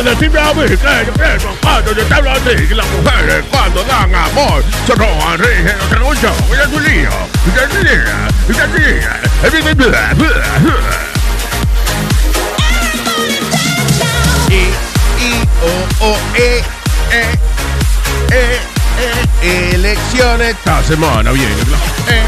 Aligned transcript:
¿Cómo 0.00 0.12
que 0.12 0.16
te 0.16 0.24
decime 0.24 0.40
a 0.40 0.54
mí 0.54 0.62
que 0.64 0.76
yo 1.06 1.12
pienso 1.12 1.48
cuando 1.60 1.92
yo 1.92 2.02
te 2.06 2.14
hablo 2.14 2.32
que 2.32 2.74
las 2.74 2.86
mujeres 2.88 3.44
cuando 3.50 3.84
dan 3.84 4.14
amor 4.14 4.64
se 4.86 4.94
roban, 4.94 5.38
rigen, 5.38 5.76
se 5.90 5.94
escuchan, 5.94 6.32
mira 6.50 6.66
tu 6.68 6.80
lío, 6.80 7.10
mira 7.44 7.68
tu 7.68 7.76
lío, 7.84 8.00
mira 8.48 8.66
tu 8.66 8.78
lío, 8.78 9.10
I, 14.50 14.72
O, 15.62 16.06
O, 16.06 16.18
E, 16.34 16.64
E, 17.12 17.38
E, 18.30 18.60
E, 19.42 19.74
elecciones. 19.74 20.56
Esta 20.56 20.82
semana 20.82 21.30
viene 21.32 21.52
elecciones, 21.52 22.26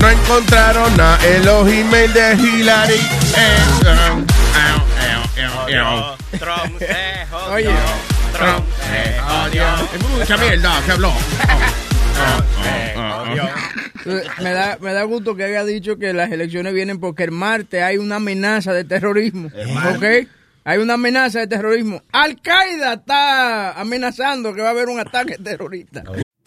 no 0.00 0.10
encontraron 0.10 1.00
a 1.00 1.18
en 1.24 1.44
los 1.44 1.68
emails 1.68 2.14
de 2.14 2.34
Hillary. 2.34 3.00
Trump 6.38 6.78
se 6.78 7.26
jodió. 7.30 7.52
Oye. 7.52 7.70
Trump 8.32 8.66
se 8.90 9.20
jodió. 9.20 9.64
Es 9.94 10.08
mucha 10.08 10.36
mierda 10.36 10.82
que 10.84 10.92
habló. 10.92 11.12
Me 14.40 14.52
da, 14.52 14.78
me 14.80 14.92
da 14.92 15.02
gusto 15.04 15.36
que 15.36 15.44
haya 15.44 15.64
dicho 15.64 15.98
que 15.98 16.12
las 16.12 16.30
elecciones 16.32 16.72
vienen 16.72 16.98
porque 17.00 17.24
el 17.24 17.30
martes 17.30 17.82
hay 17.82 17.98
una 17.98 18.16
amenaza 18.16 18.72
de 18.72 18.84
terrorismo. 18.84 19.48
¿Ok? 19.94 20.04
Hay 20.64 20.78
una 20.78 20.94
amenaza 20.94 21.40
de 21.40 21.46
terrorismo. 21.46 22.02
Al 22.12 22.40
Qaeda 22.40 22.94
está 22.94 23.72
amenazando 23.72 24.54
que 24.54 24.62
va 24.62 24.68
a 24.68 24.70
haber 24.72 24.88
un 24.88 25.00
ataque 25.00 25.36
terrorista. 25.38 26.02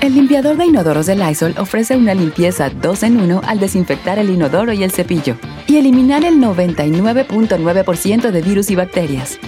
El 0.00 0.14
limpiador 0.14 0.56
de 0.56 0.66
inodoros 0.66 1.06
de 1.06 1.16
Lysol 1.16 1.54
ofrece 1.58 1.96
una 1.96 2.14
limpieza 2.14 2.70
2 2.70 3.02
en 3.04 3.20
1 3.20 3.40
al 3.46 3.58
desinfectar 3.58 4.18
el 4.18 4.30
inodoro 4.30 4.72
y 4.72 4.84
el 4.84 4.92
cepillo 4.92 5.36
y 5.66 5.76
eliminar 5.78 6.24
el 6.24 6.34
99.9% 6.36 8.30
de 8.30 8.42
virus 8.42 8.70
y 8.70 8.76
bacterias. 8.76 9.38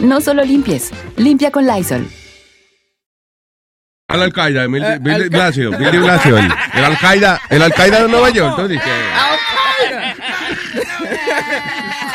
No 0.00 0.20
solo 0.20 0.44
limpies, 0.44 0.90
limpia 1.16 1.50
con 1.50 1.66
Lysol. 1.66 2.08
Al 4.08 4.22
Al-Qaeda, 4.22 4.66
Bill 4.68 4.84
Eh, 4.84 4.98
Bill 5.00 5.14
de 5.18 5.24
Al- 5.24 5.30
Blasio, 5.30 5.70
Bill 5.76 5.90
de 5.90 5.98
Blasio, 5.98 6.38
el, 6.38 6.44
el 6.74 6.84
Al-Qaeda, 6.84 7.40
el 7.50 7.62
Al-Qaeda 7.62 8.02
de 8.02 8.08
Nueva 8.08 8.30
York, 8.30 8.54
tú 8.56 8.68
dices. 8.68 8.86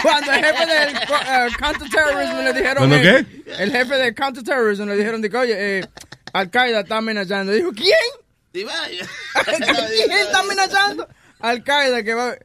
Cuando 0.01 0.31
el 0.31 0.43
jefe 0.45 0.65
del 0.65 0.93
co- 1.07 1.15
eh, 1.15 1.47
counterterrorism 1.59 2.37
le 2.43 2.53
dijeron. 2.53 2.77
¿Cuándo 2.77 2.95
eh, 2.95 3.01
qué? 3.45 3.53
El 3.63 3.71
jefe 3.71 3.95
del 3.95 4.15
counterterrorism 4.15 4.85
le 4.87 4.95
dijeron, 4.95 5.21
dijo, 5.21 5.37
oye, 5.39 5.53
eh, 5.79 5.85
Al 6.33 6.49
Qaeda 6.49 6.81
está 6.81 6.97
amenazando. 6.97 7.51
Dijo, 7.51 7.71
¿quién? 7.73 7.95
¿Quién 8.51 8.67
está 10.11 10.39
amenazando? 10.39 11.07
Al 11.39 11.63
Qaeda 11.63 12.03
que 12.03 12.13
va. 12.13 12.35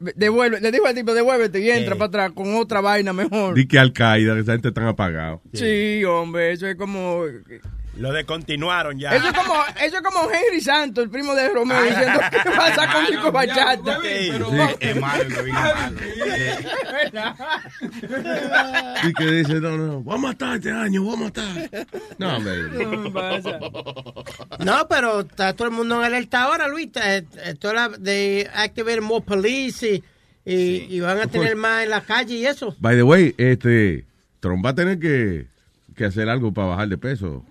Devuelve, 0.00 0.60
le 0.60 0.70
dijo 0.72 0.86
al 0.86 0.94
tipo, 0.94 1.12
devuélvete 1.12 1.60
y 1.60 1.70
entra 1.70 1.94
para 1.94 2.06
atrás 2.06 2.32
con 2.34 2.54
otra 2.54 2.80
vaina 2.80 3.12
mejor. 3.12 3.54
Di 3.54 3.68
que 3.68 3.78
Al-Qaeda, 3.78 4.32
que 4.32 4.40
esa 4.40 4.52
gente 4.52 4.72
tan 4.72 4.86
apagado. 4.86 5.42
Sí, 5.52 6.02
hombre, 6.04 6.52
eso 6.52 6.66
es 6.66 6.76
como. 6.76 7.24
Lo 7.96 8.12
descontinuaron 8.12 8.98
ya. 8.98 9.10
Eso 9.14 9.26
es 9.28 9.32
como, 9.32 9.54
eso 9.82 9.96
es 9.96 10.02
como 10.02 10.30
Henry 10.30 10.60
Santos, 10.60 11.04
el 11.04 11.10
primo 11.10 11.34
de 11.34 11.48
Romeo, 11.48 11.82
diciendo 11.82 12.20
que 12.30 12.50
pasa 12.50 12.92
con 12.92 13.06
Chico 13.06 13.32
Bachata. 13.32 13.98
Sí, 14.02 14.30
Es 14.80 14.96
malo. 14.96 15.24
Y 19.04 19.12
que 19.14 19.24
dice, 19.32 19.54
no, 19.60 19.76
no, 19.76 20.00
voy 20.02 20.14
a 20.14 20.18
matar 20.18 20.56
este 20.56 20.70
año, 20.70 21.02
voy 21.02 21.14
a 21.14 21.16
matar. 21.24 21.70
No, 22.18 22.36
hombre. 22.36 22.62
No, 24.60 24.88
pero 24.88 25.20
está 25.20 25.54
todo 25.54 25.68
el 25.68 25.74
mundo 25.74 25.96
en 25.98 26.04
alerta 26.04 26.42
ahora, 26.44 26.68
Luis. 26.68 26.88
Eh, 27.02 27.24
la- 27.62 27.88
de 27.88 28.48
activar 28.54 29.00
more 29.00 29.24
police 29.24 30.02
y, 30.44 30.50
y, 30.54 30.86
y 30.96 31.00
van 31.00 31.18
a 31.20 31.26
tener 31.26 31.56
más 31.56 31.84
en 31.84 31.90
la 31.90 32.00
calle 32.02 32.34
y 32.36 32.46
eso. 32.46 32.74
By 32.78 32.96
the 32.96 33.02
way, 33.02 33.34
este, 33.36 34.04
Trump 34.40 34.64
va 34.64 34.70
a 34.70 34.74
tener 34.74 34.98
que, 34.98 35.46
que 35.96 36.04
hacer 36.04 36.28
algo 36.28 36.52
para 36.52 36.68
bajar 36.68 36.88
de 36.88 36.98
peso. 36.98 37.44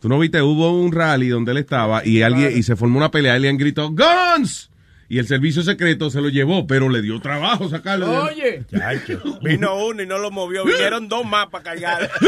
Tú 0.00 0.08
no 0.08 0.18
viste, 0.18 0.42
hubo 0.42 0.72
un 0.72 0.92
rally 0.92 1.28
donde 1.28 1.52
él 1.52 1.58
estaba 1.58 2.04
y 2.04 2.22
alguien 2.22 2.56
y 2.56 2.62
se 2.62 2.76
formó 2.76 2.98
una 2.98 3.10
pelea 3.10 3.34
y 3.34 3.36
alguien 3.36 3.58
gritó 3.58 3.90
¡Guns! 3.90 4.70
Y 5.08 5.18
el 5.18 5.26
servicio 5.26 5.62
secreto 5.62 6.08
se 6.08 6.20
lo 6.20 6.28
llevó, 6.28 6.68
pero 6.68 6.88
le 6.88 7.02
dio 7.02 7.20
trabajo 7.20 7.68
sacarlo. 7.68 8.26
Oye, 8.26 8.64
Chacho. 8.70 9.20
Vino 9.42 9.86
uno 9.86 10.04
y 10.04 10.06
no 10.06 10.18
lo 10.18 10.30
movió. 10.30 10.64
Vinieron 10.64 11.08
dos 11.08 11.26
más 11.26 11.48
para 11.48 11.64
cargar. 11.64 12.08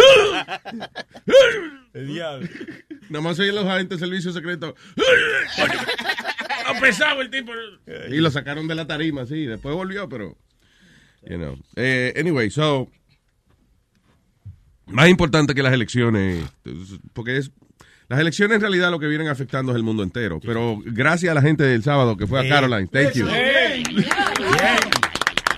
El 1.94 2.08
diablo. 2.08 2.48
Nada 3.08 3.22
más 3.22 3.38
oye 3.38 3.52
los 3.52 3.66
agentes 3.66 4.00
del 4.00 4.08
servicio 4.08 4.32
secreto. 4.32 4.74
Pesado 6.80 7.20
el 7.20 7.30
tipo. 7.30 7.52
Y 8.08 8.16
lo 8.16 8.30
sacaron 8.30 8.66
de 8.66 8.74
la 8.74 8.86
tarima, 8.86 9.26
sí. 9.26 9.46
Después 9.46 9.74
volvió, 9.74 10.08
pero. 10.08 10.36
You 11.22 11.36
know. 11.36 11.58
Eh, 11.76 12.14
anyway, 12.16 12.50
so. 12.50 12.90
Más 14.86 15.08
importante 15.08 15.54
que 15.54 15.62
las 15.62 15.72
elecciones. 15.72 16.44
Porque 17.12 17.36
es. 17.38 17.50
Las 18.08 18.20
elecciones 18.20 18.56
en 18.56 18.60
realidad 18.60 18.90
lo 18.90 18.98
que 18.98 19.06
vienen 19.06 19.28
afectando 19.28 19.72
es 19.72 19.76
el 19.76 19.82
mundo 19.82 20.02
entero. 20.02 20.38
Pero 20.44 20.78
gracias 20.84 21.30
a 21.30 21.34
la 21.34 21.40
gente 21.40 21.62
del 21.64 21.82
sábado 21.82 22.16
que 22.16 22.26
fue 22.26 22.40
a 22.40 22.42
Sí. 22.42 22.48
Caroline. 22.50 22.86
Thank 22.88 23.12
you. 23.14 23.26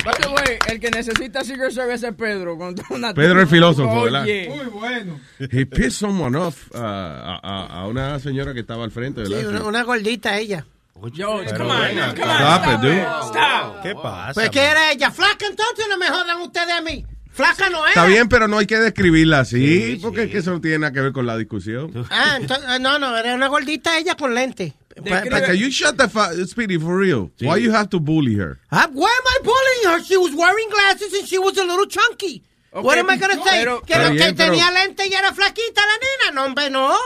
by 0.05 0.15
the 0.21 0.29
way, 0.29 0.59
el 0.69 0.79
que 0.79 0.91
necesita 0.91 1.43
Secret 1.43 1.73
Service 1.73 2.07
es 2.07 2.15
Pedro. 2.15 2.57
Con 2.59 2.75
una 2.91 3.13
Pedro 3.15 3.41
el 3.41 3.47
filósofo, 3.49 4.03
¿verdad? 4.03 4.23
Oye. 4.23 4.49
Muy 4.55 4.67
bueno. 4.67 5.19
He 5.39 5.65
pissed 5.67 5.93
someone 5.93 6.37
off 6.37 6.69
uh, 6.75 6.77
a, 6.79 7.41
a- 7.43 7.67
a 7.83 7.87
una 7.89 8.19
señora 8.21 8.53
que 8.55 8.61
estaba 8.61 8.85
al 8.85 8.91
frente. 8.91 9.25
Sí, 9.27 9.33
¿verdad? 9.33 9.51
una, 9.51 9.65
una 9.65 9.83
gordita 9.83 10.39
ella. 10.39 10.67
George, 11.13 11.51
come 11.57 11.71
on, 11.71 12.15
come 12.15 12.23
on, 12.23 12.37
Stop 12.41 12.67
it, 12.67 12.81
dude. 12.81 13.01
Stop. 13.03 13.83
¿Qué 13.83 13.95
pasa? 13.95 14.33
Pues 14.35 14.51
que 14.51 14.61
era 14.61 14.93
ella. 14.93 15.11
Flaca, 15.11 15.47
entonces 15.47 15.87
no 15.91 15.99
me 15.99 16.07
jodan 16.09 16.41
ustedes 16.41 16.71
a 16.71 16.81
mí. 16.83 17.05
Flaca 17.35 17.69
no 17.69 17.79
era. 17.81 17.89
Está 17.89 18.07
bien, 18.07 18.29
pero 18.29 18.47
no 18.49 18.59
hay 18.59 18.67
que 18.67 18.79
describirla 18.79 19.41
así, 19.41 19.99
porque 20.01 20.23
es 20.25 20.31
que 20.31 20.39
eso 20.39 20.53
no 20.53 20.61
tiene 20.61 20.79
nada 20.79 20.93
que 20.93 21.01
ver 21.01 21.13
con 21.13 21.27
la 21.27 21.37
discusión. 21.37 21.93
Ah, 22.11 22.37
entonces, 22.41 22.65
ah, 22.69 22.79
no, 22.79 22.99
no, 22.99 23.17
era 23.17 23.35
una 23.35 23.49
gordita 23.49 23.99
ella 23.99 24.15
con 24.17 24.35
lente. 24.35 24.73
Like, 25.05 25.57
you 25.59 25.69
shut 25.69 25.97
the 25.97 26.09
fuck, 26.09 26.33
Speedy, 26.47 26.79
for 26.79 26.97
real. 26.97 27.33
Why 27.41 27.61
you 27.61 27.73
have 27.75 27.89
to 27.89 27.99
bully 27.99 28.37
her? 28.37 28.59
Ah, 28.71 28.89
why 28.93 29.11
am 29.11 29.27
I 29.27 29.43
bullying 29.43 29.97
her? 29.99 30.05
She 30.05 30.17
was 30.17 30.33
wearing 30.33 30.69
glasses 30.71 31.13
and 31.13 31.27
she 31.27 31.39
was 31.39 31.59
a 31.59 31.65
little 31.65 31.87
chunky. 31.89 32.43
What 32.71 32.99
am 32.99 33.11
I 33.11 33.17
gonna 33.17 33.35
say? 33.43 33.65
pero- 33.65 33.81
que 33.83 33.93
Está 33.95 34.09
que 34.11 34.15
bien, 34.15 34.35
pero- 34.37 34.53
tenía 34.53 34.71
lente 34.71 35.07
y 35.09 35.13
era 35.13 35.33
flaquita 35.35 35.81
la 35.83 36.31
nena. 36.31 36.35
No, 36.41 36.47
hombre, 36.47 36.71
no. 36.71 36.97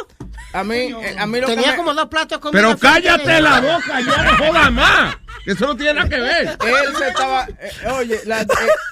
A 0.52 0.64
mí, 0.64 0.76
eh, 0.76 1.16
a 1.18 1.26
mí 1.26 1.40
lo 1.40 1.46
que 1.46 1.54
Tenía 1.56 1.76
como 1.76 1.92
dos 1.92 2.08
platos 2.08 2.38
comida 2.38 2.58
Pero 2.62 2.78
cállate 2.78 3.30
de- 3.30 3.40
la 3.42 3.60
boca, 3.60 4.00
ya 4.00 4.22
no 4.22 4.36
jodas 4.46 4.72
más. 4.72 5.16
Eso 5.44 5.66
no 5.66 5.76
tiene 5.76 5.94
nada 5.94 6.08
que 6.08 6.18
ver. 6.20 6.48
Él 6.48 6.96
se 6.96 7.08
estaba, 7.08 7.46
eh, 7.60 7.70
oye, 7.98 8.20
la- 8.24 8.42
eh, 8.42 8.46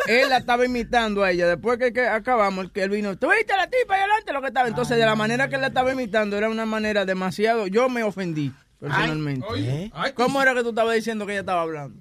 él 0.07 0.29
la 0.29 0.37
estaba 0.39 0.65
imitando 0.67 1.25
a 1.25 1.31
ella. 1.31 1.47
Después 1.49 1.79
que, 1.79 1.93
que 1.93 2.07
acabamos, 2.07 2.71
que 2.73 2.83
él 2.83 2.91
vino, 2.91 3.17
¿tú 3.19 3.31
viste 3.31 3.53
a 3.55 3.57
la 3.57 3.67
tipa 3.69 3.95
ahí 3.95 4.01
adelante 4.01 4.33
lo 4.33 4.41
que 4.43 4.49
estaba? 4.49 4.69
Entonces, 4.69 4.97
de 4.99 5.05
la 5.07 5.15
manera 5.15 5.49
que 5.49 5.55
él 5.55 5.61
la 5.63 5.69
estaba 5.69 5.93
imitando, 5.93 6.37
era 6.37 6.49
una 6.51 6.67
manera 6.67 7.05
demasiado. 7.07 7.67
Yo 7.67 7.89
me 7.89 8.03
ofendí, 8.03 8.53
personalmente. 8.79 9.47
Oye, 9.49 9.91
ay, 9.95 10.13
¿Cómo 10.13 10.41
era 10.43 10.55
que 10.55 10.63
tú 10.63 10.71
estabas 10.71 10.95
diciendo 10.95 11.25
que 11.27 11.33
ella 11.33 11.41
estaba 11.41 11.63
hablando? 11.63 12.01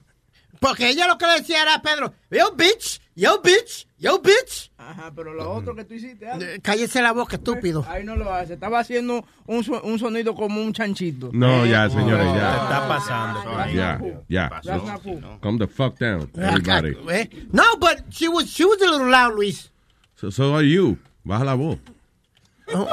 Porque 0.59 0.89
ella 0.89 1.07
lo 1.07 1.17
que 1.17 1.27
le 1.27 1.33
decía 1.39 1.61
era 1.61 1.75
a 1.75 1.81
Pedro, 1.81 2.13
yo, 2.29 2.53
bitch, 2.55 3.01
yo, 3.15 3.41
bitch, 3.41 3.87
yo, 3.97 4.19
bitch. 4.21 4.71
Ajá, 4.77 5.11
pero 5.15 5.33
lo 5.33 5.49
otro 5.51 5.73
que 5.75 5.85
tú 5.85 5.93
hiciste. 5.93 6.27
ah, 6.29 6.37
Eh, 6.39 6.59
Cállese 6.61 7.01
la 7.01 7.13
boca, 7.13 7.37
estúpido. 7.37 7.85
Ahí 7.89 8.03
no 8.03 8.15
lo 8.15 8.31
hace. 8.33 8.53
Estaba 8.55 8.79
haciendo 8.79 9.25
un, 9.47 9.63
su- 9.63 9.73
un 9.75 9.97
sonido 9.99 10.35
como 10.35 10.61
un 10.61 10.73
chanchito. 10.73 11.29
No, 11.33 11.65
ya, 11.65 11.89
señores, 11.89 12.27
Se 12.31 12.35
ya. 12.37 12.53
está 12.63 12.87
pasando. 12.87 13.39
Ya, 13.73 13.99
ya. 14.27 14.61
Cool. 15.01 15.21
Calm 15.41 15.57
the 15.57 15.67
fuck 15.67 15.97
down, 15.97 16.29
everybody. 16.35 16.95
Eh, 17.09 17.29
No, 17.51 17.63
but 17.79 18.03
she 18.11 18.27
was, 18.27 18.47
she 18.49 18.65
was 18.65 18.81
a 18.81 18.85
little 18.91 19.09
loud, 19.09 19.33
Luis. 19.35 19.71
So, 20.15 20.29
so 20.29 20.53
are 20.55 20.63
you. 20.67 20.97
Baja 21.23 21.43
la 21.45 21.53
voz. 21.55 21.77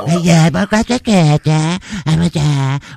Oye, 0.07 0.51
¿por 0.53 0.69
qué 0.69 0.85
te 0.85 1.01
quedas? 1.01 1.81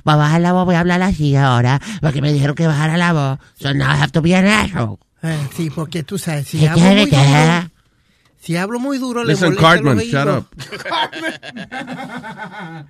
Voy 0.04 0.12
a 0.14 0.16
bajar 0.16 0.40
la 0.42 0.52
voz, 0.52 0.64
voy 0.66 0.74
a 0.74 0.80
hablar 0.80 1.00
así 1.02 1.34
ahora, 1.34 1.80
porque 2.02 2.20
me 2.20 2.32
dijeron 2.32 2.54
que 2.54 2.66
bajara 2.66 2.96
la 2.98 3.12
voz. 3.12 3.38
So 3.58 3.72
now 3.74 3.86
I 3.90 3.96
have 3.96 4.12
to 4.12 4.20
be 4.22 4.34
an 4.34 4.46
asshole. 4.46 4.98
Eh, 5.22 5.48
sí, 5.54 5.70
porque 5.70 6.02
tú 6.02 6.18
sabes, 6.18 6.48
si 6.48 6.58
¿Qué 6.58 6.68
hablo 6.68 6.84
muy 6.84 7.06
duro, 7.06 7.70
si 8.38 8.56
hablo 8.56 8.78
muy 8.78 8.98
duro, 8.98 9.24
le 9.24 9.32
Listen, 9.32 9.56
Cartman, 9.56 9.98
shut 9.98 10.28
up. 10.28 10.46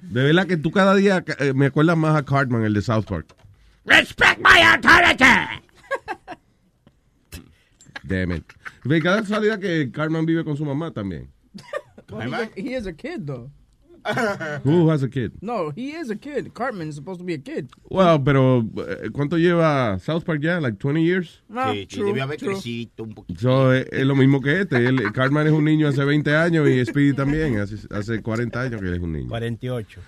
De 0.03 0.23
verdad 0.23 0.47
que 0.47 0.57
tú 0.57 0.71
cada 0.71 0.95
día 0.95 1.25
eh, 1.39 1.53
me 1.55 1.67
acuerdas 1.67 1.97
más 1.97 2.17
a 2.17 2.25
Cartman, 2.25 2.65
el 2.65 2.75
de 2.75 2.83
South 2.83 3.05
Park. 3.05 3.35
Respect 3.85 4.41
my 4.41 4.61
authority. 4.61 5.63
Damn 8.03 8.33
it. 8.33 8.45
Ve, 8.85 9.01
cada 9.01 9.23
casualidad 9.23 9.59
que 9.59 9.91
Cartman 9.91 10.27
vive 10.27 10.45
con 10.45 10.57
su 10.57 10.65
mamá 10.65 10.93
también. 10.93 11.31
Well, 12.11 12.49
he 12.55 12.75
is 12.75 12.87
a 12.87 12.93
kid, 12.93 13.27
though. 13.27 13.51
Who 14.65 14.89
has 14.91 15.03
a 15.03 15.09
kid? 15.09 15.33
No, 15.41 15.71
he 15.75 15.91
is 15.93 16.11
a 16.11 16.17
kid. 16.17 16.53
Cartman 16.55 16.89
is 16.89 16.95
supposed 16.97 17.19
to 17.21 17.25
be 17.25 17.35
a 17.35 17.39
kid. 17.39 17.69
Well, 17.91 18.19
pero 18.23 18.61
eh, 18.77 19.11
¿cuánto 19.13 19.37
lleva 19.39 19.99
South 19.99 20.25
Park 20.25 20.41
ya? 20.43 20.59
Like 20.61 20.79
20 20.79 21.03
years? 21.03 21.43
No, 21.49 21.73
Sí, 21.73 21.81
sí, 21.81 21.87
true, 21.97 22.07
debió 22.13 22.23
haber 22.25 22.39
true. 22.39 22.53
crecido 22.55 23.05
un 23.05 23.15
poquito. 23.15 23.41
So, 23.41 23.75
eh, 23.75 23.87
es 23.91 24.05
lo 24.07 24.15
mismo 24.15 24.41
que 24.41 24.61
este. 24.61 24.77
Él- 24.87 25.13
Cartman 25.13 25.47
es 25.47 25.53
un 25.53 25.65
niño 25.65 25.89
hace 25.89 26.05
20 26.05 26.35
años 26.37 26.69
y 26.69 26.85
Speedy 26.85 27.13
también. 27.15 27.59
Hace, 27.59 27.77
hace 27.91 28.23
40 28.23 28.61
años 28.61 28.81
que 28.81 28.87
él 28.89 28.95
es 28.95 29.01
un 29.01 29.13
niño. 29.13 29.29
48. 29.29 30.01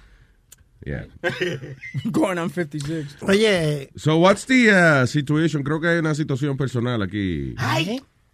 Yeah. 0.87 1.07
Going 2.13 2.39
on 2.39 2.51
56. 2.51 3.17
Oye, 3.23 3.91
So, 3.97 4.17
what's 4.19 4.47
the 4.47 4.71
uh, 4.71 5.07
situation? 5.07 5.63
Creo 5.65 5.81
que 5.81 5.89
hay 5.89 5.99
una 5.99 6.15
situación 6.15 6.57
personal 6.57 7.03
aquí. 7.03 7.55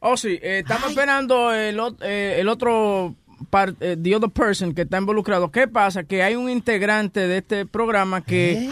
Oh, 0.00 0.16
sí. 0.18 0.38
eh, 0.42 0.58
estamos 0.58 0.90
esperando 0.90 1.52
el, 1.54 1.80
eh, 2.02 2.36
el 2.38 2.48
otro 2.50 3.16
the 3.78 4.14
other 4.14 4.30
person 4.30 4.72
que 4.74 4.82
está 4.82 4.98
involucrado. 4.98 5.50
¿Qué 5.50 5.66
pasa? 5.68 6.04
Que 6.04 6.22
hay 6.22 6.34
un 6.36 6.48
integrante 6.50 7.20
de 7.28 7.38
este 7.38 7.66
programa 7.66 8.22
que 8.22 8.68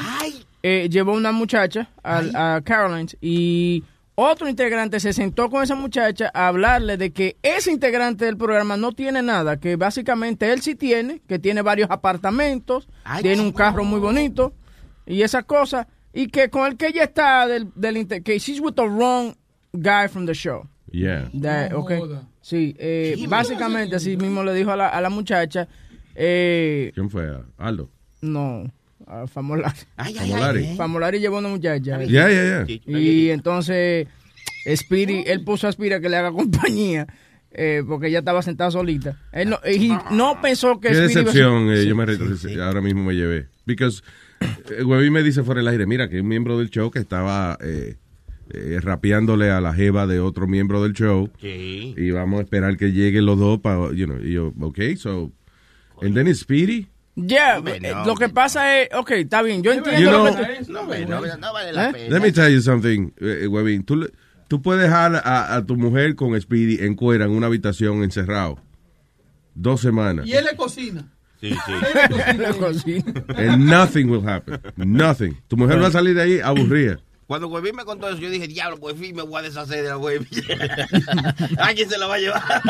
eh, 0.62 0.88
llevó 0.90 1.12
una 1.12 1.32
muchacha 1.32 1.88
al- 2.02 2.34
a, 2.36 2.60
Caroline 2.64 3.08
y 3.20 3.84
otro 4.14 4.48
integrante 4.48 5.00
se 5.00 5.12
sentó 5.12 5.48
con 5.50 5.62
esa 5.62 5.74
muchacha 5.74 6.30
a 6.34 6.48
hablarle 6.48 6.96
de 6.98 7.10
que 7.12 7.36
ese 7.42 7.72
integrante 7.72 8.26
del 8.26 8.36
programa 8.36 8.76
no 8.76 8.92
tiene 8.92 9.22
nada, 9.22 9.56
que 9.58 9.76
básicamente 9.76 10.52
él 10.52 10.60
sí 10.60 10.74
tiene, 10.74 11.20
que 11.26 11.38
tiene 11.38 11.62
varios 11.62 11.90
apartamentos, 11.90 12.88
tiene 13.22 13.40
un 13.42 13.52
carro 13.52 13.84
muy 13.84 13.98
bonito 14.00 14.52
y 15.06 15.22
esas 15.22 15.44
cosas, 15.46 15.86
y 16.12 16.28
que 16.28 16.50
con 16.50 16.66
el 16.66 16.76
que 16.76 16.88
ella 16.88 17.04
está 17.04 17.46
del, 17.46 17.68
del 17.74 18.06
que 18.22 18.38
she's 18.38 18.60
with 18.60 18.74
the 18.74 18.86
wrong 18.86 19.34
guy 19.72 20.06
from 20.08 20.26
the 20.26 20.34
show. 20.34 20.68
Yeah. 20.90 21.28
Da- 21.32 21.70
ok. 21.74 21.92
Sí, 22.42 22.74
eh, 22.78 23.24
básicamente 23.28 23.96
así 23.96 24.16
mismo 24.16 24.42
le 24.44 24.52
dijo 24.52 24.70
a 24.72 24.76
la, 24.76 24.88
a 24.88 25.00
la 25.00 25.08
muchacha, 25.10 25.68
eh, 26.14 26.90
¿Quién 26.94 27.08
fue? 27.08 27.30
Aldo. 27.56 27.88
no, 28.20 28.70
a 29.06 29.26
Famolari. 29.26 29.74
Famolari. 29.96 30.76
Famolari 30.76 31.18
llevó 31.20 31.36
a 31.36 31.38
una 31.40 31.48
muchacha. 31.48 32.02
Ya, 32.04 32.28
ya, 32.30 32.66
ya. 32.66 32.98
Y 32.98 33.30
entonces, 33.30 34.06
Speedy, 34.74 35.24
él 35.26 35.44
puso 35.44 35.68
a 35.68 35.72
Speedy 35.72 35.94
a 35.94 36.00
que 36.00 36.08
le 36.08 36.16
haga 36.16 36.32
compañía, 36.32 37.06
eh, 37.52 37.82
porque 37.86 38.08
ella 38.08 38.20
estaba 38.20 38.42
sentada 38.42 38.70
solita. 38.70 39.16
Él 39.32 39.50
no, 39.50 39.58
y 39.68 39.92
no 40.10 40.40
pensó 40.40 40.80
que 40.80 40.88
Qué 40.88 40.94
Speedy 40.94 41.12
iba 41.12 41.20
a- 41.20 41.24
decepción, 41.24 41.70
eh, 41.72 41.82
Sí. 41.82 41.88
yo 41.88 41.96
me 41.96 42.06
retrocedí, 42.06 42.60
ahora 42.60 42.80
mismo 42.80 43.04
me 43.04 43.14
llevé. 43.14 43.48
Because 43.66 44.02
eh, 44.76 44.82
Webby 44.82 45.10
me 45.10 45.22
dice 45.22 45.42
fuera 45.44 45.60
del 45.60 45.68
aire, 45.68 45.86
mira, 45.86 46.08
que 46.08 46.20
un 46.20 46.28
miembro 46.28 46.58
del 46.58 46.70
show 46.70 46.90
que 46.90 46.98
estaba 46.98 47.56
eh, 47.62 47.96
eh, 48.50 48.78
rapeándole 48.80 49.50
a 49.50 49.60
la 49.60 49.72
jeva 49.74 50.06
de 50.06 50.20
otro 50.20 50.46
miembro 50.46 50.82
del 50.82 50.92
show. 50.92 51.30
Sí. 51.40 51.94
Y 51.96 52.10
vamos 52.10 52.40
a 52.40 52.42
esperar 52.42 52.76
que 52.76 52.92
lleguen 52.92 53.26
los 53.26 53.38
dos 53.38 53.60
para, 53.60 53.92
you 53.92 54.06
know, 54.06 54.18
y 54.22 54.32
yo, 54.32 54.52
ok, 54.60 54.78
so, 54.96 55.32
and 56.02 56.14
then 56.14 56.26
it's 56.28 56.40
Speedy. 56.40 56.88
Hombre, 57.14 57.76
eh, 57.76 57.92
no, 57.94 58.06
lo 58.06 58.14
que 58.14 58.28
pasa 58.30 58.80
es, 58.80 58.88
ok, 58.94 59.10
está 59.12 59.42
bien, 59.42 59.62
yo 59.62 59.72
entiendo 59.72 60.00
You 60.00 60.10
lo 60.10 60.24
know- 60.24 60.36
que 60.36 60.64
tú- 60.64 60.72
No, 60.72 60.86
vale, 60.86 61.04
no, 61.06 61.20
no 61.36 61.52
vale 61.52 61.72
la 61.72 61.90
¿Eh? 61.90 61.92
pena. 61.92 62.08
Let 62.18 62.20
me 62.22 62.32
tell 62.32 62.50
you 62.52 62.60
something, 62.62 63.10
eh. 63.20 63.82
Tú, 63.84 63.96
le- 63.96 64.10
tú 64.48 64.62
puedes 64.62 64.82
dejar 64.82 65.16
a, 65.16 65.54
a 65.54 65.66
tu 65.66 65.76
mujer 65.76 66.14
con 66.14 66.38
Speedy 66.40 66.78
en 66.84 66.94
cuera 66.94 67.26
en 67.26 67.32
una 67.32 67.48
habitación 67.48 68.02
encerrado. 68.02 68.58
Dos 69.54 69.82
semanas. 69.82 70.26
Y 70.26 70.32
él 70.32 70.44
le 70.50 70.56
cocina. 70.56 71.04
Sí, 71.38 71.50
sí. 71.50 71.72
la 72.38 72.54
cocina. 72.58 73.12
And 73.36 73.64
nothing 73.68 74.08
will 74.08 74.26
happen. 74.26 74.58
Nothing. 74.76 75.36
Tu 75.48 75.56
mujer 75.58 75.82
va 75.82 75.88
a 75.88 75.92
salir 75.92 76.14
de 76.14 76.22
ahí 76.22 76.40
aburrida. 76.40 76.98
Cuando 77.26 77.48
Webby 77.48 77.72
me 77.72 77.84
contó 77.84 78.08
eso, 78.08 78.18
yo 78.18 78.28
dije, 78.28 78.46
diablo, 78.46 78.76
Webby, 78.78 79.14
me 79.14 79.22
voy 79.22 79.38
a 79.38 79.42
deshacer 79.42 79.82
de 79.82 79.88
la 79.88 79.96
Webby. 79.96 80.26
¿A 81.58 81.72
quién 81.72 81.88
se 81.88 81.96
la 81.98 82.06
va 82.06 82.16
a 82.16 82.18
llevar? 82.18 82.42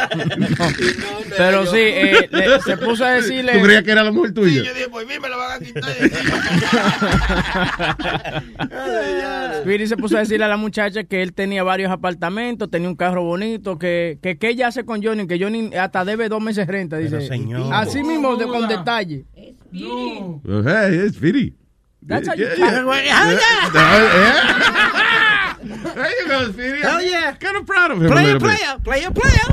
Pero 1.36 1.66
sí, 1.66 1.78
eh, 1.78 2.28
le- 2.30 2.60
se 2.60 2.76
puso 2.76 3.04
a 3.04 3.12
decirle... 3.12 3.54
¿Tú 3.54 3.62
creías 3.62 3.82
que 3.82 3.90
era 3.90 4.04
la 4.04 4.12
mujer 4.12 4.28
Sí, 4.30 4.34
tuya? 4.34 4.62
yo 4.62 4.74
dije, 4.74 4.86
Webby, 4.86 5.18
me 5.20 5.28
la 5.28 5.36
van 5.36 5.62
a 5.62 5.64
quitar. 5.64 5.92
Speedy 9.62 9.86
se 9.86 9.96
puso 9.96 10.16
a 10.16 10.20
decirle 10.20 10.44
a 10.44 10.48
la 10.48 10.56
muchacha 10.56 11.04
que 11.04 11.22
él 11.22 11.32
tenía 11.32 11.62
varios 11.62 11.90
apartamentos, 11.90 12.70
tenía 12.70 12.88
un 12.88 12.96
carro 12.96 13.22
bonito, 13.24 13.78
que, 13.78 14.18
que, 14.22 14.38
que 14.38 14.48
ella 14.48 14.68
hace 14.68 14.84
con 14.84 15.02
Johnny, 15.02 15.26
que 15.26 15.38
Johnny 15.40 15.70
hasta 15.74 16.04
debe 16.04 16.28
dos 16.28 16.42
meses 16.42 16.66
de 16.66 16.72
renta, 16.72 16.98
dice. 16.98 17.26
señor. 17.26 17.72
Así 17.72 18.02
mismo, 18.02 18.36
de, 18.36 18.46
con 18.46 18.68
detalle. 18.68 19.24
No. 19.72 20.40
Hey, 20.44 21.02
it's 21.06 21.16
Speedy. 21.16 21.54
That's 22.04 22.26
how 22.28 22.34
you 22.34 22.46
Yeah, 22.46 22.56
talk. 22.56 23.04
yeah. 23.04 23.28
oh, 23.74 24.12
yeah. 24.14 25.56
There 25.94 26.10
you 26.10 26.26
go, 26.28 26.50
Speedy. 26.52 26.80
Hell 26.80 27.02
yeah. 27.02 27.32
Kind 27.34 27.56
of 27.56 27.66
proud 27.66 27.90
of 27.92 27.98
him 28.02 28.06
a 28.06 28.10
Player, 28.10 28.38
bit. 28.38 28.42
player, 28.42 28.78
player, 28.82 29.10
player. 29.12 29.48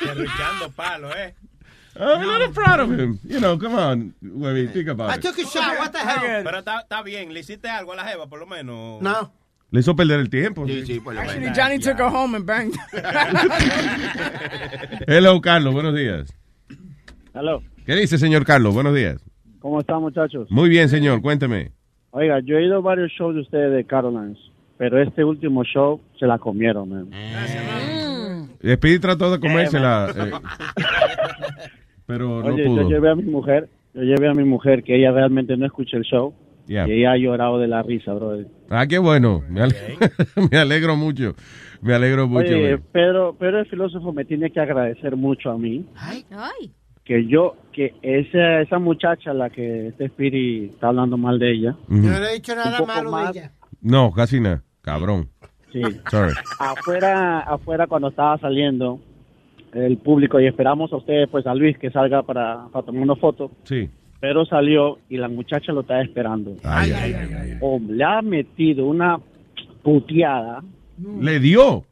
Derrichando 0.00 0.70
palo, 0.74 1.10
eh. 1.10 1.32
I'm 2.00 2.22
a 2.22 2.26
little 2.26 2.52
proud 2.52 2.80
of 2.80 2.90
him. 2.92 3.18
You 3.24 3.40
know, 3.40 3.58
come 3.58 3.74
on, 3.74 4.14
Webby, 4.22 4.68
think 4.68 4.88
about 4.88 5.10
I 5.10 5.14
it. 5.16 5.22
took 5.22 5.36
a 5.38 5.44
shot. 5.44 5.76
What 5.78 5.92
the 5.92 5.98
hell? 5.98 6.44
Pero 6.44 6.58
está 6.62 7.02
bien, 7.04 7.32
le 7.34 7.40
hiciste 7.40 7.68
algo 7.68 7.92
a 7.92 7.96
la 7.96 8.04
jeva, 8.04 8.26
por 8.28 8.38
lo 8.38 8.46
menos. 8.46 9.02
No. 9.02 9.32
Le 9.70 9.80
hizo 9.80 9.94
perder 9.96 10.20
el 10.20 10.30
tiempo. 10.30 10.66
Sí, 10.66 10.86
sí, 10.86 11.00
por 11.00 11.12
lo 11.14 11.20
Actually, 11.20 11.40
menos. 11.40 11.58
Johnny 11.58 11.78
took 11.78 11.98
her 11.98 12.08
home 12.08 12.34
and 12.36 12.46
banged. 12.46 12.74
Hello, 15.06 15.38
Carlos, 15.40 15.74
buenos 15.74 15.94
días. 15.94 16.32
Aló, 17.34 17.62
¿Qué 17.84 17.94
dice, 17.96 18.16
señor 18.16 18.44
Carlos? 18.46 18.72
Buenos 18.74 18.94
días. 18.94 19.20
¿Cómo 19.60 19.80
están 19.80 20.00
muchachos? 20.00 20.50
Muy 20.50 20.68
bien, 20.68 20.88
señor, 20.88 21.20
cuénteme. 21.22 21.72
Oiga, 22.10 22.40
yo 22.40 22.56
he 22.58 22.64
ido 22.64 22.76
a 22.76 22.80
varios 22.80 23.10
shows 23.12 23.34
de 23.34 23.42
ustedes 23.42 23.72
de 23.72 23.84
Carolines, 23.84 24.38
pero 24.76 25.00
este 25.02 25.22
último 25.24 25.62
show 25.64 26.00
se 26.18 26.26
la 26.26 26.38
comieron, 26.38 26.88
man. 26.88 27.10
Speedy 28.60 28.98
trató 28.98 29.30
de 29.30 29.38
comérsela, 29.38 30.08
eh, 30.16 30.30
pero 32.06 32.42
no 32.42 32.54
Oye, 32.54 32.64
pudo. 32.64 32.82
yo 32.82 32.88
llevé 32.88 33.10
a 33.10 33.14
mi 33.14 33.22
mujer, 33.24 33.68
yo 33.94 34.02
llevé 34.02 34.28
a 34.28 34.34
mi 34.34 34.44
mujer 34.44 34.82
que 34.82 34.96
ella 34.96 35.12
realmente 35.12 35.56
no 35.56 35.66
escucha 35.66 35.96
el 35.96 36.04
show 36.04 36.34
Yeah. 36.66 36.86
y 36.86 36.92
ella 37.00 37.12
ha 37.12 37.16
llorado 37.16 37.58
de 37.58 37.66
la 37.66 37.82
risa, 37.82 38.12
brother. 38.12 38.46
Ah, 38.68 38.86
qué 38.86 38.98
bueno. 38.98 39.42
Me, 39.48 39.62
ale- 39.62 39.74
me 40.52 40.58
alegro 40.58 40.96
mucho. 40.96 41.34
Me 41.80 41.94
alegro 41.94 42.28
mucho. 42.28 42.46
Oye. 42.52 42.76
Pedro, 42.92 43.34
Pedro 43.38 43.60
el 43.60 43.66
filósofo 43.66 44.12
me 44.12 44.26
tiene 44.26 44.50
que 44.50 44.60
agradecer 44.60 45.16
mucho 45.16 45.50
a 45.50 45.56
mí 45.56 45.86
Ay. 45.96 46.26
Que 47.08 47.26
yo, 47.26 47.56
que 47.72 47.94
esa, 48.02 48.60
esa 48.60 48.78
muchacha 48.78 49.32
la 49.32 49.48
que 49.50 49.88
este 49.88 50.08
Spiri 50.08 50.66
está 50.66 50.88
hablando 50.88 51.16
mal 51.16 51.38
de 51.38 51.52
ella, 51.52 51.74
Ujú. 51.88 52.02
Yo 52.02 52.10
no 52.10 52.24
he 52.26 52.34
dicho 52.34 52.54
nada 52.54 52.80
malo 52.86 53.10
más. 53.10 53.32
de 53.32 53.40
ella. 53.40 53.52
No, 53.80 54.12
casi 54.12 54.38
nada. 54.40 54.62
Cabrón. 54.82 55.28
sí, 55.72 55.80
Sorry. 56.10 56.34
afuera, 56.60 57.40
afuera 57.40 57.86
cuando 57.86 58.08
estaba 58.08 58.36
saliendo 58.38 59.00
el 59.72 59.96
público 59.98 60.38
y 60.38 60.46
esperamos 60.46 60.92
a 60.92 60.96
ustedes, 60.96 61.28
pues 61.30 61.46
a 61.46 61.54
Luis 61.54 61.78
que 61.78 61.90
salga 61.90 62.22
para, 62.22 62.68
para 62.72 62.84
tomar 62.86 63.02
una 63.02 63.16
foto, 63.16 63.50
Sí. 63.64 63.88
pero 64.20 64.44
salió 64.44 64.98
y 65.08 65.16
la 65.16 65.28
muchacha 65.28 65.72
lo 65.72 65.80
estaba 65.80 66.02
esperando. 66.02 66.56
Ay, 66.64 66.92
ay, 66.92 67.14
ay, 67.14 67.30
ay. 67.34 67.58
O 67.62 67.78
le 67.88 68.04
ha 68.04 68.20
metido 68.22 68.86
una 68.86 69.18
puteada. 69.82 70.62
Le 71.20 71.38
dio. 71.40 71.84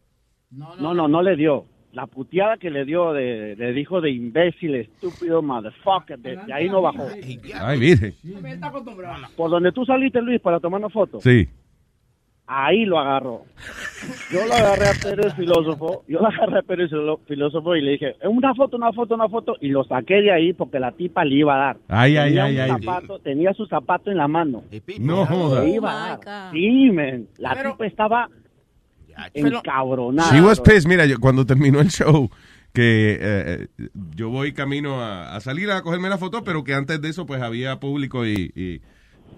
No, 0.50 0.94
no, 0.94 1.08
no 1.08 1.22
le 1.22 1.36
dio. 1.36 1.64
La 1.96 2.06
puteada 2.06 2.58
que 2.58 2.68
le 2.68 2.84
dio, 2.84 3.14
de, 3.14 3.56
le 3.56 3.72
dijo 3.72 4.02
de 4.02 4.10
imbécil, 4.10 4.74
estúpido, 4.74 5.40
motherfucker, 5.40 6.18
de, 6.18 6.36
de 6.36 6.52
ahí 6.52 6.68
no 6.68 6.82
bajó. 6.82 7.08
Ay, 7.58 7.78
virgen. 7.78 8.14
Por 9.34 9.48
donde 9.50 9.72
tú 9.72 9.86
saliste, 9.86 10.20
Luis, 10.20 10.38
para 10.42 10.60
tomar 10.60 10.78
una 10.80 10.90
foto, 10.90 11.22
Sí. 11.22 11.48
ahí 12.46 12.84
lo 12.84 12.98
agarró. 12.98 13.44
Yo 14.30 14.46
lo 14.46 14.52
agarré 14.52 14.88
a 14.88 14.90
el 15.24 15.32
filósofo, 15.32 16.04
yo 16.06 16.20
lo 16.20 16.26
agarré 16.26 16.58
a 16.58 16.62
filo- 16.64 17.20
filósofo 17.26 17.74
y 17.74 17.80
le 17.80 17.92
dije, 17.92 18.16
una 18.24 18.54
foto, 18.54 18.76
una 18.76 18.92
foto, 18.92 19.14
una 19.14 19.28
foto, 19.30 19.56
y 19.62 19.68
lo 19.68 19.82
saqué 19.84 20.20
de 20.20 20.32
ahí 20.32 20.52
porque 20.52 20.78
la 20.78 20.92
tipa 20.92 21.24
le 21.24 21.36
iba 21.36 21.54
a 21.54 21.58
dar. 21.68 21.76
Ay, 21.88 22.18
ay, 22.18 22.28
tenía 22.34 22.44
ay, 22.44 22.58
ay. 22.58 22.68
zapato, 22.82 23.18
tenía 23.20 23.54
su 23.54 23.64
zapato 23.68 24.10
en 24.10 24.18
la 24.18 24.28
mano. 24.28 24.64
No 25.00 25.24
joda. 25.24 25.62
Le 25.64 25.70
iba 25.70 26.12
a 26.12 26.18
dar. 26.18 26.52
Sí, 26.52 26.90
men. 26.90 27.26
La 27.38 27.54
tipa 27.54 27.86
estaba 27.86 28.28
encabronada. 29.34 30.32
She 30.32 30.40
was 30.40 30.60
pissed. 30.60 30.86
Mira, 30.88 31.06
yo, 31.06 31.18
cuando 31.18 31.46
terminó 31.46 31.80
el 31.80 31.88
show, 31.88 32.30
que 32.72 33.18
eh, 33.20 33.68
eh, 33.78 33.88
yo 34.14 34.28
voy 34.28 34.52
camino 34.52 35.00
a, 35.02 35.34
a 35.34 35.40
salir 35.40 35.70
a 35.70 35.82
cogerme 35.82 36.08
la 36.08 36.18
foto, 36.18 36.44
pero 36.44 36.64
que 36.64 36.74
antes 36.74 37.00
de 37.00 37.08
eso, 37.08 37.26
pues 37.26 37.40
había 37.42 37.80
público 37.80 38.26
y, 38.26 38.52
y, 38.54 38.82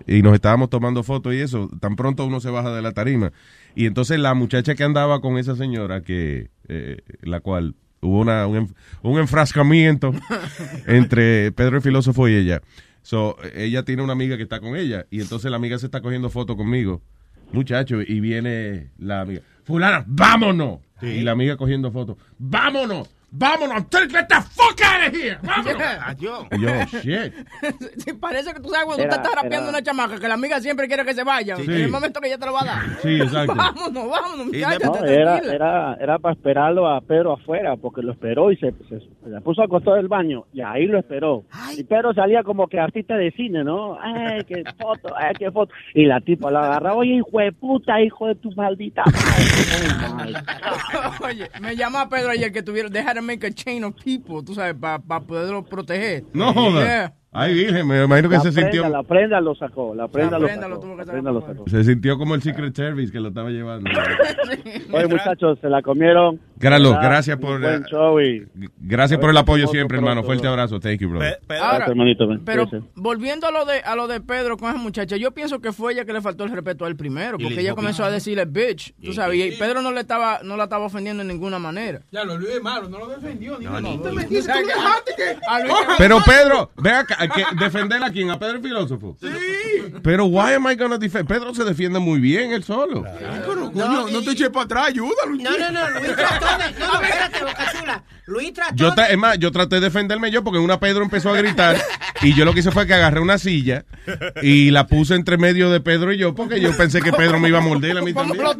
y 0.06 0.23
nos 0.23 0.35
estábamos 0.35 0.70
tomando 0.70 1.02
fotos 1.02 1.35
y 1.35 1.38
eso. 1.38 1.70
Tan 1.80 1.97
pronto 1.97 2.26
uno 2.26 2.40
se 2.40 2.50
baja 2.50 2.75
de 2.75 2.82
la 2.82 2.92
tarima. 2.92 3.32
Y 3.75 3.87
entonces 3.87 4.18
la 4.18 4.35
muchacha 4.35 4.75
que 4.75 4.85
andaba 4.85 5.20
con 5.20 5.38
esa 5.38 5.54
señora, 5.54 6.02
que 6.02 6.50
eh, 6.68 6.99
la 7.23 7.40
cual 7.40 7.75
hubo 8.00 8.20
una, 8.20 8.47
un, 8.47 8.75
un 9.02 9.18
enfrascamiento 9.18 10.12
entre 10.87 11.52
Pedro 11.52 11.76
el 11.76 11.82
filósofo 11.82 12.28
y 12.28 12.35
ella. 12.35 12.62
So, 13.02 13.37
ella 13.54 13.85
tiene 13.85 14.02
una 14.02 14.12
amiga 14.12 14.37
que 14.37 14.42
está 14.42 14.61
con 14.61 14.76
ella 14.76 15.06
y 15.11 15.20
entonces 15.20 15.50
la 15.50 15.56
amiga 15.56 15.78
se 15.78 15.87
está 15.87 16.00
cogiendo 16.02 16.28
fotos 16.28 16.56
conmigo, 16.56 17.00
muchacho, 17.52 18.02
y 18.02 18.20
viene 18.20 18.90
la 18.99 19.23
amiga, 19.23 19.40
fulana, 19.68 20.02
vámonos. 20.06 20.80
Y 21.02 21.20
la 21.20 21.32
amiga 21.32 21.56
cogiendo 21.56 21.92
fotos, 21.92 22.16
vámonos, 22.38 23.08
vámonos, 23.30 23.85
get 23.90 24.26
the 24.28 24.35
fuck 24.37 24.80
out 24.82 25.08
of 25.08 25.14
here, 25.14 25.38
vámonos. 25.42 25.82
Y 26.18 26.25
yo, 26.25 26.47
shit. 27.02 27.32
Sí, 27.99 28.12
parece 28.14 28.52
que 28.54 28.61
tú 28.61 28.68
sabes 28.70 28.87
cuando 28.87 29.04
Era- 29.04 29.14
tú 29.14 29.23
estás 29.23 29.35
rapeando 29.35 29.68
era- 29.68 29.78
una 29.78 29.82
chamaca, 29.82 30.18
que 30.18 30.28
la 30.28 30.35
amiga 30.35 30.61
siempre 30.61 30.87
quiere 30.88 31.04
que 31.04 31.14
se 31.14 31.25
vaya. 31.25 31.56
Sí. 31.56 31.62
En 31.64 31.70
el 31.73 31.90
momento 31.90 32.20
que 32.20 32.28
ella 32.28 32.38
te 32.38 32.47
lo 32.47 32.52
va 32.52 32.62
a 32.62 32.64
dar. 32.64 32.85
Sí, 33.02 33.20
exacto. 33.20 33.54
Vámonos, 33.54 34.08
vámonos, 34.11 34.47
muchachos. 34.47 35.00
No, 35.00 35.04
era, 35.06 35.38
era, 35.38 35.94
era 36.00 36.18
para 36.18 36.35
esperarlo 36.35 36.88
a 36.88 37.00
Pedro 37.00 37.32
afuera, 37.35 37.76
porque 37.76 38.02
lo 38.02 38.12
esperó 38.12 38.50
y 38.52 38.56
se, 38.56 38.73
se, 38.88 39.00
se 39.00 39.40
puso 39.42 39.62
al 39.62 39.68
costado 39.68 39.97
del 39.97 40.08
baño, 40.08 40.44
y 40.52 40.61
ahí 40.61 40.87
lo 40.87 40.99
esperó. 40.99 41.44
Y 41.76 41.85
Pedro 41.85 42.12
salía 42.14 42.42
como 42.42 42.66
que 42.68 42.78
artista 42.80 43.14
de 43.16 43.30
cine, 43.32 43.62
¿no? 43.64 43.99
Ay, 44.00 44.44
qué 44.44 44.64
foto, 44.80 45.14
ay, 45.16 45.35
qué 45.38 45.50
foto. 45.50 45.73
Y 45.94 46.06
la 46.06 46.20
tipa 46.20 46.50
la 46.50 46.61
agarra, 46.64 46.94
oye, 46.94 47.14
hijo 47.16 47.38
de 47.38 47.52
puta, 47.52 48.00
hijo 48.00 48.26
de 48.26 48.35
tu 48.37 48.50
maldita 48.52 49.04
madre. 49.04 50.32
Oye, 51.25 51.50
me 51.61 51.76
llamó 51.76 52.08
Pedro 52.08 52.30
ayer 52.30 52.52
que 52.52 52.62
tuvieron, 52.62 52.94
had 52.97 53.17
to 53.20 53.26
make 53.26 53.44
a 53.44 53.50
chain 53.50 53.84
of 53.84 53.94
people, 53.94 54.42
tú 54.42 54.54
sabes, 54.54 54.75
para 54.80 55.20
poderlo 55.20 55.62
proteger. 55.64 56.25
No 56.32 56.52
joda. 56.52 56.84
Yeah. 56.84 57.14
Ay, 57.30 57.52
virgen, 57.52 57.87
me 57.87 58.02
imagino 58.04 58.30
que 58.30 58.37
La 58.37 58.40
se 58.40 58.52
prenda, 58.52 58.70
sintió, 58.73 58.88
la 58.88 59.02
prenda 59.02 59.40
lo 59.40 59.54
sacó, 59.54 59.94
la 59.94 60.08
prenda, 60.08 60.32
La 60.32 60.38
lo 60.38 60.47
prenda 60.47 60.62
sacó. 60.62 60.75
lo 60.75 60.80
tuvo 60.80 60.97
que 60.97 61.04
la 61.04 61.12
prenda 61.12 61.30
lo 61.30 61.40
sacó. 61.42 61.64
se 61.68 61.85
sintió 61.85 62.16
como 62.16 62.35
el 62.35 62.42
Secret 62.42 62.75
Service 62.75 63.12
que 63.12 63.20
lo 63.20 63.28
estaba 63.28 63.50
llevando. 63.50 63.90
Oye, 64.92 65.06
muchachos, 65.06 65.58
se 65.61 65.68
la 65.68 65.82
comieron. 65.82 66.40
Gracias 66.58 67.37
por, 67.37 67.61
buen 67.61 67.82
eh, 67.82 67.87
show 67.90 68.20
y... 68.20 68.49
Gracias 68.80 69.20
por 69.20 69.30
el 69.30 69.37
apoyo 69.37 69.66
siempre, 69.68 69.99
hermano. 69.99 70.25
Fuerte 70.25 70.49
abrazo. 70.49 70.80
Thank 70.80 71.00
you, 71.00 71.11
brother. 71.11 71.38
Ahora, 71.49 71.58
Gracias, 71.68 71.88
hermanito, 71.90 72.26
ven, 72.26 72.44
pero 72.44 72.68
volviendo 72.94 73.47
a 73.47 73.50
lo 73.50 73.64
de 73.64 73.80
a 73.80 73.94
lo 73.94 74.08
de 74.08 74.20
Pedro 74.20 74.56
con 74.56 74.70
esa 74.70 74.78
muchacha, 74.78 75.16
yo 75.16 75.30
pienso 75.32 75.61
que 75.61 75.73
fue 75.73 75.92
ella 75.92 76.04
que 76.04 76.12
le 76.12 76.23
faltó 76.23 76.44
el 76.44 76.50
respeto 76.50 76.85
a 76.85 76.88
él 76.88 76.97
primero, 76.97 77.38
porque 77.38 77.52
ella 77.54 77.62
dijo 77.62 77.76
comenzó 77.76 78.04
a 78.04 78.11
decirle 78.11 78.47
bitch, 78.47 78.94
tú 79.02 79.12
sabes, 79.12 79.38
y- 79.38 79.58
Pedro 79.58 79.82
no 79.82 79.92
le 79.92 80.00
estaba 80.00 80.40
no 80.42 80.56
la 80.56 80.64
estaba 80.64 80.87
ofendiendo 80.87 81.23
en 81.23 81.28
ninguna 81.28 81.58
manera. 81.58 82.00
Ya, 82.11 82.25
lo 82.25 82.38
Luis 82.38 82.50
es 82.50 82.62
malo, 82.62 82.88
no 82.88 82.99
lo 82.99 83.08
defendió. 83.08 83.58
Ni 83.58 83.66
No, 83.66 83.80
no, 83.80 84.02
Pero 85.99 86.18
Pedro, 86.25 86.70
ve 86.76 86.90
acá, 86.90 87.17
¿a 87.18 87.28
qué- 87.28 87.44
¿defender 87.58 88.02
a 88.02 88.10
quién? 88.10 88.30
¿A 88.30 88.38
Pedro 88.38 88.56
el 88.56 88.62
filósofo? 88.62 89.16
Sí. 89.20 89.28
Pero 90.02 90.26
why 90.26 90.52
am 90.54 90.66
I 90.70 90.76
gonna 90.76 90.98
defend? 90.98 91.26
Pedro 91.28 91.54
se 91.54 91.64
defiende 91.64 91.98
muy 91.98 92.20
bien 92.20 92.52
él 92.52 92.62
solo. 92.64 93.04
Pero, 93.72 93.87
coño, 93.87 94.08
no, 94.10 94.22
te 94.22 94.30
eches 94.32 94.48
para 94.50 94.64
atrás, 94.64 94.87
ayúdalo. 94.88 95.37
No, 95.37 95.58
no, 95.58 95.70
no, 95.72 96.00
Luis 96.00 96.16
trató 96.16 96.46
de... 96.46 96.78
No, 96.80 96.87
no, 96.94 97.00
espérate, 97.02 97.44
Boca 97.44 97.72
Chula. 97.78 98.02
Luis 98.26 98.52
trató 98.52 98.75
Yo, 98.76 98.90
de... 98.90 98.96
ta- 98.96 99.06
es 99.06 99.16
más, 99.16 99.38
yo 99.38 99.50
traté 99.50 99.76
de 99.76 99.80
defenderme 99.82 100.30
yo 100.30 100.44
porque 100.44 100.58
una 100.58 100.78
Pedro 100.78 101.02
empezó 101.02 101.30
a 101.30 101.37
gritar 101.37 101.76
y 102.20 102.34
yo 102.34 102.44
lo 102.44 102.52
que 102.52 102.60
hice 102.60 102.70
fue 102.70 102.87
que 102.87 102.92
agarré 102.92 103.20
una 103.20 103.38
silla 103.38 103.87
y 104.42 104.70
la 104.70 104.87
puse 104.87 105.14
entre 105.14 105.38
medio 105.38 105.70
de 105.70 105.80
Pedro 105.80 106.12
y 106.12 106.18
yo 106.18 106.34
porque 106.34 106.60
yo 106.60 106.76
pensé 106.76 107.00
que 107.00 107.10
Pedro 107.12 107.38
me 107.40 107.48
iba 107.48 107.58
a 107.58 107.62
morder 107.62 107.96
a 107.96 108.02
mí 108.02 108.12
también. 108.12 108.37
No, 108.42 108.52
no, 108.52 108.58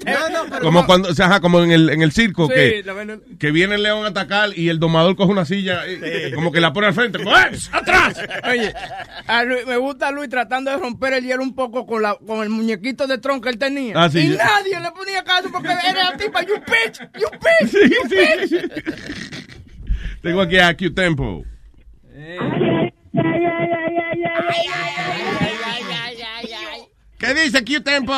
pero... 0.48 0.60
Como 0.62 0.86
cuando, 0.86 1.10
o 1.10 1.14
sea, 1.14 1.26
ajá, 1.26 1.40
como 1.40 1.60
en 1.62 1.72
el, 1.72 1.90
en 1.90 2.00
el 2.00 2.12
circo 2.12 2.46
Sí, 2.46 2.54
que, 2.54 2.82
la 2.84 2.94
que 3.38 3.50
viene 3.50 3.74
el 3.74 3.82
león 3.82 4.06
a 4.06 4.08
atacar 4.08 4.56
y 4.56 4.70
el 4.70 4.78
domador 4.78 5.16
coge 5.16 5.32
una 5.32 5.44
silla 5.44 5.82
y- 5.86 6.32
como 6.32 6.50
que 6.50 6.60
la 6.60 6.72
pone 6.72 6.86
al 6.86 6.94
frente. 6.94 7.18
como, 7.22 7.36
¡Eh, 7.36 7.50
¡Atrás! 7.72 8.16
Oye, 8.50 8.72
a 9.26 9.44
Luis- 9.44 9.66
me 9.66 9.76
gusta 9.76 10.08
a 10.08 10.10
Luis 10.12 10.30
tratando 10.30 10.70
de 10.70 10.78
romper 10.78 11.12
el 11.12 11.24
hielo 11.26 11.42
un 11.42 11.54
poco 11.54 11.84
con 11.86 12.00
la 12.02 12.16
con 12.26 12.42
el 12.42 12.48
muñequito 12.48 13.06
de 13.06 13.18
tron 13.18 13.40
que 13.42 13.50
él 13.50 13.58
tenía. 13.58 13.92
Ah, 13.96 14.08
sí. 14.08 14.20
y 14.20 14.28
nadie 14.28 14.80
le 14.80 14.90
ponía 14.98 15.22
caso 15.24 15.48
porque 15.52 15.68
era 15.68 16.10
la 16.10 16.16
tipa, 16.16 16.42
you 16.42 16.56
bitch, 16.56 17.00
you 17.18 17.28
bitch, 17.30 17.70
Sí, 17.70 17.78
you 17.88 18.08
sí. 18.08 18.56
bitch. 18.56 20.20
Tengo 20.22 20.40
aquí 20.42 20.58
a 20.58 20.76
Q 20.76 20.92
Tempo. 20.94 21.44
¿Qué 27.18 27.34
dice 27.34 27.64
Q 27.64 27.82
Tempo? 27.82 28.12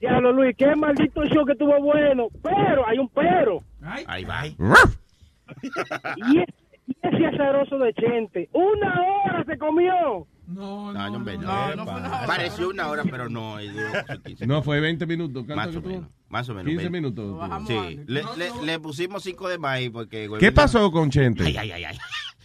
Diablo, 0.00 0.32
Luis, 0.32 0.54
qué 0.58 0.74
maldito 0.76 1.24
show 1.26 1.44
que 1.46 1.52
estuvo 1.52 1.80
bueno. 1.80 2.28
Pero, 2.42 2.86
hay 2.86 2.98
un 2.98 3.08
pero. 3.08 3.62
Ahí 4.06 4.24
va. 4.24 4.46
Y, 4.46 6.38
es- 6.40 6.48
y 6.86 6.96
ese 7.02 7.26
azaroso 7.26 7.78
de 7.78 7.92
gente, 7.94 8.48
una 8.52 9.00
hora 9.00 9.44
se 9.46 9.56
comió. 9.56 10.26
No, 10.46 10.92
No, 10.92 11.08
no, 11.10 11.16
hombre, 11.16 11.38
no. 11.38 11.74
No, 11.74 11.84
no 11.84 11.86
fue. 11.86 12.02
Pareció 12.26 12.68
una 12.68 12.88
hora, 12.88 13.02
pero 13.04 13.28
no. 13.28 13.60
y 13.60 13.68
duró 13.68 13.86
sus 14.08 14.20
15 14.22 14.46
No, 14.46 14.62
fue 14.62 14.80
20 14.80 15.06
minutos. 15.06 15.44
¿Cuánto 15.46 15.56
Más 15.66 15.76
o 15.76 15.88
menos. 15.88 16.08
Más 16.28 16.48
o 16.48 16.54
menos. 16.54 16.66
15 16.68 16.76
veinte. 16.88 16.90
minutos. 17.00 17.50
Sí, 17.66 18.00
le, 18.06 18.22
le, 18.36 18.50
le 18.64 18.80
pusimos 18.80 19.22
5 19.22 19.48
de 19.48 19.58
maíz 19.58 19.90
porque... 19.90 20.28
¿Qué 20.38 20.52
pasó 20.52 20.90
con 20.90 21.10
Chente? 21.10 21.44
Ay, 21.44 21.56
ay, 21.56 21.70
ay, 21.72 21.84
ay. 21.84 21.98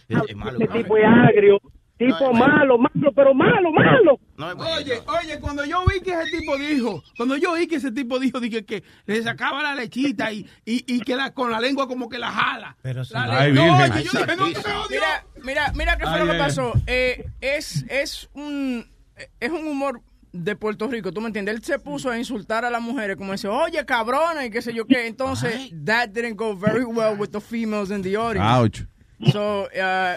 Es, 0.08 0.18
es 0.28 0.36
malo. 0.36 0.58
Ese 0.58 0.66
tipo 0.68 0.96
es 0.96 1.04
agrio, 1.04 1.60
tipo 2.06 2.18
No, 2.18 2.32
es 2.32 2.38
bueno. 2.38 2.46
malo, 2.56 2.78
malo, 2.78 3.12
pero 3.14 3.34
malo, 3.34 3.70
malo. 3.72 4.18
No. 4.36 4.46
Oye, 4.74 5.00
oye, 5.06 5.38
cuando 5.40 5.64
yo 5.64 5.84
vi 5.86 6.00
que 6.00 6.12
ese 6.12 6.38
tipo 6.38 6.56
dijo, 6.56 7.02
cuando 7.16 7.36
yo 7.36 7.52
vi 7.54 7.66
que 7.66 7.76
ese 7.76 7.92
tipo 7.92 8.18
dijo, 8.18 8.40
dije 8.40 8.64
que 8.64 8.82
le 9.06 9.22
sacaba 9.22 9.62
la 9.62 9.74
lechita 9.74 10.32
y, 10.32 10.40
y, 10.64 10.84
y 10.96 11.00
que 11.00 11.14
la, 11.14 11.32
con 11.32 11.50
la 11.50 11.60
lengua 11.60 11.86
como 11.86 12.08
que 12.08 12.18
la 12.18 12.30
jala. 12.30 12.76
Pero 12.82 13.04
sí. 13.04 13.12
La 13.14 13.40
Ay, 13.40 13.52
virgen. 13.52 13.70
oye, 13.92 14.02
yo 14.04 14.10
dije, 14.18 14.36
no 14.36 14.50
te 14.52 14.58
odio. 14.60 14.86
Mira, 14.90 15.24
mira, 15.44 15.72
mira 15.76 15.96
qué 15.98 16.04
fue 16.04 16.14
Ay, 16.14 16.20
lo 16.20 16.26
que 16.26 16.32
ay, 16.32 16.38
pasó. 16.38 16.72
Eh, 16.86 17.26
es, 17.40 17.84
es 17.88 18.28
un 18.34 18.86
es 19.38 19.50
un 19.50 19.66
humor 19.66 20.00
de 20.32 20.56
Puerto 20.56 20.86
Rico, 20.86 21.12
¿tú 21.12 21.20
me 21.20 21.26
entiendes? 21.26 21.56
Él 21.56 21.62
se 21.64 21.78
puso 21.78 22.08
a 22.08 22.16
insultar 22.16 22.64
a 22.64 22.70
las 22.70 22.80
mujeres 22.80 23.16
como 23.16 23.32
dice, 23.32 23.48
oye, 23.48 23.84
cabrona, 23.84 24.46
y 24.46 24.50
qué 24.50 24.62
sé 24.62 24.72
yo 24.72 24.86
qué. 24.86 25.06
Entonces, 25.08 25.70
that 25.84 26.10
didn't 26.10 26.36
go 26.36 26.56
very 26.56 26.84
well 26.84 27.14
with 27.18 27.30
the 27.32 27.40
females 27.40 27.90
in 27.90 28.00
the 28.00 28.16
audience. 28.16 28.48
Ouch. 28.48 28.82
So, 29.32 29.64
uh, 29.76 30.16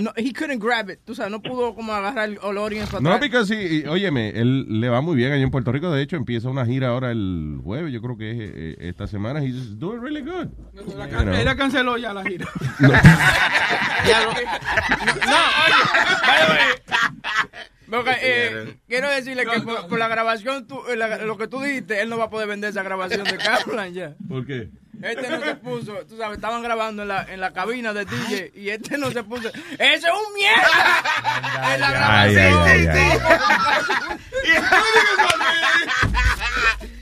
no, 0.00 0.12
he 0.16 0.32
couldn't 0.32 0.62
grab 0.62 0.90
it. 0.90 1.00
Tú 1.04 1.14
sabes, 1.14 1.30
no 1.30 1.40
pudo 1.40 1.74
como 1.74 1.92
agarrar 1.92 2.28
el, 2.28 2.38
audience 2.38 2.90
para 2.90 3.02
No, 3.02 3.44
sí, 3.44 3.82
y, 3.84 3.86
óyeme, 3.86 4.30
él 4.30 4.80
le 4.80 4.88
va 4.88 5.00
muy 5.00 5.16
bien 5.16 5.32
allá 5.32 5.42
en 5.42 5.50
Puerto 5.50 5.72
Rico. 5.72 5.90
De 5.90 6.02
hecho, 6.02 6.16
empieza 6.16 6.48
una 6.48 6.66
gira 6.66 6.88
ahora 6.88 7.10
el 7.10 7.60
jueves, 7.62 7.92
yo 7.92 8.00
creo 8.00 8.16
que 8.16 8.30
es 8.30 8.38
eh, 8.40 8.76
esta 8.80 9.06
semana. 9.06 9.42
He's 9.42 9.78
doing 9.78 10.00
really 10.00 10.22
good. 10.22 10.48
La 10.96 11.08
can- 11.08 11.24
know. 11.24 11.34
Ella 11.34 11.56
canceló 11.56 11.96
ya 11.96 12.12
la 12.12 12.24
gira. 12.24 12.46
Porque, 17.90 18.10
eh, 18.20 18.76
quiero 18.86 19.08
decirle 19.10 19.46
que 19.46 19.60
por, 19.60 19.88
por 19.88 19.98
la 19.98 20.08
grabación, 20.08 20.66
tú- 20.66 20.82
eh, 20.88 20.96
la- 20.96 21.18
lo 21.18 21.38
que 21.38 21.48
tú 21.48 21.60
dijiste, 21.60 22.00
él 22.02 22.08
no 22.10 22.18
va 22.18 22.24
a 22.24 22.30
poder 22.30 22.46
vender 22.48 22.70
esa 22.70 22.82
grabación 22.82 23.24
de 23.24 23.36
Caroline 23.38 23.92
ya. 23.92 24.14
¿Por 24.28 24.46
qué? 24.46 24.68
Este 25.00 25.28
no 25.30 25.40
se 25.40 25.54
puso, 25.54 25.92
tú 26.08 26.16
sabes, 26.18 26.38
estaban 26.38 26.60
grabando 26.60 27.02
en 27.02 27.08
la, 27.08 27.22
en 27.32 27.40
la 27.40 27.52
cabina 27.52 27.92
de 27.92 28.04
DJ 28.04 28.50
y 28.56 28.70
este 28.70 28.98
no 28.98 29.12
se 29.12 29.22
puso. 29.22 29.48
¡Ese 29.78 29.94
es 29.94 30.04
un 30.04 30.34
mierda! 30.34 31.74
En 31.74 31.80
la 31.80 31.90
grabación. 31.92 32.66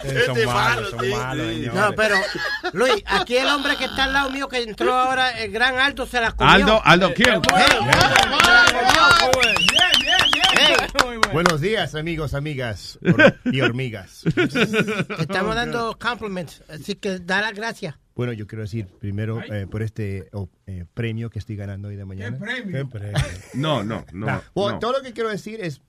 Este 0.05 0.40
es 0.43 0.47
malo, 0.47 0.90
sí, 1.00 1.12
sí. 1.64 1.71
No, 1.73 1.93
pero, 1.97 2.16
Luis, 2.75 3.02
aquí 3.07 3.37
el 3.38 3.47
hombre 3.49 3.76
que 3.76 3.87
está 3.87 4.05
al 4.05 4.12
lado 4.12 4.31
mío 4.31 4.49
que 4.49 4.62
entró 4.62 4.95
ahora, 4.95 5.31
el 5.31 5.50
gran 5.50 5.78
Aldo, 5.78 6.07
se 6.07 6.21
la 6.21 6.33
comió. 6.33 6.52
Aldo, 6.52 6.83
Aldo, 6.85 7.12
¿quién? 7.14 7.40
Buenos 11.32 11.60
días, 11.60 11.94
amigos, 11.94 12.34
amigas 12.34 12.98
y 13.44 13.60
hormigas. 13.60 14.24
Te 14.34 15.22
estamos 15.22 15.54
dando 15.54 15.98
compliments, 15.98 16.62
así 16.68 16.94
que 16.94 17.18
da 17.18 17.40
las 17.40 17.54
gracias. 17.54 17.96
Bueno, 18.14 18.32
yo 18.32 18.46
quiero 18.46 18.62
decir 18.62 18.86
primero 18.98 19.42
eh, 19.42 19.66
por 19.66 19.82
este 19.82 20.28
oh, 20.32 20.48
eh, 20.66 20.86
premio 20.94 21.28
que 21.28 21.38
estoy 21.38 21.56
ganando 21.56 21.88
hoy 21.88 21.96
de 21.96 22.04
mañana. 22.04 22.38
premio? 22.38 22.88
No, 23.54 23.84
no, 23.84 24.04
no. 24.12 24.26
Nah. 24.26 24.40
Well, 24.54 24.74
no. 24.74 24.78
todo 24.78 24.92
lo 24.92 25.02
que 25.02 25.12
quiero 25.12 25.28
decir 25.28 25.60
es, 25.60 25.82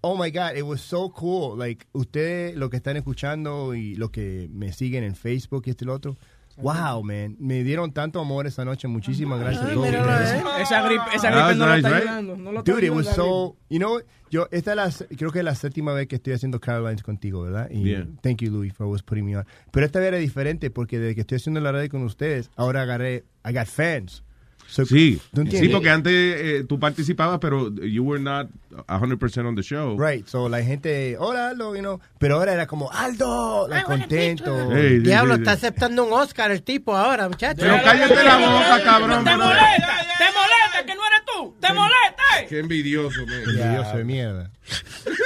oh 0.00 0.16
my 0.16 0.30
God, 0.30 0.56
it 0.56 0.62
was 0.62 0.80
so 0.80 1.10
cool. 1.12 1.58
Like, 1.58 1.86
ustedes, 1.92 2.56
lo 2.56 2.70
que 2.70 2.78
están 2.78 2.96
escuchando 2.96 3.74
y 3.74 3.96
lo 3.96 4.10
que 4.10 4.48
me 4.50 4.72
siguen 4.72 5.04
en 5.04 5.14
Facebook 5.14 5.64
y 5.66 5.70
este 5.70 5.84
y 5.84 5.86
lo 5.86 5.94
otro. 5.94 6.16
Wow, 6.60 7.04
man. 7.04 7.36
Me 7.38 7.62
dieron 7.62 7.92
tanto 7.92 8.20
amor 8.20 8.46
esta 8.46 8.64
noche. 8.64 8.88
Muchísimas 8.88 9.38
gracias 9.38 9.64
a 9.64 9.72
todos 9.72 9.86
eh. 9.86 10.42
Esa 10.60 10.82
gripe, 10.82 11.04
esa 11.14 11.30
That 11.30 11.46
gripe 11.46 11.58
no 11.58 11.66
lo 11.66 11.76
nice, 11.76 11.86
está 11.86 11.88
right? 11.90 12.08
ayudando. 12.08 12.36
No 12.36 12.52
lo 12.52 12.58
está 12.58 12.72
Dude, 12.72 12.86
it 12.86 12.92
was 12.92 13.06
so, 13.14 13.56
you 13.68 13.78
know, 13.78 14.00
yo, 14.30 14.48
esta 14.50 14.72
es 14.72 14.76
la, 14.76 15.06
creo 15.16 15.30
que 15.30 15.38
es 15.38 15.44
la 15.44 15.54
séptima 15.54 15.92
vez 15.92 16.08
que 16.08 16.16
estoy 16.16 16.32
haciendo 16.32 16.60
Carolines 16.60 17.02
contigo, 17.02 17.42
¿verdad? 17.42 17.68
Y 17.70 17.82
Bien. 17.84 18.18
thank 18.22 18.38
you, 18.42 18.50
Louis, 18.50 18.72
for 18.72 18.84
always 18.84 19.02
putting 19.02 19.24
me 19.24 19.36
on. 19.36 19.46
Pero 19.70 19.86
esta 19.86 20.00
vez 20.00 20.08
era 20.08 20.18
diferente 20.18 20.70
porque 20.70 20.98
desde 20.98 21.14
que 21.14 21.20
estoy 21.22 21.36
haciendo 21.36 21.60
la 21.60 21.72
radio 21.72 21.88
con 21.88 22.02
ustedes, 22.02 22.50
ahora 22.56 22.82
agarré, 22.82 23.24
I 23.44 23.52
got 23.52 23.66
fans. 23.66 24.24
Sí, 24.68 24.84
¿tú 24.84 24.86
sí, 24.86 25.40
entiendes? 25.40 25.72
porque 25.72 25.90
antes 25.90 26.12
eh, 26.12 26.64
tú 26.68 26.78
participabas, 26.78 27.38
pero 27.40 27.74
you 27.74 28.04
were 28.04 28.22
not 28.22 28.48
100% 28.86 29.46
on 29.46 29.54
the 29.54 29.62
show. 29.62 29.98
Right, 29.98 30.26
so 30.26 30.48
la 30.48 30.62
gente, 30.62 31.16
hola 31.18 31.48
Aldo, 31.48 31.74
you 31.74 31.80
know, 31.80 32.00
pero 32.18 32.36
ahora 32.36 32.52
era 32.52 32.66
como 32.66 32.90
Aldo, 32.92 33.66
like, 33.68 33.84
contento. 33.84 34.70
Hey, 34.70 34.98
sí, 34.98 34.98
Diablo, 35.00 35.34
sí, 35.36 35.40
está 35.40 35.56
sí. 35.56 35.66
aceptando 35.66 36.04
un 36.04 36.12
Oscar 36.12 36.50
el 36.50 36.62
tipo 36.62 36.96
ahora, 36.96 37.28
muchacho. 37.28 37.60
Pero 37.60 37.76
cállate 37.82 38.22
la 38.22 38.36
boca, 38.36 38.82
cabrón. 38.84 39.24
¿Te 39.24 39.36
molesta? 39.36 39.98
¿Te 40.18 40.24
molesta 40.24 40.86
que 40.86 40.94
no 40.94 41.00
eres 41.06 41.20
tú? 41.26 41.56
¿Te 41.60 41.72
molesta? 41.72 42.22
eh? 42.40 42.46
Qué 42.48 42.58
envidioso, 42.60 43.26
man. 43.26 43.40
Envidioso 43.46 43.96
de 43.96 44.04
mierda. 44.04 44.50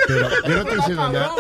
Pero 0.06 0.28
yo 0.46 0.54
no 0.54 0.61
estoy 0.62 0.76
diciendo 0.76 1.08
nada. 1.12 1.34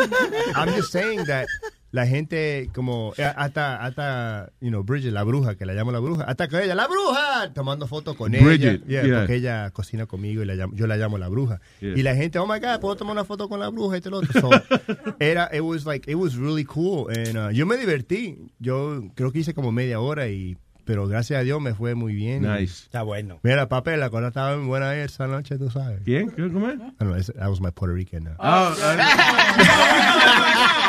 I'm 0.56 0.74
just 0.74 0.90
saying 0.92 1.24
that 1.26 1.46
la 1.92 2.06
gente 2.06 2.68
como 2.74 3.12
eh, 3.16 3.22
hasta 3.36 3.84
hasta 3.84 4.50
you 4.60 4.68
know 4.70 4.82
Bridget 4.82 5.12
la 5.12 5.22
bruja 5.24 5.54
que 5.56 5.64
la 5.66 5.74
llamo 5.74 5.92
la 5.92 5.98
bruja 6.00 6.24
hasta 6.24 6.48
que 6.48 6.64
ella 6.64 6.74
la 6.74 6.88
bruja 6.88 7.52
tomando 7.54 7.86
fotos 7.86 8.16
con 8.16 8.32
Bridget, 8.32 8.82
ella 8.86 8.86
Yeah, 8.88 9.02
yeah. 9.04 9.18
porque 9.20 9.34
ella 9.36 9.70
cocina 9.70 10.06
conmigo 10.06 10.42
y 10.42 10.46
la 10.46 10.54
llamo- 10.54 10.74
yo 10.74 10.86
la 10.86 10.96
llamo 10.96 11.18
la 11.18 11.28
bruja. 11.28 11.60
Yeah. 11.80 11.96
y 11.98 12.02
la 12.02 12.14
gente 12.16 12.38
oh 12.38 12.46
my 12.46 12.58
god 12.60 12.80
puedo 12.80 12.96
tomar 12.96 13.12
una 13.12 13.24
foto 13.24 13.48
con 13.48 13.60
la 13.60 13.68
bruja 13.68 13.98
y 13.98 14.00
todo 14.00 14.10
lo 14.10 14.18
otro. 14.26 14.40
So, 14.40 14.50
era 15.20 15.48
it 15.52 15.60
was 15.60 15.84
like 15.86 16.10
it 16.10 16.16
was 16.16 16.34
really 16.36 16.64
cool. 16.64 17.08
And 17.10 17.36
uh, 17.36 17.50
yo 17.50 17.66
me 17.66 17.76
divertí. 17.76 18.38
Yo 18.58 19.02
creo 19.14 19.30
que 19.30 19.40
hice 19.40 19.52
como 19.54 19.70
media 19.70 20.00
hora 20.00 20.28
y 20.28 20.56
pero 20.84 21.06
gracias 21.06 21.40
a 21.40 21.42
Dios 21.42 21.60
me 21.60 21.74
fue 21.74 21.94
muy 21.94 22.14
bien 22.14 22.42
Nice. 22.42 22.84
Está 22.84 23.02
bueno. 23.02 23.40
Mira, 23.42 23.68
papel, 23.68 24.00
la 24.00 24.10
cosa 24.10 24.28
estaba 24.28 24.56
muy 24.56 24.66
buena 24.66 24.94
esa 24.96 25.26
noche, 25.26 25.58
tú 25.58 25.70
sabes. 25.70 26.00
¿Quién? 26.04 26.30
¿Qué- 26.30 26.50
¿Cómo 26.50 26.68
es? 26.68 26.76
I 26.76 26.80
don't 26.98 26.98
know, 26.98 27.16
that 27.36 27.48
was 27.48 27.60
my 27.60 27.70
Puerto 27.70 27.94
Rican. 27.94 28.26
uh, 28.28 28.34
Ah, 28.38 28.74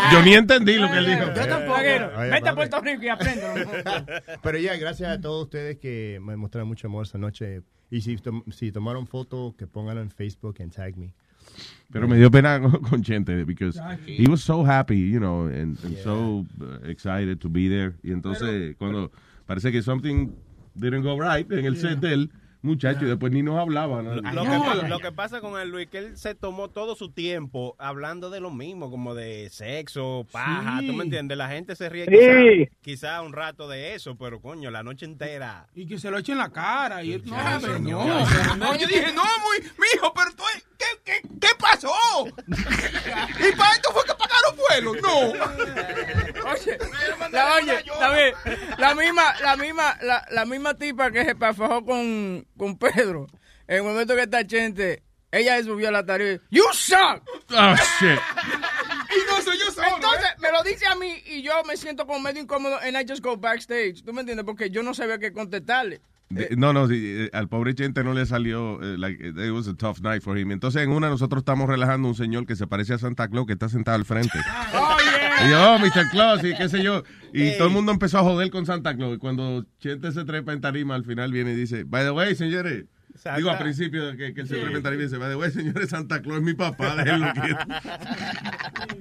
Yo 0.12 0.22
ni 0.24 0.34
entendí 0.36 0.76
lo 0.78 0.90
que 0.92 0.98
él 0.98 1.06
dijo. 1.06 1.26
Yo 1.34 1.48
tampoco. 1.48 1.80
Oye, 1.80 2.30
Vete 2.32 2.50
a. 2.50 2.56
Puerto 2.56 2.82
Rico 2.82 3.04
y 3.04 3.10
aprende. 3.10 3.44
Pero 4.44 4.58
ya, 4.58 4.76
gracias 4.78 5.18
a 5.18 5.22
todos 5.22 5.46
ustedes 5.46 5.78
que 5.80 6.20
me 6.22 6.36
mostraron 6.36 6.68
mucho 6.68 6.88
amor 6.88 7.06
esa 7.06 7.18
noche. 7.18 7.62
Y 7.90 8.02
si, 8.02 8.18
tom- 8.18 8.44
si 8.52 8.72
tomaron 8.72 9.08
foto, 9.08 9.56
que 9.58 9.68
pónganlo 9.68 10.02
en 10.02 10.10
Facebook 10.12 10.58
and 10.62 10.74
tag 10.74 10.98
me. 10.98 11.14
Pero 11.92 12.08
me 12.08 12.18
dio 12.18 12.32
pena 12.32 12.60
con, 12.90 13.04
Chente 13.04 13.44
because 13.46 13.80
he 14.08 14.28
was 14.28 14.42
so 14.42 14.64
happy, 14.66 15.10
you 15.12 15.20
know, 15.20 15.46
and, 15.48 15.78
and 15.84 15.98
so 16.04 16.46
uh, 16.62 16.88
excited 16.90 17.40
to 17.40 17.50
be 17.50 17.70
there. 17.70 17.94
Y 18.04 18.12
entonces 18.12 18.76
cuando 18.78 19.12
parece 19.46 19.72
que 19.72 19.82
something 19.82 20.30
didn't 20.76 21.04
go 21.04 21.20
right 21.20 21.52
en 21.52 21.66
el 21.66 21.78
set 21.78 22.00
del 22.00 22.32
muchacho 22.62 23.04
y 23.04 23.10
después 23.10 23.34
ni 23.34 23.44
nos 23.44 23.60
hablaba. 23.60 24.02
¿no? 24.02 24.16
Lo 24.16 24.22
que, 24.22 24.88
lo 24.88 25.00
que 25.00 25.12
pasa 25.12 25.42
con 25.42 25.60
el 25.60 25.70
Luis 25.70 25.88
que 25.90 25.98
él 25.98 26.18
se 26.18 26.34
tomó 26.34 26.70
todo 26.70 26.96
su 26.96 27.12
tiempo 27.12 27.76
hablando 27.78 28.30
de 28.30 28.40
lo 28.40 28.52
mismo, 28.52 28.90
como 28.90 29.14
de 29.16 29.50
sexo, 29.50 30.26
paja, 30.32 30.80
Sí. 30.80 30.88
¿tú 30.88 30.94
me 30.94 31.04
entiendes? 31.04 31.38
La 31.38 31.50
gente 31.50 31.76
se 31.76 31.90
ríe 31.90 32.06
Sí. 32.06 32.70
quizá, 32.82 33.18
quizá 33.18 33.22
un 33.22 33.34
rato 33.34 33.68
de 33.68 33.96
eso, 33.96 34.16
pero 34.18 34.40
coño, 34.42 34.72
la 34.72 34.82
noche 34.82 35.06
entera. 35.06 35.68
Y 35.76 35.86
que 35.88 36.00
se 36.00 36.10
lo 36.10 36.18
echen 36.18 36.34
en 36.34 36.38
la 36.40 36.50
cara. 36.52 37.04
Y 37.04 37.12
él, 37.14 37.24
no, 37.26 37.60
señor. 37.60 38.06
No, 38.58 38.76
yo 38.78 38.88
dije, 38.88 39.12
no, 39.14 39.24
muy, 39.24 39.60
mijo, 39.78 40.14
pero 40.16 40.32
tú, 40.34 40.44
¿qué, 41.04 41.22
qué, 41.22 41.30
qué 41.40 41.48
pasó? 41.60 41.94
¿Y 42.48 43.56
para 43.56 43.74
esto 43.74 43.92
fue 43.92 44.04
que 44.06 44.14
pagaron 44.16 44.58
vuelo? 44.58 44.94
No. 44.96 45.20
Oye, 46.50 46.78
la, 47.32 47.56
oye, 47.56 47.84
David, 48.00 48.34
la 48.78 48.96
misma, 48.96 49.36
la 49.42 49.56
misma, 49.56 49.98
la, 50.02 50.26
la 50.32 50.46
misma 50.46 50.74
tipa 50.76 51.12
que 51.12 51.26
se 51.26 51.36
pasó 51.36 51.84
con, 51.86 52.46
con 52.58 52.78
Pedro, 52.78 53.28
en 53.68 53.78
el 53.78 53.84
momento 53.84 54.16
que 54.16 54.24
está 54.24 54.46
Chente, 54.46 55.04
ella 55.32 55.58
se 55.58 55.64
subió 55.64 55.90
a 55.90 55.92
la 55.92 56.06
tarea 56.06 56.34
y, 56.34 56.40
You 56.56 56.64
suck! 56.74 57.24
Oh, 57.52 57.76
shit. 58.00 58.20
Y 59.16 59.32
no 59.32 59.42
soy 59.42 59.58
yo 59.58 59.72
solo. 59.72 59.88
Entonces, 59.96 60.26
¿eh? 60.26 60.36
me 60.40 60.52
lo 60.52 60.64
dice 60.64 60.86
a 60.86 60.96
mí 60.96 61.22
y 61.26 61.42
yo 61.42 61.64
me 61.64 61.78
siento 61.78 62.06
como 62.06 62.20
medio 62.20 62.42
incómodo 62.42 62.78
and 62.78 62.98
I 62.98 63.06
just 63.08 63.24
go 63.24 63.38
backstage. 63.38 64.04
¿Tú 64.04 64.14
me 64.14 64.22
entiendes? 64.22 64.46
Porque 64.46 64.70
yo 64.70 64.84
no 64.84 64.94
sabía 64.94 65.18
qué 65.18 65.32
contestarle. 65.32 66.02
De- 66.30 66.56
No, 66.58 66.74
no, 66.74 66.88
sí, 66.88 66.96
eh, 67.00 67.30
al 67.34 67.48
pobre 67.48 67.76
Chente 67.76 68.04
no 68.04 68.14
le 68.14 68.26
salió, 68.26 68.82
eh, 68.82 68.98
like, 68.98 69.24
it 69.28 69.52
was 69.52 69.68
a 69.68 69.76
tough 69.76 70.00
night 70.02 70.22
for 70.24 70.38
him. 70.38 70.52
Entonces, 70.52 70.82
en 70.82 70.90
una, 70.92 71.10
nosotros 71.10 71.42
estamos 71.42 71.68
relajando 71.70 72.08
a 72.08 72.12
un 72.12 72.16
señor 72.16 72.46
que 72.46 72.56
se 72.56 72.66
parece 72.68 72.94
a 72.94 72.98
Santa 72.98 73.28
Claus, 73.28 73.46
que 73.46 73.54
está 73.54 73.70
sentado 73.70 73.96
al 73.96 74.06
frente. 74.06 74.38
Y 75.46 75.50
yo, 75.50 75.74
oh, 75.74 75.80
Mr. 75.80 76.10
Claus, 76.12 76.44
y 76.44 76.56
qué 76.56 76.70
sé 76.70 76.82
yo. 76.84 77.04
Y 77.34 77.58
todo 77.58 77.68
el 77.68 77.74
mundo 77.74 77.92
empezó 77.92 78.20
a 78.20 78.24
joder 78.24 78.50
con 78.52 78.66
Santa 78.66 78.96
Claus. 78.96 79.16
Y 79.16 79.18
cuando 79.20 79.66
Chente 79.80 80.12
se 80.12 80.24
trepa 80.26 80.54
en 80.54 80.62
tarima, 80.62 80.96
al 80.96 81.04
final 81.06 81.32
viene 81.32 81.52
y 81.54 81.56
dice, 81.56 81.84
by 81.84 82.04
the 82.06 82.12
way, 82.12 82.36
señores. 82.36 82.86
Santa- 83.16 83.38
Digo, 83.38 83.50
al 83.52 83.58
principio 83.60 84.06
de 84.08 84.18
que, 84.18 84.34
que 84.34 84.42
él 84.42 84.48
se 84.48 84.56
trepa 84.56 84.76
en 84.78 84.84
tarima 84.84 85.02
y 85.04 85.06
dice, 85.06 85.18
by 85.18 85.30
the 85.30 85.36
way, 85.36 85.52
señores, 85.52 85.90
Santa 85.90 86.22
Claus 86.22 86.38
es 86.40 86.44
mi 86.44 86.54
papá, 86.54 86.96
déjenlo 87.04 87.32
quieto. 87.34 87.66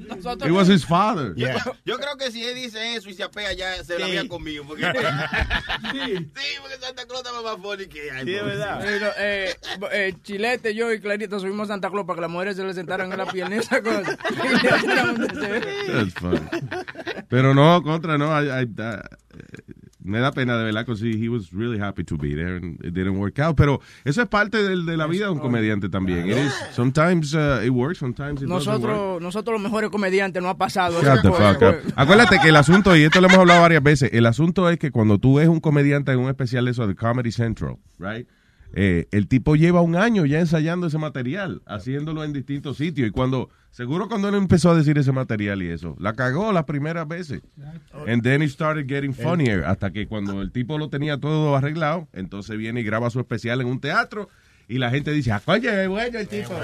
Nosotros- 0.08 0.48
It 0.50 0.54
was 0.54 0.68
his 0.68 0.84
father. 0.84 1.34
Yeah. 1.34 1.56
Yo 1.84 1.96
creo 1.98 2.16
que 2.16 2.30
si 2.30 2.44
él 2.44 2.54
dice 2.54 2.94
eso 2.94 3.08
y 3.10 3.14
se 3.14 3.22
apea 3.24 3.52
ya 3.52 3.82
se 3.82 3.98
la 3.98 4.06
había 4.06 4.28
conmigo. 4.28 4.64
Porque... 4.66 4.82
sí. 5.92 6.28
porque 6.60 6.76
Santa 6.80 7.06
Claus 7.06 7.22
estaba 7.24 7.42
más 7.42 7.56
funny 7.62 7.86
que 7.86 8.10
ay, 8.10 8.24
Sí, 8.24 8.34
es 8.34 8.44
verdad. 8.44 8.80
Pero, 8.82 9.10
eh, 9.18 9.54
eh, 9.92 10.14
Chilete, 10.22 10.74
yo 10.74 10.92
y 10.92 11.00
Clarita 11.00 11.38
subimos 11.40 11.68
a 11.70 11.72
Santa 11.74 11.90
Claus 11.90 12.06
para 12.06 12.16
que 12.16 12.20
las 12.22 12.30
mujeres 12.30 12.56
se 12.56 12.64
le 12.64 12.74
sentaran 12.74 13.10
en 13.10 13.18
la 13.18 13.26
piel 13.26 13.52
y 13.52 13.56
esa 13.56 13.82
cosa. 13.82 14.02
De 15.32 15.60
That's 15.92 16.14
funny. 16.14 16.38
Pero 17.28 17.54
no, 17.54 17.82
contra, 17.82 18.18
no. 18.18 18.30
I- 18.40 18.48
I- 18.48 18.62
I- 18.64 19.02
me 20.04 20.18
da 20.20 20.32
pena 20.32 20.56
de 20.58 20.64
verdad, 20.64 20.84
because 20.86 21.00
he, 21.02 21.28
was 21.28 21.52
really 21.52 21.78
happy 21.78 22.04
to 22.04 22.16
be 22.16 22.34
there 22.34 22.56
and 22.56 22.76
it 22.84 22.92
didn't 22.94 23.18
work 23.18 23.38
out. 23.38 23.56
Pero 23.56 23.80
eso 24.04 24.22
es 24.22 24.28
parte 24.28 24.62
del- 24.62 24.84
de 24.86 24.96
la 24.96 25.06
vida 25.06 25.26
de 25.26 25.32
un 25.32 25.38
comediante 25.38 25.88
también. 25.88 26.28
It 26.28 26.36
is- 26.38 26.54
sometimes 26.74 27.34
uh, 27.34 27.60
it 27.64 27.70
works, 27.70 27.98
sometimes 27.98 28.42
it 28.42 28.48
doesn't 28.48 28.66
work. 28.82 28.82
Nosotros, 28.82 29.22
nosotros 29.22 29.52
los 29.54 29.62
mejores 29.62 29.90
comediantes 29.90 30.42
no 30.42 30.48
ha 30.48 30.56
pasado. 30.56 31.00
Shut 31.02 31.22
the 31.22 31.30
fuck 31.30 31.62
up. 31.62 31.92
Acuérdate 31.96 32.38
que 32.40 32.48
el 32.48 32.56
asunto, 32.56 32.96
y 32.96 33.02
esto 33.04 33.20
lo 33.20 33.28
hemos 33.28 33.38
hablado 33.38 33.62
varias 33.62 33.82
veces, 33.82 34.10
el 34.12 34.26
asunto 34.26 34.68
es 34.70 34.78
que 34.78 34.90
cuando 34.90 35.18
tú 35.18 35.36
ves 35.36 35.48
un 35.48 35.60
comediante 35.60 36.12
en 36.12 36.18
un 36.18 36.28
especial 36.28 36.64
de 36.64 36.70
eso 36.72 36.86
de 36.86 36.94
Comedy 36.94 37.32
Central, 37.32 37.76
right? 37.98 38.26
Eh, 38.74 39.06
el 39.10 39.28
tipo 39.28 39.56
lleva 39.56 39.80
un 39.80 39.96
año 39.96 40.24
ya 40.24 40.40
ensayando 40.40 40.86
ese 40.86 40.98
material, 40.98 41.62
haciéndolo 41.66 42.24
en 42.24 42.32
distintos 42.32 42.78
sitios. 42.78 43.08
Y 43.08 43.10
cuando, 43.10 43.50
seguro 43.70 44.08
cuando 44.08 44.28
él 44.28 44.34
empezó 44.34 44.70
a 44.70 44.76
decir 44.76 44.98
ese 44.98 45.12
material 45.12 45.62
y 45.62 45.68
eso, 45.68 45.96
la 45.98 46.14
cagó 46.14 46.52
las 46.52 46.64
primeras 46.64 47.06
veces. 47.06 47.42
And 48.06 48.22
then 48.22 48.42
it 48.42 48.50
started 48.50 48.86
getting 48.88 49.14
funnier. 49.14 49.64
Hasta 49.64 49.90
que 49.90 50.06
cuando 50.06 50.40
el 50.42 50.52
tipo 50.52 50.78
lo 50.78 50.88
tenía 50.88 51.18
todo 51.18 51.56
arreglado, 51.56 52.08
entonces 52.12 52.56
viene 52.56 52.80
y 52.80 52.84
graba 52.84 53.10
su 53.10 53.20
especial 53.20 53.60
en 53.60 53.66
un 53.66 53.80
teatro. 53.80 54.28
Y 54.72 54.78
la 54.78 54.88
gente 54.90 55.12
dice, 55.12 55.30
ah, 55.32 55.42
es 55.46 55.88
bueno 55.88 56.18
el 56.18 56.28
tipo. 56.28 56.54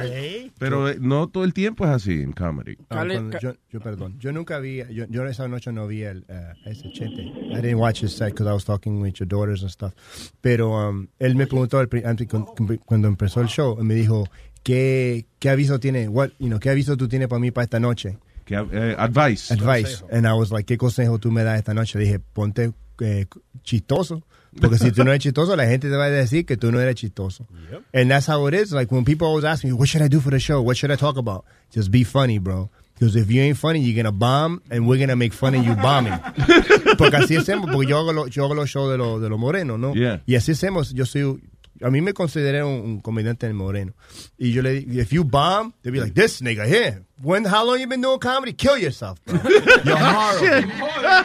Pero 0.59 0.89
eh, 0.89 0.97
no 0.99 1.29
todo 1.29 1.45
el 1.45 1.53
tiempo 1.53 1.85
es 1.85 1.91
así 1.91 2.23
en 2.23 2.33
comedy. 2.33 2.79
Ah, 2.89 3.05
cuando 3.07 3.39
yo, 3.39 3.53
yo, 3.71 3.81
perdón, 3.81 4.19
yo 4.19 4.33
nunca 4.33 4.59
vi, 4.61 4.83
yo, 4.91 5.05
yo 5.11 5.27
esa 5.27 5.47
noche 5.47 5.73
no 5.73 5.87
vi 5.87 6.05
el, 6.05 6.25
uh, 6.31 6.69
ese 6.69 6.91
chente. 6.91 7.21
I 7.23 7.61
didn't 7.61 7.79
watch 7.79 8.03
his 8.03 8.15
set 8.15 8.31
because 8.31 8.49
I 8.49 8.55
was 8.55 8.65
talking 8.65 9.03
with 9.03 9.21
your 9.21 9.29
daughters 9.29 9.61
and 9.63 9.71
stuff. 9.71 9.93
Pero 10.41 10.71
um, 10.89 11.09
él 11.19 11.35
me 11.35 11.47
preguntó 11.47 11.87
cu- 11.87 12.79
cuando 12.87 13.09
empezó 13.09 13.43
el 13.43 13.49
show, 13.49 13.77
me 13.85 13.95
dijo, 13.95 14.27
¿qué, 14.63 15.27
qué 15.39 15.51
aviso 15.51 15.79
tiene? 15.79 16.09
What, 16.09 16.31
you 16.39 16.47
know, 16.49 16.59
¿Qué 16.59 16.71
aviso 16.71 16.97
tú 16.97 17.09
tienes 17.09 17.29
para 17.29 17.41
mí 17.41 17.51
para 17.51 17.65
esta 17.65 17.79
noche? 17.79 18.17
¿Qué, 18.47 18.55
eh, 18.55 18.95
advice. 18.99 19.53
Advice. 19.53 20.03
And 20.11 20.27
I 20.27 20.33
was 20.33 20.51
like, 20.51 20.65
¿qué 20.65 20.79
consejo 20.79 21.19
tú 21.19 21.31
me 21.31 21.45
das 21.45 21.59
esta 21.59 21.75
noche? 21.75 21.99
Le 21.99 22.05
dije, 22.07 22.21
ponte 22.21 22.73
eh, 23.01 23.27
chistoso. 23.63 24.23
Porque 24.61 24.79
si 24.79 24.91
tú 24.93 25.05
no 25.05 25.11
eres 25.11 25.23
chistoso, 25.23 25.57
la 25.57 25.67
gente 25.67 25.89
te 25.89 25.97
va 25.97 26.05
a 26.05 26.11
decir 26.11 26.45
que 26.47 26.57
tú 26.57 26.71
no 26.73 26.81
eres 26.81 26.95
chistoso. 26.97 27.47
And 27.93 28.11
that's 28.11 28.27
how 28.29 28.47
it 28.49 28.55
is. 28.55 28.73
Like 28.73 28.91
when 28.93 29.05
people 29.05 29.27
always 29.27 29.45
ask 29.45 29.65
me, 29.65 29.73
what 29.73 29.89
should 29.89 30.03
I 30.03 30.09
do 30.09 30.21
for 30.21 30.31
the 30.31 30.39
show? 30.41 30.61
What 30.61 30.77
should 30.77 30.91
I 30.91 30.97
talk 30.97 31.17
about? 31.17 31.45
Just 31.73 31.91
be 31.91 32.05
funny, 32.05 32.39
bro. 32.39 32.71
Because 32.99 33.15
if 33.15 33.31
you 33.31 33.41
ain't 33.43 33.57
funny, 33.57 33.79
you're 33.81 33.95
going 33.95 34.07
to 34.07 34.13
bomb 34.13 34.61
and 34.73 34.89
we're 34.89 34.97
going 34.97 35.09
to 35.11 35.15
make 35.17 35.33
fun 35.33 35.55
of 35.55 35.65
you 35.65 35.75
bombing. 35.77 36.13
Porque 36.99 37.15
así 37.17 37.37
hacemos, 37.37 37.71
porque 37.71 37.87
yo 37.89 37.97
hago, 37.99 38.13
lo- 38.13 38.27
yo 38.27 38.45
hago 38.45 38.55
los 38.57 38.69
shows 38.69 38.91
de 38.91 38.99
los 38.99 39.21
de 39.23 39.29
los 39.29 39.39
morenos, 39.39 39.79
¿no? 39.79 39.95
Yeah. 39.95 40.21
Y 40.27 40.35
así 40.35 40.51
hacemos. 40.51 40.93
Yo 40.93 41.07
soy, 41.07 41.41
a 41.81 41.91
mí 41.91 42.01
me 42.01 42.13
consideré 42.13 42.65
un, 42.65 42.73
un 42.85 43.01
comediante 43.01 43.47
del 43.47 43.55
moreno. 43.55 43.93
Y 44.37 44.51
yo 44.51 44.63
le 44.63 44.81
digo, 44.81 45.01
if 45.01 45.13
you 45.13 45.23
bomb, 45.23 45.73
they'll 45.83 45.93
be 45.93 46.01
like, 46.01 46.15
this 46.15 46.41
nigga 46.43 46.67
here. 46.67 47.05
When, 47.23 47.45
how 47.45 47.65
long 47.65 47.79
you 47.79 47.87
been 47.87 48.01
doing 48.01 48.19
comedy? 48.19 48.53
Kill 48.53 48.77
yourself, 48.79 49.25
bro. 49.25 49.39
You're 49.85 49.97
horrible. 49.97 50.73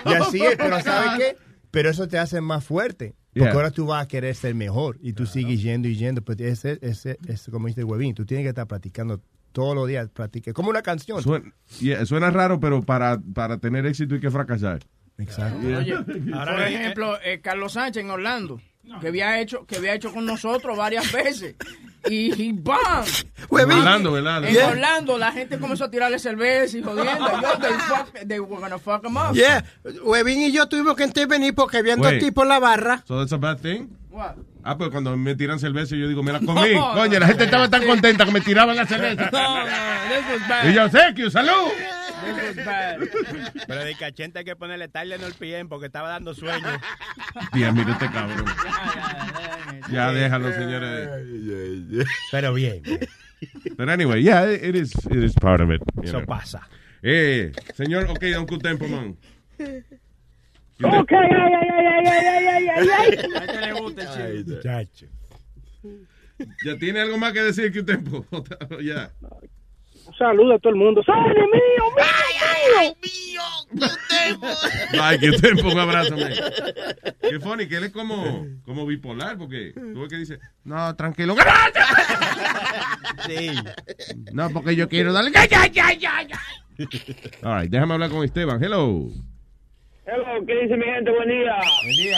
Y 0.06 0.14
así 0.14 0.42
es, 0.46 0.56
pero 0.58 0.80
¿sabes 0.80 1.18
qué? 1.18 1.38
Pero 1.72 1.90
eso 1.90 2.08
te 2.08 2.20
hace 2.20 2.40
más 2.40 2.64
fuerte. 2.64 3.16
Porque 3.34 3.46
Yeah. 3.46 3.54
ahora 3.54 3.72
tú 3.72 3.86
vas 3.88 4.04
a 4.04 4.08
querer 4.08 4.36
ser 4.36 4.54
mejor. 4.56 4.98
Y 5.02 5.14
tú 5.14 5.26
sigues 5.26 5.62
yendo 5.62 5.88
y 5.88 5.96
yendo. 5.96 6.22
Pues 6.22 6.40
ese, 6.40 6.78
ese, 6.82 7.18
ese, 7.28 7.50
como 7.52 7.68
dice 7.68 7.84
Huevín, 7.84 8.14
tú 8.14 8.26
tienes 8.26 8.44
que 8.46 8.50
estar 8.50 8.68
practicando 8.68 9.20
todos 9.52 9.74
los 9.76 9.88
días. 9.88 10.10
Practique. 10.10 10.54
Como 10.54 10.70
una 10.70 10.82
canción. 10.84 11.22
Suena, 11.22 11.52
yeah, 11.80 12.06
suena 12.06 12.30
raro, 12.32 12.60
pero 12.60 12.82
para, 12.84 13.20
para 13.34 13.58
tener 13.58 13.86
éxito 13.86 14.16
hay 14.16 14.22
que 14.22 14.30
fracasar. 14.32 14.80
Exacto. 15.18 15.60
Oye, 15.68 15.94
Ahora 16.34 16.52
por 16.54 16.60
le- 16.62 16.76
ejemplo, 16.76 17.18
eh, 17.24 17.40
Carlos 17.42 17.74
Sánchez 17.74 18.04
en 18.04 18.10
Orlando, 18.12 18.62
que 19.00 19.08
había 19.08 19.40
hecho, 19.40 19.66
que 19.66 19.78
había 19.78 19.94
hecho 19.94 20.12
con 20.12 20.26
nosotros 20.26 20.78
varias 20.78 21.12
veces. 21.12 21.56
Y, 22.10 22.34
y 22.42 22.52
¡bam! 22.52 23.06
En 23.52 23.72
Orlando, 23.72 24.12
¿verdad? 24.12 24.44
En 24.44 24.58
Orlando 24.62 25.18
la 25.18 25.32
gente 25.32 25.58
comenzó 25.58 25.86
a 25.86 25.92
tirarle 25.92 26.20
cerveza 26.20 26.78
y 26.78 26.84
jodiendo. 26.84 27.42
Yo, 27.42 27.60
they, 27.60 27.74
fuck, 27.74 28.28
they 28.28 28.40
were 28.40 28.62
gonna 28.62 28.78
fuck 28.78 29.06
him 29.06 29.16
up. 29.16 29.34
Yeah, 29.34 29.64
Webin 30.04 30.42
y 30.42 30.52
yo 30.52 30.68
tuvimos 30.68 30.96
que 30.96 31.06
intervenir 31.06 31.56
porque 31.56 31.78
habían 31.78 32.02
dos 32.02 32.18
tipos 32.20 32.44
en 32.44 32.50
la 32.50 32.60
barra. 32.60 33.04
So 33.08 33.18
that's 33.20 33.32
a 33.32 33.38
bad 33.38 33.60
thing? 33.60 33.88
What? 34.10 34.36
Ah, 34.66 34.78
pues 34.78 34.92
cuando 34.92 35.16
me 35.18 35.36
tiran 35.36 35.60
cerveza 35.60 35.96
yo 35.96 36.08
digo, 36.08 36.24
me 36.24 36.34
la 36.34 36.40
comí. 36.40 36.74
Coño, 36.74 37.20
la 37.20 37.28
gente 37.28 37.46
estaba 37.46 37.70
tan 37.70 37.86
contenta 37.86 38.26
que 38.26 38.32
me 38.32 38.42
tiraban 38.42 38.76
la 38.76 38.86
cerveza. 38.86 39.30
No, 39.32 39.60
no, 39.60 39.66
this 39.66 40.40
was 40.40 40.48
bad. 40.50 40.70
Y 40.70 40.74
yo, 40.74 40.90
thank 40.90 41.16
you, 41.16 41.30
salud. 41.30 41.72
Pero 43.68 43.84
de 43.84 43.96
cachente 43.96 44.40
hay 44.40 44.46
que 44.46 44.56
ponerle 44.56 44.88
tarde 44.88 45.16
en 45.16 45.24
el 45.24 45.34
pie 45.34 45.64
porque 45.66 45.88
estaba 45.88 46.10
dando 46.10 46.34
sueño. 46.34 46.68
Tía, 47.52 47.72
mira 47.72 47.94
este 47.94 48.10
cabrón. 48.12 48.46
Ya 49.92 50.12
déjalo, 50.12 50.52
señores. 50.54 51.10
Pero 52.32 52.54
bien. 52.54 52.82
But 53.78 53.90
anyway, 53.90 54.22
yeah, 54.22 54.46
it 54.46 54.76
is, 54.76 54.94
it 55.06 55.24
is 55.24 55.34
part 55.34 55.62
of 55.62 55.70
it. 55.70 55.82
Eso 56.04 56.20
know. 56.20 56.26
pasa. 56.26 56.68
Eh, 57.02 57.52
señor, 57.74 58.06
ok, 58.10 58.24
don 58.34 58.46
Cutempo, 58.46 58.88
man. 58.88 59.18
Ok, 60.82 61.12
ay, 61.12 61.30
ay, 61.32 61.54
ay, 61.54 61.78
ay, 61.78 62.08
ay, 62.08 62.28
ay, 62.28 62.48
ay, 62.48 62.68
ay, 62.70 62.88
ay. 62.90 63.20
A 63.36 63.46
este 63.46 63.62
le 63.62 63.74
gusta 63.74 64.28
el 64.28 64.46
chile. 64.46 64.60
Chacho. 64.62 65.06
¿Ya 66.66 66.78
tiene 66.78 67.02
algo 67.02 67.18
más 67.18 67.34
que 67.34 67.44
decir 67.44 67.74
Cutempo? 67.74 68.26
ya. 68.82 69.12
Un 70.14 70.18
saludo 70.20 70.54
a 70.54 70.60
todo 70.60 70.74
el 70.74 70.80
mundo. 70.80 71.02
¡Sale, 71.04 71.34
mío, 71.34 71.84
mío, 71.98 72.96
mío! 73.02 73.42
Ay, 75.02 75.18
Cutempo, 75.18 75.70
un 75.70 75.80
abrazo, 75.80 76.16
man. 76.16 76.32
Qué 77.20 77.40
funny, 77.40 77.68
que 77.68 77.78
él 77.78 77.86
es 77.86 77.92
como, 77.92 78.46
como 78.64 78.86
bipolar, 78.86 79.38
porque 79.38 79.74
tú 79.74 80.02
ves 80.02 80.10
que 80.10 80.18
dice, 80.18 80.40
no, 80.66 80.96
tranquilo. 80.96 81.36
Sí. 83.28 83.52
No, 84.34 84.50
porque 84.52 84.76
yo 84.76 84.88
quiero 84.88 85.14
darle. 85.14 85.32
¡Ya, 85.32 85.46
ya, 85.46 85.66
ya, 85.68 85.94
ya, 85.94 86.22
ya! 86.22 86.40
All 87.44 87.62
right, 87.62 87.72
déjame 87.72 87.94
hablar 87.96 88.10
con 88.12 88.24
Esteban. 88.24 88.64
Hello. 88.64 89.08
Hello, 90.06 90.46
¿qué 90.46 90.62
dice 90.62 90.78
mi 90.78 90.86
gente? 90.86 91.12
Buen 91.12 91.30
día. 91.30 91.56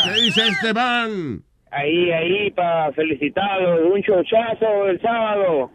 ¿Qué 0.04 0.22
dice 0.22 0.48
Esteban? 0.48 1.44
Ahí, 1.72 2.12
ahí, 2.12 2.52
para 2.52 2.92
felicitarlo. 2.94 3.94
Un 3.94 4.02
chochazo 4.04 4.88
el 4.88 5.00
sábado. 5.02 5.72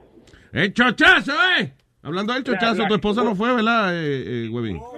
¡El 0.52 0.74
chochazo, 0.74 1.32
eh! 1.58 1.72
Hablando 2.02 2.32
del 2.32 2.44
chochazo, 2.44 2.86
tu 2.86 2.94
esposa 2.94 3.22
no 3.22 3.34
fue, 3.34 3.54
¿verdad, 3.54 3.94
eh, 3.94 4.46
eh, 4.46 4.48
Huevín? 4.50 4.80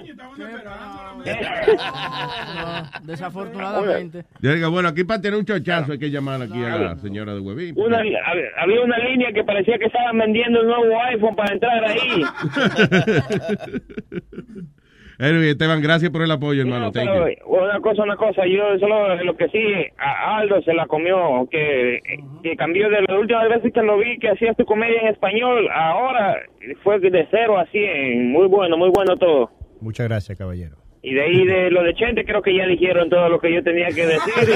No, 1.25 2.91
desafortunadamente. 3.05 4.25
Yo 4.41 4.55
digo, 4.55 4.71
bueno, 4.71 4.88
aquí 4.88 5.05
para 5.05 5.21
tener 5.21 5.38
un 5.38 5.45
chochazo 5.45 5.93
hay 5.93 5.99
que 5.99 6.11
llamar 6.11 6.41
aquí 6.43 6.62
a 6.65 6.77
la 6.79 6.97
señora 6.97 7.35
de 7.35 7.41
Huevín. 7.41 7.75
Una, 7.79 7.99
había- 7.99 8.21
había 8.59 8.81
una 8.83 8.99
línea 8.99 9.33
que 9.33 9.45
parecía 9.45 9.79
que 9.79 9.85
estaban 9.87 10.19
vendiendo 10.19 10.61
el 10.61 10.67
nuevo 10.67 11.01
iPhone 11.11 11.37
para 11.37 11.53
entrar 11.55 11.85
ahí. 11.85 12.23
Anyway, 15.23 15.51
Esteban, 15.51 15.81
gracias 15.81 16.11
por 16.11 16.23
el 16.23 16.31
apoyo, 16.33 16.63
hermano. 16.63 16.91
Thank 16.91 17.09
Pero, 17.09 17.29
you. 17.29 17.37
una 17.47 17.81
cosa, 17.81 18.03
una 18.03 18.17
cosa, 18.17 18.45
yo 18.45 18.77
solo 18.81 19.23
lo 19.23 19.37
que 19.37 19.49
sí, 19.51 19.63
a 19.97 20.39
Aldo 20.39 20.61
se 20.63 20.75
la 20.75 20.87
comió, 20.87 21.47
que, 21.49 22.01
que 22.43 22.57
cambió 22.57 22.91
de 22.91 23.03
las 23.03 23.17
últimas 23.17 23.49
veces 23.49 23.73
que 23.73 23.83
lo 23.83 23.99
vi 23.99 24.19
que 24.19 24.31
hacías 24.31 24.57
tu 24.57 24.65
comedia 24.65 25.01
en 25.01 25.07
español, 25.09 25.69
ahora 25.73 26.43
fue 26.83 26.99
de 26.99 27.29
cero 27.31 27.57
a 27.57 27.67
cien, 27.67 28.33
muy 28.33 28.49
bueno, 28.49 28.77
muy 28.77 28.91
bueno 28.91 29.17
todo. 29.17 29.49
Muchas 29.81 30.09
gracias, 30.09 30.37
caballero. 30.37 30.82
Y 31.05 31.15
de 31.15 31.23
ahí 31.23 31.45
de 31.45 31.71
lo 31.71 31.83
de 31.83 31.95
Chente 31.95 32.25
creo 32.25 32.41
que 32.43 32.57
ya 32.57 32.65
dijeron 32.67 33.11
todo 33.11 33.29
lo 33.29 33.41
que 33.41 33.53
yo 33.53 33.62
tenía 33.62 33.88
que 33.88 34.07
decir. 34.07 34.33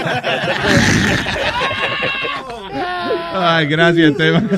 Ay, 3.39 3.67
gracias, 3.67 4.11
Esteban. 4.13 4.49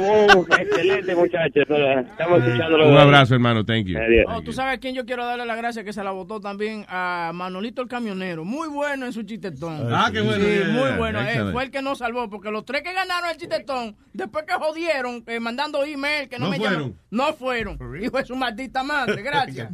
Uh, 0.00 0.44
excelente 0.58 1.14
muchachos, 1.14 1.64
estamos 2.10 2.42
escuchándolo. 2.42 2.88
Un 2.88 2.96
abrazo, 2.96 3.34
hermano. 3.34 3.64
Thank 3.64 3.86
you. 3.86 3.98
Oh, 4.28 4.42
tú 4.42 4.52
sabes 4.52 4.74
a 4.74 4.78
quién 4.80 4.94
yo 4.94 5.04
quiero 5.04 5.24
darle 5.24 5.44
la 5.46 5.54
gracia 5.56 5.84
que 5.84 5.92
se 5.92 6.02
la 6.02 6.10
votó 6.10 6.40
también 6.40 6.84
a 6.88 7.30
Manolito 7.34 7.82
el 7.82 7.88
camionero. 7.88 8.44
Muy 8.44 8.68
bueno 8.68 9.06
en 9.06 9.12
su 9.12 9.22
chistetón. 9.22 9.92
Ah, 9.92 10.10
qué 10.12 10.20
bueno, 10.22 10.42
Sí, 10.44 10.50
yeah, 10.50 10.68
muy 10.68 10.88
yeah, 10.88 10.96
bueno. 10.96 11.20
Eh, 11.20 11.52
fue 11.52 11.64
el 11.64 11.70
que 11.70 11.82
nos 11.82 11.98
salvó 11.98 12.28
porque 12.30 12.50
los 12.50 12.64
tres 12.64 12.82
que 12.82 12.92
ganaron 12.92 13.30
el 13.30 13.36
chistetón, 13.36 13.96
después 14.12 14.44
que 14.46 14.54
jodieron, 14.54 15.22
eh, 15.26 15.38
mandando 15.38 15.84
email, 15.84 16.28
que 16.28 16.38
no, 16.38 16.46
No 16.46 16.50
me 16.52 16.56
fueron. 16.56 16.78
llaman, 16.78 16.94
no 17.10 17.32
fueron. 17.34 17.78
Hijo 18.02 18.16
de 18.18 18.24
su 18.24 18.34
maldita 18.36 18.82
madre, 18.82 19.22
gracias. 19.22 19.68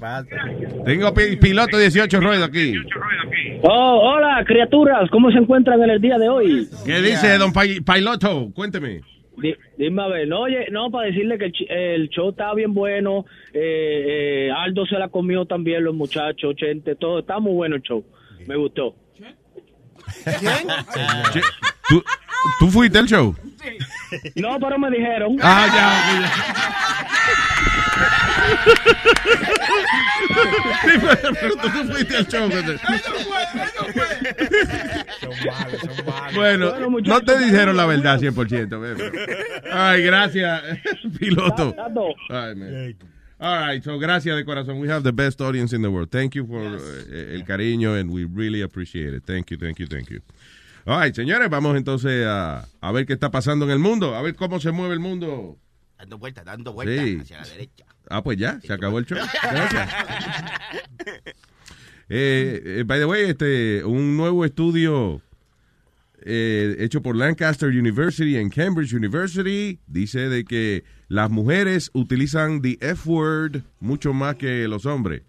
Tengo 0.84 1.14
pi- 1.14 1.35
piloto 1.36 1.78
18 1.78 2.20
ruedas 2.20 2.48
aquí. 2.48 2.74
Oh, 3.62 4.00
hola, 4.14 4.42
criaturas, 4.46 5.08
¿cómo 5.10 5.30
se 5.30 5.38
encuentran 5.38 5.82
en 5.82 5.90
el 5.90 6.00
día 6.00 6.18
de 6.18 6.28
hoy? 6.28 6.68
¿Qué 6.84 7.00
dice 7.00 7.38
don 7.38 7.52
Piloto? 7.52 8.50
Cuénteme. 8.54 9.00
Di- 9.38 9.54
Dime 9.76 10.02
a 10.02 10.06
ver, 10.08 10.28
no, 10.28 10.40
oye, 10.40 10.66
no, 10.70 10.90
para 10.90 11.08
decirle 11.08 11.36
que 11.38 11.52
el, 11.68 12.08
show 12.08 12.30
está 12.30 12.54
bien 12.54 12.72
bueno, 12.72 13.26
eh, 13.52 14.46
eh, 14.48 14.50
Aldo 14.56 14.86
se 14.86 14.98
la 14.98 15.08
comió 15.08 15.44
también, 15.44 15.84
los 15.84 15.94
muchachos, 15.94 16.54
Chente, 16.56 16.94
todo, 16.94 17.18
está 17.18 17.38
muy 17.38 17.52
bueno 17.52 17.76
el 17.76 17.82
show, 17.82 18.02
me 18.46 18.56
gustó. 18.56 18.94
Che, 20.24 21.40
¿Tú, 21.88 22.02
¿Tú 22.58 22.68
fuiste 22.68 22.98
al 22.98 23.06
show? 23.06 23.34
No, 24.36 24.58
pero 24.60 24.78
me 24.78 24.90
dijeron. 24.90 25.36
Ah, 25.42 25.66
ya, 25.74 26.32
Sí, 30.84 30.92
pero, 31.00 31.34
pero 31.40 31.56
tú 31.56 31.68
no 31.68 31.84
fuiste 31.92 32.16
al 32.16 32.26
show. 32.26 32.48
¿verdad? 32.48 32.80
Bueno, 36.34 36.90
no 37.00 37.20
te 37.20 37.38
dijeron 37.38 37.76
la 37.76 37.86
verdad 37.86 38.20
100%. 38.20 38.80
bebé. 38.80 39.12
Ay, 39.72 40.02
gracias, 40.02 40.62
piloto. 41.18 41.74
Ay, 42.28 42.54
man. 42.54 42.96
All 43.38 43.58
right, 43.68 43.82
so 43.82 43.98
gracias 43.98 44.34
de 44.34 44.44
corazón. 44.46 44.80
We 44.80 44.88
have 44.88 45.02
the 45.02 45.12
best 45.12 45.42
audience 45.42 45.74
in 45.74 45.82
the 45.82 45.90
world. 45.90 46.10
Thank 46.10 46.34
you 46.34 46.46
for 46.46 46.62
eh, 46.62 47.34
el 47.34 47.44
cariño 47.44 47.94
and 47.98 48.10
we 48.10 48.24
really 48.24 48.62
appreciate 48.62 49.12
it. 49.12 49.24
Thank 49.26 49.50
you, 49.50 49.58
thank 49.58 49.78
you, 49.78 49.86
thank 49.86 50.08
you. 50.08 50.20
Right, 50.86 51.14
señores, 51.14 51.50
vamos 51.50 51.76
entonces 51.76 52.24
a, 52.26 52.64
a 52.80 52.92
ver 52.92 53.06
qué 53.06 53.12
está 53.14 53.30
pasando 53.30 53.64
en 53.64 53.72
el 53.72 53.78
mundo, 53.80 54.14
a 54.14 54.22
ver 54.22 54.36
cómo 54.36 54.60
se 54.60 54.70
mueve 54.70 54.94
el 54.94 55.00
mundo. 55.00 55.58
Dando 55.98 56.18
vueltas, 56.18 56.44
dando 56.44 56.72
vueltas 56.72 57.04
Sí. 57.04 57.18
hacia 57.20 57.40
la 57.40 57.46
derecha. 57.48 57.86
Ah, 58.08 58.22
pues 58.22 58.38
ya, 58.38 58.60
se 58.60 58.72
acabó 58.72 58.98
el 59.00 59.06
show. 59.06 59.18
Gracias. 59.42 59.90
Eh, 62.08 62.62
eh, 62.64 62.84
by 62.86 63.00
the 63.00 63.04
way, 63.04 63.24
este, 63.24 63.82
un 63.84 64.16
nuevo 64.16 64.44
estudio 64.44 65.20
eh, 66.24 66.76
hecho 66.78 67.02
por 67.02 67.16
Lancaster 67.16 67.68
University 67.68 68.36
en 68.36 68.48
Cambridge 68.48 68.92
University 68.92 69.80
dice 69.88 70.28
de 70.28 70.44
que 70.44 70.84
las 71.08 71.30
mujeres 71.30 71.90
utilizan 71.94 72.62
the 72.62 72.78
F 72.80 73.10
word 73.10 73.62
mucho 73.80 74.12
más 74.12 74.36
que 74.36 74.68
los 74.68 74.86
hombres. 74.86 75.22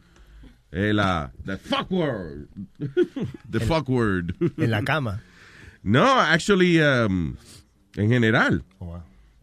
Eh, 0.71 0.93
la 0.93 1.31
the 1.45 1.57
fuck 1.57 1.89
word. 1.89 2.47
the 3.51 3.59
fuck 3.59 3.89
word. 3.89 4.35
En 4.57 4.69
la 4.69 4.83
cama. 4.83 5.23
No, 5.87 6.19
actually, 6.19 6.81
um, 6.81 7.37
en 7.95 8.09
general. 8.09 8.61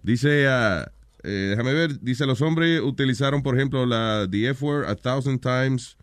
Dice, 0.03 0.47
ah, 0.47 0.93
eh, 1.23 1.57
déjame 1.57 1.73
ver, 1.73 2.01
dice 2.03 2.27
los 2.27 2.43
hombres 2.43 2.83
utilizaron, 2.83 3.43
por 3.43 3.57
ejemplo, 3.57 3.87
la 3.87 4.27
the 4.31 4.51
F 4.51 4.63
word 4.63 4.85
a 4.87 4.95
thousand 4.95 5.41
times 5.41 5.97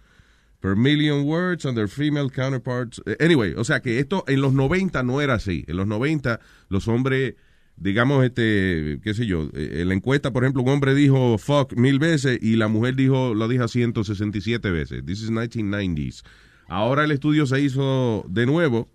per 0.59 0.75
million 0.75 1.25
words 1.25 1.63
and 1.63 1.77
their 1.77 1.87
female 1.87 2.27
counterparts. 2.31 2.99
Eh, 3.05 3.17
Anyway, 3.19 3.53
o 3.55 3.63
sea 3.63 3.81
que 3.81 3.99
esto 3.99 4.23
en 4.27 4.41
los 4.41 4.53
90 4.53 5.03
no 5.03 5.21
era 5.21 5.35
así. 5.35 5.63
En 5.67 5.77
los 5.77 5.85
90 5.85 6.39
los 6.69 6.87
hombres, 6.87 7.35
digamos, 7.75 8.25
este, 8.25 8.99
qué 9.03 9.13
sé 9.13 9.27
yo, 9.27 9.47
eh, 9.53 9.81
en 9.81 9.89
la 9.89 9.93
encuesta, 9.93 10.31
por 10.31 10.43
ejemplo, 10.43 10.63
un 10.63 10.69
hombre 10.69 10.95
dijo 10.95 11.37
fuck 11.37 11.73
mil 11.73 11.99
veces 11.99 12.39
y 12.41 12.55
la 12.55 12.67
mujer 12.67 12.95
dijo, 12.95 13.35
lo 13.35 13.47
dijo 13.47 13.67
167 13.67 14.71
veces. 14.71 15.05
This 15.05 15.21
is 15.21 15.29
1990s. 15.29 16.23
Ahora 16.67 17.03
el 17.03 17.11
estudio 17.11 17.45
se 17.45 17.61
hizo 17.61 18.25
de 18.27 18.47
nuevo 18.47 18.87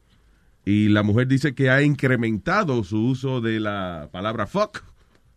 y 0.66 0.88
la 0.88 1.05
mujer 1.05 1.29
dice 1.29 1.55
que 1.55 1.70
ha 1.70 1.81
incrementado 1.83 2.83
su 2.83 2.98
uso 3.07 3.40
de 3.40 3.61
la 3.61 4.09
palabra 4.11 4.48
fuck 4.48 4.83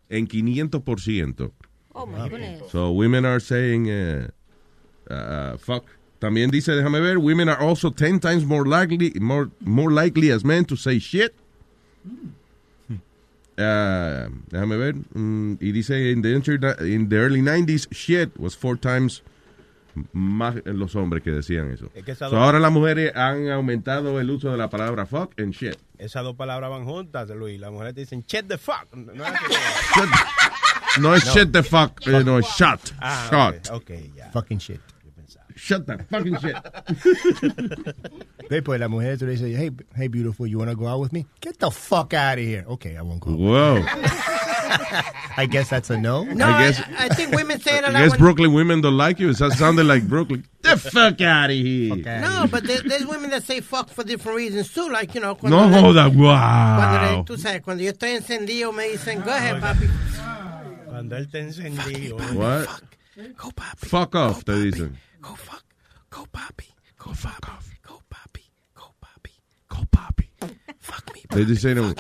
en 0.09 0.27
500%. 0.27 1.51
Oh, 1.93 2.05
my 2.07 2.27
goodness. 2.27 2.63
So 2.71 2.91
women 2.91 3.25
are 3.25 3.39
saying 3.39 3.89
uh, 3.89 4.27
uh, 5.09 5.57
fuck. 5.57 5.85
También 6.19 6.49
dice, 6.49 6.71
déjame 6.71 6.99
ver, 6.99 7.19
women 7.19 7.47
are 7.47 7.61
also 7.61 7.91
10 7.91 8.19
times 8.19 8.43
more 8.43 8.65
likely 8.65 9.13
more 9.21 9.51
more 9.61 9.91
likely 9.91 10.31
as 10.31 10.43
men 10.43 10.65
to 10.65 10.75
say 10.75 10.99
shit. 10.99 11.33
Uh, 13.57 14.29
déjame 14.49 14.77
ver. 14.77 14.93
mm, 15.13 15.57
y 15.61 15.71
dice 15.71 16.11
in 16.11 16.21
the, 16.21 16.29
in 16.81 17.07
the 17.07 17.17
early 17.17 17.41
90s 17.41 17.87
shit 17.91 18.37
was 18.39 18.55
four 18.55 18.75
times 18.75 19.21
más 20.13 20.56
en 20.65 20.78
los 20.80 20.95
hombres 20.95 21.23
que 21.23 21.32
decían 21.32 21.71
eso. 21.71 21.89
Es 21.93 22.04
que 22.04 22.15
So, 22.15 22.25
ahora 22.38 22.60
las 22.60 22.71
mujeres 22.71 23.15
han 23.15 23.49
aumentado 23.49 24.19
el 24.19 24.30
uso 24.30 24.52
de 24.52 24.58
la 24.58 24.69
palabra 24.69 25.06
fuck 25.06 25.39
and 25.39 25.54
shit. 25.54 25.75
Esas 25.97 26.23
dos 26.23 26.36
palabras 26.36 26.69
van 26.69 26.86
juntas, 26.86 27.30
Luis. 27.30 27.60
Las 27.60 27.71
mujeres 27.71 27.93
te 27.95 28.02
dicen, 28.02 28.23
check 28.23 28.47
the 28.47 28.58
fuck. 28.58 28.86
No, 28.93 29.23
es 29.23 29.32
No 30.99 31.10
No. 31.12 31.17
shit 31.17 31.52
the 31.52 31.63
fuck, 31.63 32.06
eh, 32.08 32.23
no 32.23 32.39
es 32.39 32.45
shut. 32.58 32.80
Ah, 32.99 33.28
shut. 33.30 33.69
ok, 33.71 33.75
ok, 33.82 33.91
ya. 34.15 34.30
Fucking 34.32 34.58
shit. 34.60 34.80
Shut 35.56 35.86
the 35.86 35.97
fucking 36.06 36.38
shit. 36.38 36.56
Ve, 38.49 38.62
pues 38.62 38.80
la 38.80 38.88
mujer 38.88 39.17
tú 39.17 39.25
le 39.25 39.34
dice, 39.34 39.56
hey, 39.58 39.71
hey, 39.95 40.08
beautiful, 40.08 40.47
you 40.47 40.58
want 40.58 40.71
to 40.71 40.75
go 40.78 40.88
out 40.88 41.02
with 41.02 41.12
me? 41.12 41.28
Get 41.41 41.58
the 41.60 41.69
fuck 41.69 42.13
out 42.13 42.38
of 42.39 42.45
here. 42.45 42.63
Okay, 42.67 42.95
I 42.97 43.02
won't 43.02 43.19
go. 43.19 43.32
Whoa. 43.32 43.84
I 45.38 45.47
guess 45.49 45.69
that's 45.69 45.89
a 45.89 45.97
no. 45.97 46.23
No, 46.23 46.45
I 46.45 46.49
I, 46.49 46.71
guess- 46.71 46.82
I 46.97 47.10
think 47.10 47.34
women 47.36 47.60
say 47.60 47.77
it 47.77 47.84
a 47.84 47.88
I 47.88 47.91
lot. 47.91 47.99
guess 48.10 48.17
Brooklyn 48.17 48.53
women 48.53 48.82
don't 48.82 48.97
like 48.97 49.19
you. 49.19 49.29
It 49.29 49.36
sounded 49.38 49.86
like 49.86 50.08
Brooklyn. 50.08 50.45
The 50.62 50.77
fuck 50.77 51.21
out 51.21 51.49
of 51.49 51.55
here. 51.55 51.95
No, 51.95 52.45
but 52.51 52.63
there, 52.65 52.82
there's 52.82 53.05
women 53.05 53.29
that 53.32 53.43
say 53.43 53.62
fuck 53.62 53.89
for 53.89 54.03
different 54.03 54.38
reasons 54.38 54.73
too. 54.73 54.89
Like, 54.89 55.15
you 55.15 55.21
know, 55.21 55.38
No 55.43 55.65
le- 55.65 55.71
joda, 55.82 56.10
Cuando 56.10 56.19
le- 56.19 56.27
wow. 56.27 57.23
tú 57.25 57.38
sabes, 57.38 57.62
cuando 57.63 57.84
yo 57.84 57.91
estoy 57.91 58.12
encendido 58.15 58.73
me 58.73 58.89
dicen, 58.89 59.23
go 59.23 59.32
ahead, 59.32 59.62
papi. 59.62 59.89
Cuando 60.86 61.15
él 61.17 61.29
te 61.32 61.39
encendió. 61.39 62.15
What? 62.36 62.67
Go 63.38 63.49
papi. 63.51 63.88
Fuck 63.88 64.15
off, 64.15 64.43
te 64.43 64.53
dicen. 64.53 64.97
Go 65.21 65.36
fuck. 65.36 65.63
Go 66.10 66.25
papi. 66.32 66.65
Go 66.97 67.13
fuck 67.13 67.47
off. 67.49 67.69
Go 67.86 68.01
papi. 68.10 68.43
Go 68.75 68.93
papi. 69.01 69.32
Go 69.69 71.36
They 71.36 71.45
just 71.45 71.62
say 71.62 71.73
no, 71.73 71.93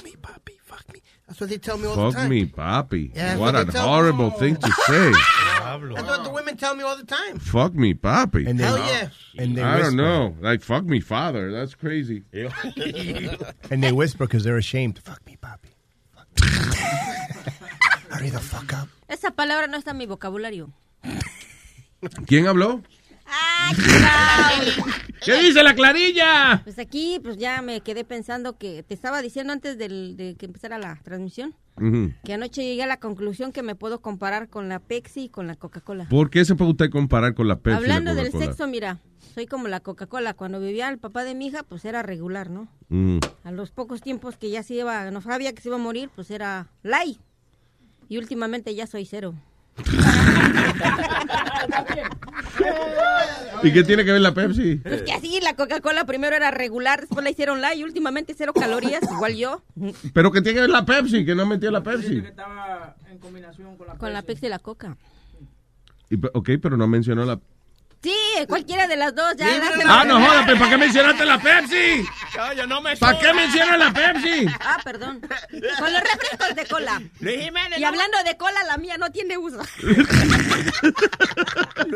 That's 1.39 1.41
what 1.41 1.49
they 1.51 1.57
tell 1.57 1.77
me 1.77 1.87
all 1.87 1.95
the 1.95 2.11
fuck 2.11 2.15
time. 2.21 2.29
me, 2.29 2.45
papi. 2.45 3.15
Yeah, 3.15 3.27
that's 3.29 3.39
what 3.39 3.53
what 3.53 3.61
a 3.61 3.65
they 3.65 3.71
tell 3.71 3.83
me. 3.85 3.89
horrible 3.89 4.29
thing 4.31 4.55
to 4.57 4.71
say. 4.87 5.13
That's 5.69 6.07
what 6.07 6.23
the 6.25 6.31
women 6.31 6.57
tell 6.57 6.75
me 6.75 6.83
all 6.83 6.97
the 6.97 7.05
time. 7.05 7.39
fuck 7.39 7.73
me, 7.73 7.93
papi. 7.93 8.45
And 8.45 8.59
they- 8.59 8.63
Hell 8.65 8.77
yeah. 8.79 9.09
And 9.37 9.55
they 9.55 9.61
I 9.63 9.77
don't 9.79 9.95
know. 9.95 10.35
Like, 10.41 10.61
fuck 10.61 10.83
me, 10.83 10.99
father. 10.99 11.51
That's 11.53 11.75
crazy. 11.75 12.23
And 13.71 13.81
they 13.81 13.91
whisper 13.93 14.25
because 14.25 14.43
they're 14.43 14.57
ashamed. 14.57 14.99
Fuck 14.99 15.25
me, 15.25 15.37
papi. 15.41 15.69
Hurry 18.09 18.29
the 18.29 18.39
fuck 18.39 18.73
up. 18.73 18.89
Esa 19.07 19.31
palabra 19.31 19.67
no 19.67 19.77
está 19.77 19.91
en 19.91 19.97
mi 19.99 20.05
vocabulario. 20.07 20.71
¿Quién 22.25 22.47
habló? 22.47 22.83
Ah, 23.25 23.71
¡Ay, 23.71 24.71
cuidado! 24.75 24.91
¿Qué 25.23 25.41
dice 25.41 25.63
la 25.63 25.73
clarilla? 25.75 26.61
Pues 26.63 26.79
aquí, 26.79 27.19
pues 27.23 27.37
ya 27.37 27.61
me 27.61 27.81
quedé 27.81 28.03
pensando 28.03 28.57
que 28.57 28.83
te 28.83 28.93
estaba 28.93 29.21
diciendo 29.21 29.53
antes 29.53 29.77
del- 29.77 30.15
de 30.17 30.35
que 30.35 30.45
empezara 30.45 30.77
la 30.77 30.95
transmisión, 31.03 31.55
que 32.25 32.33
anoche 32.33 32.63
llegué 32.63 32.83
a 32.83 32.87
la 32.87 32.99
conclusión 32.99 33.51
que 33.51 33.63
me 33.63 33.73
puedo 33.75 34.01
comparar 34.01 34.49
con 34.49 34.67
la 34.69 34.79
Pepsi 34.79 35.23
y 35.25 35.29
con 35.29 35.47
la 35.47 35.55
Coca-Cola. 35.55 36.07
¿Por 36.09 36.29
qué 36.29 36.43
se 36.43 36.55
puede 36.55 36.71
usted 36.71 36.89
comparar 36.89 37.33
con 37.35 37.47
la 37.47 37.55
Pepsi 37.59 37.83
y 37.85 37.87
la 37.87 37.95
Hablando 37.95 38.15
del 38.15 38.31
sexo, 38.31 38.67
mira, 38.67 38.99
soy 39.33 39.45
como 39.45 39.67
la 39.69 39.79
Coca-Cola. 39.79 40.33
Cuando 40.33 40.59
vivía 40.59 40.89
el 40.89 40.97
papá 40.97 41.23
de 41.23 41.35
mi 41.35 41.47
hija, 41.47 41.63
pues 41.63 41.85
era 41.85 42.01
regular, 42.03 42.49
¿no? 42.49 42.67
Mm. 42.89 43.19
A 43.45 43.51
los 43.51 43.71
pocos 43.71 44.01
tiempos 44.01 44.35
que 44.37 44.49
ya 44.49 44.61
se 44.63 44.73
iba, 44.75 45.09
no 45.11 45.21
sabía 45.21 45.53
que 45.53 45.61
se 45.61 45.69
iba 45.69 45.77
a 45.77 45.79
morir, 45.81 46.09
pues 46.15 46.31
era 46.31 46.67
light. 46.83 47.19
Y 48.09 48.17
últimamente 48.17 48.73
ya 48.75 48.85
soy 48.87 49.05
cero. 49.05 49.33
¿Y 53.63 53.73
qué 53.73 53.83
tiene 53.83 54.05
que 54.05 54.11
ver 54.11 54.21
la 54.21 54.33
Pepsi? 54.33 54.77
Pues 54.77 55.03
que 55.03 55.11
así 55.11 55.39
la 55.41 55.55
Coca-Cola 55.55 56.05
primero 56.05 56.35
era 56.35 56.51
regular, 56.51 57.01
después 57.01 57.23
la 57.23 57.29
hicieron 57.29 57.61
light 57.61 57.79
y 57.79 57.83
últimamente 57.83 58.33
cero 58.37 58.53
calorías, 58.53 59.01
igual 59.11 59.35
yo. 59.35 59.63
¿Pero 60.13 60.31
qué 60.31 60.41
tiene 60.41 60.55
que 60.55 60.61
ver 60.61 60.69
la 60.69 60.85
Pepsi? 60.85 61.25
Que 61.25 61.35
no 61.35 61.45
metió 61.45 61.71
la 61.71 61.83
Pepsi. 61.83 62.19
Estaba 62.19 62.95
en 63.09 63.17
combinación 63.19 63.77
con 63.77 63.87
la 63.87 63.95
Con 63.95 64.13
la 64.13 64.21
Pepsi 64.21 64.45
y 64.45 64.49
la 64.49 64.59
Coca. 64.59 64.97
Y 66.09 66.15
ok, 66.15 66.49
pero 66.61 66.77
no 66.77 66.87
mencionó 66.87 67.25
la... 67.25 67.39
Sí, 68.01 68.15
cualquiera 68.47 68.87
de 68.87 68.95
las 68.95 69.13
dos, 69.13 69.35
ya. 69.35 69.47
Ah, 69.87 70.05
no 70.05 70.19
joda, 70.19 70.43
pero 70.45 70.57
¿para 70.57 70.71
qué 70.71 70.77
mencionaste 70.77 71.25
la 71.25 71.37
Pepsi? 71.37 72.05
No, 72.55 72.67
no 72.67 72.81
me 72.81 72.95
¿Para 72.95 73.19
qué 73.19 73.33
mencionas 73.33 73.77
la 73.77 73.93
Pepsi? 73.93 74.45
Ah, 74.61 74.77
perdón. 74.83 75.19
Con 75.19 75.93
los 75.93 76.01
refrescos 76.01 76.55
de 76.55 76.65
cola. 76.65 77.01
Luis 77.19 77.43
Jiménez. 77.43 77.77
Y 77.77 77.83
hablando 77.83 78.17
de 78.25 78.37
cola, 78.37 78.63
la 78.63 78.77
mía 78.77 78.97
no 78.97 79.11
tiene 79.11 79.37
uso. 79.37 79.59
Luis 79.81 80.07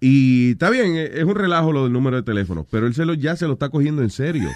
Y 0.00 0.52
está 0.52 0.70
bien, 0.70 0.96
e, 0.96 1.04
es 1.04 1.24
un 1.24 1.34
relajo 1.34 1.72
lo 1.72 1.84
del 1.84 1.92
número 1.92 2.16
de 2.16 2.22
teléfono, 2.22 2.66
pero 2.70 2.86
él 2.86 2.94
se 2.94 3.04
lo, 3.04 3.14
ya 3.14 3.36
se 3.36 3.46
lo 3.46 3.54
está 3.54 3.70
cogiendo 3.70 4.02
en 4.02 4.10
serio. 4.10 4.48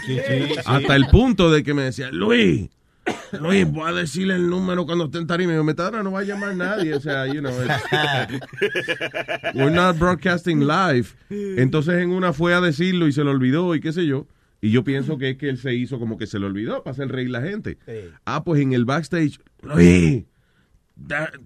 Hasta 0.65 0.97
el 0.97 1.07
punto 1.07 1.51
de 1.51 1.63
que 1.63 1.75
me 1.75 1.83
decía, 1.83 2.11
Luis, 2.11 2.71
Luis, 3.41 3.71
voy 3.71 3.89
a 3.89 3.93
decirle 3.93 4.35
el 4.35 4.49
número 4.49 4.87
cuando 4.87 5.07
esté 5.07 5.19
en 5.19 5.27
tarima. 5.27 5.55
Y 5.55 5.63
Metadona, 5.63 6.03
no 6.03 6.13
va 6.13 6.21
a 6.21 6.25
llamar 6.25 6.55
nadie. 6.57 6.95
O 6.95 7.01
sea, 7.01 7.27
you 7.27 7.41
know, 7.41 7.53
we're 9.55 9.71
not 9.71 9.99
broadcasting 9.99 10.67
live. 10.67 11.09
Entonces 11.31 12.03
en 12.03 12.11
una 12.11 12.33
fue 12.33 12.55
a 12.55 12.61
decirlo 12.61 13.07
y 13.07 13.13
se 13.13 13.25
lo 13.25 13.31
olvidó 13.31 13.75
y 13.75 13.81
qué 13.81 13.93
sé 13.93 14.07
yo. 14.07 14.27
Y 14.61 14.71
yo 14.71 14.83
pienso 14.83 15.19
que 15.19 15.31
es 15.31 15.37
que 15.37 15.49
él 15.49 15.59
se 15.59 15.75
hizo 15.75 15.99
como 15.99 16.19
que 16.19 16.27
se 16.27 16.39
le 16.39 16.47
olvidó 16.47 16.83
para 16.83 16.93
hacer 16.93 17.09
reír 17.09 17.31
la 17.31 17.43
gente. 17.43 17.79
Ah, 18.25 18.43
pues 18.43 18.61
en 18.61 18.73
el 18.73 18.85
backstage, 18.85 19.39
Luis, 19.63 20.25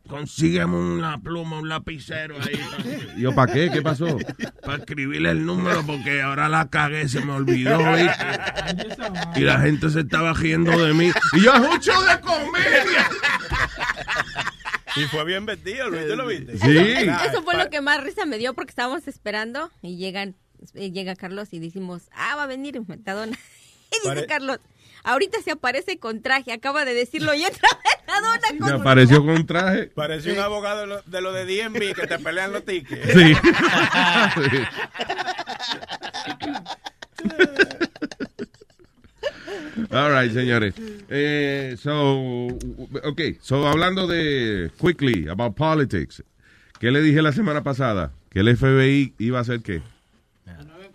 consígueme 0.09 0.77
una 0.77 1.21
pluma, 1.21 1.59
un 1.59 1.69
lapicero 1.69 2.37
ahí. 2.41 2.59
Yo, 3.19 3.35
¿para 3.35 3.53
qué? 3.53 3.71
¿Qué 3.71 3.83
pasó? 3.83 4.07
Para 4.63 4.79
escribirle 4.79 5.31
el 5.31 5.45
número 5.45 5.85
porque 5.87 6.23
ahora 6.23 6.49
la 6.49 6.69
cagué, 6.69 7.09
se 7.09 7.21
me 7.25 7.33
olvidó. 7.33 7.79
Y 9.37 9.41
la 9.41 9.61
gente 9.61 9.91
se 9.91 10.01
estaba 10.01 10.33
riendo 10.33 10.71
de 10.85 10.93
mí. 10.95 11.11
Y 11.35 11.41
yo, 11.43 11.53
es 11.55 11.61
un 11.61 11.81
show 11.81 12.01
de 12.03 12.21
comedia. 12.21 13.09
Y 14.97 15.05
fue 15.05 15.25
bien 15.25 15.47
vestido, 15.47 15.89
Luis, 15.91 16.07
¿tú 16.09 16.17
lo 16.17 16.27
viste? 16.27 16.59
Sí. 16.59 16.77
Eso 17.29 17.43
fue 17.43 17.57
lo 17.57 17.71
que 17.71 17.81
más 17.81 18.03
risa 18.03 18.27
me 18.27 18.39
dio 18.39 18.55
porque 18.55 18.71
estábamos 18.71 19.09
esperando 19.09 19.71
y 19.81 19.97
llegan, 19.97 20.35
eh, 20.75 20.91
llega 20.91 21.17
Carlos 21.17 21.49
y 21.53 21.59
decimos, 21.61 22.03
ah, 22.15 22.37
va 22.37 22.45
a 22.45 22.47
venir 22.47 22.81
Metadona. 22.87 23.33
Y 23.91 23.95
dice 23.97 24.09
Pare- 24.09 24.27
Carlos, 24.27 24.59
ahorita 25.05 25.41
se 25.43 25.53
aparece 25.53 25.99
con 25.99 26.23
traje, 26.23 26.53
acaba 26.53 26.85
de 26.85 26.95
decirlo 26.95 27.35
y 27.35 27.41
Metadona 27.41 28.49
Me 28.53 28.59
con 28.59 28.81
apareció 28.81 29.21
con 29.21 29.31
un 29.31 29.47
traje. 29.47 29.87
Pareció 29.87 30.33
un 30.33 30.41
abogado 30.41 30.81
de 30.83 30.87
lo, 30.87 31.03
de 31.03 31.21
lo 31.21 31.33
de 31.33 31.45
DMV 31.45 31.95
que 31.95 32.07
te 32.07 32.19
pelean 32.19 32.53
los 32.53 32.65
tickets. 32.65 33.13
Sí. 33.13 33.35
All 39.91 40.11
right, 40.11 40.33
señores. 40.33 40.75
Eh, 41.09 41.77
so, 41.79 42.49
okay, 43.05 43.39
so 43.41 43.67
hablando 43.67 44.07
de 44.07 44.71
quickly 44.81 45.29
about 45.29 45.55
politics. 45.55 46.23
¿Qué 46.81 46.91
le 46.91 47.01
dije 47.03 47.23
la 47.23 47.33
semana 47.33 47.63
pasada? 47.63 48.13
Que 48.31 48.41
el 48.41 48.57
FBI 48.57 49.15
iba 49.19 49.39
a 49.39 49.43
hacer 49.43 49.61
qué? 49.61 49.83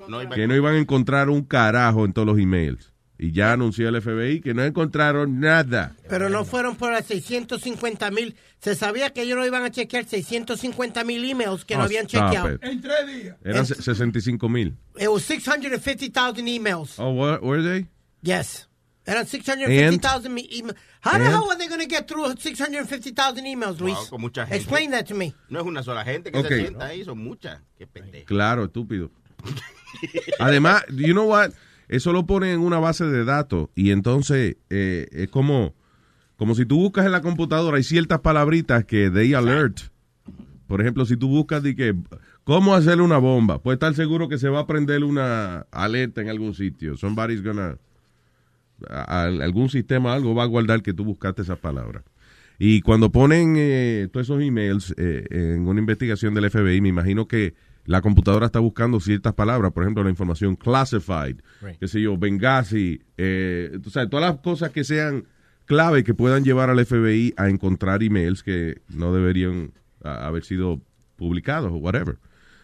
No 0.08 0.28
Que 0.30 0.48
no 0.48 0.56
iban 0.56 0.76
a 0.76 0.80
encontrar 0.80 1.30
un 1.30 1.44
carajo 1.44 2.06
en 2.06 2.14
todos 2.14 2.28
los 2.28 2.40
emails. 2.40 2.92
Y 3.20 3.32
ya 3.32 3.54
anunció 3.54 3.90
el 3.90 4.00
FBI 4.00 4.42
que 4.42 4.54
no 4.54 4.64
encontraron 4.64 5.40
nada. 5.40 5.96
Pero 6.08 6.30
no 6.30 6.46
fueron 6.46 6.76
por 6.76 6.92
las 6.94 7.06
650 7.08 8.12
mil. 8.12 8.36
Se 8.62 8.76
sabía 8.76 9.12
que 9.12 9.24
ellos 9.24 9.38
no 9.38 9.46
iban 9.46 9.64
a 9.64 9.72
chequear 9.72 10.06
650 10.06 11.04
mil 11.04 11.24
emails 11.28 11.66
que 11.66 11.76
no 11.76 11.82
Oh, 11.82 11.86
habían 11.86 12.06
chequeado. 12.06 12.54
it. 12.54 12.64
En 12.64 12.80
tres 12.80 13.08
días. 13.08 13.36
Eran 13.44 13.66
65 13.66 14.48
mil. 14.50 14.76
It 15.00 15.08
was 15.08 15.24
650,000 15.24 16.48
emails. 16.48 17.00
Oh, 17.00 17.10
what, 17.10 17.42
were 17.42 17.64
they? 17.64 17.88
Yes. 18.22 18.68
Eran 19.08 19.26
650,000 19.26 20.32
me- 20.34 20.48
emails. 20.52 20.76
How 21.02 21.18
the 21.18 21.26
hell 21.26 21.50
are 21.50 21.58
they 21.58 21.68
going 21.68 21.80
to 21.82 21.88
get 21.88 22.08
through 22.08 22.36
650,000 22.38 23.46
emails, 23.46 23.80
Luis? 23.80 23.96
Wow, 23.96 24.08
con 24.10 24.22
mucha 24.22 24.46
gente. 24.46 24.58
Explain 24.58 24.92
that 24.92 25.06
to 25.08 25.16
me. 25.16 25.34
No 25.50 25.60
es 25.62 25.66
una 25.66 25.82
sola 25.82 26.04
gente 26.04 26.32
que 26.32 26.38
Ok. 26.40 26.48
se 26.50 26.60
sienta 26.60 26.86
ahí, 26.88 27.04
son 27.04 27.18
muchas. 27.18 27.62
Qué 27.78 27.88
pendejo. 27.88 28.26
Claro, 28.26 28.66
estúpido. 28.66 29.10
Además, 30.40 30.84
you 30.90 31.14
know 31.14 31.26
what? 31.28 31.52
Eso 31.88 32.12
lo 32.14 32.26
ponen 32.26 32.50
en 32.52 32.60
una 32.60 32.80
base 32.80 33.06
de 33.06 33.24
datos 33.24 33.70
y 33.76 33.92
entonces 33.92 34.58
eh, 34.70 35.08
es 35.12 35.30
como, 35.30 35.74
como 36.36 36.54
si 36.56 36.66
tú 36.66 36.78
buscas 36.78 37.06
en 37.06 37.12
la 37.14 37.22
computadora, 37.22 37.78
hay 37.78 37.84
ciertas 37.84 38.20
palabritas 38.20 38.84
que 38.86 39.10
they 39.10 39.34
alert. 39.34 39.80
Por 40.68 40.82
ejemplo, 40.82 41.06
si 41.06 41.16
tú 41.16 41.30
buscas 41.30 41.64
de 41.64 41.76
que 41.76 41.96
cómo 42.44 42.76
hacer 42.76 43.00
una 43.02 43.18
bomba, 43.20 43.62
puedes 43.62 43.78
estar 43.78 43.94
seguro 43.96 44.28
que 44.28 44.38
se 44.38 44.50
va 44.50 44.60
a 44.60 44.68
prender 44.68 45.04
una 45.06 45.66
alerta 45.72 46.22
en 46.22 46.30
algún 46.30 46.54
sitio. 46.54 46.98
Somebody's 46.98 47.42
gonna 47.44 47.78
a- 48.90 49.24
a- 49.24 49.44
algún 49.44 49.70
sistema 49.70 50.14
algo 50.14 50.36
va 50.36 50.44
a 50.44 50.48
guardar 50.48 50.82
que 50.84 50.94
tú 50.94 51.04
buscaste 51.06 51.42
esas 51.42 51.58
palabras. 51.58 52.04
Y 52.60 52.82
cuando 52.82 53.12
ponen 53.12 53.56
eh, 53.58 54.08
todos 54.12 54.28
esos 54.28 54.42
emails 54.42 54.94
eh, 54.98 55.26
en 55.30 55.68
una 55.68 55.80
investigación 55.80 56.34
del 56.34 56.46
FBI, 56.50 56.82
me 56.82 56.90
imagino 56.90 57.28
que 57.28 57.54
la 57.88 58.02
computadora 58.02 58.46
está 58.46 58.60
buscando 58.60 59.00
ciertas 59.00 59.34
palabras, 59.34 59.72
por 59.72 59.82
ejemplo, 59.84 60.04
la 60.04 60.10
información 60.12 60.56
classified, 60.56 61.38
Right. 61.62 61.80
qué 61.80 61.88
sé 61.88 62.02
yo, 62.02 62.18
Benghazi, 62.18 63.02
eh, 63.18 63.80
sabes, 63.90 64.10
todas 64.10 64.30
las 64.32 64.40
cosas 64.42 64.70
que 64.72 64.84
sean 64.84 65.24
clave 65.66 66.04
que 66.04 66.14
puedan 66.14 66.44
llevar 66.44 66.70
al 66.70 66.80
FBI 66.86 67.34
a 67.38 67.50
encontrar 67.50 68.04
emails 68.04 68.44
que 68.44 68.82
no 68.90 69.14
deberían 69.14 69.72
haber 70.04 70.44
sido 70.44 70.82
publicados 71.16 71.72
o 71.72 71.76
whatever. 71.78 72.18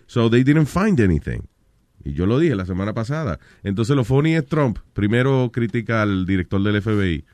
So 0.08 0.30
they 0.30 0.44
didn't 0.44 0.68
find 0.68 1.00
anything. 1.00 1.42
Y 2.06 2.14
yo 2.14 2.26
lo 2.26 2.38
dije 2.38 2.54
la 2.56 2.66
semana 2.66 2.94
pasada. 2.94 3.40
Entonces 3.64 3.96
lo 3.96 4.04
funny 4.04 4.36
es 4.36 4.46
Trump. 4.46 4.78
Primero 4.94 5.50
critica 5.54 6.02
al 6.02 6.26
director 6.26 6.62
del 6.62 6.82
FBI 6.82 7.26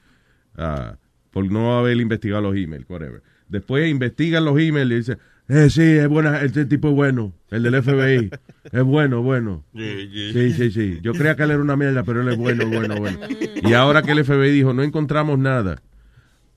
ah, 0.58 0.96
por 1.32 1.52
no 1.52 1.78
haber 1.78 1.98
investigado 1.98 2.42
los 2.44 2.56
emails, 2.56 2.86
whatever. 2.88 3.22
Después 3.48 3.90
investigan 3.90 4.46
los 4.46 4.60
emails 4.60 4.92
y 4.92 4.96
dice, 4.96 5.18
eh, 5.50 5.70
sí, 5.70 5.82
es 5.82 6.08
buena, 6.08 6.42
este 6.42 6.66
tipo 6.66 6.90
es 6.90 6.96
bueno, 6.96 7.34
el 7.50 7.64
del 7.64 7.82
FBI. 7.82 8.30
es 8.72 8.84
bueno, 8.84 9.24
bueno. 9.24 9.66
Sí, 9.76 10.54
sí, 10.54 10.72
sí. 10.72 11.00
Yo 11.02 11.14
creía 11.14 11.36
que 11.36 11.44
él 11.44 11.52
era 11.52 11.60
una 11.60 11.76
mierda, 11.76 12.04
pero 12.04 12.22
él 12.22 12.30
es 12.30 12.38
bueno, 12.38 12.68
bueno, 12.68 12.96
bueno. 12.98 13.20
Y 13.64 13.74
ahora 13.74 14.04
que 14.04 14.12
el 14.12 14.24
FBI 14.24 14.52
dijo, 14.52 14.74
no 14.74 14.84
encontramos 14.84 15.40
nada. 15.40 15.82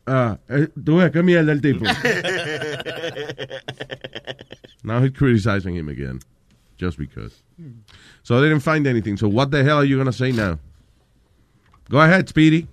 Ah, 0.07 0.39
eh, 0.49 0.69
tú 0.85 0.99
ves, 0.99 1.11
qué 1.11 1.23
mierda 1.23 1.53
el 1.53 1.63
tipo. 1.63 1.85
Now 4.85 5.03
he's 5.03 5.13
criticizing 5.13 5.75
him 5.75 5.89
again. 5.89 6.21
Just 6.77 6.99
because. 6.99 7.43
So 8.25 8.41
they 8.41 8.49
didn't 8.49 8.63
find 8.63 8.87
anything. 8.87 9.17
So 9.17 9.29
what 9.29 9.51
the 9.51 9.63
hell 9.65 9.79
are 9.79 9.85
you 9.85 9.97
going 9.97 10.07
to 10.07 10.13
say 10.13 10.33
now? 10.33 10.59
Go 11.89 12.01
ahead, 12.01 12.29
Speedy. 12.29 12.67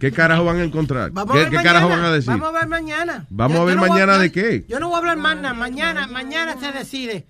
¿Qué 0.00 0.10
carajo 0.12 0.44
van 0.44 0.56
a 0.56 0.64
encontrar? 0.64 1.10
Vamos 1.12 1.30
a 1.30 1.34
¿Qué, 1.34 1.38
ver 1.40 1.50
qué 1.50 1.56
mañana. 1.56 1.72
carajo 1.74 1.88
van 1.90 2.04
a 2.04 2.10
decir? 2.12 2.30
Vamos 2.30 2.48
a 2.48 2.52
ver 2.52 2.68
mañana. 2.68 3.26
Vamos 3.30 3.56
Yo- 3.56 3.62
a 3.62 3.64
ver 3.66 3.76
no 3.76 3.86
mañana 3.86 4.18
de 4.18 4.32
qué. 4.32 4.64
Yo 4.68 4.80
no 4.80 4.86
voy 4.88 4.94
a 4.96 4.98
hablar 4.98 5.18
más 5.18 5.36
nada. 5.36 5.54
Mañana, 5.54 6.06
mañana 6.08 6.56
se 6.58 6.72
decide. 6.72 7.26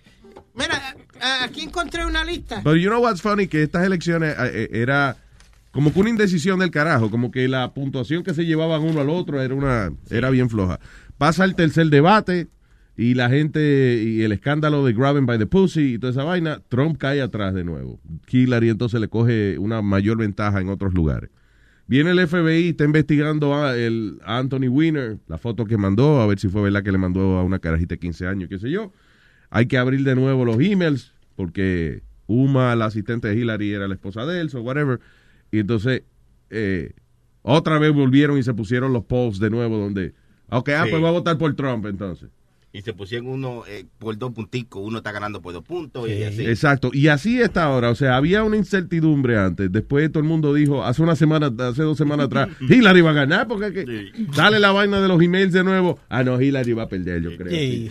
Mira, 0.54 0.80
aquí 1.42 1.62
encontré 1.62 2.06
una 2.06 2.24
lista. 2.24 2.61
Pero 2.62 2.76
you 2.76 2.88
know 2.88 3.02
what's 3.02 3.20
funny? 3.22 3.46
Que 3.48 3.62
estas 3.62 3.85
elecciones 3.85 4.35
eh, 4.38 4.68
era 4.72 5.16
como 5.72 5.92
que 5.92 6.00
una 6.00 6.11
indecisión 6.11 6.59
del 6.61 6.70
carajo, 6.70 7.11
como 7.11 7.30
que 7.30 7.46
la 7.48 7.72
puntuación 7.74 8.22
que 8.22 8.35
se 8.35 8.44
llevaban 8.46 8.83
uno 8.83 9.00
al 9.00 9.11
otro 9.11 9.40
era 9.42 9.54
una 9.54 9.90
era 10.11 10.30
bien 10.30 10.48
floja. 10.48 10.78
Pasa 11.18 11.44
el 11.44 11.54
tercer 11.54 11.87
debate 11.88 12.48
y 12.96 13.14
la 13.14 13.28
gente 13.30 14.02
y 14.02 14.22
el 14.22 14.33
escándalo 14.33 14.85
de 14.85 14.92
grabbing 14.92 15.26
by 15.26 15.38
the 15.38 15.46
pussy 15.46 15.94
y 15.94 15.98
toda 15.98 16.12
esa 16.12 16.24
vaina, 16.24 16.61
Trump 16.68 16.98
cae 16.98 17.20
atrás 17.22 17.54
de 17.54 17.64
nuevo. 17.64 17.98
Hillary 18.30 18.68
entonces 18.68 19.00
le 19.00 19.09
coge 19.09 19.59
una 19.59 19.83
mayor 19.83 20.18
ventaja 20.18 20.61
en 20.61 20.68
otros 20.68 20.92
lugares. 20.94 21.30
Viene 21.90 22.12
el 22.12 22.29
FBI, 22.29 22.68
está 22.68 22.85
investigando 22.85 23.53
a, 23.53 23.76
el, 23.76 24.20
a 24.24 24.38
Anthony 24.38 24.68
Weiner, 24.68 25.18
la 25.26 25.38
foto 25.38 25.64
que 25.64 25.76
mandó, 25.76 26.20
a 26.20 26.26
ver 26.29 26.38
si 26.38 26.46
fue 26.46 26.62
verdad 26.62 26.85
que 26.85 26.92
le 26.92 26.98
mandó 26.98 27.37
a 27.37 27.42
una 27.42 27.59
carajita 27.59 27.96
de 27.96 27.98
15 27.98 28.29
años, 28.29 28.48
qué 28.48 28.61
sé 28.61 28.70
yo. 28.70 28.92
Hay 29.50 29.66
que 29.66 29.76
abrir 29.76 30.05
de 30.05 30.14
nuevo 30.14 30.44
los 30.44 30.61
emails, 30.61 31.12
porque 31.35 32.05
Uma, 32.29 32.76
la 32.76 32.85
asistente 32.85 33.26
de 33.26 33.35
Hillary, 33.35 33.72
era 33.72 33.88
la 33.88 33.94
esposa 33.94 34.24
de 34.24 34.40
él, 34.40 34.50
so 34.50 34.61
whatever. 34.62 35.00
Y 35.50 35.59
entonces, 35.59 36.05
eh, 36.50 36.92
otra 37.42 37.81
vez 37.81 37.92
volvieron 37.92 38.38
y 38.38 38.44
se 38.44 38.55
pusieron 38.55 38.92
los 38.92 39.03
polls 39.07 39.40
de 39.40 39.50
nuevo, 39.50 39.76
donde, 39.76 40.14
ok, 40.48 40.68
ah, 40.68 40.85
Sí. 40.85 40.90
pues 40.90 41.00
voy 41.00 41.09
a 41.09 41.12
votar 41.12 41.38
por 41.38 41.53
Trump 41.57 41.87
entonces. 41.87 42.31
Y 42.72 42.83
se 42.83 42.92
pusieron 42.94 43.26
uno 43.26 43.64
eh, 43.66 43.85
por 43.98 44.16
dos 44.16 44.33
punticos, 44.33 44.80
uno 44.85 44.98
está 44.98 45.11
ganando 45.11 45.42
por 45.42 45.52
dos 45.52 45.64
puntos 45.64 46.09
y 46.09 46.22
así. 46.22 46.46
Exacto, 46.46 46.90
y 46.92 47.09
así 47.09 47.40
está 47.40 47.64
ahora, 47.64 47.90
o 47.90 47.96
sea, 47.96 48.14
había 48.16 48.44
una 48.44 48.56
incertidumbre 48.56 49.37
antes, 49.37 49.72
después 49.72 50.09
todo 50.12 50.22
el 50.22 50.28
mundo 50.28 50.54
dijo, 50.54 50.85
hace 50.85 51.02
una 51.02 51.16
semana, 51.16 51.46
hace 51.59 51.83
dos 51.83 51.98
semanas 51.98 52.26
atrás, 52.26 52.48
Hillary 52.61 53.00
va 53.00 53.11
a 53.11 53.14
ganar, 53.14 53.48
porque 53.48 53.72
que 53.72 54.12
sale 54.33 54.61
la 54.61 54.70
vaina 54.70 55.00
de 55.00 55.09
los 55.09 55.20
emails 55.20 55.52
de 55.52 55.64
nuevo, 55.64 55.98
ah, 56.09 56.22
no, 56.22 56.40
Hillary 56.40 56.72
va 56.72 56.85
a 56.85 56.88
perder, 56.88 57.22
yo 57.22 57.37
creo. 57.37 57.50
Sí. 57.50 57.90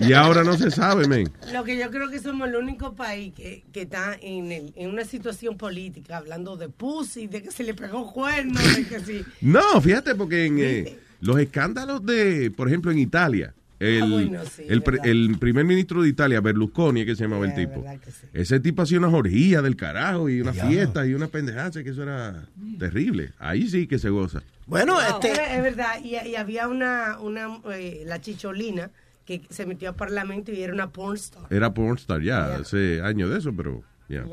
Y 0.00 0.12
ahora 0.14 0.42
no 0.42 0.56
se 0.56 0.72
sabe, 0.72 1.06
men. 1.06 1.30
Lo 1.52 1.62
que 1.62 1.78
yo 1.78 1.88
creo 1.92 2.10
que 2.10 2.18
somos 2.18 2.48
el 2.48 2.56
único 2.56 2.96
país 2.96 3.32
que, 3.34 3.62
que 3.72 3.82
está 3.82 4.16
en, 4.20 4.50
el- 4.50 4.72
en 4.74 4.90
una 4.90 5.04
situación 5.04 5.56
política 5.56 6.16
hablando 6.16 6.56
de 6.56 6.68
pussy, 6.68 7.28
de 7.28 7.40
que 7.42 7.52
se 7.52 7.62
le 7.62 7.72
pegó 7.74 8.12
cuerno, 8.12 8.58
de 8.60 8.84
que 8.84 8.98
sí. 8.98 9.22
No, 9.40 9.80
fíjate, 9.80 10.16
porque 10.16 10.46
en 10.46 10.58
eh, 10.58 10.98
los 11.20 11.38
escándalos 11.38 12.04
de, 12.04 12.50
por 12.50 12.66
ejemplo, 12.66 12.90
en 12.90 12.98
Italia, 12.98 13.54
el, 13.82 14.02
Ah, 14.02 14.06
bueno, 14.06 14.40
sí, 14.44 14.64
el, 14.68 14.82
pre- 14.82 14.96
verdad. 14.98 15.10
el 15.10 15.36
primer 15.38 15.64
ministro 15.64 16.02
de 16.02 16.08
Italia, 16.08 16.40
Berlusconi, 16.40 17.04
que 17.04 17.14
se 17.16 17.24
llamaba 17.24 17.46
el 17.46 17.54
tipo, 17.54 17.84
ese 18.32 18.60
tipo 18.60 18.82
hacía 18.82 18.98
unas 18.98 19.12
orgías 19.12 19.62
del 19.62 19.76
carajo 19.76 20.28
y 20.28 20.40
una 20.40 20.52
fiesta 20.52 21.06
y 21.06 21.14
una 21.14 21.26
pendejada, 21.28 21.70
que 21.82 21.90
eso 21.90 22.02
era 22.02 22.44
terrible. 22.78 23.32
Ahí 23.38 23.68
sí 23.68 23.86
que 23.86 23.98
se 23.98 24.08
goza. 24.10 24.42
Bueno, 24.66 25.00
este... 25.00 25.32
Es 25.32 25.62
verdad, 25.62 25.96
y, 26.02 26.16
y 26.28 26.36
había 26.36 26.68
una, 26.68 27.18
una 27.20 27.58
eh, 27.74 28.04
la 28.06 28.20
chicholina 28.20 28.90
que 29.26 29.42
se 29.50 29.66
metió 29.66 29.88
al 29.90 29.94
parlamento 29.96 30.50
y 30.52 30.62
era 30.62 30.72
una 30.72 30.88
porn 30.90 31.16
star. 31.16 31.42
Era 31.50 31.72
pornstar 31.74 32.22
ya, 32.22 32.56
hace 32.56 33.00
años 33.02 33.30
de 33.30 33.38
eso, 33.38 33.52
pero 33.56 33.82
ya. 34.08 34.24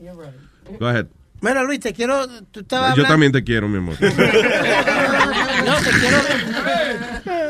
Yeah, 0.00 0.12
right. 0.14 0.78
Go 0.80 0.86
ahead. 0.86 1.06
Mira, 1.40 1.62
Luis, 1.62 1.78
te 1.80 1.92
quiero. 1.92 2.26
Tú 2.50 2.60
estabas 2.60 2.88
Yo 2.96 3.02
hablando- 3.04 3.08
también 3.12 3.32
te 3.32 3.44
quiero, 3.44 3.68
mi 3.68 3.78
amor. 3.78 3.94
No, 4.00 5.74
te 5.76 5.90
quiero, 5.90 6.18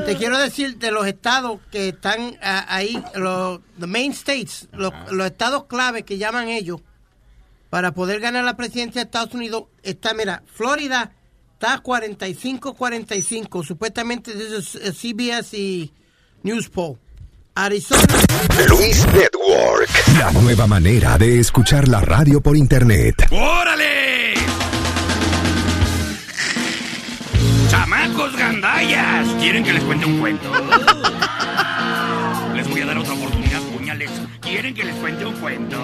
te 0.09 0.17
quiero 0.17 0.39
decir 0.39 0.79
de 0.79 0.91
los 0.91 1.07
estados 1.07 1.61
que 1.71 1.91
están 1.91 2.39
ah, 2.43 2.65
ahí, 2.67 3.03
los 3.15 3.61
the 3.79 3.87
main 3.87 4.13
states, 4.13 4.67
los, 4.73 4.91
los 5.11 5.27
estados 5.27 5.65
clave 5.65 6.03
que 6.03 6.17
llaman 6.17 6.49
ellos 6.49 6.81
para 7.69 7.93
poder 7.93 8.19
ganar 8.19 8.43
la 8.45 8.57
presidencia 8.57 9.03
de 9.03 9.05
Estados 9.05 9.35
Unidos. 9.35 9.65
Está, 9.83 10.15
mira, 10.15 10.43
Florida 10.51 11.13
está 11.53 11.83
45-45, 11.83 13.67
supuestamente 13.67 14.33
desde 14.33 14.93
CBS 14.93 15.59
y 15.59 15.93
News 16.43 16.71
Poll. 16.71 16.99
Arizona. 17.55 18.03
Luis 18.69 19.05
Network, 19.09 19.91
la 20.19 20.31
nueva 20.31 20.67
manera 20.67 21.19
de 21.19 21.39
escuchar 21.41 21.87
la 21.87 22.01
radio 22.01 22.41
por 22.41 22.57
internet. 22.57 23.27
¡Órale! 23.31 24.58
¡Chamacos 27.79 28.37
gandallas! 28.37 29.29
¿Quieren 29.39 29.63
que 29.63 29.73
les 29.73 29.85
cuente 29.85 30.05
un 30.05 30.19
cuento? 30.19 30.51
Les 32.57 32.69
voy 32.69 32.81
a 32.81 32.87
dar 32.87 32.99
otra 32.99 33.15
oportunidad, 33.15 33.61
puñales. 33.73 34.11
¿Quieren 34.41 34.75
que 34.75 34.85
les 34.85 34.97
cuente 34.97 35.25
un 35.25 35.35
cuento? 35.35 35.77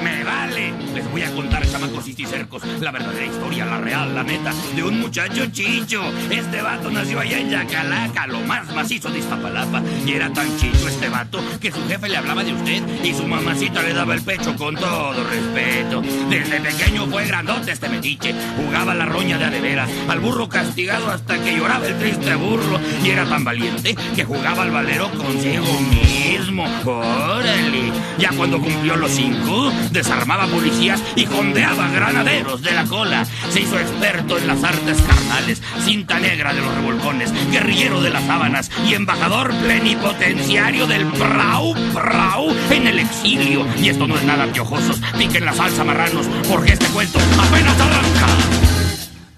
Me 0.00 0.22
vale. 0.22 0.69
Les 0.94 1.08
voy 1.10 1.22
a 1.22 1.30
contar, 1.32 1.66
chamacos 1.66 2.08
y 2.08 2.26
cercos, 2.26 2.62
la 2.80 2.90
verdadera 2.90 3.26
historia, 3.26 3.64
la 3.64 3.78
real, 3.78 4.14
la 4.14 4.22
neta, 4.22 4.52
de 4.74 4.82
un 4.82 5.00
muchacho 5.00 5.46
chicho. 5.46 6.02
Este 6.30 6.60
vato 6.60 6.90
nació 6.90 7.20
allá 7.20 7.38
en 7.38 7.50
Yacalaca, 7.50 8.26
lo 8.26 8.40
más 8.40 8.74
macizo 8.74 9.08
de 9.10 9.20
Iztapalapa. 9.20 9.82
Y 10.04 10.12
era 10.12 10.32
tan 10.32 10.56
chicho 10.58 10.88
este 10.88 11.08
vato 11.08 11.40
que 11.60 11.70
su 11.70 11.86
jefe 11.86 12.08
le 12.08 12.16
hablaba 12.16 12.42
de 12.42 12.52
usted 12.52 12.82
y 13.04 13.14
su 13.14 13.26
mamacita 13.26 13.82
le 13.82 13.94
daba 13.94 14.14
el 14.14 14.22
pecho 14.22 14.56
con 14.56 14.74
todo 14.74 15.24
respeto. 15.24 16.02
Desde 16.28 16.60
pequeño 16.60 17.06
fue 17.06 17.26
grandote 17.26 17.72
este 17.72 17.88
metiche, 17.88 18.34
jugaba 18.56 18.94
la 18.94 19.06
roña 19.06 19.38
de 19.38 19.44
a 19.44 19.50
de 19.50 19.60
veras, 19.60 19.90
al 20.08 20.20
burro 20.20 20.48
castigado 20.48 21.10
hasta 21.10 21.40
que 21.42 21.56
lloraba 21.56 21.86
el 21.86 21.98
triste 21.98 22.34
burro. 22.34 22.80
Y 23.04 23.10
era 23.10 23.24
tan 23.26 23.44
valiente 23.44 23.96
que 24.14 24.24
jugaba 24.24 24.62
al 24.62 24.70
valero 24.70 25.10
consigo 25.12 25.66
mismo. 25.80 26.66
Órale. 26.84 27.92
Ya 28.18 28.30
cuando 28.36 28.60
cumplió 28.60 28.96
los 28.96 29.10
cinco, 29.12 29.72
desarmaba 29.92 30.46
y 30.80 31.26
jondeaba 31.26 31.88
granaderos 31.88 32.62
de 32.62 32.72
la 32.72 32.86
cola. 32.86 33.26
Se 33.50 33.60
hizo 33.60 33.78
experto 33.78 34.38
en 34.38 34.46
las 34.46 34.64
artes 34.64 34.96
carnales, 35.02 35.60
cinta 35.84 36.18
negra 36.18 36.54
de 36.54 36.62
los 36.62 36.74
revolcones, 36.74 37.32
guerrillero 37.50 38.00
de 38.00 38.08
las 38.08 38.24
sábanas 38.24 38.70
y 38.88 38.94
embajador 38.94 39.52
plenipotenciario 39.56 40.86
del 40.86 41.04
Prau 41.06 41.74
Prau 41.92 42.48
en 42.70 42.86
el 42.86 42.98
exilio. 42.98 43.66
Y 43.78 43.90
esto 43.90 44.06
no 44.06 44.16
es 44.16 44.24
nada 44.24 44.46
piojosos, 44.46 45.02
piquen 45.18 45.44
la 45.44 45.52
salsa 45.52 45.84
marranos, 45.84 46.26
porque 46.48 46.72
este 46.72 46.86
cuento 46.86 47.18
apenas 47.38 47.78
arranca. 47.78 48.26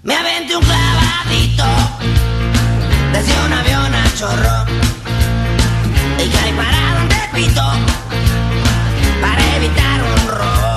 Me 0.03 0.15
aventé 0.15 0.55
un 0.55 0.63
clavadito 0.63 1.65
desde 3.11 3.45
un 3.45 3.53
avión 3.53 3.93
a 3.93 4.13
chorro 4.17 4.65
y 6.23 6.29
caí 6.29 6.53
parado 6.53 7.01
en 7.01 7.09
Tepito 7.09 7.63
para 9.21 9.55
evitar 9.57 10.03
un 10.03 10.27
robo. 10.29 10.72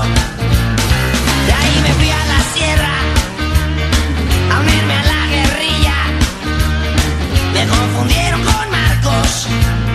Marcos, 9.27 9.86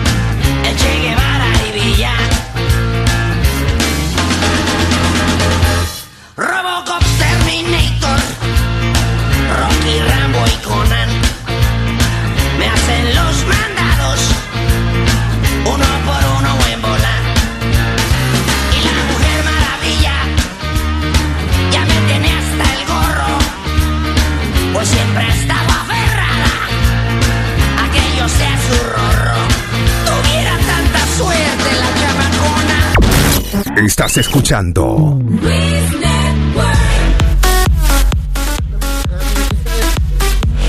Estás 33.84 34.16
escuchando 34.18 35.18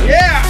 Yeah. 0.06 0.43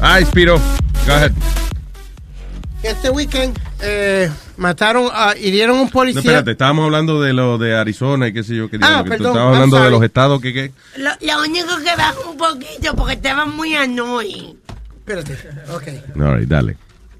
Ay, 0.00 0.24
Spiro. 0.24 0.58
Go 1.06 1.12
ahead. 1.12 1.32
Este 2.82 3.10
weekend 3.10 3.58
eh, 3.82 4.30
mataron, 4.56 5.08
a, 5.12 5.36
hirieron 5.36 5.76
un 5.78 5.84
No, 5.86 5.90
policía. 5.90 6.20
espérate, 6.20 6.52
estábamos 6.52 6.84
hablando 6.84 7.20
de 7.20 7.32
lo 7.32 7.58
de 7.58 7.76
Arizona 7.76 8.28
y 8.28 8.32
qué 8.32 8.44
sé 8.44 8.54
yo. 8.54 8.70
Qué 8.70 8.78
Ah, 8.80 8.98
que 9.02 9.04
tú 9.04 9.08
perdón, 9.10 9.26
estabas 9.32 9.46
I'm 9.48 9.54
hablando 9.54 9.82
de 9.84 9.90
los 9.90 10.02
estados 10.04 10.40
que 10.40 10.52
qué. 10.52 10.72
Lo, 10.96 11.10
lo 11.20 11.42
único 11.42 11.76
que 11.78 11.96
bajó 11.96 12.30
un 12.30 12.36
poquito 12.36 12.94
porque 12.96 13.14
estaba 13.14 13.44
muy 13.46 13.74
annoying. 13.74 14.56
Espérate, 14.98 15.36
ok. 15.74 16.20
All 16.20 16.38
right, 16.38 16.48
dale. 16.48 16.76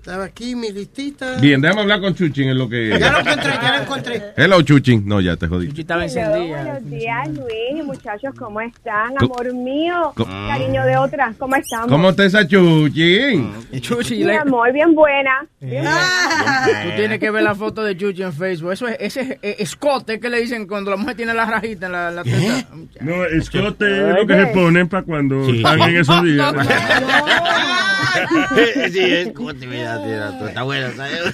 Estaba 0.09 0.25
aquí 0.25 0.55
mi 0.55 0.73
listita. 0.73 1.35
Bien, 1.39 1.61
déjame 1.61 1.83
hablar 1.83 2.01
con 2.01 2.15
Chuchin 2.15 2.49
en 2.49 2.57
lo 2.57 2.67
que... 2.67 2.99
Ya 2.99 3.13
lo 3.13 3.19
encontré, 3.19 3.53
ya 3.61 3.77
lo 3.77 3.83
encontré. 3.83 4.23
Hello, 4.39 4.63
Chuchin. 4.63 5.07
No, 5.07 5.21
ya 5.21 5.37
te 5.37 5.47
jodí. 5.47 5.69
estaba 5.79 6.07
Hello, 6.07 6.47
buenos 6.47 6.91
días, 6.91 7.29
Luis 7.29 7.85
muchachos, 7.85 8.35
¿cómo 8.39 8.61
están? 8.61 9.15
Amor 9.19 9.53
mío, 9.55 10.13
cariño 10.17 10.85
de 10.85 10.97
otras, 10.97 11.37
¿cómo 11.37 11.57
estamos? 11.57 11.89
¿Cómo 11.89 12.11
está 12.11 12.25
esa 12.25 12.47
Chuchin? 12.47 13.53
Chuchi, 13.81 14.25
Mi 14.25 14.33
amor, 14.33 14.73
bien 14.73 14.95
buena. 14.95 15.47
Bien 15.61 15.85
Tú 15.85 16.91
tienes 16.97 17.19
que 17.19 17.31
ver 17.31 17.43
la 17.43 17.55
foto 17.55 17.83
de 17.83 17.97
Chuchi 17.97 18.23
en 18.23 18.33
Facebook. 18.33 18.73
Eso 18.73 18.89
es, 18.89 18.97
ese 19.01 19.21
es 19.21 19.31
eh, 19.43 19.57
escote 19.59 20.21
que 20.21 20.31
le 20.31 20.41
dicen 20.41 20.67
cuando 20.67 20.91
la 20.91 20.97
mujer 20.97 21.17
tiene 21.17 21.35
la 21.35 21.45
rajita 21.45 21.87
en 21.87 21.93
la, 21.93 22.11
la 22.11 22.25
teta. 22.25 22.69
No, 23.01 23.25
escote 23.25 24.11
es 24.11 24.15
lo 24.15 24.27
que 24.27 24.35
se 24.35 24.47
ponen 24.49 24.89
para 24.89 25.03
cuando 25.03 25.49
están 25.49 25.81
en 25.83 25.97
esos 25.97 26.23
días. 26.25 26.55
sí, 28.93 29.01
es 29.01 29.33
como 29.33 29.55
te 29.55 29.67
mira, 29.67 29.98
mira, 30.05 30.39
tú 30.39 30.47
está 30.47 30.63
bueno, 30.63 30.89
¿sabes? 30.97 31.33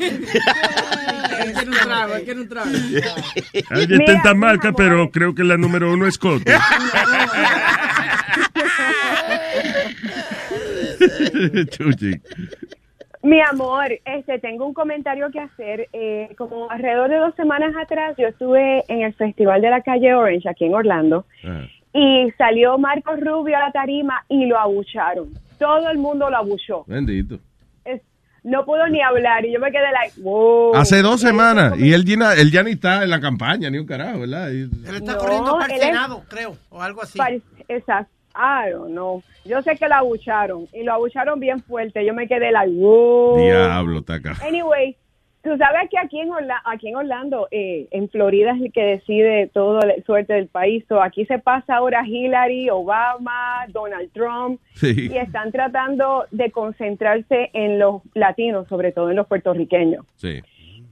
Él 0.00 1.52
quiere 1.54 1.70
un 1.70 1.76
trago, 1.76 2.14
él 2.14 2.24
quiere 2.24 2.40
un 2.40 2.48
trago. 2.48 2.70
Hay 3.70 3.86
distintas 3.86 4.36
marcas, 4.36 4.74
pero 4.76 5.10
creo 5.10 5.34
que 5.34 5.44
la 5.44 5.56
número 5.56 5.92
uno 5.92 6.06
es 6.06 6.14
escote. 6.14 6.52
Chuchin. 11.70 12.22
Mi 13.22 13.40
amor, 13.40 13.86
este, 14.04 14.38
tengo 14.40 14.66
un 14.66 14.74
comentario 14.74 15.30
que 15.30 15.38
hacer. 15.40 15.88
Eh, 15.92 16.34
como 16.36 16.68
alrededor 16.70 17.08
de 17.08 17.16
dos 17.18 17.34
semanas 17.36 17.72
atrás, 17.80 18.16
yo 18.18 18.26
estuve 18.26 18.82
en 18.88 19.02
el 19.02 19.14
Festival 19.14 19.60
de 19.62 19.70
la 19.70 19.80
Calle 19.82 20.12
Orange, 20.14 20.48
aquí 20.48 20.64
en 20.64 20.74
Orlando, 20.74 21.24
Ah. 21.44 21.66
y 21.94 22.30
salió 22.36 22.78
Marcos 22.78 23.20
Rubio 23.20 23.56
a 23.56 23.60
la 23.60 23.70
tarima 23.72 24.24
y 24.28 24.46
lo 24.46 24.58
abucharon. 24.58 25.28
Todo 25.62 25.88
el 25.90 25.98
mundo 25.98 26.28
lo 26.28 26.36
abuchó. 26.36 26.84
Bendito. 26.86 27.38
Es- 27.84 28.02
no 28.42 28.64
puedo 28.64 28.86
ni 28.88 29.00
hablar 29.00 29.44
y 29.44 29.52
yo 29.52 29.60
me 29.60 29.70
quedé 29.70 29.92
like, 29.92 30.20
wow. 30.20 30.74
Hace 30.74 31.02
dos 31.02 31.20
semanas. 31.20 31.78
Y 31.78 31.92
él, 31.92 32.04
él 32.36 32.50
ya 32.50 32.62
ni 32.64 32.72
está 32.72 33.04
en 33.04 33.10
la 33.10 33.20
campaña, 33.20 33.70
ni 33.70 33.78
un 33.78 33.86
carajo, 33.86 34.20
¿verdad? 34.20 34.50
Y- 34.50 34.62
Él 34.62 34.94
está 34.96 35.12
No, 35.12 35.18
corriendo 35.18 35.52
para 35.58 35.66
el 35.66 35.72
él 35.72 35.78
es- 35.80 35.86
Senado, 35.86 36.22
creo, 36.28 36.56
o 36.70 36.82
algo 36.82 37.02
así. 37.02 37.18
Exacto. 37.68 38.10
I 38.34 38.70
don't 38.72 38.90
know. 38.92 39.22
Yo 39.44 39.60
sé 39.62 39.76
que 39.76 39.86
lo 39.88 39.94
abucharon 39.94 40.66
y 40.72 40.82
lo 40.84 40.94
abucharon 40.94 41.38
bien 41.38 41.60
fuerte. 41.62 42.04
Yo 42.04 42.14
me 42.14 42.26
quedé 42.26 42.50
like, 42.50 42.72
wow. 42.72 43.36
Diablo, 43.38 43.98
está 44.00 44.14
acá. 44.14 44.36
Anyway, 44.42 44.96
tú 45.42 45.56
sabes 45.58 45.88
que 45.90 45.98
aquí 45.98 46.20
en, 46.20 46.30
Orla- 46.30 46.62
aquí 46.64 46.88
en 46.88 46.96
Orlando, 46.96 47.48
eh, 47.50 47.88
en 47.90 48.08
Florida 48.08 48.52
es 48.52 48.62
el 48.62 48.72
que 48.72 48.84
decide 48.84 49.48
toda 49.48 49.84
la 49.86 49.94
suerte 50.04 50.34
del 50.34 50.46
país. 50.48 50.84
So, 50.88 51.02
aquí 51.02 51.24
se 51.26 51.38
pasa 51.38 51.76
ahora 51.76 52.06
Hillary, 52.06 52.70
Obama, 52.70 53.66
Donald 53.68 54.10
Trump 54.12 54.60
Sí. 54.74 55.08
y 55.12 55.16
están 55.16 55.50
tratando 55.52 56.24
de 56.30 56.50
concentrarse 56.50 57.50
en 57.52 57.78
los 57.78 58.02
latinos, 58.14 58.68
sobre 58.68 58.92
todo 58.92 59.10
en 59.10 59.16
los 59.16 59.26
puertorriqueños. 59.26 60.04
Sí. 60.16 60.40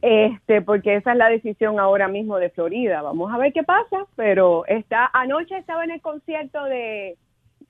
Este, 0.02 0.62
porque 0.62 0.96
esa 0.96 1.12
es 1.12 1.18
la 1.18 1.28
decisión 1.28 1.78
ahora 1.78 2.08
mismo 2.08 2.38
de 2.38 2.48
Florida. 2.50 3.02
Vamos 3.02 3.32
a 3.32 3.36
ver 3.38 3.52
qué 3.52 3.62
pasa, 3.62 4.06
pero 4.16 4.64
está 4.66 5.10
anoche 5.12 5.56
estaba 5.58 5.84
en 5.84 5.90
el 5.90 6.00
concierto 6.00 6.64
de 6.64 7.16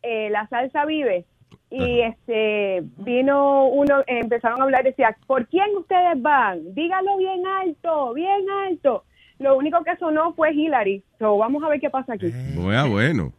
eh, 0.03 0.31
La 0.31 0.47
Salsa 0.47 0.85
Vive 0.85 1.25
y 1.71 2.01
este 2.01 2.83
vino 2.99 3.67
uno 3.69 4.01
eh, 4.01 4.19
empezaron 4.21 4.61
a 4.61 4.65
hablar 4.65 4.85
decía, 4.85 5.17
¿por 5.27 5.47
quién 5.47 5.77
ustedes 5.77 6.21
van? 6.21 6.75
Dígalo 6.75 7.17
bien 7.17 7.47
alto, 7.47 8.13
bien 8.15 8.45
alto. 8.69 9.05
Lo 9.39 9.57
único 9.57 9.83
que 9.85 9.97
sonó 9.97 10.35
fue 10.35 10.53
Hillary. 10.53 11.03
So, 11.19 11.39
vamos 11.39 11.63
a 11.63 11.69
ver 11.69 11.81
qué 11.81 11.89
pasa 11.89 12.15
aquí. 12.15 12.31
Bueno, 12.55 12.91
bueno. 12.91 13.33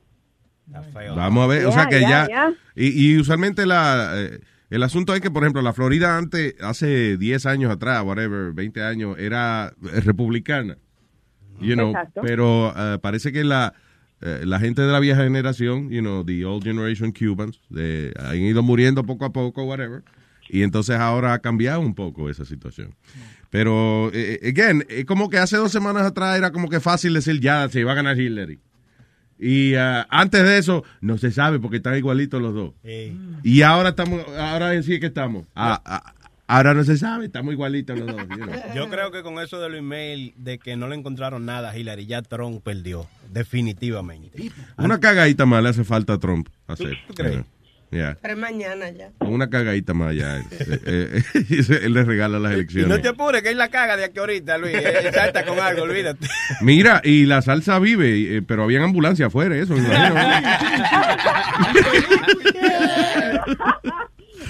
Vamos 1.16 1.44
a 1.44 1.48
ver, 1.48 1.66
o 1.66 1.72
sea 1.72 1.88
que 1.88 2.00
ya. 2.00 2.54
Y, 2.76 3.14
y 3.14 3.20
usualmente 3.20 3.66
la, 3.66 4.14
eh, 4.16 4.40
el 4.72 4.84
asunto 4.84 5.14
es 5.14 5.20
que, 5.20 5.30
por 5.30 5.44
ejemplo, 5.44 5.62
la 5.62 5.74
Florida 5.74 6.18
antes, 6.18 6.56
hace 6.62 7.18
10 7.18 7.46
años 7.46 7.72
atrás, 7.72 8.04
whatever, 8.04 8.54
20 8.54 8.82
años, 8.82 9.18
era 9.20 9.74
eh, 9.94 10.00
republicana. 10.00 10.78
You 11.60 11.76
know, 11.76 11.90
Exacto. 11.90 12.22
pero 12.24 12.74
eh, 12.76 12.98
parece 13.00 13.34
que 13.34 13.44
la, 13.44 13.74
eh, 14.22 14.44
la 14.46 14.60
gente 14.60 14.82
de 14.82 14.92
la 14.92 15.00
vieja 15.00 15.24
generación, 15.24 15.90
you 15.90 16.02
know, 16.02 16.24
the 16.24 16.46
old 16.46 16.64
generation 16.64 17.12
Cubans, 17.12 17.60
de, 17.70 18.14
han 18.20 18.38
ido 18.38 18.62
muriendo 18.62 19.04
poco 19.04 19.26
a 19.26 19.34
poco, 19.34 19.64
whatever. 19.64 20.04
Y 20.48 20.64
entonces 20.64 20.98
ahora 20.98 21.34
ha 21.34 21.40
cambiado 21.40 21.80
un 21.80 21.96
poco 21.96 22.30
esa 22.30 22.46
situación. 22.46 22.94
Pero, 23.50 24.12
eh, 24.14 24.40
eh, 24.42 24.50
again, 24.50 24.86
es 24.90 25.06
como 25.06 25.30
que 25.30 25.38
hace 25.38 25.58
dos 25.58 25.72
semanas 25.72 26.04
atrás 26.04 26.38
era 26.38 26.52
como 26.52 26.70
que 26.70 26.80
fácil 26.80 27.14
decir 27.14 27.40
ya 27.40 27.68
se 27.70 27.80
iba 27.80 27.94
a 27.94 27.96
ganar 27.96 28.20
Hillary. 28.20 28.60
Y 29.40 29.74
ah, 29.74 30.06
antes 30.10 30.44
de 30.44 30.58
eso, 30.60 30.84
no 31.00 31.18
se 31.18 31.32
sabe 31.32 31.60
porque 31.60 31.78
están 31.78 31.96
igualitos 31.96 32.40
los 32.42 32.54
dos. 32.54 32.74
Y 33.44 33.62
ahora 33.64 33.90
estamos, 33.90 34.24
ahora 34.38 34.82
sí 34.84 35.00
que 35.00 35.08
estamos. 35.08 35.48
Ah, 35.56 35.82
ah, 35.84 36.14
ahora 36.58 36.74
no 36.74 36.84
se 36.84 36.98
sabe, 36.98 37.26
estamos 37.26 37.54
igualitos 37.54 37.98
los 37.98 38.08
dos. 38.08 38.22
you 38.30 38.36
know. 38.46 38.56
Yo 38.76 38.90
creo 38.90 39.12
que 39.12 39.24
con 39.24 39.40
eso 39.40 39.60
de 39.60 39.70
los 39.70 39.80
emails 39.80 40.34
de 40.38 40.60
que 40.60 40.76
no 40.76 40.88
le 40.88 40.96
encontraron 40.96 41.46
nada 41.46 41.72
a 41.72 41.78
Hillary, 41.78 42.06
ya 42.06 42.22
Trump 42.22 42.64
perdió, 42.64 43.08
definitivamente. 43.32 44.52
Una 44.78 45.00
cagadita 45.00 45.46
más 45.46 45.64
le 45.64 45.70
hace 45.70 45.84
falta 45.84 46.14
a 46.14 46.18
Trump 46.20 46.48
hacer. 46.68 46.98
¿Tú 47.08 47.14
crees? 47.14 47.34
Yeah. 47.36 47.46
Yeah. 47.92 48.18
Pero 48.22 48.36
es 48.36 48.40
mañana 48.40 48.90
ya. 48.90 49.12
Una 49.20 49.50
cagadita 49.50 49.94
más 49.94 50.16
ya. 50.16 50.38
él, 50.38 50.46
eh, 50.86 51.22
eh, 51.36 51.80
él 51.84 51.94
le 51.94 52.04
regala 52.06 52.40
las 52.40 52.52
Y 52.52 52.56
no 52.56 52.60
elecciones. 52.60 53.02
te 53.02 53.10
apures, 53.10 53.42
que 53.44 53.50
él 53.50 53.58
la 53.58 53.68
caga 53.68 53.98
de 53.98 54.06
aquí 54.06 54.18
ahorita, 54.18 54.58
Luis. 54.60 54.74
Él 54.76 55.14
salta 55.14 55.44
con 55.44 55.60
algo, 55.60 55.84
olvídate. 55.84 56.26
Mira, 56.62 57.02
y 57.04 57.26
la 57.26 57.42
salsa 57.42 57.80
vive, 57.80 58.38
eh, 58.38 58.42
pero 58.44 58.64
habían 58.64 58.84
ambulancia 58.84 59.26
afuera, 59.26 59.58
eso. 59.58 59.74
me 59.74 59.80
imagino. 59.82 60.16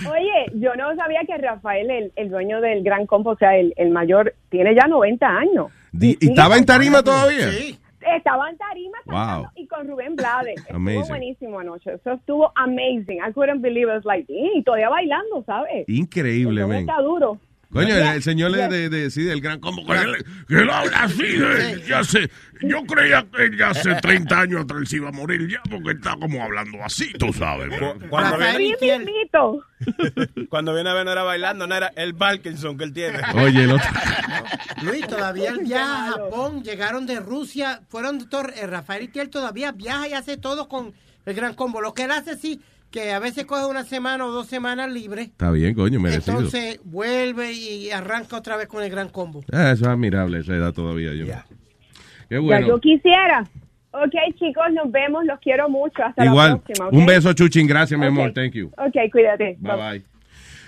Oye, 0.10 0.52
yo 0.56 0.76
no 0.76 0.96
sabía 0.96 1.22
que 1.28 1.38
Rafael, 1.38 1.90
el, 1.92 2.12
el 2.16 2.30
dueño 2.30 2.62
del 2.62 2.84
Gran 2.84 3.06
Compo, 3.06 3.32
o 3.32 3.38
sea, 3.38 3.58
el, 3.58 3.74
el 3.78 3.90
mayor, 3.92 4.34
tiene 4.50 4.74
ya 4.76 4.88
90 4.88 5.26
años. 5.28 5.68
Di- 5.92 6.18
¿Y 6.20 6.30
estaba 6.30 6.58
en 6.58 6.66
tarima 6.66 7.04
todavía? 7.04 7.48
Estaba 8.16 8.50
en 8.50 8.58
tarima 8.58 8.98
Wow. 9.06 9.48
y 9.56 9.68
con 9.68 9.88
Rubén 9.88 10.16
Blades. 10.16 10.58
Estuvo 10.58 10.76
Amazing. 10.78 11.08
buenísimo 11.08 11.60
anoche. 11.60 11.94
Eso 11.94 12.14
estuvo 12.14 12.52
amazing. 12.56 13.20
I 13.20 13.32
couldn't 13.34 13.62
believe 13.62 13.92
it. 13.92 13.98
It's 13.98 14.06
like, 14.06 14.26
y 14.28 14.64
todavía 14.64 14.90
bailando, 14.90 15.44
¿sabes? 15.46 15.88
Increíble, 15.88 16.62
está 16.80 17.00
duro. 17.02 17.38
Coño, 17.72 17.96
el, 17.96 18.22
señor 18.22 18.56
ya. 18.56 18.68
de, 18.68 18.90
de, 18.90 18.90
de- 18.90 19.12
sí, 19.12 19.24
del 19.24 19.40
gran 19.42 19.60
combo. 19.60 19.86
Que 19.86 19.94
él, 19.94 20.26
que 20.48 20.56
él 20.56 20.70
habla 20.70 21.04
así, 21.04 21.24
eh, 21.24 21.84
ya 21.88 22.04
sé. 22.04 22.30
Yo 22.62 22.84
creía 22.86 23.26
que 23.36 23.58
ya 23.58 23.70
hace 23.70 23.96
30 23.96 24.40
años 24.42 24.62
atrás 24.66 24.88
se 24.90 24.98
iba 24.98 25.10
a 25.10 25.12
morir 25.12 25.48
ya 25.50 25.62
porque 25.70 25.92
está 25.92 26.16
como 26.16 26.44
hablando 26.44 26.78
así, 26.84 27.12
tú 27.14 27.34
sabes. 27.34 27.70
Cuando 28.10 28.38
viene, 28.38 28.76
cuando 30.50 30.74
viene 30.74 30.90
a 30.90 30.94
ver 30.94 31.06
no 31.06 31.12
era 31.12 31.24
bailando, 31.24 31.66
no 31.68 31.76
era 31.76 31.88
el 31.96 32.14
Parkinson 32.16 32.78
que 32.78 32.84
él 32.84 32.94
tiene. 32.94 33.20
Oye, 33.36 33.64
el 33.64 33.72
otro. 33.74 33.88
Luis, 34.84 35.08
todavía 35.08 35.50
él 35.50 35.60
viaja 35.64 36.08
a 36.08 36.12
Japón, 36.12 36.64
llegaron 36.64 37.06
de 37.06 37.20
Rusia, 37.20 37.82
fueron 37.90 38.20
de 38.20 38.26
Tor- 38.26 38.54
eh, 38.56 38.68
Rafael 38.68 39.04
Itiel 39.04 39.30
todavía 39.30 39.72
viaja 39.72 40.08
y 40.08 40.14
hace 40.14 40.38
todo 40.38 40.68
con 40.68 40.94
el 41.26 41.34
gran 41.34 41.54
combo. 41.56 41.82
Lo 41.82 41.94
que 41.94 42.04
él 42.04 42.12
hace 42.12 42.36
sí, 42.38 42.60
que 42.92 43.12
a 43.12 43.20
veces 43.20 43.46
coge 43.46 43.66
una 43.66 43.84
semana 43.86 44.26
o 44.26 44.32
dos 44.32 44.48
semanas 44.48 44.92
libre, 44.92 45.24
Está 45.24 45.50
bien, 45.52 45.74
coño, 45.74 46.00
merecido. 46.00 46.38
entonces 46.38 46.80
vuelve 46.84 47.54
y 47.54 47.90
arranca 47.92 48.38
otra 48.38 48.58
vez 48.58 48.68
con 48.68 48.84
el 48.84 48.90
gran 48.92 49.10
combo. 49.10 49.44
Ah, 49.52 49.72
eso 49.72 49.86
es 49.86 49.90
admirable, 49.90 50.40
esa 50.40 50.56
edad 50.56 50.74
todavía. 50.74 51.14
Yo. 51.14 51.26
Qué 51.26 52.36
Ya 52.36 52.40
bueno. 52.40 52.68
yo 52.68 52.80
quisiera. 52.80 53.48
Ok, 53.94 54.14
chicos, 54.40 54.64
nos 54.74 54.90
vemos. 54.92 55.26
Los 55.26 55.38
quiero 55.42 55.68
mucho. 55.70 56.02
Hasta 56.04 56.26
Igual. 56.26 56.52
la 56.52 56.58
próxima. 56.60 56.88
¿ok? 56.88 56.94
Un 56.94 57.06
beso, 57.06 57.34
Chuchín. 57.34 57.68
Gracias, 57.68 58.00
mi 58.00 58.06
amor. 58.06 58.32
Thank 58.34 58.54
you. 58.54 58.68
Ok, 58.78 58.96
cuídate. 59.12 59.58
Bye 59.60 59.76
bye. 59.76 60.02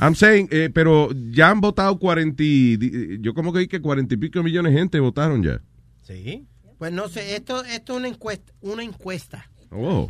I'm 0.00 0.14
saying, 0.14 0.48
eh, 0.50 0.70
pero 0.72 1.10
ya 1.30 1.50
han 1.50 1.60
votado 1.60 1.98
40, 1.98 2.42
y- 2.42 2.76
di- 2.76 3.18
yo 3.20 3.34
como 3.34 3.52
que 3.52 3.60
vi 3.60 3.68
que 3.68 3.80
40 3.80 4.14
y 4.14 4.16
pico 4.16 4.42
millones 4.42 4.72
de 4.72 4.78
gente 4.78 4.98
votaron 5.00 5.42
ya. 5.42 5.60
Sí. 6.02 6.46
Pues 6.78 6.90
no 6.92 7.08
sé, 7.10 7.36
esto, 7.36 7.62
esto 7.64 7.92
es 7.92 7.98
una 7.98 8.08
encuesta. 8.08 8.52
Una 8.62 8.82
encuesta. 8.82 9.46
Oh. 9.70 10.06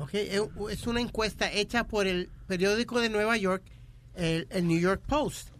Ok, 0.00 0.14
es 0.14 0.42
es 0.70 0.86
una 0.86 1.00
encuesta 1.00 1.50
hecha 1.50 1.86
por 1.86 2.06
el 2.06 2.28
periódico 2.46 3.00
de 3.00 3.08
Nueva 3.08 3.36
York, 3.36 3.62
el, 4.14 4.46
el 4.50 4.66
New 4.66 4.78
York 4.78 5.02
Post. 5.06 5.50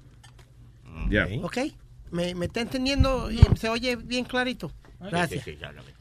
Ya. 1.09 1.29
Ok, 1.43 1.59
¿Me, 2.11 2.35
me 2.35 2.47
está 2.47 2.61
entendiendo? 2.61 3.31
Y 3.31 3.41
¿Se 3.57 3.69
oye 3.69 3.97
bien 3.97 4.25
clarito? 4.25 4.73
Gracias. 5.01 5.45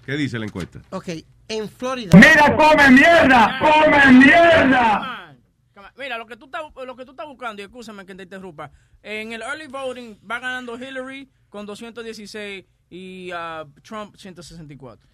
¿Qué 0.05 0.13
dice 0.17 0.39
la 0.39 0.45
encuesta? 0.45 0.81
Ok, 0.89 1.09
en 1.47 1.69
Florida. 1.69 2.17
¡Mira, 2.17 2.55
come 2.55 2.91
mierda! 2.91 3.59
¡Come 3.59 4.11
mierda! 4.13 5.15
mira, 5.97 6.17
lo 6.17 6.25
que 6.25 6.37
tú 6.37 6.45
estás, 6.45 6.61
lo 6.85 6.95
que 6.95 7.05
tú 7.05 7.11
estás 7.11 7.27
buscando, 7.27 7.61
y 7.61 7.65
escúchame 7.65 8.05
que 8.05 8.15
te 8.15 8.23
interrumpa, 8.23 8.71
en 9.03 9.33
el 9.33 9.41
early 9.41 9.67
voting 9.67 10.17
va 10.29 10.39
ganando 10.39 10.77
Hillary 10.77 11.29
con 11.49 11.65
216 11.65 12.65
y 12.89 13.31
uh, 13.33 13.69
Trump 13.81 14.15
164. 14.15 15.05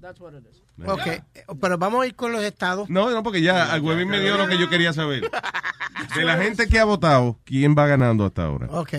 That's 0.00 0.20
what 0.20 0.34
it 0.34 0.46
is. 0.46 0.62
Ok, 0.86 1.56
pero 1.60 1.76
vamos 1.78 2.04
a 2.04 2.06
ir 2.06 2.14
con 2.14 2.30
los 2.32 2.42
estados. 2.42 2.88
No, 2.88 3.10
no, 3.10 3.22
porque 3.22 3.42
ya 3.42 3.72
al 3.72 3.80
Huevín 3.80 4.08
me 4.08 4.20
dio 4.20 4.36
lo 4.36 4.46
que 4.48 4.58
yo 4.58 4.68
quería 4.68 4.92
saber. 4.92 5.28
De 6.14 6.24
la 6.24 6.36
gente 6.38 6.68
que 6.68 6.78
ha 6.78 6.84
votado, 6.84 7.40
¿quién 7.44 7.74
va 7.76 7.86
ganando 7.86 8.24
hasta 8.24 8.44
ahora? 8.44 8.68
Ok. 8.70 8.94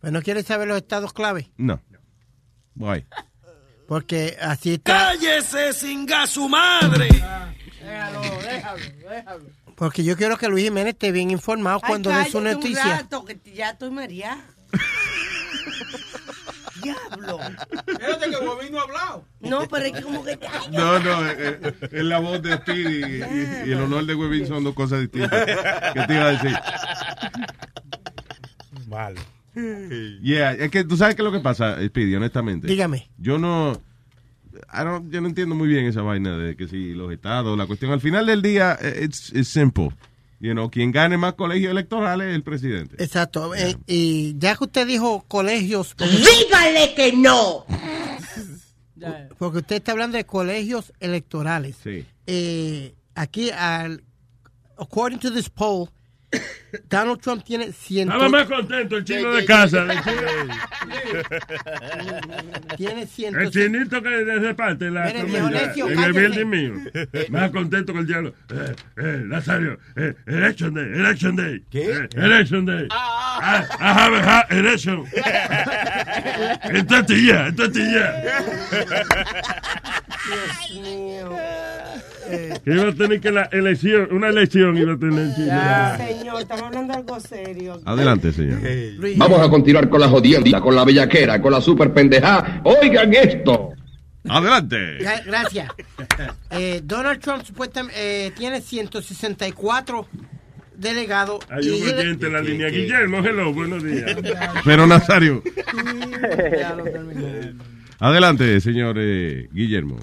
Pues 0.00 0.12
no 0.12 0.20
quieres 0.22 0.46
saber 0.46 0.68
los 0.68 0.76
estados 0.78 1.12
clave, 1.12 1.50
No. 1.56 1.80
Guay. 2.74 3.04
porque 3.88 4.36
así 4.40 4.74
está. 4.74 4.92
¡Cállese, 5.10 5.72
singa 5.72 6.26
su 6.26 6.48
madre! 6.48 7.08
Déjalo, 7.82 8.20
déjalo, 8.42 8.80
déjalo. 9.08 9.44
Porque 9.76 10.04
yo 10.04 10.16
quiero 10.16 10.36
que 10.36 10.48
Luis 10.48 10.64
Jiménez 10.64 10.92
esté 10.92 11.10
bien 11.12 11.30
informado 11.30 11.80
cuando 11.80 12.10
dé 12.10 12.26
su 12.26 12.32
cállate 12.32 12.38
un 12.38 12.44
noticia. 12.44 12.84
rato, 12.98 13.24
que 13.24 13.40
ya 13.54 13.70
estoy 13.70 13.90
mareada. 13.90 14.44
Diablo. 16.82 17.38
Espérate 17.86 18.30
que 18.30 18.36
Bobín 18.44 18.72
no 18.72 18.78
ha 18.80 18.82
hablado. 18.82 19.24
No, 19.40 19.68
pero 19.68 19.84
es 19.86 19.92
que 19.92 20.02
como 20.02 20.24
que... 20.24 20.38
No, 20.72 20.98
no, 20.98 21.26
eh, 21.28 21.34
eh, 21.62 21.72
es 21.92 22.04
la 22.04 22.18
voz 22.18 22.42
de 22.42 22.56
Speedy 22.56 22.98
y, 23.04 23.14
y- 23.22 23.68
y 23.68 23.72
el 23.72 23.80
honor 23.80 24.04
de 24.06 24.14
Huevín 24.14 24.46
son 24.46 24.64
dos 24.64 24.74
cosas 24.74 25.00
distintas. 25.00 25.44
¿Qué 25.94 26.00
te 26.06 26.14
iba 26.14 26.24
a 26.26 26.32
decir? 26.32 26.56
Vale. 28.86 29.20
Yeah, 30.22 30.52
es 30.52 30.70
que 30.70 30.84
tú 30.84 30.96
sabes 30.96 31.14
qué 31.16 31.22
es 31.22 31.24
lo 31.24 31.32
que 31.32 31.40
pasa, 31.40 31.76
Speedy, 31.86 32.14
honestamente. 32.14 32.66
Dígame. 32.68 33.10
Yo 33.18 33.38
no, 33.38 33.72
I 34.72 34.78
don't- 34.84 35.10
yo 35.10 35.20
no 35.20 35.28
entiendo 35.28 35.54
muy 35.54 35.68
bien 35.68 35.86
esa 35.86 36.02
vaina 36.02 36.36
de 36.38 36.56
que 36.56 36.68
si 36.68 36.92
los 36.94 37.12
estados, 37.12 37.56
la 37.58 37.66
cuestión 37.66 37.90
al 37.92 38.00
final 38.00 38.26
del 38.26 38.42
día, 38.42 38.78
eh, 38.80 39.00
it's, 39.04 39.32
it's 39.34 39.48
simple. 39.48 39.90
You 40.40 40.52
know, 40.52 40.70
quien 40.70 40.90
gane 40.90 41.18
más 41.18 41.34
colegios 41.34 41.70
electorales 41.70 42.28
es 42.28 42.34
el 42.34 42.42
presidente. 42.42 43.02
Exacto. 43.02 43.54
eh, 43.54 43.76
y 43.86 44.34
ya 44.38 44.56
que 44.56 44.64
usted 44.64 44.86
dijo 44.86 45.22
colegios. 45.28 45.94
Dígale 45.98 46.94
que 46.94 47.12
no. 47.12 47.66
Porque 49.38 49.58
usted 49.58 49.76
está 49.76 49.92
hablando 49.92 50.16
de 50.16 50.24
colegios 50.24 50.92
electorales. 50.98 51.76
Sí. 51.82 52.06
Eh, 52.26 52.94
aquí, 53.14 53.50
al, 53.50 54.02
according 54.78 55.18
to 55.18 55.30
this 55.30 55.50
poll, 55.50 55.90
Donald 56.88 57.20
Trump 57.20 57.42
tiene 57.44 57.72
100. 57.72 58.08
Estaba 58.08 58.28
más 58.28 58.46
contento 58.46 58.96
el 58.98 59.04
chino 59.04 59.32
de 59.32 59.44
casa. 59.44 59.82
el 59.92 60.00
chino- 60.00 60.22
Tiene 62.76 63.06
100. 63.06 63.34
El 63.34 63.50
chinito 63.50 64.00
que 64.00 64.24
se 64.40 64.54
parte 64.54 64.88
la 64.90 65.12
comida 65.12 65.48
Dionisio, 65.48 65.86
en 65.86 65.90
el 65.90 65.96
cállese. 66.14 66.20
building 66.20 66.46
mío. 66.48 66.74
Más 67.30 67.50
contento 67.50 67.92
que 67.92 67.98
el 67.98 68.06
diablo. 68.06 68.34
Eh, 68.50 68.74
eh, 68.98 69.22
Nazario, 69.24 69.78
eh, 69.96 70.14
election 70.26 70.72
day, 70.74 70.84
election 70.84 71.34
day. 71.34 71.64
¿Qué? 71.70 72.08
election 72.14 72.64
day. 72.64 72.86
I, 72.92 73.64
I 73.80 73.92
have 73.92 74.14
a 74.14 74.46
election. 74.50 75.04
Dios 80.26 80.82
mío. 80.82 81.30
Que 82.64 82.72
iba 82.74 82.88
a 82.88 82.94
tener 82.94 83.20
que 83.20 83.30
la 83.30 83.44
elección, 83.52 84.08
una 84.12 84.28
elección 84.28 84.76
iba 84.76 84.94
a 84.94 84.98
tener. 84.98 85.32
Señor, 85.34 86.40
estamos 86.40 86.62
hablando 86.64 86.92
de 86.92 86.98
algo 86.98 87.20
serio. 87.20 87.80
Adelante, 87.84 88.32
señor. 88.32 88.58
Vamos 89.16 89.40
a 89.40 89.48
continuar 89.48 89.88
con 89.88 90.00
la 90.00 90.08
jodienda, 90.08 90.60
con 90.60 90.74
la 90.74 90.84
bellaquera, 90.84 91.40
con 91.40 91.52
la 91.52 91.60
super 91.60 91.92
pendejada. 91.92 92.60
Oigan 92.64 93.12
esto. 93.14 93.70
Adelante. 94.28 94.98
Gra- 94.98 95.24
Gracias. 95.24 95.68
Eh, 96.50 96.80
Donald 96.84 97.20
Trump 97.20 97.42
supuestamente 97.44 98.26
eh, 98.26 98.30
tiene 98.36 98.60
164 98.60 100.06
delegados. 100.76 101.44
Hay 101.50 101.66
y 101.66 101.70
un 101.82 101.88
oyente 101.98 102.26
en 102.26 102.32
la 102.34 102.42
línea. 102.42 102.68
Guillermo, 102.68 103.18
hello, 103.18 103.52
buenos 103.52 103.82
días. 103.82 104.14
Pero 104.64 104.86
Nazario. 104.86 105.42
Adelante, 107.98 108.60
señor 108.60 108.96
eh, 108.98 109.48
Guillermo. 109.52 109.98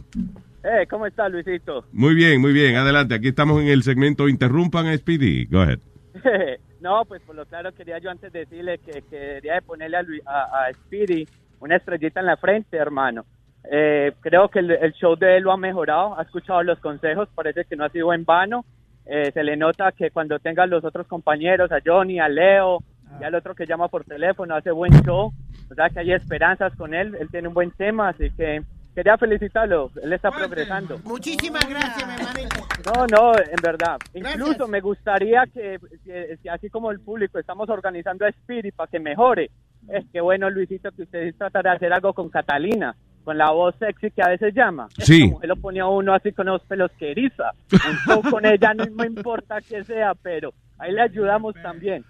Eh, 0.69 0.85
¿cómo 0.89 1.05
está 1.05 1.29
Luisito? 1.29 1.85
Muy 1.93 2.13
bien, 2.13 2.41
muy 2.41 2.51
bien. 2.51 2.75
Adelante. 2.75 3.15
Aquí 3.15 3.29
estamos 3.29 3.61
en 3.61 3.69
el 3.69 3.83
segmento 3.83 4.27
Interrumpan 4.27 4.87
a 4.87 4.97
Speedy. 4.97 5.45
Go 5.45 5.61
ahead. 5.61 5.79
no, 6.81 7.05
pues 7.05 7.21
por 7.21 7.35
lo 7.35 7.45
claro 7.45 7.71
quería 7.73 7.99
yo 7.99 8.09
antes 8.09 8.33
decirle 8.33 8.79
que, 8.79 9.01
que 9.09 9.17
de 9.41 9.61
ponerle 9.65 9.97
a, 9.97 10.01
Luis- 10.03 10.23
a, 10.25 10.65
a 10.67 10.73
Speedy 10.73 11.25
una 11.61 11.77
estrellita 11.77 12.19
en 12.19 12.25
la 12.25 12.35
frente, 12.37 12.75
hermano. 12.75 13.25
Eh, 13.71 14.11
creo 14.21 14.49
que 14.49 14.59
el, 14.59 14.71
el 14.71 14.93
show 14.93 15.15
de 15.15 15.37
él 15.37 15.43
lo 15.43 15.51
ha 15.51 15.57
mejorado, 15.57 16.17
ha 16.19 16.23
escuchado 16.23 16.61
los 16.63 16.79
consejos, 16.79 17.29
parece 17.33 17.63
que 17.65 17.75
no 17.75 17.85
ha 17.85 17.89
sido 17.89 18.13
en 18.13 18.25
vano. 18.25 18.65
Eh, 19.05 19.31
se 19.33 19.43
le 19.43 19.55
nota 19.55 19.91
que 19.93 20.11
cuando 20.11 20.37
tenga 20.39 20.65
los 20.65 20.83
otros 20.83 21.07
compañeros, 21.07 21.71
a 21.71 21.79
Johnny, 21.85 22.19
a 22.19 22.27
Leo, 22.27 22.79
y 23.21 23.23
al 23.23 23.35
otro 23.35 23.55
que 23.55 23.65
llama 23.65 23.87
por 23.87 24.03
teléfono, 24.03 24.53
hace 24.55 24.71
buen 24.71 24.91
show. 25.03 25.31
O 25.71 25.75
sea 25.75 25.89
que 25.89 25.99
hay 25.99 26.11
esperanzas 26.11 26.75
con 26.75 26.93
él, 26.93 27.15
él 27.19 27.29
tiene 27.31 27.47
un 27.47 27.53
buen 27.53 27.71
tema, 27.71 28.09
así 28.09 28.29
que 28.31 28.61
quería 28.97 29.15
felicitarlo, 29.15 29.91
él 30.01 30.11
está 30.11 30.31
progresando. 30.31 30.97
Muchísimas 31.03 31.69
gracias, 31.69 32.07
mi 32.07 32.13
hermanito. 32.15 32.55
No, 32.83 33.05
no, 33.05 33.31
en 33.37 33.61
verdad. 33.61 33.97
Incluso 34.15 34.67
me 34.67 34.81
gustaría 34.81 35.43
que, 35.53 35.77
que- 36.03 36.39
que 36.41 36.49
así 36.49 36.67
como 36.71 36.89
el 36.89 36.99
público, 36.99 37.37
estamos 37.37 37.69
organizando 37.69 38.25
a 38.25 38.29
Spirit 38.29 38.73
para 38.75 38.89
que 38.89 38.99
mejore. 38.99 39.51
Es 39.87 40.03
que 40.11 40.19
bueno, 40.19 40.49
Luisito, 40.49 40.91
que 40.93 41.03
usted 41.03 41.35
tratará 41.37 41.71
de 41.71 41.75
hacer 41.77 41.93
algo 41.93 42.11
con 42.13 42.29
Catalina, 42.29 42.95
con 43.23 43.37
la 43.37 43.51
voz 43.51 43.75
sexy 43.77 44.09
que 44.09 44.23
a 44.23 44.29
veces 44.29 44.51
llama. 44.55 44.87
Sí. 44.97 45.27
Mujer 45.27 45.49
lo 45.49 45.55
pone 45.57 45.79
a 45.79 45.85
uno 45.85 46.15
así 46.15 46.31
con 46.31 46.47
los 46.47 46.63
pelos 46.63 46.89
que 46.97 47.11
eriza. 47.11 47.51
Un 47.71 47.97
show 48.05 48.21
con 48.31 48.45
ella 48.47 48.73
no, 48.73 48.83
no 48.85 49.05
importa 49.05 49.61
que 49.61 49.83
sea, 49.83 50.15
pero 50.15 50.53
ahí 50.79 50.91
le 50.91 51.03
ayudamos 51.03 51.53
también. 51.61 52.03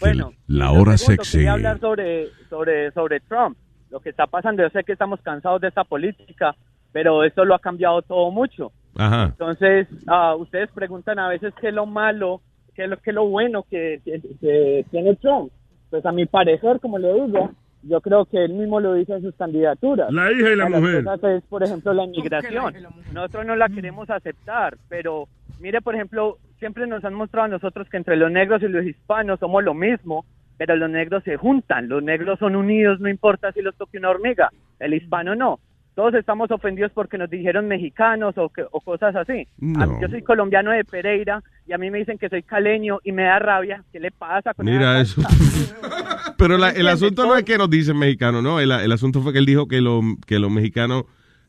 Bueno, 0.00 0.32
La 0.48 0.72
hora 0.72 0.96
segundo, 0.98 1.22
sexy. 1.24 1.38
Quería 1.38 1.52
hablar 1.52 1.78
sobre, 1.80 2.28
sobre, 2.50 2.90
sobre 2.92 3.20
Trump. 3.20 3.56
Lo 3.94 4.00
que 4.00 4.10
está 4.10 4.26
pasando, 4.26 4.60
yo 4.60 4.70
sé 4.70 4.82
que 4.82 4.90
estamos 4.90 5.20
cansados 5.22 5.60
de 5.60 5.68
esta 5.68 5.84
política, 5.84 6.56
pero 6.90 7.22
esto 7.22 7.44
lo 7.44 7.54
ha 7.54 7.60
cambiado 7.60 8.02
todo 8.02 8.32
mucho. 8.32 8.72
Ajá. 8.98 9.26
Entonces, 9.26 9.86
ah, 10.08 10.34
ustedes 10.34 10.68
preguntan 10.72 11.20
a 11.20 11.28
veces 11.28 11.54
qué 11.60 11.68
es 11.68 11.74
lo 11.74 11.86
malo, 11.86 12.40
qué 12.74 12.84
es 12.84 12.90
lo, 12.90 12.96
qué 12.96 13.10
es 13.10 13.14
lo 13.14 13.26
bueno 13.28 13.62
que, 13.70 14.00
que- 14.04 14.20
que 14.40 14.84
tiene 14.90 15.14
Trump. 15.14 15.52
Pues 15.90 16.04
a 16.06 16.10
mi 16.10 16.26
parecer, 16.26 16.80
como 16.80 16.98
le 16.98 17.12
digo, 17.14 17.52
yo 17.84 18.00
creo 18.00 18.24
que 18.24 18.44
él 18.44 18.54
mismo 18.54 18.80
lo 18.80 18.94
dice 18.94 19.12
en 19.14 19.22
sus 19.22 19.36
candidaturas. 19.36 20.12
La 20.12 20.32
hija 20.32 20.50
y 20.50 20.56
la 20.56 20.64
de 20.64 20.70
mujer. 20.70 21.04
es, 21.36 21.44
por 21.44 21.62
ejemplo, 21.62 21.92
la 21.94 22.02
inmigración. 22.02 22.74
Nosotros 23.12 23.46
no 23.46 23.54
la 23.54 23.68
queremos 23.68 24.10
aceptar, 24.10 24.76
pero 24.88 25.28
mire, 25.60 25.80
por 25.82 25.94
ejemplo, 25.94 26.38
siempre 26.58 26.88
nos 26.88 27.04
han 27.04 27.14
mostrado 27.14 27.44
a 27.44 27.48
nosotros 27.48 27.88
que 27.88 27.96
entre 27.96 28.16
los 28.16 28.28
negros 28.32 28.60
y 28.60 28.66
los 28.66 28.84
hispanos 28.84 29.38
somos 29.38 29.62
lo 29.62 29.72
mismo, 29.72 30.24
pero 30.58 30.76
los 30.76 30.90
negros 30.90 31.22
se 31.24 31.36
juntan, 31.36 31.88
los 31.88 32.02
negros 32.02 32.38
son 32.38 32.54
unidos, 32.56 33.00
no 33.00 33.08
importa 33.08 33.52
si 33.52 33.62
los 33.62 33.74
toque 33.76 33.98
una 33.98 34.10
hormiga, 34.10 34.50
el 34.78 34.94
hispano 34.94 35.34
no. 35.34 35.58
Todos 35.94 36.14
estamos 36.14 36.50
ofendidos 36.50 36.90
porque 36.92 37.16
nos 37.18 37.30
dijeron 37.30 37.68
mexicanos 37.68 38.36
o, 38.36 38.48
que- 38.48 38.64
o 38.68 38.80
cosas 38.80 39.14
así. 39.14 39.46
Mí- 39.58 39.74
yo 40.02 40.08
soy 40.08 40.22
colombiano 40.22 40.72
de 40.72 40.84
Pereira 40.84 41.40
y 41.68 41.72
a 41.72 41.78
mí 41.78 41.88
me 41.88 41.98
dicen 41.98 42.18
que 42.18 42.28
soy 42.28 42.42
caleño 42.42 42.98
y 43.04 43.12
me 43.12 43.22
da 43.22 43.38
rabia. 43.38 43.84
¿Qué 43.92 44.00
le 44.00 44.10
pasa 44.10 44.54
con 44.54 44.66
Mira 44.66 45.00
eso. 45.00 45.22
Pero 46.36 46.58
la- 46.58 46.70
el 46.70 46.88
asunto 46.88 47.26
no 47.26 47.36
es 47.36 47.44
que 47.44 47.56
nos 47.58 47.70
dicen 47.70 47.96
mexicanos, 47.96 48.42
no. 48.42 48.58
El, 48.58 48.72
el 48.72 48.90
asunto 48.90 49.20
fue 49.22 49.32
que 49.32 49.38
él 49.38 49.46
dijo 49.46 49.68
que, 49.68 49.80
lo- 49.80 50.00
que 50.26 50.40
los 50.40 50.50
mexicanos 50.50 51.04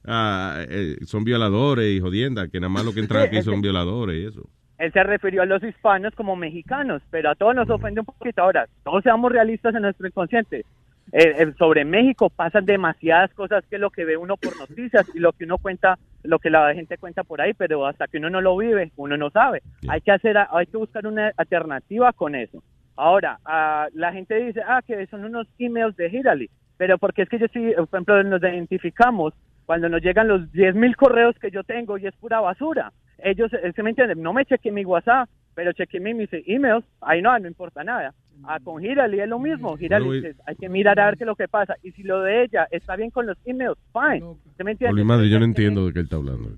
eh, 0.08 0.98
son 1.06 1.24
violadores 1.24 1.92
y 1.96 2.00
jodienda, 2.00 2.48
que 2.48 2.60
nada 2.60 2.70
más 2.70 2.86
los 2.86 2.94
que 2.94 3.00
entran 3.00 3.24
aquí 3.24 3.42
son 3.42 3.62
violadores 3.62 4.22
y 4.22 4.26
eso. 4.28 4.48
Él 4.78 4.92
se 4.92 5.04
refirió 5.04 5.42
a 5.42 5.46
los 5.46 5.64
hispanos 5.64 6.14
como 6.16 6.36
mexicanos, 6.36 7.02
pero 7.10 7.30
a 7.30 7.36
todos 7.36 7.56
nos 7.56 7.70
ofende 7.70 8.02
un 8.02 8.06
poquito. 8.06 8.42
Ahora, 8.42 8.68
todos 8.84 9.04
seamos 9.04 9.32
realistas 9.32 9.74
en 9.76 9.84
nuestro 9.84 10.08
inconsciente. 10.08 10.66
Eh, 11.12 11.36
eh, 11.38 11.54
sobre 11.58 11.86
México 11.86 12.30
pasan 12.30 12.66
demasiadas 12.66 13.32
cosas 13.36 13.64
que 13.70 13.78
lo 13.78 13.92
que 13.92 14.06
ve 14.06 14.18
uno 14.18 14.38
por 14.38 14.58
noticias 14.58 15.08
y 15.14 15.20
lo 15.20 15.34
que 15.34 15.46
uno 15.46 15.60
cuenta, 15.60 16.00
lo 16.24 16.40
que 16.40 16.50
la 16.50 16.74
gente 16.74 16.98
cuenta 16.98 17.24
por 17.24 17.42
ahí, 17.42 17.54
pero 17.54 17.86
hasta 17.86 18.08
que 18.08 18.18
uno 18.18 18.30
no 18.30 18.42
lo 18.42 18.58
vive, 18.58 18.92
uno 18.98 19.16
no 19.16 19.30
sabe. 19.30 19.62
Hay 19.88 20.02
que 20.02 20.12
hacer, 20.12 20.36
hay 20.38 20.66
que 20.66 20.78
buscar 20.78 21.06
una 21.06 21.32
alternativa 21.38 22.12
con 22.12 22.36
eso. 22.36 22.64
Ahora, 22.98 23.40
ah, 23.46 23.88
la 23.94 24.12
gente 24.14 24.36
dice, 24.36 24.62
ah, 24.68 24.82
que 24.86 25.06
son 25.08 25.26
unos 25.26 25.48
emails 25.60 25.96
de 25.96 26.08
Hillary, 26.08 26.50
pero 26.78 26.98
porque 26.98 27.22
es 27.22 27.30
que 27.30 27.40
yo 27.40 27.48
sí, 27.54 27.72
por 27.76 27.88
ejemplo, 27.88 28.24
nos 28.24 28.42
identificamos 28.42 29.34
cuando 29.66 29.90
nos 29.90 30.02
llegan 30.02 30.28
los 30.28 30.52
10 30.52 30.76
mil 30.76 30.96
correos 30.96 31.36
que 31.40 31.52
yo 31.52 31.64
tengo 31.64 31.98
y 31.98 32.06
es 32.08 32.16
pura 32.16 32.40
basura. 32.40 32.92
Ellos, 33.18 33.52
eh, 33.54 33.72
se 33.76 33.84
me 33.84 33.90
entienden, 33.92 34.22
no 34.22 34.34
me 34.34 34.46
chequeé 34.46 34.72
mi 34.72 34.86
WhatsApp, 34.86 35.30
pero 35.56 35.72
chequeé 35.74 36.00
mi- 36.00 36.14
mis 36.14 36.30
emails, 36.32 36.86
ahí 37.02 37.22
no, 37.22 37.38
no 37.40 37.48
importa 37.48 37.84
nada. 37.84 38.14
Ah, 38.44 38.60
con 38.62 38.84
Hillary 38.84 39.22
es 39.22 39.30
lo 39.30 39.40
mismo, 39.40 39.78
dice, 40.22 40.36
hay 40.46 40.56
que 40.58 40.68
mirar 40.70 41.00
a 41.00 41.06
ver 41.06 41.18
qué 41.18 41.24
es 41.24 41.28
lo 41.28 41.36
que 41.36 41.48
pasa. 41.48 41.76
Y 41.82 41.92
si 41.94 42.04
lo 42.04 42.22
de 42.22 42.44
ella 42.44 42.68
está 42.70 42.96
bien 42.98 43.10
con 43.10 43.26
los 43.26 43.38
emails, 43.46 43.78
fine. 43.94 44.20
¿Se 44.58 44.64
me 44.64 44.72
entiende? 44.72 44.94
Madre, 45.06 45.30
yo 45.30 45.40
no 45.40 45.46
entiendo 45.46 45.88
de 45.88 45.94
qué 45.94 46.00
él 46.00 46.06
está 46.06 46.16
hablando. 46.18 46.50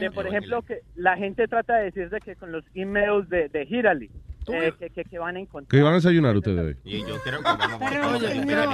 De, 0.00 0.10
por 0.14 0.24
ejemplo, 0.28 0.62
que 0.62 0.80
la 0.94 1.16
gente 1.16 1.48
trata 1.48 1.76
de 1.78 1.84
decir 1.86 2.08
de 2.10 2.20
que 2.20 2.36
con 2.36 2.52
los 2.52 2.64
emails 2.74 3.28
de, 3.28 3.48
de 3.48 3.62
Hillary, 3.64 4.10
eh, 4.54 4.72
que, 4.78 4.90
que, 4.90 5.04
que 5.04 5.18
van 5.18 5.36
a 5.36 5.40
encontrar. 5.40 5.68
¿Qué 5.78 5.82
van 5.82 5.92
a 5.92 5.96
desayunar 5.96 6.36
ustedes 6.36 6.58
hoy? 6.64 6.76
Y 6.84 7.00
yo 7.00 7.16
creo 7.24 7.38
que 7.38 7.44
vamos 7.44 7.80
Oye, 8.14 8.28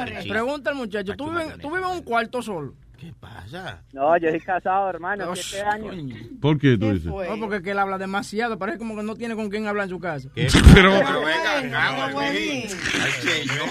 pre- 0.05 0.29
pregunta 0.29 0.71
al 0.71 0.77
muchacho, 0.77 1.15
¿tú 1.17 1.25
vives, 1.31 1.47
tú 1.63 1.69
vives 1.75 1.91
en 1.91 1.97
un 1.97 2.03
cuarto 2.05 2.43
solo? 2.43 2.75
¿Qué 2.99 3.13
pasa? 3.21 3.83
No, 3.93 4.17
yo 4.17 4.31
soy 4.31 4.41
casado, 4.41 4.89
hermano, 4.89 5.35
siete 5.37 5.63
años. 5.67 5.95
¿Por 6.41 6.59
qué 6.59 6.77
tú 6.79 6.93
dices? 6.93 7.07
No, 7.07 7.39
porque 7.41 7.57
es 7.57 7.63
que 7.63 7.71
él 7.73 7.79
habla 7.79 7.99
demasiado. 7.99 8.59
Parece 8.59 8.79
como 8.79 8.97
que 8.97 9.03
no 9.03 9.15
tiene 9.15 9.35
con 9.35 9.51
quién 9.51 9.67
hablar 9.67 9.85
en 9.85 9.91
su 9.91 10.01
casa. 10.01 10.29
Pero- 10.35 10.53
Pero 10.75 11.21
venga 11.25 12.11
güey. 12.13 12.65
Ay, 12.65 13.13
señor, 13.21 13.69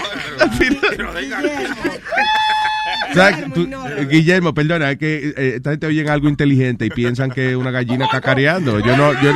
pero- 0.59 0.79
pero 0.97 1.13
venga 1.13 1.39
acá. 1.39 1.49
O 3.09 3.13
sea, 3.13 3.45
tú- 3.53 3.67
eh, 3.97 4.07
Guillermo, 4.09 4.53
perdona, 4.53 4.91
es 4.91 4.97
que 4.97 5.33
eh, 5.35 5.53
esta 5.55 5.71
gente 5.71 5.87
oye 5.87 6.07
algo 6.09 6.27
inteligente 6.29 6.85
y 6.85 6.89
piensan 6.89 7.31
que 7.31 7.51
es 7.51 7.55
una 7.55 7.71
gallina 7.71 8.07
cacareando. 8.11 8.79
Yo 8.79 8.95
no, 8.97 9.13
yo, 9.21 9.31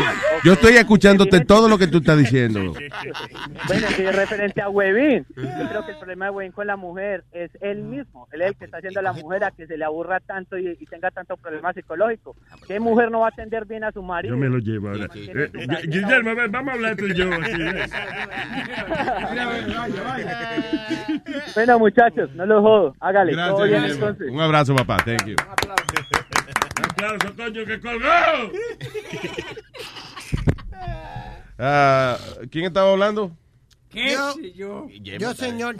yo 0.48 0.54
estoy 0.54 0.76
escuchándote 0.78 1.43
todo 1.45 1.68
lo 1.68 1.78
que 1.78 1.88
tú 1.88 1.98
estás 1.98 2.18
diciendo. 2.18 2.74
Bueno, 3.68 3.88
sí, 3.95 4.04
referente 4.06 4.62
a 4.62 4.70
Webin, 4.70 5.26
yo 5.36 5.70
creo 5.70 5.86
que 5.86 5.91
el 5.91 5.98
problema 5.98 6.26
de 6.26 6.32
Webin 6.32 6.52
con 6.54 6.68
la 6.68 6.78
mujer 6.78 7.24
es 7.34 7.52
él 7.60 7.82
mismo. 7.82 8.28
Él 8.32 8.41
es 8.41 8.48
el 8.50 8.56
que 8.56 8.66
está 8.66 8.78
haciendo 8.78 9.00
a 9.02 9.04
la 9.04 9.14
mujer 9.14 9.43
a 9.43 9.52
que 9.52 9.68
se 9.68 9.78
le 9.78 9.84
aburra 9.84 10.20
tanto 10.22 10.58
y, 10.58 10.78
y 10.80 10.86
tenga 10.86 11.12
tantos 11.12 11.38
problemas 11.39 11.76
psicológicos. 11.76 12.38
¿Qué 12.68 12.80
mujer 12.80 13.12
no 13.12 13.20
va 13.20 13.26
a 13.28 13.30
atender 13.30 13.66
bien 13.66 13.84
a 13.84 13.91
su 13.91 14.02
marido? 14.02 14.36
Yo 14.36 14.39
me 14.39 14.48
lo 14.48 14.60
llevo 14.60 14.89
ahora. 14.89 15.08
Sí, 15.14 15.26
sí. 15.26 15.32
Eh, 15.32 15.50
Gu- 15.52 15.82
Guillermo, 15.89 16.36
ven, 16.36 16.52
vamos 16.52 16.70
a 16.70 16.74
hablar 16.76 16.95
tú 16.95 17.06
y 17.08 17.14
yo. 17.16 17.30
¿eh? 17.34 17.89
Bueno, 21.56 21.80
muchachos, 21.80 22.30
no 22.36 22.45
los 22.45 22.62
jodo. 22.62 22.95
Hágale. 23.00 23.34
todo 23.34 23.58
Gracias, 23.58 23.70
bien, 23.70 23.82
Guillermo. 23.82 24.08
entonces. 24.08 24.30
Un 24.34 24.39
abrazo, 24.41 24.76
papá. 24.76 24.98
Thank 25.04 25.26
you. 25.26 25.36
Aplauso, 26.89 27.36
coño, 27.36 27.66
que 27.66 27.80
colgó. 27.80 28.08
Ah, 31.59 32.17
¿Quién 32.51 32.65
estaba 32.65 32.91
hablando? 32.91 33.32
¿Qué? 33.89 34.15
Yo, 34.55 34.88
yo, 34.89 35.34
señor. 35.34 35.78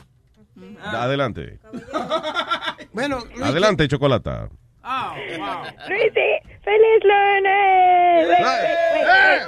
Adelante. 0.81 1.59
Bueno, 2.93 3.19
Luis, 3.35 3.41
Adelante, 3.43 3.87
Chocolata. 3.87 4.49
Luisi, 5.89 6.29
feliz 6.63 7.03
lunes. 7.03 8.27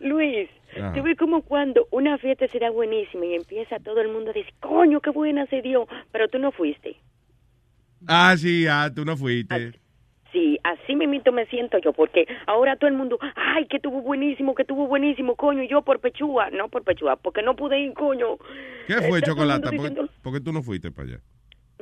Luis, 0.00 0.50
Ajá. 0.76 0.92
tú 0.94 1.02
ves 1.02 1.16
como 1.16 1.42
cuando 1.42 1.86
una 1.92 2.18
fiesta 2.18 2.46
será 2.48 2.70
buenísima 2.70 3.24
y 3.26 3.34
empieza 3.34 3.78
todo 3.78 4.00
el 4.00 4.08
mundo 4.08 4.30
a 4.30 4.34
decir, 4.34 4.52
coño, 4.60 5.00
qué 5.00 5.10
buena 5.10 5.46
se 5.46 5.62
dio, 5.62 5.86
pero 6.12 6.28
tú 6.28 6.38
no 6.38 6.50
fuiste. 6.52 6.96
Ah, 8.06 8.34
sí, 8.36 8.66
ah, 8.66 8.90
tú 8.94 9.04
no 9.04 9.16
fuiste. 9.16 9.72
Sí, 10.32 10.58
así 10.62 10.94
mismito 10.94 11.32
me 11.32 11.46
siento 11.46 11.78
yo, 11.78 11.92
porque 11.94 12.26
ahora 12.46 12.76
todo 12.76 12.88
el 12.88 12.96
mundo, 12.96 13.18
ay, 13.34 13.66
que 13.66 13.80
tuvo 13.80 14.02
buenísimo, 14.02 14.54
que 14.54 14.64
tuvo 14.64 14.86
buenísimo, 14.86 15.36
coño, 15.36 15.62
y 15.62 15.68
yo 15.68 15.80
por 15.82 16.00
pechúa, 16.00 16.50
no 16.50 16.68
por 16.68 16.84
pechúa, 16.84 17.16
porque 17.16 17.42
no 17.42 17.56
pude 17.56 17.80
ir, 17.80 17.94
coño. 17.94 18.36
¿Qué 18.86 18.94
fue, 19.08 19.22
Chocolata? 19.22 19.64
¿Por, 19.70 19.72
diciendo, 19.72 20.08
por 20.22 20.32
qué 20.34 20.40
tú 20.40 20.52
no 20.52 20.62
fuiste 20.62 20.90
para 20.90 21.08
allá? 21.08 21.20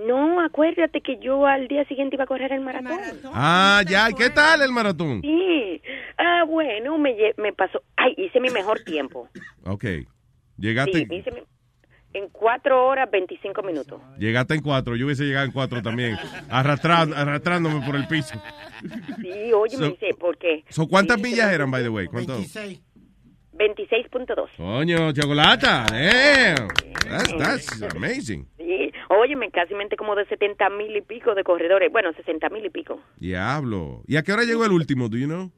No, 0.06 0.40
acuérdate 0.40 1.00
que 1.00 1.18
yo 1.18 1.46
al 1.46 1.68
día 1.68 1.84
siguiente 1.86 2.16
iba 2.16 2.24
a 2.24 2.26
correr 2.28 2.52
el 2.52 2.60
maratón. 2.60 2.98
Ah, 3.32 3.82
ya. 3.88 4.08
¿Qué 4.16 4.28
tal 4.30 4.60
el 4.62 4.70
maratón? 4.70 5.22
Sí. 5.22 5.80
Ah, 6.18 6.44
bueno, 6.46 6.98
me, 6.98 7.16
me 7.38 7.52
pasó. 7.54 7.82
Ay, 7.96 8.14
hice 8.18 8.38
mi 8.40 8.50
mejor 8.50 8.80
tiempo. 8.80 9.28
Ok. 9.64 9.82
Sí, 9.84 10.06
Llegaste, 10.58 10.98
hice 11.10 11.30
mi- 11.32 11.40
en 12.18 12.28
cuatro 12.30 12.86
horas, 12.86 13.08
25 13.10 13.62
minutos. 13.62 14.00
llegaste 14.18 14.54
en 14.54 14.62
cuatro. 14.62 14.96
Yo 14.96 15.06
hubiese 15.06 15.24
llegado 15.24 15.46
en 15.46 15.52
cuatro 15.52 15.82
también. 15.82 16.16
Arrastrando, 16.48 17.16
arrastrándome 17.16 17.84
por 17.84 17.96
el 17.96 18.06
piso. 18.08 18.40
Sí, 19.20 19.52
oye, 19.52 19.76
me 19.78 19.84
So- 19.86 19.90
dice, 19.90 20.14
¿por 20.18 20.36
qué? 20.38 20.64
So, 20.68 20.86
¿Cuántas 20.88 21.16
Sí, 21.16 21.22
millas 21.22 21.52
eran, 21.52 21.70
by 21.70 21.82
the 21.82 21.88
way? 21.88 22.06
¿Cuánto? 22.06 22.38
26.2. 23.52 24.50
Coño, 24.56 25.12
Chocolata. 25.12 25.86
Damn. 25.90 26.68
That's, 27.08 27.36
that's 27.38 27.82
amazing. 27.94 28.46
Sí, 28.58 28.92
óyeme, 29.08 29.50
casi 29.50 29.74
mente 29.74 29.96
como 29.96 30.14
de 30.14 30.26
70 30.26 30.68
mil 30.70 30.94
y 30.96 31.00
pico 31.00 31.34
de 31.34 31.42
corredores. 31.44 31.90
Bueno, 31.90 32.12
60 32.12 32.48
mil 32.50 32.64
y 32.66 32.70
pico. 32.70 33.00
Diablo. 33.18 34.02
¿Y 34.06 34.16
a 34.16 34.22
qué 34.22 34.32
hora 34.32 34.42
llegó 34.44 34.64
el 34.64 34.72
último? 34.72 35.08
¿Do 35.08 35.16
you 35.16 35.26
know? 35.26 35.50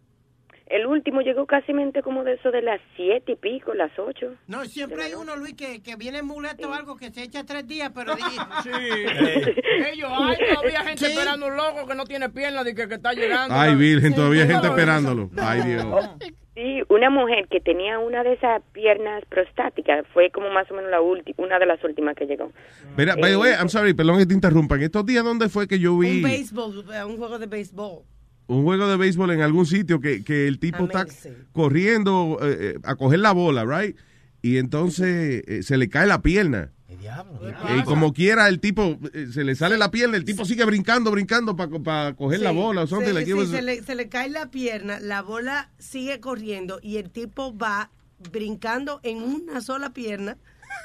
El 0.70 0.86
último 0.86 1.20
llegó 1.22 1.46
casi 1.46 1.72
mente 1.72 2.02
como 2.02 2.24
de 2.24 2.34
eso 2.34 2.50
de 2.50 2.62
las 2.62 2.80
7 2.96 3.32
y 3.32 3.36
pico, 3.36 3.72
las 3.74 3.90
8. 3.98 4.34
No, 4.48 4.64
siempre 4.66 5.02
hay 5.04 5.14
uno, 5.14 5.34
Luis, 5.36 5.54
que, 5.54 5.82
que 5.82 5.96
viene 5.96 6.18
en 6.18 6.26
muleta 6.26 6.68
o 6.68 6.72
algo 6.74 6.96
que 6.96 7.10
se 7.10 7.22
echa 7.22 7.44
tres 7.44 7.66
días, 7.66 7.90
pero... 7.94 8.14
Sí. 8.62 8.70
Ellos, 9.92 10.10
hay 10.12 10.36
todavía 10.54 10.80
gente 10.84 11.06
esperando 11.06 11.46
un 11.46 11.56
loco 11.56 11.86
que 11.86 11.94
no 11.94 12.04
tiene 12.04 12.28
piernas 12.28 12.64
de 12.64 12.74
que, 12.74 12.88
que 12.88 12.94
está 12.94 13.12
llegando. 13.12 13.54
Ay, 13.54 13.74
Virgen, 13.76 14.14
todavía 14.14 14.42
hay 14.42 14.48
Sí. 14.48 14.52
gente 14.54 14.68
esperándolo. 14.68 15.30
Ay, 15.40 15.62
Dios. 15.62 15.86
Sí, 16.58 16.82
una 16.88 17.08
mujer 17.08 17.46
que 17.48 17.60
tenía 17.60 18.00
una 18.00 18.24
de 18.24 18.32
esas 18.32 18.60
piernas 18.72 19.22
prostáticas 19.28 20.04
fue 20.12 20.32
como 20.32 20.50
más 20.50 20.68
o 20.72 20.74
menos 20.74 20.90
la 20.90 21.00
última, 21.00 21.36
una 21.38 21.56
de 21.60 21.66
las 21.66 21.84
últimas 21.84 22.16
que 22.16 22.26
llegó. 22.26 22.50
Mira, 22.96 23.14
by 23.14 23.30
the 23.30 23.36
way, 23.36 23.52
I'm 23.52 23.68
sorry, 23.68 23.94
perdón 23.94 24.18
que 24.18 24.26
te 24.26 24.34
interrumpa. 24.34 24.74
En 24.74 24.82
estos 24.82 25.06
días, 25.06 25.22
¿dónde 25.22 25.48
fue 25.48 25.68
que 25.68 25.78
yo 25.78 25.96
vi 25.96 26.16
Un 26.16 26.22
béisbol, 26.24 26.84
eh, 26.92 27.04
un 27.04 27.16
juego 27.16 27.38
de 27.38 27.46
béisbol. 27.46 28.02
Un 28.49 28.64
juego 28.64 28.88
de 28.88 28.96
béisbol 28.96 29.30
en 29.30 29.42
algún 29.42 29.66
sitio 29.66 30.01
que, 30.01 30.24
que 30.24 30.49
el 30.49 30.59
tipo 30.59 30.84
está 30.84 31.07
corriendo 31.53 32.38
eh, 32.42 32.74
eh, 32.76 32.78
a 32.82 32.96
coger 32.96 33.20
la 33.20 33.32
bola, 33.32 33.64
right? 33.64 33.96
Y 34.42 34.57
entonces 34.57 35.42
eh, 35.46 35.62
se 35.62 35.76
le 35.76 35.88
cae 35.88 36.07
la 36.07 36.22
pierna. 36.22 36.72
Y 37.78 37.82
como 37.84 38.12
quiera, 38.12 38.49
el 38.49 38.61
tipo, 38.61 38.99
eh, 39.12 39.28
se 39.32 39.44
le 39.44 39.55
sale 39.55 39.78
la 39.78 39.90
pierna, 39.90 40.16
el 40.16 40.24
tipo 40.24 40.44
sigue 40.44 40.64
brincando, 40.64 41.11
brincando 41.11 41.57
para 41.57 42.14
coger 42.14 42.40
la 42.40 42.51
bola 42.51 42.82
o 42.82 42.86
sí, 42.86 42.94
like 43.12 43.20
it 43.22 43.26
sí, 43.26 43.32
was- 43.32 43.51
se, 43.51 43.62
le, 43.62 43.82
se 43.82 43.94
le 43.94 44.09
cae 44.09 44.28
la 44.28 44.51
pierna, 44.51 44.99
la 45.01 45.22
bola 45.22 45.70
sigue 45.78 46.20
corriendo 46.20 46.78
y 46.82 46.96
el 46.96 47.11
tipo 47.11 47.57
va 47.57 47.90
brincando 48.30 49.01
en 49.03 49.22
una 49.22 49.61
sola 49.61 49.92
pierna 49.92 50.38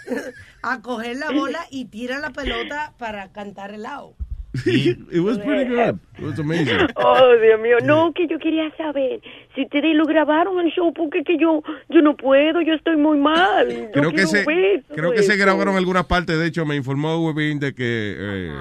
a 0.61 0.81
coger 0.81 1.17
la 1.17 1.31
bola 1.31 1.65
y 1.71 1.85
tira 1.85 2.19
la 2.19 2.31
pelota 2.31 2.93
para 2.97 3.31
cantar 3.31 3.73
el 3.73 3.85
out. 3.85 4.15
It 4.53 5.19
was 5.19 5.39
pretty 5.39 5.65
good. 5.65 5.99
It 6.19 6.25
was 6.25 6.39
amazing. 6.39 6.87
Oh, 6.95 7.35
Dios 7.41 7.59
mío, 7.59 7.77
no, 7.83 8.13
que 8.13 8.27
yo 8.27 8.37
quería 8.37 8.69
saber 8.77 9.19
si 9.55 9.63
ustedes 9.63 9.95
lo 9.95 10.05
grabaron 10.05 10.59
el 10.59 10.71
show, 10.71 10.93
porque 10.93 11.23
que 11.23 11.37
yo 11.37 11.63
yo 11.89 12.01
no 12.01 12.15
puedo, 12.15 12.61
yo 12.61 12.73
estoy 12.73 12.97
muy 12.97 13.17
mal. 13.17 13.67
Yo 13.69 13.91
Creo 13.91 14.11
que 14.11 14.27
se, 14.27 14.45
creo 14.93 15.11
que 15.11 15.23
se 15.23 15.37
grabaron 15.37 15.75
algunas 15.75 16.05
partes. 16.05 16.37
De 16.37 16.45
hecho, 16.45 16.65
me 16.65 16.75
informó 16.75 17.17
Webin 17.25 17.59
de 17.59 17.73
que 17.73 18.15
eh, 18.17 18.51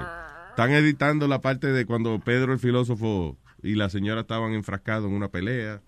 están 0.49 0.71
editando 0.71 1.27
la 1.27 1.41
parte 1.41 1.67
de 1.67 1.85
cuando 1.85 2.19
Pedro 2.19 2.53
el 2.53 2.59
filósofo 2.59 3.37
y 3.63 3.75
la 3.75 3.89
señora 3.89 4.21
estaban 4.21 4.53
enfrascados 4.53 5.09
en 5.09 5.15
una 5.15 5.29
pelea. 5.29 5.81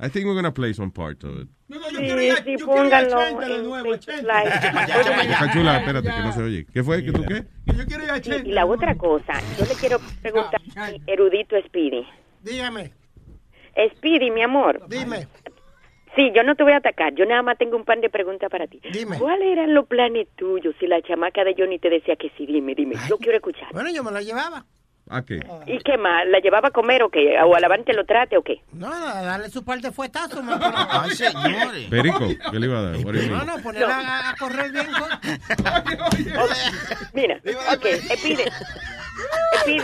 I 0.00 0.08
think 0.10 0.26
we're 0.26 0.34
gonna 0.34 0.52
play 0.52 0.74
some 0.74 0.90
part 0.90 1.22
of 1.24 1.42
it. 1.42 1.48
Sí, 1.68 2.56
sí, 2.58 2.64
pónganlo 2.64 3.22
en 3.22 3.38
Facebook 3.38 4.06
Live. 4.06 5.36
Cachula, 5.38 5.78
espérate, 5.78 6.10
que 6.10 6.20
no 6.20 6.32
se 6.32 6.42
oye. 6.42 6.66
¿Qué 6.72 6.82
fue? 6.82 7.04
¿Que 7.04 7.12
tú 7.12 7.24
qué? 7.24 7.44
Sí, 8.22 8.32
y 8.44 8.52
la 8.52 8.66
otra 8.66 8.96
cosa, 8.96 9.34
yo 9.58 9.64
le 9.64 9.74
quiero 9.74 9.98
preguntar 10.20 10.60
a 10.76 10.90
mi 10.90 11.02
erudito 11.06 11.56
Speedy. 11.66 12.04
Dígame, 12.42 12.92
Speedy, 13.96 14.30
mi 14.30 14.42
amor. 14.42 14.82
dime. 14.88 15.28
Sí, 16.16 16.32
yo 16.34 16.42
no 16.42 16.56
te 16.56 16.64
voy 16.64 16.72
a 16.72 16.78
atacar, 16.78 17.14
yo 17.14 17.24
nada 17.24 17.40
más 17.42 17.56
tengo 17.56 17.76
un 17.76 17.84
par 17.84 18.00
de 18.00 18.10
preguntas 18.10 18.50
para 18.50 18.66
ti. 18.66 18.80
Dime. 18.92 19.16
¿Cuáles 19.16 19.46
eran 19.46 19.72
los 19.74 19.86
planes 19.86 20.26
tuyos 20.34 20.74
si 20.80 20.88
la 20.88 21.00
chamaca 21.02 21.44
de 21.44 21.54
Johnny 21.56 21.78
te 21.78 21.88
decía 21.88 22.16
que 22.16 22.32
sí? 22.36 22.46
Dime, 22.46 22.74
dime, 22.74 22.96
yo 23.08 23.16
quiero 23.16 23.36
escuchar. 23.36 23.68
Bueno, 23.72 23.90
yo 23.92 24.02
me 24.02 24.10
la 24.10 24.20
llevaba. 24.20 24.66
¿A 25.12 25.22
qué? 25.22 25.40
¿Y 25.66 25.78
qué 25.80 25.98
más? 25.98 26.24
¿La 26.28 26.38
llevaba 26.38 26.68
a 26.68 26.70
comer 26.70 27.02
o 27.02 27.10
qué? 27.10 27.34
¿O 27.44 27.56
a 27.56 27.60
lavarte 27.60 27.92
lo 27.94 28.04
trate 28.04 28.36
o 28.36 28.42
qué? 28.42 28.62
No, 28.72 28.88
darle 28.88 29.50
su 29.50 29.64
par 29.64 29.80
de 29.80 29.90
fuetazos. 29.90 30.42
me- 30.44 30.52
Ay, 30.88 31.10
señores. 31.10 31.88
Perico, 31.90 32.28
¿qué 32.50 32.58
le 32.60 32.66
iba 32.66 32.78
a 32.78 32.82
dar? 32.82 32.96
No, 33.00 33.44
no, 33.44 33.58
ponerla 33.60 33.98
a, 33.98 34.30
a 34.30 34.36
correr 34.36 34.70
bien. 34.70 34.86
con- 34.98 36.48
Mira, 37.12 37.40
ok, 37.74 37.86
Speedy. 38.16 38.44
Speedy. 39.60 39.82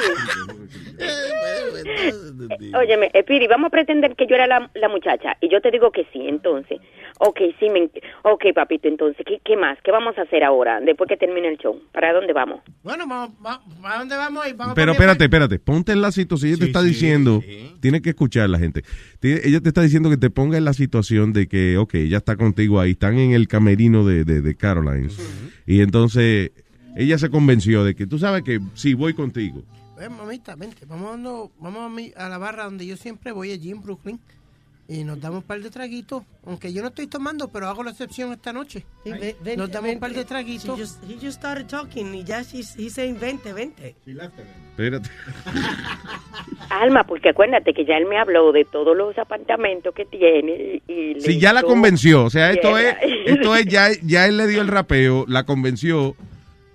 Óyeme, 2.74 3.11
vamos 3.49 3.68
a 3.68 3.70
pretender 3.70 4.14
que 4.16 4.26
yo 4.26 4.34
era 4.34 4.47
la, 4.47 4.70
la 4.74 4.89
muchacha 4.89 5.37
y 5.41 5.49
yo 5.51 5.61
te 5.61 5.70
digo 5.70 5.91
que 5.91 6.05
sí, 6.12 6.20
entonces. 6.26 6.78
Ok, 7.18 7.39
sí, 7.59 7.70
me, 7.70 7.91
ok, 8.24 8.45
papito, 8.55 8.89
entonces, 8.89 9.24
¿qué, 9.26 9.41
¿qué 9.43 9.57
más? 9.57 9.78
¿Qué 9.82 9.91
vamos 9.91 10.18
a 10.18 10.22
hacer 10.22 10.45
ahora, 10.45 10.80
después 10.80 11.09
que 11.09 11.16
termine 11.16 11.49
el 11.49 11.57
show? 11.57 11.80
¿Para 11.93 12.12
dónde 12.12 12.34
vamos? 12.34 12.61
Bueno, 12.82 13.07
vamos, 13.07 13.30
va- 13.45 13.62
¿a 13.84 13.99
dónde 13.99 14.16
vamos? 14.16 14.45
Vamos 14.55 14.74
Pero 14.74 14.93
espérate, 14.93 15.24
espérate. 15.24 15.59
Ponte 15.59 15.93
en 15.93 16.03
la 16.03 16.12
situación. 16.12 16.51
Ella 16.51 16.59
te 16.61 16.66
está 16.66 16.82
diciendo, 16.82 17.43
tiene 17.80 18.03
que 18.03 18.11
escuchar 18.11 18.51
la 18.51 18.59
gente. 18.59 18.82
Tiene- 19.20 19.41
Ella 19.45 19.61
te 19.61 19.68
está 19.68 19.80
diciendo 19.80 20.11
que 20.11 20.18
te 20.18 20.28
ponga 20.28 20.59
en 20.59 20.66
la 20.66 20.74
situación 20.74 21.32
de 21.32 21.47
que, 21.49 21.78
ok, 21.78 21.95
ella 21.95 22.18
está 22.18 22.37
contigo 22.37 22.80
ahí, 22.80 22.91
están 22.91 23.18
en 23.18 23.32
el 23.32 23.49
camerino 23.49 24.05
de, 24.05 24.24
de, 24.24 24.43
de 24.43 24.55
Carolines. 24.55 25.18
Y 25.66 25.80
entonces 25.80 26.51
ella 26.97 27.18
se 27.18 27.30
convenció 27.30 27.84
de 27.84 27.94
que 27.94 28.07
tú 28.07 28.18
sabes 28.18 28.42
que 28.42 28.61
sí, 28.74 28.94
voy 28.94 29.14
contigo. 29.14 29.62
Ven, 29.99 30.12
mamita, 30.16 30.57
vente. 30.57 30.84
Vamos, 30.86 31.18
no, 31.18 31.51
vamos 31.61 31.82
a, 31.84 31.88
mi- 31.88 32.12
a 32.16 32.28
la 32.28 32.38
barra 32.38 32.64
donde 32.64 32.86
yo 32.86 32.97
siempre 32.97 33.32
voy 33.32 33.51
allí 33.53 33.70
en 33.70 33.82
Brooklyn. 33.82 34.18
y 34.88 35.03
nos 35.03 35.20
damos 35.20 35.38
un 35.38 35.42
par 35.47 35.61
de 35.61 35.68
traguitos. 35.70 36.22
Aunque 36.44 36.72
yo 36.72 36.80
no 36.82 36.88
estoy 36.88 37.07
tomando, 37.09 37.49
pero 37.49 37.66
hago 37.68 37.82
la 37.82 37.90
excepción 37.90 38.32
esta 38.32 38.53
noche. 38.53 38.84
Sí, 39.05 39.11
nos 39.57 39.68
damos 39.70 39.90
un 39.92 39.99
par 39.99 40.11
de 40.11 40.16
vente. 40.18 40.28
traguitos. 40.28 40.78
He 40.78 40.82
just, 40.82 41.03
he 41.05 41.14
just 41.14 41.38
started 41.38 41.66
talking 41.66 42.14
y 42.14 42.22
ya 42.24 42.42
she's, 42.42 42.76
he's 42.78 42.92
saying 42.92 43.18
vente, 43.18 43.53
vente. 43.53 43.97
Espérate. 44.07 45.09
Alma, 46.70 47.05
porque 47.05 47.30
acuérdate 47.30 47.72
que 47.72 47.84
ya 47.84 47.97
él 47.97 48.07
me 48.07 48.18
habló 48.18 48.53
de 48.53 48.64
todos 48.64 48.97
los 48.97 49.16
apartamentos 49.18 49.94
que 49.94 50.05
tiene 50.05 50.82
y, 50.86 51.20
Si 51.20 51.38
ya 51.38 51.53
la 51.53 51.62
convenció, 51.62 52.24
o 52.24 52.30
sea, 52.30 52.51
esto 52.53 52.76
es, 52.76 52.94
esto 53.26 53.57
es 53.57 53.66
ya, 53.66 53.88
ya 54.03 54.26
él 54.26 54.36
le 54.36 54.47
dio 54.47 54.61
el 54.61 54.68
rapeo, 54.68 55.24
la 55.28 55.44
convenció. 55.44 56.14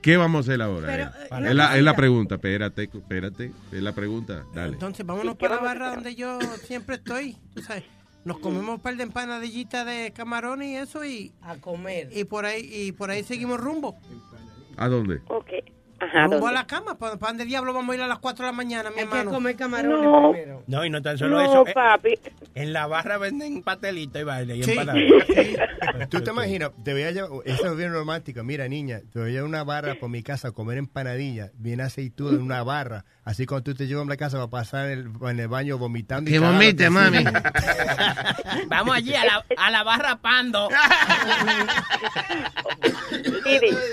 ¿Qué 0.02 0.18
vamos 0.18 0.40
a 0.48 0.52
hacer 0.52 0.62
ahora? 0.62 0.88
Pero, 0.88 1.04
Eh, 1.04 1.46
eh, 1.46 1.50
es, 1.50 1.56
la, 1.56 1.78
es 1.78 1.84
la 1.84 1.96
pregunta, 1.96 2.36
espérate, 2.36 2.84
espérate, 2.84 3.52
es 3.72 3.82
la 3.84 3.94
pregunta, 3.94 4.44
dale. 4.54 4.74
Entonces, 4.74 5.06
vámonos 5.06 5.36
para 5.38 5.56
la 5.58 5.62
barra 5.62 5.96
donde 5.96 6.16
yo 6.16 6.40
siempre 6.66 6.96
estoy. 6.96 7.38
Tú 7.54 7.62
sabes, 7.62 7.84
nos 8.26 8.40
comemos 8.40 8.76
un 8.76 8.80
par 8.82 8.96
de 8.96 9.04
empanadillitas 9.04 9.86
de 9.86 10.12
camarón 10.16 10.64
y 10.64 10.76
eso 10.76 11.06
y 11.06 11.32
a 11.42 11.56
comer. 11.58 12.10
Y 12.16 12.24
por 12.24 12.46
ahí 12.46 12.68
y 12.72 12.92
por 12.92 13.12
ahí 13.12 13.24
seguimos 13.24 13.60
rumbo. 13.60 14.00
¿A 14.78 14.88
dónde? 14.88 15.22
Ok. 15.28 15.50
Ajá, 16.02 16.24
rumbo 16.24 16.38
¿dónde? 16.40 16.50
a 16.50 16.62
la 16.62 16.68
cama. 16.68 16.98
¿Para, 16.98 17.16
dónde 17.16 17.46
diablo 17.46 17.74
vamos 17.74 17.94
a 17.94 17.98
ir 17.98 18.02
a 18.02 18.08
las 18.08 18.20
4 18.20 18.46
de 18.46 18.52
la 18.52 18.56
mañana, 18.58 18.90
mi 18.90 19.00
hermano? 19.02 19.32
comer 19.32 19.56
camarones 19.56 20.02
No. 20.02 20.32
primero. 20.32 20.64
No, 20.68 20.86
y 20.86 20.90
no 20.90 21.02
tan 21.02 21.18
solo 21.18 21.38
No, 21.38 21.42
eso. 21.46 21.68
eh, 21.68 21.74
papi. 21.74 22.20
en 22.56 22.74
la 22.74 22.88
barra 22.88 23.18
venden 23.18 23.62
pastelitos 23.64 24.22
y 24.22 24.26
baile 24.26 24.58
y 24.58 24.64
Sí. 24.64 24.72
empanadas. 24.72 25.02
Tú 26.10 26.22
te 26.22 26.32
imaginas, 26.32 26.72
te 26.84 26.94
voy 26.94 27.04
a 27.04 27.12
llevar, 27.12 27.30
eso 27.46 27.68
es 27.72 27.78
bien 27.78 27.94
romántico. 27.94 28.44
Mira, 28.44 28.68
niña, 28.68 29.00
te 29.14 29.20
voy 29.20 29.30
a 29.30 29.32
llevar 29.32 29.48
una 29.50 29.64
barra 29.64 29.96
por 29.96 30.10
mi 30.10 30.24
casa 30.24 30.50
a 30.50 30.52
comer 30.52 30.78
empanadilla, 30.78 31.52
bien 31.56 31.80
aceituda 31.82 32.32
en 32.32 32.42
una 32.42 32.64
barra. 32.64 33.06
Así 33.24 33.46
cuando 33.46 33.64
tú 33.66 33.76
te 33.76 33.88
llevas 33.88 34.06
a 34.06 34.10
la 34.10 34.18
casa 34.18 34.38
va 34.40 34.46
a 34.46 34.50
pasar 34.50 34.90
en 34.90 35.00
el, 35.00 35.10
en 35.30 35.40
el 35.40 35.48
baño 35.48 35.78
vomitando. 35.78 36.30
y 36.30 36.34
Que 36.34 36.40
vomite, 36.40 36.90
mami. 36.90 37.24
Vamos 38.68 38.96
allí 38.96 39.14
a 39.14 39.26
la, 39.26 39.46
a 39.58 39.72
la 39.72 39.84
barra 39.84 40.16
Pando. 40.18 40.70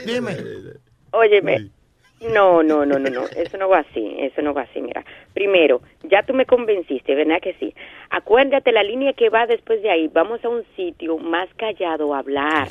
Dime. 0.07 0.37
óyeme. 1.11 1.71
No, 2.21 2.63
no, 2.65 2.85
no, 2.85 2.99
no, 2.99 3.11
no, 3.11 3.27
eso 3.37 3.57
no 3.59 3.69
va 3.69 3.79
así, 3.79 4.17
eso 4.19 4.43
no 4.43 4.53
va 4.53 4.63
así, 4.63 4.81
mira. 4.83 5.05
Primero, 5.39 5.83
ya 6.03 6.25
tú 6.25 6.35
me 6.35 6.47
convenciste, 6.47 7.15
¿verdad 7.15 7.41
que 7.41 7.55
sí? 7.61 7.73
Acuérdate 8.11 8.73
la 8.73 8.83
línea 8.83 9.13
que 9.13 9.29
va 9.29 9.47
después 9.47 9.81
de 9.83 9.89
ahí, 9.89 10.09
vamos 10.09 10.45
a 10.45 10.49
un 10.49 10.65
sitio 10.75 11.17
más 11.19 11.49
callado 11.55 12.13
a 12.13 12.19
hablar. 12.19 12.69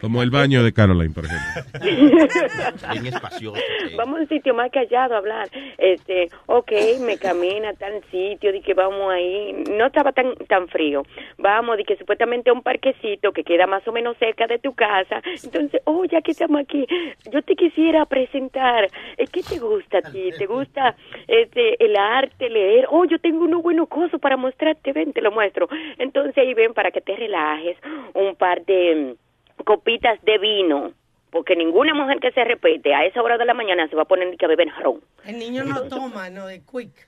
Como 0.00 0.22
el 0.22 0.30
baño 0.30 0.62
de 0.62 0.72
Caroline, 0.72 1.12
por 1.12 1.24
ejemplo. 1.24 1.80
Bien 2.92 3.06
espacioso. 3.06 3.60
Vamos 3.96 4.18
a 4.18 4.22
un 4.22 4.28
sitio 4.28 4.54
más 4.54 4.70
callado 4.70 5.14
a 5.14 5.18
hablar. 5.18 5.48
Este, 5.76 6.28
ok, 6.46 6.70
me 7.00 7.18
camina 7.18 7.70
a 7.70 7.72
tal 7.72 8.00
sitio, 8.12 8.52
di 8.52 8.60
que 8.60 8.74
vamos 8.74 9.10
ahí. 9.10 9.64
No 9.70 9.86
estaba 9.86 10.12
tan 10.12 10.36
tan 10.46 10.68
frío. 10.68 11.02
Vamos, 11.38 11.78
di 11.78 11.84
que 11.84 11.96
supuestamente 11.96 12.50
a 12.50 12.52
un 12.52 12.62
parquecito 12.62 13.32
que 13.32 13.42
queda 13.42 13.66
más 13.66 13.88
o 13.88 13.92
menos 13.92 14.16
cerca 14.18 14.46
de 14.46 14.60
tu 14.60 14.72
casa. 14.74 15.20
Entonces, 15.42 15.80
oh, 15.84 16.04
ya 16.04 16.20
que 16.20 16.30
estamos 16.30 16.60
aquí, 16.60 16.86
yo 17.32 17.42
te 17.42 17.56
quisiera 17.56 18.04
presentar. 18.06 18.88
¿Qué 19.16 19.42
te 19.42 19.58
gusta 19.58 19.98
a 19.98 20.12
ti? 20.12 20.30
¿Te 20.38 20.46
gusta 20.46 20.94
este 21.26 21.87
el 21.88 21.96
arte, 21.96 22.48
leer? 22.48 22.86
Oh, 22.90 23.04
yo 23.04 23.18
tengo 23.18 23.44
unos 23.44 23.62
buenos 23.62 23.88
cosas 23.88 24.20
para 24.20 24.36
mostrarte. 24.36 24.92
Ven, 24.92 25.12
te 25.12 25.20
lo 25.20 25.32
muestro. 25.32 25.68
Entonces 25.98 26.36
ahí 26.38 26.54
ven 26.54 26.74
para 26.74 26.90
que 26.90 27.00
te 27.00 27.16
relajes. 27.16 27.76
Un 28.14 28.36
par 28.36 28.64
de 28.64 29.16
mm, 29.16 29.64
copitas 29.64 30.22
de 30.22 30.38
vino. 30.38 30.92
Porque 31.30 31.56
ninguna 31.56 31.94
mujer 31.94 32.20
que 32.20 32.32
se 32.32 32.42
repite 32.44 32.94
a 32.94 33.04
esa 33.04 33.22
hora 33.22 33.36
de 33.36 33.44
la 33.44 33.54
mañana 33.54 33.86
se 33.88 33.96
va 33.96 34.02
a 34.02 34.06
poner 34.06 34.34
que 34.36 34.44
a 34.44 34.48
beber 34.48 34.68
ron. 34.80 35.00
El 35.26 35.38
niño 35.38 35.64
no 35.64 35.82
toma, 35.82 36.30
no, 36.30 36.46
de 36.46 36.60
quick. 36.60 37.07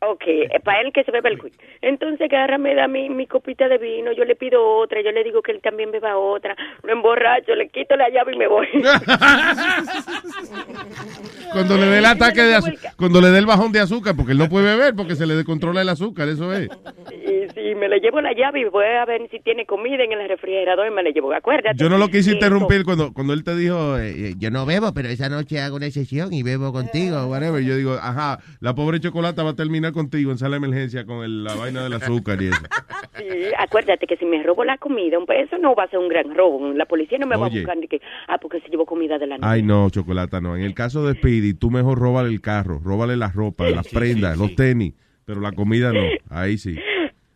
Ok, 0.00 0.22
eh, 0.26 0.60
para 0.62 0.82
él 0.82 0.92
que 0.92 1.04
se 1.04 1.10
bebe 1.10 1.30
el 1.30 1.40
quick. 1.40 1.54
Entonces 1.80 2.20
agarra, 2.30 2.58
me 2.58 2.74
da 2.74 2.86
mi, 2.86 3.08
mi 3.08 3.26
copita 3.26 3.66
de 3.68 3.78
vino, 3.78 4.12
yo 4.12 4.24
le 4.24 4.36
pido 4.36 4.62
otra, 4.78 5.00
yo 5.02 5.10
le 5.10 5.24
digo 5.24 5.40
que 5.42 5.52
él 5.52 5.60
también 5.62 5.90
beba 5.90 6.16
otra, 6.18 6.54
lo 6.82 6.92
emborracho, 6.92 7.54
le 7.54 7.68
quito 7.68 7.96
la 7.96 8.10
llave 8.10 8.34
y 8.34 8.38
me 8.38 8.46
voy. 8.46 8.66
Cuando 11.52 11.76
le 11.78 11.86
dé 11.86 11.98
el 11.98 12.04
ataque 12.04 12.42
de 12.42 12.54
azúcar, 12.56 12.92
cuando 12.96 13.20
le 13.20 13.28
dé 13.28 13.38
el 13.38 13.46
bajón 13.46 13.72
de 13.72 13.80
azúcar, 13.80 14.14
porque 14.16 14.32
él 14.32 14.38
no 14.38 14.48
puede 14.48 14.76
beber 14.76 14.94
porque 14.94 15.14
se 15.14 15.26
le 15.26 15.34
descontrola 15.34 15.80
el 15.80 15.88
azúcar, 15.88 16.28
eso 16.28 16.52
es. 16.52 16.68
y 17.12 17.48
si 17.54 17.74
me 17.74 17.88
le 17.88 18.00
llevo 18.00 18.20
la 18.20 18.32
llave 18.34 18.60
y 18.60 18.64
voy 18.64 18.84
a 18.84 19.04
ver 19.06 19.22
si 19.30 19.40
tiene 19.40 19.64
comida 19.64 20.04
en 20.04 20.12
el 20.12 20.28
refrigerador 20.28 20.86
y 20.86 20.90
me 20.90 21.02
la 21.02 21.10
llevo, 21.10 21.32
acuérdate. 21.32 21.76
Yo 21.78 21.88
no 21.88 21.98
lo 21.98 22.08
quise 22.08 22.32
interrumpir 22.32 22.84
cuando, 22.84 23.12
cuando 23.12 23.32
él 23.32 23.44
te 23.44 23.56
dijo, 23.56 23.98
eh, 23.98 24.14
Eh, 24.16 24.34
Yo 24.38 24.50
no 24.50 24.66
bebo, 24.66 24.92
pero 24.92 25.08
esa 25.08 25.28
noche 25.28 25.60
hago 25.60 25.76
una 25.76 25.90
sesión 25.90 26.32
y 26.32 26.42
bebo 26.42 26.72
contigo. 26.72 27.26
whatever. 27.26 27.62
Yo 27.62 27.76
digo, 27.76 27.94
ajá, 27.94 28.38
la 28.60 28.74
pobre 28.74 29.00
chocolata 29.00 29.42
va 29.42 29.50
a 29.50 29.56
terminar 29.56 29.85
contigo 29.92 30.30
en 30.30 30.38
sala 30.38 30.58
de 30.58 30.66
emergencia 30.66 31.04
con 31.06 31.24
el- 31.24 31.44
la 31.44 31.54
vaina 31.54 31.82
del 31.84 31.92
azúcar 31.94 32.40
y 32.42 32.48
eso. 32.48 32.56
Sí, 33.16 33.24
acuérdate 33.58 34.06
que 34.06 34.16
si 34.18 34.26
me 34.26 34.42
robo 34.42 34.62
la 34.62 34.76
comida, 34.76 35.16
eso 35.36 35.56
no 35.58 35.74
va 35.74 35.84
a 35.84 35.88
ser 35.88 35.98
un 35.98 36.08
gran 36.08 36.34
robo. 36.34 36.72
La 36.74 36.84
policía 36.84 37.16
no 37.18 37.26
me 37.26 37.34
va 37.36 37.46
a 37.46 37.48
buscar 37.48 37.76
ni 37.78 37.88
que, 37.88 38.00
ah, 38.28 38.36
porque 38.36 38.60
se 38.60 38.68
llevó 38.68 38.84
comida 38.84 39.18
de 39.18 39.26
la 39.26 39.38
noche. 39.38 39.48
Ay, 39.50 39.62
no, 39.62 39.88
chocolata, 39.88 40.40
no. 40.42 40.54
En 40.54 40.62
el 40.62 40.74
caso 40.74 41.06
de 41.06 41.14
Speedy, 41.14 41.54
tú 41.54 41.70
mejor 41.70 41.98
róbale 41.98 42.28
el 42.28 42.42
carro, 42.42 42.78
róbale 42.84 43.16
la 43.16 43.30
ropa, 43.30 43.70
las 43.70 43.88
prendas, 43.88 44.36
los 44.38 44.54
tenis, 44.54 44.92
pero 45.24 45.40
la 45.40 45.52
comida 45.52 45.92
no. 45.94 46.02
Ahí 46.28 46.58
sí. 46.58 46.78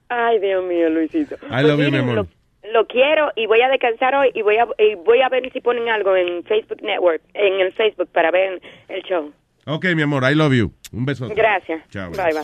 Ay, 0.09 0.39
Dios 0.39 0.63
mío, 0.67 0.91
Luisito. 0.91 1.37
Mi 1.49 1.97
amor. 1.97 2.27
Lo 2.75 2.87
quiero 2.87 3.33
y 3.35 3.47
voy 3.47 3.63
a 3.63 3.69
descansar 3.69 4.15
hoy 4.15 4.31
y 4.35 4.43
voy 4.43 4.57
a 4.59 4.67
y 4.79 4.95
voy 4.97 5.23
a 5.23 5.29
ver 5.31 5.51
si 5.51 5.61
ponen 5.63 5.89
algo 5.89 6.15
en 6.15 6.45
Facebook 6.45 6.83
Network, 6.83 7.23
en 7.33 7.59
el 7.61 7.73
Facebook 7.73 8.09
para 8.13 8.31
ver 8.31 8.61
el 8.89 9.03
show. 9.03 9.33
Ok, 9.67 9.85
mi 9.95 10.03
amor, 10.03 10.25
I 10.25 10.35
love 10.35 10.55
you. 10.55 10.73
Un 10.93 11.05
beso. 11.07 11.29
Gracias. 11.35 11.83
Chao. 11.91 12.11
Bye, 12.11 12.33
bye. 12.33 12.43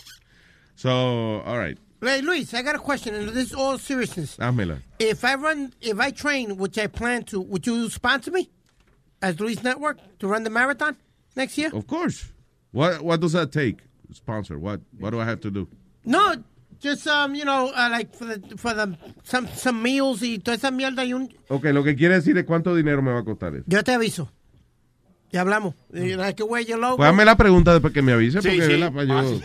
So, 0.75 1.41
all 1.45 1.57
right, 1.57 1.77
Hey, 1.99 2.21
Luis, 2.21 2.53
I 2.53 2.61
got 2.61 2.75
a 2.75 2.79
question, 2.79 3.15
and 3.15 3.29
this 3.29 3.47
is 3.47 3.53
all 3.55 3.79
seriousness. 3.79 4.37
házmela. 4.37 4.77
If 4.99 5.23
I 5.25 5.33
run, 5.35 5.73
if 5.81 5.99
I 5.99 6.11
train, 6.11 6.57
which 6.57 6.77
I 6.77 6.85
plan 6.87 7.23
to, 7.25 7.41
would 7.41 7.65
you 7.65 7.89
sponsor 7.89 8.29
me 8.29 8.49
as 9.21 9.39
Luis 9.39 9.63
Network 9.63 9.97
to 10.19 10.27
run 10.27 10.43
the 10.43 10.51
marathon 10.51 10.95
next 11.35 11.57
year? 11.57 11.71
Of 11.73 11.87
course. 11.87 12.31
What 12.71 13.01
What 13.01 13.19
does 13.21 13.31
that 13.33 13.51
take? 13.51 13.79
Sponsor. 14.13 14.59
What 14.59 14.81
What 14.99 15.09
do 15.09 15.19
I 15.19 15.25
have 15.25 15.41
to 15.41 15.49
do? 15.49 15.67
No, 16.05 16.35
just 16.79 17.07
um, 17.07 17.33
you 17.33 17.43
know, 17.45 17.71
uh, 17.75 17.89
like 17.89 18.13
for 18.15 18.25
the 18.25 18.57
for 18.57 18.75
the 18.75 18.95
some 19.23 19.47
some 19.55 19.81
meals 19.81 20.21
y 20.21 20.37
toda 20.37 20.55
esa 20.57 20.69
mierda 20.69 21.03
y 21.03 21.13
un. 21.13 21.33
Ok, 21.49 21.63
lo 21.73 21.83
que 21.83 21.95
quiere 21.95 22.13
decir 22.13 22.37
es 22.37 22.45
cuánto 22.45 22.75
dinero 22.75 23.01
me 23.01 23.11
va 23.11 23.19
a 23.19 23.23
costar 23.23 23.55
eso. 23.55 23.63
Yo 23.67 23.83
te 23.83 23.93
aviso. 23.93 24.29
Ya 25.31 25.41
hablamos. 25.41 25.75
Pues 25.89 27.09
hazme 27.09 27.25
la 27.25 27.35
pregunta 27.35 27.73
después 27.73 27.93
que 27.93 28.01
me 28.01 28.13
avise, 28.13 28.41
Sí, 28.41 28.47
porque 28.47 28.61
sí. 28.65 28.81
¿verdad? 28.81 28.93
Pa' 28.93 29.03
yo- 29.03 29.39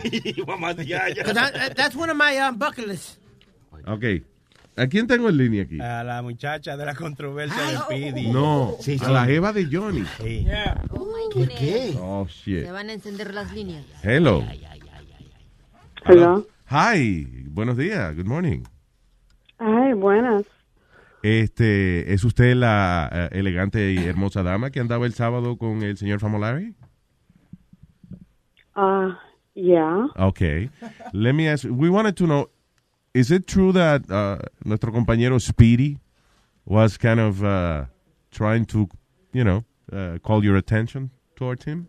Ah, 0.95 1.33
that- 1.33 1.75
that's 1.75 1.95
one 1.95 2.09
of 2.11 2.17
my 2.17 2.37
um, 2.39 2.57
bucket 2.57 2.87
lists. 2.87 3.19
Ok. 3.85 4.05
¿A 4.75 4.87
quién 4.87 5.05
tengo 5.07 5.29
en 5.29 5.37
línea 5.37 5.63
aquí? 5.63 5.79
A 5.79 6.03
la 6.03 6.21
muchacha 6.21 6.75
de 6.77 6.85
la 6.85 6.95
controversia 6.95 7.61
de 7.63 7.77
Speedy. 7.77 8.27
No, 8.31 8.75
a 9.01 9.09
la 9.11 9.25
jeva 9.25 9.53
de 9.53 9.65
Johnny. 9.71 10.03
Sí. 10.19 10.47
¿Qué 11.33 11.47
qué? 11.47 11.97
Oh, 11.99 12.25
shit. 12.27 12.63
Se 12.65 12.71
van 12.71 12.89
a 12.89 12.93
encender 12.93 13.33
las 13.33 13.51
líneas. 13.53 13.85
Hello. 14.01 14.43
Hello. 16.05 16.47
Hi. 16.71 17.27
Buenos 17.49 17.77
días. 17.77 18.15
Good 18.15 18.25
morning. 18.25 18.63
Ay, 19.59 19.93
buenas. 19.93 20.43
Este, 21.23 22.13
¿es 22.13 22.25
usted 22.25 22.53
la 22.53 23.09
eh, 23.09 23.39
elegante 23.39 23.93
y 23.93 23.97
hermosa 23.97 24.43
dama 24.43 24.71
que 24.71 24.81
andaba 24.81 25.05
el 25.05 25.13
sábado 25.13 25.57
con 25.57 25.81
el 25.81 25.95
señor 25.95 26.19
Famolari? 26.19 26.75
Uh, 28.75 29.13
yeah. 29.55 30.07
Okay. 30.17 30.69
Let 31.13 31.31
me 31.31 31.47
ask, 31.47 31.63
we 31.63 31.89
wanted 31.89 32.17
to 32.17 32.25
know, 32.27 32.49
is 33.13 33.31
it 33.31 33.47
true 33.47 33.71
that 33.71 34.01
uh, 34.11 34.39
nuestro 34.65 34.91
compañero 34.91 35.39
Speedy 35.39 35.97
was 36.65 36.97
kind 36.97 37.21
of 37.21 37.41
uh, 37.41 37.85
trying 38.29 38.65
to, 38.65 38.89
you 39.31 39.45
know, 39.45 39.63
uh, 39.93 40.17
call 40.23 40.43
your 40.43 40.57
attention 40.57 41.09
towards 41.37 41.63
him? 41.63 41.87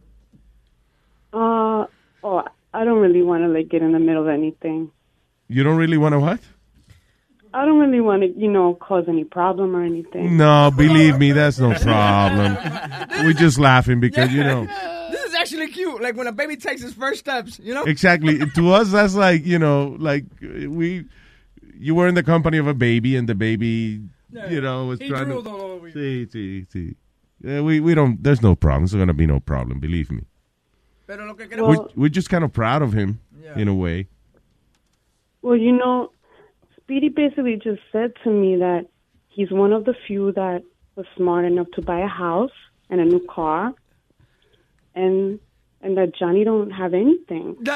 Uh, 1.33 1.87
oh, 2.23 2.45
I 2.73 2.85
don't 2.85 3.01
really 3.01 3.23
want 3.23 3.43
to 3.43 3.49
like 3.49 3.69
get 3.69 3.83
in 3.83 3.91
the 3.91 3.99
middle 3.99 4.23
of 4.23 4.29
anything. 4.29 4.93
You 5.49 5.65
don't 5.65 5.77
really 5.77 5.99
want 5.99 6.13
to 6.13 6.21
what? 6.21 6.41
I 7.55 7.65
don't 7.65 7.79
really 7.79 8.01
want 8.01 8.23
to, 8.23 8.29
you 8.37 8.51
know, 8.51 8.75
cause 8.75 9.05
any 9.07 9.23
problem 9.25 9.77
or 9.77 9.83
anything. 9.83 10.37
No, 10.37 10.73
believe 10.77 11.19
me, 11.19 11.31
that's 11.33 11.59
no 11.59 11.73
problem. 11.75 12.57
We're 13.25 13.33
just 13.33 13.59
laughing 13.61 14.01
because, 14.01 14.33
you 14.33 14.43
know, 14.43 14.67
This 15.11 15.25
is 15.27 15.35
actually 15.35 15.69
cute. 15.69 16.03
Like 16.03 16.17
when 16.17 16.27
a 16.27 16.33
baby 16.33 16.57
takes 16.57 16.83
his 16.83 16.93
first 16.93 17.21
steps, 17.21 17.61
you 17.63 17.73
know? 17.73 17.85
exactly. 17.85 18.39
To 18.57 18.73
us, 18.73 18.91
that's 18.91 19.15
like, 19.15 19.47
you 19.47 19.59
know, 19.61 19.95
like 20.01 20.25
we, 20.41 21.05
you 21.79 21.95
were 21.95 22.09
in 22.09 22.17
the 22.17 22.25
company 22.25 22.59
of 22.59 22.67
a 22.67 22.75
baby 22.75 23.15
and 23.17 23.29
the 23.29 23.37
baby, 23.37 24.03
you 24.51 24.61
know, 24.61 24.87
was 24.87 24.99
He 24.99 25.09
trying 25.09 25.27
drooled 25.27 25.45
to. 25.45 25.51
all 25.51 25.61
over 25.61 25.89
you. 25.89 25.95
Sí, 25.95 26.27
sí, 26.27 26.67
sí. 26.69 26.95
Yeah, 27.41 27.61
we, 27.61 27.79
we 27.79 27.95
don't, 27.95 28.21
there's 28.23 28.43
no 28.43 28.57
problem. 28.57 28.83
There's 28.83 28.95
going 28.95 29.07
to 29.09 29.15
be 29.15 29.27
no 29.27 29.39
problem, 29.39 29.79
believe 29.79 30.11
me. 30.11 30.25
Pero 31.07 31.25
lo 31.27 31.35
que 31.35 31.47
We're, 31.57 31.87
we're 31.95 32.09
just 32.09 32.31
kind 32.31 32.43
of 32.43 32.53
proud 32.53 32.83
of 32.83 32.93
him, 32.93 33.21
in 33.55 33.69
a 33.69 33.75
way. 33.75 34.09
Well, 35.43 35.57
you 35.57 35.73
know, 35.73 36.11
Speedy 36.85 37.09
basically 37.09 37.57
just 37.57 37.81
said 37.93 38.13
to 38.25 38.31
me 38.31 38.57
that 38.57 38.87
he's 39.29 39.51
one 39.51 39.73
of 39.73 39.85
the 39.85 39.95
few 40.07 40.33
that 40.33 40.63
was 40.97 41.07
smart 41.17 41.45
enough 41.45 41.67
to 41.75 41.83
buy 41.83 42.01
a 42.01 42.07
house 42.07 42.53
and 42.91 43.01
a 43.01 43.05
new 43.05 43.25
car, 43.29 43.73
and 44.95 45.39
and 45.81 45.97
that 45.99 46.15
Johnny 46.19 46.45
don't 46.45 46.71
have 46.71 46.95
anything. 46.95 47.57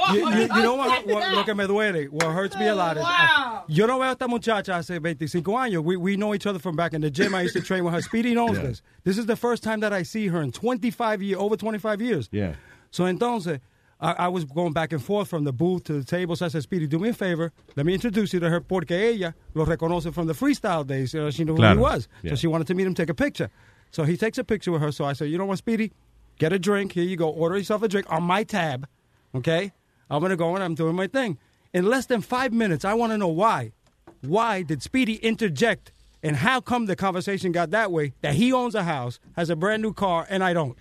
Oh. 0.00 0.14
You, 0.14 0.26
you- 0.30 0.40
you 0.40 0.62
know 0.62 0.74
what, 0.74 1.06
what- 1.06 1.32
lo 1.34 1.44
que 1.44 1.54
me 1.54 1.64
duele, 1.64 2.08
what 2.08 2.28
hurts 2.28 2.56
me 2.56 2.66
a 2.68 2.74
lot 2.74 2.96
is, 2.96 3.02
Wow. 3.02 3.64
yo 3.68 3.84
no 3.84 3.98
veo 3.98 4.08
a 4.08 4.10
esta 4.12 4.26
muchacha 4.26 4.72
hace 4.72 4.98
25 4.98 5.42
años. 5.44 5.84
We, 5.84 5.96
we 5.98 6.16
know 6.16 6.34
each 6.34 6.46
other 6.46 6.58
from 6.58 6.76
back 6.76 6.94
in 6.94 7.02
the 7.02 7.10
gym. 7.10 7.34
I 7.34 7.42
used 7.42 7.54
to 7.56 7.60
train 7.60 7.84
with 7.84 7.92
her. 7.92 8.00
Speedy 8.00 8.34
knows 8.34 8.56
Yeah. 8.56 8.62
this. 8.68 8.82
This 9.04 9.18
is 9.18 9.26
the 9.26 9.36
first 9.36 9.62
time 9.62 9.80
that 9.80 9.92
I 9.92 10.02
see 10.04 10.28
her 10.28 10.40
in 10.40 10.50
25 10.50 11.20
years, 11.22 11.38
over 11.38 11.56
25 11.58 12.00
years. 12.00 12.28
Yeah. 12.32 12.54
So 12.90 13.04
entonces, 13.04 13.60
I, 14.00 14.12
I 14.12 14.28
was 14.28 14.44
going 14.44 14.72
back 14.72 14.92
and 14.92 15.02
forth 15.02 15.28
from 15.28 15.44
the 15.44 15.52
booth 15.52 15.84
to 15.84 15.92
the 15.94 16.04
table. 16.04 16.36
So 16.36 16.46
I 16.46 16.48
said, 16.48 16.62
Speedy, 16.62 16.86
do 16.86 16.98
me 16.98 17.08
a 17.08 17.12
favor. 17.12 17.52
Let 17.76 17.84
me 17.84 17.94
introduce 17.94 18.32
you 18.32 18.40
to 18.40 18.48
her 18.48 18.60
porque 18.60 18.92
ella 18.92 19.34
lo 19.54 19.64
reconoce 19.66 20.12
from 20.14 20.26
the 20.28 20.34
freestyle 20.34 20.86
days. 20.86 21.12
You 21.14 21.20
know, 21.22 21.30
she 21.30 21.44
knew 21.44 21.52
who 21.52 21.58
Claro. 21.58 21.74
he 21.76 21.80
was. 21.80 22.08
Yeah. 22.22 22.30
So 22.30 22.36
she 22.36 22.46
wanted 22.46 22.66
to 22.68 22.74
meet 22.74 22.86
him, 22.86 22.94
take 22.94 23.08
a 23.10 23.14
picture. 23.14 23.50
So 23.90 24.04
he 24.04 24.16
takes 24.16 24.38
a 24.38 24.44
picture 24.44 24.70
with 24.70 24.82
her. 24.82 24.92
So 24.92 25.04
I 25.04 25.14
said, 25.14 25.30
you 25.30 25.38
know 25.38 25.46
what, 25.46 25.58
Speedy? 25.58 25.92
Get 26.38 26.52
a 26.52 26.58
drink. 26.58 26.92
Here 26.92 27.02
you 27.04 27.16
go. 27.16 27.28
Order 27.28 27.56
yourself 27.58 27.82
a 27.82 27.88
drink 27.88 28.06
on 28.08 28.22
my 28.22 28.44
tab. 28.44 28.86
Okay? 29.34 29.72
I'm 30.08 30.20
going 30.20 30.30
to 30.30 30.36
go 30.36 30.54
and 30.54 30.62
I'm 30.62 30.74
doing 30.76 30.94
my 30.94 31.08
thing. 31.08 31.36
In 31.74 31.84
less 31.86 32.06
than 32.06 32.20
five 32.20 32.52
minutes, 32.52 32.84
I 32.84 32.94
want 32.94 33.12
to 33.12 33.18
know 33.18 33.28
why. 33.28 33.72
Why 34.20 34.62
did 34.62 34.82
Speedy 34.82 35.14
interject? 35.16 35.92
And 36.22 36.36
how 36.36 36.60
come 36.60 36.86
the 36.86 36.96
conversation 36.96 37.52
got 37.52 37.70
that 37.70 37.92
way 37.92 38.12
that 38.22 38.34
he 38.34 38.52
owns 38.52 38.74
a 38.74 38.82
house, 38.84 39.20
has 39.36 39.50
a 39.50 39.56
brand 39.56 39.82
new 39.82 39.92
car, 39.92 40.26
and 40.28 40.42
I 40.42 40.52
don't? 40.52 40.76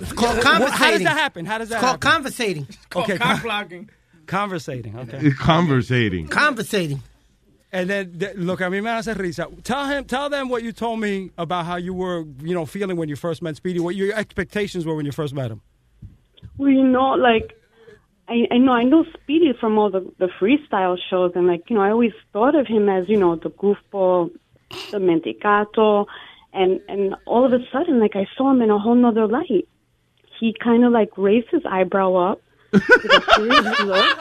It's 0.00 0.12
called 0.12 0.36
What- 0.38 0.70
How 0.72 0.90
does 0.90 1.02
that 1.02 1.16
happen? 1.16 1.44
How 1.46 1.58
does 1.58 1.68
that? 1.68 1.74
It's 1.76 1.80
that 1.82 1.86
called 2.00 2.04
happen? 2.04 2.10
conversating. 2.22 2.66
Okay, 2.96 3.18
Cock 3.18 3.26
con- 3.36 3.42
blocking. 3.42 3.90
conversating. 4.26 4.96
Okay. 4.98 5.30
Conversating. 5.32 6.28
Conversating. 6.28 7.02
And 7.72 7.88
then, 7.88 8.18
th- 8.18 8.34
look, 8.36 8.60
a 8.60 8.64
mí 8.64 8.82
me 8.82 8.90
hace 8.90 9.14
risa. 9.16 9.46
Tell 9.62 9.86
him, 9.86 10.04
tell 10.04 10.28
them 10.28 10.48
what 10.48 10.62
you 10.64 10.72
told 10.72 10.98
me 10.98 11.30
about 11.38 11.66
how 11.66 11.76
you 11.76 11.94
were, 11.94 12.24
you 12.42 12.52
know, 12.52 12.66
feeling 12.66 12.96
when 12.96 13.08
you 13.08 13.14
first 13.16 13.42
met 13.42 13.54
Speedy. 13.56 13.78
What 13.78 13.94
your 13.94 14.12
expectations 14.16 14.84
were 14.84 14.96
when 14.96 15.06
you 15.06 15.12
first 15.12 15.34
met 15.34 15.52
him. 15.52 15.60
Well, 16.58 16.70
you 16.70 16.82
know, 16.82 17.10
like 17.10 17.52
I, 18.28 18.46
I 18.50 18.58
know 18.58 18.72
I 18.72 18.82
know 18.82 19.04
Speedy 19.22 19.52
from 19.60 19.78
all 19.78 19.90
the 19.90 20.00
the 20.18 20.28
freestyle 20.40 20.96
shows, 21.10 21.32
and 21.36 21.46
like 21.46 21.62
you 21.70 21.76
know, 21.76 21.82
I 21.82 21.90
always 21.90 22.12
thought 22.32 22.56
of 22.56 22.66
him 22.66 22.88
as 22.88 23.08
you 23.08 23.16
know 23.16 23.36
the 23.36 23.50
goofball, 23.50 24.30
the 24.90 24.98
mendicato, 24.98 26.06
and 26.52 26.80
and 26.88 27.14
all 27.24 27.44
of 27.44 27.52
a 27.52 27.58
sudden, 27.72 28.00
like 28.00 28.16
I 28.16 28.26
saw 28.36 28.50
him 28.50 28.62
in 28.62 28.70
a 28.70 28.78
whole 28.80 28.96
nother 28.96 29.28
light. 29.28 29.68
He 30.40 30.54
kind 30.58 30.84
of 30.84 30.92
like 30.92 31.10
raised 31.16 31.48
his 31.50 31.62
eyebrow 31.66 32.14
up 32.14 32.40
with 32.72 32.82
a 32.88 33.22
serious 33.36 33.80
look. 33.80 34.18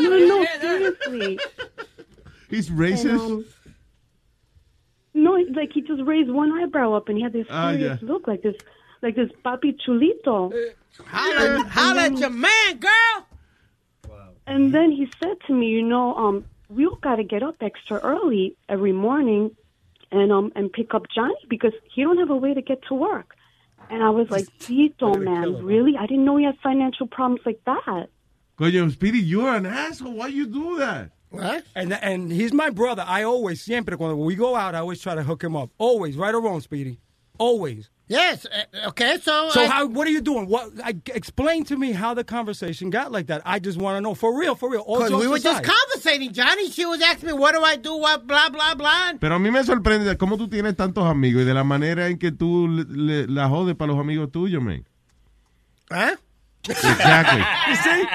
No, 0.00 0.18
no, 0.18 0.46
seriously. 0.60 1.38
He's 2.48 2.68
And, 2.70 2.78
racist. 2.78 3.20
um, 3.20 3.44
no, 5.14 5.32
like 5.54 5.72
he 5.72 5.80
just 5.82 6.02
raised 6.04 6.30
one 6.30 6.52
eyebrow 6.52 6.92
up, 6.94 7.08
and 7.08 7.16
he 7.18 7.22
had 7.24 7.32
this 7.32 7.46
Ah, 7.50 7.72
serious 7.72 7.98
yeah. 8.02 8.08
look, 8.08 8.26
like 8.26 8.42
this, 8.42 8.56
like 9.02 9.16
this 9.16 9.30
papi 9.44 9.76
chulito. 9.86 10.52
Holla, 11.04 11.62
holla 11.68 12.02
at 12.04 12.18
your 12.18 12.30
man, 12.30 12.78
girl. 12.78 13.26
And 14.46 14.72
then 14.72 14.92
he 14.92 15.10
said 15.22 15.36
to 15.48 15.52
me, 15.52 15.66
you 15.66 15.82
know, 15.82 16.14
um, 16.14 16.44
we 16.70 16.86
all 16.86 16.94
got 16.96 17.16
to 17.16 17.24
get 17.24 17.42
up 17.42 17.56
extra 17.60 17.98
early 17.98 18.56
every 18.68 18.92
morning, 18.92 19.50
and 20.12 20.30
um, 20.32 20.52
and 20.54 20.72
pick 20.72 20.94
up 20.94 21.06
Johnny 21.14 21.34
because 21.48 21.72
he 21.92 22.02
don't 22.02 22.18
have 22.18 22.30
a 22.30 22.36
way 22.36 22.54
to 22.54 22.62
get 22.62 22.82
to 22.88 22.94
work. 22.94 23.34
And 23.90 24.02
I 24.02 24.10
was 24.10 24.30
like, 24.30 24.46
Tito, 24.58 25.14
man, 25.14 25.64
really? 25.64 25.96
I 25.98 26.06
didn't 26.06 26.24
know 26.24 26.36
he 26.36 26.44
had 26.44 26.56
financial 26.62 27.06
problems 27.06 27.40
like 27.44 27.60
that. 27.66 28.08
Coño, 28.58 28.90
Speedy, 28.90 29.18
you're 29.18 29.54
an 29.54 29.66
asshole. 29.66 30.14
Why 30.14 30.28
you 30.28 30.46
do 30.46 30.78
that? 30.78 31.10
What? 31.30 31.64
And 31.74 31.92
and 31.92 32.32
he's 32.32 32.52
my 32.52 32.70
brother. 32.70 33.04
I 33.06 33.24
always, 33.24 33.60
siempre, 33.60 33.96
cuando 33.96 34.16
we 34.16 34.34
go 34.34 34.56
out, 34.56 34.74
I 34.74 34.78
always 34.78 35.00
try 35.00 35.14
to 35.14 35.22
hook 35.22 35.42
him 35.42 35.56
up. 35.56 35.70
Always, 35.78 36.16
right 36.16 36.34
or 36.34 36.40
wrong, 36.40 36.60
Speedy. 36.60 36.98
Always. 37.38 37.90
Yes. 38.08 38.46
uh, 38.46 38.88
Okay. 38.90 39.18
So. 39.20 39.50
So 39.50 39.62
I- 39.62 39.66
how? 39.66 39.86
What 39.86 40.06
are 40.06 40.10
you 40.12 40.20
doing? 40.20 40.46
What? 40.46 40.70
I, 40.84 40.94
explain 41.14 41.64
to 41.64 41.76
me 41.76 41.90
how 41.92 42.14
the 42.14 42.22
conversation 42.22 42.88
got 42.88 43.10
like 43.10 43.26
that. 43.26 43.42
I 43.44 43.58
just 43.58 43.78
want 43.78 43.96
to 43.96 44.00
know 44.00 44.14
for 44.14 44.38
real, 44.38 44.54
for 44.54 44.70
real. 44.70 44.82
All 44.82 44.98
Because 45.02 45.20
we 45.20 45.26
were 45.26 45.38
just 45.40 45.60
aside. 45.60 45.74
conversating, 45.74 46.32
Johnny. 46.32 46.70
She 46.70 46.86
was 46.86 47.00
asking 47.02 47.26
me, 47.28 47.32
what 47.32 47.54
do 47.54 47.62
I 47.62 47.74
do? 47.76 47.96
What, 47.96 48.26
blah, 48.26 48.48
blah, 48.48 48.74
blah. 48.76 49.14
Pero 49.20 49.34
a 49.34 49.38
mí 49.40 49.50
me 49.50 49.64
sorprende 49.64 50.16
cómo 50.16 50.36
tú 50.36 50.48
tienes 50.48 50.76
tantos 50.76 51.04
amigos 51.04 51.42
y 51.42 51.44
de 51.46 51.54
la 51.54 51.64
manera 51.64 52.06
en 52.06 52.18
que 52.18 52.30
tú 52.30 52.68
le, 52.68 52.84
le- 52.84 53.26
la 53.26 53.48
jodes 53.48 53.74
para 53.74 53.90
los 53.92 54.00
amigos 54.00 54.30
tuyos, 54.30 54.62
man. 54.62 54.84
¿Eh? 55.90 56.14
Exactly. 56.68 57.42
You 57.68 57.76
see? 57.76 58.06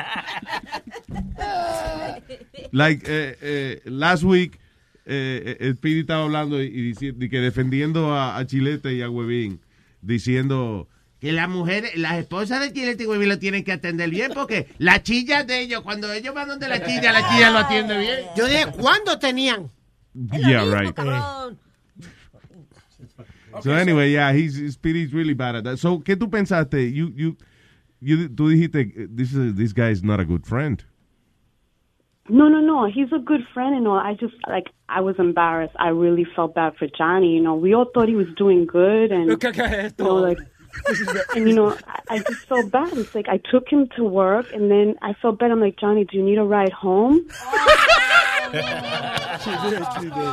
Like, 2.71 3.03
eh, 3.07 3.35
eh, 3.41 3.81
last 3.85 4.23
week, 4.23 4.59
eh, 5.05 5.57
eh, 5.59 5.73
Speedy 5.75 6.01
estaba 6.01 6.23
hablando 6.23 6.61
y, 6.61 6.93
y 7.01 7.07
y 7.25 7.29
que 7.29 7.39
defendiendo 7.39 8.13
a, 8.13 8.37
a 8.37 8.45
Chilete 8.45 8.93
y 8.93 9.01
a 9.01 9.09
Huevín, 9.09 9.59
diciendo... 10.01 10.87
Que 11.19 11.31
las 11.31 11.47
mujeres, 11.47 11.95
las 11.97 12.17
esposas 12.17 12.61
de 12.61 12.73
Chilete 12.73 13.03
y 13.03 13.05
Huevín 13.05 13.29
lo 13.29 13.37
tienen 13.37 13.63
que 13.63 13.71
atender 13.71 14.09
bien 14.09 14.31
porque 14.33 14.67
la 14.79 15.03
chilla 15.03 15.43
de 15.43 15.61
ellos, 15.61 15.81
cuando 15.81 16.11
ellos 16.11 16.33
van 16.33 16.47
donde 16.47 16.67
la 16.67 16.83
chilla, 16.83 17.11
la 17.11 17.29
chilla 17.29 17.51
lo 17.51 17.59
atiende 17.59 17.99
bien. 17.99 18.19
Yo 18.35 18.47
dije, 18.47 18.65
¿cuándo 18.77 19.19
tenían? 19.19 19.69
Yeah, 20.33 20.65
right. 20.65 20.95
So 23.61 23.71
anyway, 23.73 24.11
yeah, 24.11 24.31
he's 24.33 24.73
Speedy's 24.73 25.13
really 25.13 25.33
bad 25.33 25.55
at 25.55 25.63
that. 25.65 25.77
So, 25.77 25.99
¿qué 25.99 26.15
tú 26.15 26.29
pensaste? 26.29 26.91
You, 26.91 27.11
you, 27.15 27.37
you, 27.99 28.29
tú 28.29 28.49
dijiste, 28.49 29.07
this, 29.15 29.33
is, 29.33 29.55
this 29.55 29.73
guy 29.73 29.89
is 29.89 30.03
not 30.03 30.19
a 30.19 30.25
good 30.25 30.45
friend. 30.45 30.83
No, 32.29 32.47
no, 32.47 32.59
no. 32.59 32.85
He's 32.85 33.11
a 33.11 33.19
good 33.19 33.41
friend 33.53 33.75
and 33.75 33.87
all. 33.87 33.97
I 33.97 34.13
just 34.13 34.35
like 34.47 34.67
I 34.87 35.01
was 35.01 35.15
embarrassed. 35.19 35.75
I 35.77 35.89
really 35.89 36.25
felt 36.35 36.53
bad 36.55 36.75
for 36.77 36.87
Johnny. 36.87 37.33
You 37.33 37.41
know, 37.41 37.55
we 37.55 37.73
all 37.73 37.85
thought 37.93 38.07
he 38.07 38.15
was 38.15 38.27
doing 38.37 38.65
good, 38.65 39.11
and 39.11 39.31
¿Qué, 39.39 39.51
qué 39.53 39.85
es 39.85 39.93
you 39.97 40.05
know, 40.05 40.15
like, 40.15 40.37
and 41.35 41.47
you 41.47 41.55
know, 41.55 41.75
I, 41.87 41.99
I 42.09 42.19
just 42.19 42.47
felt 42.47 42.71
bad. 42.71 42.93
It's 42.97 43.13
like 43.15 43.27
I 43.27 43.37
took 43.37 43.67
him 43.67 43.89
to 43.97 44.03
work, 44.03 44.53
and 44.53 44.69
then 44.69 44.95
I 45.01 45.13
felt 45.21 45.39
bad. 45.39 45.51
I'm 45.51 45.59
like, 45.59 45.77
Johnny, 45.77 46.05
do 46.05 46.17
you 46.17 46.23
need 46.23 46.37
a 46.37 46.43
ride 46.43 46.71
home? 46.71 47.27
she 48.51 49.51
did, 49.69 49.83
she 49.99 50.09
did. 50.09 50.31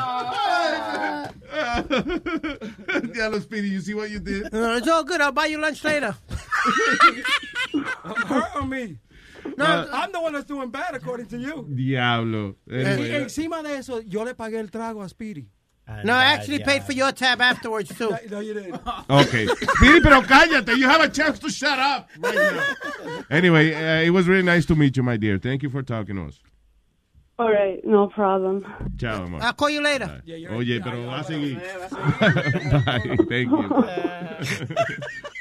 Diablo, 3.13 3.41
Speedy, 3.41 3.69
you 3.69 3.81
see 3.81 3.95
what 3.95 4.11
you 4.11 4.19
did? 4.19 4.53
No, 4.53 4.77
it's 4.77 4.89
all 4.89 5.05
good. 5.05 5.21
I'll 5.21 5.33
buy 5.33 5.47
you 5.47 5.59
lunch 5.59 5.83
later. 5.83 6.15
Her 7.73 8.45
or 8.57 8.65
me? 8.67 8.99
No, 9.57 9.65
Uh, 9.65 9.87
I'm 9.93 10.13
the 10.13 10.21
one 10.21 10.33
that's 10.33 10.45
doing 10.47 10.71
bad 10.71 10.95
according 10.95 11.27
to 11.27 11.39
you. 11.39 11.67
Diablo. 11.75 12.57
Y 12.67 12.75
encima 13.15 13.63
de 13.63 13.77
eso, 13.79 14.01
yo 14.01 14.25
le 14.25 14.35
pagué 14.35 14.59
el 14.59 14.69
trago 14.71 15.03
a 15.03 15.09
Speedy. 15.09 15.47
No, 16.05 16.13
I 16.13 16.25
actually 16.35 16.59
paid 16.59 16.85
for 16.85 16.93
your 16.93 17.13
tab 17.13 17.41
afterwards, 17.41 17.89
too. 17.97 18.11
No, 18.31 18.41
you 18.41 18.53
didn't. 18.53 18.75
Okay. 19.09 19.47
Speedy, 19.47 20.01
pero 20.03 20.21
cállate. 20.23 20.77
You 20.77 20.87
have 20.87 21.01
a 21.01 21.09
chance 21.09 21.39
to 21.39 21.49
shut 21.49 21.79
up 21.79 22.11
right 22.19 22.35
now. 22.35 23.23
Anyway, 23.31 23.73
uh, 23.73 24.03
it 24.03 24.11
was 24.11 24.29
really 24.29 24.43
nice 24.43 24.67
to 24.67 24.75
meet 24.77 24.99
you, 24.99 25.03
my 25.03 25.17
dear. 25.17 25.39
Thank 25.39 25.63
you 25.63 25.71
for 25.71 25.83
talking 25.83 26.17
to 26.17 26.27
us. 26.27 26.41
All 27.39 27.51
right, 27.53 27.79
no 27.87 28.09
problem. 28.09 28.67
Chao, 28.99 29.25
amor. 29.25 29.39
I'll 29.41 29.53
call 29.55 29.71
you 29.71 29.81
later. 29.81 30.21
Oye, 30.51 30.81
pero 30.83 31.07
va 31.07 31.21
a 31.21 31.25
seguir. 31.31 31.55
Bye. 32.85 33.17
Thank 33.29 33.51
you. 33.51 35.25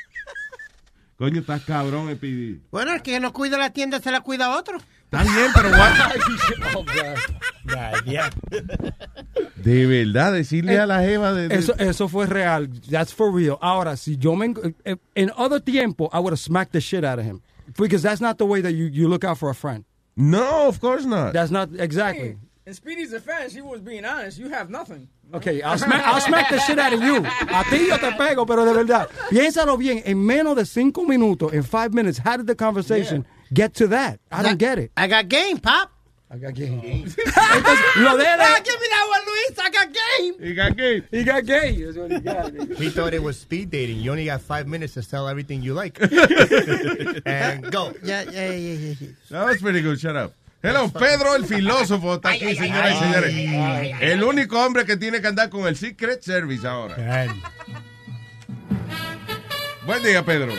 Coño, 1.18 1.42
estás 1.42 1.64
cabrón, 1.66 2.14
Speedy. 2.16 2.62
Bueno, 2.72 2.94
el 2.94 3.02
que 3.02 3.20
no 3.20 3.34
cuida 3.34 3.58
la 3.58 3.72
tienda 3.72 4.00
se 4.00 4.12
la 4.12 4.22
cuida 4.22 4.46
a 4.46 4.58
otro. 4.58 4.78
Está 5.06 5.24
bien, 5.24 5.52
pero 5.56 5.70
De 9.56 9.86
verdad, 9.86 10.34
decirle 10.34 10.80
a 10.80 10.86
la 10.86 11.02
jeva 11.02 11.34
de... 11.34 11.48
de- 11.48 11.56
Eso, 11.56 11.74
eso 11.78 12.08
fue 12.08 12.26
real. 12.28 12.70
That's 12.90 13.14
for 13.14 13.34
real. 13.34 13.58
Ahora, 13.62 13.98
si 13.98 14.18
yo 14.18 14.36
me... 14.36 14.54
eh, 14.86 14.96
En 15.16 15.32
other 15.36 15.60
tiempo, 15.62 16.10
I 16.14 16.20
would 16.20 16.32
have 16.34 16.40
smacked 16.40 16.72
the 16.74 16.82
shit 16.82 17.04
out 17.04 17.20
of 17.20 17.26
him. 17.26 17.42
Because 17.78 18.02
that's 18.02 18.22
not 18.22 18.38
the 18.38 18.46
way 18.46 18.62
that 18.62 18.74
you, 18.74 18.86
you 18.86 19.08
look 19.08 19.24
out 19.24 19.38
for 19.38 19.50
a 19.50 19.56
friend. 19.56 19.84
No, 20.16 20.68
of 20.68 20.80
course 20.80 21.06
not. 21.06 21.34
That's 21.34 21.52
not... 21.52 21.70
Exactly. 21.80 22.38
In 22.66 22.74
Speedy's 22.74 23.12
defense, 23.12 23.54
he 23.54 23.62
was 23.62 23.82
being 23.82 24.06
honest. 24.06 24.40
You 24.40 24.50
have 24.50 24.70
nothing. 24.70 25.08
Okay, 25.34 25.62
I'll 25.62 25.78
smack, 25.78 26.06
I'll 26.06 26.22
smack 26.22 26.50
the 26.50 26.60
shit 26.60 26.80
out 26.80 26.94
of 26.94 27.02
you. 27.02 27.18
A 27.18 27.64
ti 27.70 27.88
yo 27.88 27.98
te 27.98 28.12
pego, 28.12 28.46
pero 28.48 28.66
de 28.66 28.74
verdad. 28.74 29.10
Piénsalo 29.30 29.78
bien. 29.78 30.02
En 30.06 30.18
menos 30.18 30.56
de 30.56 30.66
cinco 30.66 31.04
minutos, 31.04 31.54
in 31.54 31.64
five 31.64 31.94
minutes, 31.94 32.18
how 32.18 32.38
did 32.38 32.48
the 32.48 32.56
conversation 32.56 33.26
get 33.54 33.74
to 33.76 33.88
that? 33.88 34.20
I 34.32 34.42
don't 34.44 34.58
get 34.58 34.80
it. 34.80 34.92
I 34.96 35.08
got 35.08 35.28
game, 35.28 35.58
Pop. 35.58 35.92
I 36.30 36.38
got 36.38 36.54
game. 36.56 36.82
Entonces, 36.82 37.96
lo 37.98 38.18
de 38.18 38.26
él 38.26 38.38
Ah, 38.40 38.60
give 38.64 38.80
me 38.82 38.88
that 38.90 39.08
one, 39.10 39.22
Luis. 39.26 39.60
I 39.60 39.70
got 39.70 39.88
game. 39.94 40.34
He 40.48 40.54
got 40.54 40.76
gay. 40.76 41.02
He 41.10 41.24
got 41.24 41.46
gay. 41.46 41.82
That's 41.86 41.98
what 41.98 42.12
he 42.12 42.20
got. 42.20 42.78
He 42.78 42.90
thought 42.90 43.14
it 43.14 43.24
was 43.24 43.40
speed 43.40 43.70
dating. 43.70 44.00
You 44.02 44.12
only 44.12 44.26
got 44.26 44.42
five 44.42 44.68
minutes 44.68 44.94
to 44.96 45.04
sell 45.04 45.30
everything 45.30 45.62
you 45.62 45.74
like. 45.74 45.98
and 47.26 47.72
go. 47.72 47.94
Yeah, 48.04 48.24
yeah, 48.24 48.52
yeah, 48.52 48.52
yeah. 48.52 48.94
yeah. 49.00 49.08
That 49.30 49.46
was 49.46 49.62
pretty 49.62 49.82
good. 49.82 50.00
Shut 50.02 50.18
up. 50.18 50.34
Hello, 50.62 50.90
Pedro 50.92 51.36
el 51.36 51.46
filósofo 51.46 52.16
está 52.16 52.30
aquí, 52.30 52.56
señoras 52.56 52.94
y 52.94 52.96
señores. 52.98 54.02
El 54.02 54.24
único 54.24 54.60
hombre 54.64 54.86
que 54.86 54.98
tiene 54.98 55.22
que 55.22 55.28
andar 55.28 55.50
con 55.50 55.68
el 55.68 55.76
Secret 55.76 56.22
Service 56.22 56.68
ahora. 56.68 56.96
Buen 59.86 60.04
día, 60.04 60.24
Pedro. 60.24 60.54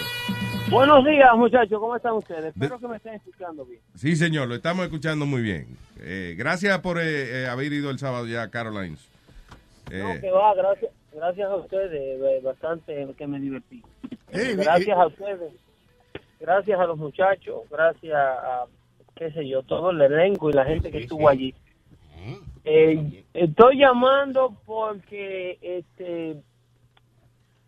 Buenos 0.71 1.05
días, 1.05 1.29
muchachos. 1.35 1.81
¿Cómo 1.81 1.97
están 1.97 2.13
ustedes? 2.13 2.47
Espero 2.55 2.79
que 2.79 2.89
me 2.89 2.97
estén 2.97 3.15
escuchando 3.15 3.65
bien. 3.65 3.81
Sí, 3.97 4.15
señor, 4.17 4.49
lo 4.49 4.55
estamos 4.55 4.85
escuchando 4.85 5.27
muy 5.27 5.43
bien. 5.43 5.67
Eh, 6.01 6.35
gracias 6.39 6.79
por 6.79 6.99
eh, 6.99 7.43
eh, 7.43 7.47
haber 7.49 7.73
ido 7.73 7.91
el 7.91 7.99
sábado 7.99 8.27
ya 8.27 8.43
a 8.43 8.51
Carolines. 8.51 9.01
Eh, 9.91 10.03
No, 10.03 10.21
que 10.21 10.31
va, 10.31 10.55
gracias, 10.55 10.93
gracias 11.13 11.51
a 11.51 11.57
ustedes, 11.57 12.21
eh, 12.23 12.41
bastante 12.45 13.07
que 13.17 13.27
me 13.27 13.41
divertí. 13.41 13.83
Hey, 14.31 14.55
gracias 14.57 14.89
eh, 14.89 14.93
a 14.93 15.07
ustedes. 15.07 15.53
gracias 16.39 16.79
a 16.79 16.85
los 16.85 16.99
muchachos, 16.99 17.63
gracias 17.71 18.15
a, 18.15 18.65
qué 19.19 19.31
sé 19.33 19.47
yo, 19.49 19.63
todo 19.65 19.91
el 19.91 20.01
elenco 20.01 20.49
y 20.49 20.53
la 20.53 20.65
gente 20.65 20.91
que 20.91 20.99
estuvo 20.99 21.29
allí. 21.29 21.55
Eh, 22.65 23.25
estoy 23.35 23.79
llamando 23.79 24.57
porque 24.67 25.59
este 25.63 26.37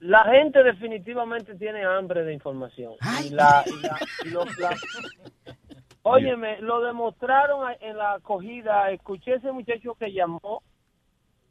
la 0.01 0.24
gente 0.24 0.62
definitivamente 0.62 1.55
tiene 1.57 1.84
hambre 1.84 2.24
de 2.24 2.32
información. 2.32 2.94
Y 3.26 3.30
la, 3.30 3.64
y 3.66 3.82
la- 3.82 3.98
y 4.24 4.28
los- 4.30 4.59
la- 4.59 4.76
Óyeme, 6.03 6.61
lo 6.62 6.80
demostraron 6.80 7.70
en 7.80 7.96
la 7.98 8.14
acogida. 8.14 8.90
Escuché 8.90 9.34
ese 9.34 9.53
muchacho 9.53 9.94
que 9.96 10.12
llamó 10.12 10.62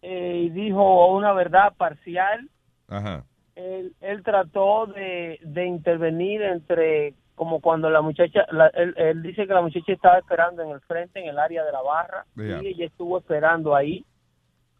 eh, 0.02 0.43
y 0.45 0.50
dijo 0.50 1.16
una 1.16 1.34
verdad 1.34 1.74
parcial. 1.78 2.50
Ajá. 2.88 3.24
Él, 3.56 3.93
él 4.02 4.24
trató 4.24 4.88
de, 4.88 5.38
de 5.43 5.66
intervenir 5.66 6.41
entre, 6.41 7.14
como 7.40 7.62
cuando 7.62 7.90
la 7.90 8.02
muchacha, 8.02 8.46
la- 8.52 8.68
él, 8.68 8.94
él 8.98 9.22
dice 9.24 9.48
que 9.48 9.54
la 9.54 9.62
muchacha 9.62 9.94
estaba 9.94 10.18
esperando 10.18 10.62
en 10.62 10.72
el 10.72 10.82
frente, 10.82 11.22
en 11.22 11.30
el 11.30 11.40
área 11.40 11.64
de 11.64 11.72
la 11.72 11.82
barra, 11.82 12.26
Yeah. 12.36 12.62
y 12.62 12.68
ella 12.68 12.86
estuvo 12.88 13.18
esperando 13.18 13.74
ahí. 13.74 14.04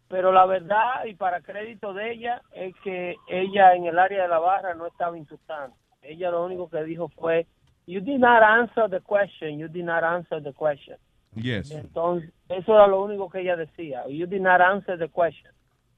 Pero 0.08 0.30
la 0.30 0.44
verdad, 0.44 1.06
y 1.06 1.14
para 1.14 1.40
crédito 1.40 1.94
de 1.94 2.12
ella, 2.12 2.42
es 2.52 2.74
que 2.84 3.16
ella 3.28 3.74
en 3.74 3.86
el 3.86 3.98
área 3.98 4.24
de 4.24 4.28
la 4.28 4.38
barra 4.40 4.74
no 4.74 4.86
estaba 4.86 5.16
insultando. 5.16 5.74
Ella 6.02 6.30
lo 6.30 6.44
único 6.44 6.68
que 6.68 6.84
dijo 6.84 7.08
fue, 7.08 7.46
you 7.86 8.02
did 8.02 8.18
not 8.18 8.42
answer 8.42 8.90
the 8.90 9.00
question, 9.00 9.58
you 9.58 9.66
did 9.68 9.84
not 9.84 10.04
answer 10.04 10.42
the 10.42 10.52
question. 10.52 10.98
Yes. 11.34 11.70
Entonces, 11.70 12.30
eso 12.50 12.74
era 12.74 12.86
lo 12.88 13.02
único 13.02 13.30
que 13.30 13.40
ella 13.40 13.56
decía. 13.56 14.06
You 14.06 14.26
did 14.26 14.42
not 14.42 14.60
answer 14.60 14.98
the 14.98 15.08
question. 15.08 15.50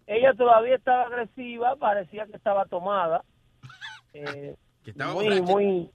Ella 0.06 0.32
todavía 0.34 0.76
estaba 0.76 1.06
agresiva, 1.06 1.74
parecía 1.74 2.24
que 2.26 2.36
estaba 2.36 2.66
tomada. 2.66 3.24
Eh, 4.14 4.54
estaba 4.84 5.14
muy, 5.14 5.24
borracha. 5.24 5.42
muy, 5.52 5.90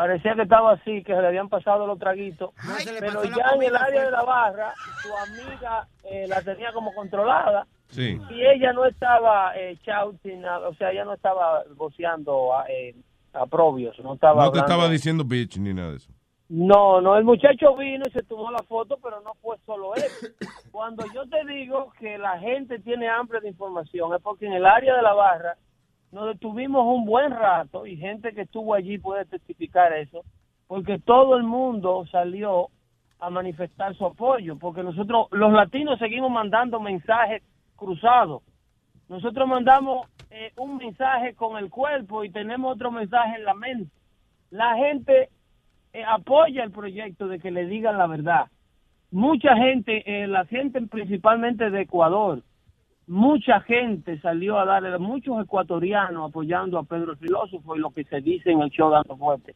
parecía 0.00 0.34
que 0.34 0.42
estaba 0.42 0.72
así, 0.72 1.02
que 1.04 1.14
se 1.14 1.20
le 1.20 1.26
habían 1.28 1.50
pasado 1.50 1.86
los 1.86 1.98
traguitos. 1.98 2.52
Pero 3.00 3.22
ya 3.24 3.50
en 3.54 3.62
el 3.64 3.76
área 3.76 4.00
fue. 4.00 4.04
de 4.06 4.10
la 4.10 4.22
barra, 4.22 4.72
su 5.02 5.10
amiga 5.14 5.86
eh, 6.04 6.26
la 6.26 6.40
tenía 6.40 6.72
como 6.72 6.94
controlada. 6.94 7.66
Sí. 7.88 8.18
Y 8.30 8.40
ella 8.46 8.72
no 8.72 8.86
estaba 8.86 9.54
eh, 9.58 9.76
shouting, 9.84 10.42
o 10.44 10.72
sea, 10.74 10.90
ella 10.92 11.04
no 11.04 11.12
estaba 11.12 11.64
voceando 11.76 12.54
a, 12.54 12.64
eh, 12.70 12.94
aprobios, 13.34 13.98
no 13.98 14.14
estaba 14.14 14.36
No 14.46 14.50
te 14.52 14.58
hablando- 14.60 14.72
estaba 14.72 14.88
diciendo 14.90 15.22
bitch 15.24 15.58
ni 15.58 15.74
nada 15.74 15.90
de 15.90 15.96
eso. 15.98 16.10
no, 16.48 17.00
no, 17.02 17.16
el 17.16 17.24
muchacho 17.24 17.76
vino 17.76 18.04
y 18.08 18.10
se 18.10 18.22
tomó 18.22 18.50
la 18.50 18.62
foto, 18.62 18.96
pero 19.02 19.20
no 19.20 19.34
fue 19.42 19.56
solo 19.66 19.94
él. 19.96 20.02
Cuando 20.72 21.04
yo 21.14 21.28
te 21.28 21.44
digo 21.46 21.92
que 21.98 22.16
la 22.16 22.38
gente 22.38 22.78
tiene 22.78 23.06
hambre 23.08 23.40
de 23.40 23.48
información, 23.48 24.14
es 24.14 24.22
porque 24.22 24.46
en 24.46 24.54
el 24.54 24.64
área 24.66 24.96
de 24.96 25.02
la 25.02 25.12
barra 25.12 25.56
nos 26.12 26.26
detuvimos 26.26 26.84
un 26.86 27.04
buen 27.04 27.30
rato 27.30 27.86
y 27.86 27.96
gente 27.96 28.32
que 28.32 28.42
estuvo 28.42 28.74
allí 28.74 28.98
puede 28.98 29.24
testificar 29.26 29.92
eso, 29.92 30.24
porque 30.66 30.98
todo 30.98 31.36
el 31.36 31.44
mundo 31.44 32.04
salió 32.10 32.68
a 33.18 33.30
manifestar 33.30 33.94
su 33.94 34.06
apoyo, 34.06 34.56
porque 34.56 34.82
nosotros, 34.82 35.28
los 35.30 35.52
latinos, 35.52 35.98
seguimos 35.98 36.30
mandando 36.30 36.80
mensajes 36.80 37.42
cruzados. 37.76 38.42
Nosotros 39.08 39.46
mandamos 39.48 40.08
eh, 40.30 40.52
un 40.56 40.78
mensaje 40.78 41.34
con 41.34 41.56
el 41.58 41.70
cuerpo 41.70 42.24
y 42.24 42.30
tenemos 42.30 42.74
otro 42.74 42.90
mensaje 42.90 43.36
en 43.36 43.44
la 43.44 43.54
mente. 43.54 43.90
La 44.50 44.76
gente 44.76 45.28
eh, 45.92 46.04
apoya 46.04 46.64
el 46.64 46.70
proyecto 46.70 47.28
de 47.28 47.38
que 47.38 47.50
le 47.50 47.66
digan 47.66 47.98
la 47.98 48.06
verdad. 48.06 48.46
Mucha 49.10 49.56
gente, 49.56 50.02
eh, 50.06 50.26
la 50.28 50.44
gente 50.46 50.80
principalmente 50.82 51.70
de 51.70 51.82
Ecuador, 51.82 52.42
mucha 53.06 53.60
gente 53.62 54.20
salió 54.20 54.58
a 54.58 54.64
darle, 54.64 54.98
muchos 54.98 55.42
ecuatorianos 55.42 56.30
apoyando 56.30 56.78
a 56.78 56.84
Pedro 56.84 57.12
el 57.12 57.18
Filósofo 57.18 57.76
y 57.76 57.80
lo 57.80 57.90
que 57.90 58.04
se 58.04 58.20
dice 58.20 58.50
en 58.52 58.62
el 58.62 58.70
show 58.70 58.90
Dando 58.90 59.16
Fuerte. 59.16 59.54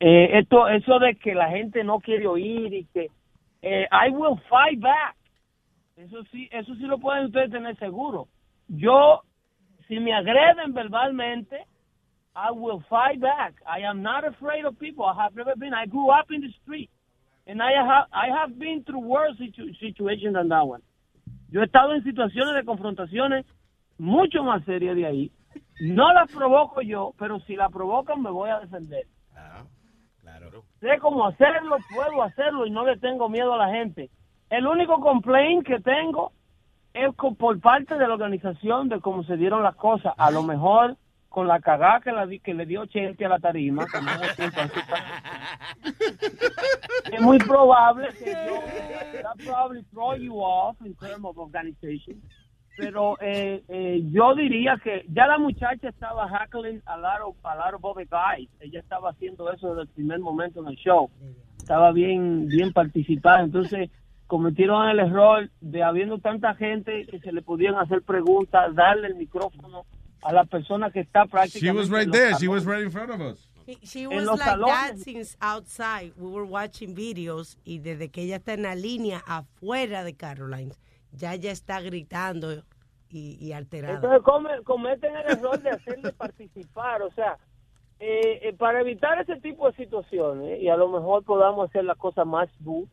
Eh, 0.00 0.38
esto, 0.38 0.68
eso 0.68 0.98
de 0.98 1.16
que 1.16 1.34
la 1.34 1.48
gente 1.50 1.84
no 1.84 2.00
quiere 2.00 2.26
oír 2.26 2.72
y 2.74 2.84
que 2.86 3.08
eh, 3.62 3.86
I 3.90 4.10
will 4.10 4.38
fight 4.48 4.80
back. 4.80 5.16
Eso 5.96 6.24
sí, 6.32 6.48
eso 6.52 6.74
sí 6.76 6.82
lo 6.82 6.98
pueden 6.98 7.26
ustedes 7.26 7.50
tener 7.50 7.76
seguro. 7.78 8.28
Yo, 8.68 9.22
si 9.88 10.00
me 10.00 10.14
agreden 10.14 10.74
verbalmente, 10.74 11.64
I 12.36 12.52
will 12.52 12.82
fight 12.90 13.20
back. 13.20 13.54
I 13.66 13.80
am 13.82 14.02
not 14.02 14.24
afraid 14.24 14.64
of 14.66 14.78
people. 14.78 15.04
I 15.06 15.14
have 15.22 15.34
never 15.34 15.56
been. 15.56 15.74
I 15.74 15.86
grew 15.86 16.10
up 16.10 16.30
in 16.30 16.42
the 16.42 16.52
street, 16.62 16.90
and 17.46 17.62
I 17.62 17.72
have 17.72 18.06
I 18.12 18.28
have 18.28 18.58
been 18.58 18.84
through 18.84 19.00
worse 19.06 19.36
situ- 19.38 19.74
situations 19.80 20.34
than 20.34 20.48
that 20.50 20.66
one. 20.66 20.82
Yo 21.50 21.60
he 21.60 21.64
estado 21.64 21.94
en 21.94 22.02
situaciones 22.04 22.54
de 22.54 22.64
confrontaciones 22.64 23.46
mucho 23.98 24.42
más 24.42 24.64
serias 24.64 24.96
de 24.96 25.06
ahí. 25.06 25.32
No 25.80 26.12
las 26.12 26.30
provoco 26.30 26.82
yo, 26.82 27.12
pero 27.18 27.40
si 27.40 27.56
la 27.56 27.68
provocan 27.68 28.22
me 28.22 28.30
voy 28.30 28.50
a 28.50 28.60
defender. 28.60 29.06
Sé 30.80 30.98
cómo 31.00 31.26
hacerlo, 31.26 31.76
puedo 31.94 32.22
hacerlo 32.22 32.66
y 32.66 32.70
no 32.70 32.84
le 32.84 32.96
tengo 32.98 33.28
miedo 33.28 33.54
a 33.54 33.58
la 33.58 33.68
gente. 33.70 34.10
El 34.50 34.66
único 34.66 35.00
complaint 35.00 35.66
que 35.66 35.80
tengo 35.80 36.32
es 36.94 37.14
por 37.14 37.60
parte 37.60 37.96
de 37.96 38.06
la 38.06 38.14
organización 38.14 38.88
de 38.88 39.00
cómo 39.00 39.24
se 39.24 39.36
dieron 39.36 39.62
las 39.62 39.76
cosas. 39.76 40.14
A 40.16 40.30
lo 40.30 40.42
mejor 40.42 40.96
con 41.36 41.46
la 41.48 41.60
cagada 41.60 42.00
que, 42.00 42.12
la 42.12 42.26
que 42.42 42.54
le 42.54 42.64
dio 42.64 42.86
Chente 42.86 43.26
a 43.26 43.28
la 43.28 43.38
tarima. 43.38 43.84
que 43.84 44.00
no 44.00 44.10
así 44.10 44.50
tan- 44.54 44.70
es 47.12 47.20
muy 47.20 47.36
probable 47.36 48.08
que 48.18 48.32
yo 49.44 49.82
throw 49.92 50.16
you 50.16 50.40
off 50.40 50.78
in 50.80 50.94
terms 50.94 51.22
of 51.26 51.36
organization. 51.36 52.22
Pero 52.78 53.18
eh, 53.20 53.62
eh, 53.68 54.00
yo 54.10 54.34
diría 54.34 54.80
que 54.82 55.04
ya 55.08 55.26
la 55.26 55.36
muchacha 55.36 55.90
estaba 55.90 56.26
heckling 56.26 56.80
a 56.86 56.96
lot 56.96 57.20
of, 57.26 57.36
a 57.44 57.70
lot 57.70 57.82
guys. 58.10 58.48
Ella 58.60 58.80
estaba 58.80 59.10
haciendo 59.10 59.52
eso 59.52 59.68
desde 59.74 59.82
el 59.82 59.88
primer 59.88 60.20
momento 60.20 60.60
en 60.62 60.68
el 60.68 60.76
show. 60.76 61.10
Estaba 61.58 61.92
bien, 61.92 62.48
bien 62.48 62.72
participada. 62.72 63.42
Entonces 63.42 63.90
cometieron 64.26 64.88
el 64.88 65.00
error 65.00 65.50
de 65.60 65.82
habiendo 65.82 66.16
tanta 66.18 66.54
gente 66.54 67.04
que 67.10 67.18
se 67.20 67.30
le 67.30 67.42
podían 67.42 67.74
hacer 67.74 68.00
preguntas, 68.00 68.74
darle 68.74 69.08
el 69.08 69.16
micrófono 69.16 69.84
a 70.26 70.32
la 70.32 70.44
persona 70.44 70.90
que 70.90 71.00
está 71.00 71.24
She 71.24 71.30
prácticamente. 71.30 71.78
was 71.78 71.90
right 71.90 72.10
there. 72.10 72.34
She 72.38 72.48
was 72.48 72.64
right 72.66 72.82
in 72.82 72.90
front 72.90 73.10
of 73.10 73.20
us. 73.20 73.48
She- 73.66 73.78
She 73.82 74.02
En 74.04 74.10
was 74.16 74.24
los 74.24 74.38
like 74.38 74.44
that 74.50 74.58
salones. 74.94 75.02
since 75.04 75.36
outside. 75.40 76.12
We 76.16 76.28
were 76.30 76.44
watching 76.46 76.94
videos 76.94 77.58
y 77.64 77.78
desde 77.78 78.10
que 78.10 78.22
ella 78.22 78.36
está 78.36 78.54
en 78.54 78.62
la 78.62 78.74
línea 78.74 79.22
afuera 79.26 80.04
de 80.04 80.14
Caroline, 80.14 80.72
ya 81.12 81.34
ella 81.34 81.50
está 81.52 81.80
gritando 81.80 82.62
y, 83.08 83.36
y 83.40 83.52
alterada. 83.52 83.94
Entonces 83.96 84.22
come- 84.22 84.62
cometen 84.64 85.14
el 85.16 85.38
error 85.38 85.60
de 85.60 85.70
hacerle 85.70 86.12
participar, 86.12 87.02
o 87.02 87.10
sea, 87.12 87.38
eh, 87.98 88.40
eh, 88.48 88.52
para 88.52 88.80
evitar 88.82 89.18
ese 89.20 89.36
tipo 89.40 89.70
de 89.70 89.76
situaciones 89.76 90.60
y 90.60 90.68
a 90.68 90.76
lo 90.76 90.88
mejor 90.88 91.24
podamos 91.24 91.68
hacer 91.68 91.84
las 91.84 91.96
cosas 91.98 92.26
más 92.26 92.48
smooth, 92.58 92.88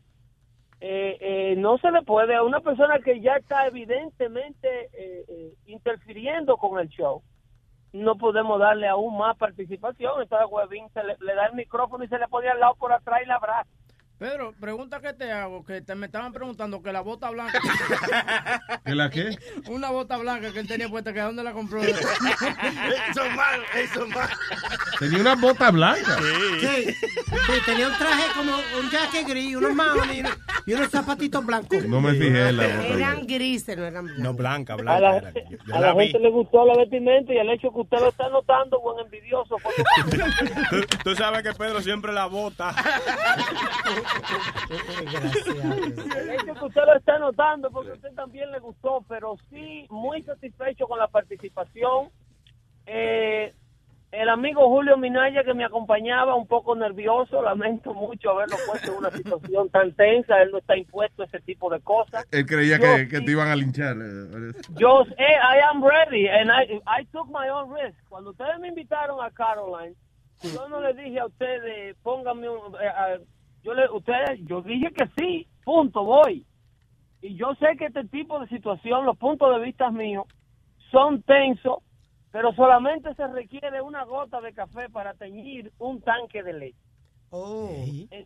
eh, 0.86 1.16
eh, 1.18 1.56
no 1.56 1.78
se 1.78 1.90
le 1.90 2.02
puede 2.02 2.34
a 2.34 2.42
una 2.42 2.60
persona 2.60 2.98
que 2.98 3.18
ya 3.18 3.36
está 3.36 3.66
evidentemente 3.66 4.68
eh, 4.92 5.24
eh, 5.28 5.54
interfiriendo 5.64 6.58
con 6.58 6.78
el 6.78 6.90
show, 6.90 7.22
no 7.94 8.18
podemos 8.18 8.60
darle 8.60 8.86
aún 8.86 9.16
más 9.16 9.34
participación, 9.38 10.20
entonces 10.20 10.46
Huevín 10.50 10.90
se 10.92 11.02
le, 11.02 11.16
le 11.20 11.34
da 11.34 11.46
el 11.46 11.54
micrófono 11.54 12.04
y 12.04 12.08
se 12.08 12.18
le 12.18 12.28
pone 12.28 12.50
al 12.50 12.60
lado 12.60 12.74
por 12.74 12.92
atrás 12.92 13.20
y 13.24 13.26
la 13.26 13.36
abraza. 13.36 13.70
Pedro, 14.18 14.54
pregunta 14.60 15.00
que 15.00 15.12
te 15.12 15.32
hago, 15.32 15.64
que 15.64 15.80
te 15.80 15.94
me 15.96 16.06
estaban 16.06 16.32
preguntando 16.32 16.80
que 16.80 16.92
la 16.92 17.00
bota 17.00 17.30
blanca. 17.30 17.58
¿Que 18.84 18.94
la 18.94 19.10
qué? 19.10 19.36
Una 19.66 19.90
bota 19.90 20.16
blanca 20.16 20.52
que 20.52 20.60
él 20.60 20.68
tenía 20.68 20.88
puesta, 20.88 21.12
que 21.12 21.20
dónde 21.20 21.42
la 21.42 21.52
compró. 21.52 21.82
Eso 21.82 21.98
es 21.98 23.36
malo, 23.36 23.62
eso 23.74 24.04
es 24.04 24.14
malo. 24.14 24.32
Tenía 24.98 25.20
una 25.20 25.34
bota 25.34 25.70
blanca. 25.70 26.16
Sí, 26.60 26.92
sí, 26.92 27.52
tenía 27.66 27.88
un 27.88 27.94
traje 27.94 28.22
como 28.36 28.52
un 28.80 28.90
jacket 28.90 29.26
gris, 29.26 29.56
unos 29.56 29.74
maones 29.74 30.24
y 30.66 30.72
unos, 30.72 30.90
zapatitos 30.90 31.44
blancos. 31.44 31.84
No 31.84 32.00
me 32.00 32.12
fijé 32.12 32.50
en 32.50 32.56
la 32.56 32.68
bota. 32.68 32.86
Eran 32.86 33.26
grises, 33.26 33.76
no 33.76 33.84
eran 33.84 34.04
blancos. 34.04 34.22
No, 34.22 34.34
blanca, 34.34 34.72
A 34.74 34.76
blanca. 34.76 35.00
la, 35.00 35.16
era. 35.16 35.32
Yo, 35.32 35.56
yo 35.66 35.74
a 35.74 35.80
la 35.80 35.94
gente 35.94 36.18
le 36.20 36.30
gustó 36.30 36.64
la 36.64 36.76
vestimenta 36.76 37.32
y 37.32 37.38
el 37.38 37.50
hecho 37.50 37.72
que 37.72 37.80
usted 37.80 37.98
lo 37.98 38.08
está 38.10 38.28
notando, 38.28 38.80
buen 38.80 39.04
envidioso. 39.04 39.56
Tú, 40.70 40.80
tú 41.02 41.16
sabes 41.16 41.42
que 41.42 41.52
Pedro 41.52 41.80
siempre 41.80 42.12
la 42.12 42.26
bota. 42.26 42.74
El 46.20 46.30
hecho 46.30 46.54
que 46.54 46.64
usted 46.64 46.82
lo 46.86 46.96
está 46.96 47.18
notando 47.18 47.70
porque 47.70 47.90
a 47.90 47.94
usted 47.94 48.12
también 48.14 48.50
le 48.50 48.58
gustó, 48.60 49.04
pero 49.08 49.36
sí 49.50 49.86
muy 49.90 50.22
satisfecho 50.22 50.86
con 50.86 50.98
la 50.98 51.08
participación. 51.08 52.08
Eh, 52.86 53.52
el 54.12 54.28
amigo 54.28 54.68
Julio 54.68 54.96
Minaya 54.96 55.42
que 55.42 55.54
me 55.54 55.64
acompañaba 55.64 56.36
un 56.36 56.46
poco 56.46 56.76
nervioso, 56.76 57.42
lamento 57.42 57.92
mucho 57.94 58.30
haberlo 58.30 58.56
puesto 58.64 58.92
en 58.92 58.98
una 58.98 59.10
situación 59.10 59.68
tan 59.70 59.92
tensa, 59.92 60.40
él 60.40 60.50
no 60.52 60.58
está 60.58 60.76
impuesto 60.76 61.22
a 61.22 61.26
ese 61.26 61.40
tipo 61.40 61.68
de 61.68 61.80
cosas. 61.80 62.24
Él 62.30 62.46
creía 62.46 62.76
Yo 62.78 62.82
que, 62.84 63.08
que 63.08 63.20
te 63.22 63.30
iban 63.32 63.48
a 63.48 63.56
linchar. 63.56 63.96
eh, 63.96 64.52
Yo, 64.78 65.02
eh, 65.18 65.34
I 65.42 65.58
am 65.68 65.82
ready 65.84 66.28
and 66.28 66.48
I, 66.50 66.80
I 66.86 67.04
took 67.06 67.26
my 67.28 67.48
own 67.48 67.74
risk. 67.74 67.98
Cuando 68.08 68.30
ustedes 68.30 68.56
me 68.60 68.68
invitaron 68.68 69.18
a 69.20 69.30
Caroline, 69.32 69.96
yo 70.42 70.68
no 70.68 70.80
le 70.80 70.94
dije 70.94 71.18
a 71.18 71.26
ustedes, 71.26 71.96
pónganme 72.04 72.48
un, 72.48 72.74
eh, 72.76 72.92
eh, 73.08 73.20
yo 73.64 73.72
le, 73.74 73.90
ustedes, 73.90 74.40
yo 74.44 74.60
dije 74.60 74.92
que 74.92 75.08
sí, 75.16 75.48
punto, 75.64 76.04
voy. 76.04 76.46
Y 77.22 77.34
yo 77.36 77.54
sé 77.54 77.76
que 77.78 77.86
este 77.86 78.04
tipo 78.04 78.38
de 78.38 78.46
situación, 78.48 79.06
los 79.06 79.16
puntos 79.16 79.56
de 79.56 79.64
vista 79.64 79.90
míos 79.90 80.26
son 80.90 81.22
tensos, 81.22 81.78
pero 82.30 82.52
solamente 82.52 83.14
se 83.14 83.26
requiere 83.28 83.80
una 83.80 84.04
gota 84.04 84.42
de 84.42 84.52
café 84.52 84.90
para 84.90 85.14
teñir 85.14 85.72
un 85.78 86.02
tanque 86.02 86.42
de 86.42 86.52
leche. 86.52 86.78
Oh. 87.30 87.70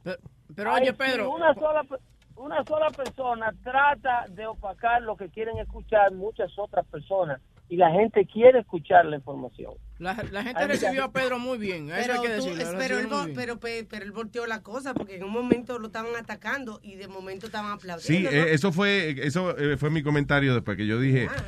Pero, 0.03 0.16
pero 0.57 0.72
Ay, 0.72 0.82
oye, 0.82 0.93
Pedro. 0.95 1.30
una 1.30 1.55
sola, 1.55 1.86
una 2.34 2.64
sola 2.64 2.91
persona 2.91 3.55
trata 3.62 4.26
de 4.30 4.47
opacar 4.47 5.03
lo 5.03 5.16
que 5.16 5.28
quieren 5.28 5.59
escuchar 5.59 6.12
muchas 6.12 6.51
otras 6.59 6.84
personas 6.86 7.41
y 7.70 7.76
la 7.76 7.90
gente 7.90 8.26
quiere 8.32 8.60
escuchar 8.60 9.04
la 9.06 9.16
información. 9.16 9.72
La, 9.98 10.14
la 10.30 10.44
gente 10.44 10.64
recibió 10.66 11.04
a 11.04 11.12
Pedro 11.12 11.38
muy 11.40 11.58
bien. 11.58 11.90
Eso 11.90 11.96
Pero, 12.00 12.12
hay 12.14 12.20
que 12.20 12.28
tú- 12.36 12.44
decirlo. 12.46 12.72
lo 12.72 12.78
pero, 12.78 12.94
él, 12.98 13.02
recibió 13.02 13.08
muy 13.08 13.18
vo- 13.18 13.24
bien. 13.26 13.36
pero, 13.36 13.60
pe- 13.60 13.86
pero 13.90 14.04
él 14.04 14.12
volteó 14.12 14.46
la 14.46 14.62
cosa 14.62 14.94
porque 14.94 15.16
en 15.16 15.24
un 15.24 15.32
momento 15.32 15.78
lo 15.80 15.88
estaban 15.88 16.14
atacando 16.16 16.78
y 16.82 16.94
de 16.94 17.08
momento 17.08 17.46
estaban 17.46 17.72
Sí, 17.72 17.76
aplaudiendo. 17.76 18.30
¿no? 18.30 18.36
eh, 18.36 18.54
eso 18.54 18.70
fue 18.72 19.16
eso 19.26 19.58
eh, 19.58 19.76
fue 19.76 19.90
mi 19.90 20.02
comentario 20.04 20.54
después 20.54 20.76
que 20.76 20.86
yo 20.86 21.00
dije, 21.00 21.28
Ah. 21.28 21.42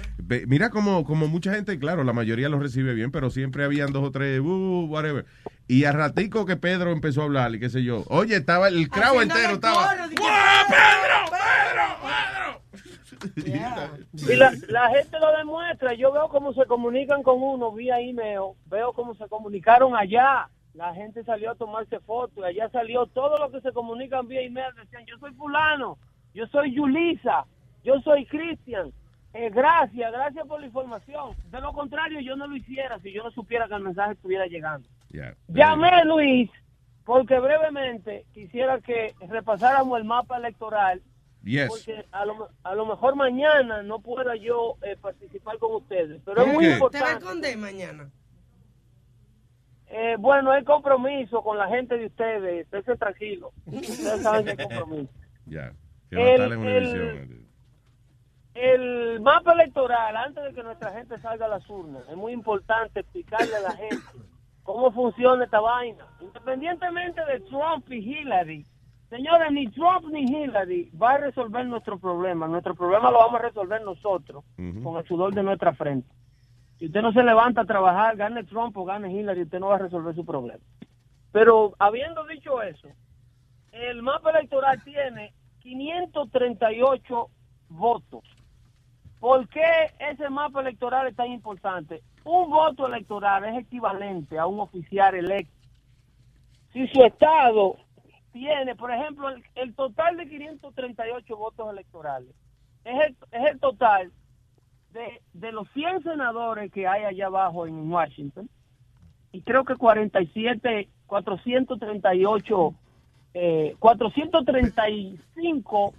mira 0.48 0.70
como, 0.70 1.04
como 1.04 1.28
mucha 1.28 1.54
gente, 1.54 1.78
claro, 1.78 2.02
la 2.02 2.12
mayoría 2.12 2.48
lo 2.48 2.58
recibe 2.58 2.92
bien, 2.92 3.12
pero 3.12 3.30
siempre 3.30 3.62
habían 3.64 3.92
dos 3.92 4.02
o 4.04 4.10
tres, 4.10 4.40
uh, 4.40 4.86
whatever. 4.90 5.26
Y 5.68 5.84
a 5.84 5.92
ratico 5.92 6.44
que 6.44 6.56
Pedro 6.56 6.90
empezó 6.90 7.20
a 7.22 7.24
hablar 7.26 7.54
y 7.54 7.60
qué 7.60 7.70
sé 7.70 7.84
yo, 7.84 8.02
oye, 8.08 8.34
estaba 8.34 8.66
el 8.66 8.88
crowd 8.88 9.22
entero, 9.22 9.54
estaba... 9.54 9.94
coro, 9.94 10.08
Y 14.12 14.36
la, 14.36 14.52
la 14.68 14.88
gente 14.90 15.18
lo 15.18 15.36
demuestra. 15.36 15.94
Yo 15.94 16.12
veo 16.12 16.28
cómo 16.28 16.52
se 16.52 16.66
comunican 16.66 17.22
con 17.22 17.42
uno 17.42 17.72
vía 17.72 18.00
email. 18.00 18.54
Veo 18.66 18.92
cómo 18.92 19.14
se 19.14 19.28
comunicaron 19.28 19.96
allá. 19.96 20.48
La 20.74 20.94
gente 20.94 21.24
salió 21.24 21.50
a 21.50 21.54
tomarse 21.54 22.00
fotos. 22.00 22.38
y 22.38 22.44
Allá 22.44 22.68
salió 22.70 23.06
todo 23.06 23.38
lo 23.38 23.50
que 23.50 23.60
se 23.60 23.72
comunican 23.72 24.28
vía 24.28 24.42
email. 24.42 24.74
Decían, 24.76 25.04
yo 25.06 25.18
soy 25.18 25.32
fulano. 25.32 25.98
Yo 26.34 26.46
soy 26.46 26.74
Yulisa. 26.74 27.46
Yo 27.82 28.00
soy 28.00 28.26
Cristian. 28.26 28.92
Eh, 29.32 29.48
gracias, 29.50 30.10
gracias 30.12 30.46
por 30.46 30.60
la 30.60 30.66
información. 30.66 31.36
De 31.50 31.60
lo 31.60 31.72
contrario, 31.72 32.20
yo 32.20 32.34
no 32.36 32.48
lo 32.48 32.56
hiciera 32.56 32.98
si 32.98 33.12
yo 33.12 33.22
no 33.22 33.30
supiera 33.30 33.68
que 33.68 33.74
el 33.74 33.82
mensaje 33.82 34.12
estuviera 34.12 34.46
llegando. 34.46 34.88
Yeah. 35.10 35.36
Llamé, 35.48 36.04
Luis, 36.04 36.50
porque 37.04 37.38
brevemente 37.38 38.24
quisiera 38.34 38.80
que 38.80 39.14
repasáramos 39.20 39.98
el 39.98 40.04
mapa 40.04 40.36
electoral 40.36 41.00
Yes. 41.42 41.68
porque 41.68 42.04
a 42.12 42.24
lo, 42.26 42.48
a 42.62 42.74
lo 42.74 42.84
mejor 42.86 43.16
mañana 43.16 43.82
no 43.82 44.00
pueda 44.00 44.36
yo 44.36 44.76
eh, 44.82 44.96
participar 45.00 45.58
con 45.58 45.74
ustedes, 45.76 46.20
pero 46.24 46.38
es 46.38 46.42
¿Cómo 46.44 46.54
muy 46.54 46.64
que? 46.64 46.70
¿Te 46.74 46.78
va 46.78 46.84
a 46.84 46.88
importante. 46.88 47.18
esconder 47.24 47.58
mañana? 47.58 48.10
Eh, 49.86 50.16
bueno, 50.18 50.52
hay 50.52 50.62
compromiso 50.64 51.42
con 51.42 51.58
la 51.58 51.66
gente 51.68 51.96
de 51.96 52.06
ustedes, 52.06 52.64
esténse 52.64 52.96
tranquilos. 52.96 53.50
Ustedes 53.66 54.22
saben 54.22 54.44
que 54.44 54.50
hay 54.50 54.56
compromiso. 54.56 55.12
Ya. 55.46 55.72
Que 56.10 56.16
en 56.16 56.42
El- 56.42 56.52
el- 56.52 56.58
Univision. 56.58 57.50
El 58.54 59.20
mapa 59.20 59.52
electoral, 59.52 60.16
antes 60.16 60.44
de 60.44 60.52
que 60.52 60.62
nuestra 60.62 60.92
gente 60.92 61.18
salga 61.20 61.46
a 61.46 61.48
las 61.48 61.68
urnas, 61.70 62.02
es 62.08 62.16
muy 62.16 62.32
importante 62.32 63.00
explicarle 63.00 63.56
a 63.56 63.60
la 63.60 63.72
gente 63.72 64.04
cómo 64.64 64.92
funciona 64.92 65.44
esta 65.44 65.60
vaina. 65.60 66.04
Independientemente 66.20 67.24
de 67.24 67.40
Trump 67.40 67.90
y 67.90 67.96
Hillary, 67.98 68.66
señores, 69.10 69.52
ni 69.52 69.66
Trump 69.68 70.06
ni 70.10 70.22
Hillary 70.22 70.90
va 70.90 71.12
a 71.12 71.18
resolver 71.18 71.66
nuestro 71.66 71.98
problema. 71.98 72.48
Nuestro 72.48 72.74
problema 72.74 73.10
lo 73.10 73.18
vamos 73.18 73.40
a 73.40 73.44
resolver 73.44 73.82
nosotros, 73.82 74.44
con 74.56 74.96
el 74.96 75.04
sudor 75.06 75.34
de 75.34 75.42
nuestra 75.42 75.74
frente. 75.74 76.08
Si 76.78 76.86
usted 76.86 77.02
no 77.02 77.12
se 77.12 77.22
levanta 77.22 77.60
a 77.60 77.66
trabajar, 77.66 78.16
gane 78.16 78.44
Trump 78.44 78.74
o 78.78 78.86
gane 78.86 79.12
Hillary, 79.12 79.42
usted 79.42 79.60
no 79.60 79.68
va 79.68 79.74
a 79.74 79.80
resolver 79.80 80.14
su 80.14 80.24
problema. 80.24 80.64
Pero 81.32 81.74
habiendo 81.78 82.24
dicho 82.24 82.62
eso, 82.62 82.88
el 83.72 84.02
mapa 84.02 84.30
electoral 84.30 84.82
tiene 84.82 85.34
538 85.60 87.28
votos. 87.68 88.24
¿Por 89.20 89.46
qué 89.48 89.92
ese 89.98 90.30
mapa 90.30 90.62
electoral 90.62 91.06
es 91.06 91.14
tan 91.14 91.30
importante? 91.30 92.02
Un 92.24 92.50
voto 92.50 92.86
electoral 92.86 93.44
es 93.44 93.58
equivalente 93.58 94.38
a 94.38 94.46
un 94.46 94.60
oficial 94.60 95.14
electo. 95.14 95.52
Si 96.72 96.86
su 96.88 97.04
estado 97.04 97.76
tiene, 98.32 98.74
por 98.76 98.92
ejemplo, 98.92 99.28
el, 99.28 99.44
el 99.54 99.74
total 99.74 100.16
de 100.16 100.28
538 100.28 101.36
votos 101.36 101.70
electorales, 101.70 102.34
es 102.84 103.06
el, 103.06 103.16
es 103.30 103.52
el 103.52 103.60
total 103.60 104.10
de, 104.92 105.22
de 105.32 105.52
los 105.52 105.68
100 105.70 106.02
senadores 106.02 106.70
que 106.72 106.86
hay 106.86 107.04
allá 107.04 107.26
abajo 107.26 107.66
en 107.66 107.90
Washington, 107.90 108.48
y 109.32 109.42
creo 109.42 109.64
que 109.64 109.76
47, 109.76 110.88
438, 111.06 112.74
eh, 113.34 113.76
435 113.78 115.94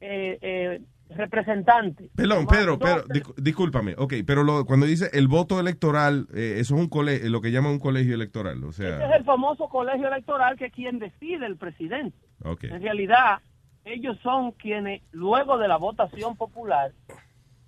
eh, 0.00 0.38
eh, 0.40 0.80
representantes. 1.16 2.10
Perdón, 2.14 2.46
Pedro, 2.46 2.78
Pedro, 2.78 3.04
discúlpame. 3.36 3.94
Ok, 3.98 4.14
pero 4.26 4.42
lo- 4.44 4.64
cuando 4.64 4.86
dice 4.86 5.10
el 5.12 5.28
voto 5.28 5.58
electoral, 5.60 6.26
eh, 6.34 6.56
eso 6.58 6.74
es 6.74 6.80
un 6.80 6.88
colegio, 6.88 7.28
lo 7.30 7.40
que 7.40 7.50
llaman 7.52 7.72
un 7.72 7.78
colegio 7.78 8.14
electoral. 8.14 8.62
O 8.64 8.70
Ese 8.70 8.88
es 8.88 8.96
sea, 8.98 9.16
el 9.16 9.24
famoso 9.24 9.68
colegio 9.68 10.08
electoral 10.08 10.56
que 10.56 10.66
es 10.66 10.72
quien 10.72 10.98
decide 10.98 11.46
el 11.46 11.56
presidente. 11.56 12.16
ok. 12.44 12.64
En 12.64 12.82
realidad, 12.82 13.38
ellos 13.84 14.18
son 14.22 14.52
quienes, 14.52 15.02
luego 15.12 15.58
de 15.58 15.68
la 15.68 15.76
votación 15.76 16.36
popular, 16.36 16.92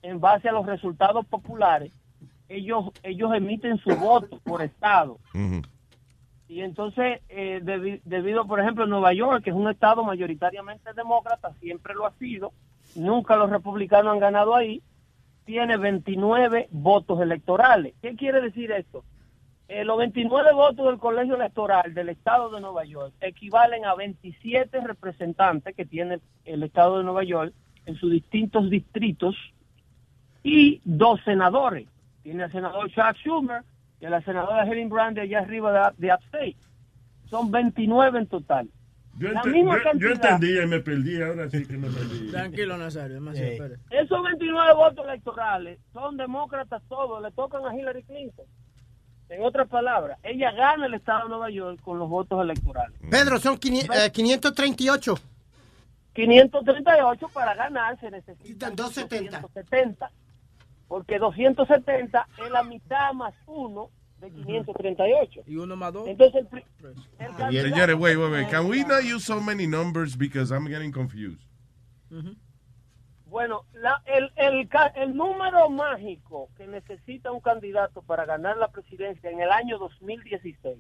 en 0.02 0.20
base 0.20 0.48
a 0.48 0.52
los 0.52 0.64
resultados 0.66 1.26
populares, 1.26 1.92
ellos, 2.48 2.90
ellos 3.02 3.34
emiten 3.34 3.76
su 3.78 3.90
voto 3.96 4.38
por 4.44 4.62
estado. 4.62 5.18
Y 6.48 6.60
entonces, 6.60 7.20
eh, 7.28 7.60
debi- 7.64 8.00
debido, 8.04 8.46
por 8.46 8.60
ejemplo, 8.60 8.84
en 8.84 8.90
Nueva 8.90 9.12
York, 9.12 9.42
que 9.42 9.50
es 9.50 9.56
un 9.56 9.68
estado 9.68 10.04
mayoritariamente 10.04 10.92
demócrata, 10.94 11.52
siempre 11.60 11.92
lo 11.94 12.06
ha 12.06 12.12
sido, 12.20 12.52
nunca 12.96 13.36
los 13.36 13.50
republicanos 13.50 14.12
han 14.12 14.18
ganado 14.18 14.54
ahí, 14.54 14.82
tiene 15.44 15.76
29 15.76 16.68
votos 16.70 17.20
electorales. 17.20 17.94
¿Qué 18.02 18.16
quiere 18.16 18.40
decir 18.40 18.72
esto? 18.72 19.04
Eh, 19.68 19.84
los 19.84 19.98
29 19.98 20.52
votos 20.52 20.86
del 20.86 20.98
colegio 20.98 21.34
electoral 21.34 21.92
del 21.92 22.08
estado 22.08 22.50
de 22.50 22.60
Nueva 22.60 22.84
York 22.84 23.12
equivalen 23.20 23.84
a 23.84 23.94
27 23.94 24.80
representantes 24.80 25.74
que 25.74 25.84
tiene 25.84 26.20
el 26.44 26.62
estado 26.62 26.98
de 26.98 27.04
Nueva 27.04 27.24
York 27.24 27.52
en 27.84 27.96
sus 27.96 28.10
distintos 28.12 28.70
distritos 28.70 29.34
y 30.44 30.80
dos 30.84 31.20
senadores. 31.24 31.88
Tiene 32.22 32.44
al 32.44 32.52
senador 32.52 32.90
Chuck 32.90 33.16
Schumer 33.16 33.62
y 34.00 34.06
a 34.06 34.10
la 34.10 34.20
senadora 34.22 34.64
Helen 34.64 34.88
Brand 34.88 35.18
allá 35.18 35.40
arriba 35.40 35.92
de, 35.96 36.06
de 36.06 36.14
Upstate. 36.14 36.56
Son 37.28 37.50
29 37.50 38.20
en 38.20 38.26
total. 38.26 38.68
Yo, 39.18 39.28
misma 39.50 39.72
yo- 39.72 39.78
yo 39.78 39.82
cantidad. 39.84 40.12
entendí 40.34 40.60
y 40.60 40.66
me 40.66 40.80
perdí, 40.80 41.22
ahora 41.22 41.48
sí 41.48 41.64
que 41.66 41.76
me 41.78 41.88
perdí. 41.88 42.30
Tranquilo, 42.30 42.76
Nazario, 42.76 43.14
demasiado. 43.14 43.50
espere. 43.52 43.76
Esos 43.90 44.22
29 44.22 44.74
votos 44.74 45.04
electorales 45.06 45.78
son 45.92 46.16
demócratas 46.16 46.82
todos, 46.88 47.22
le 47.22 47.30
tocan 47.32 47.64
a 47.66 47.74
Hillary 47.74 48.02
Clinton. 48.04 48.44
En 49.28 49.42
otras 49.42 49.68
palabras, 49.68 50.18
ella 50.22 50.52
gana 50.52 50.86
el 50.86 50.94
estado 50.94 51.24
de 51.24 51.28
Nueva 51.30 51.50
York 51.50 51.80
con 51.82 51.98
los 51.98 52.08
votos 52.08 52.40
electorales. 52.42 52.96
Pedro, 53.10 53.38
son 53.38 53.54
eh, 53.54 54.10
538. 54.12 55.14
538 56.14 57.28
para 57.32 57.54
ganar 57.54 57.98
se 58.00 58.10
necesitan 58.10 58.74
270. 58.76 59.40
270, 59.40 60.10
porque 60.88 61.18
270 61.18 62.26
es 62.44 62.50
la 62.50 62.62
mitad 62.62 63.12
más 63.12 63.34
uno 63.46 63.90
de 64.20 64.30
538. 64.30 65.42
Y 65.46 65.56
uno 65.56 65.76
más 65.76 65.92
dos. 65.92 66.08
Entonces, 66.08 66.42
el, 66.42 66.46
pri- 66.48 66.64
el 67.18 67.62
Señores, 67.70 67.96
wait, 67.96 68.16
wait, 68.16 68.32
wait. 68.32 68.48
Can 68.50 68.66
we 68.68 68.82
not 68.84 69.02
use 69.04 69.24
so 69.24 69.40
many 69.40 69.66
numbers 69.66 70.16
because 70.16 70.50
I'm 70.52 70.66
getting 70.66 70.90
confused? 70.92 71.40
Bueno, 73.26 73.64
la- 73.74 74.02
el, 74.06 74.30
el, 74.36 74.68
ca- 74.68 74.92
el 74.94 75.14
número 75.14 75.68
mágico 75.68 76.48
que 76.56 76.66
necesita 76.66 77.32
un 77.32 77.40
candidato 77.40 78.02
para 78.02 78.24
ganar 78.24 78.56
la 78.56 78.68
presidencia 78.68 79.30
en 79.30 79.40
el 79.40 79.50
año 79.50 79.78
2016 79.78 80.78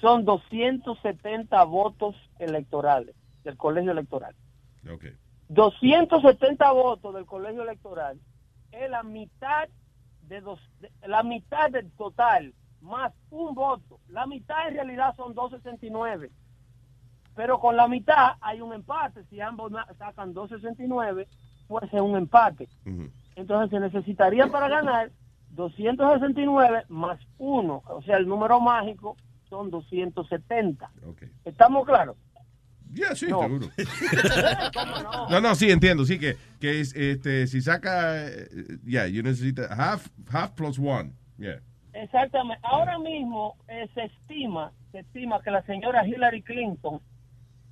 son 0.00 0.24
270 0.24 1.64
votos 1.64 2.14
electorales 2.38 3.14
del 3.44 3.56
colegio 3.56 3.92
electoral. 3.92 4.34
Ok. 4.92 5.06
270 5.48 6.70
votos 6.72 7.14
del 7.14 7.24
colegio 7.24 7.62
electoral 7.62 8.20
es 8.72 8.90
la 8.90 9.02
mitad 9.02 9.68
de 10.28 10.40
dos, 10.40 10.60
de- 10.80 10.90
la 11.06 11.22
mitad 11.22 11.70
del 11.70 11.90
total 11.92 12.54
más 12.80 13.12
un 13.30 13.54
voto. 13.54 13.98
La 14.08 14.26
mitad 14.26 14.68
en 14.68 14.74
realidad 14.74 15.14
son 15.16 15.34
269. 15.34 16.30
Pero 17.34 17.58
con 17.60 17.76
la 17.76 17.88
mitad 17.88 18.32
hay 18.40 18.60
un 18.60 18.72
empate. 18.72 19.24
Si 19.30 19.40
ambos 19.40 19.72
sacan 19.96 20.32
269, 20.34 21.28
pues 21.68 21.92
es 21.92 22.00
un 22.00 22.16
empate. 22.16 22.68
Entonces 23.36 23.70
se 23.70 23.80
necesitaría 23.80 24.46
para 24.48 24.68
ganar 24.68 25.10
269 25.50 26.84
más 26.88 27.18
uno. 27.38 27.82
O 27.86 28.02
sea, 28.02 28.16
el 28.16 28.26
número 28.28 28.60
mágico 28.60 29.16
son 29.48 29.70
270. 29.70 30.90
¿Estamos 31.44 31.86
claros? 31.86 32.16
Ya, 32.92 33.14
sí, 33.14 33.26
No. 33.28 33.42
seguro. 33.42 33.68
¿Cómo 34.74 35.02
no? 35.02 35.28
No, 35.28 35.40
no, 35.40 35.54
sí, 35.54 35.70
entiendo, 35.70 36.04
sí, 36.04 36.18
que, 36.18 36.36
que 36.60 36.80
es, 36.80 36.94
este, 36.94 37.46
si 37.46 37.60
saca, 37.60 38.26
eh, 38.26 38.48
ya, 38.84 39.06
you 39.06 39.22
necesita 39.22 39.68
half, 39.74 40.08
half 40.30 40.52
plus 40.52 40.78
one, 40.78 41.12
yeah. 41.38 41.60
Exactamente. 41.92 42.60
Ahora 42.64 42.98
mismo 42.98 43.56
eh, 43.68 43.88
se 43.94 44.04
estima, 44.04 44.72
se 44.92 45.00
estima 45.00 45.42
que 45.42 45.50
la 45.50 45.62
señora 45.62 46.06
Hillary 46.06 46.42
Clinton 46.42 47.00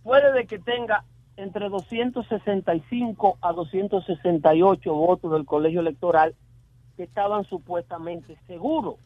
puede 0.03 0.33
de 0.33 0.47
que 0.47 0.59
tenga 0.59 1.05
entre 1.37 1.69
265 1.69 3.39
a 3.41 3.53
268 3.53 4.93
votos 4.95 5.33
del 5.33 5.45
colegio 5.45 5.81
electoral 5.81 6.35
que 6.97 7.05
estaban 7.05 7.45
supuestamente 7.45 8.37
seguros. 8.47 8.97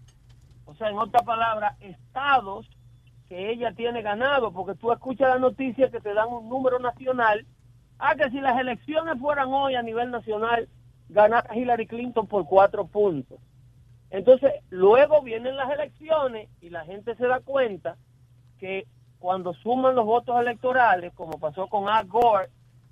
O 0.65 0.75
sea, 0.77 0.89
en 0.89 0.99
otras 0.99 1.23
palabras, 1.25 1.77
estados 1.81 2.69
que 3.31 3.53
ella 3.53 3.73
tiene 3.73 4.03
ganado, 4.03 4.53
porque 4.53 4.75
tú 4.75 4.91
escuchas 4.91 5.29
la 5.29 5.39
noticia 5.39 5.89
que 5.89 6.01
te 6.01 6.13
dan 6.15 6.33
un 6.33 6.49
número 6.49 6.81
nacional, 6.81 7.47
ah, 8.01 8.17
que 8.17 8.29
si 8.29 8.41
las 8.41 8.59
elecciones 8.59 9.21
fueran 9.21 9.51
hoy 9.53 9.77
a 9.77 9.83
nivel 9.83 10.11
nacional, 10.11 10.69
ganara 11.09 11.57
Hillary 11.57 11.87
Clinton 11.87 12.27
por 12.27 12.45
cuatro 12.47 12.89
puntos. 12.89 13.39
Entonces, 14.11 14.51
luego 14.71 15.23
vienen 15.23 15.57
las 15.57 15.71
elecciones 15.71 16.49
y 16.61 16.71
la 16.71 16.85
gente 16.85 17.15
se 17.15 17.29
da 17.29 17.39
cuenta 17.39 17.99
que 18.59 18.89
cuando 19.21 19.55
suman 19.55 19.95
los 19.95 20.07
votos 20.07 20.41
electorales, 20.41 21.13
como 21.15 21.39
pasó 21.39 21.69
con 21.69 21.89
Al 21.89 22.09
Gore 22.09 22.49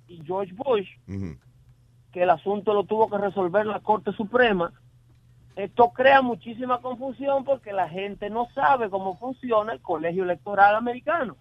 y 0.07 0.23
George 0.23 0.53
Bush, 0.53 0.87
que 2.13 2.23
el 2.23 2.29
asunto 2.29 2.73
lo 2.73 2.85
tuvo 2.85 3.09
que 3.09 3.17
resolver 3.17 3.65
la 3.65 3.81
Corte 3.81 4.13
Suprema, 4.13 4.71
esto 5.63 5.89
crea 5.89 6.21
muchísima 6.21 6.79
confusión 6.79 7.43
porque 7.43 7.73
la 7.73 7.89
gente 7.89 8.29
no 8.29 8.47
sabe 8.55 8.89
cómo 8.89 9.17
funciona 9.17 9.73
el 9.73 9.81
colegio 9.81 10.23
electoral 10.23 10.75
americano. 10.75 11.35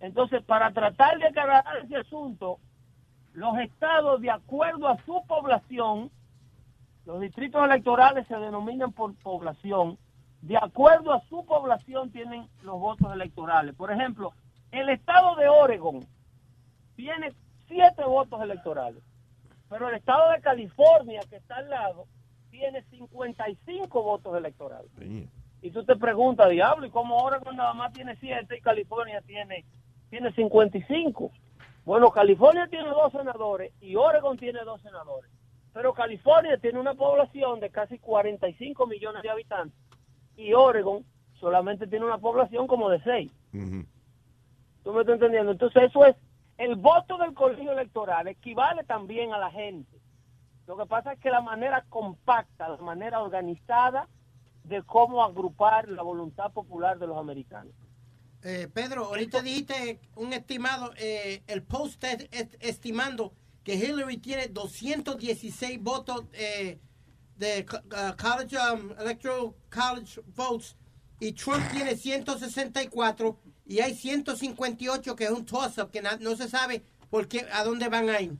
Entonces, 0.00 0.42
para 0.42 0.72
tratar 0.72 1.18
de 1.18 1.28
aclarar 1.28 1.64
ese 1.82 1.96
asunto, 1.96 2.58
los 3.32 3.56
estados, 3.60 4.20
de 4.20 4.30
acuerdo 4.30 4.88
a 4.88 4.98
su 5.04 5.24
población, 5.26 6.10
los 7.06 7.20
distritos 7.20 7.64
electorales 7.64 8.26
se 8.26 8.36
denominan 8.36 8.92
por 8.92 9.14
población, 9.14 9.96
de 10.42 10.58
acuerdo 10.58 11.14
a 11.14 11.22
su 11.30 11.46
población 11.46 12.10
tienen 12.10 12.46
los 12.62 12.78
votos 12.78 13.10
electorales. 13.10 13.74
Por 13.74 13.90
ejemplo, 13.90 14.34
el 14.70 14.90
estado 14.90 15.34
de 15.36 15.48
Oregon 15.48 16.00
tiene 16.94 17.32
siete 17.68 18.04
votos 18.04 18.42
electorales, 18.42 19.02
pero 19.70 19.88
el 19.88 19.94
estado 19.94 20.30
de 20.32 20.42
California, 20.42 21.20
que 21.30 21.36
está 21.36 21.56
al 21.56 21.70
lado, 21.70 22.06
tiene 22.52 22.82
55 22.90 24.02
votos 24.02 24.36
electorales. 24.36 24.90
Y 25.62 25.70
tú 25.70 25.84
te 25.84 25.96
preguntas, 25.96 26.50
diablo, 26.50 26.86
¿y 26.86 26.90
cómo 26.90 27.16
Oregon 27.16 27.56
nada 27.56 27.72
más 27.72 27.92
tiene 27.92 28.14
siete 28.16 28.58
y 28.58 28.60
California 28.60 29.22
tiene, 29.22 29.64
tiene 30.10 30.32
55? 30.32 31.32
Bueno, 31.84 32.10
California 32.10 32.68
tiene 32.68 32.90
dos 32.90 33.10
senadores 33.10 33.72
y 33.80 33.96
Oregon 33.96 34.36
tiene 34.36 34.60
dos 34.64 34.82
senadores. 34.82 35.30
Pero 35.72 35.94
California 35.94 36.58
tiene 36.58 36.78
una 36.78 36.94
población 36.94 37.58
de 37.58 37.70
casi 37.70 37.98
45 37.98 38.86
millones 38.86 39.22
de 39.22 39.30
habitantes 39.30 39.78
y 40.36 40.52
Oregon 40.52 41.04
solamente 41.40 41.86
tiene 41.86 42.04
una 42.04 42.18
población 42.18 42.66
como 42.66 42.90
de 42.90 43.00
6. 43.00 43.32
¿Tú 44.84 44.92
me 44.92 45.00
estás 45.00 45.14
entendiendo? 45.14 45.52
Entonces 45.52 45.84
eso 45.84 46.04
es, 46.04 46.16
el 46.58 46.76
voto 46.76 47.16
del 47.16 47.32
colegio 47.32 47.72
electoral 47.72 48.28
equivale 48.28 48.84
también 48.84 49.32
a 49.32 49.38
la 49.38 49.50
gente. 49.50 50.01
Lo 50.66 50.76
que 50.76 50.86
pasa 50.86 51.12
es 51.14 51.20
que 51.20 51.30
la 51.30 51.40
manera 51.40 51.84
compacta, 51.88 52.68
la 52.68 52.76
manera 52.78 53.20
organizada 53.20 54.08
de 54.64 54.82
cómo 54.84 55.24
agrupar 55.24 55.88
la 55.88 56.02
voluntad 56.02 56.52
popular 56.52 56.98
de 56.98 57.06
los 57.08 57.18
americanos. 57.18 57.72
Eh, 58.44 58.68
Pedro, 58.72 59.06
ahorita 59.06 59.42
dijiste 59.42 60.00
un 60.16 60.32
estimado, 60.32 60.92
eh, 60.96 61.42
el 61.46 61.62
Post 61.62 62.02
es- 62.04 62.28
es- 62.30 62.56
estimando 62.60 63.32
que 63.64 63.74
Hillary 63.74 64.18
tiene 64.18 64.48
216 64.48 65.80
votos 65.82 66.24
eh, 66.32 66.78
de 67.36 67.64
uh, 67.72 68.16
college 68.20 68.56
um, 68.56 68.90
electoral 69.00 69.54
college 69.70 70.20
votes 70.36 70.76
y 71.20 71.32
Trump 71.32 71.62
tiene 71.72 71.96
164 71.96 73.36
y 73.66 73.80
hay 73.80 73.94
158 73.94 75.16
que 75.16 75.24
es 75.24 75.30
un 75.30 75.44
toss-up 75.44 75.90
que 75.90 76.02
no 76.02 76.36
se 76.36 76.48
sabe 76.48 76.82
por 77.10 77.26
qué, 77.28 77.46
a 77.52 77.64
dónde 77.64 77.88
van 77.88 78.08
a 78.10 78.20
ir. 78.20 78.36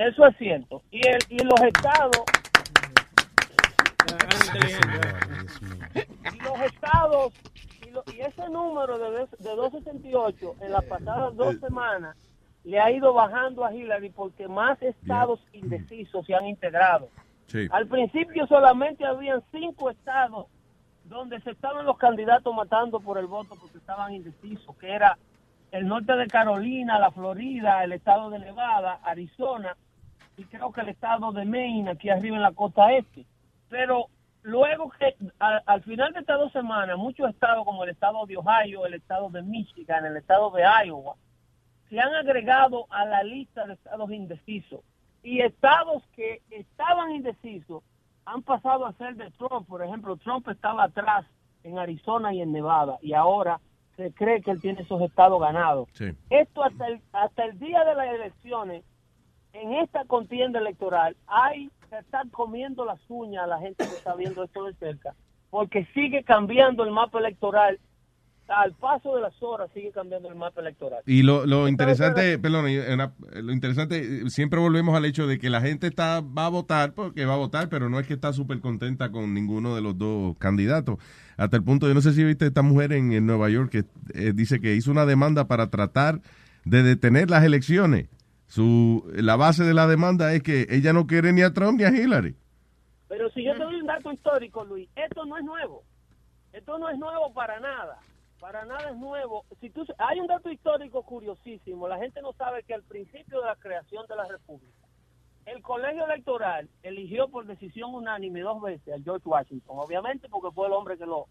Eso 0.00 0.26
es 0.26 0.36
cierto. 0.38 0.82
Y, 0.90 1.06
el, 1.06 1.18
y 1.28 1.38
los 1.44 1.60
estados, 1.60 2.22
y 6.32 6.38
los 6.42 6.60
estados, 6.62 7.32
y, 7.86 7.90
lo- 7.90 8.04
y 8.14 8.20
ese 8.20 8.48
número 8.48 8.98
de, 8.98 9.10
dos- 9.18 9.30
de 9.38 9.50
268 9.56 10.54
en 10.60 10.72
las 10.72 10.84
pasadas 10.84 11.36
dos 11.36 11.56
semanas 11.60 12.16
le 12.64 12.80
ha 12.80 12.90
ido 12.90 13.12
bajando 13.12 13.64
a 13.64 13.74
Hillary 13.74 14.10
porque 14.10 14.46
más 14.48 14.80
estados 14.82 15.40
indecisos 15.52 16.26
se 16.26 16.34
han 16.34 16.46
integrado. 16.46 17.08
Sí. 17.46 17.66
Al 17.70 17.86
principio 17.86 18.46
solamente 18.46 19.04
habían 19.04 19.42
cinco 19.50 19.90
estados 19.90 20.46
donde 21.04 21.40
se 21.40 21.50
estaban 21.50 21.84
los 21.86 21.96
candidatos 21.98 22.54
matando 22.54 23.00
por 23.00 23.18
el 23.18 23.26
voto 23.26 23.54
porque 23.60 23.78
estaban 23.78 24.14
indecisos, 24.14 24.76
que 24.76 24.92
era 24.92 25.18
el 25.72 25.86
norte 25.88 26.14
de 26.14 26.26
Carolina, 26.26 26.98
la 26.98 27.10
Florida, 27.10 27.82
el 27.84 27.92
estado 27.92 28.30
de 28.30 28.38
Nevada, 28.38 29.00
Arizona 29.04 29.76
y 30.36 30.44
creo 30.44 30.72
que 30.72 30.80
el 30.80 30.88
estado 30.88 31.32
de 31.32 31.44
Maine, 31.44 31.90
aquí 31.90 32.08
arriba 32.08 32.36
en 32.36 32.42
la 32.42 32.52
costa 32.52 32.92
este. 32.92 33.24
Pero 33.68 34.06
luego 34.42 34.90
que 34.90 35.14
al 35.38 35.82
final 35.82 36.12
de 36.12 36.20
estas 36.20 36.38
dos 36.38 36.52
semanas, 36.52 36.96
muchos 36.96 37.28
estados 37.30 37.64
como 37.64 37.84
el 37.84 37.90
estado 37.90 38.24
de 38.26 38.36
Ohio, 38.36 38.86
el 38.86 38.94
estado 38.94 39.28
de 39.30 39.42
Michigan, 39.42 40.06
el 40.06 40.16
estado 40.16 40.50
de 40.50 40.62
Iowa, 40.86 41.14
se 41.88 42.00
han 42.00 42.14
agregado 42.14 42.86
a 42.90 43.04
la 43.04 43.22
lista 43.22 43.66
de 43.66 43.74
estados 43.74 44.10
indecisos. 44.10 44.80
Y 45.22 45.40
estados 45.40 46.02
que 46.14 46.40
estaban 46.50 47.10
indecisos 47.10 47.82
han 48.24 48.42
pasado 48.42 48.86
a 48.86 48.92
ser 48.94 49.16
de 49.16 49.30
Trump. 49.32 49.66
Por 49.68 49.82
ejemplo, 49.82 50.16
Trump 50.16 50.48
estaba 50.48 50.84
atrás 50.84 51.26
en 51.64 51.78
Arizona 51.78 52.32
y 52.32 52.40
en 52.40 52.52
Nevada 52.52 52.98
y 53.02 53.12
ahora 53.12 53.60
se 53.96 54.12
cree 54.12 54.40
que 54.40 54.52
él 54.52 54.60
tiene 54.60 54.80
esos 54.80 55.02
estados 55.02 55.40
ganados. 55.40 55.88
Sí. 55.92 56.06
Esto 56.30 56.64
hasta 56.64 56.86
el, 56.86 57.00
hasta 57.12 57.44
el 57.44 57.58
día 57.58 57.84
de 57.84 57.94
las 57.94 58.14
elecciones, 58.14 58.82
en 59.52 59.74
esta 59.74 60.04
contienda 60.04 60.60
electoral, 60.60 61.16
hay 61.26 61.70
que 61.88 61.98
estar 61.98 62.28
comiendo 62.30 62.84
las 62.84 63.00
uñas 63.08 63.44
a 63.44 63.46
la 63.46 63.58
gente 63.58 63.84
que 63.84 63.96
está 63.96 64.14
viendo 64.14 64.44
esto 64.44 64.64
de 64.64 64.74
cerca, 64.74 65.14
porque 65.50 65.86
sigue 65.94 66.22
cambiando 66.24 66.84
el 66.84 66.90
mapa 66.92 67.18
electoral. 67.18 67.78
Al 68.48 68.72
paso 68.74 69.14
de 69.14 69.22
las 69.22 69.40
horas 69.44 69.70
sigue 69.72 69.92
cambiando 69.92 70.28
el 70.28 70.34
mapa 70.34 70.60
electoral. 70.60 71.04
Y 71.06 71.22
lo, 71.22 71.46
lo 71.46 71.68
interesante, 71.68 72.36
perdón, 72.36 72.64
lo 72.64 73.52
interesante, 73.52 74.28
siempre 74.28 74.58
volvemos 74.58 74.96
al 74.96 75.04
hecho 75.04 75.28
de 75.28 75.38
que 75.38 75.50
la 75.50 75.60
gente 75.60 75.86
está 75.86 76.20
va 76.20 76.46
a 76.46 76.48
votar 76.48 76.92
porque 76.92 77.24
va 77.26 77.34
a 77.34 77.36
votar, 77.36 77.68
pero 77.68 77.88
no 77.88 78.00
es 78.00 78.08
que 78.08 78.14
está 78.14 78.32
súper 78.32 78.60
contenta 78.60 79.12
con 79.12 79.34
ninguno 79.34 79.76
de 79.76 79.82
los 79.82 79.96
dos 79.96 80.36
candidatos. 80.38 80.98
Hasta 81.36 81.56
el 81.56 81.62
punto, 81.62 81.86
yo 81.86 81.94
no 81.94 82.00
sé 82.00 82.12
si 82.12 82.24
viste 82.24 82.46
esta 82.46 82.62
mujer 82.62 82.92
en, 82.92 83.12
en 83.12 83.24
Nueva 83.24 83.50
York 83.50 83.70
que 83.70 83.84
eh, 84.14 84.32
dice 84.34 84.60
que 84.60 84.74
hizo 84.74 84.90
una 84.90 85.06
demanda 85.06 85.46
para 85.46 85.70
tratar 85.70 86.20
de 86.64 86.82
detener 86.82 87.30
las 87.30 87.44
elecciones. 87.44 88.08
Su, 88.50 89.08
la 89.14 89.36
base 89.36 89.62
de 89.62 89.74
la 89.74 89.86
demanda 89.86 90.34
es 90.34 90.42
que 90.42 90.66
ella 90.70 90.92
no 90.92 91.06
quiere 91.06 91.32
ni 91.32 91.40
a 91.40 91.52
Trump 91.52 91.78
ni 91.78 91.84
a 91.84 91.90
Hillary. 91.90 92.34
Pero 93.06 93.30
si 93.30 93.44
yo 93.44 93.52
te 93.52 93.62
doy 93.62 93.76
un 93.76 93.86
dato 93.86 94.10
histórico, 94.10 94.64
Luis, 94.64 94.88
esto 94.96 95.24
no 95.24 95.38
es 95.38 95.44
nuevo. 95.44 95.84
Esto 96.52 96.76
no 96.76 96.88
es 96.88 96.98
nuevo 96.98 97.32
para 97.32 97.60
nada. 97.60 98.00
Para 98.40 98.64
nada 98.64 98.90
es 98.90 98.96
nuevo. 98.96 99.44
Si 99.60 99.70
tú, 99.70 99.86
hay 99.98 100.18
un 100.18 100.26
dato 100.26 100.50
histórico 100.50 101.04
curiosísimo. 101.04 101.86
La 101.86 101.98
gente 101.98 102.20
no 102.22 102.32
sabe 102.32 102.64
que 102.64 102.74
al 102.74 102.82
principio 102.82 103.40
de 103.40 103.46
la 103.46 103.54
creación 103.54 104.04
de 104.08 104.16
la 104.16 104.24
República, 104.26 104.88
el 105.46 105.62
colegio 105.62 106.04
electoral 106.06 106.68
eligió 106.82 107.28
por 107.28 107.46
decisión 107.46 107.94
unánime 107.94 108.40
dos 108.40 108.60
veces 108.60 108.92
a 108.92 109.00
George 109.00 109.28
Washington, 109.28 109.76
obviamente 109.78 110.28
porque 110.28 110.52
fue 110.52 110.66
el 110.66 110.72
hombre 110.72 110.98
que, 110.98 111.06
lo, 111.06 111.26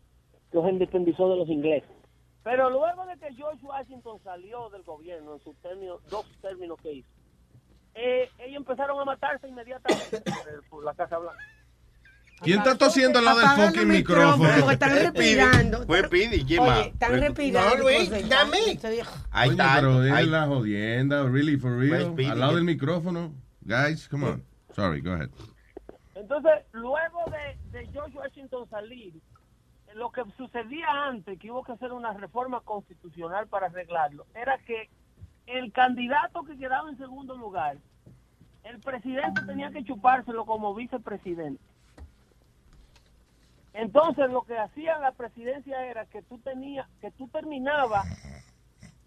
que 0.51 0.57
los 0.57 0.69
independizó 0.69 1.29
de 1.29 1.35
los 1.35 1.49
ingleses. 1.49 1.98
Pero 2.43 2.69
luego 2.69 3.05
de 3.05 3.17
que 3.17 3.33
George 3.35 3.63
Washington 3.65 4.19
salió 4.23 4.69
del 4.69 4.83
gobierno 4.83 5.33
en 5.35 5.39
sus 5.41 5.55
términos, 5.57 6.01
dos 6.09 6.25
términos 6.41 6.77
que 6.81 6.93
hizo, 6.93 7.09
eh, 7.95 8.29
ellos 8.39 8.57
empezaron 8.57 8.99
a 8.99 9.05
matarse 9.05 9.47
inmediatamente 9.47 10.21
por, 10.21 10.69
por 10.69 10.83
la 10.83 10.93
Casa 10.93 11.17
Blanca. 11.17 11.43
¿Quién 12.41 12.59
está 12.59 12.77
tosiendo 12.77 13.19
al 13.19 13.25
lado 13.25 13.39
del 13.39 13.49
fucking 13.49 13.87
micrófono? 13.87 14.49
porque 14.59 14.73
están 14.73 14.91
respirando. 14.91 15.85
Fue 15.85 16.07
Pidi, 16.07 16.45
¿quién 16.45 16.65
más? 16.65 16.87
están 16.87 17.19
respirando. 17.19 17.77
No, 17.77 17.83
Luis, 17.83 18.29
dame. 18.29 18.57
Ahí 19.31 19.49
está. 19.49 19.75
pero 19.75 20.03
es 20.03 20.27
la 20.27 20.45
jodienda, 20.45 21.23
really, 21.23 21.57
for 21.57 21.77
real. 21.77 22.15
Al 22.17 22.39
lado 22.39 22.55
del 22.55 22.63
micrófono. 22.63 23.33
Guys, 23.61 24.07
come 24.07 24.27
on. 24.27 24.43
Sorry, 24.73 25.01
go 25.01 25.11
ahead. 25.11 25.29
Entonces, 26.15 26.51
luego 26.71 27.25
de, 27.29 27.77
de 27.77 27.87
George 27.87 28.17
Washington 28.17 28.69
salir, 28.69 29.13
lo 29.95 30.11
que 30.11 30.23
sucedía 30.37 30.87
antes, 30.89 31.39
que 31.39 31.51
hubo 31.51 31.63
que 31.63 31.71
hacer 31.71 31.91
una 31.91 32.13
reforma 32.13 32.61
constitucional 32.61 33.47
para 33.47 33.67
arreglarlo, 33.67 34.25
era 34.33 34.57
que 34.59 34.89
el 35.45 35.71
candidato 35.71 36.43
que 36.43 36.57
quedaba 36.57 36.89
en 36.89 36.97
segundo 36.97 37.35
lugar, 37.35 37.77
el 38.63 38.79
presidente 38.79 39.41
tenía 39.45 39.71
que 39.71 39.83
chupárselo 39.83 40.45
como 40.45 40.75
vicepresidente. 40.75 41.63
Entonces, 43.73 44.29
lo 44.29 44.41
que 44.43 44.57
hacía 44.57 44.99
la 44.99 45.11
presidencia 45.11 45.85
era 45.85 46.05
que 46.05 46.21
tú 46.21 46.37
tenías, 46.39 46.87
que 47.01 47.11
tú 47.11 47.27
terminabas 47.27 48.05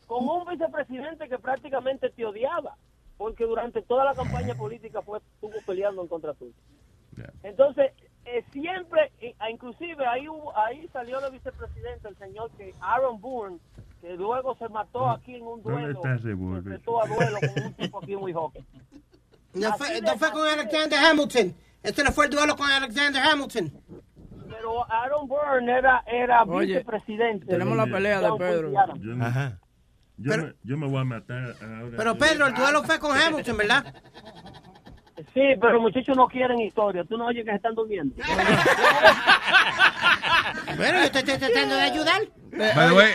con 0.07 0.27
un 0.29 0.47
vicepresidente 0.47 1.29
que 1.29 1.39
prácticamente 1.39 2.11
te 2.11 2.25
odiaba, 2.25 2.77
porque 3.19 3.45
durante 3.45 3.83
toda 3.83 4.05
la 4.05 4.15
campaña 4.15 4.55
política 4.55 5.03
fue 5.03 5.19
estuvo 5.19 5.53
peleando 5.67 6.03
en 6.03 6.09
contra 6.09 6.35
tuyo. 6.35 6.55
Entonces, 7.43 7.93
eh, 8.25 8.45
siempre, 8.53 9.13
ah, 9.39 9.51
inclusive 9.51 10.07
ahí 10.07 10.29
hubo- 10.29 10.57
ahí 10.57 10.89
salió 10.93 11.25
el 11.25 11.33
vicepresidente, 11.33 12.09
el 12.09 12.17
señor 12.19 12.51
que 12.53 12.75
Aaron 12.81 13.21
Bourne, 13.21 13.59
que 14.01 14.15
luego 14.15 14.55
se 14.57 14.69
mató 14.69 15.09
aquí 15.11 15.35
en 15.37 15.43
un 15.47 15.63
¿Dónde 15.63 15.81
duelo, 15.83 15.99
está 15.99 16.15
ese 16.15 16.23
se 16.29 16.35
Bourne? 16.35 16.59
enfrentó 16.59 17.03
a 17.03 17.07
duelo 17.07 17.39
con 17.55 17.65
un 17.65 17.75
tipo 17.75 18.03
aquí 18.03 18.17
muy 18.17 18.33
joven. 18.33 18.65
No 19.55 19.77
fue, 19.77 20.01
no 20.01 20.17
fue 20.17 20.31
con 20.33 20.47
Alexander 20.47 20.99
Hamilton. 20.99 21.55
Este 21.83 22.05
no 22.05 22.13
fue 22.13 22.25
el 22.27 22.31
duelo 22.31 22.57
con 22.57 22.71
Alexander 22.71 23.23
Hamilton. 23.23 23.73
Pero 24.49 24.91
Aaron 24.93 25.29
Byrne 25.29 25.73
era, 25.79 26.05
era 26.07 26.43
Oye, 26.45 26.67
vicepresidente. 26.79 27.47
tenemos 27.47 27.77
la 27.77 27.87
pelea 27.87 28.21
de 28.21 28.31
Pedro. 28.39 28.71
Yo, 28.99 29.15
no- 29.15 29.25
Ajá. 29.27 29.59
yo, 30.17 30.31
Pero- 30.31 30.43
me, 30.45 30.55
yo 30.63 30.77
me 30.79 30.87
voy 30.89 31.01
a 31.01 31.05
matar 31.05 31.55
ahora. 31.61 31.97
Pero 31.97 32.17
Pedro, 32.19 32.47
el 32.47 32.55
duelo 32.55 32.83
fue 32.85 32.99
con 32.99 33.17
Hamilton, 33.17 33.57
¿verdad? 33.57 33.95
Sí, 35.35 35.41
pero 35.61 35.73
los 35.75 35.83
muchachos 35.83 36.17
no 36.17 36.27
quieren 36.29 36.61
historia. 36.61 37.05
Tú 37.05 37.17
no 37.17 37.27
oyes 37.27 37.45
que 37.45 37.51
se 37.51 37.57
están 37.57 37.75
durmiendo. 37.75 38.15
Bueno, 40.77 41.03
yo 41.03 41.11
te 41.11 41.19
estoy 41.19 41.39
tratando 41.39 41.75
de 41.75 41.83
ayudar. 41.83 42.23
By 42.53 42.89
the 42.89 42.95
way, 42.95 43.11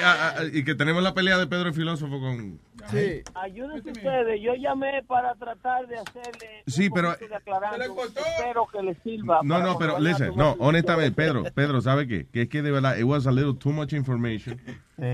y 0.53 0.63
que 0.63 0.75
tenemos 0.75 1.03
la 1.03 1.13
pelea 1.13 1.38
de 1.38 1.47
Pedro 1.47 1.69
el 1.69 1.73
filósofo 1.73 2.19
con... 2.19 2.59
Sí. 2.89 3.21
Ayúdense 3.35 3.91
ustedes. 3.91 4.41
Yo 4.41 4.53
llamé 4.55 5.03
para 5.07 5.35
tratar 5.35 5.87
de 5.87 5.95
hacerle. 5.97 6.63
Sí, 6.67 6.89
pero... 6.89 7.11
Espero 7.13 8.67
que 8.71 8.81
les 8.83 8.97
sirva. 9.03 9.39
No, 9.43 9.59
no, 9.59 9.77
pero 9.77 9.99
listen, 9.99 10.35
no, 10.35 10.55
honestamente, 10.59 11.11
Pedro, 11.15 11.43
Pedro, 11.53 11.81
¿sabe 11.81 12.07
qué? 12.07 12.27
Que 12.31 12.43
es 12.43 12.49
que 12.49 12.61
de 12.61 12.71
verdad, 12.71 12.97
it 12.97 13.03
was 13.03 13.27
a 13.27 13.31
little 13.31 13.53
too 13.55 13.71
much 13.71 13.93
information. 13.93 14.59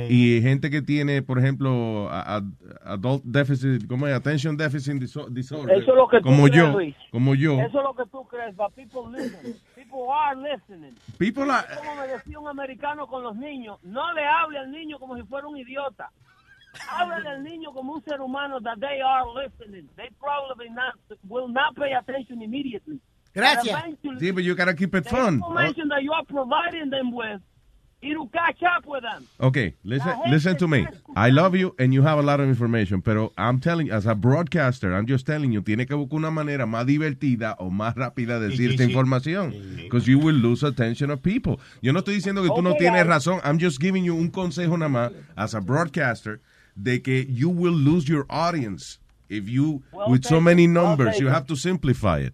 Y 0.09 0.41
gente 0.41 0.69
que 0.69 0.81
tiene, 0.81 1.21
por 1.21 1.39
ejemplo, 1.39 2.07
a- 2.09 2.37
a- 2.37 2.41
adult 2.93 3.23
deficit, 3.25 3.85
¿cómo 3.87 4.07
es? 4.07 4.13
Attention 4.15 4.55
deficit 4.55 4.93
diso- 4.93 5.27
disorder. 5.29 5.77
Eso 5.81 5.91
es 5.91 5.97
lo 5.97 6.07
que 6.07 6.17
tú 6.19 6.23
como 6.23 6.43
crees, 6.43 6.55
yo, 6.57 6.71
Luis. 6.71 6.95
como 7.11 7.35
yo. 7.35 7.53
Eso 7.59 7.79
es 7.79 7.83
lo 7.83 7.93
que 7.93 8.09
tú 8.09 8.25
crees, 8.27 8.55
but 8.55 8.73
people 8.75 9.11
listen. 9.11 9.55
People 9.75 10.03
are 10.13 10.39
listening. 10.39 10.93
People 11.17 11.51
are- 11.51 11.67
Como 11.77 11.95
me 11.95 12.07
decía 12.07 12.39
un 12.39 12.47
americano 12.47 13.07
con 13.07 13.23
los 13.23 13.35
niños, 13.35 13.77
no 13.83 14.13
le 14.13 14.25
hable 14.25 14.57
al 14.59 14.71
niño 14.71 14.97
como 14.99 15.17
si 15.17 15.23
fuera 15.23 15.47
un 15.47 15.57
idiota. 15.57 16.09
Háblale 16.89 17.29
al 17.29 17.43
niño 17.43 17.73
como 17.73 17.93
un 17.93 18.03
ser 18.03 18.19
humano 18.21 18.59
that 18.61 18.79
they 18.79 18.99
are 19.01 19.25
listening. 19.33 19.87
They 19.95 20.09
probably 20.19 20.69
not, 20.69 20.95
will 21.27 21.47
not 21.47 21.75
pay 21.75 21.93
attention 21.93 22.41
immediately. 22.41 22.99
Gracias. 23.35 23.75
Sí, 24.19 24.31
but 24.33 24.43
you 24.43 24.55
gotta 24.55 24.73
keep 24.75 24.93
it 24.95 25.03
the 25.05 25.09
fun. 25.09 25.35
information 25.35 25.87
that 25.89 26.03
you 26.03 26.11
are 26.13 26.23
providing 26.25 26.89
them 26.91 27.11
with, 27.11 27.41
it'll 28.01 28.27
catch 28.27 28.61
up 28.63 28.85
with 28.85 29.01
them. 29.01 29.25
Okay, 29.39 29.73
listen, 29.83 30.13
listen 30.29 30.55
to 30.57 30.67
me. 30.67 30.85
I 31.15 31.29
love 31.31 31.55
you 31.55 31.73
and 31.79 31.93
you 31.93 32.03
have 32.03 32.19
a 32.19 32.21
lot 32.21 32.39
of 32.39 32.47
information, 32.47 33.01
pero 33.01 33.31
I'm 33.37 33.59
telling 33.59 33.87
you, 33.87 33.93
as 33.93 34.05
a 34.05 34.13
broadcaster, 34.13 34.93
I'm 34.93 35.07
just 35.07 35.25
telling 35.25 35.51
you, 35.51 35.61
tiene 35.61 35.87
que 35.87 35.95
buscar 35.95 36.17
una 36.19 36.29
manera 36.29 36.67
más 36.67 36.85
divertida 36.85 37.55
o 37.59 37.71
más 37.71 37.95
rápida 37.95 38.39
de 38.39 38.49
decir 38.49 38.71
esta 38.71 38.83
información. 38.83 39.51
Because 39.77 40.05
you 40.07 40.19
will 40.19 40.35
lose 40.35 40.61
attention 40.63 41.09
of 41.09 41.21
people. 41.23 41.59
Yo 41.81 41.91
no 41.91 41.99
estoy 42.01 42.15
diciendo 42.15 42.43
que 42.43 42.49
tú 42.49 42.61
no 42.61 42.75
tienes 42.75 43.03
I- 43.05 43.07
razón. 43.07 43.39
I'm 43.43 43.57
just 43.57 43.79
giving 43.81 44.03
you 44.03 44.15
un 44.15 44.29
consejo 44.29 44.77
nada 44.77 44.89
más, 44.89 45.11
as 45.35 45.55
a 45.55 45.59
broadcaster, 45.59 46.39
de 46.75 47.01
que 47.01 47.25
you 47.29 47.49
will 47.49 47.75
lose 47.75 48.07
your 48.07 48.25
audience 48.29 48.99
if 49.29 49.47
you, 49.47 49.81
Well 49.91 50.09
with 50.09 50.23
so 50.25 50.39
many 50.41 50.67
numbers, 50.67 51.19
you 51.19 51.27
have 51.29 51.45
to 51.47 51.55
simplify 51.55 52.19
it. 52.19 52.33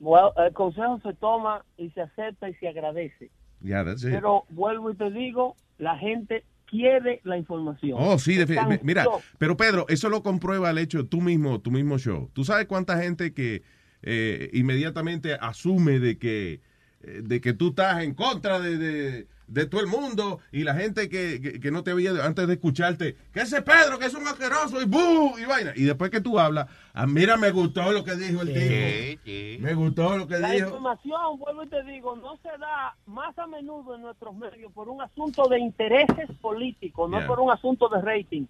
Well, 0.00 0.32
el 0.36 0.52
consejo 0.52 1.00
se 1.02 1.12
toma 1.14 1.64
y 1.78 1.90
se 1.90 2.02
acepta 2.02 2.48
y 2.48 2.54
se 2.54 2.68
agradece. 2.68 3.30
Yeah, 3.62 3.84
that's 3.84 4.04
it. 4.04 4.10
Pero 4.12 4.44
vuelvo 4.50 4.90
y 4.90 4.94
te 4.96 5.10
digo, 5.10 5.56
la 5.78 5.96
gente 5.98 6.44
quiere 6.66 7.20
la 7.24 7.38
información. 7.38 7.96
Oh, 7.98 8.18
sí, 8.18 8.36
defi- 8.36 8.58
Están- 8.58 8.80
mira, 8.82 9.06
pero 9.38 9.56
Pedro, 9.56 9.86
eso 9.88 10.08
lo 10.08 10.22
comprueba 10.22 10.70
el 10.70 10.78
hecho 10.78 11.06
tú 11.06 11.20
mismo, 11.20 11.60
tu 11.60 11.70
mismo 11.70 11.98
show. 11.98 12.28
¿Tú 12.32 12.44
sabes 12.44 12.66
cuánta 12.66 13.00
gente 13.00 13.32
que 13.32 13.62
eh, 14.02 14.50
inmediatamente 14.52 15.34
asume 15.34 15.98
de 15.98 16.18
que 16.18 16.60
eh, 17.00 17.20
de 17.22 17.40
que 17.40 17.54
tú 17.54 17.68
estás 17.68 18.02
en 18.02 18.12
contra 18.14 18.60
de, 18.60 18.76
de, 18.76 19.26
de 19.46 19.66
todo 19.66 19.80
el 19.80 19.86
mundo 19.86 20.40
y 20.52 20.64
la 20.64 20.74
gente 20.74 21.08
que, 21.08 21.40
que, 21.40 21.60
que 21.60 21.70
no 21.70 21.82
te 21.84 21.90
había 21.90 22.10
antes 22.24 22.46
de 22.46 22.54
escucharte, 22.54 23.16
que 23.32 23.40
ese 23.40 23.62
Pedro, 23.62 23.98
que 23.98 24.06
es 24.06 24.14
un 24.14 24.26
asqueroso 24.26 24.80
y 24.80 24.86
¡bu! 24.86 25.38
y 25.38 25.44
vaina. 25.44 25.72
Y 25.76 25.84
después 25.84 26.10
que 26.10 26.20
tú 26.20 26.38
hablas, 26.38 26.66
ah, 26.94 27.06
mira, 27.06 27.36
me 27.36 27.50
gustó 27.50 27.92
lo 27.92 28.04
que 28.04 28.14
dijo 28.16 28.42
el 28.42 28.48
tipo. 28.54 29.62
Me 29.62 29.74
gustó 29.74 30.16
lo 30.16 30.26
que 30.26 30.38
La 30.38 30.50
dijo. 30.50 30.66
información, 30.68 31.38
vuelvo 31.38 31.64
y 31.64 31.68
te 31.68 31.82
digo, 31.84 32.16
no 32.16 32.36
se 32.38 32.48
da 32.58 32.96
más 33.06 33.38
a 33.38 33.46
menudo 33.46 33.94
en 33.94 34.02
nuestros 34.02 34.34
medios 34.34 34.72
por 34.72 34.88
un 34.88 35.02
asunto 35.02 35.46
de 35.48 35.58
intereses 35.60 36.30
políticos, 36.40 37.10
no 37.10 37.18
Yeah. 37.18 37.26
por 37.26 37.40
un 37.40 37.50
asunto 37.50 37.88
de 37.88 38.00
rating. 38.00 38.46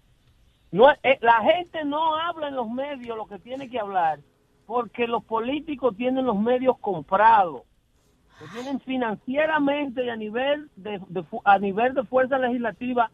No, 0.71 0.89
es- 0.91 0.97
eh, 1.03 1.19
la 1.21 1.41
gente 1.43 1.83
no 1.85 2.15
habla 2.15 2.47
en 2.49 2.55
los 2.55 2.69
medios 2.69 3.15
lo 3.15 3.27
que 3.27 3.39
tiene 3.39 3.69
que 3.69 3.79
hablar 3.79 4.19
porque 4.65 5.05
los 5.07 5.23
políticos 5.23 5.95
tienen 5.95 6.25
los 6.25 6.39
medios 6.39 6.77
comprados. 6.79 7.61
Lo 8.41 8.47
tienen 8.47 8.79
financieramente 8.81 10.05
y 10.05 10.09
a 10.09 10.15
nivel 10.15 10.69
de, 10.75 10.99
a 11.45 11.59
nivel 11.59 11.93
de 11.93 12.03
fuerza 12.03 12.37
legislativa 12.37 13.09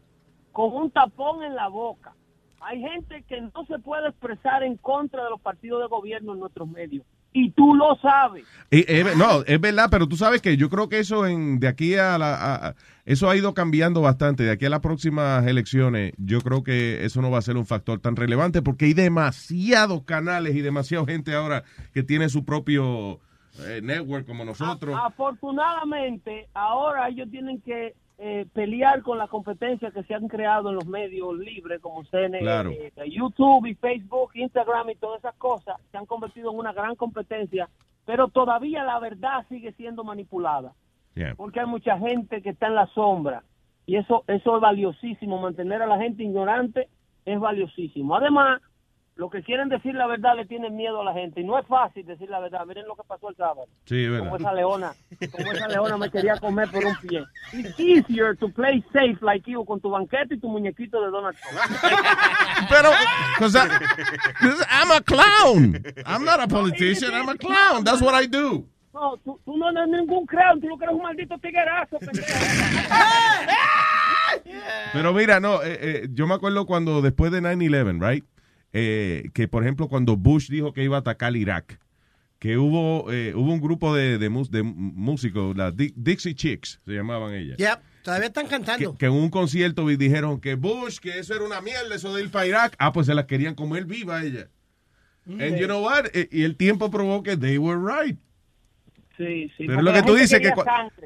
con 0.51 0.73
un 0.73 0.91
tapón 0.91 1.43
en 1.43 1.55
la 1.55 1.67
boca. 1.67 2.13
Hay 2.61 2.81
gente 2.81 3.23
que 3.27 3.41
no 3.41 3.65
se 3.67 3.79
puede 3.79 4.09
expresar 4.09 4.63
en 4.63 4.77
contra 4.77 5.23
de 5.23 5.29
los 5.29 5.41
partidos 5.41 5.81
de 5.81 5.87
gobierno 5.87 6.33
en 6.33 6.39
nuestros 6.39 6.67
medios. 6.69 7.05
Y 7.33 7.51
tú 7.51 7.75
lo 7.75 7.95
sabes. 8.01 8.45
Y, 8.69 8.79
eh, 8.91 9.05
no, 9.15 9.43
es 9.45 9.61
verdad, 9.61 9.87
pero 9.89 10.07
tú 10.07 10.17
sabes 10.17 10.41
que 10.41 10.57
yo 10.57 10.69
creo 10.69 10.89
que 10.89 10.99
eso 10.99 11.25
en, 11.25 11.59
de 11.59 11.69
aquí 11.69 11.95
a 11.95 12.17
la... 12.17 12.75
eso 13.05 13.29
ha 13.29 13.37
ido 13.37 13.53
cambiando 13.53 14.01
bastante. 14.01 14.43
De 14.43 14.51
aquí 14.51 14.65
a 14.65 14.69
las 14.69 14.81
próximas 14.81 15.47
elecciones, 15.47 16.13
yo 16.17 16.41
creo 16.41 16.61
que 16.61 17.05
eso 17.05 17.21
no 17.21 17.31
va 17.31 17.37
a 17.37 17.43
ser 17.43 17.55
un 17.55 17.65
factor 17.65 17.99
tan 17.99 18.17
relevante 18.17 18.61
porque 18.61 18.85
hay 18.85 18.93
demasiados 18.93 20.03
canales 20.03 20.55
y 20.55 20.61
demasiada 20.61 21.05
gente 21.05 21.33
ahora 21.33 21.63
que 21.93 22.03
tiene 22.03 22.27
su 22.27 22.43
propio 22.43 23.21
eh, 23.59 23.81
network 23.81 24.25
como 24.25 24.43
nosotros. 24.45 24.95
Afortunadamente, 25.01 26.47
ahora 26.53 27.09
ellos 27.09 27.29
tienen 27.29 27.61
que 27.61 27.95
eh, 28.17 28.45
pelear 28.53 29.01
con 29.01 29.17
la 29.17 29.27
competencia 29.27 29.91
que 29.91 30.03
se 30.03 30.13
han 30.13 30.27
creado 30.27 30.69
en 30.69 30.75
los 30.75 30.85
medios 30.85 31.37
libres 31.37 31.79
como 31.81 32.03
CNN, 32.05 32.39
Claro. 32.39 32.71
eh, 32.71 32.91
YouTube 33.09 33.65
y 33.65 33.75
Facebook, 33.75 34.31
Instagram 34.35 34.91
y 34.91 34.95
todas 34.95 35.19
esas 35.19 35.35
cosas. 35.35 35.75
Se 35.91 35.97
han 35.97 36.05
convertido 36.05 36.51
en 36.51 36.57
una 36.59 36.71
gran 36.73 36.95
competencia, 36.95 37.67
pero 38.05 38.27
todavía 38.27 38.83
la 38.83 38.99
verdad 38.99 39.45
sigue 39.49 39.71
siendo 39.73 40.03
manipulada. 40.03 40.73
Yeah. 41.13 41.35
porque 41.35 41.59
hay 41.59 41.65
mucha 41.65 41.97
gente 41.99 42.41
que 42.41 42.51
está 42.51 42.67
en 42.67 42.75
la 42.75 42.87
sombra 42.93 43.43
y 43.85 43.97
eso 43.97 44.23
eso 44.27 44.55
es 44.55 44.61
valiosísimo 44.61 45.41
mantener 45.41 45.81
a 45.81 45.85
la 45.85 45.97
gente 45.97 46.23
ignorante 46.23 46.87
es 47.25 47.37
valiosísimo 47.37 48.15
además 48.15 48.61
lo 49.21 49.29
que 49.29 49.43
quieren 49.43 49.69
decir 49.69 49.93
la 49.93 50.07
verdad 50.07 50.35
le 50.35 50.47
tienen 50.47 50.75
miedo 50.75 50.99
a 50.99 51.03
la 51.03 51.13
gente 51.13 51.41
y 51.41 51.43
no 51.43 51.59
es 51.59 51.67
fácil 51.67 52.03
decir 52.07 52.27
la 52.27 52.39
verdad 52.39 52.65
miren 52.65 52.87
lo 52.87 52.95
que 52.95 53.03
pasó 53.07 53.29
el 53.29 53.35
sábado 53.35 53.67
Sí, 53.85 54.03
es 54.05 54.17
como 54.19 54.31
verdad. 54.31 54.39
esa 54.39 54.53
leona 54.53 54.93
como 55.31 55.51
esa 55.51 55.67
leona 55.67 55.97
me 55.97 56.09
quería 56.09 56.37
comer 56.39 56.67
por 56.71 56.83
un 56.83 56.95
pie 56.97 57.23
it's 57.53 57.79
easier 57.79 58.35
to 58.35 58.49
play 58.49 58.83
safe 58.91 59.17
like 59.21 59.47
you 59.47 59.63
con 59.63 59.79
tu 59.79 59.91
banquete 59.91 60.33
y 60.33 60.39
tu 60.39 60.49
muñequito 60.49 60.99
de 61.03 61.11
Donald 61.11 61.37
Trump 61.37 61.59
Pero, 62.69 62.89
because 63.37 63.55
I'm 64.69 64.91
a 64.91 65.01
clown. 65.01 65.83
I'm 66.05 66.23
not 66.25 66.39
a 66.39 66.47
politician. 66.47 67.13
I'm 67.13 67.27
a 67.29 67.35
clown. 67.37 67.83
That's 67.83 68.01
what 68.01 68.13
I 68.13 68.25
do. 68.27 68.65
no 68.93 69.17
tú, 69.23 69.39
tú 69.45 69.57
no 69.57 69.69
eres 69.69 69.87
ningún 69.87 70.25
clown 70.25 70.59
tú 70.61 70.67
lo 70.67 70.77
que 70.77 70.85
eres 70.85 70.95
un 70.95 71.01
maldito 71.03 71.37
tiguerazo. 71.39 71.97
Pero 74.93 75.13
mira, 75.13 75.39
no, 75.39 75.61
eh, 75.63 75.77
eh, 75.81 76.07
yo 76.11 76.27
me 76.27 76.35
acuerdo 76.35 76.65
cuando 76.65 77.01
después 77.01 77.31
de 77.31 77.41
9-11, 77.41 77.99
right? 78.01 78.25
Eh, 78.73 79.29
que 79.33 79.47
por 79.47 79.63
ejemplo 79.63 79.87
cuando 79.89 80.15
Bush 80.15 80.49
dijo 80.49 80.71
que 80.73 80.83
iba 80.83 80.95
a 80.97 80.99
atacar 81.01 81.35
Irak, 81.35 81.79
que 82.39 82.57
hubo 82.57 83.11
eh, 83.11 83.33
hubo 83.35 83.51
un 83.53 83.59
grupo 83.61 83.93
de, 83.95 84.17
de, 84.17 84.29
músicos, 84.29 85.55
las 85.57 85.75
Di- 85.75 85.93
Dixie 85.95 86.33
Chicks 86.35 86.79
se 86.85 86.91
llamaban 86.93 87.33
ellas. 87.33 87.57
Yep, 87.57 87.79
todavía 88.03 88.27
están 88.27 88.45
Que, 88.45 88.49
cantando. 88.51 88.97
que 88.97 89.05
en 89.07 89.11
un 89.11 89.29
concierto 89.29 89.85
dijeron 89.87 90.39
que 90.39 90.55
Bush, 90.55 90.99
que 90.99 91.19
eso 91.19 91.35
era 91.35 91.43
una 91.43 91.61
mierda, 91.61 91.93
eso 91.95 92.13
de 92.15 92.23
ir 92.23 92.31
para 92.31 92.47
Irak. 92.47 92.75
Ah, 92.79 92.91
pues 92.93 93.07
se 93.07 93.13
las 93.13 93.25
querían 93.25 93.55
comer 93.55 93.85
viva 93.85 94.23
ella. 94.23 94.47
And 95.27 95.57
you 95.57 95.65
know 95.67 95.83
what? 95.83 96.05
Eh, 96.13 96.27
Y 96.31 96.43
el 96.43 96.55
tiempo 96.55 96.89
probó 96.89 97.21
que 97.21 97.37
they 97.37 97.57
were 97.59 97.77
right. 97.79 98.17
sí, 99.17 99.51
sí, 99.55 99.65
Pero 99.67 99.81
lo 99.83 99.93
que 99.93 100.01
tú 100.01 100.15
dices, 100.15 100.39
que, 100.39 100.51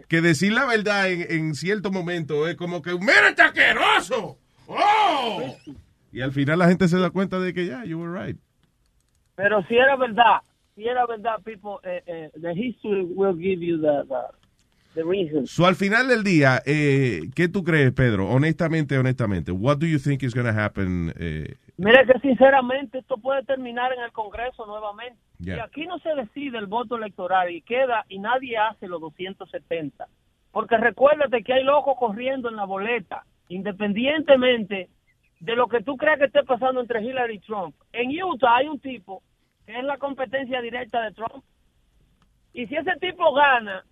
que 0.07 0.21
decir 0.21 0.53
la 0.53 0.65
verdad 0.65 1.11
en, 1.11 1.25
en 1.29 1.53
cierto 1.55 1.91
momento 1.91 2.47
es 2.47 2.55
como 2.55 2.81
que, 2.81 2.93
¡mira 2.97 3.27
este 3.29 3.41
asqueroso! 3.41 4.39
¡Oh! 4.67 5.53
Y 6.15 6.21
al 6.21 6.31
final 6.31 6.59
la 6.59 6.69
gente 6.69 6.87
se 6.87 6.97
da 6.97 7.09
cuenta 7.09 7.41
de 7.41 7.53
que 7.53 7.65
ya, 7.65 7.83
you 7.83 7.99
were 7.99 8.25
right. 8.25 8.37
Pero 9.35 9.61
si 9.63 9.75
era 9.75 9.97
verdad, 9.97 10.39
si 10.73 10.87
era 10.87 11.05
verdad, 11.05 11.41
people, 11.43 11.77
eh, 11.83 12.01
eh, 12.07 12.31
the 12.41 12.53
history 12.53 13.03
will 13.03 13.37
give 13.37 13.59
you 13.59 13.81
the, 13.81 14.05
the, 14.07 14.21
the 14.93 15.03
reason. 15.03 15.45
So, 15.45 15.65
al 15.65 15.75
final 15.75 16.07
del 16.07 16.23
día, 16.23 16.61
eh, 16.65 17.23
¿qué 17.35 17.49
tú 17.49 17.65
crees, 17.65 17.91
Pedro? 17.91 18.29
Honestamente, 18.29 18.97
honestamente, 18.97 19.51
what 19.51 19.77
do 19.77 19.87
you 19.87 19.99
think 19.99 20.23
is 20.23 20.33
going 20.33 20.45
to 20.45 20.57
happen? 20.57 21.07
Mire 21.77 22.05
que 22.05 22.17
sinceramente 22.21 22.99
esto 22.99 23.17
puede 23.17 23.43
terminar 23.43 23.91
en 23.91 24.01
el 24.01 24.13
Congreso 24.13 24.65
nuevamente. 24.65 25.19
Y 25.39 25.51
aquí 25.51 25.85
no 25.85 25.99
se 25.99 26.15
decide 26.15 26.57
el 26.57 26.67
voto 26.67 26.95
electoral 26.95 27.51
y 27.51 27.61
queda 27.61 28.05
y 28.07 28.19
nadie 28.19 28.57
hace 28.57 28.87
los 28.87 29.01
270. 29.01 30.07
Porque 30.53 30.77
recuérdate 30.77 31.43
que 31.43 31.51
hay 31.51 31.65
locos 31.65 31.97
corriendo 31.99 32.47
en 32.47 32.55
la 32.55 32.63
boleta, 32.63 33.25
independientemente 33.49 34.87
de 35.45 35.55
lo 35.55 35.67
que 35.67 35.84
tú 35.84 35.95
creas 35.95 36.17
que 36.17 36.26
esté 36.26 36.43
pasando 36.43 36.81
entre 36.81 37.03
Hillary 37.03 37.35
y 37.35 37.39
Trump. 37.39 37.76
En 37.93 38.09
Utah 38.23 38.55
hay 38.55 38.67
un 38.67 38.80
tipo 38.80 39.22
que 39.63 39.77
es 39.77 39.84
la 39.84 39.97
competencia 39.97 40.59
directa 40.59 41.03
de 41.03 41.11
Trump. 41.11 41.43
Y 42.51 42.65
si 42.65 42.76
ese 42.76 42.95
tipo 42.99 43.31
gana 43.31 43.85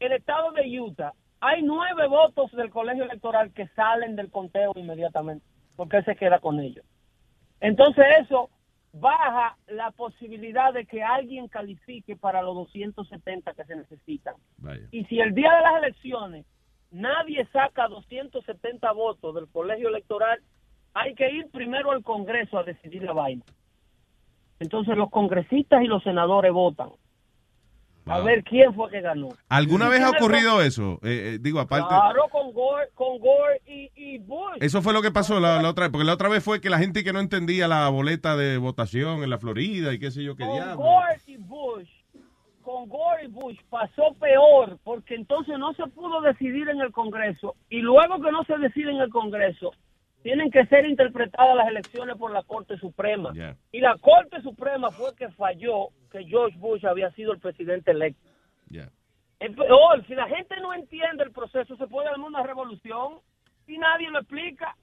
el 0.00 0.12
estado 0.12 0.50
de 0.50 0.80
Utah, 0.80 1.12
hay 1.38 1.62
nueve 1.62 2.08
votos 2.08 2.50
del 2.52 2.70
colegio 2.70 3.04
electoral 3.04 3.52
que 3.52 3.68
salen 3.68 4.16
del 4.16 4.28
conteo 4.30 4.72
inmediatamente, 4.74 5.46
porque 5.76 5.98
él 5.98 6.04
se 6.04 6.16
queda 6.16 6.40
con 6.40 6.58
ellos. 6.58 6.84
Entonces 7.60 8.04
eso 8.20 8.50
baja 8.92 9.56
la 9.68 9.92
posibilidad 9.92 10.72
de 10.72 10.84
que 10.84 11.04
alguien 11.04 11.46
califique 11.46 12.16
para 12.16 12.42
los 12.42 12.56
270 12.56 13.54
que 13.54 13.64
se 13.64 13.76
necesitan. 13.76 14.34
Vaya. 14.58 14.88
Y 14.90 15.04
si 15.04 15.20
el 15.20 15.32
día 15.32 15.52
de 15.54 15.62
las 15.62 15.76
elecciones 15.76 16.44
nadie 16.90 17.46
saca 17.52 17.86
270 17.86 18.90
votos 18.92 19.32
del 19.36 19.48
colegio 19.48 19.88
electoral, 19.88 20.42
hay 20.94 21.14
que 21.14 21.30
ir 21.30 21.50
primero 21.50 21.90
al 21.90 22.02
Congreso 22.02 22.58
a 22.58 22.64
decidir 22.64 23.02
la 23.02 23.12
vaina. 23.12 23.44
Entonces 24.60 24.96
los 24.96 25.10
congresistas 25.10 25.82
y 25.82 25.86
los 25.86 26.02
senadores 26.02 26.52
votan. 26.52 26.90
A 28.06 28.18
ver 28.20 28.42
quién 28.42 28.74
fue 28.74 28.90
que 28.90 29.00
ganó. 29.00 29.28
¿Alguna 29.48 29.86
¿Y 29.86 29.90
vez 29.90 30.00
ha 30.02 30.10
ocurrido 30.10 30.60
eso? 30.60 30.98
Eh, 31.02 31.34
eh, 31.34 31.38
digo, 31.40 31.60
aparte... 31.60 31.86
Claro, 31.88 32.22
con 32.30 32.52
Gore, 32.52 32.88
con 32.94 33.18
Gore 33.20 33.60
y, 33.64 33.90
y 33.94 34.18
Bush. 34.18 34.58
Eso 34.60 34.82
fue 34.82 34.92
lo 34.92 35.02
que 35.02 35.12
pasó 35.12 35.38
la, 35.38 35.62
la 35.62 35.70
otra 35.70 35.84
vez, 35.84 35.92
porque 35.92 36.04
la 36.04 36.14
otra 36.14 36.28
vez 36.28 36.42
fue 36.42 36.60
que 36.60 36.68
la 36.68 36.78
gente 36.78 37.04
que 37.04 37.12
no 37.12 37.20
entendía 37.20 37.68
la 37.68 37.88
boleta 37.90 38.36
de 38.36 38.58
votación 38.58 39.22
en 39.22 39.30
la 39.30 39.38
Florida 39.38 39.92
y 39.92 40.00
qué 40.00 40.10
sé 40.10 40.24
yo 40.24 40.34
qué 40.34 40.44
con 40.44 40.54
diablo. 40.54 40.76
Gore 40.76 41.20
y 41.26 41.36
Bush, 41.36 41.88
con 42.62 42.88
Gore 42.88 43.24
y 43.24 43.28
Bush 43.28 43.58
pasó 43.70 44.14
peor, 44.18 44.78
porque 44.82 45.14
entonces 45.14 45.56
no 45.58 45.72
se 45.74 45.86
pudo 45.86 46.20
decidir 46.22 46.68
en 46.68 46.80
el 46.80 46.90
Congreso 46.90 47.54
y 47.70 47.78
luego 47.82 48.20
que 48.20 48.32
no 48.32 48.42
se 48.44 48.58
decide 48.58 48.90
en 48.90 49.00
el 49.00 49.10
Congreso, 49.10 49.70
tienen 50.22 50.50
que 50.50 50.64
ser 50.66 50.86
interpretadas 50.86 51.56
las 51.56 51.68
elecciones 51.68 52.16
por 52.16 52.32
la 52.32 52.42
Corte 52.42 52.76
Suprema. 52.78 53.32
Yeah. 53.32 53.56
Y 53.72 53.80
la 53.80 53.96
Corte 53.98 54.40
Suprema 54.42 54.90
fue 54.90 55.14
que 55.16 55.28
falló 55.30 55.88
que 56.10 56.24
George 56.24 56.56
Bush 56.58 56.84
había 56.86 57.10
sido 57.12 57.32
el 57.32 57.40
presidente 57.40 57.90
electo. 57.90 58.28
Yeah. 58.68 58.90
Es 59.40 59.54
peor, 59.56 60.06
si 60.06 60.14
la 60.14 60.28
gente 60.28 60.54
no 60.60 60.72
entiende 60.72 61.24
el 61.24 61.32
proceso, 61.32 61.76
se 61.76 61.88
puede 61.88 62.08
armar 62.08 62.28
una 62.28 62.42
revolución 62.42 63.18
y 63.66 63.76
nadie 63.78 64.10
lo 64.10 64.20
explica. 64.20 64.76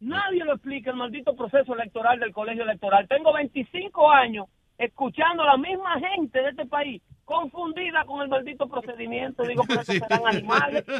Nadie 0.00 0.44
lo 0.44 0.54
explica 0.54 0.90
el 0.90 0.96
maldito 0.96 1.36
proceso 1.36 1.74
electoral 1.74 2.18
del 2.18 2.32
colegio 2.32 2.64
electoral. 2.64 3.06
Tengo 3.06 3.32
25 3.32 4.10
años 4.10 4.46
escuchando 4.78 5.42
a 5.42 5.46
la 5.46 5.56
misma 5.58 6.00
gente 6.00 6.42
de 6.42 6.48
este 6.48 6.66
país 6.66 7.02
confundida 7.30 8.04
con 8.04 8.22
el 8.22 8.28
maldito 8.28 8.68
procedimiento. 8.68 9.44
Digo, 9.44 9.62
pero 9.66 9.80
estos 9.80 9.96
serán 9.96 10.26
animales. 10.26 10.84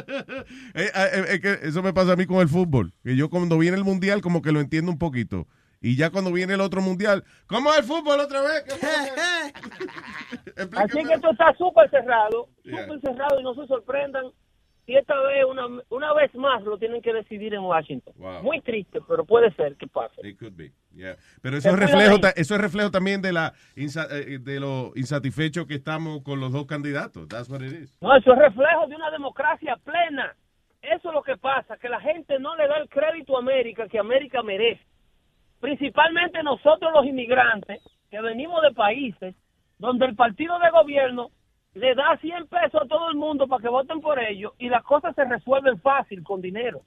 Eh, 0.73 0.89
eh, 0.95 0.97
eh, 1.13 1.25
es 1.29 1.39
que 1.41 1.67
eso 1.67 1.83
me 1.83 1.93
pasa 1.93 2.13
a 2.13 2.15
mí 2.15 2.25
con 2.25 2.37
el 2.37 2.47
fútbol. 2.47 2.93
Que 3.03 3.15
yo 3.15 3.29
cuando 3.29 3.57
viene 3.57 3.77
el 3.77 3.83
mundial 3.83 4.21
como 4.21 4.41
que 4.41 4.51
lo 4.51 4.61
entiendo 4.61 4.91
un 4.91 4.97
poquito. 4.97 5.47
Y 5.81 5.97
ya 5.97 6.11
cuando 6.11 6.31
viene 6.31 6.53
el 6.53 6.61
otro 6.61 6.81
mundial, 6.81 7.23
¿cómo 7.47 7.71
es 7.71 7.79
el 7.79 7.85
fútbol 7.85 8.19
otra 8.19 8.41
vez? 8.41 8.63
Así 10.77 11.03
que 11.03 11.13
esto 11.13 11.31
está 11.31 11.53
súper 11.57 11.89
cerrado, 11.89 12.47
Yeah. 12.63 12.85
súper 12.85 13.01
cerrado 13.01 13.39
y 13.39 13.43
no 13.43 13.55
se 13.55 13.67
sorprendan 13.67 14.25
si 14.91 14.97
esta 14.97 15.17
vez, 15.21 15.45
una, 15.45 15.67
una 15.89 16.13
vez 16.13 16.35
más, 16.35 16.63
lo 16.63 16.77
tienen 16.77 17.01
que 17.01 17.13
decidir 17.13 17.53
en 17.53 17.61
Washington. 17.61 18.13
Wow. 18.17 18.43
Muy 18.43 18.59
triste, 18.59 18.99
pero 19.07 19.23
puede 19.23 19.49
ser 19.53 19.77
que 19.77 19.87
pase. 19.87 20.27
It 20.27 20.37
could 20.37 20.53
be, 20.57 20.71
yeah. 20.93 21.15
Pero 21.41 21.57
eso 21.57 21.69
es, 21.69 21.79
reflejo, 21.79 22.17
eso 22.35 22.55
es 22.55 22.61
reflejo 22.61 22.91
también 22.91 23.21
de 23.21 23.31
la 23.31 23.53
eh, 23.75 24.39
de 24.41 24.59
lo 24.59 24.91
insatisfechos 24.95 25.65
que 25.65 25.75
estamos 25.75 26.23
con 26.23 26.41
los 26.41 26.51
dos 26.51 26.65
candidatos. 26.65 27.27
That's 27.29 27.49
what 27.49 27.61
it 27.61 27.71
is. 27.71 27.97
No, 28.01 28.13
eso 28.15 28.33
es 28.33 28.39
reflejo 28.39 28.87
de 28.87 28.95
una 28.95 29.11
democracia 29.11 29.77
plena. 29.77 30.35
Eso 30.81 31.09
es 31.09 31.13
lo 31.13 31.23
que 31.23 31.37
pasa, 31.37 31.77
que 31.77 31.87
la 31.87 32.01
gente 32.01 32.37
no 32.39 32.55
le 32.57 32.67
da 32.67 32.77
el 32.77 32.89
crédito 32.89 33.37
a 33.37 33.39
América 33.39 33.87
que 33.87 33.99
América 33.99 34.43
merece. 34.43 34.83
Principalmente 35.61 36.43
nosotros 36.43 36.91
los 36.93 37.05
inmigrantes, 37.05 37.81
que 38.09 38.19
venimos 38.19 38.61
de 38.63 38.71
países 38.71 39.35
donde 39.77 40.05
el 40.05 40.15
partido 40.15 40.59
de 40.59 40.69
gobierno 40.71 41.29
le 41.73 41.95
da 41.95 42.17
100 42.17 42.47
pesos 42.47 42.81
a 42.81 42.87
todo 42.87 43.09
el 43.09 43.15
mundo 43.17 43.47
para 43.47 43.61
que 43.61 43.69
voten 43.69 44.01
por 44.01 44.19
ellos 44.19 44.53
y 44.57 44.69
las 44.69 44.83
cosas 44.83 45.15
se 45.15 45.23
resuelven 45.25 45.79
fácil 45.79 46.23
con 46.23 46.41
dinero. 46.41 46.81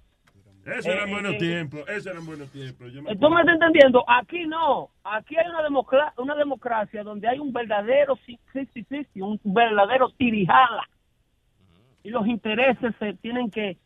Ese 0.67 0.93
eran 0.93 1.09
Eh, 1.09 1.13
buenos 1.13 1.35
eh, 1.35 1.39
tiempos, 1.39 1.89
ese 1.89 2.11
eran 2.11 2.25
buenos 2.27 2.51
tiempos. 2.51 2.91
Yo 2.93 3.03
me 3.03 3.15
¿Tú 3.17 3.29
me 3.31 3.41
estás 3.41 3.55
entendiendo? 3.55 4.03
Aquí 4.09 4.47
no. 4.47 4.91
Aquí 5.05 5.37
hay 5.37 5.47
una, 5.49 5.63
democra- 5.63 6.13
una 6.17 6.35
democracia 6.35 7.03
donde 7.03 7.29
hay 7.29 7.39
un 7.39 7.53
verdadero 7.53 8.17
50-50, 8.55 9.07
un 9.23 9.39
verdadero 9.45 10.09
tirijala. 10.11 10.89
Y 12.03 12.11
los 12.11 12.27
intereses 12.27 12.95
se 12.99 13.15
tienen 13.15 13.51
que... 13.51 13.77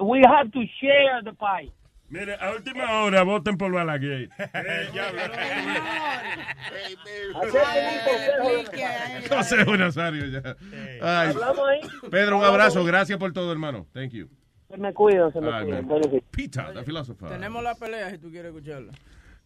We 0.00 0.22
have 0.26 0.50
to 0.50 0.60
share 0.80 1.22
the 1.22 1.32
pie. 1.32 1.70
Mire, 2.14 2.36
a 2.36 2.52
última 2.52 3.02
hora 3.02 3.24
voten 3.24 3.58
por 3.58 3.72
Balaguer. 3.72 4.28
José 9.28 9.64
Nazario 9.76 10.26
ya. 10.26 10.56
Ay. 11.02 11.30
Hablamos 11.30 11.68
ahí. 11.68 11.80
Pedro, 12.12 12.38
un 12.38 12.44
abrazo. 12.44 12.84
Gracias 12.84 13.18
por 13.18 13.32
todo, 13.32 13.50
hermano. 13.50 13.88
Thank 13.92 14.12
you. 14.12 14.28
Se 14.70 14.76
me 14.76 14.94
cuida, 14.94 15.32
se 15.32 15.40
me 15.40 15.50
man. 15.50 15.88
Bueno, 15.88 16.08
sí. 16.08 16.22
Peter, 16.30 16.72
the 16.72 16.84
philosopher. 16.84 17.30
Tenemos 17.30 17.64
la 17.64 17.74
pelea 17.74 18.10
si 18.10 18.18
tú 18.18 18.30
quieres 18.30 18.54
escucharla. 18.54 18.92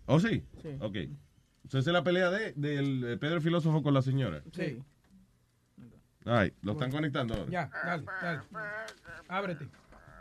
¿Oh, 0.05 0.21
sí? 0.21 0.45
Sí. 0.61 0.77
Ok. 0.81 0.97
Entonces 1.65 1.87
es 1.87 1.93
la 1.93 2.05
pelea 2.05 2.29
de, 2.29 2.53
del 2.53 3.13
eh, 3.13 3.17
Pedro 3.17 3.37
el 3.37 3.43
filósofo 3.43 3.83
con 3.83 3.95
la 3.95 4.03
señora. 4.03 4.43
Sí. 4.53 4.83
Ay, 6.27 6.53
lo 6.61 6.73
están 6.73 6.91
conectando 6.91 7.33
ahora. 7.33 7.51
Ya, 7.51 7.71
dale, 7.83 8.05
dale. 8.21 8.43
Ábrete. 9.27 9.69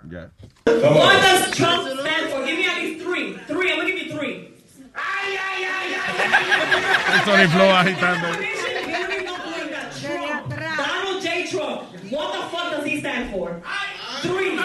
Ya. 0.09 0.27
What 0.65 1.21
does 1.21 1.55
Trump 1.55 1.99
stand 1.99 2.31
for? 2.31 2.45
Give 2.45 2.57
me 2.57 2.67
at 2.67 2.77
least 2.81 3.03
three. 3.03 3.37
Three. 3.47 3.71
I'm 3.71 3.77
gonna 3.79 3.89
give 3.91 3.99
you 4.07 4.11
three. 4.13 4.53
El 7.09 7.19
Tony 7.25 7.47
Flow 7.47 7.69
agitando. 7.73 8.29
Trump. 9.99 10.49
Donald 10.77 11.21
J. 11.23 11.47
Trump. 11.47 11.81
What 12.11 12.33
the 12.33 12.41
fuck 12.49 12.71
does 12.71 12.85
he 12.85 12.99
stand 12.99 13.31
for? 13.31 13.61
Three. 14.21 14.51
Give 14.51 14.59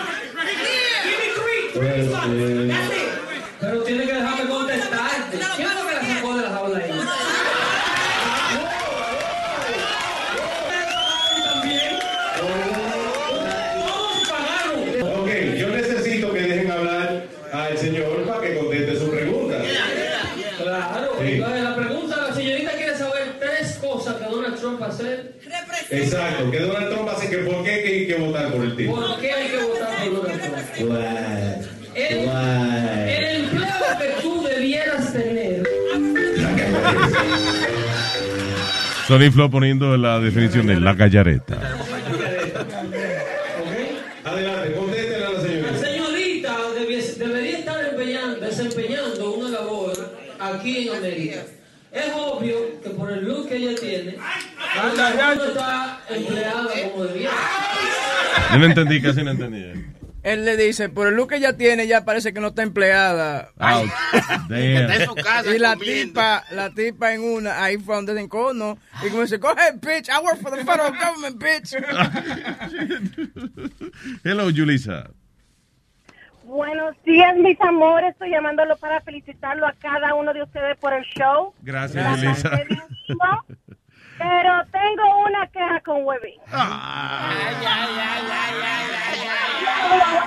me 1.19 1.29
three. 1.35 1.71
Three 1.73 2.07
fucks. 2.09 2.72
Exacto, 25.93 26.51
que 26.51 26.59
Donald 26.61 26.89
Trump 26.91 27.09
hace 27.11 27.29
que 27.29 27.39
por 27.39 27.63
qué 27.65 27.71
hay 27.71 28.07
que 28.07 28.15
votar 28.15 28.51
por 28.53 28.63
el 28.65 28.77
tipo. 28.77 28.95
¿Por 28.95 29.21
qué 29.21 29.33
hay 29.33 29.49
que 29.51 29.57
votar 29.59 29.89
por 30.05 30.23
Donald 30.23 30.41
Trump? 30.75 30.89
El, 31.95 32.19
el 33.09 33.25
empleo 33.45 33.99
que 34.01 34.23
tú 34.23 34.43
debieras 34.43 35.13
tener. 35.13 35.63
Tony 39.09 39.31
Flow 39.31 39.51
poniendo 39.51 39.97
la 39.99 40.19
definición 40.21 40.67
de 40.67 40.81
la 40.81 40.95
gallareta. 40.95 41.59
Adelante, 44.25 44.73
contéstele 44.75 45.25
a 45.25 45.31
la 45.31 45.33
La 45.33 45.41
señorita. 45.43 45.79
señorita 45.87 46.57
debies- 46.79 47.17
debería 47.19 47.59
estar 47.59 47.85
empeñando- 47.85 48.41
desempeñando 48.41 49.33
una 49.35 49.49
labor 49.51 49.93
aquí 50.41 50.89
en 50.89 50.95
América. 50.97 51.43
Es 51.93 52.07
obvio 52.17 52.81
que 52.83 52.89
por 52.89 53.13
el 53.13 53.23
look 53.27 53.49
que 53.49 53.57
ella 53.57 53.79
tiene, 53.79 54.17
no 54.17 54.89
está 54.89 56.01
empleada 56.09 56.69
como 56.91 57.05
debiera. 57.05 57.33
Yo 58.53 58.59
no 58.59 58.67
entendí, 58.67 59.01
casi 59.01 59.23
no 59.23 59.31
entendí. 59.31 59.87
Él 60.23 60.45
le 60.45 60.57
dice, 60.57 60.89
por 60.89 61.09
el 61.09 61.15
look 61.15 61.31
que 61.31 61.37
ella 61.37 61.57
tiene, 61.57 61.89
ya 61.89 62.05
parece 62.05 62.33
que 62.33 62.41
no 62.41 62.49
está 62.49 62.63
empleada. 62.63 63.51
Ouch. 63.59 63.91
Damn. 64.49 64.53
Está 64.53 64.95
en 64.95 65.07
su 65.07 65.15
casa 65.17 65.55
y 65.55 65.59
la 65.59 65.75
comiendo. 65.75 66.07
tipa, 66.07 66.45
la 66.53 66.71
tipa 66.71 67.13
en 67.13 67.23
una, 67.23 67.65
ahí 67.65 67.77
fue 67.79 67.97
donde 67.97 68.15
se 68.15 68.21
encono. 68.21 68.79
Y 69.05 69.09
como 69.09 69.23
dice, 69.23 69.39
go 69.39 69.49
ahead, 69.49 69.81
bitch, 69.81 70.09
I 70.09 70.23
work 70.23 70.41
for 70.41 70.53
the 70.53 70.59
federal 70.59 70.93
government, 70.93 71.43
bitch. 71.43 71.75
Hello, 74.25 74.49
Julissa. 74.55 75.11
Buenos 76.45 76.95
días, 77.05 77.35
mis 77.39 77.61
amores. 77.61 78.13
Estoy 78.13 78.31
llamándolo 78.31 78.77
para 78.77 79.01
felicitarlo 79.01 79.67
a 79.67 79.73
cada 79.73 80.15
uno 80.15 80.33
de 80.33 80.43
ustedes 80.43 80.77
por 80.79 80.93
el 80.93 81.03
show. 81.05 81.55
Gracias, 81.63 82.21
Julissa. 82.21 82.51
Pero 84.23 84.65
tengo 84.71 85.25
una 85.27 85.47
queja 85.49 85.81
con 85.81 86.05
Webby. 86.05 86.39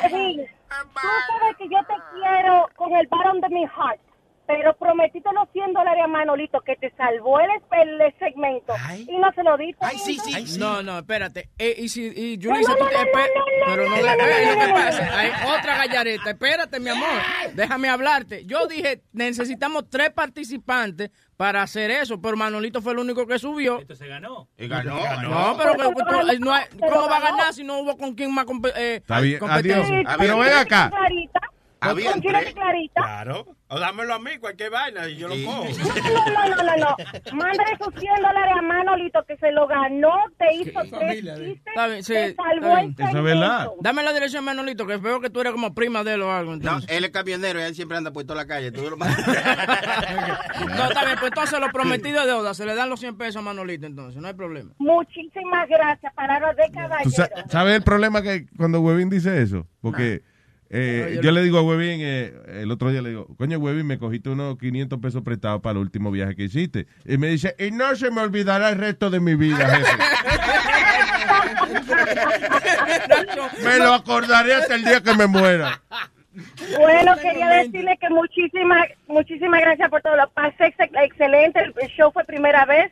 Webby, 0.03 0.47
Tú 0.93 1.07
sabes 1.27 1.57
que 1.57 1.69
yo 1.69 1.80
te 1.85 1.93
quiero 2.13 2.69
con 2.76 2.93
el 2.93 3.07
bottom 3.07 3.39
de 3.39 3.49
mi 3.49 3.65
heart. 3.65 3.99
Pero 4.47 4.76
prometiste 4.77 5.27
los 5.34 5.49
100 5.53 5.73
dólares 5.73 6.03
a 6.03 6.07
Manolito 6.07 6.61
que 6.61 6.76
te 6.76 6.91
salvó 6.95 7.39
el, 7.39 7.49
el 7.72 8.13
segmento 8.19 8.73
y 9.07 9.17
no 9.17 9.31
se 9.34 9.41
lo 9.43 9.57
diste. 9.57 9.84
No, 10.59 10.84
no, 10.84 10.99
espérate. 10.99 11.49
Eh, 11.57 11.73
y 11.80 11.89
si, 11.89 12.05
y 12.05 12.39
Julissa, 12.41 12.72
No, 12.73 12.77
tú 12.77 12.84
no, 12.84 12.91
no, 12.91 12.97
espe- 12.99 13.30
no, 13.35 13.41
no, 13.41 13.65
pero 13.76 13.89
no, 13.89 13.95
lo 13.95 14.59
que 14.67 14.73
pasa, 14.73 15.05
no. 15.05 15.15
hay 15.17 15.30
otra 15.59 15.77
gallareta. 15.77 16.30
Espérate, 16.30 16.80
mi 16.80 16.89
amor. 16.89 17.07
Déjame 17.55 17.89
hablarte. 17.89 18.45
Yo 18.45 18.67
dije, 18.67 19.01
necesitamos 19.13 19.89
tres 19.89 20.11
participantes 20.11 21.09
para 21.38 21.63
hacer 21.63 21.89
eso, 21.91 22.22
pero 22.22 22.38
Manolito 22.38 22.81
fue 22.81 22.93
el 22.93 22.99
único 22.99 23.26
que 23.26 23.39
subió. 23.39 23.80
Esto 23.80 23.95
se 23.95 24.07
ganó. 24.07 24.47
ganó, 24.57 24.95
No, 25.23 25.57
pero 25.57 25.73
que 25.73 25.84
tú- 26.03 26.31
eh, 26.31 26.39
no 26.39 26.53
hay- 26.53 26.65
¿cómo 26.80 27.09
va 27.09 27.17
a 27.17 27.22
ganar 27.22 27.53
si 27.53 27.63
no 27.63 27.80
hubo 27.80 27.97
con 27.97 28.13
quién 28.13 28.31
más 28.34 28.45
compe- 28.45 28.73
eh, 28.76 28.95
Está 28.97 29.19
bien, 29.22 29.39
adiós. 29.43 29.88
Pero 30.19 30.38
ven 30.38 30.53
acá. 30.53 30.91
Con 30.91 31.03
chile 32.22 32.45
de 32.45 32.53
clarita. 32.53 33.02
Claro. 33.02 33.45
O 33.68 33.80
dámelo 33.80 34.14
a 34.14 34.19
mí, 34.19 34.38
cualquier 34.39 34.69
vaina, 34.69 35.07
y 35.10 35.15
yo 35.18 35.27
lo 35.27 35.35
cojo. 35.43 35.65
No, 35.65 36.49
no, 36.49 36.56
no, 36.56 36.64
no, 36.64 36.76
no. 36.77 36.95
Mándale 37.35 37.72
esos 37.73 37.93
100 37.99 38.15
dólares 38.22 38.53
a 38.57 38.61
Manolito 38.61 39.23
que 39.27 39.35
se 39.38 39.52
lo 39.52 39.68
ganó, 39.68 40.14
te 40.38 40.53
hizo 40.53 40.80
tres 40.97 41.15
chistes, 41.15 41.57
Está 41.65 41.88
bien, 41.88 42.03
sí. 42.03 42.14
te 42.14 42.35
salvó 42.35 42.76
bien. 42.76 42.95
el 42.97 43.11
segmento. 43.11 43.76
Dame 43.81 44.03
la 44.03 44.14
dirección, 44.14 44.45
Manolito, 44.45 44.85
que 44.85 44.97
veo 44.97 45.19
que 45.19 45.30
tú 45.31 45.41
eres 45.41 45.52
como 45.53 45.73
prima 45.73 46.03
de 46.03 46.14
él 46.14 46.22
o 46.22 46.31
algo. 46.31 46.52
No, 46.52 46.57
Entonces. 46.57 46.91
él 46.91 47.06
es 47.06 47.11
camionero 47.11 47.60
y 47.60 47.64
él 47.64 47.76
siempre 47.76 47.97
anda 47.97 48.11
puesto 48.11 48.34
a 48.34 48.35
la 48.35 48.45
calle. 48.45 48.72
Tú 48.72 48.84
lo 48.89 48.97
No, 48.97 49.06
está 49.06 51.06
bien, 51.06 51.18
pues 51.19 51.31
entonces 51.31 51.60
lo 51.60 51.69
prometido 51.72 52.22
de 52.22 52.27
deuda, 52.27 52.53
se 52.53 52.65
le 52.65 52.76
dan 52.76 52.89
los 52.89 52.99
100 52.99 53.18
pesos 53.18 53.38
a 53.38 53.41
Manolito, 53.41 53.88
entonces, 53.88 54.22
no 54.22 54.27
hay 54.27 54.34
problema. 54.35 54.72
Muchísimas 54.77 55.68
gracias, 55.68 56.14
palabras 56.14 56.56
de 56.56 56.64
¿Tú 56.68 56.73
caballero. 56.73 57.10
sa- 57.11 57.30
sabes 57.49 57.76
el 57.76 57.84
problema 57.84 58.22
que 58.22 58.45
cuando 58.57 58.80
Webin 58.81 59.10
dice 59.10 59.41
eso? 59.41 59.65
Porque 59.81 60.22
eh, 60.69 61.19
yo 61.21 61.31
le 61.31 61.41
digo 61.43 61.59
a 61.59 61.63
Webin, 61.63 61.99
eh, 62.01 62.33
el 62.61 62.71
otro 62.71 62.89
día 62.91 63.01
le 63.01 63.09
digo, 63.09 63.27
coño 63.37 63.57
Webin, 63.59 63.85
me 63.85 63.97
cogiste 63.97 64.29
unos 64.29 64.57
500 64.57 64.99
pesos 64.99 65.21
prestados 65.21 65.61
para 65.61 65.73
el 65.73 65.77
último 65.79 66.11
viaje 66.11 66.35
que 66.35 66.43
hiciste. 66.43 66.87
Y 67.05 67.17
me 67.17 67.27
dice, 67.27 67.55
y 67.59 67.71
no 67.71 67.95
se 67.95 68.09
me 68.11 68.21
olvidará 68.21 68.69
el 68.69 68.77
resto 68.77 69.09
de 69.09 69.19
mi 69.19 69.35
vida, 69.35 69.67
jefe. 69.69 69.91
Me 73.63 73.77
lo 73.79 73.93
acordaré 73.93 74.53
hasta 74.55 74.75
el 74.75 74.83
día 74.83 75.01
que 75.01 75.13
me 75.13 75.27
muera. 75.27 75.81
Bueno, 76.77 77.15
quería 77.21 77.49
decirle 77.49 77.97
que 77.99 78.09
muchísimas, 78.09 78.87
muchísimas 79.07 79.61
gracias 79.61 79.89
por 79.89 80.01
todo. 80.01 80.15
Lo 80.17 80.29
pasé 80.31 80.65
ex- 80.67 80.91
excelente. 81.01 81.59
El 81.61 81.87
show 81.89 82.11
fue 82.11 82.23
primera 82.25 82.65
vez. 82.65 82.91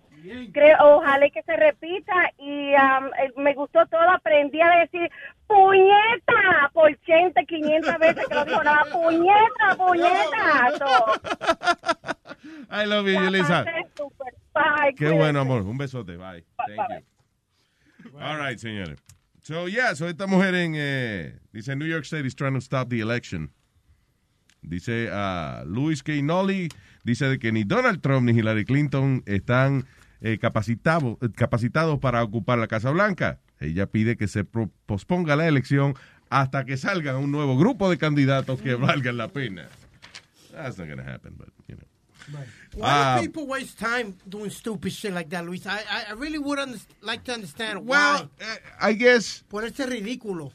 Creo, 0.53 0.77
ojalá 0.79 1.29
que 1.29 1.43
se 1.43 1.55
repita. 1.57 2.13
Y 2.39 2.71
um, 2.73 3.43
me 3.43 3.53
gustó 3.53 3.85
todo. 3.87 4.09
Aprendí 4.09 4.61
a 4.61 4.69
decir 4.79 5.09
puñeta 5.47 6.69
por 6.73 6.91
80, 6.91 7.43
500 7.45 7.99
veces 7.99 8.25
que 8.27 8.35
lo 8.35 8.45
dijo 8.45 8.63
nada. 8.63 8.83
Puñeta, 8.91 9.75
puñeta. 9.77 10.69
I 12.71 12.85
love 12.85 13.05
you, 13.07 13.13
Yulisa. 13.19 13.63
Bye, 14.53 14.93
Qué 14.95 15.09
bueno, 15.11 15.39
amor. 15.41 15.61
Un 15.63 15.77
besote. 15.77 16.17
Bye. 16.17 16.43
Thank 16.67 17.03
you. 18.09 18.19
All 18.19 18.37
right, 18.37 18.57
señores. 18.59 18.99
So, 19.41 19.67
yeah, 19.67 19.93
so 19.95 20.07
esta 20.07 20.27
mujer 20.27 20.55
en, 20.55 20.73
eh, 20.75 21.39
dice, 21.51 21.75
New 21.75 21.87
York 21.87 22.05
State 22.05 22.25
is 22.25 22.35
trying 22.35 22.53
to 22.53 22.61
stop 22.61 22.89
the 22.89 22.99
election. 23.01 23.51
Dice 24.61 25.09
a 25.11 25.63
Louis 25.65 26.01
K. 26.03 26.21
Nolly, 26.21 26.69
dice 27.03 27.25
de 27.27 27.37
que 27.39 27.51
ni 27.51 27.63
Donald 27.65 28.01
Trump 28.01 28.25
ni 28.25 28.31
Hillary 28.37 28.63
Clinton 28.63 29.21
están 29.25 29.85
eh, 30.21 30.37
capacitado- 30.39 31.17
capacitados 31.35 31.99
para 31.99 32.23
ocupar 32.23 32.57
la 32.59 32.67
Casa 32.67 32.91
Blanca. 32.91 33.39
Ella 33.63 33.85
pide 33.87 34.17
que 34.17 34.27
se 34.27 34.43
posponga 34.43 35.35
la 35.35 35.47
elección 35.47 35.95
hasta 36.29 36.65
que 36.65 36.77
salga 36.77 37.17
un 37.17 37.31
nuevo 37.31 37.57
grupo 37.57 37.89
de 37.89 37.97
candidatos 37.97 38.61
que 38.61 38.75
valgan 38.75 39.17
la 39.17 39.27
pena. 39.29 39.67
That's 40.51 40.77
not 40.77 40.87
going 40.87 40.97
to 40.99 41.03
happen, 41.09 41.35
but, 41.37 41.49
you 41.67 41.75
know. 41.75 41.87
Why 42.75 42.81
Ah. 42.83 43.17
do 43.19 43.27
people 43.29 43.45
waste 43.47 43.77
time 43.77 44.13
doing 44.25 44.49
stupid 44.49 44.91
shit 44.91 45.13
like 45.13 45.29
that, 45.29 45.43
Luis? 45.45 45.65
I, 45.65 45.79
I, 46.09 46.13
really 46.13 46.37
would 46.37 46.57
under- 46.59 46.79
like 47.01 47.23
to 47.25 47.33
understand 47.33 47.85
Well, 47.85 48.29
why. 48.39 48.89
I 48.89 48.93
guess 48.93 49.43
Por 49.49 49.65
este 49.65 49.85
ridículo. 49.85 50.53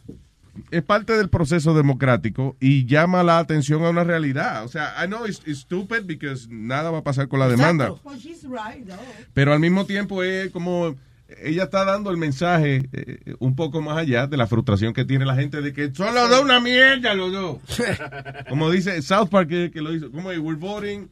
es 0.70 0.82
parte 0.82 1.12
del 1.12 1.28
proceso 1.28 1.74
democrático 1.74 2.56
y 2.58 2.86
llama 2.86 3.22
la 3.22 3.38
atención 3.38 3.84
a 3.84 3.90
una 3.90 4.02
realidad. 4.02 4.64
O 4.64 4.68
sea, 4.68 4.94
I 5.02 5.06
know 5.06 5.26
it's, 5.26 5.42
it's 5.46 5.60
stupid 5.60 6.04
because 6.06 6.48
nada 6.50 6.90
va 6.90 6.98
a 6.98 7.04
pasar 7.04 7.28
con 7.28 7.38
la 7.38 7.48
demanda, 7.48 7.92
Well, 8.02 8.18
she's 8.18 8.44
right, 8.44 8.86
though. 8.86 8.98
pero 9.34 9.52
al 9.52 9.60
mismo 9.60 9.84
tiempo 9.84 10.22
es 10.22 10.50
como 10.50 10.96
ella 11.42 11.64
está 11.64 11.84
dando 11.84 12.10
el 12.10 12.16
mensaje 12.16 12.88
eh, 12.92 13.34
un 13.38 13.54
poco 13.54 13.82
más 13.82 13.98
allá 13.98 14.26
de 14.26 14.36
la 14.36 14.46
frustración 14.46 14.92
que 14.94 15.04
tiene 15.04 15.26
la 15.26 15.34
gente 15.34 15.60
de 15.60 15.72
que 15.74 15.94
son 15.94 16.14
los 16.14 16.30
dos 16.30 16.42
una 16.42 16.58
mierda 16.60 17.14
los 17.14 17.32
dos. 17.32 17.58
como 18.48 18.70
dice 18.70 19.00
South 19.02 19.28
Park 19.28 19.48
que, 19.50 19.70
que 19.70 19.80
lo 19.82 19.94
hizo, 19.94 20.10
como 20.10 20.30
es, 20.32 20.38
we're 20.38 20.58
voting 20.58 21.10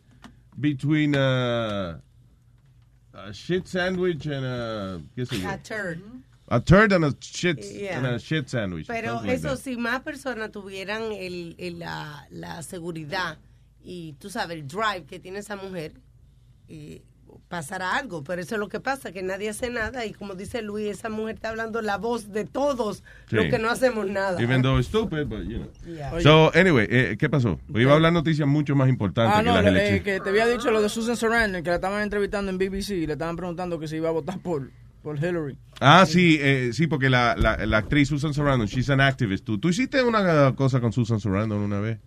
between 0.57 1.15
a, 1.17 2.01
a 3.13 3.31
shit 3.33 3.67
sandwich 3.67 4.27
and 4.27 4.45
a 4.47 5.01
qué 5.15 5.27
sé 5.27 5.39
yo. 5.41 5.49
A 5.49 5.59
turd. 5.59 5.99
A 6.49 6.61
turd 6.61 6.93
and 6.93 7.05
a 7.05 7.13
shit, 7.21 7.59
Yeah. 7.61 7.99
and 7.99 8.07
a 8.07 8.19
shit 8.19 8.49
sandwich. 8.49 8.87
Pero 8.87 9.17
like 9.21 9.33
eso, 9.35 9.49
that. 9.49 9.59
si 9.59 9.77
más 9.77 10.01
personas 10.03 10.51
tuvieran 10.53 11.13
el, 11.13 11.57
el- 11.59 11.79
la, 11.81 12.27
la 12.31 12.63
seguridad 12.63 13.37
y 13.83 14.15
tú 14.21 14.31
sabes, 14.31 14.57
el 14.59 14.67
drive 14.67 15.05
que 15.07 15.19
tiene 15.19 15.41
esa 15.41 15.57
mujer, 15.57 15.93
eh, 16.69 17.03
pasará 17.49 17.97
algo. 17.97 18.23
Pero 18.25 18.43
eso 18.43 18.55
es 18.55 18.59
lo 18.59 18.69
que 18.69 18.81
pasa, 18.81 19.13
que 19.13 19.23
nadie 19.23 19.49
hace 19.49 19.71
nada. 19.71 20.05
Y 20.07 20.13
como 20.13 20.35
dice 20.35 20.63
Luis, 20.63 20.87
esa 20.89 21.09
mujer 21.09 21.37
está 21.37 21.51
hablando 21.51 21.83
la 21.83 21.97
voz 21.99 22.33
de 22.33 22.45
todos 22.45 23.03
Sí. 23.29 23.37
los 23.37 23.47
que 23.47 23.59
no 23.59 23.71
hacemos 23.71 24.07
nada. 24.09 24.41
Even 24.43 24.63
though 24.63 24.79
it's 24.79 24.89
stupid, 24.89 25.27
but 25.27 25.43
you 25.45 25.59
know. 25.59 25.69
Yeah. 25.87 26.21
So, 26.21 26.51
anyway, 26.55 26.87
eh, 26.91 27.17
¿qué 27.19 27.29
pasó? 27.29 27.59
Iba 27.75 27.93
a 27.93 27.95
hablar 27.97 28.13
noticias 28.13 28.47
mucho 28.49 28.75
más 28.77 28.89
importantes 28.89 29.35
Ah, 29.37 29.41
que 29.43 29.47
no, 29.49 29.55
las 29.55 29.65
le- 29.65 29.71
elecciones. 29.71 30.01
eh, 30.01 30.03
que 30.05 30.21
te 30.21 30.29
había 30.31 30.47
dicho 30.47 30.71
lo 30.71 30.81
de 30.83 30.89
Susan 30.89 31.17
Sarandon, 31.17 31.63
que 31.63 31.71
la 31.71 31.77
estaban 31.77 32.03
entrevistando 32.03 32.51
en 32.51 32.59
BBC 32.59 32.91
y 32.97 33.07
le 33.07 33.15
estaban 33.15 33.37
preguntando 33.37 33.79
que 33.79 33.89
si 33.89 33.97
iba 33.97 34.09
a 34.09 34.13
votar 34.13 34.39
por, 34.39 34.71
por 35.03 35.17
Hillary. 35.19 35.57
Ah, 35.81 36.05
sí, 36.07 36.39
eh, 36.41 36.71
sí, 36.73 36.87
porque 36.87 37.09
la, 37.11 37.35
la, 37.37 37.65
la 37.67 37.77
actriz 37.79 38.09
Susan 38.09 38.33
Sarandon, 38.35 38.67
she's 38.67 38.91
an 38.91 39.01
activist. 39.01 39.45
¿Tú, 39.45 39.59
tú 39.59 39.69
hiciste 39.69 40.03
una 40.03 40.55
cosa 40.55 40.81
con 40.81 40.93
Susan 40.93 41.21
Sarandon 41.21 41.59
una 41.59 41.81
vez? 41.81 41.99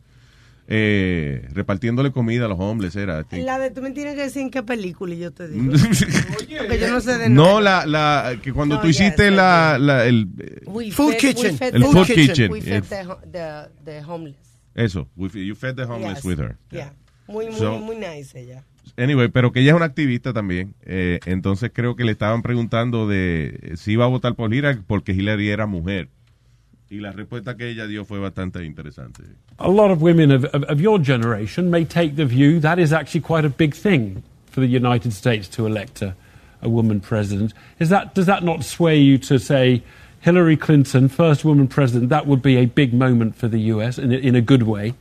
Eh, 0.72 1.48
repartiéndole 1.52 2.12
comida 2.12 2.46
a 2.46 2.48
los 2.48 2.60
homeless, 2.60 2.96
era. 2.96 3.26
La 3.32 3.58
de 3.58 3.72
tú 3.72 3.82
me 3.82 3.90
tienes 3.90 4.14
que 4.14 4.22
decir 4.22 4.44
en 4.44 4.52
qué 4.52 4.62
película 4.62 5.16
y 5.16 5.18
yo 5.20 5.32
te 5.32 5.48
digo. 5.48 5.72
Porque 6.38 6.80
yo 6.80 6.92
no 6.92 7.02
sé 7.02 7.18
de 7.18 7.28
No, 7.30 7.60
nada. 7.60 7.88
la, 7.88 8.32
la, 8.34 8.40
que 8.42 8.54
cuando 8.54 8.76
No, 8.76 8.82
tú 8.82 8.88
yes, 8.88 9.00
hiciste 9.02 9.32
la, 9.32 9.78
la, 9.80 10.06
el, 10.06 10.28
We 10.68 10.92
Food 10.92 11.14
fed- 11.14 11.18
kitchen. 11.18 11.52
we 11.54 11.58
fed 11.58 11.76
El 11.76 11.84
food 11.86 12.06
kitchen. 12.06 12.52
We 12.52 12.62
fed 12.62 12.84
the, 12.84 13.06
the, 13.32 13.70
the 13.84 14.04
homeless. 14.04 14.38
eso, 14.76 15.08
we- 15.16 15.30
you 15.48 15.56
fed 15.56 15.74
the 15.76 15.86
homeless 15.86 16.18
Yes. 16.18 16.26
with 16.26 16.40
her. 16.40 16.56
Yeah. 16.70 16.94
Muy, 17.28 17.48
muy, 17.48 17.56
So- 17.56 17.80
muy 17.80 17.96
nice 17.96 18.40
ella. 18.40 18.64
Anyway, 18.96 19.30
pero 19.30 19.52
que 19.52 19.62
ella 19.62 19.72
es 19.72 19.76
una 19.76 19.86
activista 19.86 20.34
también. 20.34 20.76
eh, 20.86 21.20
entonces 21.26 21.72
creo 21.74 21.96
que 21.96 22.04
le 22.04 22.12
estaban 22.12 22.42
preguntando 22.44 23.08
de 23.08 23.74
si 23.76 23.94
iba 23.94 24.06
a 24.06 24.08
votar 24.08 24.36
por 24.36 24.54
Hillary 24.54 24.82
porque 24.86 25.14
Hillary 25.14 25.50
era 25.50 25.66
mujer. 25.66 26.10
Y 26.92 27.00
la 27.00 27.12
respuesta 27.12 27.56
que 27.56 27.70
ella 27.70 27.86
dio 27.86 28.04
fue 28.04 28.20
bastante 28.20 28.66
interesante. 28.66 29.24
A 29.60 29.70
lot 29.70 29.92
of 29.92 30.02
women 30.02 30.32
of, 30.32 30.46
of, 30.46 30.64
of 30.64 30.82
your 30.82 30.98
generation 31.00 31.70
may 31.70 31.86
take 31.86 32.16
the 32.16 32.26
view 32.26 32.60
that 32.60 32.80
is 32.80 32.92
actually 32.92 33.22
quite 33.22 33.46
a 33.46 33.50
big 33.50 33.76
thing 33.76 34.24
for 34.50 34.62
the 34.62 34.68
United 34.68 35.14
States 35.14 35.48
to 35.50 35.68
elect 35.68 36.02
a, 36.02 36.16
a 36.62 36.70
woman 36.70 37.00
president. 37.00 37.54
Is 37.80 37.90
that, 37.90 38.16
does 38.16 38.26
that 38.26 38.44
not 38.44 38.64
sway 38.64 38.98
you 38.98 39.20
to 39.20 39.38
say 39.38 39.84
Hillary 40.22 40.58
Clinton, 40.58 41.08
first 41.10 41.46
woman 41.46 41.68
president, 41.68 42.10
that 42.10 42.26
would 42.26 42.42
be 42.42 42.58
a 42.58 42.66
big 42.66 42.94
moment 42.94 43.36
for 43.36 43.48
the 43.48 43.60
US 43.74 43.98
in 44.00 44.12
a, 44.12 44.18
in 44.18 44.36
a 44.36 44.42
good 44.42 44.64
way? 44.64 44.96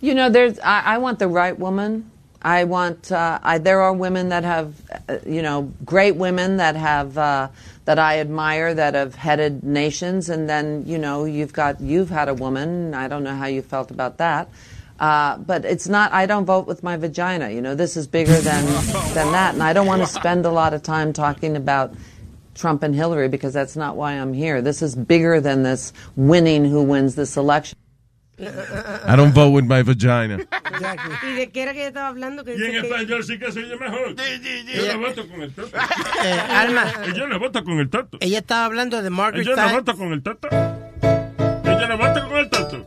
You 0.00 0.14
know, 0.14 0.30
there's. 0.30 0.58
I, 0.60 0.94
I 0.94 0.98
want 0.98 1.18
the 1.18 1.28
right 1.28 1.58
woman. 1.58 2.10
I 2.42 2.64
want. 2.64 3.12
Uh, 3.12 3.38
I, 3.42 3.58
there 3.58 3.82
are 3.82 3.92
women 3.92 4.30
that 4.30 4.44
have, 4.44 4.74
uh, 5.08 5.18
you 5.26 5.42
know, 5.42 5.72
great 5.84 6.16
women 6.16 6.56
that 6.56 6.76
have 6.76 7.18
uh, 7.18 7.48
that 7.84 7.98
I 7.98 8.20
admire 8.20 8.72
that 8.74 8.94
have 8.94 9.14
headed 9.14 9.62
nations, 9.62 10.28
and 10.30 10.48
then 10.48 10.84
you 10.86 10.98
know, 10.98 11.24
you've 11.24 11.52
got 11.52 11.80
you've 11.80 12.10
had 12.10 12.28
a 12.28 12.34
woman. 12.34 12.94
I 12.94 13.08
don't 13.08 13.24
know 13.24 13.34
how 13.34 13.46
you 13.46 13.62
felt 13.62 13.90
about 13.90 14.18
that. 14.18 14.48
Uh, 14.98 15.38
but 15.38 15.64
it's 15.64 15.88
not. 15.88 16.12
I 16.12 16.26
don't 16.26 16.44
vote 16.44 16.66
with 16.66 16.82
my 16.82 16.96
vagina. 16.96 17.50
You 17.50 17.60
know, 17.60 17.74
this 17.74 17.96
is 17.96 18.06
bigger 18.06 18.36
than 18.36 18.64
than 19.14 19.32
that, 19.32 19.54
and 19.54 19.62
I 19.62 19.72
don't 19.72 19.86
want 19.86 20.02
to 20.02 20.06
spend 20.06 20.46
a 20.46 20.50
lot 20.50 20.74
of 20.74 20.82
time 20.82 21.12
talking 21.12 21.56
about 21.56 21.94
Trump 22.54 22.82
and 22.82 22.94
Hillary 22.94 23.28
because 23.28 23.54
that's 23.54 23.76
not 23.76 23.96
why 23.96 24.12
I'm 24.12 24.32
here. 24.32 24.62
This 24.62 24.82
is 24.82 24.94
bigger 24.94 25.40
than 25.40 25.62
this 25.62 25.92
winning 26.16 26.64
who 26.64 26.82
wins 26.82 27.14
this 27.14 27.36
election. 27.36 27.78
I 28.40 29.16
don't 29.16 29.34
vote 29.34 29.50
with 29.52 29.64
my 29.64 29.82
vagina. 29.82 30.38
¿Y 31.28 31.32
de 31.34 31.50
qué 31.52 31.62
era 31.62 31.72
que 31.72 31.80
ella 31.80 31.88
estaba 31.88 32.08
hablando? 32.08 32.44
Que 32.44 32.52
Y 32.52 32.54
en 32.54 32.60
dice 32.60 32.70
que- 32.72 32.78
español 32.88 33.24
sí 33.24 33.38
que 33.38 33.52
se 33.52 33.60
oye 33.60 33.76
mejor. 33.76 34.14
Yo 34.74 34.86
la 34.86 34.96
voto 34.96 35.28
con 35.28 35.42
el 35.42 35.52
toto. 35.54 35.76
Eh, 36.24 36.40
Alma. 36.50 36.84
Ella 37.06 37.26
la 37.26 37.38
vota 37.38 37.62
con 37.62 37.78
el 37.78 37.90
toto. 37.90 38.18
Ella 38.20 38.38
estaba 38.38 38.64
hablando 38.64 39.02
de 39.02 39.10
Margaret 39.10 39.46
Thatcher. 39.54 39.72
vota 39.76 39.94
con 39.94 40.12
el 40.12 40.22
toto. 40.22 40.48
Ella 40.50 41.86
la 41.88 41.94
vota 41.96 42.24
con 42.26 42.38
el 42.38 42.48
toto. 42.50 42.86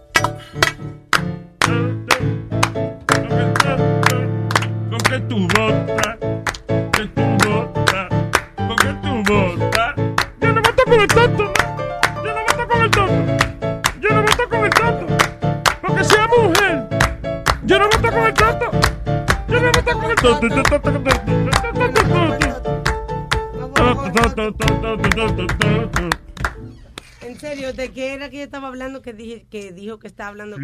En 27.21 27.39
serio, 27.39 27.73
¿de 27.73 27.91
qué 27.91 28.13
era 28.13 28.29
que 28.29 28.37
ella 28.37 28.45
estaba 28.45 28.67
hablando 28.67 29.01
que, 29.01 29.13
dije, 29.13 29.45
que 29.49 29.71
dijo 29.71 29.99
que 29.99 30.07
estaba 30.07 30.29
hablando. 30.29 30.57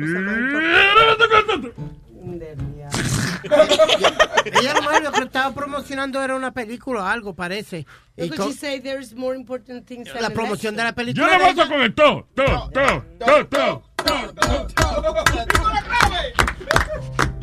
Ella 4.46 4.74
lo 4.74 4.82
más 4.82 5.02
lo 5.02 5.12
pro- 5.12 5.24
estaba 5.24 5.54
promocionando 5.54 6.22
era 6.22 6.36
una 6.36 6.52
película 6.52 7.02
o 7.04 7.06
algo, 7.06 7.34
parece. 7.34 7.86
Y 8.18 8.28
Look 8.28 8.36
co- 8.38 8.44
what 8.44 8.52
she 8.52 8.58
say, 8.58 8.80
there's 8.82 9.14
more 9.16 9.36
important 9.36 9.86
things 9.88 10.12
than 10.12 10.22
la 10.22 10.30
promoción 10.30 10.76
de 10.76 10.84
la 10.84 10.90
Yo 10.90 10.96
película. 10.96 11.68
con 11.70 11.82
el 11.82 11.94
to, 11.94 12.28
to, 12.36 12.46
to, 12.74 13.04
to, 13.20 13.48
to. 13.48 13.84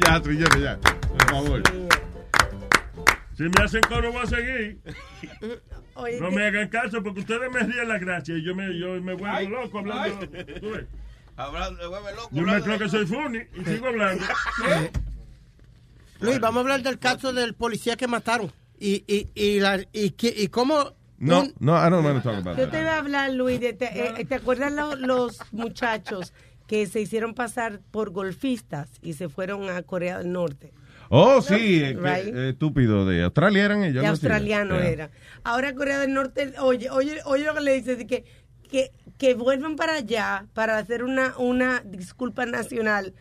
Ya, 0.05 0.21
Trillero, 0.21 0.59
ya. 0.59 0.79
Por 1.19 1.29
favor. 1.31 1.63
Si 3.37 3.43
me 3.43 3.63
hacen 3.65 3.83
coro, 3.89 4.13
voy 4.13 4.23
a 4.23 4.27
seguir. 4.27 4.81
Oye, 5.95 6.21
No 6.21 6.31
que- 6.31 6.37
me 6.37 6.47
hagan 6.47 6.69
caso 6.69 7.03
porque 7.03 7.21
ustedes 7.21 7.51
me 7.51 7.61
ríen 7.61 7.89
la 7.89 7.99
gracia 7.99 8.37
y 8.37 8.43
yo 8.45 8.55
me, 8.55 8.79
yo 8.79 9.01
me 9.01 9.15
vuelvo 9.15 9.51
loco 9.63 9.79
hablando. 9.79 10.27
¿Tú 10.29 10.71
ves? 10.71 10.87
Hablando, 11.37 11.89
vuelve 11.91 12.15
loco. 12.15 12.29
Yo 12.33 12.43
me 12.43 12.61
creo 12.63 12.79
que 12.79 12.89
soy 12.89 13.07
funny 13.07 13.41
y 13.55 13.65
sigo 13.65 13.87
hablando. 13.89 14.25
Luis, 16.21 16.41
vamos 16.41 16.57
a 16.59 16.61
hablar 16.61 16.83
del 16.83 16.99
caso 16.99 17.33
del 17.33 17.55
policía 17.55 17.97
que 17.97 18.07
mataron. 18.07 18.51
Y, 18.79 19.05
y, 19.07 19.29
y, 19.35 19.61
la, 19.61 19.81
y, 19.93 20.15
y 20.21 20.49
cómo... 20.49 20.95
No, 21.19 21.41
un- 21.43 21.55
no, 21.61 21.75
I 21.77 21.91
don't 21.91 22.05
want 22.05 22.23
to 22.23 22.29
talk 22.31 22.39
about 22.41 22.57
Yo 22.59 22.65
that. 22.65 22.71
te 22.73 22.81
iba 22.81 22.95
a 22.95 22.99
hablar, 22.99 23.33
Luis, 23.33 23.59
de 23.61 23.73
te, 23.73 24.21
eh, 24.21 24.25
¿te 24.27 24.35
acuerdas 24.35 24.73
lo- 24.73 24.97
los 24.97 25.39
muchachos 25.53 26.33
que 26.67 26.87
se 26.87 27.01
hicieron 27.01 27.33
pasar 27.35 27.81
por 27.91 28.11
golfistas 28.11 28.91
y 29.03 29.15
se 29.15 29.29
fueron 29.31 29.69
a 29.71 29.83
Corea 29.83 30.19
del 30.19 30.33
Norte? 30.33 30.73
Oh, 31.09 31.41
sí, 31.43 31.83
eh, 31.83 31.97
Right. 31.99 32.35
estúpido. 32.35 33.07
¿De 33.07 33.23
Australia 33.23 33.65
eran 33.65 33.85
ellos? 33.85 34.03
De 34.03 34.09
australiano 34.09 34.77
Yeah. 34.77 34.89
era. 34.89 35.11
Ahora 35.45 35.75
Corea 35.75 35.99
del 36.01 36.13
Norte, 36.15 36.53
oye, 36.61 36.91
oye, 36.91 37.19
oye 37.25 37.45
lo 37.45 37.55
que 37.55 37.61
le 37.61 37.75
dice, 37.75 37.97
de 37.97 38.07
que, 38.07 38.25
que, 38.71 38.93
que 39.19 39.35
vuelvan 39.35 39.77
para 39.77 39.95
allá 39.95 40.47
para 40.55 40.79
hacer 40.79 41.05
una, 41.05 41.35
una 41.39 41.81
disculpa 41.85 42.47
nacional. 42.47 43.15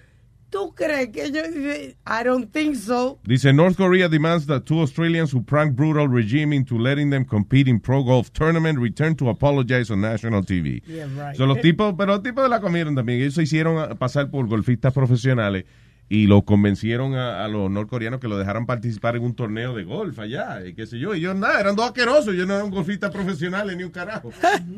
¿Tú 0.50 0.74
crees 0.74 1.10
que 1.10 1.26
ellos 1.26 1.48
dicen, 1.54 1.96
I 2.08 2.24
don't 2.24 2.52
think 2.54 2.76
so? 2.76 3.20
Dice, 3.26 3.52
North 3.52 3.76
Korea 3.76 4.08
demands 4.08 4.46
that 4.48 4.62
two 4.64 4.80
Australians 4.80 5.34
who 5.34 5.44
pranked 5.44 5.76
brutal 5.76 6.08
regime 6.08 6.56
into 6.56 6.78
letting 6.78 7.10
them 7.10 7.26
compete 7.26 7.68
in 7.70 7.80
pro 7.80 8.04
golf 8.04 8.32
tournament 8.32 8.80
return 8.80 9.16
to 9.16 9.28
apologize 9.30 9.92
on 9.92 10.00
national 10.02 10.46
TV. 10.46 10.82
Yeah, 10.88 11.08
right. 11.18 11.36
So, 11.36 11.46
los 11.46 11.60
tipos, 11.60 11.96
pero 11.98 12.14
los 12.14 12.24
tipos 12.24 12.48
la 12.50 12.62
comieron 12.62 12.96
también. 12.96 13.20
Ellos 13.22 13.34
se 13.34 13.44
hicieron 13.44 13.98
pasar 13.98 14.30
por 14.30 14.48
golfistas 14.48 14.94
profesionales 14.94 15.66
y 16.08 16.28
lo 16.28 16.44
convencieron 16.44 17.16
a, 17.16 17.44
a 17.44 17.48
los 17.48 17.70
norcoreanos 17.72 18.20
que 18.20 18.28
lo 18.28 18.38
dejaran 18.38 18.66
participar 18.66 19.16
en 19.16 19.24
un 19.24 19.36
torneo 19.36 19.76
de 19.76 19.84
golf 19.84 20.20
allá, 20.20 20.66
y 20.66 20.74
qué 20.74 20.86
sé 20.86 21.00
yo. 21.00 21.16
Y 21.16 21.20
ellos 21.20 21.36
nada, 21.36 21.60
eran 21.60 21.76
dos 21.76 21.86
asquerosos. 21.86 22.34
Ellos 22.34 22.48
no 22.48 22.56
eran 22.56 22.70
golfistas 22.70 23.12
profesionales 23.12 23.76
ni 23.76 23.84
un 23.84 23.92
carajo. 23.92 24.32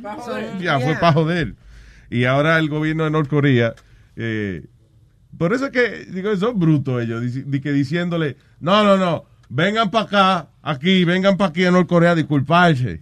ya 0.61 0.79
fue 0.79 0.95
para 0.95 1.13
joder. 1.13 1.55
Y 2.09 2.23
ahora 2.23 2.57
el 2.57 2.69
gobierno 2.69 3.03
de 3.03 3.11
Norcorea, 3.11 3.75
eh, 4.15 4.65
por 5.37 5.53
eso 5.53 5.65
es 5.65 5.71
que, 5.71 6.05
digo, 6.05 6.35
son 6.37 6.57
brutos 6.57 7.03
ellos, 7.03 7.21
di 7.21 7.59
que 7.59 7.73
diciéndole, 7.73 8.37
no, 8.61 8.83
no, 8.83 8.95
no, 8.95 9.25
vengan 9.49 9.91
para 9.91 10.05
acá, 10.05 10.49
aquí, 10.61 11.03
vengan 11.03 11.35
para 11.35 11.49
aquí 11.49 11.65
a 11.65 11.71
Norcorea 11.71 12.11
a 12.11 12.15
disculparse. 12.15 13.01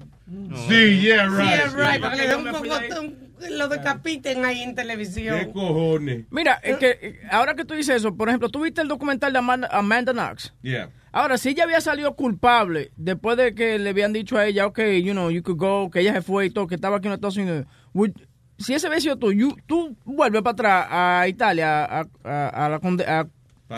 Sí, 0.68 1.02
yeah, 1.02 1.28
right. 1.28 1.46
Yeah, 1.46 1.92
right, 1.92 2.02
para 2.02 2.16
que 2.16 2.22
le 2.22 2.28
den 2.28 2.40
un 2.40 3.25
lo 3.52 3.68
decapiten 3.68 4.46
ahí 4.46 4.62
en 4.62 4.76
televisión. 4.76 5.38
¿Qué 5.40 5.52
cojones? 5.52 6.26
Mira, 6.32 6.60
es 6.64 6.78
que 6.78 6.98
eh, 7.02 7.20
ahora 7.32 7.56
que 7.56 7.66
tú 7.66 7.74
dices 7.74 7.98
eso, 7.98 8.16
por 8.16 8.28
ejemplo, 8.30 8.50
tú 8.50 8.62
viste 8.64 8.82
el 8.82 8.88
documental 8.88 9.34
de 9.34 9.40
Amanda, 9.40 9.68
Amanda 9.72 10.14
Knox. 10.14 10.54
Yeah. 10.62 10.90
Ahora, 11.12 11.38
si 11.38 11.50
ella 11.50 11.64
había 11.64 11.80
salido 11.82 12.16
culpable 12.16 12.92
después 12.98 13.38
de 13.38 13.56
que 13.56 13.80
le 13.80 13.92
habían 13.92 14.12
dicho 14.14 14.38
a 14.38 14.46
ella, 14.46 14.66
ok, 14.68 14.80
you 15.04 15.14
know, 15.14 15.30
you 15.32 15.42
could 15.44 15.58
go, 15.58 15.90
que 15.90 16.02
ella 16.02 16.14
se 16.14 16.22
fue 16.22 16.48
y 16.48 16.50
todo, 16.50 16.68
que 16.68 16.76
estaba 16.76 16.98
aquí 16.98 17.08
en 17.08 17.12
los 17.12 17.18
Estados 17.18 17.38
Unidos, 17.38 17.66
would- 17.94 18.28
si 18.58 18.74
ese 18.74 18.88
hubiese 18.88 19.02
sido 19.04 19.18
tú, 19.18 19.32
you- 19.32 19.58
tú 19.66 19.96
vuelves 20.06 20.42
para 20.42 20.52
atrás 20.54 20.88
a 20.90 21.28
Italia 21.28 21.86
a, 21.86 22.06
a- 22.24 22.66
a 22.66 22.70
la 22.70 22.80
conde- 22.80 23.06
a 23.08 23.28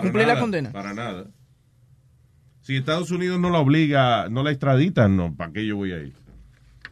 cumplir 0.01 0.25
nada, 0.25 0.33
la 0.35 0.39
condena. 0.39 0.71
Para 0.71 0.93
nada. 0.93 1.25
Si 2.61 2.75
Estados 2.75 3.11
Unidos 3.11 3.39
no 3.39 3.49
la 3.49 3.59
obliga, 3.59 4.27
no 4.29 4.43
la 4.43 4.51
extraditan, 4.51 5.15
no, 5.15 5.33
¿para 5.35 5.51
qué 5.53 5.65
yo 5.65 5.77
voy 5.77 5.93
a 5.93 5.97
ir? 5.99 6.13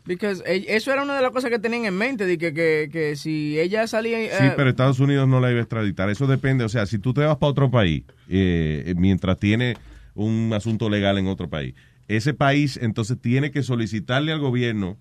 Because 0.06 0.44
eh, 0.45 0.65
eso 0.69 0.94
era 0.94 1.02
una 1.03 1.15
de 1.15 1.22
las 1.23 1.32
cosas 1.32 1.49
que 1.49 1.57
tenían 1.57 1.86
en 1.86 1.98
mente, 1.98 2.26
de 2.27 2.38
que, 2.38 2.53
que, 2.53 2.90
que 2.91 3.15
si 3.15 3.60
ella 3.60 3.88
salía... 3.88 4.19
eh, 4.22 4.30
Sí, 4.38 4.45
pero 4.56 4.69
Estados 4.69 4.99
Unidos 4.99 5.27
no 5.27 5.40
la 5.40 5.49
iba 5.49 5.60
a 5.60 5.64
extraditar. 5.64 6.10
Eso 6.10 6.27
depende. 6.27 6.64
O 6.64 6.69
sea, 6.69 6.86
si 6.86 6.99
tú 6.99 7.14
te 7.14 7.22
vas 7.22 7.38
para 7.38 7.49
otro 7.49 7.72
país, 7.72 8.03
eh, 8.30 8.94
mientras 8.98 9.40
tiene 9.40 9.77
un 10.14 10.52
asunto 10.53 10.90
legal 10.90 11.18
en 11.18 11.26
otro 11.27 11.49
país, 11.49 11.73
ese 12.07 12.36
país 12.36 12.77
entonces 12.82 13.19
tiene 13.19 13.49
que 13.49 13.64
solicitarle 13.64 14.32
al 14.32 14.40
gobierno 14.40 14.98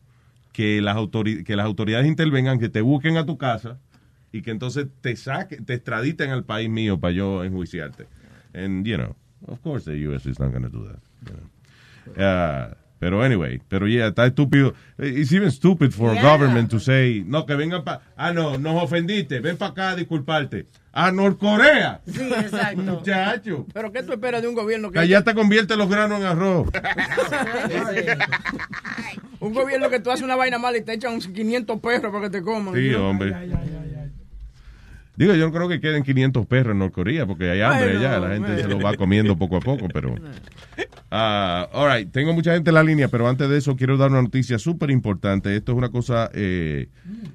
que 0.54 0.80
las, 0.80 0.96
autori- 0.96 1.44
que 1.44 1.54
las 1.56 1.66
autoridades 1.66 2.06
intervengan, 2.06 2.58
que 2.58 2.70
te 2.70 2.80
busquen 2.80 3.18
a 3.18 3.26
tu 3.26 3.36
casa 3.36 3.78
y 4.32 4.40
que 4.40 4.52
entonces 4.52 4.86
te 5.02 5.14
saquen, 5.16 5.66
te 5.66 5.74
extraditen 5.74 6.30
al 6.30 6.44
país 6.44 6.70
mío 6.70 6.98
para 6.98 7.12
yo 7.12 7.44
enjuiciarte. 7.44 8.06
And, 8.54 8.86
you 8.86 8.96
know, 8.96 9.14
of 9.48 9.60
course 9.60 9.84
the 9.84 9.98
U.S. 10.08 10.26
is 10.28 10.38
not 10.38 10.50
going 10.50 10.62
to 10.62 10.70
do 10.70 10.86
that. 10.86 11.00
you 11.26 11.36
know. 12.16 12.24
Uh, 12.24 12.74
pero 13.04 13.22
anyway, 13.22 13.60
pero 13.68 13.86
yeah, 13.86 14.06
está 14.06 14.24
estúpido. 14.24 14.72
It's 14.96 15.30
even 15.30 15.50
stupid 15.50 15.92
for 15.92 16.12
a 16.12 16.14
Yeah. 16.14 16.22
government 16.22 16.70
to 16.70 16.80
say, 16.80 17.22
no, 17.26 17.44
que 17.44 17.54
vengan 17.54 17.84
para, 17.84 18.00
ah, 18.16 18.32
no, 18.32 18.56
nos 18.56 18.82
ofendiste, 18.82 19.40
ven 19.40 19.58
para 19.58 19.72
acá 19.72 19.90
a 19.90 19.96
disculparte. 19.96 20.64
A 20.90 21.12
Norcorea. 21.12 22.00
Sí, 22.06 22.22
exacto. 22.22 22.80
Muchacho. 22.82 23.66
Pero 23.74 23.92
¿qué 23.92 24.02
tú 24.02 24.14
esperas 24.14 24.40
de 24.40 24.48
un 24.48 24.54
gobierno 24.54 24.88
que... 24.88 24.94
Que 24.94 25.00
allá 25.00 25.22
te 25.22 25.34
convierte 25.34 25.76
los 25.76 25.90
granos 25.90 26.18
en 26.18 26.26
arroz. 26.26 26.68
un 29.40 29.52
gobierno 29.52 29.90
que 29.90 30.00
tú 30.00 30.10
haces 30.10 30.24
una 30.24 30.36
vaina 30.36 30.56
mala 30.56 30.78
y 30.78 30.80
te 30.80 30.94
echan 30.94 31.20
500 31.20 31.80
perros 31.80 32.10
para 32.10 32.24
que 32.24 32.30
te 32.30 32.42
coman. 32.42 32.74
Sí, 32.74 32.94
hombre. 32.94 33.34
Digo, 35.16 35.34
yo 35.34 35.46
no 35.46 35.52
creo 35.52 35.68
que 35.68 35.80
queden 35.80 36.02
500 36.02 36.46
perros 36.46 36.72
en 36.72 36.80
Norcorea 36.80 37.24
porque 37.24 37.50
hay 37.50 37.60
hambre 37.60 37.92
Bueno, 37.92 38.00
allá, 38.00 38.18
la 38.18 38.28
gente 38.30 38.48
bueno. 38.48 38.62
se 38.62 38.68
lo 38.68 38.80
va 38.80 38.94
comiendo 38.96 39.36
poco 39.38 39.56
a 39.56 39.60
poco, 39.60 39.86
pero... 39.92 40.14
Ah, 41.10 41.68
all 41.72 41.92
right, 41.92 42.10
tengo 42.10 42.32
mucha 42.32 42.52
gente 42.54 42.70
en 42.70 42.74
la 42.74 42.82
línea, 42.82 43.06
pero 43.08 43.28
antes 43.28 43.48
de 43.48 43.58
eso 43.58 43.76
quiero 43.76 43.96
dar 43.96 44.10
una 44.10 44.22
noticia 44.22 44.58
súper 44.58 44.90
importante. 44.90 45.54
Esto 45.54 45.72
es 45.72 45.78
una 45.78 45.90
cosa, 45.90 46.30
eh, 46.34 46.88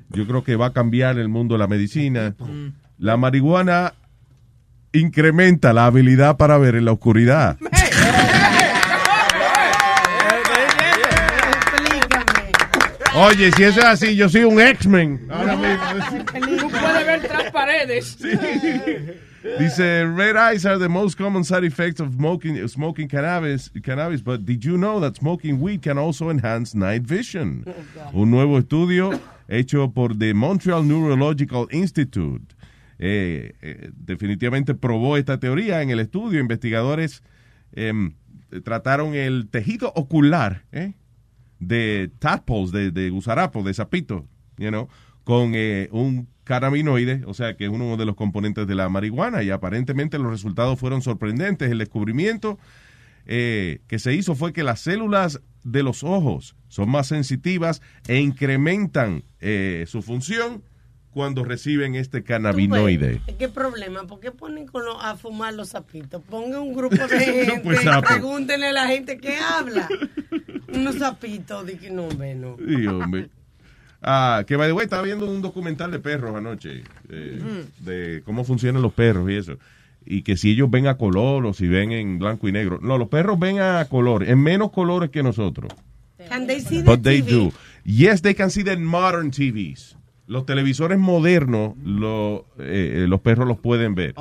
yo 0.10 0.28
creo 0.28 0.44
que 0.44 0.58
va 0.58 0.68
a 0.68 0.74
cambiar 0.74 1.18
el 1.18 1.30
mundo 1.30 1.56
de 1.56 1.60
la 1.60 1.68
medicina. 1.68 2.36
La 2.98 3.16
marihuana 3.16 3.94
incrementa 4.92 5.72
la 5.72 5.86
habilidad 5.86 6.36
para 6.36 6.58
ver 6.58 6.76
en 6.76 6.84
la 6.86 6.92
oscuridad. 6.92 7.58
Oye, 13.16 13.52
si 13.54 13.64
eso 13.64 13.80
es 13.80 13.86
así, 13.86 14.16
yo 14.16 14.30
soy 14.30 14.44
un 14.44 14.62
X-Men. 14.62 15.28
Ahora 15.30 15.56
mismo. 15.56 16.58
Ver 17.22 17.28
tras 17.28 17.52
paredes. 17.52 18.18
Dice, 19.58 20.06
red 20.06 20.36
eyes 20.36 20.66
are 20.66 20.78
the 20.78 20.90
most 20.90 21.18
common 21.18 21.46
side 21.46 21.64
effects 21.64 22.02
of 22.02 22.14
smoking, 22.14 22.68
smoking 22.68 23.08
cannabis, 23.08 23.70
cannabis, 23.84 24.22
but 24.22 24.46
did 24.46 24.66
you 24.66 24.78
know 24.78 25.00
that 25.00 25.16
smoking 25.16 25.62
weed 25.62 25.82
can 25.82 25.98
also 25.98 26.30
enhance 26.30 26.76
night 26.76 27.04
vision? 27.04 27.64
Un 28.14 28.32
nuevo 28.32 28.60
estudio 28.60 29.18
hecho 29.48 29.88
por 29.94 30.14
the 30.14 30.34
Montreal 30.34 30.84
Neurological 30.84 31.68
Institute 31.72 32.54
eh, 33.00 33.54
eh, 33.62 33.92
definitivamente 33.96 34.76
probó 34.76 35.16
esta 35.16 35.40
teoría. 35.40 35.82
En 35.82 35.90
el 35.90 36.02
estudio, 36.02 36.42
investigadores 36.42 37.24
em, 37.72 38.16
trataron 38.66 39.16
el 39.16 39.48
tejido 39.50 39.94
ocular 39.96 40.64
eh, 40.74 40.96
de 41.60 42.12
tadpoles, 42.20 42.72
de, 42.72 42.92
de 42.92 43.10
gusarapos, 43.10 43.64
de 43.64 43.74
sapito, 43.74 44.28
you 44.58 44.70
know, 44.70 44.90
con 45.30 45.52
eh, 45.54 45.90
un 45.92 46.28
cannabinoide, 46.44 47.22
o 47.28 47.36
sea, 47.36 47.56
que 47.56 47.66
es 47.66 47.70
uno 47.70 47.98
de 47.98 48.06
los 48.08 48.16
componentes 48.16 48.66
de 48.66 48.74
la 48.74 48.90
marihuana, 48.90 49.44
y 49.44 49.52
aparentemente 49.52 50.18
los 50.18 50.32
resultados 50.32 50.80
fueron 50.80 51.04
sorprendentes. 51.04 51.70
El 51.70 51.78
descubrimiento 51.78 52.58
eh, 53.28 53.82
que 53.88 54.00
se 54.00 54.16
hizo 54.16 54.34
fue 54.34 54.54
que 54.54 54.64
las 54.64 54.80
células 54.80 55.40
de 55.64 55.84
los 55.84 56.04
ojos 56.04 56.56
son 56.68 56.90
más 56.90 57.06
sensitivas 57.06 57.84
e 58.08 58.20
incrementan 58.22 59.24
eh, 59.40 59.86
su 59.88 60.02
función 60.02 60.64
cuando 61.12 61.44
reciben 61.44 61.94
este 61.94 62.24
cannabinoide. 62.24 63.22
¿Qué 63.38 63.50
problema? 63.50 64.08
¿Por 64.08 64.20
qué 64.20 64.32
ponen 64.32 64.66
con 64.66 64.84
los- 64.84 64.98
a 65.00 65.16
fumar 65.16 65.54
los 65.54 65.70
sapitos? 65.70 66.24
Pongan 66.24 66.62
un 66.62 66.74
grupo 66.74 66.96
de 66.96 67.20
gente, 67.20 67.62
pues, 67.64 67.82
pregúntenle 68.08 68.70
a 68.70 68.74
la 68.74 68.88
gente 68.88 69.20
que 69.20 69.36
habla. 69.38 69.88
Unos 70.74 70.96
sapitos, 70.96 71.68
de 71.68 71.78
que 71.78 71.92
no, 71.92 72.08
hombre, 72.08 72.34
no. 72.34 72.58
Sí, 72.58 72.88
hombre. 72.88 73.30
Ah, 74.02 74.44
que 74.48 74.56
by 74.56 74.68
the 74.68 74.74
way, 74.74 74.86
estaba 74.86 75.02
viendo 75.04 75.30
un 75.30 75.42
documental 75.42 75.92
de 75.92 76.00
perros 76.00 76.36
anoche, 76.36 76.84
eh, 77.10 77.66
de 77.80 78.22
cómo 78.26 78.44
funcionan 78.46 78.82
los 78.82 78.94
perros 78.94 79.30
y 79.30 79.36
eso. 79.36 79.58
Y 80.06 80.22
que 80.22 80.38
si 80.38 80.52
ellos 80.52 80.72
ven 80.72 80.88
a 80.88 80.96
color 80.98 81.46
o 81.46 81.54
si 81.54 81.68
ven 81.68 81.92
en 81.92 82.18
blanco 82.18 82.48
y 82.48 82.52
negro. 82.54 82.80
No, 82.82 82.98
los 82.98 83.10
perros 83.10 83.38
ven 83.38 83.60
a 83.60 83.86
color, 83.90 84.24
en 84.24 84.40
menos 84.42 84.72
colores 84.72 85.10
que 85.10 85.22
nosotros. 85.22 85.72
Can 86.30 86.48
they 86.48 86.62
see 86.62 86.78
the 86.80 86.84
But 86.84 87.02
they 87.04 87.22
TV? 87.22 87.30
do. 87.32 87.54
Yes, 87.84 88.22
they 88.22 88.34
can 88.34 88.50
see 88.50 88.64
the 88.64 88.78
modern 88.78 89.32
TVs. 89.32 89.96
Los 90.30 90.46
televisores 90.46 91.00
modernos, 91.00 91.74
lo- 91.84 92.46
eh, 92.60 93.02
eh, 93.04 93.06
los 93.08 93.20
perros 93.22 93.48
los 93.48 93.58
pueden 93.58 93.96
ver. 93.96 94.14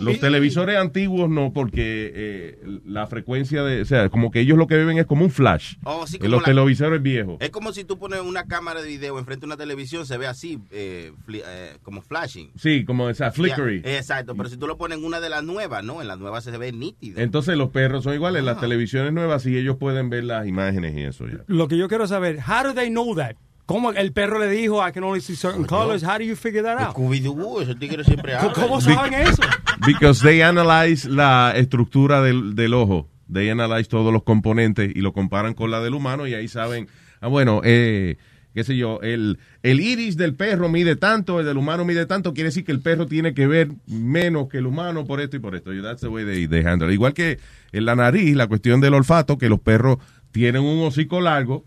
Los 0.00 0.18
televisores 0.18 0.76
antiguos 0.78 1.28
no, 1.28 1.52
porque 1.52 2.10
eh, 2.14 2.58
la 2.86 3.06
frecuencia 3.06 3.62
de, 3.62 3.82
o 3.82 3.84
sea, 3.84 4.08
como 4.08 4.30
que 4.30 4.40
ellos 4.40 4.56
lo 4.56 4.66
que 4.66 4.76
ven 4.76 4.96
es 4.96 5.04
como 5.04 5.24
un 5.26 5.30
flash. 5.30 5.74
Oh, 5.84 6.06
sí, 6.06 6.16
en 6.16 6.20
como 6.22 6.30
los 6.32 6.40
la- 6.40 6.46
televisores 6.46 7.02
viejos. 7.02 7.36
Es 7.40 7.50
como 7.50 7.72
si 7.72 7.84
tú 7.84 7.98
pones 7.98 8.20
una 8.20 8.46
cámara 8.46 8.80
de 8.80 8.88
video 8.88 9.18
enfrente 9.18 9.42
de 9.42 9.46
una 9.48 9.56
televisión, 9.58 10.06
se 10.06 10.16
ve 10.16 10.26
así, 10.26 10.58
eh, 10.70 11.12
fli- 11.26 11.42
eh, 11.46 11.76
como 11.82 12.00
flashing. 12.00 12.50
Sí, 12.56 12.84
como 12.86 13.10
esa 13.10 13.30
flickery. 13.30 13.82
Exacto, 13.84 14.34
pero 14.36 14.48
si 14.48 14.56
tú 14.56 14.66
lo 14.66 14.78
pones 14.78 14.96
en 14.98 15.04
una 15.04 15.20
de 15.20 15.28
las 15.28 15.44
nuevas, 15.44 15.84
¿no? 15.84 16.00
En 16.00 16.08
las 16.08 16.18
nuevas 16.18 16.44
se 16.44 16.56
ve 16.56 16.72
nítido. 16.72 17.20
Entonces 17.20 17.58
los 17.58 17.68
perros 17.70 18.04
son 18.04 18.14
iguales, 18.14 18.42
las 18.42 18.58
televisiones 18.60 19.12
nuevas 19.12 19.44
y 19.44 19.56
ellos 19.56 19.76
pueden 19.76 20.08
ver 20.08 20.24
las 20.24 20.46
imágenes 20.46 20.94
y 20.96 21.02
eso 21.02 21.26
ya. 21.26 21.44
Lo 21.46 21.68
que 21.68 21.76
yo 21.76 21.88
quiero 21.88 22.06
saber, 22.06 22.38
how 22.38 22.64
do 22.66 22.72
they 22.74 22.88
know 22.88 23.14
that? 23.16 23.36
¿Cómo 23.66 23.90
el 23.90 24.12
perro 24.12 24.38
le 24.38 24.48
dijo 24.48 24.86
I 24.86 24.92
can 24.92 25.02
only 25.02 25.20
see 25.20 25.34
certain 25.34 25.64
colors? 25.64 26.04
How 26.04 26.18
do 26.18 26.24
you 26.24 26.36
figure 26.36 26.62
that 26.62 26.78
out? 26.78 26.94
Scooby-Doo, 26.94 27.60
esos 27.60 27.76
tigres 27.78 28.06
siempre 28.06 28.34
hablan. 28.34 28.54
¿Cómo 28.54 28.80
saben 28.80 29.12
eso? 29.14 29.42
Because 29.84 30.22
they 30.22 30.40
analyze 30.40 31.08
la 31.08 31.52
estructura 31.56 32.22
del, 32.22 32.54
del 32.54 32.74
ojo. 32.74 33.08
They 33.32 33.50
analyze 33.50 33.88
todos 33.88 34.12
los 34.12 34.22
componentes 34.22 34.92
y 34.94 35.00
lo 35.00 35.12
comparan 35.12 35.54
con 35.54 35.72
la 35.72 35.80
del 35.80 35.94
humano 35.94 36.28
y 36.28 36.34
ahí 36.34 36.46
saben, 36.46 36.86
ah, 37.20 37.26
bueno, 37.26 37.60
eh, 37.64 38.18
qué 38.54 38.62
sé 38.62 38.76
yo, 38.76 39.00
el, 39.02 39.40
el 39.64 39.80
iris 39.80 40.16
del 40.16 40.36
perro 40.36 40.68
mide 40.68 40.94
tanto, 40.94 41.40
el 41.40 41.46
del 41.46 41.56
humano 41.56 41.84
mide 41.84 42.06
tanto, 42.06 42.34
quiere 42.34 42.50
decir 42.50 42.64
que 42.64 42.70
el 42.70 42.80
perro 42.80 43.06
tiene 43.06 43.34
que 43.34 43.48
ver 43.48 43.72
menos 43.88 44.48
que 44.48 44.58
el 44.58 44.66
humano 44.66 45.04
por 45.06 45.20
esto 45.20 45.36
y 45.36 45.40
por 45.40 45.56
esto. 45.56 45.72
That's 45.82 46.02
the 46.02 46.08
way 46.08 46.24
they, 46.24 46.46
they 46.46 46.62
handle 46.64 46.88
it. 46.88 46.94
Igual 46.94 47.14
que 47.14 47.40
en 47.72 47.84
la 47.84 47.96
nariz, 47.96 48.36
la 48.36 48.46
cuestión 48.46 48.80
del 48.80 48.94
olfato, 48.94 49.38
que 49.38 49.48
los 49.48 49.58
perros 49.58 49.98
tienen 50.30 50.62
un 50.62 50.86
hocico 50.86 51.20
largo 51.20 51.64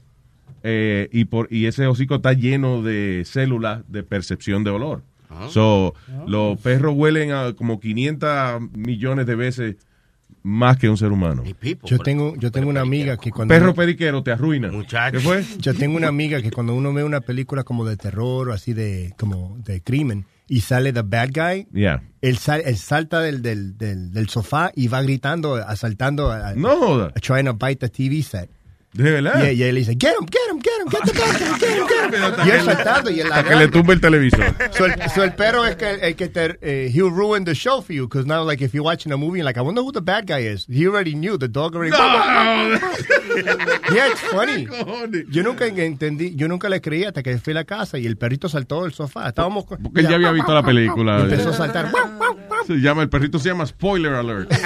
eh, 0.63 1.09
y, 1.11 1.25
por, 1.25 1.47
y 1.51 1.65
ese 1.65 1.87
hocico 1.87 2.15
está 2.15 2.33
lleno 2.33 2.81
de 2.81 3.23
células 3.25 3.81
de 3.87 4.03
percepción 4.03 4.63
de 4.63 4.69
olor. 4.71 5.03
So, 5.49 5.93
los 6.27 6.59
perros 6.59 6.93
huelen 6.95 7.31
a 7.31 7.53
como 7.53 7.79
500 7.79 8.61
millones 8.75 9.25
de 9.27 9.35
veces 9.35 9.75
más 10.41 10.77
que 10.77 10.89
un 10.89 10.97
ser 10.97 11.11
humano. 11.11 11.43
Yo 11.83 11.99
tengo, 11.99 12.35
yo 12.37 12.51
tengo 12.51 12.69
una 12.69 12.81
amiga 12.81 13.17
que 13.17 13.29
cuando 13.29 13.53
Perro 13.53 13.73
periquero 13.75 14.23
te 14.23 14.31
arruina. 14.31 14.71
¿Qué 15.11 15.19
fue? 15.19 15.43
Yo 15.59 15.73
tengo 15.75 15.97
una 15.97 16.07
amiga 16.07 16.41
que 16.41 16.49
cuando 16.49 16.73
uno 16.73 16.91
ve 16.93 17.03
una 17.03 17.21
película 17.21 17.63
como 17.63 17.85
de 17.85 17.95
terror 17.97 18.49
o 18.49 18.53
así 18.53 18.73
de 18.73 19.13
como 19.19 19.57
de 19.65 19.81
crimen 19.81 20.25
y 20.47 20.61
sale 20.61 20.91
the 20.93 21.03
bad 21.03 21.29
guy, 21.33 21.67
Yeah. 21.73 22.01
él, 22.21 22.37
sal- 22.37 22.63
él 22.65 22.77
salta 22.77 23.19
del, 23.21 23.41
del, 23.43 23.77
del, 23.77 24.11
del 24.11 24.29
sofá 24.29 24.71
y 24.75 24.87
va 24.87 25.01
gritando, 25.03 25.55
asaltando, 25.55 26.31
a, 26.31 26.53
No 26.55 26.75
joda. 26.77 27.11
trying 27.21 27.45
to 27.45 27.53
bite 27.53 27.75
the 27.75 27.89
TV 27.89 28.23
set. 28.23 28.49
¿De 28.91 29.03
verdad? 29.11 29.51
Y, 29.51 29.53
y 29.53 29.61
él 29.63 29.75
dice, 29.75 29.95
get 29.99 30.13
him, 30.19 30.25
get 30.25 30.49
him, 30.51 30.59
get 30.59 30.81
him, 30.81 30.87
get 30.89 31.01
the 31.05 31.11
guy, 31.13 31.31
get 31.59 31.77
him, 31.77 31.85
get 31.87 32.11
him. 32.11 32.23
Y 32.47 32.49
él 32.49 32.61
saltando 32.65 33.11
y 33.11 33.19
él 33.19 33.31
Hasta 33.31 33.47
que 33.49 33.55
le 33.55 33.67
tumbe 33.67 33.93
el 33.93 34.01
televisor. 34.01 34.55
So 34.71 34.85
el, 34.87 35.09
so 35.11 35.23
el 35.23 35.35
perro 35.35 35.63
es 35.65 35.75
que, 35.75 35.91
el 36.01 36.15
que 36.15 36.27
te, 36.27 36.57
eh, 36.61 36.89
he'll 36.91 37.11
ruin 37.11 37.45
the 37.45 37.53
show 37.53 37.83
for 37.83 37.93
you, 37.93 38.07
because 38.07 38.25
now, 38.25 38.43
like, 38.43 38.63
if 38.63 38.73
you're 38.73 38.83
watching 38.83 39.11
a 39.11 39.17
movie, 39.17 39.43
like, 39.43 39.59
I 39.59 39.61
wonder 39.61 39.83
who 39.83 39.91
the 39.91 40.01
bad 40.01 40.25
guy 40.25 40.39
is. 40.39 40.65
He 40.67 40.87
already 40.87 41.13
knew, 41.13 41.37
the 41.37 41.47
dog 41.47 41.75
already... 41.75 41.91
yeah, 43.93 44.07
it's 44.09 44.21
funny. 44.21 44.65
Yo 45.29 45.43
nunca 45.43 45.67
entendí, 45.67 46.33
yo 46.35 46.47
nunca 46.47 46.67
le 46.67 46.81
creí 46.81 47.03
hasta 47.03 47.21
que 47.21 47.37
fui 47.37 47.51
a 47.51 47.55
la 47.57 47.65
casa 47.65 47.99
y 47.99 48.07
el 48.07 48.17
perrito 48.17 48.49
saltó 48.49 48.81
del 48.83 48.93
sofá. 48.93 49.27
Estábamos... 49.29 49.65
con- 49.65 49.83
Porque 49.83 49.99
él 50.01 50.07
ya 50.07 50.15
había 50.15 50.31
visto 50.31 50.51
la 50.53 50.63
película. 50.63 51.19
Empezó 51.21 51.49
a 51.49 51.53
saltar. 51.53 51.91
Se 52.65 52.73
llama, 52.75 53.03
el 53.03 53.09
perrito 53.09 53.37
se 53.37 53.49
llama 53.49 53.65
Spoiler 53.67 54.13
Alert. 54.13 54.51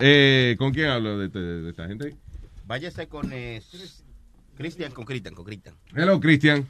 Eh, 0.00 0.54
¿Con 0.58 0.72
quién 0.72 0.88
hablo 0.88 1.18
de, 1.18 1.28
de- 1.28 1.62
de 1.62 1.70
esta 1.70 1.86
gente? 1.86 2.16
Váyase 2.66 3.08
con 3.08 3.30
eh, 3.32 3.60
Cristian, 4.56 4.92
con 4.92 5.04
Cristian, 5.04 5.34
con 5.34 5.44
Cristian. 5.44 5.74
Hello, 5.94 6.18
Cristian. 6.20 6.66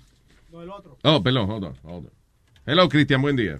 Oh, 1.02 1.22
perdón, 1.22 1.50
hold 1.50 1.64
on, 1.64 1.74
hold 1.82 2.06
on. 2.06 2.10
Hello, 2.66 2.88
Cristian, 2.88 3.20
buen 3.22 3.36
día. 3.36 3.58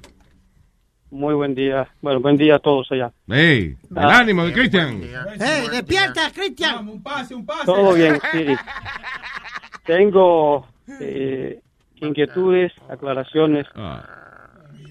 Muy 1.11 1.35
buen 1.35 1.55
día. 1.55 1.89
Bueno, 2.01 2.20
buen 2.20 2.36
día 2.36 2.56
a 2.56 2.59
todos 2.59 2.90
allá. 2.90 3.12
Hey, 3.28 3.77
el 3.90 3.98
Ah. 3.98 4.19
ánimo 4.19 4.44
de 4.44 4.52
Cristian. 4.52 5.01
¡Hey, 5.39 5.66
despierta, 5.70 6.31
Cristian! 6.32 6.89
Un 6.89 7.02
pase, 7.02 7.35
un 7.35 7.47
pase. 7.47 7.66
Todo 7.66 7.94
bien, 7.94 8.19
sí. 8.32 8.47
Tengo 9.86 10.66
eh, 11.01 11.61
inquietudes, 11.97 12.73
aclaraciones. 12.89 13.66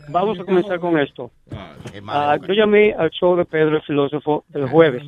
Vamos 0.10 0.40
a 0.40 0.44
comenzar 0.44 0.80
con 0.80 1.00
esto. 1.00 1.32
Ah, 2.08 2.38
yo 2.38 2.54
llamé 2.54 2.94
al 2.94 3.10
show 3.12 3.36
de 3.36 3.46
Pedro 3.46 3.78
el 3.78 3.82
Filósofo 3.84 4.46
el 4.54 4.68
jueves. 4.68 5.04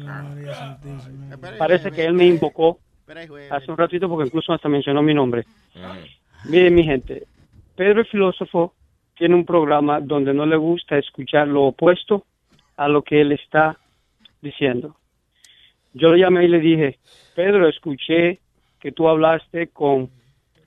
Parece 1.58 1.92
que 1.92 2.06
él 2.06 2.14
me 2.14 2.26
invocó 2.26 2.80
hace 3.50 3.72
un 3.72 3.78
ratito 3.78 4.10
porque 4.10 4.28
incluso 4.28 4.54
hasta 4.54 4.70
mencionó 4.70 5.02
mi 5.02 5.14
nombre. 5.14 5.46
Miren, 6.46 6.76
mi 6.76 6.84
gente, 6.84 7.24
Pedro 7.76 8.02
el 8.02 8.08
Filósofo 8.08 8.74
tiene 9.18 9.36
un 9.36 9.46
programa 9.46 10.00
donde 10.00 10.34
no 10.34 10.46
le 10.46 10.58
gusta 10.58 10.98
escuchar 10.98 11.48
lo 11.48 11.64
opuesto 11.64 12.24
a 12.78 12.88
lo 12.88 13.02
que 13.02 13.22
él 13.22 13.32
está 13.32 13.78
diciendo. 14.42 14.96
Yo 15.94 16.12
le 16.12 16.20
llamé 16.20 16.46
y 16.46 16.50
le 16.50 16.60
dije, 16.60 17.00
Pedro, 17.36 17.68
escuché 17.68 18.40
que 18.80 18.92
tú 18.92 19.08
hablaste 19.08 19.68
con 19.68 20.10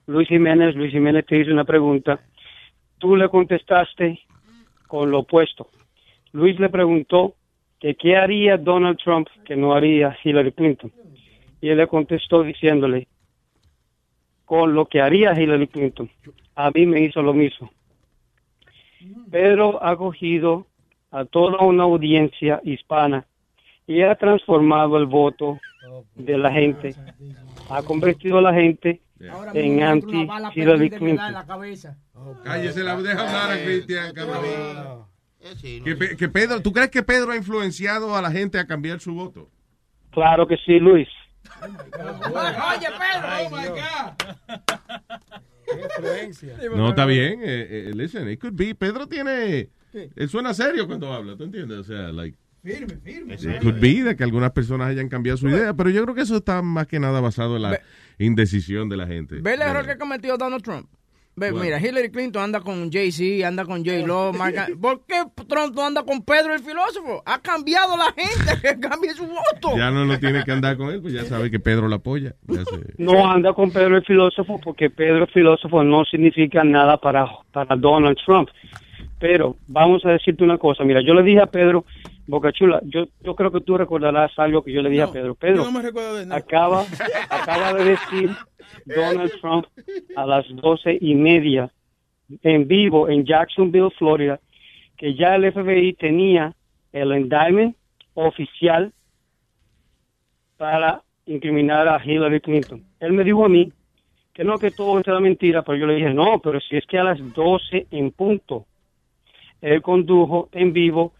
Luis 0.06 0.26
Jiménez, 0.28 0.74
Luis 0.74 0.90
Jiménez 0.90 1.26
te 1.26 1.38
hizo 1.38 1.52
una 1.52 1.64
pregunta, 1.64 2.18
tú 2.98 3.16
le 3.16 3.28
contestaste 3.28 4.20
con 4.86 5.10
lo 5.10 5.20
opuesto. 5.20 5.68
Luis 6.32 6.58
le 6.60 6.68
preguntó 6.68 7.34
que 7.78 7.94
qué 7.94 8.16
haría 8.16 8.56
Donald 8.56 8.98
Trump 8.98 9.28
que 9.44 9.56
no 9.56 9.72
haría 9.72 10.16
Hillary 10.22 10.52
Clinton. 10.52 10.92
Y 11.60 11.68
él 11.68 11.78
le 11.78 11.86
contestó 11.86 12.42
diciéndole, 12.42 13.08
con 14.44 14.74
lo 14.74 14.86
que 14.86 15.00
haría 15.00 15.38
Hillary 15.38 15.68
Clinton, 15.68 16.10
a 16.54 16.70
mí 16.70 16.86
me 16.86 17.00
hizo 17.00 17.22
lo 17.22 17.34
mismo. 17.34 17.70
Pedro 19.30 19.82
ha 19.84 19.96
cogido 19.96 20.66
a 21.10 21.24
toda 21.24 21.64
una 21.64 21.84
audiencia 21.84 22.60
hispana 22.64 23.26
y 23.86 24.02
ha 24.02 24.14
transformado 24.14 24.96
el 24.98 25.06
voto 25.06 25.58
de 26.14 26.36
la 26.36 26.52
gente, 26.52 26.94
ha 27.70 27.82
convertido 27.82 28.38
a 28.38 28.42
la 28.42 28.54
gente 28.54 29.00
en 29.20 29.82
anti 29.82 30.28
Hillary 30.54 30.90
Clinton. 30.90 31.34
Cállese, 32.44 32.82
la 32.82 32.96
deja 32.96 33.20
hablar 33.20 33.58
a 33.58 33.62
Cristian, 33.64 34.14
cabrón. 34.14 35.06
Que, 35.62 35.96
Pe- 35.96 36.16
que 36.16 36.28
Pedro, 36.28 36.60
¿Tú 36.60 36.72
crees 36.72 36.90
que 36.90 37.02
Pedro 37.02 37.32
ha 37.32 37.36
influenciado 37.36 38.14
a 38.16 38.22
la 38.22 38.30
gente 38.30 38.58
a 38.58 38.66
cambiar 38.66 39.00
su 39.00 39.14
voto? 39.14 39.50
Claro 40.10 40.46
que 40.46 40.56
sí, 40.56 40.78
Luis. 40.78 41.08
Oye, 41.62 42.88
Pedro, 42.98 43.28
oh 43.46 43.50
my 43.50 43.68
God. 43.68 44.14
No, 46.74 46.88
está 46.90 47.04
bien. 47.04 47.40
Eh, 47.42 47.88
eh, 47.88 47.92
listen, 47.94 48.28
it 48.28 48.40
could 48.40 48.54
be. 48.56 48.74
Pedro 48.74 49.06
tiene... 49.06 49.68
Él 49.92 50.28
suena 50.28 50.54
serio 50.54 50.86
cuando 50.86 51.12
habla, 51.12 51.36
¿tú 51.36 51.44
entiendes? 51.44 51.78
O 51.78 51.84
sea, 51.84 52.10
like... 52.12 52.38
Firme, 52.62 52.96
firme. 53.02 53.34
It 53.34 53.62
could 53.62 53.80
be 53.80 54.02
de 54.02 54.16
que 54.16 54.24
algunas 54.24 54.50
personas 54.50 54.88
hayan 54.88 55.08
cambiado 55.08 55.36
su 55.38 55.48
idea, 55.48 55.74
pero 55.74 55.90
yo 55.90 56.02
creo 56.02 56.14
que 56.14 56.22
eso 56.22 56.36
está 56.36 56.60
más 56.62 56.86
que 56.86 56.98
nada 56.98 57.20
basado 57.20 57.56
en 57.56 57.62
la 57.62 57.80
indecisión 58.18 58.88
de 58.88 58.96
la 58.96 59.06
gente. 59.06 59.36
¿Ve 59.40 59.54
el 59.54 59.62
error 59.62 59.86
que 59.86 59.96
cometió 59.96 60.36
Donald 60.36 60.62
Trump? 60.62 60.88
Ve, 61.36 61.52
Bueno. 61.52 61.66
Mira, 61.66 61.78
Hillary 61.80 62.10
Clinton 62.10 62.42
anda 62.42 62.60
con 62.60 62.90
Jay-Z, 62.90 63.46
anda 63.46 63.64
con 63.64 63.84
J-Lo, 63.84 64.32
¿Por 64.80 65.06
qué 65.06 65.22
Trump 65.46 65.72
no 65.76 65.86
anda 65.86 66.02
con 66.02 66.20
Pedro 66.24 66.52
el 66.52 66.58
filósofo? 66.64 67.22
Ha 67.24 67.40
cambiado 67.40 67.96
la 67.96 68.06
gente 68.06 68.60
que 68.60 68.80
cambie 68.80 69.12
su 69.14 69.24
voto. 69.24 69.76
Ya 69.76 69.92
no 69.92 70.04
lo 70.04 70.18
tiene 70.18 70.42
que 70.42 70.50
andar 70.50 70.76
con 70.76 70.90
él, 70.90 71.00
pues 71.00 71.14
ya 71.14 71.24
sabe 71.26 71.48
que 71.48 71.60
Pedro 71.60 71.86
la 71.86 71.96
apoya. 71.96 72.34
Ya 72.48 72.64
se- 72.64 72.94
No 72.98 73.30
anda 73.30 73.52
con 73.52 73.70
Pedro 73.70 73.96
el 73.98 74.04
filósofo 74.04 74.60
porque 74.60 74.90
Pedro 74.90 75.26
el 75.26 75.30
filósofo 75.30 75.84
no 75.84 76.04
significa 76.06 76.64
nada 76.64 76.96
para, 76.96 77.24
para 77.52 77.76
Donald 77.76 78.16
Trump. 78.26 78.48
Pero 79.20 79.56
vamos 79.68 80.04
a 80.04 80.10
decirte 80.10 80.42
una 80.42 80.58
cosa. 80.58 80.82
Mira, 80.84 81.00
yo 81.06 81.14
le 81.14 81.22
dije 81.22 81.40
a 81.40 81.46
Pedro, 81.46 81.84
Bocachula, 82.28 82.82
yo, 82.84 83.06
yo 83.22 83.34
creo 83.34 83.50
que 83.50 83.62
tú 83.62 83.78
recordarás 83.78 84.38
algo 84.38 84.62
que 84.62 84.70
yo 84.70 84.82
le 84.82 84.90
dije 84.90 85.02
a 85.02 85.10
Pedro. 85.10 85.34
Pedro, 85.34 85.64
no 85.64 85.72
me 85.72 85.80
recuerdo 85.80 86.14
de 86.14 86.26
nada. 86.26 86.38
acaba, 86.38 86.84
acaba 87.30 87.72
de 87.72 87.84
decir 87.84 88.30
Donald 88.84 89.32
Trump 89.40 89.64
a 90.14 90.26
las 90.26 90.44
doce 90.56 90.98
y 91.00 91.14
media 91.14 91.72
en 92.42 92.68
vivo 92.68 93.08
en 93.08 93.24
Jacksonville, 93.24 93.90
Florida, 93.96 94.38
que 94.98 95.14
ya 95.14 95.36
el 95.36 95.50
FBI 95.50 95.94
tenía 95.94 96.54
el 96.92 97.16
indictment 97.16 97.74
oficial 98.12 98.92
para 100.58 101.02
incriminar 101.24 101.88
a 101.88 101.98
Hillary 102.04 102.42
Clinton. 102.42 102.84
Él 103.00 103.14
me 103.14 103.24
dijo 103.24 103.46
a 103.46 103.48
mí 103.48 103.72
que 104.34 104.44
no, 104.44 104.58
que 104.58 104.70
todo 104.70 104.98
era 104.98 105.18
mentira, 105.18 105.62
pero 105.62 105.78
yo 105.78 105.86
le 105.86 105.94
dije, 105.94 106.12
no, 106.12 106.40
pero 106.40 106.60
si 106.60 106.76
es 106.76 106.84
que 106.84 106.98
a 106.98 107.04
las 107.04 107.18
12 107.32 107.86
en 107.90 108.10
punto, 108.10 108.66
él 109.62 109.80
condujo 109.80 110.50
en 110.52 110.74
vivo 110.74 111.14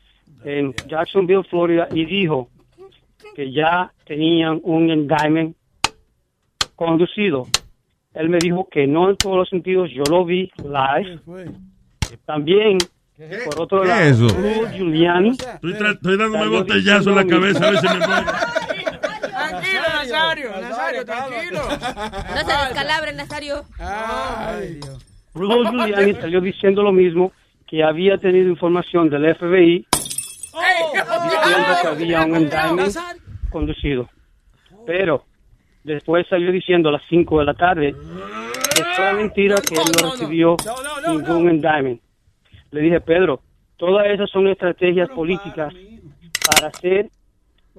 en 0.45 0.75
Jacksonville, 0.89 1.45
Florida, 1.49 1.89
y 1.93 2.05
dijo 2.05 2.49
que 3.35 3.53
ya 3.53 3.93
tenían 4.07 4.61
un 4.63 4.89
indictment 4.91 5.57
conducido. 6.77 7.47
Él 8.15 8.29
me 8.29 8.39
dijo 8.39 8.69
que 8.71 8.87
no 8.87 9.11
en 9.11 9.17
todos 9.17 9.37
los 9.37 9.49
sentidos, 9.49 9.91
yo 9.93 10.03
lo 10.11 10.25
vi 10.25 10.51
live. 10.63 11.21
También, 12.25 12.79
por 13.45 13.61
otro 13.61 13.83
¿Qué 13.83 13.89
lado, 13.89 14.01
es 14.03 14.21
eso? 14.21 14.29
Rudy 14.29 14.77
Giuliani. 14.77 15.31
Estoy, 15.31 15.73
tra- 15.75 15.95
estoy 15.95 16.17
dándome 16.17 16.49
botellazo 16.49 17.11
en 17.11 17.17
la 17.17 17.25
cabeza 17.27 17.67
a 17.67 17.71
ver 17.71 17.81
si 17.81 17.87
me 17.89 17.95
muero. 17.99 18.25
Tranquilo, 19.21 19.83
Nazario, 19.95 20.51
Nazario, 20.61 21.05
tranquilo. 21.05 21.61
No 22.35 22.37
se 22.51 22.67
descalabre, 22.69 23.13
Nazario. 23.13 23.65
Rudy 25.35 25.69
Giuliani 25.71 26.15
salió 26.15 26.41
diciendo 26.41 26.83
lo 26.83 26.93
mismo 26.93 27.33
que 27.67 27.83
había 27.85 28.17
tenido 28.19 28.49
información 28.49 29.11
del 29.11 29.35
FBI 29.37 29.87
diciendo 31.25 31.77
que 31.81 31.89
había 31.89 32.23
un 32.23 32.37
indictment 32.37 32.97
conducido. 33.51 34.09
Pero 34.87 35.25
después 35.85 36.27
salió 36.29 36.53
diciendo 36.53 36.89
a 36.89 36.93
las 36.93 37.03
5 37.09 37.39
de 37.41 37.45
la 37.45 37.55
tarde 37.55 37.95
que 38.75 38.85
fue 38.85 39.13
mentira 39.15 39.57
que 39.57 39.75
él 39.75 39.93
no 40.01 40.11
recibió 40.11 40.57
ningún 41.07 41.51
indictment. 41.51 42.01
Le 42.71 42.81
dije, 42.81 43.01
Pedro, 43.01 43.41
todas 43.77 44.07
esas 44.07 44.31
son 44.31 44.49
estrategias 44.49 45.09
políticas 45.11 45.73
para 46.47 46.69
hacer 46.69 47.11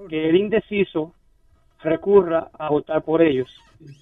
que 0.09 0.29
el 0.29 0.35
indeciso 0.35 1.13
recurra 1.81 2.47
a 2.57 2.69
votar 2.69 3.01
por 3.01 3.21
ellos. 3.21 3.49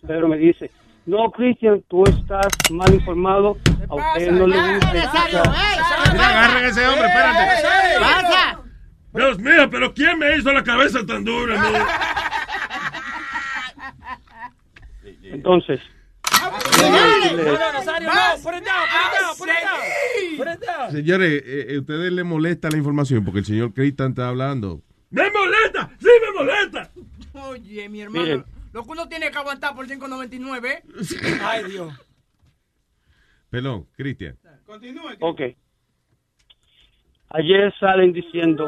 Pedro 0.05 0.27
me 0.27 0.37
dice, 0.37 0.71
no, 1.05 1.31
Cristian, 1.31 1.83
tú 1.87 2.03
estás 2.03 2.47
mal 2.71 2.93
informado, 2.93 3.57
a 3.89 3.95
usted 3.95 4.31
no 4.31 4.47
le 4.47 4.73
gusta 4.73 4.97
escuchar". 4.97 5.43
Mira, 6.11 6.27
agarren 6.27 6.65
ese 6.65 6.87
hombre, 6.87 7.07
espérate. 7.07 7.99
¡Pasa! 7.99 8.66
Dios 9.17 9.39
mío, 9.39 9.69
pero 9.69 9.93
¿quién 9.93 10.17
me 10.19 10.37
hizo 10.37 10.53
la 10.53 10.63
cabeza 10.63 11.05
tan 11.05 11.23
dura? 11.25 11.61
mira? 11.61 11.87
Entonces, 15.23 15.79
Señores, 20.91 21.43
eh, 21.45 21.65
eh, 21.69 21.79
ustedes 21.79 22.11
le 22.11 22.23
molesta 22.23 22.69
la 22.69 22.77
información 22.77 23.23
porque 23.23 23.39
el 23.39 23.45
señor 23.45 23.73
Cristian 23.73 24.09
está 24.09 24.29
hablando. 24.29 24.81
¡Me 25.09 25.29
molesta! 25.31 25.91
¡Sí 25.99 26.07
me 26.21 26.31
molesta! 26.39 26.91
Oye, 27.33 27.89
mi 27.89 28.01
hermano, 28.01 28.23
Miren. 28.23 28.45
lo 28.73 28.83
que 28.83 28.91
uno 28.91 29.07
tiene 29.07 29.31
que 29.31 29.37
aguantar 29.37 29.75
por 29.75 29.87
5.99. 29.87 31.41
Ay, 31.43 31.63
Dios. 31.65 31.93
Perdón, 33.49 33.87
Cristian. 33.95 34.37
ok. 35.19 35.41
Ayer 37.29 37.73
salen 37.77 38.13
diciendo 38.13 38.65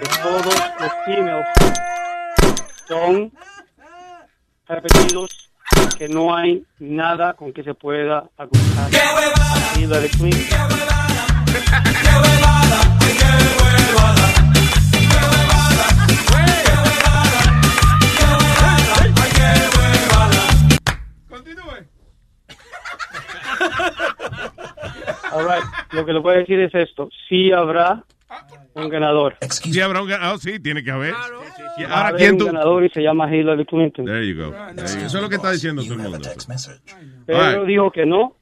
que 0.00 0.08
todos 0.22 0.44
los 0.80 0.92
females 1.04 1.46
son 2.86 3.32
repetidos, 4.68 5.52
que 5.98 6.08
no 6.08 6.34
hay 6.34 6.64
nada 6.78 7.34
con 7.34 7.52
que 7.52 7.64
se 7.64 7.74
pueda 7.74 8.30
acusar 8.36 8.90
a 8.94 9.78
Hillary 9.78 10.08
Clinton. 10.10 10.86
All 24.28 24.55
right. 25.44 25.64
Lo 25.92 26.04
que 26.06 26.12
le 26.12 26.18
voy 26.20 26.34
a 26.34 26.38
decir 26.38 26.58
es 26.60 26.74
esto: 26.74 27.08
sí 27.28 27.52
habrá 27.52 28.04
un 28.74 28.88
ganador. 28.88 29.36
Sí, 29.50 29.80
habrá 29.80 30.02
un 30.02 30.08
ganador. 30.08 30.38
sí, 30.40 30.58
tiene 30.60 30.82
que 30.84 30.90
haber. 30.90 31.14
A 31.14 31.24
Ahora, 31.24 32.08
haber 32.08 32.20
¿quién 32.20 32.32
un 32.32 32.38
tú? 32.38 32.46
ganador 32.46 32.84
y 32.84 32.88
se 32.90 33.02
llama 33.02 33.34
Hillary 33.34 33.64
Clinton. 33.66 34.04
There 34.06 34.26
you 34.26 34.34
go. 34.42 34.50
There 34.50 34.88
you 34.88 35.00
go. 35.00 35.06
Eso 35.06 35.16
es 35.18 35.22
lo 35.22 35.28
que 35.28 35.36
está 35.36 35.50
diciendo 35.52 35.82
todo 35.82 35.94
el 35.94 36.00
mundo. 36.00 36.18
Pero 37.26 37.38
All 37.38 37.54
right. 37.58 37.66
dijo 37.66 37.90
que 37.90 38.06
no, 38.06 38.36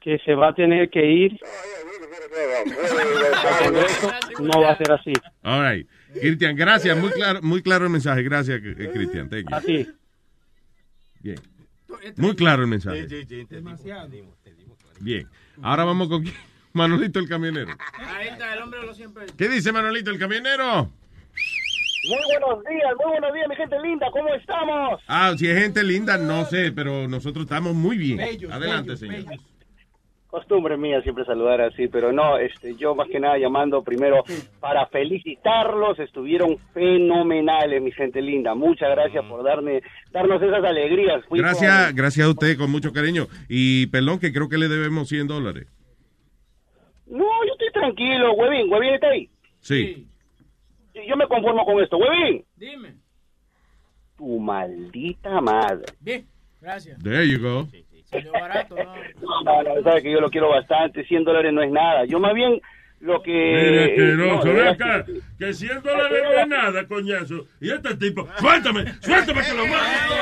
que 0.00 0.18
se 0.24 0.34
va 0.34 0.48
a 0.48 0.54
tener 0.54 0.88
que 0.90 1.04
ir. 1.04 1.38
No 4.40 4.60
va 4.62 4.70
a 4.72 4.76
ser 4.78 4.92
así. 4.92 5.12
All 5.42 5.62
right. 5.68 5.88
Cristian, 6.14 6.56
gracias. 6.56 6.96
Muy 6.96 7.10
claro, 7.10 7.40
muy 7.42 7.62
claro 7.62 7.84
el 7.84 7.90
mensaje. 7.90 8.22
Gracias, 8.22 8.60
Cristian. 8.60 9.28
Thank 9.28 9.48
you. 9.50 9.54
Así. 9.56 9.88
Bien. 11.20 11.38
Muy 12.16 12.34
claro 12.34 12.62
el 12.62 12.68
mensaje. 12.68 13.06
Bien. 15.00 15.28
Ahora 15.62 15.84
vamos 15.84 16.08
con 16.08 16.22
quién? 16.22 16.34
Manolito 16.72 17.18
el 17.18 17.28
camionero. 17.28 17.72
Ahí 18.16 18.28
está 18.28 18.54
el 18.54 18.62
hombre 18.62 18.80
de 18.80 18.86
los 18.86 18.96
100 18.96 19.14
pesos. 19.14 19.32
¿Qué 19.36 19.48
dice 19.48 19.72
Manolito 19.72 20.10
el 20.10 20.18
camionero? 20.18 20.88
Muy 22.08 22.18
buenos 22.32 22.64
días, 22.64 22.94
muy 22.98 23.10
buenos 23.10 23.32
días, 23.34 23.46
mi 23.48 23.56
gente 23.56 23.78
linda, 23.80 24.06
¿cómo 24.10 24.34
estamos? 24.34 25.02
Ah, 25.06 25.34
si 25.36 25.46
es 25.48 25.58
gente 25.58 25.82
linda, 25.82 26.16
no 26.16 26.46
sé, 26.46 26.72
pero 26.72 27.06
nosotros 27.08 27.44
estamos 27.44 27.74
muy 27.74 27.98
bien. 27.98 28.16
Bellos, 28.16 28.50
Adelante, 28.50 28.94
bellos, 28.94 29.00
señor. 29.00 29.40
Costumbre 30.30 30.76
mía 30.76 31.02
siempre 31.02 31.24
saludar 31.24 31.60
así, 31.60 31.88
pero 31.88 32.12
no, 32.12 32.38
este, 32.38 32.76
yo 32.76 32.94
más 32.94 33.08
que 33.08 33.18
nada 33.18 33.36
llamando 33.36 33.82
primero 33.82 34.22
para 34.60 34.86
felicitarlos, 34.86 35.98
estuvieron 35.98 36.56
fenomenales, 36.72 37.82
mi 37.82 37.90
gente 37.90 38.22
linda. 38.22 38.54
Muchas 38.54 38.90
gracias 38.90 39.24
por 39.24 39.42
darme, 39.42 39.82
darnos 40.12 40.40
esas 40.40 40.62
alegrías. 40.62 41.24
Fui 41.26 41.40
Gracias, 41.40 41.86
con- 41.88 41.96
gracias 41.96 42.26
a 42.26 42.30
usted, 42.30 42.56
con 42.56 42.70
mucho 42.70 42.92
cariño. 42.92 43.26
Y 43.48 43.88
perdón, 43.88 44.20
que 44.20 44.32
creo 44.32 44.48
que 44.48 44.56
le 44.58 44.68
debemos 44.68 45.08
100 45.08 45.26
dólares. 45.26 45.66
No, 47.06 47.24
yo 47.44 47.52
estoy 47.54 47.72
tranquilo, 47.72 48.32
huevín, 48.34 48.72
huevín 48.72 48.94
está 48.94 49.08
ahí. 49.08 49.28
Sí. 49.58 50.06
Yo 51.08 51.16
me 51.16 51.26
conformo 51.26 51.64
con 51.64 51.82
esto, 51.82 51.96
huevín. 51.96 52.44
Dime. 52.56 52.94
Tu 54.16 54.38
maldita 54.38 55.40
madre. 55.40 55.86
Bien, 55.98 56.24
gracias. 56.60 57.02
There 57.02 57.26
you 57.28 57.40
go. 57.40 57.66
Salió 58.10 58.32
barato, 58.32 58.76
¿no? 58.76 59.42
No, 59.44 59.62
no, 59.62 59.82
sabe 59.82 60.02
que 60.02 60.10
yo 60.12 60.20
lo 60.20 60.30
quiero 60.30 60.48
bastante, 60.50 61.04
100 61.04 61.24
dólares 61.24 61.52
no 61.52 61.62
es 61.62 61.70
nada. 61.70 62.04
Yo 62.06 62.18
más 62.18 62.34
bien 62.34 62.60
lo 63.00 63.22
que... 63.22 63.30
Mire, 63.32 63.84
asqueroso, 63.84 64.34
no, 64.36 64.44
de 64.44 64.52
ven 64.52 64.56
verdad 64.56 64.72
acá, 64.98 65.04
que- 65.06 65.46
que 65.46 65.54
100 65.54 65.82
dólares 65.82 66.18
no 66.24 66.32
es 66.40 66.48
nada, 66.48 66.86
coñazo. 66.86 67.46
Y 67.60 67.70
este 67.70 67.94
tipo, 67.96 68.28
suéltame, 68.38 68.84
suéltame 69.00 69.40
que 69.42 69.54
lo 69.54 69.66
mato. 69.66 70.14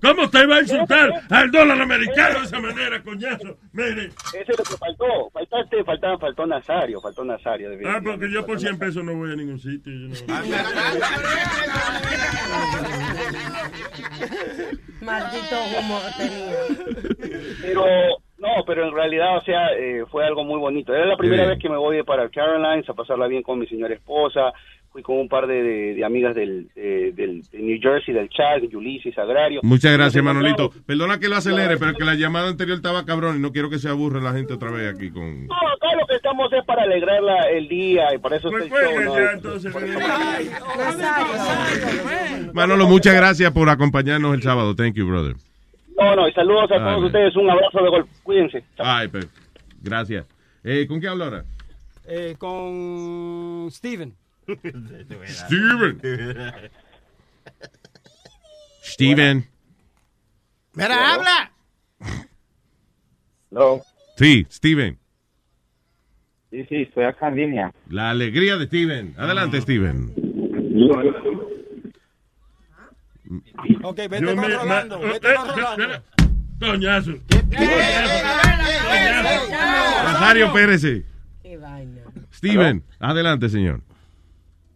¿Cómo 0.00 0.28
te 0.30 0.46
va 0.46 0.56
a 0.56 0.60
insultar 0.60 1.10
al 1.30 1.50
dólar 1.50 1.80
americano 1.80 2.40
de 2.40 2.44
esa 2.46 2.58
manera, 2.60 3.02
coñazo? 3.02 3.56
Mire. 3.72 4.06
Eso 4.06 4.52
es 4.52 4.58
lo 4.58 4.64
que 4.64 4.76
faltó. 4.78 5.30
Faltaste, 5.32 5.84
faltaba, 5.84 6.18
faltó 6.18 6.46
Nazario, 6.46 7.00
faltó 7.00 7.24
Nazario. 7.24 7.70
Ah, 7.86 8.00
porque 8.02 8.30
yo 8.30 8.44
por 8.46 8.58
100 8.60 8.78
pesos 8.78 9.04
no 9.04 9.14
voy 9.14 9.32
a 9.32 9.36
ningún 9.36 9.58
sitio. 9.58 9.92
yo 9.92 10.08
no- 10.08 10.14
Maldito 15.00 15.56
humo 15.78 16.00
tenía. 16.16 16.54
Pero, 17.60 17.84
no, 18.38 18.48
pero 18.66 18.88
en 18.88 18.94
realidad, 18.94 19.36
o 19.38 19.42
sea, 19.42 19.72
eh, 19.76 20.04
fue 20.10 20.24
algo 20.26 20.44
muy 20.44 20.58
bonito. 20.58 20.94
Era 20.94 21.06
la 21.06 21.16
primera 21.16 21.44
Sí. 21.44 21.50
vez 21.50 21.58
que 21.60 21.68
me 21.68 21.76
voy 21.76 22.02
para 22.02 22.28
Carolines 22.30 22.88
a 22.88 22.94
pasarla 22.94 23.26
bien 23.26 23.42
con 23.42 23.58
mi 23.58 23.66
señora 23.66 23.94
esposa. 23.94 24.52
Fui 24.94 25.02
con 25.02 25.18
un 25.18 25.28
par 25.28 25.48
de, 25.48 25.60
de- 25.60 25.94
de 25.94 26.04
amigas 26.04 26.36
del, 26.36 26.68
de, 26.72 27.10
del- 27.16 27.42
de 27.50 27.58
New 27.58 27.80
Jersey, 27.82 28.14
del 28.14 28.28
Chad, 28.28 28.62
Ulysses, 28.72 29.18
Agrario. 29.18 29.58
Muchas 29.64 29.92
gracias, 29.92 30.22
Manolito. 30.22 30.70
Perdona 30.86 31.18
que 31.18 31.28
lo 31.28 31.34
acelere, 31.34 31.76
pero 31.78 31.94
que 31.94 32.04
la 32.04 32.14
llamada 32.14 32.48
anterior 32.48 32.76
estaba 32.76 33.04
cabrón 33.04 33.36
y 33.36 33.40
no 33.40 33.50
quiero 33.50 33.68
que 33.68 33.80
se 33.80 33.88
aburra 33.88 34.20
la 34.20 34.32
gente 34.32 34.52
otra 34.54 34.70
vez 34.70 34.94
aquí 34.94 35.10
con... 35.10 35.48
No, 35.48 35.54
acá 35.54 35.96
lo 36.00 36.06
que 36.06 36.14
estamos 36.14 36.52
es 36.52 36.64
para 36.64 36.84
alegrar 36.84 37.20
la- 37.24 37.50
el 37.50 37.66
día 37.68 38.14
y 38.14 38.18
para 38.18 38.36
eso 38.36 38.48
Pues 38.52 38.66
está 38.66 38.78
el 38.78 38.84
show, 38.84 38.92
cuelgue 38.94 39.04
¿no? 39.10 39.18
ya, 39.18 39.32
entonces. 39.32 39.74
Manolo, 42.52 42.86
muchas 42.86 43.14
gracias 43.16 43.50
por 43.52 43.68
acompañarnos 43.68 44.32
el 44.34 44.42
sábado. 44.42 44.76
Thank 44.76 44.94
you, 44.94 45.08
brother. 45.08 45.34
No, 45.98 46.14
no, 46.14 46.28
y 46.28 46.32
saludos 46.34 46.70
a 46.70 46.76
todos 46.76 47.04
ustedes. 47.06 47.34
Un 47.34 47.50
abrazo 47.50 47.82
de 47.82 47.88
gol. 47.90 48.06
Cuídense. 48.22 48.62
Ay, 48.78 49.08
pues, 49.08 49.28
gracias. 49.82 50.24
Eh, 50.62 50.86
¿Con 50.86 51.00
qué 51.00 51.08
hablo 51.08 51.24
ahora? 51.24 51.44
Eh, 52.06 52.36
con 52.38 53.66
Steven. 53.72 54.12
Steven. 55.26 56.00
Steven. 58.82 59.48
Mira, 60.74 61.14
habla. 61.14 61.52
No. 63.50 63.80
Sí, 64.16 64.46
Steven. 64.50 64.98
Sí, 66.50 66.64
sí, 66.68 66.76
estoy 66.82 67.04
acá 67.04 67.28
en 67.28 67.36
línea. 67.36 67.72
La 67.88 68.10
alegría 68.10 68.56
de 68.56 68.66
Steven. 68.66 69.14
Adelante, 69.18 69.60
Steven. 69.60 70.12
Ok, 73.82 73.96
vete 73.96 74.20
Yo 74.20 74.36
me- 74.36 74.42
controlando, 74.42 74.98
ma- 75.00 75.04
vete 75.12 75.28
eh, 75.30 75.34
controlando. 75.36 75.82
espera. 75.84 76.02
Coñazo. 76.60 77.12
Nazario 80.04 80.52
Pérez. 80.52 80.82
Steven, 82.32 82.82
adelante, 83.00 83.48
señor. 83.48 83.80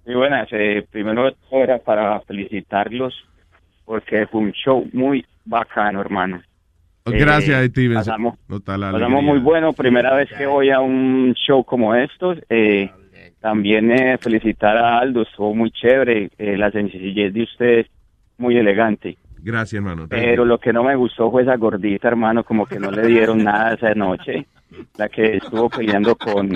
Muy 0.09 0.17
buenas. 0.17 0.49
Eh, 0.53 0.87
primero 0.91 1.31
era 1.53 1.77
para 1.79 2.19
felicitarlos 2.23 3.15
porque 3.85 4.27
fue 4.27 4.41
un 4.41 4.53
show 4.53 4.89
muy 4.95 5.23
bacano, 5.45 6.01
hermano. 6.01 6.41
Gracias, 7.05 7.63
Eh, 7.63 7.69
Steven. 7.69 7.99
pasamos- 7.99 8.39
Pasamos 9.01 9.23
muy 9.23 9.39
bueno. 9.39 9.75
Primera 9.75 10.15
vez 10.17 10.31
que 10.33 10.47
voy 10.47 10.71
a 10.71 10.81
un 10.81 11.35
show 11.35 11.63
como 11.63 11.95
estos. 11.95 12.39
Eh, 12.49 12.91
también 13.41 13.91
eh, 13.93 14.17
felicitar 14.19 14.79
a 14.79 14.99
Aldo. 14.99 15.23
Estuvo 15.23 15.55
muy 15.55 15.71
chévere. 15.73 16.31
Eh, 16.39 16.57
la 16.57 16.71
sencillez 16.71 17.35
de 17.35 17.43
ustedes, 17.43 17.87
muy 18.39 18.57
elegante. 18.57 19.19
Gracias, 19.43 19.75
hermano. 19.75 20.07
Pero 20.09 20.47
lo 20.47 20.57
que 20.59 20.73
no 20.73 20.85
me 20.85 20.97
gustó 20.97 21.31
fue 21.31 21.43
esa 21.43 21.57
gordita, 21.57 22.09
hermano, 22.09 22.45
como 22.45 22.65
que 22.65 22.79
no 22.81 22.91
le 22.91 23.07
dieron 23.07 23.45
nada 23.45 23.75
esa 23.75 23.95
noche. 23.95 24.47
La 24.97 25.09
que 25.11 25.37
estuvo 25.37 25.69
peleando 25.69 26.17
con, 26.17 26.49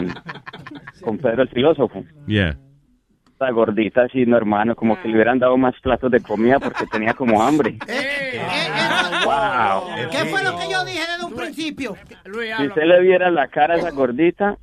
con 1.02 1.18
Pedro 1.18 1.42
el 1.42 1.48
filósofo. 1.48 2.02
Yeah. 2.26 2.56
Gordita, 3.50 4.06
sí, 4.08 4.26
no, 4.26 4.36
hermano, 4.36 4.76
como 4.76 5.00
que 5.00 5.08
le 5.08 5.14
hubieran 5.14 5.38
dado 5.38 5.56
más 5.56 5.74
platos 5.80 6.10
de 6.10 6.20
comida 6.20 6.60
porque 6.60 6.86
tenía 6.86 7.14
como 7.14 7.42
hambre. 7.42 7.78
¿Qué 10.10 10.24
fue 10.26 10.42
lo 10.42 10.58
que 10.58 10.70
yo 10.70 10.84
dije 10.84 11.00
de 11.00 11.18
Don 11.20 11.32
un 11.32 11.38
principio. 11.38 11.96
Si 12.24 12.66
usted 12.66 12.82
le 12.82 13.00
viera 13.00 13.30
la 13.30 13.48
cara 13.48 13.74
a 13.74 13.78
esa 13.78 13.90
gordita, 13.90 14.56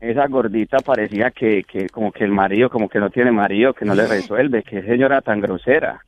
esa 0.00 0.26
gordita 0.26 0.78
parecía 0.78 1.30
que, 1.30 1.64
que 1.64 1.88
como 1.88 2.12
que 2.12 2.24
el 2.24 2.30
marido, 2.30 2.70
como 2.70 2.88
que 2.88 2.98
no 2.98 3.10
tiene 3.10 3.32
marido, 3.32 3.74
que 3.74 3.84
no 3.84 3.94
le 3.94 4.06
resuelve, 4.06 4.62
que 4.62 4.82
señora 4.82 5.20
tan 5.20 5.40
grosera. 5.40 6.04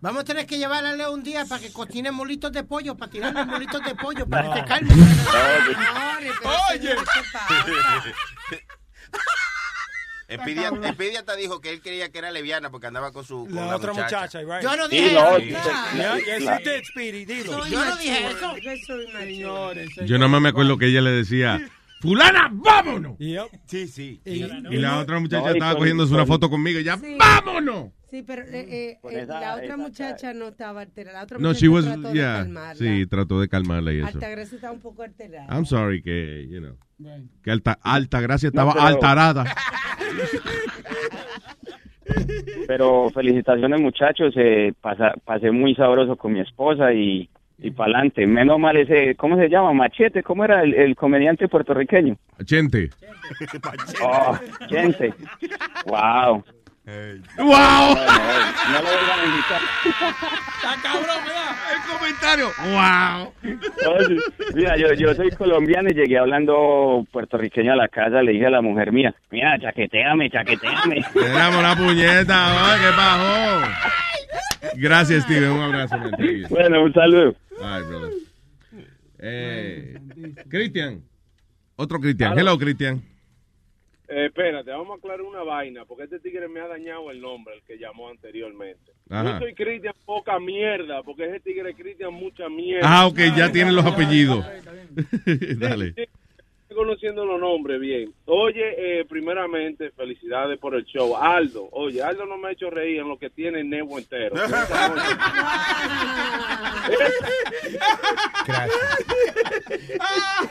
Vamos 0.00 0.22
a 0.22 0.24
tener 0.24 0.46
que 0.46 0.56
llevarle 0.56 1.06
un 1.08 1.22
día 1.22 1.44
para 1.46 1.60
que 1.60 1.72
cocine 1.72 2.10
molitos 2.10 2.52
de 2.52 2.64
pollo, 2.64 2.96
para 2.96 3.10
tirarle 3.10 3.44
molitos 3.44 3.84
de 3.84 3.94
pollo, 3.94 4.26
para 4.26 4.48
este 4.48 4.64
calme. 4.64 4.90
Oye. 6.72 6.94
Espidia, 10.30 10.70
Espidia 10.84 11.24
te 11.24 11.36
dijo 11.36 11.60
que 11.60 11.70
él 11.70 11.80
creía 11.82 12.10
que 12.10 12.18
era 12.18 12.30
leviana 12.30 12.70
porque 12.70 12.86
andaba 12.86 13.12
con 13.12 13.24
su 13.24 13.46
con 13.46 13.54
La 13.56 13.76
otra 13.76 13.92
muchacha, 13.92 14.40
right? 14.40 14.62
Yo 14.62 14.76
no 14.76 14.88
dije 14.88 15.06
eso. 15.12 15.38
Yo 17.68 17.84
no 17.84 17.96
dije 17.96 18.26
eso. 18.28 18.56
Yo 20.06 20.18
nada 20.18 20.28
más 20.28 20.40
me 20.40 20.48
acuerdo 20.50 20.78
que 20.78 20.86
ella 20.86 21.00
le 21.00 21.10
decía, 21.10 21.60
fulana, 22.00 22.48
vámonos. 22.52 23.16
Sí, 23.66 23.88
sí. 23.88 24.20
Y 24.24 24.38
la 24.78 24.98
otra 24.98 25.18
muchacha 25.20 25.46
No, 25.48 25.52
estaba 25.52 25.74
cogiéndose 25.76 26.14
una 26.14 26.26
foto 26.26 26.48
conmigo 26.48 26.78
y 26.80 26.84
ya, 26.84 26.96
Sí. 26.96 27.16
vámonos. 27.18 27.90
Sí, 28.10 28.22
pero 28.26 28.42
eh, 28.42 28.48
eh, 28.52 28.98
Con 29.00 29.12
eh, 29.12 29.20
esa- 29.22 29.40
la 29.40 29.52
otra 29.54 29.64
esa- 29.66 29.76
muchacha 29.76 30.34
no 30.34 30.48
estaba 30.48 30.80
alterada. 30.80 31.18
La 31.18 31.24
otra 31.24 31.38
No, 31.38 31.48
muchacha 31.48 31.60
she 31.60 31.68
was, 31.68 31.84
trató 31.84 32.08
de 32.08 32.14
yeah, 32.14 32.34
calmarla. 32.38 32.74
sí, 32.74 33.06
trató 33.06 33.40
de 33.40 33.48
calmarla 33.48 33.92
y 33.92 33.98
eso. 33.98 34.06
Altagracia 34.08 34.54
estaba 34.56 34.72
un 34.74 34.80
poco 34.80 35.02
alterada. 35.02 35.46
I'm 35.54 35.64
sorry 35.64 36.02
que, 36.02 36.48
you 36.50 36.58
know, 36.60 36.76
que 37.42 37.50
alta, 37.50 37.78
alta 37.82 38.20
gracia 38.20 38.48
estaba 38.48 38.72
pero- 38.72 38.84
altarada. 38.84 39.44
Pero 42.66 43.10
felicitaciones 43.10 43.80
muchachos, 43.80 44.32
eh, 44.36 44.72
pasa- 44.80 45.14
pasé 45.24 45.50
muy 45.50 45.74
sabroso 45.74 46.16
con 46.16 46.32
mi 46.32 46.40
esposa 46.40 46.92
y, 46.92 47.28
y 47.58 47.70
para 47.70 47.92
adelante. 47.92 48.26
Menos 48.26 48.58
mal 48.58 48.76
ese, 48.76 49.14
¿cómo 49.16 49.36
se 49.36 49.48
llama? 49.48 49.72
Machete, 49.72 50.22
¿cómo 50.22 50.44
era 50.44 50.62
el, 50.62 50.74
el 50.74 50.96
comediante 50.96 51.48
puertorriqueño? 51.48 52.16
Chente. 52.44 52.90
Oh, 54.02 54.36
gente. 54.68 55.14
Wow. 55.86 56.44
¡Wow! 57.38 57.96
No 58.70 58.76
lo 58.76 58.82
vuelvan 58.82 59.18
a 59.18 59.24
invitar. 59.24 59.60
Está 59.84 60.82
cabrón, 60.82 61.24
¿verdad? 61.26 61.56
El 61.74 61.98
comentario. 61.98 62.50
¡Wow! 62.70 63.32
Mira, 64.54 64.76
yo, 64.76 64.92
yo 64.94 65.14
soy 65.14 65.30
colombiano 65.30 65.88
y 65.90 65.94
llegué 65.94 66.18
hablando 66.18 67.04
puertorriqueño 67.10 67.72
a 67.72 67.76
la 67.76 67.88
casa, 67.88 68.22
le 68.22 68.32
dije 68.32 68.46
a 68.46 68.50
la 68.50 68.62
mujer 68.62 68.92
mía, 68.92 69.12
mira, 69.30 69.58
chaqueteame, 69.58 70.30
chaqueteame. 70.30 71.04
Damos 71.14 71.62
la 71.62 71.74
puñeta, 71.74 72.72
ay, 72.72 72.80
¿qué 72.80 72.90
bajó? 72.96 73.66
Gracias, 74.76 75.24
Steven. 75.24 75.50
Un 75.50 75.60
abrazo. 75.62 75.96
Bueno, 76.48 76.84
un 76.84 76.92
saludo. 76.92 77.34
Ay, 77.60 77.82
brother. 77.82 78.12
Eh, 79.18 79.98
Cristian. 80.48 81.02
Otro 81.76 81.98
Cristian. 81.98 82.38
Hello, 82.38 82.56
Cristian. 82.58 83.02
Eh, 84.12 84.26
espérate, 84.26 84.72
vamos 84.72 84.90
a 84.90 84.94
aclarar 84.96 85.22
una 85.22 85.44
vaina, 85.44 85.84
porque 85.84 86.02
este 86.04 86.18
tigre 86.18 86.48
me 86.48 86.58
ha 86.58 86.66
dañado 86.66 87.12
el 87.12 87.20
nombre, 87.20 87.54
el 87.54 87.62
que 87.62 87.78
llamó 87.78 88.08
anteriormente. 88.08 88.90
Ajá. 89.08 89.34
Yo 89.34 89.38
soy 89.38 89.54
Cristian 89.54 89.94
poca 90.04 90.40
mierda, 90.40 91.00
porque 91.04 91.26
ese 91.26 91.38
tigre 91.38 91.70
es 91.70 91.76
Cristian 91.76 92.12
mucha 92.12 92.48
mierda. 92.48 92.88
Ah, 92.90 93.06
ok, 93.06 93.18
ya 93.36 93.52
tienen 93.52 93.76
los 93.76 93.86
apellidos. 93.86 94.44
Dale. 95.58 95.94
Estoy 96.70 96.84
conociendo 96.84 97.24
los 97.26 97.40
nombres 97.40 97.80
bien. 97.80 98.14
Oye, 98.26 99.00
eh, 99.00 99.04
primeramente, 99.04 99.90
felicidades 99.90 100.56
por 100.60 100.76
el 100.76 100.84
show. 100.84 101.16
Aldo, 101.16 101.68
oye, 101.72 102.00
Aldo 102.00 102.26
no 102.26 102.38
me 102.38 102.46
ha 102.46 102.52
hecho 102.52 102.70
reír 102.70 103.00
en 103.00 103.08
lo 103.08 103.18
que 103.18 103.28
tiene 103.28 103.58
el 103.62 103.68
Nebo 103.68 103.98
entero. 103.98 104.36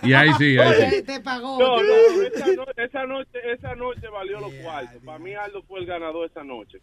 Y 0.03 0.13
ahí 0.13 0.29
sí, 0.37 0.57
ahí 0.57 0.91
sí. 0.91 1.01
Te 1.03 1.19
pagó. 1.19 1.59
No, 1.59 1.77
no, 1.83 2.21
esa, 2.23 2.47
no- 2.53 2.65
esa 2.75 3.05
noche, 3.05 3.39
esa 3.53 3.75
noche 3.75 4.07
valió 4.09 4.39
los 4.39 4.53
cuartos. 4.55 5.01
Para 5.05 5.19
mí 5.19 5.33
Aldo 5.35 5.61
fue 5.63 5.79
el 5.79 5.85
ganador 5.85 6.29
esa 6.29 6.43
noche. 6.43 6.79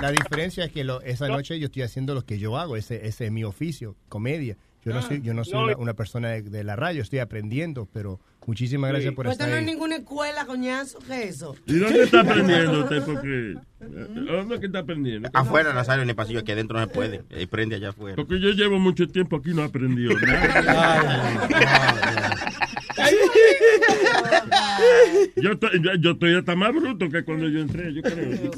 La 0.00 0.10
diferencia 0.12 0.64
es 0.64 0.72
que 0.72 0.84
lo- 0.84 1.00
esa 1.02 1.28
noche 1.28 1.58
yo 1.58 1.66
estoy 1.66 1.82
haciendo 1.82 2.14
lo 2.14 2.22
que 2.24 2.38
yo 2.38 2.56
hago, 2.56 2.76
ese, 2.76 3.06
ese 3.06 3.26
es 3.26 3.32
mi 3.32 3.44
oficio, 3.44 3.94
comedia. 4.08 4.56
Yo 4.86 4.94
no 4.94 5.02
soy, 5.02 5.20
yo 5.20 5.34
no 5.34 5.44
soy 5.44 5.54
No, 5.54 5.64
una, 5.66 5.76
una 5.76 5.94
persona 5.94 6.28
de, 6.30 6.42
de 6.42 6.62
la 6.64 6.76
radio, 6.76 7.02
estoy 7.02 7.18
aprendiendo, 7.18 7.88
pero 7.92 8.20
muchísimas 8.46 8.90
gracias 8.90 9.12
por 9.14 9.24
Pues 9.24 9.32
estar 9.34 9.48
esto 9.48 9.56
no 9.56 9.60
es 9.60 9.66
ahí. 9.68 9.74
ninguna 9.74 9.96
escuela, 9.96 10.46
coñazo, 10.46 11.00
¿qué 11.06 11.24
es 11.24 11.36
eso? 11.36 11.56
¿Y 11.66 11.74
dónde 11.78 12.04
está 12.04 12.20
aprendiendo 12.22 12.84
usted? 12.84 13.02
Porque, 13.04 13.54
¿Dónde 13.80 14.54
es 14.54 14.60
que 14.60 14.66
está 14.66 14.78
aprendiendo? 14.78 15.28
Afuera, 15.34 15.72
Nazario, 15.74 16.04
en 16.04 16.08
el 16.10 16.14
pasillo, 16.14 16.38
aquí 16.38 16.52
adentro 16.52 16.78
no 16.78 16.86
se 16.86 16.92
puede. 16.92 17.24
Ahí 17.34 17.46
prende 17.46 17.74
allá 17.76 17.88
afuera. 17.88 18.14
Porque 18.14 18.38
yo 18.40 18.50
llevo 18.50 18.78
mucho 18.78 19.08
tiempo 19.08 19.36
aquí 19.36 19.50
y 19.50 19.54
no 19.54 19.62
he 19.62 19.64
aprendido 19.66 20.14
yo, 25.36 25.52
estoy, 25.52 25.82
yo, 25.82 25.94
yo 26.00 26.10
estoy 26.12 26.34
hasta 26.36 26.54
más 26.56 26.72
bruto 26.74 27.08
que 27.08 27.24
cuando 27.24 27.48
yo 27.48 27.60
entré, 27.60 27.92
yo 27.92 28.02
creo. 28.02 28.50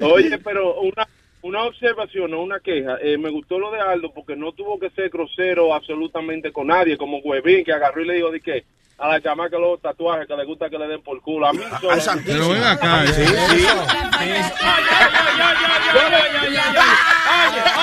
Oye, 0.00 0.38
pero 0.38 0.80
una, 0.80 1.08
una 1.42 1.64
observación, 1.64 2.30
no 2.30 2.42
una 2.42 2.60
queja. 2.60 2.98
Eh, 3.00 3.16
me 3.18 3.30
gustó 3.30 3.58
lo 3.58 3.70
de 3.70 3.80
Aldo 3.80 4.12
porque 4.12 4.36
no 4.36 4.52
tuvo 4.52 4.78
que 4.78 4.90
ser 4.90 5.08
grosero 5.08 5.74
absolutamente 5.74 6.52
con 6.52 6.68
nadie, 6.68 6.96
como 6.96 7.18
Huevín, 7.18 7.64
que 7.64 7.72
agarró 7.72 8.02
y 8.02 8.06
le 8.06 8.14
dijo 8.14 8.30
de 8.30 8.40
que 8.40 8.64
a 9.00 9.08
la 9.08 9.20
chamaca 9.22 9.56
los 9.58 9.80
tatuajes 9.80 10.26
que 10.28 10.36
le 10.36 10.44
gusta 10.44 10.68
que 10.68 10.76
le 10.78 10.86
den 10.86 11.02
por 11.02 11.20
culo. 11.22 11.46
A 11.48 11.52
mí 11.52 11.60
solo. 11.80 12.20
Pero 12.26 12.48
ven 12.50 12.62
acá. 12.64 13.06
Sí, 13.06 13.24
sí. 13.24 13.66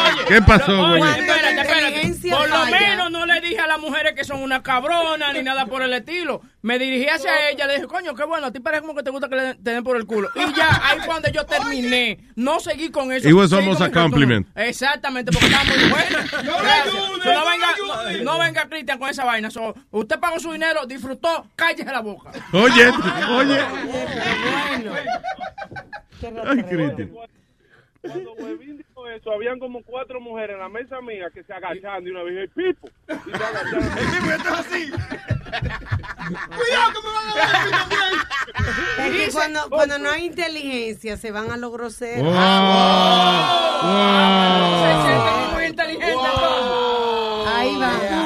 Oye, 0.07 0.25
¿Qué 0.27 0.41
pasó, 0.41 0.71
Oye, 0.79 0.99
güey? 0.99 1.11
espérate, 1.19 1.61
espérate. 1.61 2.29
Por 2.29 2.49
lo 2.49 2.65
menos 2.65 3.11
no 3.11 3.25
le 3.25 3.39
dije 3.41 3.59
a 3.59 3.67
las 3.67 3.79
mujeres 3.79 4.13
que 4.13 4.23
son 4.25 4.41
una 4.43 4.61
cabrona 4.61 5.31
ni 5.33 5.41
nada 5.43 5.65
por 5.65 5.81
el 5.81 5.93
estilo. 5.93 6.41
Me 6.61 6.77
dirigí 6.77 7.07
hacia 7.07 7.49
ella, 7.49 7.65
le 7.67 7.75
dije, 7.75 7.87
coño, 7.87 8.13
qué 8.13 8.25
bueno, 8.25 8.47
a 8.47 8.51
ti 8.51 8.59
parece 8.59 8.81
como 8.81 8.93
que 8.95 9.03
te 9.03 9.09
gusta 9.09 9.29
que 9.29 9.35
le 9.35 9.41
den- 9.43 9.63
te 9.63 9.71
den 9.71 9.83
por 9.83 9.95
el 9.95 10.05
culo. 10.05 10.29
Y 10.35 10.53
ya, 10.53 10.81
ahí 10.83 10.99
fue 10.99 11.13
donde 11.13 11.31
yo 11.31 11.45
terminé. 11.45 12.19
No 12.35 12.59
seguí 12.59 12.89
con 12.91 13.11
eso. 13.13 13.27
It 13.27 13.33
was 13.33 13.53
almost 13.53 13.81
a 13.81 13.89
compliment. 13.91 14.47
Exactamente, 14.55 15.31
porque 15.31 15.45
estaba 15.47 15.63
muy 15.63 15.89
buena. 15.89 16.25
No 16.43 17.45
venga, 17.45 17.67
no, 17.87 18.23
no 18.23 18.39
venga 18.39 18.67
Cristian 18.69 18.99
con 18.99 19.09
esa 19.09 19.23
vaina. 19.23 19.49
So, 19.49 19.73
usted 19.91 20.19
pagó 20.19 20.39
su 20.39 20.51
dinero, 20.51 20.85
disfrutó, 20.85 21.06
cállese 21.55 21.91
la 21.91 22.01
boca. 22.01 22.31
Oye, 22.53 22.91
oye. 23.37 23.59
Ay, 26.45 26.63
Cristian. 26.63 27.11
Cuando 28.01 28.33
Huevín 28.33 28.85
eso, 29.11 29.31
habían 29.31 29.59
como 29.59 29.83
cuatro 29.83 30.19
mujeres 30.19 30.55
en 30.55 30.59
la 30.59 30.69
mesa 30.69 31.01
mía 31.01 31.29
que 31.33 31.43
se 31.43 31.53
agachaban 31.53 32.03
de 32.03 32.11
una 32.11 32.23
vez. 32.23 32.37
El 32.37 32.49
pipo. 32.49 32.89
Y 33.07 33.37
se 33.37 33.43
agachaban. 33.43 33.97
El 33.97 34.05
pipo 34.11 34.31
está 34.31 34.59
así. 34.59 34.91
Cuidado 36.27 36.91
que 36.93 36.99
me 37.03 37.09
van 37.13 37.27
a 37.27 37.33
también. 37.71 38.27
Es 38.99 39.11
que 39.25 39.31
cuando, 39.31 39.69
cuando 39.69 39.99
no 39.99 40.09
hay 40.09 40.25
inteligencia 40.25 41.15
se 41.17 41.31
van 41.31 41.51
a 41.51 41.57
lo 41.57 41.71
grosero. 41.71 42.23
Oh. 42.25 42.33
Muy 45.53 45.65
inteligente. 45.65 46.13
Ahí 47.47 47.75
va. 47.77 48.17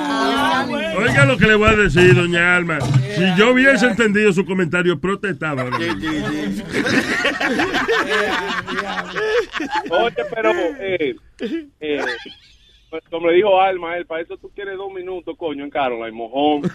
Oiga 0.97 1.25
lo 1.25 1.37
que 1.37 1.47
le 1.47 1.55
voy 1.55 1.69
a 1.69 1.75
decir, 1.75 2.15
doña 2.15 2.55
Alma. 2.55 2.79
Si 2.81 3.35
yo 3.37 3.51
hubiese 3.51 3.85
entendido 3.87 4.31
su 4.33 4.45
comentario, 4.45 4.99
protestaba. 4.99 5.65
Oye, 9.89 10.25
pero, 10.33 10.51
eh, 10.79 11.15
eh, 11.79 12.05
pues, 12.89 13.03
como 13.09 13.27
le 13.27 13.35
dijo 13.35 13.59
Alma, 13.59 13.97
él, 13.97 14.05
para 14.05 14.21
eso 14.21 14.37
tú 14.37 14.49
quieres 14.53 14.77
dos 14.77 14.91
minutos, 14.91 15.37
coño, 15.37 15.63
en 15.63 15.69
Caroline, 15.69 16.11
mojón. 16.11 16.63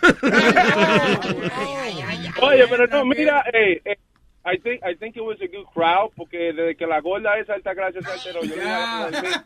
Oye, 2.43 2.65
pero 2.69 2.87
no, 2.87 3.05
mira, 3.05 3.45
eh, 3.53 3.81
eh, 3.85 3.97
I 4.45 4.59
think, 4.59 4.81
I 4.83 4.95
think 4.95 5.17
it 5.17 5.23
was 5.23 5.41
a 5.41 5.47
good 5.47 5.67
crowd, 5.75 6.13
porque 6.17 6.53
desde 6.53 6.77
que 6.77 6.87
la 6.87 7.01
gorda 7.01 7.39
esa 7.39 7.55
alta 7.55 7.75
gracia 7.75 8.01
se 8.01 8.11
alteró, 8.11 8.43
yo 8.43 8.55
le 8.55 8.63
dije 8.63 8.69
a 8.69 9.11
la 9.11 9.11
mujer, 9.11 9.41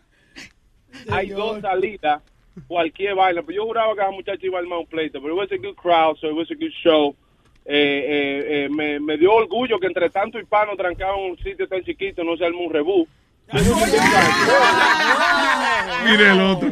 hay 1.10 1.28
dos 1.31 1.60
salidas, 1.60 2.22
cualquier 2.68 3.14
vaina, 3.14 3.43
pero 3.43 3.56
yo 3.56 3.64
juraba 3.64 3.94
que 3.94 4.01
esa 4.02 4.10
muchacha 4.10 4.47
iba 4.47 4.59
a 4.59 4.62
armar 4.62 4.78
un 4.81 4.86
pleito, 4.86 5.20
pero 5.20 5.35
it 5.35 5.39
was 5.39 5.51
a 5.52 5.56
good 5.56 5.77
crowd, 5.77 6.16
so 6.18 6.28
it 6.28 6.36
was 6.36 6.51
a 6.51 6.55
good 6.55 6.72
show. 6.82 7.16
Eh, 7.64 7.72
eh, 7.72 8.64
eh, 8.64 8.68
me, 8.68 8.98
me 9.01 9.16
dio 9.16 9.32
orgullo 9.32 9.78
que 9.78 9.86
entre 9.86 10.10
tanto 10.10 10.39
hispano 10.39 10.77
trancaban 10.77 11.20
un 11.20 11.36
sitio 11.39 11.68
tan 11.68 11.82
chiquito, 11.82 12.24
no 12.24 12.36
se 12.36 12.44
armó 12.44 12.64
un 12.64 12.72
rebú. 12.72 13.06
Mire 16.05 16.31
el 16.32 16.40
otro. 16.40 16.70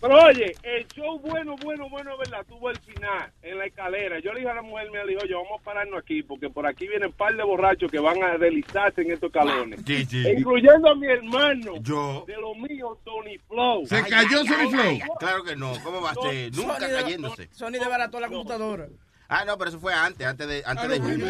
Pero 0.00 0.14
oye, 0.24 0.54
el 0.62 0.86
show 0.88 1.18
bueno, 1.20 1.56
bueno, 1.62 1.88
bueno, 1.90 2.16
¿verdad? 2.18 2.44
Tuvo 2.48 2.70
el 2.70 2.78
final, 2.78 3.30
en 3.42 3.58
la 3.58 3.66
escalera. 3.66 4.18
Yo 4.20 4.32
le 4.32 4.40
dije 4.40 4.50
a 4.50 4.54
la 4.54 4.62
mujer, 4.62 4.90
me 4.90 5.04
dijo, 5.06 5.24
yo 5.26 5.42
vamos 5.42 5.60
a 5.60 5.64
pararnos 5.64 5.98
aquí, 6.02 6.22
porque 6.22 6.48
por 6.48 6.66
aquí 6.66 6.88
vienen 6.88 7.08
un 7.08 7.14
par 7.14 7.34
de 7.36 7.42
borrachos 7.42 7.90
que 7.90 7.98
van 7.98 8.22
a 8.22 8.38
deslizarse 8.38 9.02
en 9.02 9.12
estos 9.12 9.30
calones. 9.30 9.80
Sí, 9.86 10.04
sí. 10.06 10.22
Incluyendo 10.36 10.88
a 10.90 10.94
mi 10.94 11.06
hermano. 11.06 11.74
Yo. 11.80 12.24
De 12.26 12.34
lo 12.36 12.54
mío, 12.54 12.98
Tony 13.04 13.38
Flow. 13.48 13.86
¿Se 13.86 14.02
cayó 14.04 14.38
Sony 14.44 14.70
Flow? 14.70 14.98
Claro 15.18 15.44
que 15.44 15.56
no. 15.56 15.72
¿Cómo 15.84 16.00
va 16.00 16.10
a 16.12 16.14
ser? 16.14 16.54
Nunca 16.54 16.78
Sony 16.80 16.86
de- 16.88 17.02
cayéndose. 17.02 17.48
Sony 17.52 17.72
desbarató 17.72 18.20
la 18.20 18.28
computadora. 18.28 18.86
Ah, 19.32 19.44
no, 19.46 19.56
pero 19.56 19.70
eso 19.70 19.78
fue 19.78 19.94
antes, 19.94 20.26
antes 20.26 20.48
de, 20.48 20.62
antes 20.66 20.88
de 20.88 20.98
junio. 20.98 21.26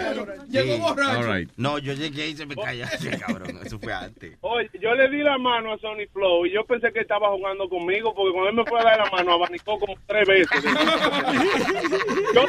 Llegó 0.49 0.79
borracho. 0.79 1.19
All 1.19 1.27
right. 1.37 1.51
No, 1.59 1.77
yo 1.79 1.93
llegué 1.93 2.29
y 2.31 2.37
se 2.37 2.47
me 2.47 2.57
callaste, 2.57 3.11
cabrón. 3.27 3.61
Eso 3.63 3.79
fue 3.79 3.93
antes. 3.93 4.39
Oye, 4.41 4.71
yo 4.81 4.95
le 4.95 5.11
di 5.11 5.19
la 5.23 5.37
mano 5.37 5.75
a 5.75 5.79
Sony 5.79 6.07
Flow 6.11 6.47
y 6.47 6.53
yo 6.55 6.65
pensé 6.65 6.91
que 6.95 7.01
estaba 7.01 7.29
jugando 7.29 7.69
conmigo 7.69 8.15
porque 8.15 8.33
cuando 8.33 8.49
él 8.51 8.57
me 8.57 8.65
fue 8.65 8.81
a 8.81 8.85
dar 8.85 8.99
la 9.01 9.11
mano 9.11 9.33
abanicó 9.35 9.79
como 9.79 9.95
tres 10.07 10.27
veces. 10.27 10.65
yo, 12.35 12.47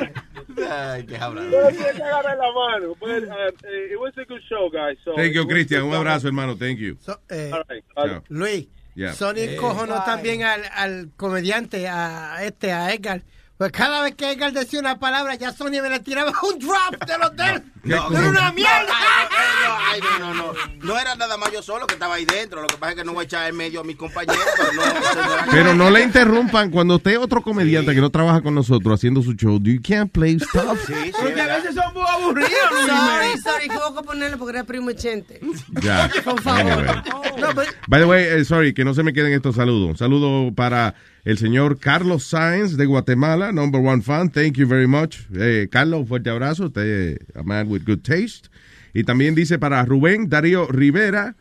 Ay, 0.69 1.05
qué 1.05 1.17
habla. 1.17 1.41
yo 1.49 1.69
le 1.69 1.77
tuve 1.77 1.93
que 1.95 2.03
agarrar 2.03 2.37
la 2.37 2.51
mano. 2.53 2.95
But, 2.99 3.23
uh, 3.23 3.67
it 3.91 3.99
was 3.99 4.13
a 4.17 4.23
good 4.25 4.41
show, 4.47 4.69
guys. 4.69 4.97
So 5.03 5.15
Thank 5.15 5.33
you, 5.33 5.45
Cristian. 5.47 5.83
Un 5.83 5.93
abrazo, 5.95 6.27
hermano. 6.27 6.55
Thank 6.57 6.79
you. 6.79 6.97
Eh, 7.29 7.51
All 7.53 7.63
right. 7.69 7.83
Chao. 7.95 8.23
Luis, 8.29 8.67
Yeah. 8.93 9.13
Sony 9.13 9.39
Eh. 9.39 9.55
cojonó 9.55 10.03
también 10.03 10.43
al, 10.43 10.63
al 10.73 11.11
comediante, 11.15 11.87
a 11.87 12.43
este, 12.43 12.73
a 12.73 12.93
Edgar. 12.93 13.23
Pues 13.61 13.71
cada 13.73 14.01
vez 14.01 14.15
que 14.15 14.31
Edgar 14.31 14.51
decía 14.53 14.79
una 14.79 14.97
palabra, 14.97 15.35
ya 15.35 15.53
Sony 15.53 15.83
me 15.83 15.89
le 15.91 15.99
tiraba 15.99 16.31
un 16.51 16.57
drop 16.57 17.05
del 17.05 17.21
hotel. 17.21 17.63
No, 17.83 18.09
Era 18.09 18.29
una 18.29 18.51
mierda. 18.53 18.91
Ay, 19.87 19.99
no, 20.01 20.33
no, 20.33 20.33
no. 20.33 20.53
No 20.81 20.99
era 20.99 21.13
nada 21.13 21.37
más 21.37 21.51
yo 21.51 21.61
solo 21.61 21.85
que 21.85 21.93
estaba 21.93 22.15
ahí 22.15 22.25
dentro. 22.25 22.63
Lo 22.63 22.67
que 22.67 22.77
pasa 22.77 22.93
es 22.93 22.97
que 22.97 23.03
no 23.03 23.13
voy 23.13 23.21
a 23.21 23.25
echar 23.25 23.47
en 23.47 23.55
medio 23.55 23.81
a 23.81 23.83
mis 23.83 23.97
compañeros. 23.97 24.43
Pero 24.57 24.73
no, 24.73 24.83
no 24.83 25.51
Pero 25.51 25.73
no 25.75 25.91
le 25.91 26.01
interrumpan 26.01 26.71
cuando 26.71 26.95
usted 26.95 27.19
otro 27.19 27.43
comediante 27.43 27.93
que 27.93 28.01
no 28.01 28.09
trabaja 28.09 28.41
con 28.41 28.55
nosotros 28.55 28.95
haciendo 28.95 29.21
su 29.21 29.33
show. 29.33 29.59
You 29.61 29.79
can't 29.79 30.11
play 30.11 30.39
stuff. 30.39 30.79
Porque 31.19 31.41
a 31.41 31.57
veces 31.57 31.75
son 31.75 31.93
muy 31.93 32.03
aburridos. 32.09 32.51
Sorry, 32.87 33.41
sorry, 33.43 33.69
que 33.69 33.77
hubo 33.77 33.95
que 33.95 34.07
ponerle 34.07 34.37
porque 34.37 34.57
era 34.57 34.63
primo 34.63 34.91
Chente. 34.93 35.39
Ya. 35.83 36.09
Por 36.23 36.41
favor. 36.41 36.61
Anyway. 36.61 37.03
No, 37.39 37.53
pues, 37.53 37.69
By 37.87 38.01
the 38.01 38.07
way, 38.07 38.23
eh, 38.23 38.43
sorry, 38.43 38.73
que 38.73 38.83
no 38.83 38.95
se 38.95 39.03
me 39.03 39.13
queden 39.13 39.33
estos 39.33 39.55
saludos. 39.55 39.91
Un 39.91 39.97
saludo 39.97 40.51
para 40.55 40.95
el 41.23 41.37
señor 41.37 41.79
Carlos 41.79 42.23
Sáenz 42.23 42.77
de 42.77 42.85
Guatemala, 42.85 43.51
number 43.51 43.81
one 43.81 44.01
fan. 44.01 44.29
Thank 44.29 44.53
you 44.53 44.67
very 44.67 44.87
much. 44.87 45.19
Eh, 45.35 45.67
Carlos, 45.71 46.07
fuerte 46.07 46.29
abrazo. 46.29 46.71
A 47.35 47.43
man 47.43 47.67
with 47.69 47.83
good 47.85 48.01
taste. 48.01 48.49
Y 48.93 49.03
también 49.03 49.35
dice 49.35 49.59
para 49.59 49.85
Rubén 49.85 50.29
Darío 50.29 50.67
Rivera 50.67 51.35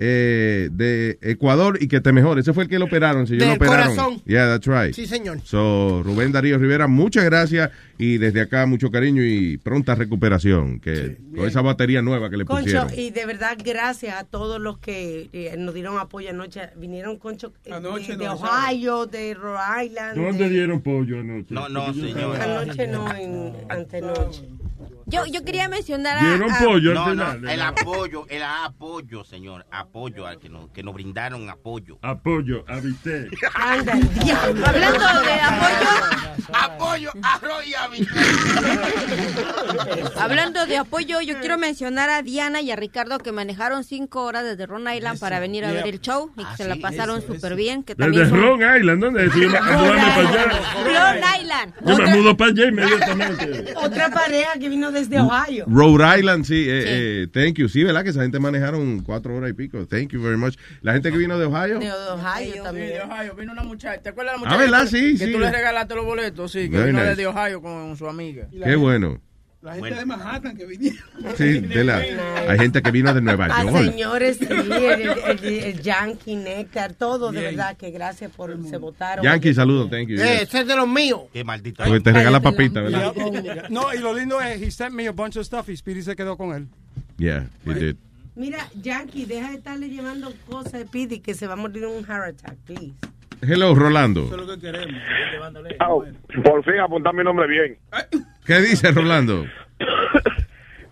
eh, 0.00 0.68
de 0.72 1.18
Ecuador 1.22 1.76
y 1.80 1.88
que 1.88 2.00
te 2.00 2.12
mejore. 2.12 2.40
Ese 2.40 2.52
fue 2.52 2.62
el 2.64 2.68
que 2.68 2.78
lo 2.78 2.84
operaron. 2.86 3.26
Si 3.26 3.36
yo 3.36 3.46
lo 3.46 3.54
operaron. 3.54 3.96
corazón. 3.96 4.22
Yeah, 4.24 4.46
that's 4.46 4.66
right. 4.66 4.94
Sí, 4.94 5.06
señor. 5.06 5.40
So, 5.42 6.02
Rubén 6.04 6.30
Darío 6.32 6.56
Rivera, 6.58 6.86
muchas 6.86 7.24
gracias 7.24 7.70
y 7.98 8.18
desde 8.18 8.40
acá 8.42 8.64
mucho 8.66 8.90
cariño 8.92 9.22
y 9.24 9.58
pronta 9.58 9.94
recuperación. 9.96 10.78
Que 10.80 11.18
con 11.34 11.46
esa 11.46 11.60
batería 11.62 12.00
nueva 12.00 12.30
que 12.30 12.36
le 12.36 12.44
Concho, 12.44 12.62
pusieron. 12.62 12.88
y 12.96 13.10
de 13.10 13.26
verdad, 13.26 13.58
gracias 13.62 14.16
a 14.16 14.24
todos 14.24 14.60
los 14.60 14.78
que 14.78 15.28
eh, 15.32 15.56
nos 15.58 15.74
dieron 15.74 15.98
apoyo 15.98 16.30
anoche. 16.30 16.60
Vinieron, 16.76 17.16
Concho, 17.18 17.52
eh, 17.64 17.72
Anoche 17.72 18.16
de, 18.16 18.28
Ohio, 18.28 19.06
de 19.06 19.34
Rhode 19.34 19.86
Island. 19.86 20.16
¿Dónde 20.16 20.44
de- 20.44 20.50
dieron 20.50 20.80
pollo 20.80 21.18
anoche? 21.20 21.52
No, 21.52 21.68
no, 21.68 21.92
señor. 21.92 22.40
Anoche 22.40 22.86
no, 22.86 23.12
en, 23.16 23.52
antenoche. 23.68 24.42
Yo, 25.08 25.24
yo 25.26 25.42
quería 25.44 25.68
mencionar 25.68 26.18
a... 26.18 26.20
¿Dieron 26.28 26.52
a- 26.52 26.58
pollo 26.58 26.90
al 26.90 26.94
No, 26.94 27.14
no, 27.14 27.32
final? 27.32 27.48
el 27.50 27.62
apoyo, 27.62 28.26
el 28.28 28.42
apoyo, 28.42 29.24
señor. 29.24 29.66
Apoyo 29.70 30.26
al 30.26 30.38
que 30.38 30.48
nos, 30.48 30.70
que 30.70 30.82
nos 30.82 30.94
brindaron 30.94 31.48
apoyo. 31.48 31.98
Apoyo, 32.02 32.64
diablo. 34.24 34.64
Hablando 34.66 34.98
de 35.22 35.32
apoyo, 35.40 35.88
Apoyo, 36.50 37.10
arroz 37.22 37.66
y 37.66 37.74
hablando 40.18 40.66
de 40.66 40.76
apoyo, 40.78 41.20
yo 41.20 41.38
quiero 41.40 41.58
mencionar 41.58 42.08
a 42.10 42.22
Diana 42.22 42.60
y 42.62 42.70
a 42.70 42.76
Ricardo 42.76 43.18
que 43.18 43.32
manejaron 43.32 43.84
cinco 43.84 44.22
horas 44.24 44.44
desde 44.44 44.66
Rhode 44.66 44.96
Island 44.96 45.18
para 45.18 45.40
venir 45.40 45.64
a 45.64 45.72
ver 45.72 45.86
el 45.86 46.00
show 46.00 46.30
y 46.36 46.44
que 46.44 46.56
se 46.56 46.64
la 46.68 46.76
pasaron 46.76 47.20
súper 47.22 47.54
bien. 47.54 47.82
Que 47.82 47.94
Desde 47.94 48.04
también 48.04 48.28
son- 48.30 48.40
Long 48.40 48.60
Island, 48.78 49.02
¿dónde 49.02 49.26
es? 49.26 49.32
Yo 49.34 49.40
me 49.50 49.60
mudarme 49.60 50.00
para 50.00 50.28
allá. 50.28 50.44
Rhode 50.84 51.40
Island. 51.42 51.74
Yo 51.84 51.96
me 51.98 52.16
mudo 52.16 52.36
para 52.36 52.50
allá 52.50 52.64
inmediatamente. 52.66 53.74
Otra 53.76 54.10
pareja 54.10 54.52
que 54.58 54.68
vino 54.68 54.90
desde 54.98 55.20
Ohio. 55.20 55.64
Rhode 55.68 56.18
Island, 56.18 56.44
sí, 56.44 56.64
eh, 56.68 56.84
eh, 57.22 57.26
thank 57.32 57.54
you. 57.56 57.68
Sí, 57.68 57.84
¿verdad? 57.84 58.02
Que 58.04 58.10
esa 58.10 58.22
gente 58.22 58.38
manejaron 58.40 59.00
cuatro 59.00 59.36
horas 59.36 59.50
y 59.50 59.52
pico. 59.54 59.86
Thank 59.86 60.10
you 60.12 60.22
very 60.22 60.36
much. 60.36 60.56
La 60.82 60.92
gente 60.94 61.10
que 61.12 61.18
vino 61.18 61.38
de 61.38 61.46
Ohio. 61.46 61.78
De 61.78 61.90
Ohio 61.92 62.62
también. 62.62 62.88
de 62.88 63.00
Ohio. 63.02 63.34
Vino 63.34 63.52
una 63.52 63.62
muchacha. 63.62 64.00
¿Te 64.02 64.08
acuerdas 64.10 64.34
de 64.34 64.40
la 64.40 64.46
Ah, 64.46 64.56
muchacha? 64.56 64.70
¿verdad? 64.70 64.90
que- 64.90 64.96
Sí, 65.12 65.18
que 65.18 65.26
sí. 65.26 65.32
tú 65.32 65.38
le 65.38 65.50
regalaste 65.50 65.94
los 65.94 66.04
boletos, 66.04 66.50
sí. 66.52 66.68
Que 66.70 66.76
Very 66.76 66.86
vino 66.92 66.98
nice. 67.00 67.10
desde 67.10 67.26
Ohio 67.26 67.60
con 67.62 67.96
su 67.96 68.06
amiga. 68.08 68.48
Qué 68.64 68.76
bueno. 68.76 69.20
La 69.60 69.74
gente 69.74 69.94
de 69.96 70.06
Manhattan 70.06 70.56
que 70.56 70.66
vinieron. 70.66 71.00
Sí, 71.36 71.58
de 71.60 71.82
la, 71.84 71.96
hay 71.96 72.58
gente 72.58 72.80
que 72.80 72.90
vino 72.92 73.12
de 73.12 73.20
Nueva 73.20 73.46
A 73.46 73.64
York. 73.64 73.90
señores, 73.90 74.36
sí, 74.38 74.46
el, 74.48 74.72
el, 74.72 75.10
el- 75.42 75.44
el 75.64 75.80
Yankee, 75.82 76.36
Néctar, 76.36 76.92
todo, 76.94 77.32
de 77.32 77.40
verdad, 77.40 77.76
que 77.76 77.90
gracias 77.90 78.30
por 78.30 78.56
se 78.68 78.76
votaron. 78.76 79.24
Yankee, 79.24 79.52
saludos, 79.54 79.90
thank 79.90 80.06
you. 80.08 80.16
Eh, 80.20 80.42
ese 80.42 80.60
es 80.60 80.66
de 80.66 80.76
los 80.76 80.86
míos. 80.86 81.22
Qué 81.32 81.42
maldito. 81.42 81.82
Porque 81.84 82.00
te 82.00 82.12
regala 82.12 82.40
papita, 82.40 82.80
¿verdad? 82.82 83.12
No, 83.68 83.92
y 83.92 83.98
lo 83.98 84.14
lindo 84.14 84.40
es, 84.40 84.62
he 84.62 84.70
sent 84.70 84.94
me 84.94 85.08
a 85.08 85.12
bunch 85.12 85.36
of 85.38 85.44
stuff 85.44 85.68
y 85.68 85.76
Speedy 85.76 86.02
se 86.02 86.14
quedó 86.14 86.36
con 86.36 86.54
él. 86.54 86.68
Yeah, 87.16 87.48
he 87.66 87.74
did. 87.74 87.96
Mira, 88.36 88.58
Yankee, 88.80 89.24
deja 89.24 89.48
de 89.50 89.56
estarle 89.56 89.88
llevando 89.88 90.32
cosas 90.48 90.72
de 90.74 90.84
Pidi 90.84 91.18
que 91.18 91.34
se 91.34 91.48
va 91.48 91.54
a 91.54 91.56
morir 91.56 91.82
en 91.82 91.90
un 91.90 92.04
heart 92.04 92.28
attack, 92.38 92.56
please. 92.64 92.92
Hello, 93.42 93.74
Rolando. 93.74 94.26
Eso 94.26 94.36
es 94.40 94.46
lo 94.46 94.54
que 94.54 94.60
queremos. 94.60 95.00
Por 96.44 96.64
fin 96.64 96.78
apuntar 96.80 97.12
mi 97.14 97.24
nombre 97.24 97.48
bien. 97.48 97.76
¿Qué 98.48 98.60
dice 98.62 98.90
Rolando? 98.90 99.44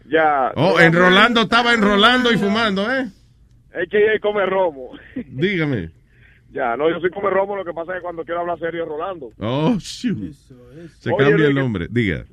Ya. 0.09 0.53
Oh, 0.55 0.78
en 0.78 0.93
Rolando 0.93 1.41
estaba 1.43 1.74
enrolando 1.74 2.33
y 2.33 2.37
fumando, 2.39 2.89
¿eh? 2.95 3.09
HJ 3.74 4.20
come 4.23 4.47
romo. 4.47 4.91
Dígame. 5.16 5.91
Ya, 6.53 6.77
no, 6.77 6.89
yo 6.89 7.01
soy 7.01 7.11
come 7.11 7.28
romo, 7.28 7.57
lo 7.57 7.65
que 7.65 7.73
pasa 7.73 7.93
es 7.93 7.99
que 7.99 8.03
cuando 8.03 8.24
quiero 8.24 8.43
hablar 8.43 8.57
serio 8.61 8.85
es 8.85 8.89
Rolando. 8.89 9.31
Oh, 9.39 9.74
shoot. 9.81 10.33
Se 11.01 11.11
Oye, 11.12 11.24
cambia 11.28 11.49
el 11.49 11.55
nombre. 11.57 11.89
Diga. 11.91 12.24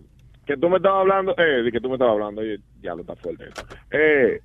Que 0.46 0.56
tú 0.56 0.70
me 0.70 0.78
estabas 0.78 1.02
hablando, 1.02 1.34
eh, 1.36 1.64
de 1.64 1.72
que 1.72 1.80
tú 1.82 1.88
me 1.90 1.96
estabas 1.96 2.14
hablando, 2.14 2.42
oye, 2.42 2.60
ya 2.82 2.94
lo 2.94 3.02
está 3.02 3.16
fuerte. 3.16 3.46
Eh, 3.90 4.40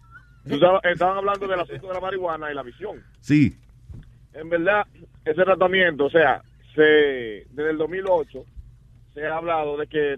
tú 0.48 0.54
estabas- 0.54 0.80
estaban 0.84 1.18
hablando 1.18 1.46
del 1.46 1.60
asunto 1.60 1.86
de 1.88 1.94
la 1.94 2.00
marihuana 2.00 2.50
y 2.50 2.54
la 2.54 2.62
visión. 2.62 3.02
Sí. 3.20 3.54
En 4.32 4.48
verdad, 4.48 4.86
ese 5.26 5.42
tratamiento, 5.44 6.06
o 6.06 6.10
sea, 6.10 6.40
se 6.74 7.44
desde 7.50 7.70
el 7.72 7.76
2008 7.76 8.42
se 9.12 9.26
ha 9.26 9.36
hablado 9.36 9.76
de 9.76 9.86
que 9.86 10.16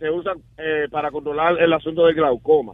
se 0.00 0.10
usa 0.10 0.32
eh, 0.58 0.88
para 0.90 1.10
controlar 1.12 1.60
el 1.60 1.72
asunto 1.72 2.06
del 2.06 2.16
glaucoma. 2.16 2.72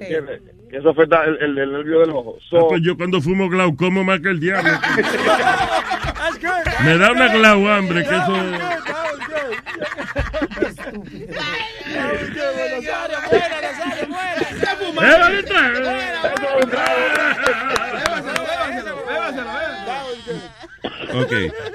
¿Entiendes? 0.00 0.40
Que 0.70 0.78
eso 0.78 0.90
afecta 0.90 1.24
el, 1.24 1.36
el- 1.42 1.58
el 1.58 1.72
nervio 1.72 2.00
del 2.00 2.10
ojo. 2.10 2.36
So, 2.48 2.58
Ah, 2.58 2.64
pues 2.70 2.82
yo 2.82 2.96
cuando 2.96 3.20
fumo 3.20 3.48
glaucoma 3.48 4.02
más 4.02 4.20
que 4.20 4.30
el 4.30 4.40
diablo. 4.40 4.70
Me 6.84 6.98
da 6.98 7.12
una 7.12 7.28
glauhambre 7.28 8.02
que 8.04 8.14
eso 8.16 8.34
¡Eh, 14.98 15.66
Ok, 21.22 21.32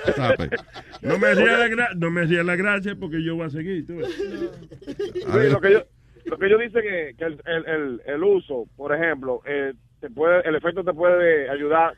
stop 0.07 0.41
it. 0.45 0.53
No 1.01 1.17
me 1.17 1.27
hacía 1.29 1.57
la, 1.57 1.67
gra- 1.67 1.95
no 1.95 2.11
me 2.11 2.23
hacía 2.23 2.43
la 2.43 2.55
gracia 2.55 2.95
porque 2.99 3.23
yo 3.23 3.35
voy 3.35 3.47
a 3.47 3.49
seguir. 3.49 3.85
tú. 3.87 3.99
Sí, 4.03 5.49
lo 5.51 5.59
que 5.61 5.71
yo 5.71 5.83
lo 6.25 6.37
que 6.37 6.49
yo 6.49 6.57
dicen 6.59 6.83
es 6.85 7.17
que 7.17 7.25
el, 7.25 7.41
el, 7.45 7.65
el, 7.67 8.01
el 8.05 8.23
uso, 8.23 8.65
por 8.77 8.93
ejemplo, 8.95 9.41
eh, 9.45 9.73
te 9.99 10.09
puede, 10.09 10.47
el 10.47 10.55
efecto 10.55 10.83
te 10.83 10.93
puede 10.93 11.49
ayudar 11.49 11.95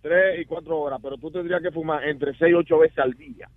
tres 0.00 0.40
y 0.40 0.44
cuatro 0.46 0.78
horas, 0.78 0.98
pero 1.02 1.18
tú 1.18 1.30
tendrías 1.30 1.60
que 1.62 1.70
fumar 1.70 2.02
entre 2.08 2.32
seis 2.38 2.52
y 2.52 2.54
ocho 2.54 2.78
veces 2.78 2.98
al 2.98 3.12
día. 3.12 3.48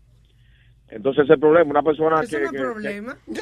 Entonces 0.90 1.24
ese 1.24 1.34
es 1.34 1.36
el 1.36 1.40
problema, 1.40 1.70
una 1.70 1.84
persona 1.84 2.20
Eso 2.22 2.38
que, 2.38 2.44
es 2.44 2.52
que- 2.52 2.58
problema. 2.58 3.16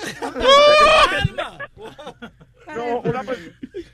no, 2.75 2.99
una, 3.01 3.23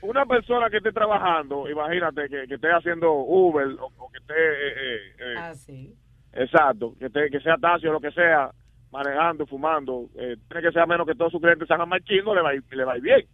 una 0.02 0.26
persona 0.26 0.70
que 0.70 0.78
esté 0.78 0.92
trabajando, 0.92 1.68
imagínate 1.70 2.28
que, 2.28 2.46
que 2.48 2.54
esté 2.54 2.68
haciendo 2.72 3.12
Uber 3.12 3.68
o, 3.80 3.86
o 3.96 4.10
que 4.10 4.18
esté 4.18 4.34
eh, 4.34 4.72
eh, 4.76 4.98
eh, 5.18 5.34
Ah, 5.38 5.54
sí. 5.54 5.94
Exacto, 6.32 6.94
que, 6.98 7.08
te- 7.10 7.30
que 7.30 7.40
sea 7.40 7.56
taxi 7.56 7.86
o 7.86 7.92
lo 7.92 8.00
que 8.00 8.10
sea, 8.10 8.50
manejando, 8.90 9.46
fumando, 9.46 10.08
eh, 10.16 10.36
tiene 10.48 10.62
que 10.66 10.72
ser 10.72 10.82
a 10.82 10.86
menos 10.86 11.06
que 11.06 11.14
todos 11.14 11.30
sus 11.32 11.40
clientes 11.40 11.66
sean 11.68 11.88
más 11.88 12.02
chinos, 12.04 12.34
le 12.34 12.42
va, 12.42 12.50
a 12.50 12.54
ir- 12.54 12.64
le 12.70 12.84
va 12.84 12.92
a 12.94 12.96
ir 12.96 13.02
bien. 13.02 13.26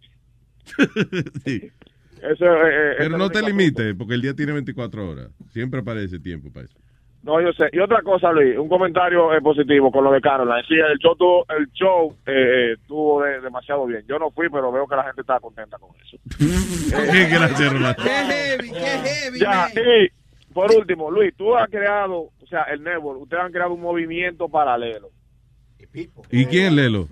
Sí. 1.45 1.71
Eso, 2.21 2.45
Pero 2.99 3.17
no 3.17 3.29
te 3.31 3.41
limites, 3.41 3.95
porque 3.95 4.13
el 4.13 4.21
día 4.21 4.35
tiene 4.35 4.51
24 4.53 5.09
horas. 5.09 5.31
Siempre 5.49 5.79
aparece 5.79 6.19
tiempo 6.19 6.51
para 6.51 6.65
eso. 6.67 6.77
No, 7.23 7.39
yo 7.39 7.53
sé. 7.53 7.69
Y 7.71 7.79
otra 7.79 8.01
cosa, 8.01 8.31
Luis, 8.31 8.57
un 8.57 8.67
comentario 8.67 9.31
eh, 9.33 9.41
positivo 9.41 9.91
con 9.91 10.03
lo 10.03 10.11
de 10.11 10.21
Caroline. 10.21 10.63
Sí, 10.67 10.73
el 10.73 10.97
show, 10.97 11.15
tuvo, 11.15 11.45
el 11.55 11.67
show 11.71 12.15
eh, 12.25 12.31
eh, 12.31 12.73
estuvo 12.73 13.21
de- 13.21 13.41
demasiado 13.41 13.85
bien. 13.85 14.03
Yo 14.07 14.17
no 14.17 14.31
fui, 14.31 14.49
pero 14.49 14.71
veo 14.71 14.87
que 14.87 14.95
la 14.95 15.03
gente 15.03 15.21
está 15.21 15.39
contenta 15.39 15.77
con 15.77 15.91
eso. 16.01 16.17
Gracias, 16.89 17.73
Rolando. 17.73 18.01
Qué 18.03 18.09
heavy, 18.09 18.71
qué 18.71 18.79
heavy. 18.79 19.39
Ya, 19.39 19.67
y 19.69 20.51
por 20.53 20.71
último, 20.75 21.11
Luis, 21.11 21.33
tú 21.37 21.55
has 21.55 21.69
creado, 21.69 22.21
o 22.41 22.47
sea, 22.49 22.63
el 22.63 22.81
network, 22.83 23.21
ustedes 23.21 23.43
han 23.43 23.51
creado 23.51 23.73
un 23.73 23.81
movimiento 23.81 24.49
paralelo. 24.49 25.09
¿Y 26.31 26.45
quién 26.45 26.75
Lelo? 26.75 27.07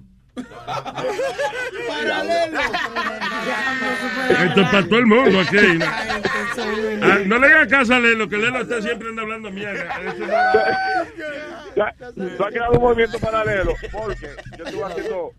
Esto 4.45 4.61
es 4.61 4.69
para 4.69 4.83
todo 4.87 4.99
el 4.99 5.05
mundo 5.05 5.39
aquí. 5.39 5.57
¿no? 5.77 5.85
Ah, 7.05 7.19
no 7.25 7.37
le 7.39 7.47
hagas 7.47 7.67
caso 7.67 7.93
a 7.95 7.99
Lelo, 7.99 8.27
que 8.29 8.37
Lelo 8.37 8.61
está 8.61 8.81
siempre 8.81 9.09
anda 9.09 9.21
hablando 9.23 9.51
mierda. 9.51 9.95
Tú 11.75 11.83
has 12.43 12.51
creado 12.51 12.71
un 12.73 12.81
movimiento 12.81 13.19
paralelo 13.19 13.73
porque 13.91 14.29
yo 14.57 14.65
estuve 14.65 14.83
haciendo 14.83 15.31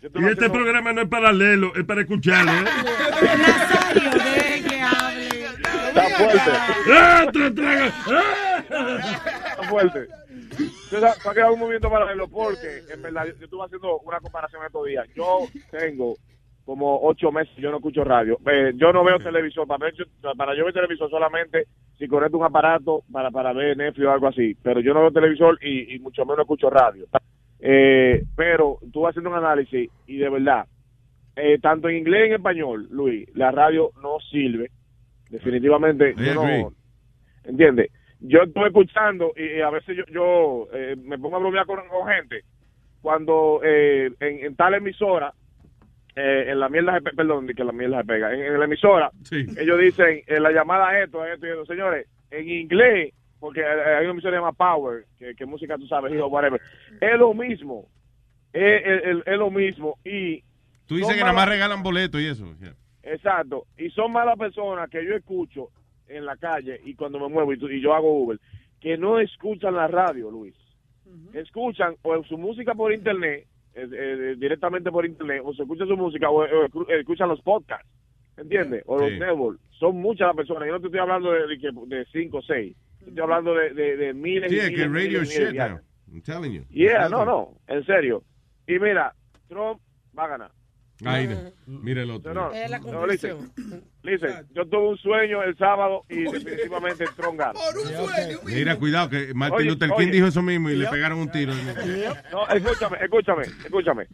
Yo 0.00 0.08
estoy 0.08 0.22
Y 0.22 0.26
este 0.26 0.32
haciendo- 0.46 0.52
programa 0.54 0.92
no 0.92 1.02
es 1.02 1.08
para 1.08 1.32
leerlo, 1.32 1.72
es 1.74 1.84
para 1.84 2.00
escucharlo. 2.02 2.52
¿eh? 2.52 2.64
Nazario, 3.38 4.10
deje 4.10 4.62
que 4.68 4.80
hable. 4.80 5.28
Está 5.88 6.08
fuerte. 6.16 6.50
¡Ah, 6.92 7.26
te 7.32 7.50
traga! 7.50 7.86
Está 9.50 9.62
fuerte. 9.68 10.08
Yo 10.90 11.00
sa- 11.00 11.14
saqué 11.22 11.42
un 11.44 11.58
movimiento 11.58 11.88
paralelo 11.90 12.28
porque, 12.28 12.82
en 12.92 13.02
verdad, 13.02 13.26
yo, 13.26 13.32
yo 13.38 13.44
estuve 13.44 13.64
haciendo 13.64 13.98
una 14.00 14.20
comparación 14.20 14.62
estos 14.64 14.86
días. 14.86 15.06
Yo 15.14 15.48
tengo 15.70 16.16
como 16.64 17.00
ocho 17.02 17.32
meses, 17.32 17.54
yo 17.56 17.70
no 17.70 17.78
escucho 17.78 18.04
radio. 18.04 18.38
Eh, 18.46 18.72
yo 18.76 18.92
no 18.92 19.02
veo 19.02 19.18
televisor. 19.18 19.66
Para, 19.66 19.86
ver, 19.86 19.94
para 20.36 20.54
yo 20.54 20.64
ver 20.64 20.74
televisor 20.74 21.10
solamente 21.10 21.66
si 21.98 22.06
conecto 22.06 22.38
un 22.38 22.44
aparato 22.44 23.02
para, 23.10 23.30
para 23.30 23.52
ver 23.52 23.76
Netflix 23.76 24.06
o 24.06 24.12
algo 24.12 24.26
así. 24.28 24.54
Pero 24.62 24.80
yo 24.80 24.92
no 24.94 25.00
veo 25.00 25.10
televisor 25.12 25.58
y, 25.62 25.94
y 25.94 25.98
mucho 25.98 26.24
menos 26.24 26.40
escucho 26.40 26.68
radio. 26.70 27.06
Eh, 27.58 28.22
pero 28.36 28.78
estuve 28.82 29.08
haciendo 29.08 29.30
un 29.30 29.36
análisis 29.36 29.88
y 30.06 30.16
de 30.18 30.28
verdad, 30.28 30.66
eh, 31.36 31.58
tanto 31.60 31.88
en 31.88 31.96
inglés 31.98 32.22
y 32.24 32.26
en 32.28 32.32
español, 32.34 32.86
Luis, 32.90 33.28
la 33.34 33.50
radio 33.50 33.90
no 34.02 34.18
sirve. 34.30 34.70
Definitivamente, 35.30 36.14
yo 36.16 36.34
no. 36.34 36.72
¿entiendes? 37.44 37.90
Yo 38.24 38.42
estoy 38.42 38.66
escuchando 38.68 39.32
y, 39.36 39.60
a 39.60 39.70
veces 39.70 39.96
yo, 39.96 40.04
yo 40.12 40.68
eh, 40.72 40.96
me 40.96 41.18
pongo 41.18 41.36
a 41.36 41.40
bromear 41.40 41.66
con, 41.66 41.80
con 41.88 42.06
gente 42.08 42.42
cuando 43.00 43.60
eh, 43.64 44.12
en, 44.20 44.44
en 44.46 44.54
tal 44.56 44.74
emisora, 44.74 45.32
eh, 46.14 46.44
en 46.48 46.60
la 46.60 46.68
mierda 46.68 46.94
se 46.94 47.00
pe- 47.02 47.12
perdón, 47.16 47.48
que 47.48 47.64
la 47.64 47.72
mierda 47.72 47.98
se 48.00 48.06
pega, 48.06 48.32
en, 48.32 48.40
en 48.42 48.58
la 48.58 48.64
emisora, 48.66 49.10
ellos 49.58 49.78
dicen, 49.80 50.22
en 50.26 50.42
la 50.42 50.52
llamada 50.52 50.98
esto, 51.02 51.24
esto 51.26 51.46
y 51.46 51.50
esto, 51.50 51.66
señores, 51.66 52.06
en 52.30 52.48
inglés, 52.48 53.12
porque 53.40 53.60
eh, 53.60 53.64
hay 53.64 54.04
una 54.04 54.12
emisora 54.12 54.30
que 54.32 54.36
se 54.36 54.40
llama 54.40 54.52
Power, 54.52 55.04
que, 55.18 55.34
que 55.34 55.46
música 55.46 55.76
tú 55.76 55.86
sabes, 55.88 56.12
o 56.20 56.28
whatever, 56.28 56.60
es 57.00 57.18
lo 57.18 57.34
mismo, 57.34 57.86
es, 58.52 58.82
es- 58.86 59.22
es- 59.26 59.36
lo 59.38 59.50
mismo 59.50 59.98
y... 60.04 60.44
Tú 60.86 60.96
dices 60.96 61.14
que 61.14 61.20
nada 61.22 61.32
más 61.32 61.48
regalan 61.48 61.82
boletos 61.82 62.20
y 62.20 62.26
eso. 62.26 62.54
yeah. 62.60 62.74
Exacto. 63.02 63.64
Y 63.78 63.88
son 63.90 64.12
malas 64.12 64.36
personas 64.38 64.88
que 64.90 65.04
yo 65.04 65.14
escucho 65.16 65.68
en 66.16 66.24
la 66.26 66.36
calle 66.36 66.80
y 66.84 66.94
cuando 66.94 67.18
me 67.18 67.28
muevo 67.28 67.52
y, 67.52 67.58
tú- 67.58 67.68
y 67.68 67.80
yo 67.80 67.94
hago 67.94 68.12
Uber, 68.22 68.38
que 68.80 68.96
no 68.96 69.18
escuchan 69.18 69.74
la 69.74 69.86
radio, 69.88 70.30
Luis. 70.30 70.54
Escuchan 71.32 71.94
o 72.02 72.22
su 72.24 72.38
música 72.38 72.74
por 72.74 72.92
internet, 72.92 73.46
eh, 73.74 73.88
eh, 73.92 74.34
directamente 74.38 74.90
por 74.90 75.04
internet, 75.06 75.42
o 75.44 75.52
se 75.54 75.62
escucha 75.62 75.84
su 75.86 75.96
música 75.96 76.30
o, 76.30 76.42
o 76.42 76.66
escu- 76.66 76.90
escuchan 76.90 77.28
los 77.28 77.40
podcasts, 77.42 77.88
¿entiendes? 78.36 78.82
O 78.86 78.98
los 78.98 79.10
networks. 79.18 79.60
Son 79.78 79.96
muchas 79.96 80.28
las 80.28 80.36
personas. 80.36 80.66
Yo 80.66 80.72
no 80.72 80.80
te 80.80 80.86
estoy 80.86 81.00
hablando 81.00 81.32
de, 81.32 81.46
de, 81.46 81.58
que- 81.58 81.70
de 81.96 82.06
cinco 82.12 82.38
o 82.38 82.42
seis. 82.42 82.76
Estoy 83.00 83.20
hablando 83.20 83.54
de, 83.54 83.70
de, 83.74 83.96
de 83.96 84.14
miles 84.14 84.50
Sí, 84.50 84.56
y 84.56 84.58
es 84.60 84.64
miles, 84.70 84.80
que 84.82 84.88
miles, 84.88 85.04
radio 85.04 85.20
miles 85.20 85.30
shit 85.52 85.54
now. 85.58 85.80
I'm 86.12 86.22
telling 86.22 86.52
you. 86.52 86.64
Yeah, 86.70 87.08
no, 87.08 87.24
no, 87.24 87.54
en 87.68 87.84
serio. 87.84 88.22
Y 88.66 88.78
mira, 88.78 89.14
Trump 89.48 89.80
va 90.16 90.24
a 90.24 90.28
ganar. 90.28 90.50
Ahí, 91.04 91.28
mira 91.66 92.02
el 92.02 92.10
otro. 92.10 92.32
No, 92.34 92.48
no, 92.48 92.52
Es 92.52 92.70
la 92.70 92.78
no, 92.78 93.06
listen, 93.06 93.36
listen, 94.02 94.46
yo 94.54 94.66
tuve 94.66 94.88
un 94.90 94.98
sueño 94.98 95.42
el 95.42 95.56
sábado 95.56 96.04
y 96.08 96.22
definitivamente 96.24 97.04
Trump 97.16 97.38
gana. 97.38 97.58
Mira, 98.46 98.76
cuidado, 98.78 99.08
que 99.10 99.32
Martin 99.34 99.58
Oye, 99.58 99.68
Luther 99.70 99.88
King 99.90 99.94
oye. 99.96 100.10
dijo 100.12 100.26
eso 100.26 100.42
mismo 100.42 100.70
y 100.70 100.76
le 100.76 100.86
pegaron 100.88 101.18
un 101.18 101.30
tiro. 101.30 101.52
No, 102.32 102.46
escúchame, 102.48 102.98
escúchame, 103.02 103.42
escúchame. 103.42 104.06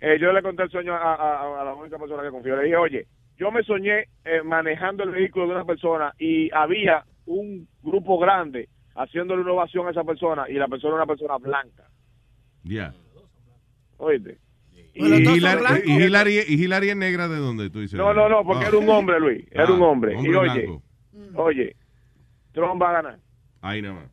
Eh, 0.00 0.18
yo 0.20 0.32
le 0.32 0.42
conté 0.42 0.64
el 0.64 0.70
sueño 0.70 0.92
a, 0.94 1.14
a- 1.14 1.60
a 1.62 1.64
la 1.64 1.74
única 1.74 1.98
persona 1.98 2.22
que 2.22 2.30
confío. 2.30 2.56
Le 2.56 2.64
dije, 2.64 2.76
oye, 2.76 3.06
yo 3.38 3.50
me 3.50 3.62
soñé 3.62 4.00
eh, 4.24 4.42
manejando 4.44 5.02
el 5.04 5.10
vehículo 5.10 5.46
de 5.46 5.52
una 5.54 5.64
persona 5.64 6.12
y 6.18 6.50
había 6.54 7.04
un 7.26 7.66
grupo 7.82 8.18
grande 8.18 8.68
haciéndole 8.96 9.42
una 9.42 9.52
ovación 9.52 9.86
a 9.86 9.90
esa 9.92 10.04
persona 10.04 10.44
y 10.48 10.54
la 10.54 10.68
persona 10.68 10.94
era 10.96 11.04
una 11.04 11.06
persona 11.06 11.38
blanca. 11.38 11.84
Ya. 12.64 12.92
Oíste. 13.96 14.38
¿Y 14.94 15.04
Hillary, 15.06 15.82
y, 15.86 15.92
Hillary, 16.04 16.38
¿Y 16.46 16.54
Hillary 16.64 16.90
es 16.90 16.96
negra 16.96 17.28
de 17.28 17.36
dónde 17.38 17.68
tú 17.70 17.80
dices? 17.80 17.98
No, 17.98 18.14
no, 18.14 18.28
no, 18.28 18.44
porque 18.44 18.64
Ah. 18.66 18.68
era 18.68 18.78
un 18.78 18.88
hombre, 18.88 19.18
Luis. 19.20 19.44
Era 19.50 19.64
Ah, 19.68 19.72
un 19.72 19.82
hombre. 19.82 20.14
hombre 20.16 20.30
y 20.32 20.34
oye, 20.36 20.66
blanco. 20.66 20.82
oye, 21.42 21.76
Trump 22.52 22.80
va 22.80 22.90
a 22.90 22.92
ganar. 22.92 23.18
Ahí 23.60 23.82
nada 23.82 23.94
más. 23.94 24.04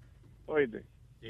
Oíste. 0.48 0.84
I 1.24 1.30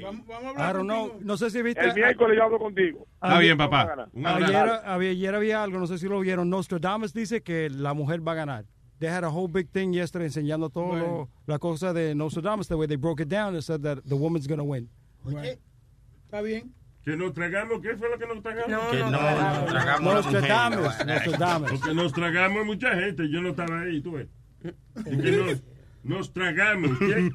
don't 0.72 0.84
know. 0.84 1.18
No 1.20 1.36
sé 1.36 1.50
si 1.50 1.60
viste. 1.60 1.80
El 1.84 1.94
miércoles 1.94 2.36
yo 2.38 2.44
hablo 2.44 2.58
contigo. 2.58 3.06
Está 3.22 3.38
bien, 3.40 3.60
a 3.60 3.68
papá. 3.68 4.08
Ayer, 4.24 4.70
ayer 4.86 5.34
había 5.34 5.62
algo, 5.62 5.78
no 5.78 5.86
sé 5.86 5.98
si 5.98 6.08
lo 6.08 6.18
vieron. 6.20 6.48
Nostradamus 6.48 7.12
dice 7.12 7.42
que 7.42 7.68
la 7.68 7.92
mujer 7.92 8.26
va 8.26 8.32
a 8.32 8.36
ganar. 8.36 8.64
They 9.00 9.10
had 9.10 9.24
a 9.24 9.28
whole 9.30 9.52
big 9.52 9.68
thing 9.70 9.92
yesterday 9.92 10.28
enseñando 10.28 10.70
todo 10.70 10.96
lo- 10.96 11.28
la 11.46 11.58
cosa 11.58 11.92
de 11.92 12.14
Nostradamus, 12.14 12.68
the 12.68 12.74
way 12.76 12.86
they 12.88 12.96
broke 12.96 13.20
it 13.22 13.28
down 13.28 13.52
and 13.54 13.62
said 13.62 13.80
that 13.82 13.98
the 14.08 14.14
woman's 14.14 14.46
going 14.46 14.58
to 14.60 14.64
win. 14.64 14.88
Está 16.24 16.40
bien. 16.40 16.72
Que 17.04 17.16
nos 17.16 17.32
tragamos, 17.32 17.80
¿qué 17.82 17.96
fue 17.96 18.08
lo 18.08 18.18
que 18.18 18.26
nos 18.26 18.42
tragamos? 18.42 18.70
No, 18.70 18.90
que 18.90 18.98
no, 18.98 19.10
no, 19.10 19.20
no, 19.20 19.50
nos 19.52 19.60
no. 19.60 19.66
tragamos. 19.66 20.14
Nostradamus, 20.14 21.06
Nostradamus. 21.06 21.70
Porque 21.72 21.94
nos 21.94 22.12
tragamos 22.12 22.64
mucha 22.66 22.94
gente, 22.94 23.28
yo 23.28 23.40
no 23.40 23.50
estaba 23.50 23.80
ahí, 23.80 24.00
tú 24.00 24.12
ves. 24.12 24.28
Y 25.06 25.16
que 25.20 25.32
nos, 25.32 25.62
nos 26.04 26.32
tragamos, 26.32 26.96
¿qué? 27.00 27.30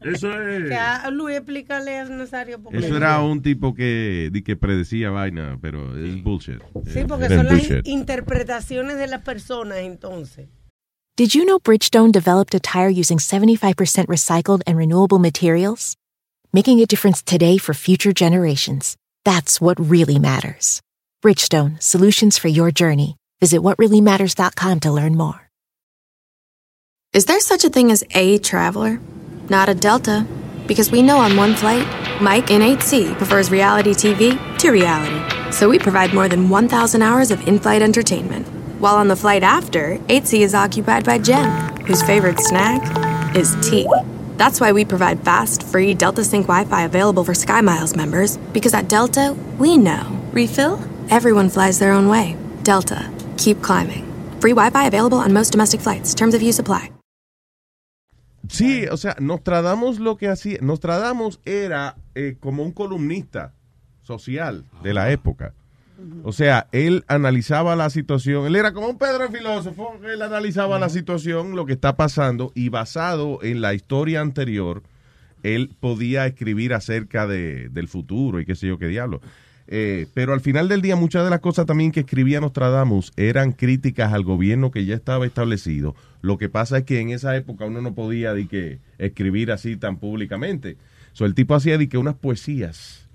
Eso 0.00 0.42
es... 0.42 0.68
Que 0.68 0.74
a 0.76 1.10
Luis, 1.10 1.36
explícale 1.36 1.98
a 1.98 2.04
Nazario. 2.04 2.60
Porque 2.62 2.78
Eso 2.78 2.96
era 2.96 3.20
un 3.20 3.42
tipo 3.42 3.74
que, 3.74 4.30
di 4.32 4.42
que 4.42 4.56
predecía 4.56 5.10
vaina, 5.10 5.58
pero 5.60 5.96
es 5.98 6.22
bullshit. 6.22 6.60
Sí, 6.86 7.00
porque 7.06 7.26
Era 7.26 7.36
son 7.38 7.46
las 7.46 7.68
bullshit. 7.68 7.86
interpretaciones 7.86 8.96
de 8.98 9.06
las 9.08 9.22
personas 9.22 9.78
entonces. 9.78 10.48
Did 11.16 11.30
you 11.30 11.44
know 11.44 11.58
Bridgestone 11.58 12.12
developed 12.12 12.54
a 12.54 12.60
tire 12.60 12.90
using 12.90 13.18
75% 13.18 14.06
recycled 14.06 14.62
and 14.66 14.76
renewable 14.78 15.18
materials? 15.18 15.96
Making 16.50 16.80
a 16.80 16.86
difference 16.86 17.22
today 17.22 17.58
for 17.58 17.74
future 17.74 18.12
generations. 18.12 18.96
That's 19.26 19.60
what 19.60 19.78
really 19.78 20.18
matters. 20.18 20.80
Bridgestone, 21.22 21.82
solutions 21.82 22.38
for 22.38 22.48
your 22.48 22.70
journey. 22.70 23.16
Visit 23.40 23.60
whatreallymatters.com 23.60 24.80
to 24.80 24.90
learn 24.90 25.14
more. 25.14 25.50
Is 27.12 27.26
there 27.26 27.40
such 27.40 27.64
a 27.64 27.68
thing 27.68 27.92
as 27.92 28.02
a 28.12 28.38
traveler? 28.38 28.98
Not 29.50 29.68
a 29.68 29.74
Delta. 29.74 30.26
Because 30.66 30.90
we 30.90 31.02
know 31.02 31.18
on 31.18 31.36
one 31.36 31.54
flight, 31.54 31.86
Mike 32.22 32.50
in 32.50 32.62
8C 32.62 33.18
prefers 33.18 33.50
reality 33.50 33.92
TV 33.92 34.38
to 34.58 34.70
reality. 34.70 35.52
So 35.52 35.68
we 35.68 35.78
provide 35.78 36.14
more 36.14 36.28
than 36.28 36.48
1,000 36.48 37.02
hours 37.02 37.30
of 37.30 37.46
in 37.46 37.58
flight 37.58 37.82
entertainment. 37.82 38.46
While 38.80 38.96
on 38.96 39.08
the 39.08 39.16
flight 39.16 39.42
after, 39.42 39.98
8C 40.08 40.40
is 40.40 40.54
occupied 40.54 41.04
by 41.04 41.18
Jen, 41.18 41.76
whose 41.84 42.02
favorite 42.02 42.40
snack 42.40 43.36
is 43.36 43.54
tea. 43.60 43.86
That's 44.38 44.60
why 44.60 44.70
we 44.70 44.84
provide 44.84 45.24
fast, 45.24 45.64
free 45.64 45.94
Delta 45.94 46.24
Sync 46.24 46.46
Wi 46.46 46.64
Fi 46.64 46.84
available 46.84 47.24
for 47.24 47.34
SkyMiles 47.34 47.96
members, 47.96 48.38
because 48.52 48.72
at 48.72 48.88
Delta, 48.88 49.36
we 49.58 49.76
know. 49.76 50.06
Refill? 50.32 50.78
Everyone 51.10 51.50
flies 51.50 51.78
their 51.78 51.92
own 51.92 52.08
way. 52.08 52.36
Delta. 52.62 53.10
Keep 53.36 53.62
climbing. 53.62 54.06
Free 54.40 54.52
Wi 54.52 54.70
Fi 54.70 54.86
available 54.86 55.18
on 55.18 55.32
most 55.32 55.50
domestic 55.50 55.80
flights. 55.80 56.14
Terms 56.14 56.34
of 56.34 56.42
use 56.42 56.60
apply. 56.60 56.92
Sí, 58.48 58.86
o 58.90 58.96
sea, 58.96 59.14
Nostradamus 59.20 59.98
lo 59.98 60.16
que 60.16 60.28
hacía, 60.28 60.58
Nostradamus 60.62 61.38
era 61.44 61.96
eh, 62.14 62.36
como 62.40 62.62
un 62.62 62.72
columnista 62.72 63.52
social 64.02 64.64
de 64.82 64.94
la 64.94 65.10
época. 65.10 65.52
O 66.22 66.32
sea, 66.32 66.68
él 66.72 67.04
analizaba 67.08 67.74
la 67.74 67.90
situación, 67.90 68.46
él 68.46 68.56
era 68.56 68.72
como 68.72 68.88
un 68.88 68.98
Pedro 68.98 69.24
el 69.24 69.32
filósofo, 69.32 69.98
él 70.04 70.22
analizaba 70.22 70.78
la 70.78 70.88
situación, 70.88 71.56
lo 71.56 71.66
que 71.66 71.72
está 71.72 71.96
pasando, 71.96 72.52
y 72.54 72.68
basado 72.68 73.40
en 73.42 73.60
la 73.60 73.74
historia 73.74 74.20
anterior, 74.20 74.82
él 75.42 75.70
podía 75.80 76.26
escribir 76.26 76.72
acerca 76.74 77.26
de, 77.26 77.68
del 77.70 77.88
futuro 77.88 78.40
y 78.40 78.46
qué 78.46 78.54
sé 78.54 78.68
yo 78.68 78.78
qué 78.78 78.86
diablo. 78.86 79.20
Eh, 79.70 80.06
pero 80.14 80.32
al 80.32 80.40
final 80.40 80.68
del 80.68 80.80
día, 80.80 80.96
muchas 80.96 81.24
de 81.24 81.30
las 81.30 81.40
cosas 81.40 81.66
también 81.66 81.92
que 81.92 82.00
escribía 82.00 82.40
Nostradamus 82.40 83.12
eran 83.16 83.52
críticas 83.52 84.14
al 84.14 84.24
gobierno 84.24 84.70
que 84.70 84.86
ya 84.86 84.94
estaba 84.94 85.26
establecido. 85.26 85.94
Lo 86.22 86.38
que 86.38 86.48
pasa 86.48 86.78
es 86.78 86.84
que 86.84 87.00
en 87.00 87.10
esa 87.10 87.36
época 87.36 87.66
uno 87.66 87.82
no 87.82 87.94
podía 87.94 88.32
de 88.32 88.48
que, 88.48 88.78
escribir 88.96 89.52
así 89.52 89.76
tan 89.76 89.98
públicamente. 89.98 90.78
So, 91.12 91.26
el 91.26 91.34
tipo 91.34 91.54
hacía 91.54 91.76
de 91.76 91.88
que 91.88 91.98
unas 91.98 92.14
poesías 92.14 93.07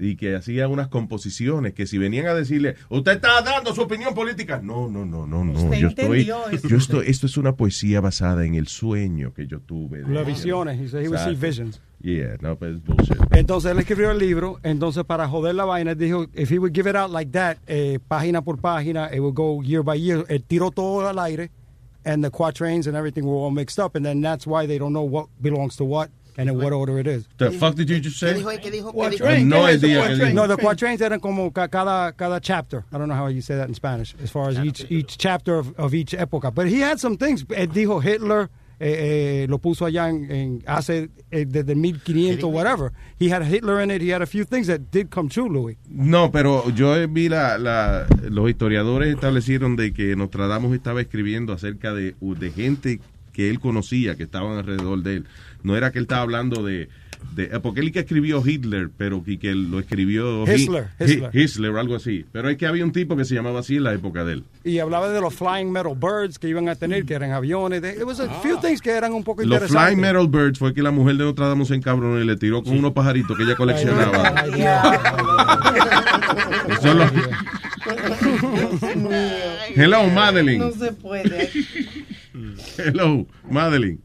y 0.00 0.16
que 0.16 0.36
hacía 0.36 0.68
unas 0.68 0.88
composiciones 0.88 1.74
que 1.74 1.86
si 1.86 1.98
venían 1.98 2.26
a 2.26 2.34
decirle, 2.34 2.76
usted 2.88 3.12
está 3.12 3.42
dando 3.42 3.74
su 3.74 3.82
opinión 3.82 4.14
política. 4.14 4.60
No, 4.62 4.88
no, 4.88 5.04
no, 5.04 5.26
no, 5.26 5.44
no. 5.44 5.52
Usted 5.52 5.78
Yo 5.78 5.88
estoy, 5.88 6.20
eso. 6.22 6.68
yo 6.68 6.76
estoy, 6.76 7.06
esto 7.08 7.26
es 7.26 7.36
una 7.36 7.54
poesía 7.56 8.00
basada 8.00 8.44
en 8.44 8.54
el 8.54 8.68
sueño 8.68 9.32
que 9.34 9.46
yo 9.46 9.60
tuve. 9.60 10.02
de- 10.02 10.12
Las 10.14 10.26
visiones. 10.26 10.80
He 10.80 10.88
said 10.88 11.02
he 11.04 11.08
would 11.08 11.20
see 11.20 11.34
visions. 11.34 11.80
Yeah, 12.00 12.36
no, 12.40 12.56
pero 12.56 12.74
es 12.74 12.82
bullshit. 12.84 13.16
Entonces 13.30 13.70
él 13.70 13.78
escribió 13.78 14.10
el 14.10 14.18
libro, 14.18 14.58
entonces 14.64 15.04
para 15.04 15.28
joder 15.28 15.54
la 15.54 15.64
vaina 15.64 15.94
dijo, 15.94 16.26
if 16.34 16.50
he 16.50 16.58
would 16.58 16.72
give 16.74 16.88
it 16.90 16.96
out 16.96 17.10
like 17.12 17.30
that, 17.32 17.58
eh, 17.66 17.98
página 18.08 18.42
por 18.42 18.58
página, 18.58 19.08
it 19.14 19.20
would 19.20 19.34
go 19.34 19.62
year 19.62 19.82
by 19.82 19.96
year. 20.00 20.24
Él 20.28 20.42
tiró 20.42 20.70
todo 20.72 21.06
al 21.08 21.18
aire, 21.20 21.50
and 22.04 22.24
the 22.24 22.30
quatrains 22.30 22.88
and 22.88 22.96
everything 22.96 23.22
were 23.24 23.36
all 23.44 23.52
mixed 23.52 23.78
up, 23.78 23.94
and 23.94 24.04
then 24.04 24.20
that's 24.20 24.46
why 24.48 24.66
they 24.66 24.78
don't 24.78 24.92
know 24.92 25.04
what 25.08 25.28
belongs 25.40 25.76
to 25.76 25.84
what 25.84 26.10
and 26.36 26.48
in 26.48 26.56
what 26.56 26.72
order 26.72 26.98
it 26.98 27.06
is. 27.06 27.26
The 27.38 27.50
fuck 27.50 27.74
did 27.74 27.88
you 27.88 28.00
just 28.00 28.18
say? 28.18 28.32
¿Qué 28.34 28.38
dijo? 28.38 28.50
¿Qué 28.60 28.70
dijo? 28.70 28.92
¿Qué 28.92 29.10
dijo? 29.10 29.18
Quatrain, 29.18 29.48
No 29.48 29.64
¿qué 29.66 29.72
es 29.74 29.82
eso, 29.82 29.86
idea? 30.14 30.32
No, 30.34 30.46
the 30.48 30.56
quatrains 30.56 31.00
eran 31.00 31.20
como 31.20 31.50
ca- 31.52 31.68
cada, 31.68 32.12
cada 32.12 32.40
chapter. 32.40 32.84
I 32.92 32.98
don't 32.98 33.08
know 33.08 33.16
how 33.16 33.28
you 33.28 33.42
say 33.42 33.56
that 33.56 33.68
in 33.68 33.74
Spanish, 33.74 34.14
as 34.22 34.30
far 34.30 34.48
as 34.50 34.58
each, 34.64 34.86
each 34.90 35.16
chapter 35.18 35.54
of, 35.58 35.72
of 35.78 35.94
each 35.94 36.12
época. 36.14 36.50
But 36.54 36.66
he 36.68 36.80
had 36.80 36.98
some 36.98 37.16
things. 37.16 37.44
Él 37.50 37.68
dijo 37.72 38.00
Hitler, 38.02 38.48
eh, 38.80 39.42
eh, 39.44 39.46
lo 39.48 39.58
puso 39.58 39.84
allá 39.86 40.08
en, 40.08 40.28
en 40.32 40.62
hace 40.66 41.08
eh, 41.30 41.44
desde 41.46 41.76
1500 41.76 42.50
whatever. 42.52 42.90
He 43.20 43.28
had 43.30 43.42
Hitler 43.46 43.80
in 43.80 43.90
it. 43.92 44.02
He 44.02 44.10
had 44.12 44.22
a 44.22 44.26
few 44.26 44.44
things 44.44 44.66
that 44.66 44.90
did 44.90 45.08
come 45.10 45.28
true, 45.28 45.48
Louis. 45.48 45.76
No, 45.88 46.32
pero 46.32 46.68
yo 46.70 46.94
vi 47.08 47.28
la, 47.28 47.58
la- 47.58 48.06
los 48.28 48.48
historiadores 48.50 49.14
establecieron 49.14 49.76
de 49.76 49.92
que 49.92 50.16
Nostradamus 50.16 50.74
estaba 50.74 51.00
escribiendo 51.00 51.52
acerca 51.52 51.92
de, 51.94 52.16
de 52.20 52.50
gente 52.50 53.00
que 53.32 53.48
él 53.48 53.60
conocía, 53.60 54.16
que 54.16 54.24
estaban 54.24 54.58
alrededor 54.58 55.02
de 55.02 55.14
él. 55.16 55.26
No 55.62 55.76
era 55.76 55.90
que 55.92 55.98
él 55.98 56.04
estaba 56.04 56.22
hablando 56.22 56.62
de... 56.64 56.88
de 57.34 57.44
eh, 57.44 57.60
porque 57.62 57.80
él 57.80 57.92
que 57.92 58.00
escribió 58.00 58.42
Hitler, 58.44 58.90
pero 58.96 59.22
que, 59.22 59.38
que 59.38 59.54
lo 59.54 59.78
escribió... 59.78 60.44
Hi- 60.46 60.62
Hitler, 60.62 60.86
Hi- 60.98 61.04
Hitler. 61.12 61.30
Hitler 61.32 61.70
o 61.70 61.78
algo 61.80 61.94
así. 61.96 62.24
Pero 62.32 62.48
es 62.48 62.56
que 62.56 62.66
había 62.66 62.84
un 62.84 62.92
tipo 62.92 63.16
que 63.16 63.24
se 63.24 63.34
llamaba 63.34 63.60
así 63.60 63.76
en 63.76 63.84
la 63.84 63.92
época 63.92 64.24
de 64.24 64.34
él. 64.34 64.44
Y 64.64 64.78
hablaba 64.80 65.08
de 65.08 65.20
los 65.20 65.32
flying 65.34 65.70
metal 65.70 65.94
birds 65.94 66.38
que 66.38 66.48
iban 66.48 66.68
a 66.68 66.74
tener, 66.74 67.04
que 67.04 67.14
eran 67.14 67.30
aviones. 67.32 67.80
de- 67.82 67.92
It 67.92 68.02
was 68.04 68.18
a 68.20 68.28
few 68.42 68.58
things 68.60 68.80
que 68.80 68.90
eran 68.90 69.12
un 69.12 69.22
poco 69.24 69.42
Los 69.42 69.52
interesantes. 69.52 69.84
Flying 69.94 70.00
Metal 70.00 70.28
Birds 70.28 70.58
fue 70.58 70.74
que 70.74 70.82
la 70.82 70.90
mujer 70.90 71.16
de 71.16 71.24
Nostradamus 71.24 71.68
se 71.68 71.74
encabronó 71.74 72.20
y 72.20 72.24
le 72.26 72.36
tiró 72.36 72.62
con 72.62 72.76
unos 72.76 72.92
pajaritos 72.92 73.36
que 73.36 73.44
ella 73.44 73.54
coleccionaba. 73.56 74.34
Ay, 74.36 74.50
los- 76.94 77.12
Hello, 79.74 80.06
Madeline. 80.08 80.58
No 80.58 80.70
se 80.72 80.92
puede. 80.92 81.50
Hello, 82.78 83.26
Madeline. 83.50 84.00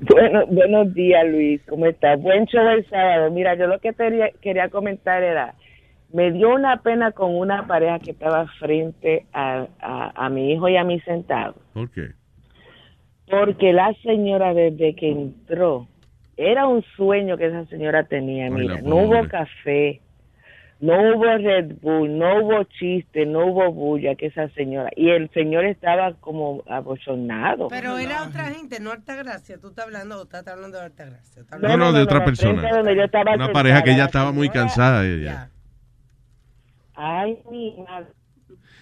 Bueno, 0.00 0.46
buenos 0.46 0.94
días, 0.94 1.26
Luis. 1.28 1.60
¿Cómo 1.68 1.86
estás? 1.86 2.20
Buen 2.22 2.46
show 2.46 2.66
el 2.68 2.88
sábado. 2.88 3.30
Mira, 3.30 3.54
yo 3.54 3.66
lo 3.66 3.78
que 3.80 3.92
quería 4.40 4.68
comentar 4.70 5.22
era, 5.22 5.54
me 6.12 6.32
dio 6.32 6.54
una 6.54 6.78
pena 6.82 7.12
con 7.12 7.34
una 7.36 7.66
pareja 7.66 7.98
que 7.98 8.12
estaba 8.12 8.46
frente 8.58 9.26
a, 9.32 9.66
a, 9.80 10.26
a 10.26 10.28
mi 10.30 10.52
hijo 10.52 10.68
y 10.68 10.76
a 10.76 10.84
mí 10.84 11.00
sentados. 11.00 11.56
¿Por 11.74 11.90
qué? 11.90 12.08
Porque 13.30 13.72
la 13.72 13.92
señora 14.02 14.54
desde 14.54 14.94
que 14.94 15.10
entró, 15.10 15.86
era 16.36 16.66
un 16.66 16.82
sueño 16.96 17.36
que 17.36 17.46
esa 17.46 17.66
señora 17.66 18.04
tenía. 18.04 18.46
Ay, 18.46 18.50
Mira, 18.50 18.80
no 18.80 18.96
hubo 18.96 19.28
café, 19.28 20.00
no 20.80 20.94
hubo 21.14 21.24
Red 21.24 21.76
Bull, 21.82 22.18
no 22.18 22.42
hubo 22.42 22.64
chiste, 22.64 23.26
no 23.26 23.46
hubo 23.46 23.70
bulla 23.72 24.14
que 24.14 24.26
esa 24.26 24.48
señora. 24.50 24.90
Y 24.96 25.10
el 25.10 25.30
señor 25.32 25.64
estaba 25.66 26.14
como 26.14 26.62
abochornado. 26.66 27.68
Pero 27.68 27.98
era 27.98 28.24
otra 28.26 28.44
gente, 28.46 28.80
no 28.80 28.90
Altagracia. 28.90 29.58
Tú 29.58 29.68
estás 29.68 29.84
hablando 29.86 30.18
o 30.20 30.22
estás 30.24 30.46
hablando 30.48 30.78
de 30.78 30.84
Altagracia. 30.84 31.42
Estás 31.42 31.60
No, 31.60 31.68
hablando- 31.68 31.84
no, 31.86 31.92
de 31.92 32.02
otra 32.02 32.24
persona. 32.24 32.62
donde 32.70 32.96
yo 32.96 33.02
estaba 33.02 33.22
Una 33.34 33.46
sentada, 33.46 33.52
pareja 33.52 33.82
que 33.82 33.96
ya 33.96 34.04
estaba 34.06 34.32
muy 34.32 34.48
cansada. 34.48 35.06
Ella. 35.06 35.50
Ay, 36.94 37.38
mi 37.50 37.76
madre. 37.88 38.08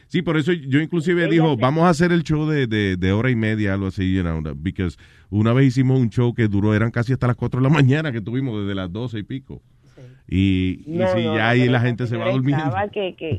Sí, 0.09 0.23
por 0.23 0.37
eso 0.39 0.53
yo 0.53 0.81
inclusive 0.81 1.23
Ella 1.23 1.31
dijo, 1.33 1.55
se- 1.55 1.61
vamos 1.61 1.85
a 1.85 1.91
hacer 1.91 2.12
el 2.12 2.23
show 2.23 2.47
de, 2.49 2.66
de, 2.66 2.97
de 2.97 3.12
hora 3.12 3.31
y 3.31 3.37
media, 3.37 3.75
algo 3.75 3.89
así, 3.89 4.15
you 4.15 4.23
know, 4.23 4.41
because 4.57 4.97
una 5.31 5.53
vez 5.53 5.66
hicimos 5.66 6.01
un 6.01 6.09
show 6.09 6.33
que 6.33 6.49
duró, 6.49 6.75
eran 6.75 6.91
casi 6.91 7.12
hasta 7.12 7.27
las 7.27 7.37
4 7.37 7.61
de 7.61 7.69
la 7.69 7.69
mañana, 7.75 8.11
que 8.11 8.20
tuvimos 8.23 8.61
desde 8.62 8.75
las 8.75 8.91
12 8.91 9.19
y 9.19 9.23
pico. 9.23 9.61
Y, 10.29 10.83
y 10.87 10.99
No, 10.99 11.09
si 11.09 11.25
no, 11.25 11.37
ya 11.37 11.49
ahí 11.49 11.69
la 11.69 11.81
gente 11.81 12.07
se 12.07 12.17
va 12.17 12.31
durmiendo. 12.31 12.65
estaba 12.65 12.89
que, 12.89 13.15
que 13.17 13.39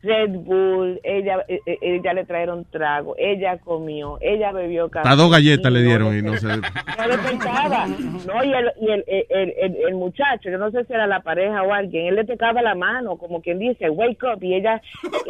Red 0.00 0.30
Bull, 0.30 1.00
ella, 1.02 1.44
eh, 1.48 1.60
eh, 1.66 1.78
ella 1.82 2.12
le 2.14 2.24
trajeron 2.24 2.64
trago, 2.70 3.16
ella 3.18 3.58
comió, 3.58 4.16
ella 4.20 4.52
bebió 4.52 4.88
café. 4.88 5.08
Hasta 5.08 5.20
dos 5.20 5.30
galletas 5.30 5.72
le 5.72 5.82
dieron 5.82 6.16
y 6.16 6.22
no 6.22 6.36
se... 6.36 6.46
No 6.46 6.54
le 6.56 7.18
tocaba. 7.18 7.86
No, 7.88 8.44
y, 8.44 8.52
el, 8.52 8.72
y 8.80 8.90
el, 8.90 9.04
el, 9.08 9.54
el, 9.60 9.76
el 9.88 9.94
muchacho, 9.96 10.50
yo 10.50 10.58
no 10.58 10.70
sé 10.70 10.84
si 10.84 10.92
era 10.92 11.08
la 11.08 11.20
pareja 11.20 11.62
o 11.62 11.72
alguien, 11.72 12.06
él 12.06 12.14
le 12.14 12.24
tocaba 12.24 12.62
la 12.62 12.76
mano, 12.76 13.16
como 13.16 13.42
quien 13.42 13.58
dice, 13.58 13.90
wake 13.90 14.22
up, 14.22 14.42
y 14.42 14.54
ella, 14.54 14.80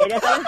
ella 0.07 0.17
estaba 0.17 0.39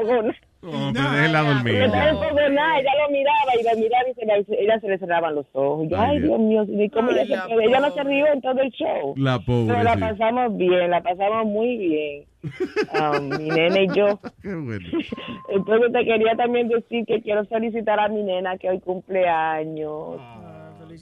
No, 0.62 0.92
pero 0.92 1.10
déjela 1.12 1.40
dormir. 1.42 1.74
Estaba 1.82 2.04
ya. 2.04 2.10
enfogona, 2.10 2.78
ella 2.80 2.90
lo 3.02 3.10
miraba 3.10 3.56
y 3.58 3.62
la 3.62 3.74
miraba 3.76 4.08
y 4.10 4.14
se 4.14 4.26
le- 4.26 4.62
ella 4.62 4.80
se 4.80 4.88
le 4.88 4.98
cerraban 4.98 5.34
los 5.34 5.46
ojos. 5.54 5.88
Yo, 5.88 5.98
Ay, 5.98 6.16
ay, 6.16 6.22
Dios 6.22 6.38
mío, 6.38 6.64
¿y 6.68 6.88
cómo 6.90 7.10
ella, 7.12 7.24
se 7.46 7.54
ella 7.64 7.80
no 7.80 7.90
se 7.92 8.02
rió 8.04 8.26
en 8.32 8.40
todo 8.42 8.60
el 8.60 8.70
show. 8.72 9.14
La 9.16 9.38
pobre, 9.38 9.72
Pero 9.72 9.82
la 9.84 9.94
sí. 9.94 10.00
pasamos 10.00 10.56
bien, 10.58 10.90
la 10.90 11.00
pasamos 11.02 11.46
muy 11.46 11.76
bien. 11.78 12.24
Um, 12.94 13.28
mi 13.38 13.48
nena 13.48 13.80
y 13.80 13.88
yo. 13.88 14.18
Qué 14.42 14.54
bueno. 14.54 14.86
Entonces 15.48 15.92
te 15.92 16.04
quería 16.04 16.34
también 16.36 16.68
decir 16.68 17.04
que 17.06 17.20
quiero 17.22 17.44
felicitar 17.46 17.98
a 17.98 18.08
mi 18.08 18.22
nena 18.22 18.56
que 18.58 18.68
hoy 18.70 18.80
cumple 18.80 19.26
años. 19.28 20.20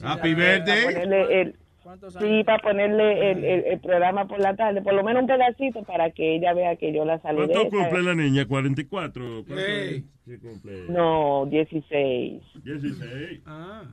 Happy 0.01 0.33
birthday. 0.35 1.53
El, 1.93 2.11
sí, 2.11 2.43
para 2.43 2.59
ponerle 2.59 3.31
el, 3.31 3.43
el, 3.43 3.65
el 3.65 3.79
programa 3.79 4.27
por 4.27 4.39
la 4.39 4.55
tarde, 4.55 4.81
por 4.81 4.93
lo 4.93 5.03
menos 5.03 5.21
un 5.23 5.27
pedacito 5.27 5.83
para 5.83 6.11
que 6.11 6.35
ella 6.35 6.53
vea 6.53 6.75
que 6.75 6.93
yo 6.93 7.05
la 7.05 7.19
saludé. 7.21 7.53
¿Cuánto 7.53 7.69
cumple 7.69 7.89
¿sabes? 7.89 8.05
la 8.05 8.15
niña? 8.15 8.43
¿44? 8.45 9.45
¿Cuánto 9.45 9.55
Sí. 9.55 10.05
sí 10.25 10.37
cumple? 10.39 10.83
No, 10.89 11.45
16. 11.49 12.41
16. 12.63 13.41
Ah. 13.45 13.83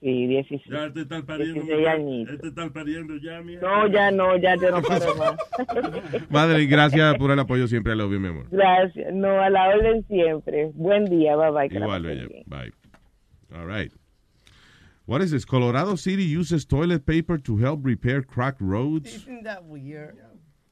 Sí, 0.00 0.26
16. 0.26 0.62
Ya 0.70 0.90
te 0.92 1.02
están 1.02 1.26
pariendo. 1.26 1.54
16 1.60 1.78
mujer. 1.78 1.88
añitos. 1.88 2.40
Te 2.40 2.48
están 2.48 2.72
pariendo 2.72 3.16
ya, 3.18 3.42
mija. 3.42 3.60
No, 3.60 3.86
ya 3.88 4.10
no, 4.10 4.34
ya 4.38 4.56
yo 4.56 4.70
no 4.70 4.80
paro 4.82 5.14
más. 5.16 5.36
Madre, 6.30 6.64
gracias 6.64 7.16
por 7.18 7.30
el 7.30 7.38
apoyo 7.38 7.68
siempre, 7.68 7.92
I 7.92 7.96
love 7.96 8.12
you, 8.12 8.18
mi 8.18 8.28
amor. 8.28 8.46
Gracias. 8.50 9.12
No, 9.12 9.28
a 9.42 9.50
la 9.50 9.68
orden 9.68 10.06
siempre. 10.08 10.70
Buen 10.74 11.04
día, 11.04 11.36
bye 11.36 11.50
bye. 11.50 11.68
la 11.68 11.80
Igual, 11.84 12.02
bella. 12.02 12.26
Bye. 12.46 12.72
All 13.54 13.66
right. 13.66 13.92
What 15.06 15.22
is 15.22 15.30
this? 15.30 15.46
Colorado 15.46 15.96
City 15.96 16.24
uses 16.24 16.66
toilet 16.66 17.06
paper 17.06 17.38
to 17.38 17.56
help 17.58 17.84
repair 17.84 18.22
cracked 18.22 18.60
roads. 18.60 19.14
Isn't 19.14 19.44
that 19.44 19.64
weird? 19.64 20.16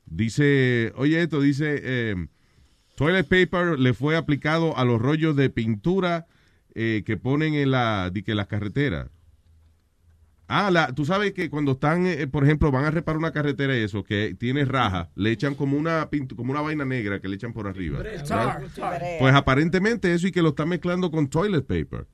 Dice, 0.06 0.92
oye 0.96 1.22
esto, 1.22 1.40
dice, 1.40 1.80
eh, 1.82 2.16
toilet 2.96 3.28
paper 3.28 3.78
le 3.78 3.94
fue 3.94 4.16
aplicado 4.16 4.76
a 4.76 4.84
los 4.84 5.00
rollos 5.00 5.34
de 5.34 5.50
pintura 5.50 6.26
eh, 6.74 7.02
que 7.06 7.16
ponen 7.16 7.54
en 7.54 7.70
la, 7.70 8.10
di 8.10 8.22
que 8.22 8.34
las 8.34 8.48
carreteras. 8.48 9.08
Ah, 10.46 10.70
la, 10.70 10.92
tú 10.92 11.06
sabes 11.06 11.32
que 11.32 11.48
cuando 11.48 11.72
están, 11.72 12.06
eh, 12.06 12.26
por 12.26 12.44
ejemplo, 12.44 12.70
van 12.70 12.84
a 12.84 12.90
reparar 12.90 13.18
una 13.18 13.32
carretera 13.32 13.76
y 13.76 13.82
eso, 13.82 14.04
que 14.04 14.36
tiene 14.38 14.64
raja, 14.64 15.10
le 15.14 15.30
echan 15.30 15.54
como 15.54 15.78
una 15.78 16.10
como 16.36 16.52
una 16.52 16.60
vaina 16.60 16.84
negra 16.84 17.20
que 17.20 17.28
le 17.28 17.36
echan 17.36 17.52
por 17.52 17.66
arriba. 17.66 18.00
Pues 19.20 19.34
aparentemente 19.34 20.12
eso 20.12 20.26
y 20.26 20.32
que 20.32 20.42
lo 20.42 20.50
están 20.50 20.68
mezclando 20.68 21.10
con 21.10 21.28
toilet 21.28 21.64
paper. 21.64 22.06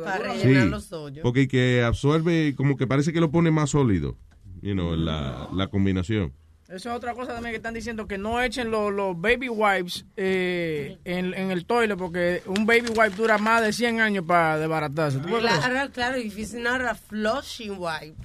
Para 0.00 0.32
Sí, 0.34 0.42
rellenar 0.44 0.66
los 0.68 0.92
hoyos. 0.92 1.22
porque 1.22 1.48
que 1.48 1.82
absorbe, 1.82 2.54
como 2.56 2.76
que 2.76 2.86
parece 2.86 3.12
que 3.12 3.20
lo 3.20 3.30
pone 3.30 3.50
más 3.50 3.70
sólido, 3.70 4.16
you 4.62 4.72
know, 4.72 4.94
la, 4.96 5.48
la 5.52 5.66
combinación. 5.68 6.32
Eso 6.68 6.88
es 6.90 6.96
otra 6.96 7.12
cosa 7.12 7.34
también 7.34 7.52
que 7.52 7.56
están 7.58 7.74
diciendo, 7.74 8.06
que 8.06 8.16
no 8.16 8.40
echen 8.40 8.70
los, 8.70 8.90
los 8.94 9.20
baby 9.20 9.50
wipes 9.50 10.06
eh, 10.16 10.96
en, 11.04 11.34
en 11.34 11.50
el 11.50 11.66
toilet, 11.66 11.98
porque 11.98 12.42
un 12.46 12.64
baby 12.64 12.86
wipe 12.96 13.10
dura 13.14 13.36
más 13.36 13.62
de 13.62 13.74
100 13.74 14.00
años 14.00 14.24
para 14.26 14.56
desbaratarse. 14.58 15.18
Claro, 15.20 15.90
claro, 15.92 16.16
if 16.16 16.38
it's 16.38 16.54
not 16.54 16.80
a 16.80 16.94
flushing 16.94 17.72
wipe, 17.78 18.16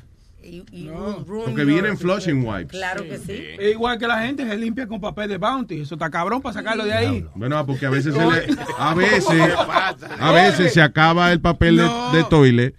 it 0.43 0.69
will 0.71 1.23
ruin 1.25 1.45
Porque 1.45 1.65
vienen 1.65 1.97
flushing 1.97 2.45
wipes. 2.45 2.71
Claro 2.71 3.03
que 3.03 3.17
sí. 3.17 3.43
Es 3.59 3.71
igual 3.71 3.97
que 3.97 4.07
la 4.07 4.21
gente 4.21 4.47
se 4.47 4.57
limpia 4.57 4.87
con 4.87 4.99
papel 5.01 5.29
de 5.29 5.37
Bounty. 5.37 5.81
Eso 5.81 5.95
está 5.95 6.09
cabrón 6.09 6.41
para 6.41 6.53
sacarlo 6.53 6.85
de 6.85 6.93
ahí. 6.93 7.25
Bueno, 7.35 7.65
porque 7.65 7.85
a 7.85 7.89
veces 7.89 8.13
se 8.13 8.19
le, 8.19 8.57
a 8.77 8.93
veces, 8.93 9.53
a 10.19 10.31
veces 10.31 10.73
se 10.73 10.81
acaba 10.81 11.31
el 11.31 11.41
papel 11.41 11.77
de, 11.77 11.89
de 12.13 12.23
toilet 12.25 12.75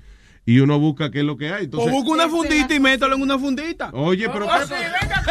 y 0.48 0.60
uno 0.60 0.78
busca 0.78 1.10
qué 1.10 1.18
es 1.18 1.24
lo 1.24 1.36
que 1.36 1.52
hay. 1.52 1.62
O 1.62 1.64
Entonces, 1.64 1.92
busca 1.92 2.10
una 2.10 2.28
fundita 2.28 2.74
y 2.74 2.80
métalo 2.80 3.16
en 3.16 3.22
una 3.22 3.38
fundita. 3.38 3.90
Oye, 3.92 4.28
pero 4.30 4.46
sí, 4.66 4.72
venga, 4.72 5.22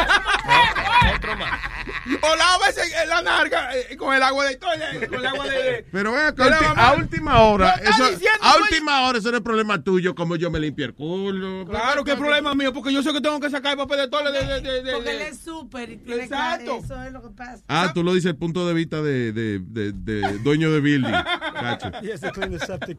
O 2.21 2.35
lávese 2.35 2.81
en 3.03 3.09
la 3.09 3.21
narga 3.21 3.75
eh, 3.75 3.97
con 3.97 4.13
el 4.15 4.21
agua 4.23 4.45
de 4.45 4.57
con 4.59 4.71
el 5.19 5.25
agua 5.25 5.47
de... 5.47 5.85
pero 5.91 6.11
ven 6.11 6.25
acá, 6.25 6.73
a 6.75 6.93
última 6.93 7.41
hora, 7.41 7.73
eso, 7.75 8.03
diciendo, 8.09 8.39
a 8.41 8.53
soy- 8.53 8.61
última 8.63 9.07
hora 9.07 9.17
eso 9.19 9.31
no 9.31 9.38
es 9.38 9.43
problema 9.43 9.84
tuyo, 9.84 10.15
como 10.15 10.35
yo 10.35 10.49
me 10.51 10.59
limpio 10.59 10.85
el 10.85 10.93
culo. 10.93 11.65
Claro, 11.69 12.03
que 12.03 12.15
problema 12.15 12.53
mío, 12.55 12.71
porque 12.73 12.93
yo 12.93 13.03
sé 13.03 13.11
que 13.13 13.21
tengo 13.21 13.39
que 13.39 13.49
sacar 13.49 13.73
el 13.73 13.77
papel 13.77 13.97
de 13.97 14.07
toilet 14.09 14.31
de... 14.34 14.45
de, 14.45 14.61
de, 14.61 14.84
de- 14.84 14.91
Porque 14.93 15.11
él 15.11 15.21
es 15.21 15.38
súper 15.39 15.89
y 15.91 15.97
tiene 15.97 16.23
Exacto. 16.23 16.79
que- 16.79 16.85
Eso 16.85 17.03
es 17.03 17.11
lo 17.11 17.21
que 17.21 17.29
pasa. 17.29 17.63
Ah, 17.67 17.91
tú 17.93 18.03
lo 18.03 18.13
dices 18.13 18.29
el 18.31 18.38
punto 18.38 18.67
de 18.67 18.73
vista 18.73 19.01
de, 19.01 19.31
de, 19.34 19.59
de, 19.59 19.91
de 19.91 20.38
dueño 20.39 20.71
de 20.71 20.79
building. 20.79 21.11
Gacho. 21.11 21.91
¿Y 22.01 22.07
qué 22.07 22.97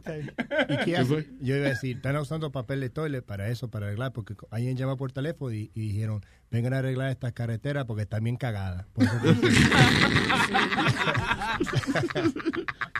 ¿Qué 0.85 0.97
hace? 0.97 1.29
Yo 1.41 1.57
iba 1.57 1.67
a 1.67 1.71
decir, 1.71 1.97
están 1.97 2.17
usando 2.17 2.51
papel 2.53 2.81
de 2.81 2.91
toilet 2.91 3.25
para 3.25 3.49
eso, 3.49 3.69
para 3.69 3.87
arreglar, 3.87 4.13
porque 4.13 4.35
alguien 4.51 4.77
llama 4.77 4.97
por 4.97 5.13
teléfono 5.13 5.53
y, 5.53 5.71
y 5.75 5.81
dijeron, 5.81 6.25
vengan 6.51 6.75
a 6.75 6.79
arreglar 6.79 7.11
estas 7.11 7.33
carreteras 7.33 7.85
porque 7.85 8.03
están 8.03 8.25
bien 8.25 8.37
cagadas. 8.37 8.87
Por 8.93 9.05
eso 9.05 9.19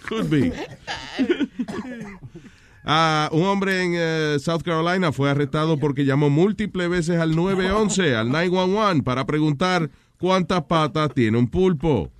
Could 0.09 0.31
be. 0.31 0.53
Ah, 2.91 3.29
un 3.33 3.45
hombre 3.45 3.83
en 3.83 3.93
eh, 3.95 4.39
South 4.41 4.63
Carolina 4.63 5.13
fue 5.13 5.29
arrestado 5.29 5.79
porque 5.79 6.07
llamó 6.07 6.31
múltiples 6.31 6.89
veces 6.89 7.21
al 7.21 7.37
911, 7.37 8.17
al 8.17 8.31
911, 8.31 9.03
para 9.03 9.27
preguntar 9.27 9.91
cuántas 10.17 10.65
patas 10.65 11.13
tiene 11.13 11.37
un 11.37 11.51
pulpo. 11.51 12.11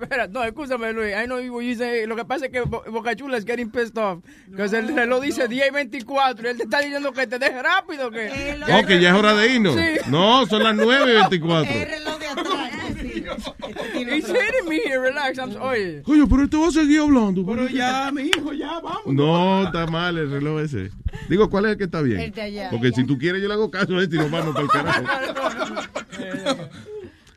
Espera, 0.00 0.26
no, 0.28 0.44
escúchame, 0.44 0.92
Luis. 0.92 1.12
I 1.12 1.26
know 1.26 1.40
you 1.40 1.74
say, 1.74 2.06
lo 2.06 2.14
que 2.16 2.24
pasa 2.24 2.46
es 2.46 2.52
que 2.52 2.60
Bo- 2.60 2.84
Boca 2.90 3.14
Chula 3.16 3.36
es 3.36 3.44
getting 3.44 3.70
pissed 3.70 3.98
off. 3.98 4.22
Que 4.54 4.62
el 4.64 4.94
reloj 4.94 5.22
dice 5.22 5.48
10 5.48 5.68
y 5.68 5.70
24 5.72 6.46
y 6.46 6.50
él 6.50 6.56
te 6.56 6.62
está 6.64 6.80
diciendo 6.80 7.12
que 7.12 7.26
te 7.26 7.38
deje 7.38 7.62
rápido. 7.62 8.10
Que, 8.10 8.58
Oh, 8.72 8.86
que 8.86 9.00
ya 9.00 9.10
es 9.10 9.14
hora 9.14 9.34
de 9.34 9.54
irnos. 9.54 9.74
Sí. 9.74 10.10
No, 10.10 10.46
son 10.46 10.62
las 10.62 10.74
9 10.76 11.10
y 11.12 11.14
24. 11.16 11.72
El 11.74 11.88
reloj 11.88 12.18
de 12.18 12.26
atrás. 12.26 12.70
sí. 13.00 13.24
Este 13.98 14.16
He's 14.16 14.26
hitting 14.28 14.68
me 14.68 14.76
here, 14.76 14.98
relax. 15.00 15.38
I'm, 15.38 15.54
oye. 15.60 16.02
Coño, 16.02 16.26
pero 16.28 16.44
este 16.44 16.56
va 16.56 16.68
a 16.68 16.70
seguir 16.70 17.00
hablando. 17.00 17.44
Pero 17.44 17.68
ya, 17.68 18.10
mi 18.12 18.22
hijo, 18.22 18.52
ya, 18.52 18.78
vamos. 18.80 19.06
No, 19.06 19.64
está 19.64 19.86
mal 19.86 20.16
el 20.16 20.30
reloj 20.30 20.60
ese. 20.60 20.90
Digo, 21.28 21.50
¿cuál 21.50 21.66
es 21.66 21.72
el 21.72 21.78
que 21.78 21.84
está 21.84 22.00
bien? 22.00 22.20
El 22.20 22.30
de 22.32 22.40
allá. 22.42 22.70
Porque 22.70 22.90
si 22.92 23.04
tú 23.04 23.18
quieres, 23.18 23.42
yo 23.42 23.48
le 23.48 23.54
hago 23.54 23.70
caso 23.70 23.96
a 23.96 24.02
este 24.02 24.16
y 24.16 24.18
nos 24.20 24.30
vamos 24.30 24.54
para 24.54 24.62
el 24.64 24.70
carajo. 24.70 25.04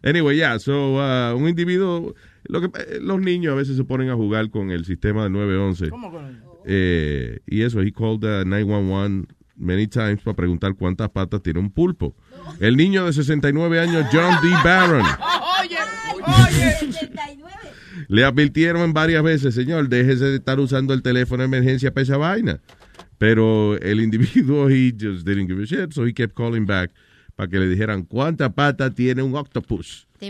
Anyway, 0.04 0.36
yeah, 0.38 0.58
so, 0.58 0.96
uh, 0.96 1.36
un 1.36 1.48
individuo, 1.48 2.16
lo 2.46 2.62
que, 2.62 2.68
eh, 2.80 3.00
los 3.02 3.20
niños 3.20 3.54
a 3.54 3.56
veces 3.56 3.78
se 3.78 3.84
ponen 3.84 4.10
a 4.10 4.16
jugar 4.16 4.50
con 4.50 4.72
el 4.72 4.86
sistema 4.86 5.24
de 5.24 5.30
911. 5.30 5.90
¿Cómo 5.90 6.12
con 6.12 6.26
él? 6.26 6.42
Eh, 6.66 7.40
y 7.48 7.62
eso, 7.62 7.82
he 7.82 7.92
called 7.92 8.22
the 8.22 8.46
911 8.46 9.28
many 9.56 9.88
times 9.88 10.22
para 10.24 10.36
preguntar 10.36 10.76
cuántas 10.76 11.10
patas 11.10 11.42
tiene 11.42 11.60
un 11.60 11.72
pulpo. 11.72 12.16
El 12.60 12.78
niño 12.78 13.06
de 13.06 13.14
69 13.14 13.80
años, 13.80 14.06
John 14.12 14.36
D. 14.42 14.50
Barron, 14.64 15.06
Oye, 15.62 15.78
oye. 16.38 16.78
le 18.08 18.24
advirtieron 18.26 18.94
varias 18.94 19.24
veces, 19.24 19.56
señor, 19.56 19.88
déjese 19.90 20.26
de 20.26 20.36
estar 20.38 20.60
usando 20.60 20.94
el 20.94 21.02
teléfono 21.02 21.42
de 21.42 21.46
emergencia 21.46 21.94
para 21.94 22.04
esa 22.04 22.18
vaina. 22.18 22.60
Pero 23.18 23.78
el 23.78 24.02
individuo, 24.02 24.68
he 24.70 24.92
just 24.92 25.26
didn't 25.26 25.48
give 25.48 25.62
a 25.62 25.66
shit, 25.66 25.94
so 25.94 26.06
he 26.06 26.14
kept 26.14 26.34
calling 26.36 26.66
back 26.66 26.92
para 27.36 27.50
que 27.50 27.60
le 27.60 27.68
dijeran 27.68 28.04
cuántas 28.04 28.54
patas 28.54 28.94
tiene 28.96 29.22
un 29.22 29.36
octopus. 29.36 30.08
¿Te 30.20 30.28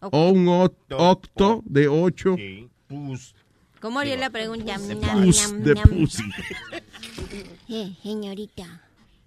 O 0.00 0.30
un 0.30 0.46
oc- 0.48 0.74
octo 0.96 1.62
de 1.66 1.88
ocho. 1.88 2.36
¿Cómo 3.80 3.98
haría 4.00 4.16
la 4.16 4.30
pregunta? 4.30 4.78
Pus 4.78 5.54
de 5.58 5.74
pussy. 5.76 6.22
Eh, 7.70 7.94
señorita, 8.02 8.80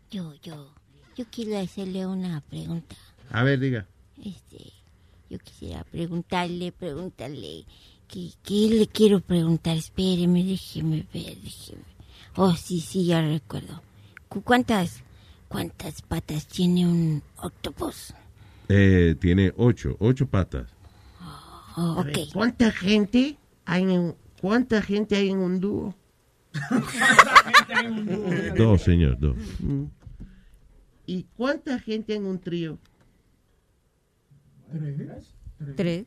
yo, 0.10 0.34
yo, 0.42 0.74
yo 1.16 1.26
quiero 1.32 1.60
hacerle 1.60 2.08
una 2.08 2.42
pregunta. 2.42 2.96
A 3.30 3.44
ver, 3.44 3.60
diga. 3.60 3.86
Este, 4.24 4.74
yo 5.30 5.38
quisiera 5.40 5.84
preguntarle, 5.84 6.72
preguntarle, 6.72 7.66
¿qué, 8.08 8.32
qué 8.44 8.68
le 8.70 8.88
quiero 8.88 9.20
preguntar? 9.22 9.78
Espéreme, 9.78 10.44
déjeme 10.44 11.06
ver, 11.14 11.38
déjeme. 11.38 11.84
Oh, 12.36 12.56
sí, 12.56 12.80
sí, 12.82 13.06
ya 13.06 13.22
recuerdo. 13.22 13.82
Cu- 14.28 14.42
¿Cuántas, 14.42 15.04
cuántas 15.48 16.02
patas 16.02 16.48
tiene 16.48 16.88
un 16.88 17.22
octopus? 17.38 18.14
Eh, 18.74 19.16
tiene 19.20 19.54
ocho, 19.58 19.98
ocho 20.00 20.28
patas. 20.28 20.70
Oh, 21.76 22.00
A 22.00 22.04
ver, 22.04 22.18
ok. 22.18 22.34
¿Cuánta 22.34 22.72
gente 22.72 23.38
hay 23.66 23.84
en 23.84 24.16
cuánta 24.40 24.82
gente 24.82 25.18
hay 25.18 25.30
en 25.30 25.40
un 25.40 25.60
dúo? 25.60 25.94
Dos, 28.58 28.82
señor, 28.82 29.18
dos. 29.20 29.36
¿Y 31.06 31.24
cuánta 31.36 31.80
gente 31.80 32.16
en 32.16 32.26
un 32.26 32.40
trío? 32.40 32.78
Tres. 35.76 36.06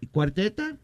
¿Y 0.00 0.06
cuarteta? 0.06 0.76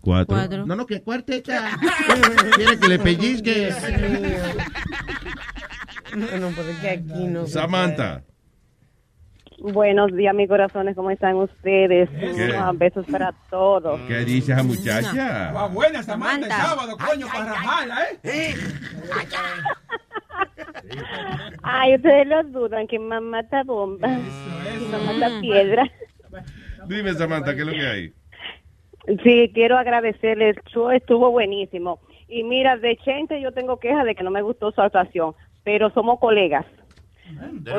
Cuatro. 0.00 0.36
Cuatro. 0.36 0.66
No, 0.66 0.76
no, 0.76 0.86
que 0.86 1.02
cuarteta. 1.02 1.78
Quiere 2.56 2.78
que 2.78 2.88
le 2.88 2.98
pellizque. 2.98 3.74
Bueno, 6.14 6.50
porque 6.56 6.88
aquí 6.88 7.26
no. 7.26 7.46
Samantha. 7.46 8.24
Buenos 9.60 10.10
días, 10.16 10.34
mis 10.34 10.48
corazones, 10.48 10.96
¿cómo 10.96 11.10
están 11.10 11.36
ustedes? 11.36 12.08
Besos 12.74 13.04
para 13.10 13.32
todos. 13.50 14.00
¿Qué 14.08 14.20
dice 14.20 14.52
esa 14.52 14.62
muchacha? 14.62 15.52
Va 15.52 15.66
buena 15.68 16.02
Samantha, 16.02 16.46
el 16.46 16.52
sábado, 16.52 16.96
coño, 16.96 17.26
para 17.26 17.44
rajarla, 17.44 17.96
¿eh? 18.22 18.54
Ay, 21.62 21.94
ustedes 21.96 22.26
lo 22.26 22.42
dudan, 22.44 22.86
que 22.86 22.98
mamá 22.98 23.40
está 23.40 23.62
bomba, 23.62 24.08
que 24.78 24.86
mamá 24.86 25.12
está 25.12 25.40
piedra. 25.40 25.90
Dime, 26.86 27.12
Samantha, 27.12 27.54
¿qué 27.54 27.60
es 27.60 27.66
lo 27.66 27.72
que 27.72 27.86
hay? 27.86 28.12
Sí, 29.22 29.50
quiero 29.52 29.76
agradecerles, 29.76 30.56
el 30.56 30.62
show 30.72 30.90
estuvo 30.90 31.30
buenísimo. 31.30 32.00
Y 32.28 32.44
mira, 32.44 32.78
de 32.78 32.96
Chente 32.96 33.40
yo 33.42 33.52
tengo 33.52 33.78
queja 33.78 34.04
de 34.04 34.14
que 34.14 34.22
no 34.22 34.30
me 34.30 34.40
gustó 34.40 34.72
su 34.72 34.80
actuación, 34.80 35.34
pero 35.64 35.90
somos 35.90 36.18
colegas. 36.18 36.64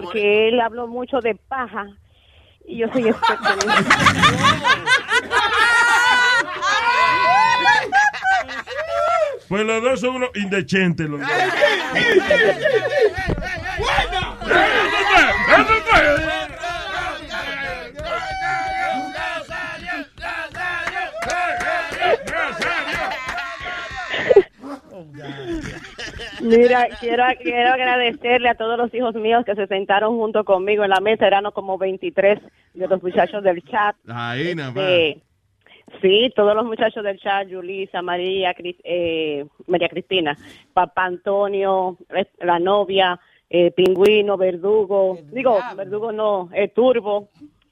Porque 0.01 0.47
él 0.49 0.59
habló 0.59 0.87
mucho 0.87 1.19
de 1.19 1.35
paja 1.35 1.87
y 2.65 2.77
yo 2.77 2.87
soy 2.93 3.09
experta 3.09 3.53
en 3.53 3.59
eso. 3.71 3.89
Pues 9.49 9.65
los 9.65 9.83
dos 9.83 9.99
son 9.99 10.15
unos 10.15 10.29
indecentes. 10.35 11.09
Los 11.09 11.19
dos. 11.19 11.29
Mira, 26.41 26.87
quiero, 26.99 27.23
quiero 27.41 27.73
agradecerle 27.73 28.49
a 28.49 28.55
todos 28.55 28.77
los 28.77 28.93
hijos 28.93 29.15
míos 29.15 29.43
que 29.45 29.55
se 29.55 29.67
sentaron 29.67 30.17
junto 30.17 30.43
conmigo 30.43 30.83
en 30.83 30.89
la 30.89 30.99
mesa. 30.99 31.27
Eran 31.27 31.45
como 31.51 31.77
23 31.77 32.39
de 32.73 32.87
los 32.87 33.01
muchachos 33.03 33.43
del 33.43 33.61
chat. 33.63 33.95
Ahí 34.07 34.55
nada 34.55 34.71
más. 34.71 34.83
Eh, 34.83 35.21
sí, 36.01 36.31
todos 36.35 36.55
los 36.55 36.65
muchachos 36.65 37.03
del 37.03 37.19
chat, 37.19 37.47
Julisa, 37.51 38.01
María, 38.01 38.53
Cris- 38.53 38.79
eh, 38.83 39.45
María 39.67 39.89
Cristina, 39.89 40.37
Papá 40.73 41.05
Antonio, 41.05 41.97
eh, 42.15 42.25
la 42.39 42.59
novia, 42.59 43.19
eh, 43.49 43.71
Pingüino, 43.71 44.37
Verdugo, 44.37 45.17
digo, 45.31 45.59
Verdugo 45.75 46.11
no, 46.11 46.49
eh, 46.53 46.69
Turbo, 46.69 47.29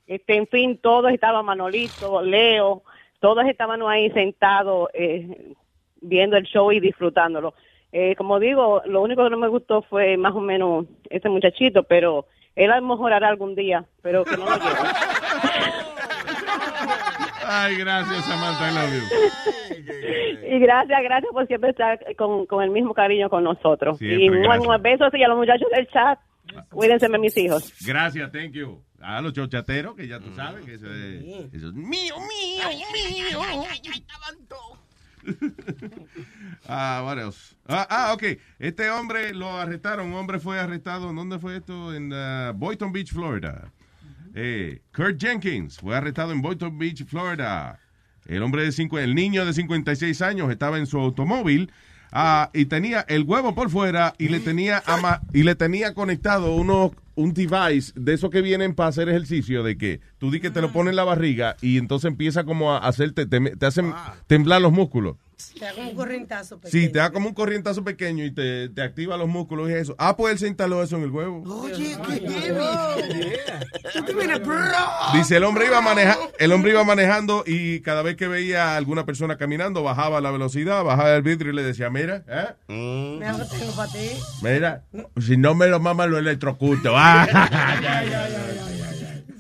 este, 0.08 0.36
en 0.36 0.48
fin, 0.48 0.78
todos 0.82 1.12
estaban, 1.12 1.46
Manolito, 1.46 2.22
Leo, 2.22 2.84
todos 3.20 3.46
estaban 3.46 3.82
ahí 3.84 4.10
sentados 4.12 4.90
eh, 4.94 5.54
viendo 6.02 6.36
el 6.36 6.44
show 6.44 6.72
y 6.72 6.80
disfrutándolo. 6.80 7.54
Eh, 7.92 8.16
como 8.16 8.40
digo, 8.40 8.82
lo 8.86 9.02
único 9.02 9.24
que 9.24 9.30
no 9.30 9.38
me 9.38 9.48
gustó 9.48 9.82
fue 9.82 10.16
más 10.18 10.34
o 10.36 10.42
menos 10.42 10.86
ese 11.10 11.28
muchachito, 11.30 11.84
pero 11.84 12.28
él 12.56 12.72
a 12.72 12.80
lo 12.80 12.88
mejor 12.88 13.14
hará 13.14 13.30
algún 13.30 13.56
día, 13.56 13.86
pero 14.02 14.24
que 14.24 14.38
no 14.38 14.46
lo 14.46 14.52
lleve. 14.52 14.66
Ay, 17.52 17.78
gracias, 17.78 18.26
Samantha, 18.26 18.70
I 18.70 18.74
love 18.76 18.94
you. 18.94 20.56
Y 20.56 20.60
gracias, 20.60 21.00
gracias 21.02 21.32
por 21.32 21.48
siempre 21.48 21.72
estar 21.72 22.00
con, 22.16 22.46
con 22.46 22.64
el 22.64 22.70
mismo 22.70 22.94
cariño 22.94 23.28
con 23.30 23.44
nosotros. 23.44 23.98
Siempre, 23.98 24.26
y 24.26 24.60
mua, 24.60 24.78
besos 24.78 25.12
y 25.14 25.24
a 25.24 25.28
los 25.28 25.38
muchachos 25.38 25.68
del 25.76 25.88
chat. 25.88 26.20
Cuídense 26.70 27.08
de 27.08 27.18
mis 27.18 27.36
hijos. 27.38 27.74
Gracias, 27.86 28.32
thank 28.32 28.52
you. 28.52 28.84
A 29.02 29.22
los 29.22 29.34
chochateros, 29.34 29.96
que 29.96 30.08
ya 30.08 30.20
tú 30.20 30.32
sabes 30.36 30.66
que 30.66 30.74
eso 30.74 30.88
es, 30.88 31.54
eso 31.54 31.68
es 31.70 31.74
mío, 31.74 32.16
mío, 32.18 32.68
mío. 32.70 33.40
Ah, 36.68 37.02
what 37.04 37.18
else? 37.18 37.56
Ah, 37.68 37.88
ah, 37.90 38.14
ok. 38.14 38.24
Este 38.60 38.90
hombre 38.92 39.34
lo 39.34 39.58
arrestaron. 39.58 40.08
Un 40.08 40.16
hombre 40.16 40.40
fue 40.40 40.60
arrestado. 40.60 41.10
¿En 41.10 41.16
dónde 41.16 41.40
fue 41.40 41.58
esto? 41.58 41.94
En 41.96 42.12
uh, 42.14 42.54
Boynton 42.54 42.92
Beach, 42.92 43.12
Florida. 43.12 43.72
Eh, 44.36 44.82
Kurt 44.94 45.20
Jenkins 45.20 45.80
fue 45.80 45.96
arrestado 45.96 46.32
en 46.32 46.42
Boynton 46.42 46.78
Beach, 46.78 47.06
Florida. 47.06 47.80
El 48.26 48.44
hombre 48.44 48.64
de 48.64 48.72
cinco, 48.72 49.00
el 49.00 49.16
niño 49.16 49.46
de 49.46 49.54
56 49.54 50.22
años 50.22 50.52
estaba 50.52 50.78
en 50.78 50.86
su 50.86 51.00
automóvil 51.00 51.72
ah, 52.12 52.50
y 52.54 52.66
tenía 52.66 53.02
el 53.08 53.24
huevo 53.24 53.56
por 53.56 53.70
fuera 53.70 54.14
y 54.18 54.30
le 54.30 54.40
tenía 54.40 54.82
ama- 54.86 55.22
y 55.34 55.44
le 55.44 55.56
tenía 55.56 55.94
conectado 55.94 56.56
uno, 56.56 56.92
un 57.16 57.34
device 57.34 57.92
de 57.96 58.14
esos 58.14 58.30
que 58.30 58.42
vienen 58.42 58.74
para 58.74 58.90
hacer 58.90 59.10
ejercicio 59.10 59.64
de 59.64 59.78
que 59.78 60.00
tú 60.18 60.32
di 60.32 60.40
que 60.40 60.50
te 60.52 60.62
lo 60.62 60.72
pones 60.72 60.92
en 60.92 60.96
la 60.96 61.04
barriga 61.04 61.56
y 61.62 61.78
entonces 61.78 62.08
empieza 62.10 62.44
como 62.44 62.74
a 62.74 62.78
hacerte 62.80 63.26
te, 63.26 63.40
te 63.56 63.66
hacen 63.66 63.94
temblar 64.28 64.62
los 64.62 64.72
músculos. 64.72 65.18
Te 65.58 65.66
da 65.66 65.74
como 65.74 65.90
un 65.90 65.96
corrientazo. 65.96 66.60
pequeño. 66.60 66.72
Sí, 66.86 66.90
te 66.92 67.00
da 67.00 67.12
como 67.12 67.30
un 67.30 67.34
corrientazo 67.34 67.84
pequeño 67.84 68.26
y 68.26 68.32
te, 68.32 68.70
te 68.70 68.82
activa 68.82 69.16
los 69.18 69.28
músculos 69.30 69.70
y 69.70 69.74
eso. 69.74 69.96
Ah, 69.98 70.18
pues 70.18 70.34
él 70.34 70.40
se 70.40 70.48
instaló 70.48 70.84
eso 70.84 70.98
en 70.98 71.04
el 71.04 71.12
huevo. 71.12 71.44
Oye, 71.44 71.96
qué 72.08 72.20
heavy. 72.28 73.30
Dice 75.14 75.38
el 75.38 75.44
hombre 75.46 75.68
iba 75.68 75.82
maneja, 75.82 76.18
el 76.38 76.52
hombre 76.52 76.72
iba 76.72 76.84
manejando 76.84 77.44
y 77.48 77.80
cada 77.82 78.02
vez 78.02 78.16
que 78.18 78.28
veía 78.28 78.74
a 78.74 78.78
alguna 78.78 79.06
persona 79.06 79.38
caminando 79.38 79.82
bajaba 79.84 80.20
la 80.22 80.32
velocidad, 80.32 80.84
bajaba 80.84 81.16
el 81.16 81.22
vidrio 81.22 81.52
y 81.52 81.56
le 81.56 81.64
decía, 81.64 81.90
mira, 81.90 82.24
¿eh? 82.28 82.48
Mira 82.68 83.38
lo 83.38 83.50
que 83.50 83.58
tengo 83.58 83.72
para 83.76 83.92
ti. 83.92 84.10
mira, 84.42 84.84
si 85.20 85.38
no 85.38 85.56
me 85.56 85.68
lo 85.68 85.80
mama 85.80 86.06
lo 86.06 86.18
electrocuto. 86.18 86.94
Ah. 87.02 87.26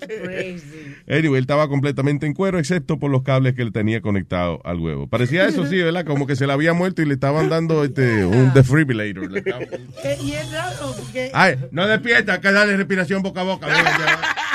Crazy. 0.07 0.78
Anyway, 1.09 1.37
él 1.39 1.43
estaba 1.43 1.67
completamente 1.67 2.27
en 2.27 2.33
cuero, 2.33 2.59
excepto 2.59 2.99
por 2.99 3.09
los 3.09 3.23
cables 3.23 3.55
que 3.55 3.65
le 3.65 3.71
tenía 3.71 3.99
conectado 3.99 4.61
al 4.63 4.77
huevo. 4.79 5.07
Parecía 5.07 5.47
eso, 5.47 5.65
sí, 5.65 5.81
¿verdad? 5.81 6.05
Como 6.05 6.27
que 6.27 6.35
se 6.35 6.45
le 6.45 6.53
había 6.53 6.73
muerto 6.73 7.01
y 7.01 7.05
le 7.05 7.15
estaban 7.15 7.49
dando 7.49 7.83
este, 7.83 8.23
un 8.25 8.53
defibrillator. 8.53 9.35
Estaban- 9.37 9.67
Eh, 10.03 10.17
y 10.23 10.31
es 10.33 10.51
raro 10.51 10.93
porque. 10.95 11.31
Ay, 11.33 11.55
no 11.71 11.87
despierta, 11.87 12.39
que 12.39 12.51
dale 12.51 12.77
respiración 12.77 13.23
boca 13.23 13.41
a 13.41 13.43
boca. 13.43 13.67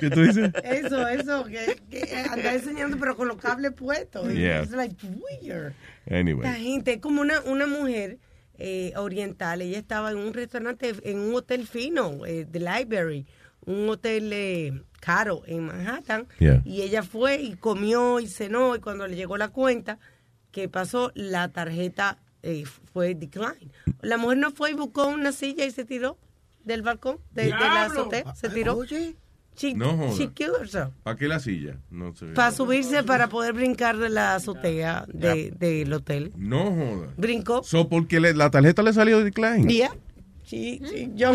¿Qué 0.00 0.10
tú 0.10 0.22
dices? 0.22 0.50
Eso, 0.62 1.08
eso, 1.08 1.44
que, 1.44 1.76
que 1.90 2.16
anda 2.30 2.54
enseñando, 2.54 2.96
pero 2.98 3.16
con 3.16 3.28
los 3.28 3.36
cables 3.38 3.72
puestos. 3.72 4.32
Yeah. 4.32 4.62
Es 4.62 4.70
like 4.70 4.96
weird. 5.42 5.72
Anyway. 6.10 6.46
Esta 6.46 6.58
gente 6.60 6.92
es 6.94 6.98
como 7.00 7.20
una, 7.20 7.40
una 7.42 7.66
mujer 7.66 8.18
eh, 8.58 8.92
oriental. 8.96 9.62
Ella 9.62 9.78
estaba 9.78 10.10
en 10.10 10.18
un 10.18 10.34
restaurante, 10.34 10.94
en 11.04 11.18
un 11.18 11.34
hotel 11.34 11.66
fino, 11.66 12.24
eh, 12.26 12.46
The 12.50 12.60
Library. 12.60 13.26
Un 13.66 13.88
hotel 13.88 14.30
eh, 14.32 14.82
caro 15.00 15.42
en 15.46 15.66
Manhattan. 15.66 16.26
Yeah. 16.38 16.62
Y 16.64 16.82
ella 16.82 17.02
fue 17.02 17.40
y 17.40 17.54
comió 17.56 18.20
y 18.20 18.26
cenó. 18.28 18.74
Y 18.76 18.80
cuando 18.80 19.06
le 19.06 19.16
llegó 19.16 19.36
la 19.36 19.48
cuenta, 19.48 19.98
que 20.50 20.68
pasó? 20.68 21.10
La 21.14 21.48
tarjeta 21.48 22.18
eh, 22.42 22.64
fue 22.92 23.14
decline. 23.14 23.70
La 24.02 24.16
mujer 24.18 24.38
no 24.38 24.50
fue 24.50 24.70
y 24.70 24.74
buscó 24.74 25.06
una 25.06 25.32
silla 25.32 25.64
y 25.64 25.70
se 25.70 25.84
tiró 25.84 26.18
del 26.64 26.82
balcón, 26.82 27.18
de, 27.32 27.44
de 27.44 27.50
la 27.50 27.82
azotea. 27.84 28.34
Se 28.34 28.48
tiró. 28.48 28.78
She, 29.56 29.72
No 29.74 29.96
joda. 29.96 30.16
she 30.16 30.32
killed 30.32 30.54
herself. 30.60 30.92
¿Para 31.04 31.16
qué 31.16 31.28
la 31.28 31.38
silla? 31.38 31.76
No 31.88 32.12
sé. 32.16 32.26
Para 32.34 32.50
subirse, 32.50 33.04
para 33.04 33.28
poder 33.28 33.52
brincar 33.52 33.96
de 33.98 34.08
la 34.08 34.34
azotea 34.34 35.04
de- 35.06 35.52
del 35.56 35.92
hotel. 35.92 36.32
No 36.36 36.72
joda. 36.72 37.12
Brincó. 37.16 37.62
So, 37.62 37.88
porque 37.88 38.18
le- 38.18 38.34
la 38.34 38.50
tarjeta 38.50 38.82
le 38.82 38.92
salió 38.92 39.18
de 39.18 39.24
decline. 39.26 39.72
Yeah. 39.72 39.94
Sí, 40.54 40.80
sí, 40.88 41.10
yo, 41.16 41.34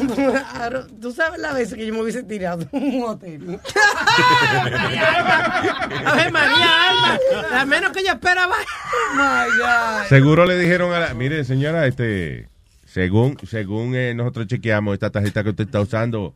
tú 1.02 1.12
sabes 1.12 1.41
la 1.41 1.52
vez 1.52 1.74
que 1.74 1.86
yo 1.86 1.94
me 1.94 2.02
hubiese 2.02 2.24
tirado 2.24 2.66
un 2.72 3.04
hotel. 3.04 3.60
A 6.06 6.16
ver, 6.16 6.32
María 6.32 6.68
Alma, 6.90 7.20
a 7.60 7.66
menos 7.66 7.91
que 7.91 8.00
ella 8.00 8.14
esperaba. 8.14 8.56
Oh 8.56 9.16
my 9.16 9.58
God. 9.58 10.06
Seguro 10.08 10.46
le 10.46 10.58
dijeron 10.58 10.94
a 10.94 11.00
la... 11.00 11.14
Mire, 11.14 11.44
señora, 11.44 11.86
este... 11.86 12.48
Según, 12.86 13.38
según 13.46 13.94
eh, 13.96 14.14
nosotros 14.16 14.48
chequeamos 14.48 14.94
esta 14.94 15.10
tarjeta 15.10 15.44
que 15.44 15.50
usted 15.50 15.66
está 15.66 15.82
usando, 15.82 16.34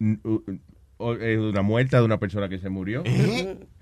es 0.00 1.38
una 1.38 1.62
muerta 1.62 1.98
de 1.98 2.04
una 2.04 2.18
persona 2.18 2.48
que 2.48 2.58
se 2.60 2.68
murió. 2.70 3.02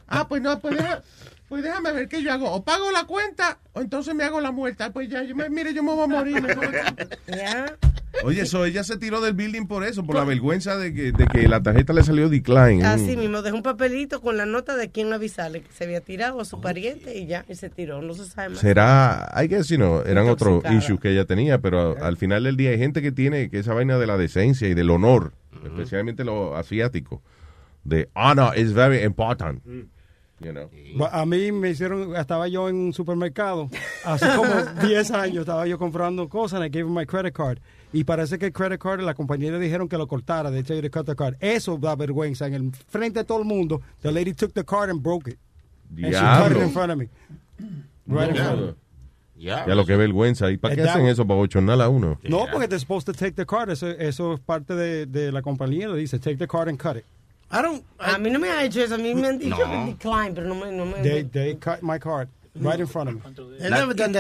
Ah, 0.09 0.27
pues 0.29 0.41
no, 0.43 0.59
pues, 0.61 0.77
deja- 0.79 1.03
pues 1.49 1.63
déjame 1.63 1.93
ver 1.93 2.09
qué 2.09 2.23
yo 2.23 2.33
hago. 2.33 2.51
O 2.53 2.65
pago 2.65 2.91
la 2.91 3.05
cuenta 3.05 3.59
o 3.73 3.81
entonces 3.81 4.15
me 4.15 4.25
hago 4.25 4.41
la 4.41 4.51
muerta. 4.53 4.93
Pues 4.93 5.09
ya, 5.09 5.23
yo 5.23 5.35
me- 5.37 5.49
mire, 5.51 5.73
yo 5.75 5.83
me 5.83 5.93
voy 5.93 6.05
a 6.05 6.07
morir. 6.07 6.41
mejor. 6.43 6.69
Oye, 8.25 8.41
eso 8.43 8.65
ella 8.65 8.83
se 8.83 8.97
tiró 8.97 9.21
del 9.21 9.35
building 9.35 9.67
por 9.67 9.85
eso, 9.85 10.03
por 10.03 10.17
la 10.17 10.25
vergüenza 10.25 10.77
de 10.79 10.95
que, 10.95 11.13
de 11.13 11.27
que 11.27 11.47
la 11.49 11.63
tarjeta 11.63 11.93
le 11.93 12.03
salió 12.03 12.31
decline. 12.31 12.83
Así 12.85 13.15
Mm. 13.15 13.21
mismo, 13.21 13.43
dejó 13.43 13.57
un 13.59 13.63
papelito 13.63 14.23
con 14.23 14.39
la 14.39 14.47
nota 14.47 14.75
de 14.75 14.91
quién 14.91 15.13
avisarle 15.13 15.61
que 15.61 15.71
se 15.71 15.85
había 15.85 16.01
tirado 16.01 16.41
a 16.41 16.47
su 16.47 16.61
pariente 16.63 17.19
y 17.19 17.27
ya, 17.27 17.45
y 17.47 17.55
se 17.57 17.69
tiró, 17.69 18.01
no 18.01 18.15
se 18.15 18.25
sabe 18.25 18.51
más. 18.51 18.59
Será, 18.61 19.29
hay 19.37 19.49
que 19.51 19.57
decir, 19.57 19.79
no, 19.79 20.03
eran 20.03 20.29
otros 20.31 20.63
issues 20.73 20.99
que 20.99 21.11
ella 21.11 21.27
tenía, 21.27 21.59
pero 21.61 22.03
al 22.03 22.17
final 22.17 22.45
del 22.45 22.57
día 22.57 22.71
hay 22.71 22.79
gente 22.79 23.03
que 23.03 23.13
tiene 23.13 23.51
que 23.51 23.59
esa 23.59 23.75
vaina 23.75 23.99
de 23.99 24.07
la 24.07 24.17
decencia 24.17 24.67
y 24.67 24.73
del 24.73 24.89
honor, 24.91 25.35
especialmente 25.67 26.25
los 26.25 26.57
asiáticos. 26.57 27.21
The 27.87 28.09
honor 28.15 28.59
is 28.59 28.73
very 28.73 29.03
important. 29.05 29.63
You 30.39 30.53
know. 30.53 30.69
A 31.11 31.25
mí 31.25 31.51
me 31.51 31.71
hicieron, 31.71 32.15
estaba 32.15 32.47
yo 32.47 32.69
en 32.69 32.77
un 32.77 32.93
supermercado, 32.93 33.71
hace 34.05 34.27
como 34.37 34.53
10 34.87 35.11
años 35.13 35.41
estaba 35.41 35.67
yo 35.67 35.79
comprando 35.79 36.29
cosas, 36.29 36.61
and 36.61 36.67
I 36.67 36.69
gave 36.69 36.87
him 36.87 36.95
my 36.95 37.07
credit 37.07 37.33
card. 37.35 37.59
Y 37.93 38.05
parece 38.05 38.39
que 38.39 38.47
el 38.47 38.53
credit 38.53 38.79
card, 38.79 39.01
la 39.01 39.15
compañía 39.15 39.51
le 39.51 39.59
dijeron 39.59 39.89
que 39.89 39.97
lo 39.97 40.07
cortara, 40.07 40.51
de 40.51 40.61
hecho, 40.61 40.79
to 40.81 40.91
cut 40.91 41.07
the 41.07 41.17
card. 41.17 41.37
Eso 41.41 41.79
da 41.79 41.97
vergüenza. 41.97 42.47
En 42.47 42.55
el 42.55 42.73
frente 42.73 43.21
de 43.21 43.25
todo 43.25 43.39
el 43.39 43.47
mundo, 43.47 43.81
the 44.03 44.13
lady 44.13 44.35
took 44.35 44.53
the 44.53 44.65
card 44.65 44.91
and 44.91 45.03
broke 45.03 45.31
it. 45.31 45.39
And 45.97 46.13
she 46.13 46.21
cut 46.21 46.53
it 46.53 46.59
in 46.63 46.71
front 46.71 46.93
of 46.93 46.99
me. 46.99 47.09
Right 48.07 48.29
in 48.29 48.37
front 48.37 48.61
of 48.61 48.67
me. 48.69 48.75
Ya 49.39 49.67
lo 49.67 49.87
que 49.87 49.97
vergüenza. 49.97 50.51
¿Y 50.51 50.59
para 50.59 50.75
qué 50.75 50.83
hacen 50.83 51.07
eso? 51.07 51.27
Para 51.27 51.39
bochornar 51.39 51.81
a 51.81 51.89
uno. 51.89 52.19
No, 52.25 52.47
porque 52.51 52.69
they're 52.69 52.79
supposed 52.79 53.07
to 53.07 53.13
take 53.15 53.33
the 53.37 53.47
card. 53.47 53.71
Eso, 53.71 53.89
eso 53.89 54.35
es 54.35 54.41
parte 54.41 54.75
de, 54.75 55.07
de 55.07 55.33
la 55.33 55.41
compañía. 55.41 55.89
Le 55.89 55.97
dice, 55.97 56.19
take 56.19 56.37
the 56.37 56.47
card 56.47 56.69
and 56.69 56.79
cut 56.79 56.97
it. 56.97 57.05
I 57.51 57.63
don't- 57.63 57.85
a 57.99 58.19
mí 58.19 58.31
no 58.31 58.39
me 58.39 58.49
ha 58.49 58.65
hecho 58.65 58.81
eso, 58.83 58.95
a 58.97 58.99
mí 58.99 59.15
me 59.15 59.29
han 59.29 59.39
dicho 59.39 59.57
No. 59.67 59.87
decline, 59.87 60.35
pero 60.35 60.49
no 60.49 60.55
me... 60.57 60.73
No 60.73 60.85
me 60.85 61.01
They, 61.03 61.23
they 61.25 61.55
cut 61.57 61.81
my 61.83 61.99
card 61.99 62.29
right 62.57 62.81
in 62.81 62.87
front 62.87 63.09
of 63.11 63.15
me. 63.17 63.21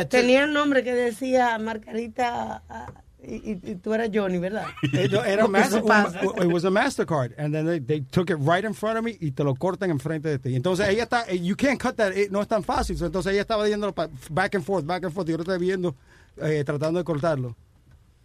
Tenía 0.08 0.44
un 0.44 0.52
nombre 0.52 0.82
que 0.84 0.92
decía 0.94 1.58
Margarita 1.58 2.62
ah, 2.68 2.86
y, 3.22 3.34
y- 3.52 3.60
y 3.72 3.74
tú 3.76 3.92
eras 3.94 4.10
Johnny, 4.14 4.38
¿verdad? 4.38 4.66
It, 4.84 5.12
era 5.12 5.48
master- 5.48 5.82
un- 5.82 6.42
it 6.42 6.52
was 6.52 6.64
a 6.64 6.70
Mastercard, 6.70 7.32
and 7.36 7.52
then 7.52 7.66
they, 7.66 7.80
they 7.80 8.00
took 8.12 8.30
it 8.30 8.36
right 8.38 8.64
in 8.64 8.72
front 8.74 8.96
of 8.98 9.04
me 9.04 9.16
y 9.20 9.32
te 9.32 9.42
lo 9.42 9.54
cortan 9.56 9.90
enfrente 9.90 10.28
de 10.28 10.38
ti. 10.38 10.54
Entonces 10.54 10.88
ella 10.88 11.02
está, 11.04 11.24
eh, 11.28 11.36
you 11.40 11.56
can't 11.56 11.80
cut 11.80 11.96
that, 11.96 12.12
it- 12.16 12.30
no 12.30 12.40
es 12.40 12.46
tan 12.46 12.62
fácil. 12.62 12.96
So, 12.96 13.06
Entonces 13.06 13.32
ella 13.32 13.40
estaba 13.42 13.66
yendo 13.68 13.92
pa- 13.92 14.08
back 14.30 14.54
and 14.54 14.64
forth, 14.64 14.86
back 14.86 15.02
and 15.04 15.12
forth, 15.12 15.28
y 15.28 15.32
yo 15.32 15.38
lo 15.38 15.42
estaba 15.42 15.58
viendo, 15.58 15.96
eh, 16.40 16.62
tratando 16.64 17.00
de 17.00 17.04
cortarlo. 17.04 17.56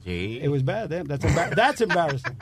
Sí. 0.04 0.40
It 0.42 0.50
was 0.50 0.64
bad, 0.64 0.90
that's, 0.90 1.56
that's 1.56 1.82
embarrassing. 1.82 2.36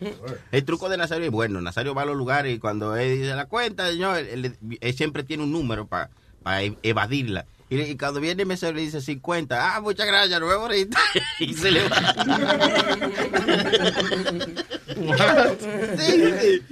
El 0.52 0.64
truco 0.64 0.88
de 0.88 0.96
Nazario 0.96 1.26
es 1.26 1.30
bueno. 1.30 1.60
Nazario 1.60 1.94
va 1.94 2.02
a 2.02 2.06
los 2.06 2.16
lugares 2.16 2.54
y 2.54 2.58
cuando 2.58 2.96
él 2.96 3.20
dice 3.20 3.34
la 3.34 3.46
cuenta, 3.46 3.88
señor, 3.88 4.18
él, 4.18 4.56
él 4.80 4.94
siempre 4.94 5.22
tiene 5.22 5.44
un 5.44 5.52
número 5.52 5.86
para 5.86 6.10
evadirla. 6.82 7.46
Y, 7.72 7.80
y 7.80 7.96
cuando 7.96 8.20
viene 8.20 8.42
el 8.42 8.48
mesero 8.48 8.74
le 8.74 8.82
dice 8.82 9.00
50. 9.00 9.76
Ah, 9.76 9.80
muchas 9.80 10.06
gracias, 10.06 10.38
nos 10.38 10.50
vemos 10.50 10.64
ahorita. 10.64 10.98
y 11.38 11.54
se 11.54 11.70
le 11.70 11.88
va. 11.88 11.96
sí, 15.98 16.62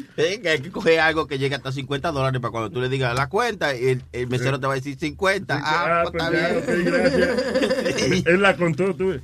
hay 0.47 0.61
que 0.61 0.71
coger 0.71 1.01
algo 1.01 1.27
que 1.27 1.39
llegue 1.39 1.55
hasta 1.55 1.73
50 1.73 2.13
dólares 2.13 2.39
para 2.43 2.53
cuando 2.53 2.71
tú 2.71 2.83
le 2.83 2.91
digas 2.91 3.15
la 3.15 3.31
cuenta, 3.31 3.73
el, 3.73 4.03
el 4.13 4.27
mesero 4.27 4.61
te 4.61 4.67
va 4.67 4.75
a 4.75 4.77
decir 4.77 4.99
50. 4.99 5.63
Ah, 5.65 6.03
pues 6.03 6.23
está 6.23 6.29
bien. 6.29 6.63
pues, 6.67 6.85
gracias. 6.85 8.27
Él 8.27 8.43
la 8.43 8.57
contó, 8.59 8.95
tú. 8.95 9.19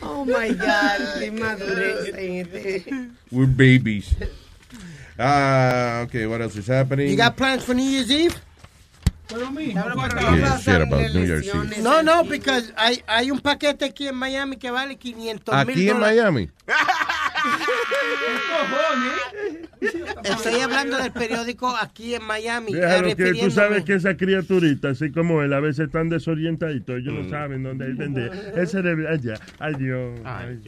Oh 0.00 0.24
my 0.24 0.48
God, 0.54 1.20
qué 1.20 1.30
madurez 1.30 2.14
en 2.16 2.36
este. 2.36 2.84
We're 3.30 3.46
babies. 3.46 4.16
Ah, 5.16 6.02
okay, 6.04 6.26
what 6.26 6.40
else 6.40 6.56
is 6.56 6.68
happening? 6.68 7.10
You 7.10 7.16
got 7.16 7.36
plans 7.36 7.62
for 7.62 7.74
New 7.74 7.88
Year's 7.88 8.10
Eve? 8.10 8.34
No, 11.82 12.02
no, 12.02 12.24
because 12.24 12.72
hay, 12.76 13.02
hay 13.06 13.30
un 13.30 13.40
paquete 13.40 13.84
aquí 13.84 14.08
en 14.08 14.14
Miami 14.16 14.56
que 14.56 14.70
vale 14.70 14.96
500 14.96 15.54
mil 15.66 15.70
Aquí 15.76 15.88
en 15.90 16.00
Miami. 16.00 16.50
Estoy 20.24 20.60
hablando 20.60 20.96
del 20.98 21.12
periódico 21.12 21.68
aquí 21.76 22.14
en 22.14 22.24
Miami. 22.24 22.72
Déjalo 22.72 23.14
que 23.16 23.34
tú 23.34 23.50
sabes 23.50 23.84
que 23.84 23.94
esa 23.94 24.16
criaturita, 24.16 24.90
así 24.90 25.10
como 25.12 25.42
él, 25.42 25.52
a 25.52 25.60
veces 25.60 25.86
están 25.86 26.08
desorientaditos, 26.08 26.96
ellos 26.98 27.14
Mm. 27.14 27.22
no 27.22 27.28
saben 27.30 27.62
dónde. 27.62 28.30
El 28.54 28.68
cerebro, 28.68 29.08
allá, 29.08 29.34
ay 29.58 29.74
Dios. 29.78 30.20
ay. 30.24 30.60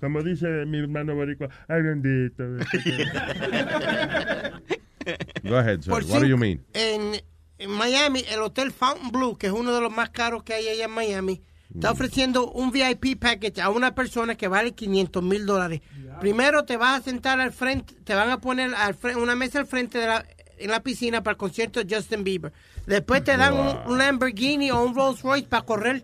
Como 0.00 0.22
dice 0.22 0.46
mi 0.66 0.78
hermano 0.78 1.14
boricua, 1.14 1.48
ay 1.68 1.82
bendito. 1.82 2.44
Go 5.42 5.56
ahead, 5.56 5.80
sir. 5.82 5.90
Por 5.90 6.04
What 6.04 6.20
do 6.20 6.26
you 6.26 6.36
mean? 6.36 6.64
En, 6.74 7.20
en 7.58 7.70
Miami, 7.70 8.24
el 8.30 8.40
Hotel 8.40 8.70
Fountain 8.72 9.10
Blue, 9.10 9.36
que 9.36 9.48
es 9.48 9.52
uno 9.52 9.74
de 9.74 9.80
los 9.80 9.92
más 9.92 10.10
caros 10.10 10.42
que 10.42 10.54
hay 10.54 10.68
allá 10.68 10.84
en 10.84 10.92
Miami, 10.92 11.42
está 11.74 11.90
ofreciendo 11.90 12.50
un 12.50 12.70
VIP 12.70 13.18
package 13.20 13.60
a 13.60 13.70
una 13.70 13.94
persona 13.94 14.36
que 14.36 14.48
vale 14.48 14.72
500 14.72 15.22
mil 15.22 15.44
dólares. 15.44 15.80
Primero 16.20 16.64
te 16.64 16.76
vas 16.76 17.00
a 17.00 17.04
sentar 17.04 17.40
al 17.40 17.52
frente, 17.52 17.94
te 18.04 18.14
van 18.14 18.30
a 18.30 18.40
poner 18.40 18.74
al 18.74 18.96
una 19.16 19.34
mesa 19.34 19.58
al 19.58 19.66
frente 19.66 19.98
de 19.98 20.06
la, 20.06 20.24
en 20.58 20.70
la 20.70 20.82
piscina 20.82 21.22
para 21.22 21.32
el 21.32 21.38
concierto 21.38 21.82
de 21.82 21.94
Justin 21.94 22.24
Bieber. 22.24 22.52
Después 22.86 23.22
te 23.22 23.36
dan 23.36 23.54
un, 23.54 23.92
un 23.92 23.98
Lamborghini 23.98 24.70
o 24.70 24.82
un 24.82 24.94
Rolls 24.94 25.22
Royce 25.22 25.48
para 25.48 25.64
correr 25.64 26.02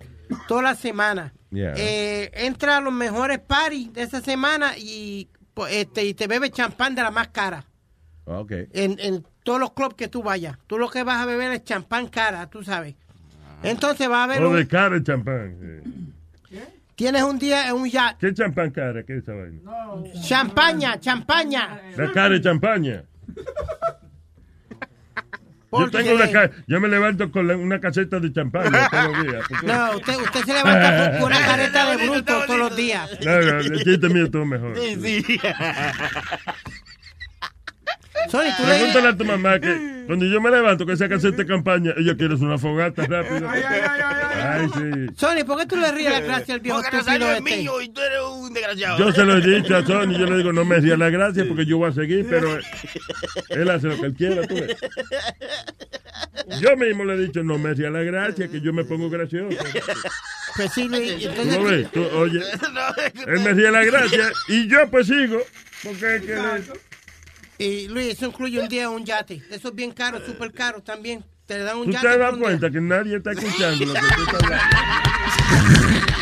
toda 0.49 0.63
la 0.63 0.75
semana. 0.75 1.33
Yeah. 1.51 1.75
Eh, 1.77 2.31
entra 2.35 2.79
a 2.79 2.81
los 2.81 2.93
mejores 2.93 3.39
parties 3.39 3.93
de 3.93 4.03
esa 4.03 4.21
semana 4.21 4.77
y, 4.77 5.29
pues, 5.55 5.73
este, 5.73 6.05
y 6.05 6.15
te 6.15 6.27
bebe 6.27 6.51
champán 6.51 6.95
de 6.95 7.03
la 7.03 7.11
más 7.11 7.29
cara 7.29 7.65
Okay. 8.27 8.69
en, 8.73 8.97
en 9.01 9.25
todos 9.43 9.61
los 9.61 9.73
clubs 9.75 9.95
que 9.97 10.09
tú 10.09 10.23
vayas. 10.23 10.57
Tú 10.67 10.79
lo 10.79 10.89
que 10.89 11.03
vas 11.03 11.21
a 11.21 11.27
beber 11.27 11.53
es 11.53 11.65
champán 11.65 12.07
cara, 12.09 12.49
tú 12.49 12.65
sabes. 12.65 12.95
Entonces 13.63 14.11
va 14.11 14.21
a 14.21 14.25
haber 14.25 14.43
O 14.43 14.53
de 14.55 14.63
un, 14.63 14.67
cara 14.67 14.97
el 14.97 15.05
champán. 15.05 15.57
sí. 16.51 16.59
tienes 16.95 17.23
un 17.23 17.39
día 17.39 17.69
en 17.69 17.75
un 17.75 17.89
yacht. 17.89 18.19
¿Qué 18.21 18.33
champán 18.33 18.71
cara? 18.71 19.03
¿Qué 19.03 19.17
es 19.19 19.23
esa 19.25 19.33
vaina? 19.35 19.61
Champaña, 20.23 20.99
champaña. 21.01 21.81
La 21.97 22.13
cara 22.13 22.31
de 22.31 22.41
champaña. 22.41 23.05
Yo 25.77 25.91
tengo 25.91 26.15
una 26.15 26.31
ca- 26.31 26.51
yo 26.69 26.81
me 26.81 26.87
levanto 26.87 27.33
con 27.33 27.49
la- 27.49 27.57
una 27.57 27.81
caseta 27.81 28.21
de 28.21 28.33
champaña 28.33 28.89
todos 28.91 29.17
los 29.19 29.27
días. 29.27 29.45
porque- 29.49 29.67
No, 29.67 29.97
usted, 29.97 30.17
usted 30.23 30.41
se 30.45 30.55
levanta 30.55 30.97
con- 31.11 31.19
con 31.21 31.23
una 31.33 31.41
careta 31.47 31.91
de 31.97 32.09
bruto 32.09 32.45
todos 32.47 32.59
los 32.61 32.77
días. 32.77 33.11
No, 33.25 33.41
no, 33.41 33.59
el 33.59 33.83
chiste 33.85 34.09
mío 34.09 34.25
estuvo 34.27 34.45
mejor. 34.47 34.75
Sony, 38.31 38.41
tú 38.57 38.63
le 38.67 38.75
Pregúntale 38.75 39.09
a 39.09 39.17
tu 39.17 39.25
mamá 39.25 39.59
que 39.61 40.05
cuando 40.07 40.27
yo 40.27 40.41
me 40.41 40.51
levanto 40.51 40.85
con 40.85 40.95
esa 40.95 41.09
caseta 41.09 41.37
de 41.39 41.47
campaña, 41.47 41.93
ella 41.97 42.15
quiere 42.17 42.35
una 42.35 42.59
fogata 42.59 43.07
rápido. 43.07 43.49
Ay, 43.49 44.67
sí. 44.75 45.15
Sony, 45.17 45.45
¿por 45.47 45.59
qué 45.61 45.67
tú 45.67 45.77
le 45.77 45.91
ríes 45.93 46.11
la 46.13 46.21
gracia 46.21 46.55
al 46.55 46.61
viejo 46.61 46.81
Porque 46.83 46.97
estúpido 46.99 47.31
es 47.33 47.39
este? 47.39 47.57
mío 47.57 47.81
y 47.81 47.89
tú 47.89 48.01
eres 48.01 48.21
un 48.21 48.53
desgraciado. 48.53 48.99
Yo 48.99 49.13
se 49.13 49.25
lo 49.25 49.37
he 49.39 49.41
dicho 49.61 49.77
a 49.77 49.85
Sony, 49.87 50.13
yo 50.19 50.27
le 50.27 50.37
digo, 50.39 50.53
no 50.53 50.65
me 50.65 50.77
hacía 50.77 50.97
la 50.97 51.09
gracia 51.11 51.45
porque 51.49 51.65
yo 51.67 51.79
voy 51.79 51.91
a 51.91 51.93
seguir, 51.93 52.27
pero 52.29 52.59
él 53.51 53.71
hace 53.71 53.87
lo 53.89 53.99
que 54.01 54.07
él 54.07 54.15
quiera. 54.15 54.47
tú 54.47 54.55
ves. 54.57 54.77
Yo 56.61 56.77
mismo 56.77 57.05
le 57.05 57.15
he 57.15 57.19
dicho, 57.19 57.43
no 57.43 57.57
me 57.59 57.71
hacía 57.71 57.91
la 57.91 58.03
gracia, 58.03 58.49
que 58.49 58.61
yo 58.61 58.73
me 58.73 58.85
pongo 58.85 59.09
gracioso. 59.09 59.57
Pues 60.57 60.73
sí, 60.73 60.89
Luis, 60.89 61.19
¿Tú 61.23 61.29
entonces- 61.31 61.57
lo 61.57 61.65
ves? 61.65 61.91
Tú, 61.93 62.05
oye, 62.15 62.41
él 63.27 63.41
me 63.41 63.51
hacía 63.51 63.71
la 63.71 63.85
gracia 63.85 64.31
y 64.49 64.69
yo 64.69 64.89
pues 64.91 65.07
sigo. 65.07 65.39
Porque 65.83 66.17
es 66.17 66.23
que 66.23 66.35
le- 66.35 66.63
Y 67.59 67.89
Luis, 67.89 68.09
eso 68.15 68.27
incluye 68.27 68.61
un 68.61 68.69
día 68.69 68.89
un 68.91 69.05
yate. 69.05 69.43
Eso 69.51 69.69
es 69.69 69.75
bien 69.75 69.93
caro, 69.93 70.21
súper 70.25 70.53
caro 70.53 70.83
también. 70.83 71.25
Te 71.47 71.59
dan 71.59 71.77
un 71.79 71.85
tú 71.87 71.93
yate. 71.93 72.07
te 72.09 72.13
por 72.15 72.21
das 72.21 72.35
día. 72.35 72.43
cuenta 72.43 72.71
que 72.71 72.81
nadie 72.81 73.17
está 73.17 73.33
escuchando 73.33 73.85
lo 73.85 73.95
que 73.95 74.01
tú 74.01 74.23
estás 74.23 74.43
hablando. 74.43 74.65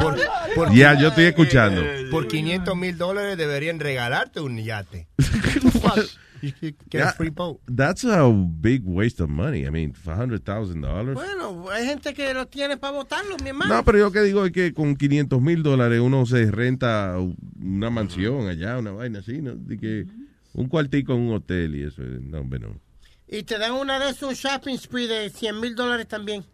Por, 0.00 0.18
Por- 0.54 0.74
Ya, 0.74 0.94
yo 0.98 1.08
estoy 1.08 1.24
escuchando. 1.24 1.82
Por 2.10 2.28
500 2.28 2.76
mil 2.76 2.98
dólares 2.98 3.36
deberían 3.38 3.80
regalarte 3.80 4.40
un 4.40 4.62
yate. 4.62 5.06
You 6.46 6.52
could 6.52 6.74
get 6.90 7.00
a 7.00 7.04
Yeah, 7.06 7.12
free 7.12 7.30
boat. 7.30 7.60
That's 7.66 8.04
a 8.04 8.28
big 8.30 8.82
waste 8.84 9.20
of 9.22 9.28
money. 9.28 9.66
I 9.66 9.70
mean, 9.70 9.92
$100,000. 9.94 11.14
Bueno, 11.14 11.70
hay 11.70 11.86
gente 11.86 12.14
que 12.14 12.32
lo 12.34 12.46
tiene 12.46 12.76
para 12.76 12.92
votarlo, 12.92 13.36
mi 13.42 13.48
hermano. 13.50 13.74
No, 13.74 13.84
pero 13.84 13.98
yo 13.98 14.12
que 14.12 14.20
digo 14.22 14.44
es 14.44 14.52
que 14.52 14.72
con 14.72 14.96
500 14.96 15.40
mil 15.40 15.62
dólares 15.62 16.00
uno 16.00 16.24
se 16.26 16.50
renta 16.50 17.16
una 17.60 17.90
mansión 17.90 18.48
allá, 18.48 18.78
una 18.78 18.92
vaina 18.92 19.18
así, 19.20 19.40
¿no? 19.42 19.54
De 19.56 19.76
que 19.78 20.06
un 20.54 20.68
cuartico 20.68 21.14
en 21.14 21.20
un 21.20 21.34
hotel 21.34 21.74
y 21.74 21.82
eso. 21.84 22.02
eh, 22.02 22.18
No, 22.22 22.40
hombre, 22.40 22.60
no. 22.60 22.80
Y 23.28 23.42
te 23.42 23.58
dan 23.58 23.72
una 23.72 23.98
de 23.98 24.10
esos 24.10 24.34
shopping 24.38 24.76
spree 24.78 25.06
de 25.08 25.30
100 25.30 25.60
mil 25.60 25.74
dólares 25.74 26.06
también. 26.06 26.44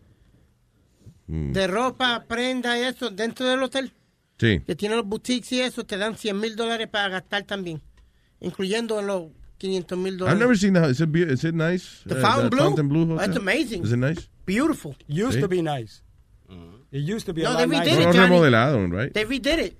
Mm. 1.26 1.52
De 1.52 1.66
ropa, 1.66 2.24
prenda 2.26 2.78
y 2.78 2.82
eso, 2.82 3.10
dentro 3.10 3.46
del 3.46 3.62
hotel. 3.62 3.92
Sí. 4.38 4.60
Que 4.66 4.74
tiene 4.74 4.96
los 4.96 5.06
boutiques 5.06 5.52
y 5.52 5.60
eso, 5.60 5.84
te 5.84 5.96
dan 5.96 6.16
100 6.16 6.38
mil 6.40 6.56
dólares 6.56 6.88
para 6.88 7.08
gastar 7.08 7.44
también. 7.44 7.80
Incluyendo 8.40 9.00
los 9.02 9.26
500 9.62 9.96
mil 9.96 10.12
I've 10.14 10.18
dólares. 10.18 10.38
never 10.38 10.54
seen 10.56 10.72
that. 10.74 10.90
Is 10.90 11.00
it, 11.00 11.14
is 11.16 11.44
it 11.44 11.54
nice? 11.54 12.02
The 12.06 12.16
Uh, 12.16 12.20
Fountain 12.20 12.50
Blue? 12.50 12.60
Fontainebleau 12.60 13.06
Hotel? 13.06 13.16
That's 13.18 13.36
amazing. 13.38 13.84
Is 13.84 13.92
it 13.92 13.98
nice? 13.98 14.28
Beautiful. 14.44 14.94
Used 15.06 15.38
Sí. 15.38 15.40
to 15.40 15.48
be 15.48 15.62
nice. 15.62 16.02
It 16.90 17.08
used 17.08 17.24
to 17.26 17.32
be 17.32 17.42
a 17.42 17.44
No, 17.44 17.50
lot 17.52 17.58
they 17.60 17.66
nicer. 17.68 17.90
redid 17.96 18.08
it, 18.10 18.12
Johnny. 18.14 18.18
remodelaron, 18.34 18.90
right? 18.92 19.12
They 19.14 19.24
redid 19.24 19.58
it. 19.58 19.76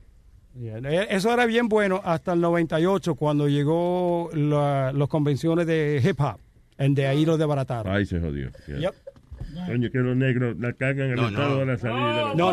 Yeah, 0.59 0.79
eh, 0.85 1.07
Eso 1.11 1.31
era 1.33 1.45
bien 1.47 1.69
bueno 1.69 2.01
hasta 2.05 2.33
el 2.35 2.41
98 2.41 3.15
cuando 3.15 3.49
llegó 3.49 4.31
la- 4.35 4.93
las 4.93 5.09
convenciones 5.09 5.67
de 5.67 6.01
hip 6.03 6.21
hop. 6.21 6.39
Y 6.79 6.95
de 6.95 7.07
ahí 7.07 7.25
lo 7.27 7.37
desbarataron. 7.37 7.93
Ahí 7.95 8.07
se 8.07 8.19
jodió. 8.19 8.51
Yeah. 8.67 8.79
Yep. 8.79 8.95
Coño, 9.67 9.91
que 9.91 9.99
los 9.99 10.17
negros 10.17 10.57
la 10.59 10.73
cagan 10.73 11.11
en 11.13 11.19
el 11.19 11.25
estado 11.27 11.59
de 11.61 11.67
la 11.67 11.79
salida. 11.79 12.33
No, 12.35 12.53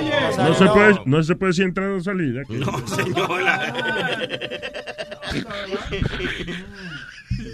Nazario, 0.00 0.54
se, 0.54 0.64
no. 0.64 0.72
puede, 0.74 0.94
no 1.06 1.22
se 1.22 1.34
puede 1.36 1.50
decir 1.50 1.64
entrada 1.64 1.94
o 1.94 2.00
salida. 2.00 2.42
No, 2.48 2.72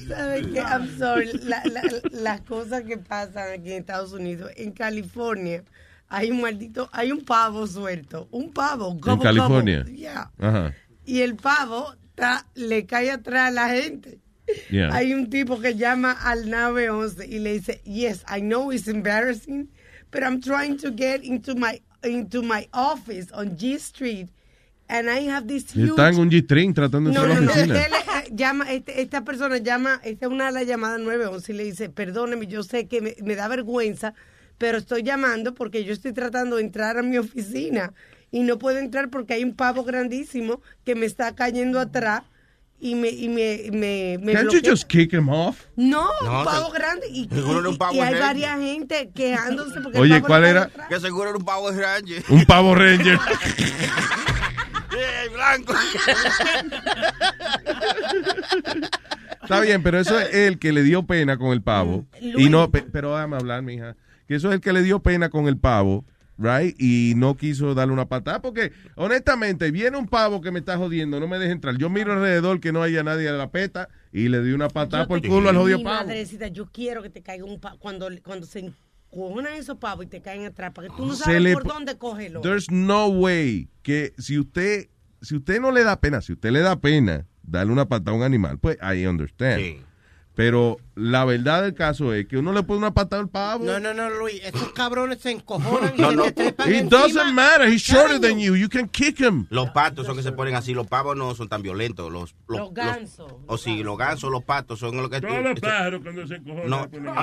¿Sabes 0.08 0.46
qué? 0.48 0.58
I'm 0.60 0.88
sorry. 0.98 1.32
La- 1.44 1.62
la- 1.64 1.82
las 2.12 2.40
cosas 2.42 2.82
que 2.82 2.98
pasan 2.98 3.52
aquí 3.52 3.72
en 3.72 3.78
Estados 3.80 4.12
Unidos, 4.12 4.50
en 4.56 4.72
California, 4.72 5.62
hay 6.08 6.30
un 6.30 6.40
maldito, 6.40 6.88
hay 6.92 7.12
un 7.12 7.24
pavo 7.24 7.66
suelto. 7.66 8.28
Un 8.30 8.52
pavo. 8.52 8.90
En 8.92 9.00
gobble, 9.00 9.22
California. 9.22 9.78
gobble. 9.80 9.96
Yeah. 9.96 10.30
Ajá. 10.38 10.74
Y 11.04 11.20
el 11.20 11.36
pavo 11.36 11.94
está- 12.10 12.46
le 12.54 12.86
cae 12.86 13.10
atrás 13.10 13.48
a 13.48 13.50
la 13.50 13.68
gente. 13.68 14.18
Yeah. 14.70 14.94
Hay 14.94 15.12
un 15.14 15.28
tipo 15.30 15.60
que 15.60 15.74
llama 15.74 16.12
al 16.12 16.48
911 16.48 17.26
y 17.26 17.38
le 17.38 17.52
dice, 17.54 17.80
yes, 17.84 18.24
I 18.28 18.40
know 18.40 18.72
it's 18.72 18.88
embarrassing, 18.88 19.68
but 20.10 20.22
I'm 20.22 20.40
trying 20.40 20.78
to 20.78 20.90
get 20.90 21.22
into 21.24 21.54
my 21.54 21.80
into 22.02 22.42
my 22.42 22.68
office 22.72 23.32
on 23.32 23.56
G 23.58 23.78
Street 23.78 24.28
and 24.88 25.10
I 25.10 25.28
have 25.28 25.46
this 25.46 25.70
huge 25.74 25.90
Está 25.90 26.08
en 26.08 26.18
un 26.18 26.30
G-String 26.30 26.72
tratando 26.74 27.10
de 27.10 27.14
no, 27.14 27.24
entrar 27.24 27.38
a 27.38 27.40
no, 27.40 27.46
la 27.46 27.46
no. 27.46 27.52
oficina. 27.52 27.84
Él, 27.84 27.92
eh, 27.92 28.28
llama, 28.32 28.72
este- 28.72 29.02
esta 29.02 29.24
persona 29.24 29.58
llama, 29.58 30.00
esta 30.02 30.26
es 30.26 30.32
una 30.32 30.46
de 30.46 30.52
las 30.52 30.66
llamadas 30.66 31.00
911 31.00 31.52
y 31.52 31.56
le 31.56 31.64
dice, 31.64 31.88
perdóneme, 31.90 32.46
yo 32.46 32.62
sé 32.62 32.86
que 32.86 33.00
me, 33.00 33.14
me 33.22 33.34
da 33.34 33.48
vergüenza, 33.48 34.14
pero 34.56 34.78
estoy 34.78 35.02
llamando 35.02 35.54
porque 35.54 35.84
yo 35.84 35.92
estoy 35.92 36.12
tratando 36.12 36.56
de 36.56 36.62
entrar 36.62 36.96
a 36.98 37.02
mi 37.02 37.18
oficina 37.18 37.92
y 38.30 38.40
no 38.42 38.58
puedo 38.58 38.78
entrar 38.78 39.10
porque 39.10 39.34
hay 39.34 39.44
un 39.44 39.54
pavo 39.54 39.84
grandísimo 39.84 40.62
que 40.84 40.94
me 40.94 41.06
está 41.06 41.34
cayendo 41.34 41.80
atrás 41.80 42.22
y 42.80 42.94
me, 42.94 43.08
y 43.08 43.28
me, 43.28 43.70
me, 43.72 44.18
me 44.20 44.32
Can't 44.32 44.44
you 44.46 44.50
bloquea. 44.60 44.70
just 44.70 44.84
kick 44.88 45.12
him 45.12 45.28
off? 45.28 45.64
No, 45.76 46.08
No, 46.24 46.38
un 46.40 46.44
pavo 46.44 46.70
grande 46.70 47.08
y, 47.10 47.28
seguro 47.28 47.60
era 47.60 47.68
un 47.68 47.74
y- 47.74 47.78
pavo 47.78 47.94
y 47.94 48.00
hay 48.00 48.14
varias 48.20 48.58
gente 48.60 49.10
quejándose 49.14 49.80
porque 49.80 49.98
el 49.98 50.02
Oye, 50.04 50.14
pavo 50.16 50.26
¿cuál 50.26 50.44
era? 50.44 50.62
atrás. 50.62 50.86
Que 50.88 51.00
seguro 51.00 51.28
era 51.30 51.38
un 51.38 51.44
pavo 51.44 51.70
de 51.72 51.80
ranger. 51.82 52.22
Un 52.28 52.44
pavo 52.44 52.74
ranger. 52.74 53.18
¡Eh, 55.00 55.28
blanco! 55.32 55.74
Está 59.42 59.60
bien, 59.60 59.82
pero 59.82 59.98
eso 59.98 60.18
es 60.18 60.34
el 60.34 60.58
que 60.58 60.72
le 60.72 60.82
dio 60.82 61.04
pena 61.06 61.36
con 61.38 61.52
el 61.52 61.62
pavo. 61.62 62.06
Luis. 62.20 62.46
Y 62.46 62.50
no, 62.50 62.70
pe- 62.70 62.82
pero 62.82 63.14
déjame 63.14 63.36
hablar, 63.36 63.62
mija. 63.62 63.96
Que 64.26 64.34
eso 64.34 64.48
es 64.48 64.54
el 64.54 64.60
que 64.60 64.72
le 64.72 64.82
dio 64.82 65.00
pena 65.00 65.30
con 65.30 65.48
el 65.48 65.56
pavo, 65.58 66.04
right? 66.38 66.74
Y 66.80 67.14
no 67.16 67.36
quiso 67.36 67.74
darle 67.74 67.92
una 67.92 68.08
patada. 68.08 68.40
Porque, 68.40 68.72
honestamente, 68.94 69.70
viene 69.70 69.96
un 69.98 70.06
pavo 70.06 70.40
que 70.40 70.50
me 70.50 70.60
está 70.60 70.76
jodiendo, 70.78 71.18
no 71.20 71.28
me 71.28 71.38
deja 71.38 71.52
entrar. 71.52 71.76
Yo 71.76 71.90
miro 71.90 72.12
alrededor 72.12 72.60
que 72.60 72.72
no 72.72 72.82
haya 72.82 73.02
nadie 73.02 73.28
a 73.28 73.32
la 73.32 73.50
peta 73.50 73.88
y 74.12 74.28
le 74.28 74.42
di 74.42 74.52
una 74.52 74.68
patada 74.68 75.02
Yo 75.04 75.08
por 75.08 75.18
el 75.18 75.28
culo 75.28 75.50
al 75.50 75.56
jodido 75.56 75.82
pavo. 75.82 76.06
madrecita, 76.06 76.48
yo 76.48 76.66
quiero 76.72 77.02
que 77.02 77.10
te 77.10 77.22
caiga 77.22 77.44
un 77.44 77.60
pavo. 77.60 77.78
Cuando, 77.78 78.08
cuando 78.24 78.46
se 78.46 78.72
encojonan 79.10 79.54
esos 79.54 79.78
pavos 79.78 80.04
y 80.04 80.08
te 80.08 80.20
caen 80.22 80.46
atrás, 80.46 80.72
para 80.72 80.88
que 80.88 80.94
tú 80.96 81.06
no 81.06 81.14
sabes 81.14 81.40
le 81.42 81.52
por 81.54 81.64
po- 81.64 81.72
dónde 81.72 81.96
cógelo. 81.98 82.40
There's 82.40 82.70
no 82.70 83.08
way 83.08 83.68
que 83.82 84.12
si 84.18 84.38
usted, 84.38 84.88
si 85.22 85.36
usted 85.36 85.60
no 85.60 85.72
le 85.72 85.82
da 85.84 86.00
pena, 86.00 86.20
si 86.20 86.32
usted 86.32 86.50
le 86.52 86.60
da 86.60 86.76
pena 86.80 87.26
darle 87.42 87.72
una 87.72 87.88
patada 87.88 88.12
a 88.12 88.14
un 88.14 88.22
animal, 88.22 88.58
pues 88.58 88.78
I 88.82 89.06
understand. 89.06 89.86
Pero 90.38 90.76
la 90.94 91.24
verdad 91.24 91.62
del 91.62 91.74
caso 91.74 92.14
es 92.14 92.28
que 92.28 92.36
uno 92.36 92.52
le 92.52 92.62
pone 92.62 92.78
una 92.78 92.94
patada 92.94 93.20
al 93.20 93.28
pavo. 93.28 93.64
No, 93.64 93.80
no, 93.80 93.92
no, 93.92 94.08
Luis. 94.08 94.40
Estos 94.44 94.72
cabrones 94.72 95.18
se 95.20 95.32
encojonan 95.32 95.94
y 95.98 96.00
No, 96.00 96.10
se 96.10 96.16
no. 96.16 96.22
te 96.22 96.30
trepan 96.32 96.68
It 96.68 96.74
encima. 96.76 96.90
doesn't 97.02 97.32
matter. 97.34 97.66
He's 97.68 97.82
shorter 97.82 98.20
than 98.20 98.38
you. 98.38 98.54
You 98.54 98.68
can 98.68 98.88
kick 98.88 99.18
him. 99.18 99.48
Los 99.50 99.70
patos 99.70 100.06
son 100.06 100.14
que 100.16 100.22
se 100.22 100.30
ponen 100.30 100.54
así, 100.54 100.74
los 100.74 100.86
pavos 100.86 101.16
no 101.16 101.34
son 101.34 101.48
tan 101.48 101.60
violentos. 101.60 102.12
Los, 102.12 102.36
los, 102.46 102.58
Los 102.60 102.72
gansos. 102.72 103.32
o 103.48 103.58
sí, 103.58 103.82
los 103.82 103.98
gansos, 103.98 104.30
los 104.30 104.44
patos 104.44 104.78
son 104.78 104.96
los 104.98 105.10
que... 105.10 105.20
Todos 105.20 105.42
los 105.42 105.58
pájaros 105.58 106.02
cuando 106.04 106.24
se 106.24 106.36
encojonan. 106.36 106.70
No, 106.70 106.76
no, 106.78 106.84
así. 106.86 107.00
no, 107.00 107.14
no. 107.14 107.22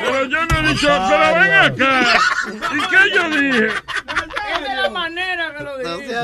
Pero 0.00 0.24
yo 0.24 0.46
no 0.46 0.58
he 0.58 0.68
dicho, 0.72 0.88
pero 0.88 1.34
ven 1.34 1.52
acá. 1.52 2.02
¿Y 2.48 2.78
qué 2.88 3.14
yo 3.14 3.28
dije? 3.28 3.66
Es 3.66 4.62
de 4.62 4.74
la 4.82 4.88
manera 4.88 5.54
que 5.54 5.64
lo 5.64 5.76
dice. 5.78 6.14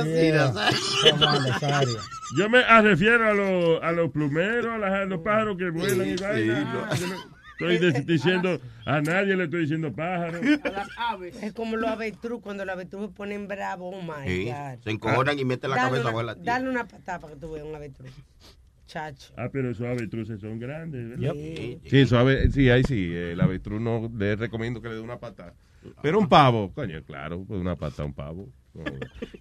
Yo 2.36 2.48
me 2.48 2.58
ah, 2.60 2.80
refiero 2.80 3.26
a, 3.28 3.34
los 3.34 3.82
a 3.82 3.92
los 3.92 4.10
plumeros, 4.10 4.66
a, 4.72 4.78
las- 4.78 4.92
a 4.92 5.04
los 5.04 5.20
pájaros 5.20 5.56
que 5.56 5.70
vuelan 5.70 6.08
y 6.08 6.16
vaina. 6.16 6.86
Yo 6.98 7.66
no 7.66 7.70
Estoy 7.70 8.04
diciendo, 8.04 8.58
a 8.86 9.00
nadie 9.02 9.36
le 9.36 9.44
estoy 9.44 9.62
diciendo 9.62 9.92
pájaro. 9.92 10.38
A 10.64 10.70
las 10.70 10.88
aves. 10.96 11.42
Es 11.42 11.52
como 11.52 11.76
los 11.76 11.90
avestruz, 11.90 12.40
cuando 12.40 12.64
los 12.64 12.72
avestruz 12.74 13.08
se 13.08 13.12
ponen 13.14 13.48
bravos, 13.48 13.94
oh 13.98 14.02
my 14.02 14.26
Sí, 14.26 14.44
God. 14.46 14.82
se 14.82 14.90
encojonan 14.90 15.38
y 15.38 15.44
meten 15.44 15.68
la 15.70 15.76
Dale 15.76 15.90
cabeza 15.90 16.10
una- 16.10 16.22
la 16.22 16.34
tierra. 16.36 16.52
Dale 16.54 16.70
una 16.70 16.88
patada 16.88 17.18
para 17.18 17.34
que 17.34 17.40
tú 17.40 17.52
veas 17.52 17.66
un 17.66 17.74
avestruz. 17.74 18.10
Chacho. 18.86 19.34
Ah, 19.36 19.48
pero 19.52 19.70
esos 19.70 19.86
avestruces 19.86 20.40
son 20.40 20.58
grandes, 20.58 21.10
¿verdad? 21.10 21.34
Sí, 21.34 22.06
suave, 22.06 22.50
sí, 22.50 22.70
ahí 22.70 22.82
sí. 22.84 23.12
El 23.14 23.40
avestruz 23.40 23.80
no 23.80 24.10
le 24.16 24.36
recomiendo 24.36 24.80
que 24.80 24.88
le 24.88 24.94
dé 24.94 25.00
una 25.00 25.18
patada. 25.18 25.54
Pero 26.02 26.18
un 26.18 26.28
pavo, 26.28 26.72
coño, 26.74 27.02
claro, 27.04 27.44
pues 27.46 27.60
una 27.60 27.76
patada 27.76 28.04
un 28.06 28.14
pavo. 28.14 28.48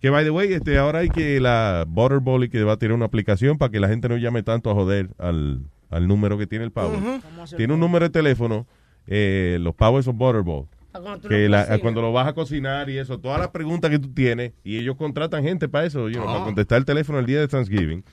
Que 0.01 0.09
by 0.09 0.23
the 0.23 0.31
way, 0.31 0.53
este, 0.53 0.77
ahora 0.77 0.99
hay 0.99 1.09
que 1.09 1.39
la 1.39 1.85
Butterball 1.87 2.43
y 2.43 2.49
que 2.49 2.63
va 2.63 2.73
a 2.73 2.77
tener 2.77 2.93
una 2.95 3.05
aplicación 3.05 3.57
para 3.57 3.71
que 3.71 3.79
la 3.79 3.87
gente 3.87 4.09
no 4.09 4.17
llame 4.17 4.43
tanto 4.43 4.69
a 4.71 4.73
joder 4.73 5.09
al, 5.17 5.61
al 5.89 6.07
número 6.07 6.37
que 6.37 6.47
tiene 6.47 6.65
el 6.65 6.71
pavo. 6.71 6.97
Ujú. 6.97 7.21
¿Cómo 7.21 7.43
hacer 7.43 7.57
Tiene 7.57 7.73
un 7.73 7.79
número 7.79 8.05
de 8.05 8.09
teléfono, 8.09 8.65
eh, 9.07 9.57
los 9.61 9.75
pavos 9.75 10.05
son 10.05 10.17
Butterball. 10.17 10.65
Ah, 10.91 10.99
cuando 11.01 11.29
Que 11.29 11.47
la- 11.47 11.77
cuando 11.79 12.01
lo 12.01 12.11
vas 12.11 12.27
a 12.27 12.33
cocinar 12.33 12.89
y 12.89 12.97
eso, 12.97 13.19
todas 13.19 13.37
las 13.39 13.49
preguntas 13.49 13.91
que 13.91 13.99
tú 13.99 14.11
tienes, 14.11 14.53
y 14.63 14.77
ellos 14.79 14.95
contratan 14.95 15.43
gente 15.43 15.69
para 15.69 15.85
eso, 15.85 16.09
you 16.09 16.15
know, 16.15 16.27
Ah. 16.27 16.33
para 16.33 16.45
contestar 16.45 16.79
el 16.79 16.85
teléfono 16.85 17.19
el 17.19 17.27
día 17.27 17.39
de 17.39 17.47
Thanksgiving. 17.47 18.03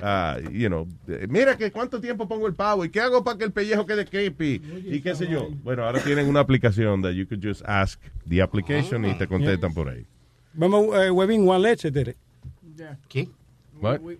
Ah, 0.00 0.36
you 0.52 0.68
know, 0.68 0.86
mira 1.28 1.56
que 1.58 1.72
cuánto 1.72 2.00
tiempo 2.00 2.28
pongo 2.28 2.46
el 2.46 2.54
pavo 2.54 2.84
y 2.84 2.90
qué 2.90 3.00
hago 3.00 3.24
para 3.24 3.36
que 3.36 3.44
el 3.44 3.50
pellejo 3.52 3.84
quede 3.84 4.04
creepy 4.06 4.62
y 4.86 5.00
qué 5.00 5.16
sé 5.16 5.26
yo. 5.26 5.48
Bueno, 5.64 5.84
ahora 5.84 5.98
tienen 6.00 6.28
una 6.28 6.38
aplicación 6.40 7.02
that 7.02 7.10
you 7.12 7.26
could 7.26 7.44
just 7.44 7.62
ask 7.66 8.00
the 8.28 8.40
application 8.40 9.04
y 9.04 9.14
te 9.18 9.26
contestan 9.26 9.74
por 9.74 9.88
ahí. 9.88 10.06
Vamos, 10.60 10.94
eh, 10.94 11.10
Webin 11.10 11.46
Juan 11.46 11.62
Leche, 11.62 11.88
it. 11.88 12.16
¿Qué? 13.08 13.28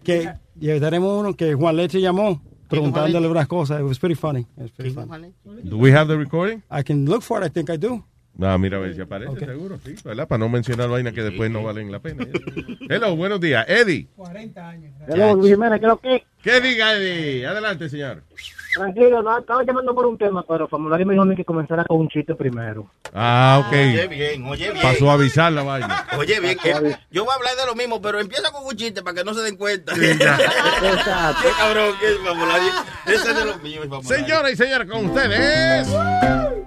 Que 0.03 0.33
ya 0.57 0.81
tenemos 0.81 1.21
uno 1.21 1.37
que 1.37 1.53
Juan 1.53 1.77
Leche 1.77 2.01
llamó 2.01 2.41
preguntándole 2.67 3.29
unas 3.29 3.47
cosas. 3.47 3.79
It 3.79 3.85
was 3.85 3.99
pretty 3.99 4.15
funny. 4.15 4.41
It 4.57 4.63
was 4.63 4.71
pretty 4.71 4.95
funny. 4.95 5.35
Do 5.65 5.77
we 5.77 5.93
have 5.93 6.09
the 6.09 6.17
recording? 6.17 6.63
I 6.71 6.83
can 6.83 7.05
look 7.05 7.23
for 7.23 7.43
it. 7.43 7.47
I 7.47 7.51
think 7.51 7.69
I 7.69 7.77
do. 7.77 8.03
Ah, 8.41 8.57
mira 8.57 8.79
a 8.79 8.81
ver 8.81 8.95
si 8.95 9.03
aparece, 9.03 9.39
seguro, 9.39 9.79
sí, 9.85 9.97
¿verdad? 10.03 10.27
Para 10.27 10.39
no 10.39 10.49
mencionar 10.49 10.89
vainas 10.89 11.13
que 11.13 11.23
después 11.23 11.51
no 11.51 11.63
valen 11.63 11.93
la 11.93 11.99
pena. 11.99 12.27
Hello, 12.89 13.15
buenos 13.17 13.39
días. 13.39 13.67
Eddie. 13.69 14.09
40 14.17 14.67
años. 14.67 14.95
Hello, 15.09 15.35
Luis 15.35 15.53
Jiménez, 15.53 15.79
¿qué 15.79 15.85
es 15.85 15.91
lo 15.91 16.01
que? 16.01 16.25
¿Qué 16.43 16.61
diga, 16.63 16.97
Eddie? 16.97 17.47
Adelante, 17.47 17.91
señor. 17.91 18.23
Tranquilo, 18.75 19.23
no, 19.23 19.39
estaba 19.39 19.65
llamando 19.65 19.95
por 19.95 20.07
un 20.07 20.17
tema, 20.17 20.45
pero 20.47 20.69
Formulario 20.69 21.05
me 21.05 21.15
dijo 21.15 21.23
a 21.23 21.27
mí 21.27 21.35
que 21.35 21.45
comenzara 21.45 21.85
con 21.85 21.99
un 21.99 22.09
chiste 22.09 22.35
primero. 22.35 22.91
Ah, 23.13 23.65
ok. 23.67 23.73
Oye 23.73 24.07
bien, 24.07 24.45
oye 24.45 24.71
bien. 24.71 24.83
Pasó 24.83 25.11
a 25.11 25.15
avisar 25.15 25.53
la 25.53 25.63
vaina. 25.63 26.07
Oye 26.17 26.39
bien, 26.39 26.57
eh, 26.65 26.97
yo 27.11 27.25
voy 27.25 27.33
a 27.33 27.37
hablar 27.37 27.57
de 27.57 27.67
lo 27.67 27.75
mismo, 27.75 28.01
pero 28.01 28.21
empieza 28.21 28.53
con 28.53 28.65
un 28.65 28.77
chiste 28.77 29.03
para 29.03 29.15
que 29.17 29.25
no 29.25 29.35
se 29.35 29.43
den 29.43 29.57
cuenta. 29.57 29.93
Exacto. 29.97 31.43
Qué 31.43 31.49
cabrón, 31.59 31.95
qué 32.01 32.07
formulario. 32.25 32.71
Ese 33.07 33.31
es 33.31 33.37
de 33.37 33.45
los 33.45 33.63
míos. 33.63 33.87
Señoras 34.03 34.53
y 34.53 34.57
señores, 34.57 34.89
con 34.89 35.07
ustedes, 35.07 35.89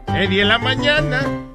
Eddie 0.08 0.42
en 0.42 0.50
la 0.50 0.58
mañana. 0.58 1.53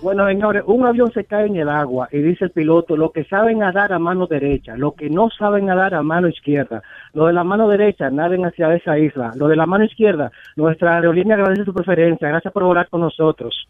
Bueno, 0.00 0.28
señores, 0.28 0.62
un 0.64 0.86
avión 0.86 1.10
se 1.12 1.24
cae 1.24 1.46
en 1.46 1.56
el 1.56 1.68
agua 1.68 2.08
y 2.12 2.18
dice 2.18 2.44
el 2.44 2.50
piloto, 2.52 2.96
lo 2.96 3.10
que 3.10 3.24
saben 3.24 3.58
nadar 3.58 3.92
a 3.92 3.98
mano 3.98 4.28
derecha, 4.28 4.76
lo 4.76 4.92
que 4.92 5.10
no 5.10 5.28
saben 5.28 5.66
nadar 5.66 5.92
a 5.92 6.02
mano 6.02 6.28
izquierda. 6.28 6.82
Lo 7.14 7.26
de 7.26 7.32
la 7.32 7.42
mano 7.42 7.68
derecha, 7.68 8.08
naden 8.08 8.46
hacia 8.46 8.72
esa 8.74 8.96
isla. 8.96 9.32
Lo 9.34 9.48
de 9.48 9.56
la 9.56 9.66
mano 9.66 9.84
izquierda, 9.84 10.30
nuestra 10.54 10.94
aerolínea 10.96 11.34
agradece 11.34 11.64
su 11.64 11.74
preferencia. 11.74 12.28
Gracias 12.28 12.52
por 12.52 12.62
volar 12.62 12.88
con 12.88 13.00
nosotros. 13.00 13.66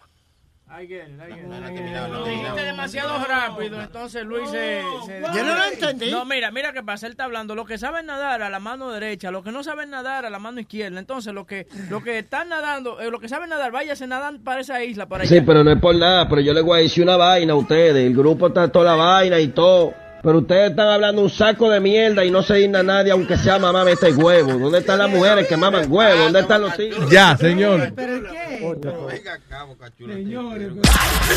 Lo 2.09 2.25
dijiste 2.25 2.63
demasiado 2.63 3.25
rápido, 3.25 3.81
entonces 3.81 4.25
Luis 4.25 4.49
se, 4.51 4.83
se- 5.07 5.21
Yo 5.35 5.45
no 5.45 5.55
lo 5.57 5.65
entendí. 5.65 6.11
No, 6.11 6.25
mira, 6.25 6.51
mira 6.51 6.73
qué 6.73 6.83
pasa, 6.83 7.07
él 7.07 7.13
está 7.13 7.25
hablando, 7.25 7.55
los 7.55 7.67
que 7.67 7.79
saben 7.79 8.07
nadar 8.07 8.43
a 8.43 8.51
la 8.51 8.61
mano 8.61 8.91
derecha, 8.91 9.31
los 9.31 9.43
que 9.45 9.53
no 9.53 9.63
saben 9.65 9.91
nadar 9.91 10.25
a 10.27 10.31
la 10.31 10.39
mano 10.39 10.61
izquierda, 10.61 10.99
entonces 10.99 11.33
los 11.35 11.47
que, 11.47 11.67
los 11.91 12.03
que 12.03 12.19
están 12.19 12.49
nadando, 12.49 13.01
eh, 13.01 13.11
los 13.11 13.21
que 13.21 13.29
saben 13.29 13.49
nadar, 13.51 13.73
váyase 13.73 14.07
nadan 14.07 14.39
para 14.45 14.61
esa 14.61 14.83
isla, 14.85 15.07
para 15.09 15.25
allá. 15.25 15.31
Sí, 15.37 15.41
pero 15.45 15.65
no 15.65 15.71
es 15.73 15.81
por 15.81 15.95
nada, 15.97 16.29
pero 16.29 16.41
yo 16.41 16.53
le 16.53 16.61
voy 16.61 16.79
a 16.81 16.83
decir 16.83 17.03
una 17.05 17.17
vaina 17.17 17.53
a 17.53 17.57
ustedes. 17.57 17.97
El 18.07 18.15
grupo 18.15 18.49
está 18.49 18.71
toda 18.71 18.97
la 18.97 19.03
vaina 19.03 19.39
y 19.41 19.49
todo. 19.49 19.95
Pero 20.29 20.41
ustedes 20.41 20.73
están 20.73 20.89
hablando 20.89 21.23
un 21.23 21.31
saco 21.31 21.71
de 21.71 21.81
mierda 21.81 22.23
y 22.23 22.31
no 22.31 22.43
se 22.43 22.57
digna 22.57 22.83
nadie, 22.83 23.13
aunque 23.13 23.39
sea 23.39 23.59
mamá 23.59 23.91
este 23.91 24.13
huevo. 24.13 24.59
¿Dónde 24.59 24.81
están 24.81 24.99
las 24.99 25.09
mujeres 25.09 25.49
que 25.49 25.57
maman 25.57 25.91
huevo? 25.91 26.25
¿Dónde 26.25 26.41
están 26.41 26.61
los 26.61 26.79
hijos? 26.79 27.11
Ya, 27.11 27.35
señor. 27.39 27.95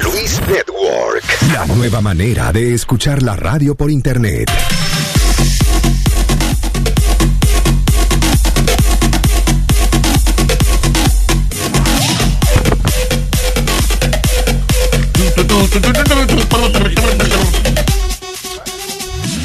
Luis 0.04 0.42
Network. 0.46 1.24
La 1.54 1.66
nueva 1.68 2.02
manera 2.02 2.52
de 2.52 2.74
escuchar 2.74 3.24
la 3.24 3.38
radio 3.38 3.76
por 3.76 3.90
internet. 3.90 4.52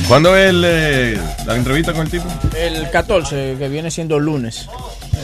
¿Cuándo 0.09 0.37
es 0.37 0.51
el, 0.51 0.63
eh, 0.65 1.19
la 1.47 1.57
entrevista 1.57 1.93
con 1.93 2.03
el 2.03 2.11
tipo? 2.11 2.25
El 2.57 2.89
14, 2.91 3.57
que 3.59 3.69
viene 3.69 3.91
siendo 3.91 4.21
lunes. 4.21 4.69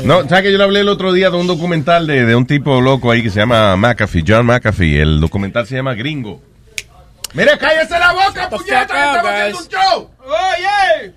No, 0.04 0.28
¿sabes 0.28 0.42
que 0.42 0.52
yo 0.52 0.58
le 0.58 0.64
hablé 0.64 0.80
el 0.80 0.88
otro 0.88 1.12
día 1.12 1.30
de 1.30 1.36
un 1.36 1.46
documental 1.46 2.06
de, 2.08 2.26
de 2.26 2.34
un 2.34 2.46
tipo 2.46 2.80
loco 2.80 3.12
ahí 3.12 3.22
que 3.22 3.30
se 3.30 3.38
llama 3.38 3.76
McAfee, 3.76 4.24
John 4.26 4.46
McAfee? 4.46 5.00
El 5.00 5.20
documental 5.20 5.68
se 5.68 5.76
llama 5.76 5.94
Gringo. 5.94 6.42
Mira, 7.34 7.56
cállese 7.58 7.96
la 7.98 8.12
boca, 8.12 8.50
puñeta, 8.50 8.86
que 8.86 8.94
estamos 8.94 9.30
haciendo 9.30 9.58
un 9.58 9.68
show. 9.68 10.10
Oye. 10.26 11.12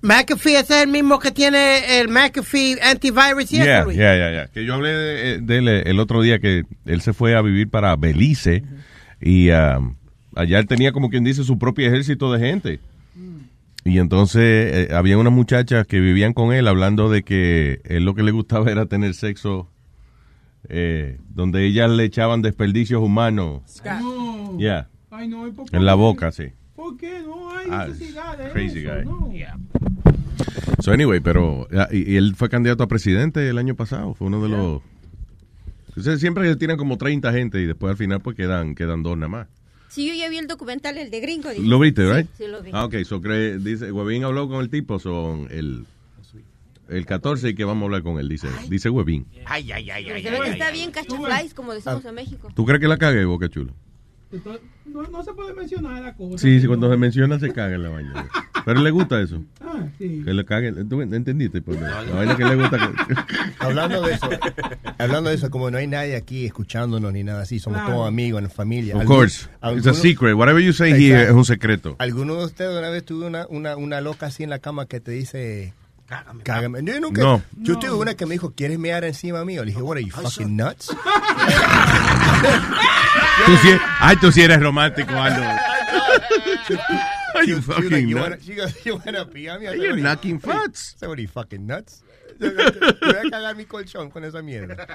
McAfee 0.00 0.56
ese 0.60 0.76
es 0.76 0.82
el 0.84 0.88
mismo 0.88 1.18
que 1.18 1.32
tiene 1.32 1.98
el 1.98 2.08
McAfee 2.08 2.78
antivirus 2.80 3.52
y 3.52 3.56
Yeah, 3.56 3.84
yeah, 3.86 4.16
yeah, 4.16 4.30
yeah. 4.30 4.46
Que 4.46 4.64
yo 4.64 4.74
hablé 4.74 4.90
de, 4.90 5.38
de 5.40 5.58
él 5.58 5.68
eh, 5.68 5.82
el 5.86 5.98
otro 5.98 6.22
día 6.22 6.38
que 6.38 6.62
él 6.86 7.00
se 7.02 7.12
fue 7.12 7.34
a 7.34 7.42
vivir 7.42 7.68
para 7.68 7.96
Belice 7.96 8.62
y 9.20 9.50
um, 9.50 9.96
allá 10.36 10.58
él 10.58 10.66
tenía 10.66 10.92
como 10.92 11.10
quien 11.10 11.24
dice 11.24 11.44
su 11.44 11.58
propio 11.58 11.86
ejército 11.86 12.32
de 12.32 12.38
gente. 12.40 12.80
Y 13.84 13.98
entonces 13.98 14.40
eh, 14.42 14.94
había 14.94 15.18
unas 15.18 15.32
muchachas 15.32 15.86
que 15.86 16.00
vivían 16.00 16.32
con 16.32 16.52
él 16.54 16.66
hablando 16.68 17.10
de 17.10 17.22
que 17.22 17.80
él 17.84 18.04
lo 18.04 18.14
que 18.14 18.22
le 18.22 18.30
gustaba 18.30 18.70
era 18.70 18.86
tener 18.86 19.12
sexo 19.14 19.68
eh, 20.70 21.18
donde 21.28 21.66
ellas 21.66 21.90
le 21.90 22.04
echaban 22.04 22.40
desperdicios 22.40 23.02
humanos. 23.02 23.60
No. 23.84 24.56
Yeah. 24.58 24.88
En 25.72 25.84
la 25.84 25.94
boca, 25.94 26.32
sí. 26.32 26.44
¿Por 26.74 26.96
qué? 26.96 27.20
No 27.22 27.50
hay 27.56 27.66
Ah, 27.70 27.86
necesidad 27.88 28.36
de 28.38 28.50
crazy 28.50 28.78
eso, 28.80 28.94
guy. 28.94 29.04
no. 29.04 29.30
So 30.80 30.92
anyway, 30.92 31.20
pero 31.20 31.68
ah, 31.76 31.88
y, 31.92 32.12
y 32.12 32.16
él 32.16 32.34
fue 32.36 32.48
candidato 32.48 32.82
a 32.82 32.88
presidente 32.88 33.48
el 33.48 33.58
año 33.58 33.74
pasado, 33.74 34.14
fue 34.14 34.26
uno 34.26 34.42
de 34.42 34.48
los 34.48 34.82
Entonces, 35.88 36.20
siempre 36.20 36.54
tienen 36.56 36.76
como 36.76 36.96
30 36.98 37.32
gente 37.32 37.60
y 37.60 37.66
después 37.66 37.90
al 37.90 37.96
final 37.96 38.20
pues 38.20 38.36
quedan 38.36 38.74
quedan 38.74 39.02
dos 39.02 39.16
nada 39.16 39.28
más. 39.28 39.46
Sí, 39.94 40.08
yo 40.08 40.14
ya 40.14 40.28
vi 40.28 40.38
el 40.38 40.48
documental, 40.48 40.98
el 40.98 41.10
de 41.10 41.20
Gringo. 41.20 41.50
dije. 41.50 41.62
¿Lo 41.62 41.78
viste, 41.78 42.02
Sí, 42.04 42.12
right? 42.12 42.26
Sí, 42.36 42.44
lo 42.48 42.62
vi. 42.62 42.70
Ah, 42.72 42.84
ok, 42.86 42.96
so 43.04 43.20
cree, 43.20 43.58
dice, 43.58 43.92
Webin 43.92 44.24
habló 44.24 44.48
con 44.48 44.60
el 44.60 44.68
tipo, 44.70 44.98
son 44.98 45.46
el 45.50 45.84
el 46.88 47.06
14 47.06 47.48
y 47.50 47.54
que 47.54 47.64
vamos 47.64 47.82
a 47.82 47.84
hablar 47.86 48.02
con 48.02 48.18
él, 48.18 48.28
dice, 48.28 48.48
dice 48.68 48.90
Webin. 48.90 49.24
Ay, 49.46 49.72
ay, 49.72 49.90
ay, 49.90 50.10
ay. 50.10 50.22
se 50.22 50.30
ve 50.30 50.36
que 50.38 50.42
ay, 50.44 50.50
está 50.50 50.66
ay. 50.66 50.72
bien 50.74 50.90
cachaflies, 50.90 51.54
como 51.54 51.72
decimos 51.72 52.04
en 52.04 52.14
México. 52.14 52.48
¿Tú 52.54 52.66
crees 52.66 52.80
que 52.80 52.88
la 52.88 52.98
cague, 52.98 53.24
Boca 53.24 53.48
Chula? 53.48 53.72
Entonces, 54.34 54.62
No, 54.86 55.02
no 55.04 55.22
se 55.22 55.32
puede 55.32 55.54
mencionar 55.54 56.02
la 56.02 56.14
cosa. 56.14 56.38
Sí, 56.38 56.60
sí, 56.60 56.66
cuando 56.66 56.90
se 56.90 56.96
menciona 56.96 57.38
se 57.38 57.52
caga 57.52 57.74
en 57.74 57.82
la 57.82 57.88
vaina. 57.88 58.26
Pero 58.64 58.80
le 58.80 58.90
gusta 58.90 59.20
eso. 59.20 59.42
Ah, 59.60 59.86
sí. 59.98 60.22
Que 60.24 60.32
le 60.34 60.44
cague. 60.44 60.72
¿Tú 60.84 61.00
entendiste? 61.02 61.60
Pues, 61.62 61.80
la 61.80 62.02
vaina 62.14 62.36
que 62.36 62.44
le 62.44 62.54
gusta. 62.56 62.78
que- 62.78 63.14
Hablando 63.58 64.02
de 64.02 64.12
eso, 64.14 64.28
hablando 64.98 65.30
de 65.30 65.36
eso, 65.36 65.50
como 65.50 65.70
no 65.70 65.78
hay 65.78 65.86
nadie 65.86 66.16
aquí 66.16 66.44
escuchándonos 66.46 67.12
ni 67.12 67.24
nada 67.24 67.42
así, 67.42 67.58
somos 67.58 67.78
Claro. 67.80 67.94
todos 67.94 68.08
amigos, 68.08 68.42
en 68.42 68.50
familia. 68.50 68.96
Of 68.96 69.04
course. 69.04 69.44
It's 69.46 69.48
a 69.62 69.66
algunos- 69.68 69.96
secret. 69.98 70.34
Whatever 70.34 70.62
you 70.62 70.72
say 70.72 70.90
here 70.92 71.24
es 71.24 71.30
un 71.32 71.44
secreto. 71.44 71.96
¿Alguno 71.98 72.36
de 72.36 72.44
ustedes 72.44 72.76
una 72.78 72.90
vez 72.90 73.04
tuvo 73.04 73.26
una, 73.26 73.46
una, 73.48 73.76
una 73.76 74.00
loca 74.00 74.26
así 74.26 74.42
en 74.42 74.50
la 74.50 74.58
cama 74.58 74.86
que 74.86 75.00
te 75.00 75.12
dice... 75.12 75.72
Cágame. 76.42 76.80
Yo, 76.84 77.00
nunca- 77.00 77.22
No. 77.22 77.42
yo 77.56 77.78
tuve 77.78 77.92
una 77.92 78.14
que 78.14 78.26
me 78.26 78.32
dijo, 78.32 78.52
¿quieres 78.54 78.78
mear 78.78 79.04
encima 79.04 79.44
mío? 79.44 79.62
Le 79.64 79.70
dije, 79.72 79.82
what 79.82 79.96
are 79.96 80.04
you, 80.04 80.10
fucking 80.12 80.56
nuts? 80.56 80.86
Tú 83.46 83.52
sí, 83.62 83.68
ay, 84.00 84.16
tú 84.16 84.30
sí 84.32 84.42
eres 84.42 84.60
romántico, 84.60 85.12
Aldo. 85.12 85.42
Are 87.34 87.46
you 87.46 87.60
fucking 87.60 88.10
nuts? 88.10 88.22
wanna- 88.22 88.38
she 88.40 88.54
goes, 88.54 88.74
you 88.84 88.96
wanna 89.04 89.24
pee 89.28 89.48
on 89.48 89.60
me? 89.60 89.66
I 89.66 89.70
said, 89.70 89.78
You're 89.80 89.88
"What 89.88 89.94
are 89.94 89.96
you- 89.98 90.02
knocking 90.02 90.40
farts." 90.40 90.94
I 90.94 90.98
said, 90.98 91.08
what 91.08 91.18
are 91.18 91.22
you, 91.22 91.28
fucking 91.28 91.66
nuts? 91.66 92.02
Voy 92.40 92.48
a 92.50 93.30
cagar 93.30 93.56
mi 93.56 93.64
colchón 93.64 94.10
con 94.10 94.24
esa 94.24 94.42
mierda. 94.42 94.86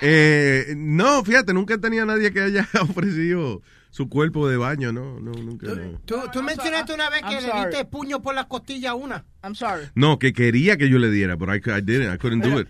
Eh, 0.00 0.74
no, 0.76 1.22
fíjate, 1.24 1.52
nunca 1.52 1.76
tenía 1.78 2.04
nadie 2.04 2.32
que 2.32 2.40
haya 2.42 2.66
ofrecido 2.80 3.60
su 3.96 4.10
cuerpo 4.10 4.46
de 4.46 4.58
baño, 4.58 4.92
no, 4.92 5.18
no, 5.20 5.32
nunca. 5.32 5.68
No, 5.68 5.98
Tú, 6.04 6.16
tú 6.30 6.42
mencionaste 6.42 6.92
una 6.92 7.08
vez 7.08 7.22
que 7.22 7.32
I'm 7.34 7.42
le 7.44 7.48
sorry. 7.50 7.66
diste 7.70 7.84
puño 7.86 8.20
por 8.20 8.34
la 8.34 8.46
costilla 8.46 8.90
a 8.90 8.94
una. 8.94 9.24
I'm 9.42 9.54
sorry. 9.54 9.86
No, 9.94 10.18
que 10.18 10.34
quería 10.34 10.76
que 10.76 10.90
yo 10.90 10.98
le 10.98 11.10
diera, 11.10 11.38
pero 11.38 11.54
I, 11.54 11.58
I 11.58 11.80
didn't, 11.80 12.14
I 12.14 12.18
couldn't 12.18 12.44
do 12.44 12.60
it. 12.60 12.68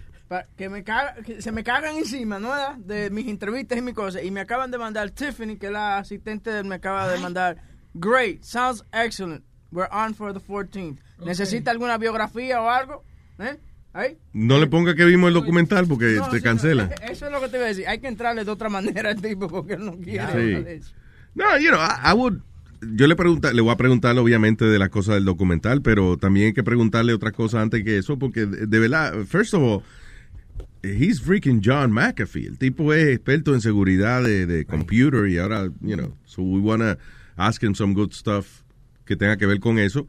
Que, 0.56 0.68
me 0.68 0.84
caga- 0.84 1.16
que 1.24 1.42
se 1.42 1.50
me 1.50 1.64
cagan 1.64 1.96
encima, 1.96 2.38
¿no? 2.38 2.52
De 2.78 3.10
mis 3.10 3.26
entrevistas 3.26 3.76
y 3.76 3.82
mis 3.82 3.94
cosas. 3.94 4.22
Y 4.22 4.30
me 4.30 4.38
acaban 4.40 4.70
de 4.70 4.78
mandar 4.78 5.10
Tiffany, 5.10 5.56
que 5.56 5.66
es 5.66 5.72
la 5.72 5.98
asistente, 5.98 6.50
de 6.50 6.62
me 6.62 6.76
acaba 6.76 7.08
de 7.08 7.18
mandar. 7.18 7.56
Great, 7.94 8.42
sounds 8.44 8.84
excellent. 8.92 9.42
We're 9.72 9.88
on 9.92 10.14
for 10.14 10.32
the 10.32 10.38
14th. 10.40 10.98
¿Necesita 11.24 11.72
alguna 11.72 11.98
biografía 11.98 12.60
o 12.62 12.68
algo? 12.70 13.02
¿Eh? 13.40 13.56
¿Ahí? 13.92 14.16
No 14.32 14.58
le 14.58 14.66
ponga 14.68 14.94
que 14.94 15.04
vimos 15.06 15.28
el 15.28 15.34
documental 15.34 15.86
porque 15.88 16.04
No, 16.16 16.28
te 16.28 16.36
sí, 16.36 16.42
cancela. 16.42 16.84
no, 16.84 17.06
eso 17.12 17.26
es 17.26 17.32
lo 17.32 17.40
que 17.40 17.48
te 17.48 17.56
iba 17.56 17.64
a 17.64 17.68
decir. 17.68 17.88
Hay 17.88 17.98
que 17.98 18.08
entrarle 18.08 18.44
de 18.44 18.50
otra 18.50 18.68
manera 18.68 19.08
al 19.10 19.20
tipo 19.22 19.48
porque 19.48 19.72
él 19.74 19.84
no 19.86 19.96
quiere. 19.96 20.80
Sí. 20.82 20.90
No, 21.36 21.58
you 21.58 21.70
know, 21.70 21.78
I, 21.78 22.12
I 22.12 22.14
would, 22.14 22.40
yo 22.80 23.06
le 23.06 23.14
pregunta, 23.14 23.52
le 23.52 23.60
voy 23.60 23.70
a 23.70 23.76
preguntar 23.76 24.16
obviamente 24.18 24.64
de 24.64 24.78
las 24.78 24.88
cosas 24.88 25.16
del 25.16 25.26
documental, 25.26 25.82
pero 25.82 26.16
también 26.16 26.46
hay 26.46 26.52
que 26.54 26.64
preguntarle 26.64 27.12
otras 27.12 27.34
cosas 27.34 27.60
antes 27.60 27.84
que 27.84 27.98
eso, 27.98 28.18
porque 28.18 28.46
de, 28.46 28.66
de 28.66 28.78
verdad, 28.78 29.24
first 29.26 29.52
of 29.52 29.62
all, 29.62 29.82
he's 30.82 31.20
freaking 31.20 31.60
John 31.62 31.92
McAfee. 31.92 32.46
El 32.46 32.58
tipo 32.58 32.94
es 32.94 33.08
experto 33.08 33.52
en 33.52 33.60
seguridad 33.60 34.22
de, 34.22 34.46
de 34.46 34.64
computer 34.64 35.28
y 35.28 35.36
ahora, 35.36 35.70
you 35.82 35.94
know, 35.94 36.16
so 36.24 36.42
we 36.42 36.58
wanna 36.58 36.96
ask 37.36 37.62
him 37.62 37.74
some 37.74 37.92
good 37.92 38.12
stuff 38.12 38.62
que 39.04 39.14
tenga 39.14 39.36
que 39.36 39.44
ver 39.44 39.60
con 39.60 39.78
eso. 39.78 40.06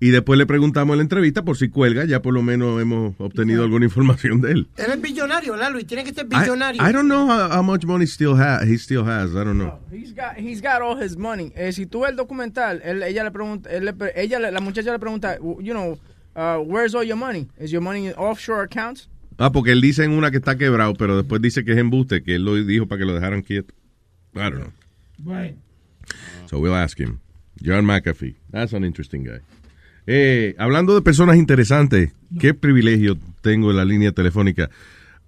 Y 0.00 0.10
después 0.10 0.38
le 0.38 0.46
preguntamos 0.46 0.94
en 0.94 0.98
la 0.98 1.02
entrevista 1.02 1.44
por 1.44 1.56
si 1.56 1.68
cuelga, 1.70 2.04
ya 2.04 2.22
por 2.22 2.32
lo 2.32 2.40
menos 2.40 2.80
hemos 2.80 3.14
obtenido 3.18 3.64
alguna 3.64 3.84
información 3.86 4.40
de 4.40 4.52
él. 4.52 4.68
Él 4.76 4.92
es 4.92 5.00
billonario, 5.02 5.52
¿verdad, 5.54 5.72
Luis? 5.72 5.86
Tiene 5.88 6.04
que 6.04 6.14
ser 6.14 6.26
I, 6.26 6.28
billonario. 6.38 6.80
I 6.88 6.92
don't 6.92 7.08
know 7.08 7.26
how, 7.28 7.50
how 7.50 7.62
much 7.64 7.84
money 7.84 8.06
still 8.06 8.34
ha, 8.40 8.60
he 8.64 8.78
still 8.78 9.02
has. 9.04 9.30
I 9.32 9.42
don't 9.44 9.58
know. 9.58 9.80
He's 9.90 10.12
got, 10.14 10.36
he's 10.36 10.60
got 10.62 10.82
all 10.82 10.96
his 11.02 11.16
money. 11.16 11.52
Eh, 11.56 11.72
si 11.72 11.84
tú 11.86 12.02
ves 12.02 12.10
el 12.10 12.16
documental, 12.16 12.80
él- 12.84 13.02
ella 13.02 13.24
le 13.24 13.32
pregunta, 13.32 13.68
él 13.70 13.92
ella, 14.14 14.38
le- 14.38 14.52
la 14.52 14.60
muchacha 14.60 14.92
le 14.92 15.00
pregunta, 15.00 15.36
you 15.40 15.72
know, 15.74 15.98
uh, 16.36 16.60
where's 16.62 16.94
all 16.94 17.02
your 17.04 17.16
money? 17.18 17.48
Is 17.58 17.72
your 17.72 17.82
money 17.82 18.06
in 18.06 18.12
offshore 18.16 18.62
accounts? 18.62 19.08
Ah, 19.36 19.50
porque 19.50 19.72
él 19.72 19.80
dice 19.80 20.04
en 20.04 20.12
una 20.12 20.30
que 20.30 20.36
está 20.36 20.56
quebrado, 20.56 20.94
pero 20.94 21.16
después 21.16 21.42
dice 21.42 21.64
que 21.64 21.72
es 21.72 21.78
embuste, 21.78 22.22
que 22.22 22.36
él 22.36 22.44
lo 22.44 22.54
dijo 22.54 22.86
para 22.86 23.00
que 23.00 23.04
lo 23.04 23.14
dejaran 23.14 23.42
quieto. 23.42 23.74
I 24.34 24.38
don't 24.50 24.58
know. 24.60 24.72
Bueno. 25.18 25.56
So 26.46 26.58
we'll 26.60 26.74
ask 26.74 26.98
him. 27.00 27.18
John 27.60 27.84
McAfee. 27.84 28.36
That's 28.52 28.72
an 28.72 28.84
interesting 28.84 29.24
guy. 29.24 29.40
Eh, 30.10 30.54
hablando 30.56 30.94
de 30.94 31.02
personas 31.02 31.36
interesantes, 31.36 32.12
qué 32.40 32.54
privilegio 32.54 33.18
tengo 33.42 33.70
en 33.70 33.76
la 33.76 33.84
línea 33.84 34.10
telefónica 34.12 34.70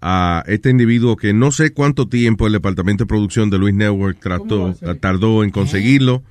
a 0.00 0.42
este 0.46 0.70
individuo 0.70 1.16
que 1.16 1.34
no 1.34 1.52
sé 1.52 1.74
cuánto 1.74 2.08
tiempo 2.08 2.46
el 2.46 2.54
departamento 2.54 3.04
de 3.04 3.08
producción 3.08 3.50
de 3.50 3.58
Luis 3.58 3.74
Network 3.74 4.18
trató, 4.20 4.74
tardó 4.98 5.44
en 5.44 5.50
conseguirlo, 5.50 6.22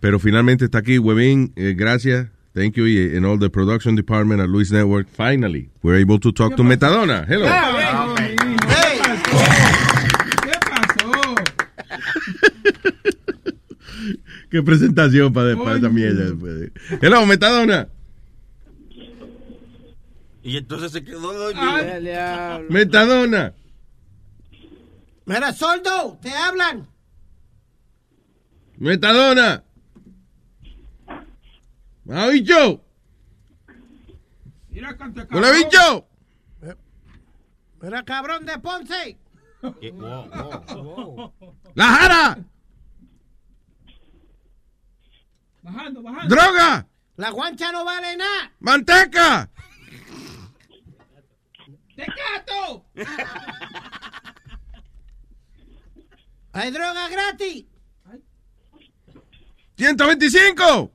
pero 0.00 0.18
finalmente 0.18 0.64
está 0.64 0.78
aquí. 0.78 0.96
Webin, 0.96 1.52
eh, 1.54 1.74
gracias. 1.76 2.28
Thank 2.54 2.76
you. 2.76 2.86
Y 2.86 3.14
en 3.14 3.26
all 3.26 3.38
the 3.38 3.50
production 3.50 3.94
department 3.94 4.40
at 4.40 4.48
Luis 4.48 4.72
Network, 4.72 5.06
finally, 5.08 5.68
we're 5.82 6.00
able 6.00 6.18
to 6.18 6.32
talk 6.32 6.56
to 6.56 6.62
Metadona. 6.62 7.26
Hello. 7.28 7.46
¿Qué 10.42 10.52
pasó? 10.70 11.34
Qué 14.52 14.62
presentación 14.62 15.32
para, 15.32 15.56
para 15.56 15.78
esa 15.78 15.88
mierda. 15.88 16.24
después. 16.24 16.70
Hello, 17.00 17.24
Metadona. 17.24 17.88
Y 20.42 20.58
entonces 20.58 20.92
se 20.92 21.02
quedó 21.02 21.32
Metadona. 22.68 23.54
Mira, 25.24 25.54
Soldo, 25.54 26.18
te 26.20 26.30
hablan. 26.34 26.86
Metadona. 28.76 29.64
¿Ah, 32.10 32.28
bicho? 32.28 32.84
Mira, 34.68 34.94
canta 34.98 35.26
¿No 35.30 35.40
le 35.40 35.52
bicho? 35.54 36.06
Mira, 37.80 38.04
cabrón 38.04 38.44
de 38.44 38.58
Ponce. 38.58 39.16
¡La 41.74 41.86
jara! 41.86 42.51
Bajando, 45.62 46.02
bajando. 46.02 46.34
¡Droga! 46.34 46.86
La 47.16 47.30
guancha 47.30 47.70
no 47.72 47.84
vale 47.84 48.16
nada. 48.16 48.52
¡Manteca! 48.60 49.48
¡Tecato! 51.94 52.86
Hay 56.52 56.70
droga 56.70 57.08
gratis. 57.08 57.64
¡125! 59.76 60.90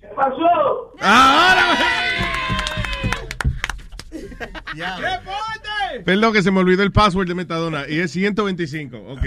¿Qué 0.00 0.06
pasó? 0.14 0.94
¡Ahora! 1.00 1.76
¡Responde! 4.74 6.04
Perdón 6.04 6.32
que 6.32 6.42
se 6.42 6.50
me 6.50 6.60
olvidó 6.60 6.82
el 6.82 6.92
password 6.92 7.28
de 7.28 7.34
Metadona 7.34 7.88
y 7.88 7.98
es 7.98 8.12
125. 8.12 8.96
Ok. 8.96 9.24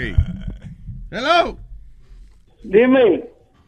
Hello. 1.10 1.58
Dime. 2.62 3.24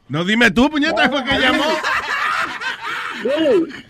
No, 0.09 0.25
dime 0.25 0.51
tú, 0.51 0.69
puñeta, 0.69 1.09
fue 1.09 1.25
que 1.25 1.39
llamó. 1.39 1.65
Luis. 3.25 3.87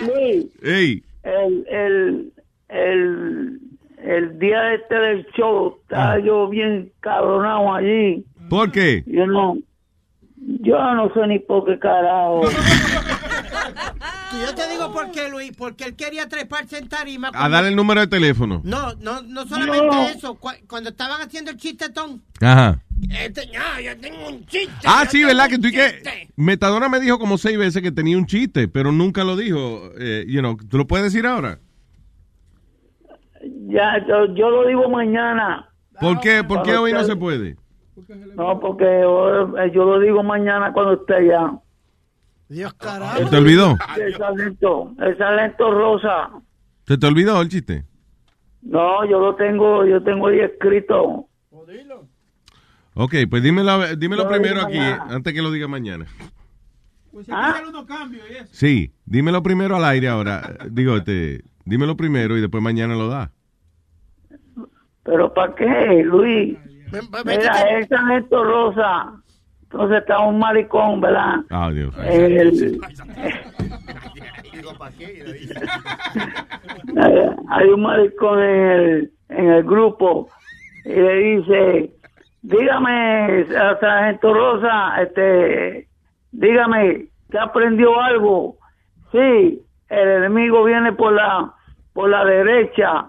Luis. 0.00 0.46
Ey. 0.62 1.04
El, 1.22 1.66
el, 1.68 2.32
el, 2.68 3.60
el 3.98 4.38
día 4.38 4.74
este 4.74 4.94
del 4.94 5.26
show, 5.36 5.78
estaba 5.82 6.18
yo 6.20 6.48
bien 6.48 6.92
cabronado 7.00 7.74
allí. 7.74 8.24
¿Por 8.48 8.70
qué? 8.72 9.02
Yo 9.06 9.26
no, 9.26 9.58
yo 10.36 10.94
no 10.94 11.12
sé 11.12 11.26
ni 11.26 11.38
por 11.38 11.66
qué 11.66 11.78
carajo. 11.78 12.42
Yo 14.32 14.54
te 14.54 14.68
digo 14.70 14.92
por 14.92 15.10
qué, 15.10 15.28
Luis, 15.28 15.52
porque 15.56 15.84
él 15.84 15.96
quería 15.96 16.28
treparse 16.28 16.78
en 16.78 16.88
tarima. 16.88 17.28
A 17.28 17.32
cuando- 17.32 17.50
dar 17.50 17.64
el 17.64 17.74
número 17.76 18.00
de 18.00 18.06
teléfono. 18.06 18.60
No, 18.64 18.94
no, 19.00 19.22
no 19.22 19.46
solamente 19.46 19.86
No. 19.86 20.08
eso. 20.08 20.34
cu- 20.36 20.50
cuando 20.68 20.90
estaban 20.90 21.20
haciendo 21.20 21.50
el 21.50 21.56
chistetón. 21.56 22.22
Ajá. 22.40 22.80
Este, 23.10 23.46
no, 23.46 23.80
yo 23.80 23.96
tengo 23.98 24.28
un 24.28 24.44
chiste. 24.46 24.72
Ah, 24.86 25.04
sí, 25.08 25.24
¿verdad? 25.24 25.48
Que 25.48 25.58
tú 25.58 25.68
y 25.68 25.72
que. 25.72 26.28
Metadona 26.36 26.88
me 26.88 27.00
dijo 27.00 27.18
como 27.18 27.38
seis 27.38 27.56
veces 27.58 27.82
que 27.82 27.90
tenía 27.90 28.16
un 28.16 28.26
chiste, 28.26 28.68
pero 28.68 28.92
nunca 28.92 29.24
lo 29.24 29.36
dijo. 29.36 29.90
Eh, 29.98 30.24
you 30.28 30.40
know, 30.40 30.56
¿Tú 30.56 30.76
lo 30.78 30.86
puedes 30.86 31.04
decir 31.12 31.26
ahora? 31.26 31.58
Ya, 33.68 34.04
yo, 34.06 34.34
yo 34.34 34.50
lo 34.50 34.66
digo 34.66 34.88
mañana. 34.90 35.68
¿Por 36.00 36.20
qué, 36.20 36.44
¿Por 36.44 36.62
qué 36.62 36.76
hoy 36.76 36.92
no 36.92 37.04
se 37.04 37.16
puede? 37.16 37.56
No, 38.34 38.58
porque 38.60 38.84
yo, 38.84 39.56
eh, 39.58 39.70
yo 39.74 39.84
lo 39.84 40.00
digo 40.00 40.22
mañana 40.22 40.72
cuando 40.72 40.94
esté 40.94 41.14
allá. 41.14 41.52
Dios 42.50 42.72
¿Se 42.72 42.78
carajo. 42.78 43.30
te 43.30 43.36
olvidó? 43.36 43.76
El 43.96 44.16
talento, 44.18 44.92
el 44.98 45.16
talento 45.16 45.70
rosa. 45.70 46.30
¿Se 46.86 46.98
te 46.98 47.06
olvidó 47.06 47.40
el 47.40 47.48
chiste? 47.48 47.84
No, 48.62 49.04
yo 49.08 49.20
lo 49.20 49.36
tengo, 49.36 49.86
yo 49.86 50.02
tengo 50.02 50.26
ahí 50.26 50.40
escrito. 50.40 51.26
Ok, 52.94 53.14
pues 53.30 53.42
dímelo, 53.42 53.94
dímelo 53.96 54.24
Lo 54.24 54.28
primero 54.28 54.60
aquí, 54.62 54.76
mañana. 54.78 55.06
antes 55.10 55.32
que 55.32 55.40
lo 55.40 55.52
diga 55.52 55.68
mañana. 55.68 56.06
Pues 57.12 57.26
si 57.26 57.32
hacer 57.32 57.66
unos 57.68 57.86
cambios 57.86 58.24
y 58.28 58.34
eso. 58.34 58.48
Sí, 58.50 58.92
dímelo 59.06 59.42
primero 59.42 59.76
al 59.76 59.84
aire 59.84 60.08
ahora. 60.08 60.56
Digo, 60.70 60.96
este, 60.96 61.42
dímelo 61.64 61.96
primero 61.96 62.36
y 62.36 62.40
después 62.40 62.62
mañana 62.62 62.94
lo 62.96 63.08
da. 63.08 63.30
¿Pero 65.04 65.32
para 65.32 65.54
qué, 65.54 66.02
Luis? 66.04 66.58
Mira, 67.24 67.62
el 67.78 67.88
talento 67.88 68.44
rosa. 68.44 69.12
Entonces 69.72 69.98
está 69.98 70.18
un 70.20 70.38
maricón, 70.38 71.00
¿verdad? 71.00 71.36
Ah, 71.50 71.70
Dios. 71.70 71.94
El- 72.04 72.80
Eh, 76.96 77.30
hay 77.50 77.68
un 77.68 77.82
maricón 77.82 78.42
en 78.42 78.66
el, 78.70 79.12
en 79.28 79.48
el 79.50 79.62
grupo 79.62 80.28
y 80.84 80.88
le 80.90 81.14
dice, 81.14 81.94
dígame, 82.42 83.46
sargento 83.80 84.34
Rosa, 84.34 85.00
este, 85.02 85.88
dígame, 86.32 87.06
¿que 87.30 87.38
aprendió 87.38 88.00
algo? 88.00 88.56
Sí, 89.12 89.62
el 89.88 90.08
enemigo 90.08 90.64
viene 90.64 90.92
por 90.92 91.12
la, 91.12 91.52
por 91.92 92.10
la 92.10 92.24
derecha, 92.24 93.08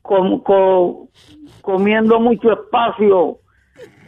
com- 0.00 0.40
co- 0.42 1.08
comiendo 1.60 2.20
mucho 2.20 2.52
espacio. 2.52 3.38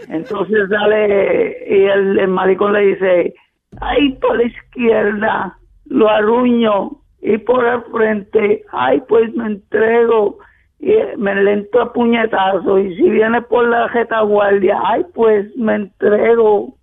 Entonces 0.09 0.69
sale 0.69 1.67
y 1.69 1.85
el, 1.85 2.19
el 2.19 2.29
maricón 2.29 2.73
le 2.73 2.87
dice, 2.87 3.35
ay, 3.81 4.13
por 4.21 4.37
la 4.37 4.45
izquierda, 4.45 5.59
lo 5.87 6.09
arruño, 6.09 7.01
y 7.23 7.39
por 7.39 7.65
el 7.65 7.83
frente, 7.91 8.65
ay, 8.71 9.03
pues 9.09 9.33
me 9.35 9.47
entrego, 9.47 10.39
y 10.79 10.93
eh, 10.93 11.15
me 11.17 11.35
lento 11.35 11.81
a 11.81 11.93
puñetazo, 11.93 12.79
y 12.79 12.95
si 12.97 13.09
viene 13.09 13.41
por 13.43 13.67
la 13.67 13.89
retaguardia, 13.89 14.79
ay, 14.85 15.05
pues 15.15 15.47
me 15.57 15.77
entrego. 15.77 16.77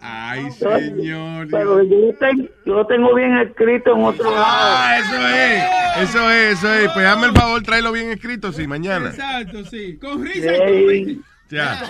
Ay, 0.00 0.50
señor. 0.50 1.46
Pero 1.50 1.82
yo 1.84 1.96
lo, 1.98 2.12
tengo, 2.14 2.48
yo 2.66 2.74
lo 2.74 2.86
tengo 2.86 3.14
bien 3.14 3.38
escrito 3.38 3.94
en 3.94 4.04
otro 4.04 4.24
lado. 4.24 4.44
Ah, 4.44 4.96
eso 4.98 5.28
es, 5.28 6.08
eso 6.08 6.30
es, 6.30 6.58
eso 6.58 6.74
es. 6.74 6.90
Pues 6.92 7.06
hazme 7.06 7.28
el 7.28 7.32
favor, 7.32 7.62
tráelo 7.62 7.92
bien 7.92 8.10
escrito, 8.10 8.52
sí, 8.52 8.66
mañana. 8.66 9.10
Exacto, 9.10 9.64
sí. 9.64 9.96
Con 9.98 10.22
risa 10.22 10.52
y 10.68 11.22
Ya. 11.50 11.82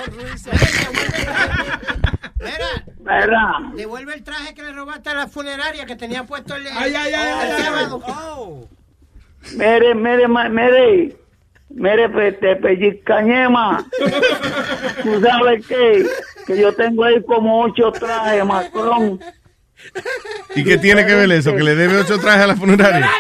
¿Verdad? 3.01 3.53
Devuelve 3.77 4.15
el 4.15 4.23
traje 4.25 4.55
que 4.55 4.63
le 4.63 4.73
robaste 4.73 5.11
a 5.11 5.15
la 5.15 5.29
funeraria 5.29 5.87
que 5.87 5.97
tenía 5.97 6.25
puesto 6.25 6.55
el, 6.57 6.67
Ay, 6.67 6.95
ay, 6.95 7.13
ay, 7.15 7.51
el 7.51 7.63
sábado. 7.65 8.69
Mire, 9.57 9.95
mire, 9.95 10.27
ma- 10.27 10.49
mire, 10.49 11.17
mire, 11.69 12.09
pe- 12.09 12.33
te 12.33 12.57
pellizcañema. 12.57 13.85
Tú 15.03 15.21
sabes 15.21 15.67
qué, 15.67 16.07
que 16.47 16.59
yo 16.59 16.73
tengo 16.75 17.05
ahí 17.05 17.23
como 17.25 17.61
ocho 17.63 17.93
trajes, 17.93 18.45
Macron. 18.45 19.21
¿Y 20.57 20.65
qué 20.65 20.79
tiene 20.79 21.05
que 21.05 21.15
ver 21.15 21.31
eso? 21.33 21.55
¿Que 21.55 21.63
le 21.63 21.75
debe 21.75 21.99
ocho 21.99 22.19
trajes 22.19 22.45
a 22.45 22.47
la 22.47 22.57
funeraria? 22.57 23.11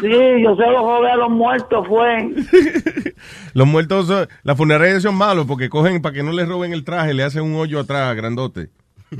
Sí, 0.00 0.08
yo 0.42 0.56
se 0.56 0.62
los 0.66 0.80
robé 0.82 1.10
a 1.10 1.16
los 1.16 1.30
muertos, 1.30 1.86
fue. 1.86 2.30
Los 3.56 3.66
muertos, 3.66 4.06
son- 4.06 4.28
las 4.42 4.56
funerarias 4.56 5.02
son 5.02 5.14
malos 5.14 5.46
porque 5.46 5.70
cogen 5.70 6.02
para 6.02 6.12
que 6.14 6.22
no 6.22 6.30
les 6.32 6.46
roben 6.46 6.72
el 6.74 6.84
traje, 6.84 7.14
le 7.14 7.22
hacen 7.22 7.42
un 7.42 7.54
hoyo 7.56 7.80
atrás, 7.80 8.14
grandote. 8.14 8.68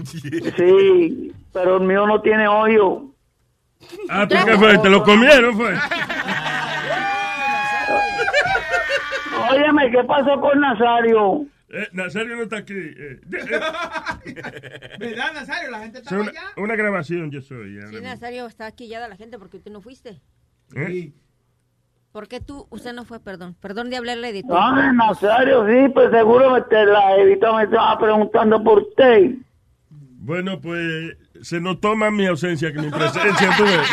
Sí, 0.57 1.33
pero 1.53 1.77
el 1.79 1.85
mío 1.87 2.07
no 2.07 2.21
tiene 2.21 2.47
hoyo. 2.47 3.05
Ah, 4.11 4.27
¿por 4.29 4.45
qué 4.45 4.57
fue? 4.59 4.79
¿Te 4.79 4.91
lo 4.91 5.03
comieron, 5.05 5.57
fue? 5.57 5.75
Óyeme, 9.51 9.91
¿qué 9.91 10.03
pasó 10.07 10.41
con 10.41 10.61
Nazario? 10.61 11.47
Eh, 11.69 11.89
Nazario 11.93 12.37
no 12.37 12.43
está 12.43 12.59
aquí. 12.59 12.75
eh, 12.75 13.21
¿Verdad, 14.99 15.33
Nazario? 15.35 15.71
La 15.71 15.79
gente 15.81 15.99
es 15.99 16.05
estaba 16.05 16.23
una, 16.23 16.31
allá. 16.31 16.43
una 16.57 16.77
grabación, 16.77 17.31
yo 17.31 17.41
soy. 17.43 17.77
ahora 17.79 17.91
Sí. 17.99 18.01
Nazario, 18.03 18.47
está 18.47 18.71
quillada 18.73 19.09
la 19.09 19.17
gente 19.17 19.39
porque 19.39 19.59
tú 19.59 19.71
no 19.71 19.81
fuiste. 19.81 20.21
¿Eh? 20.75 21.13
¿Por 22.17 22.29
qué 22.29 22.41
tú, 22.41 22.67
usted 22.71 22.95
no 22.95 23.05
fue, 23.05 23.21
perdón? 23.21 23.55
Perdón 23.61 23.91
de 23.91 23.99
hablarle 23.99 24.33
de 24.33 24.39
editor. 24.39 24.59
Ah, 24.59 24.91
Nazario, 24.91 25.67
sí, 25.67 25.93
pues 25.93 26.11
seguro 26.11 26.55
que 26.55 26.63
te 26.75 26.87
la 26.87 27.15
edita 27.17 27.55
me 27.55 27.65
estaba 27.65 27.99
preguntando 27.99 28.65
por 28.65 28.79
usted. 28.79 29.33
Bueno, 29.91 30.59
pues 30.59 31.15
se 31.43 31.61
notó 31.61 31.95
más 31.95 32.11
mi 32.13 32.25
ausencia 32.25 32.73
que 32.73 32.79
mi 32.79 32.89
presencia, 32.89 33.51
tú 33.59 33.65
ves. 33.65 33.91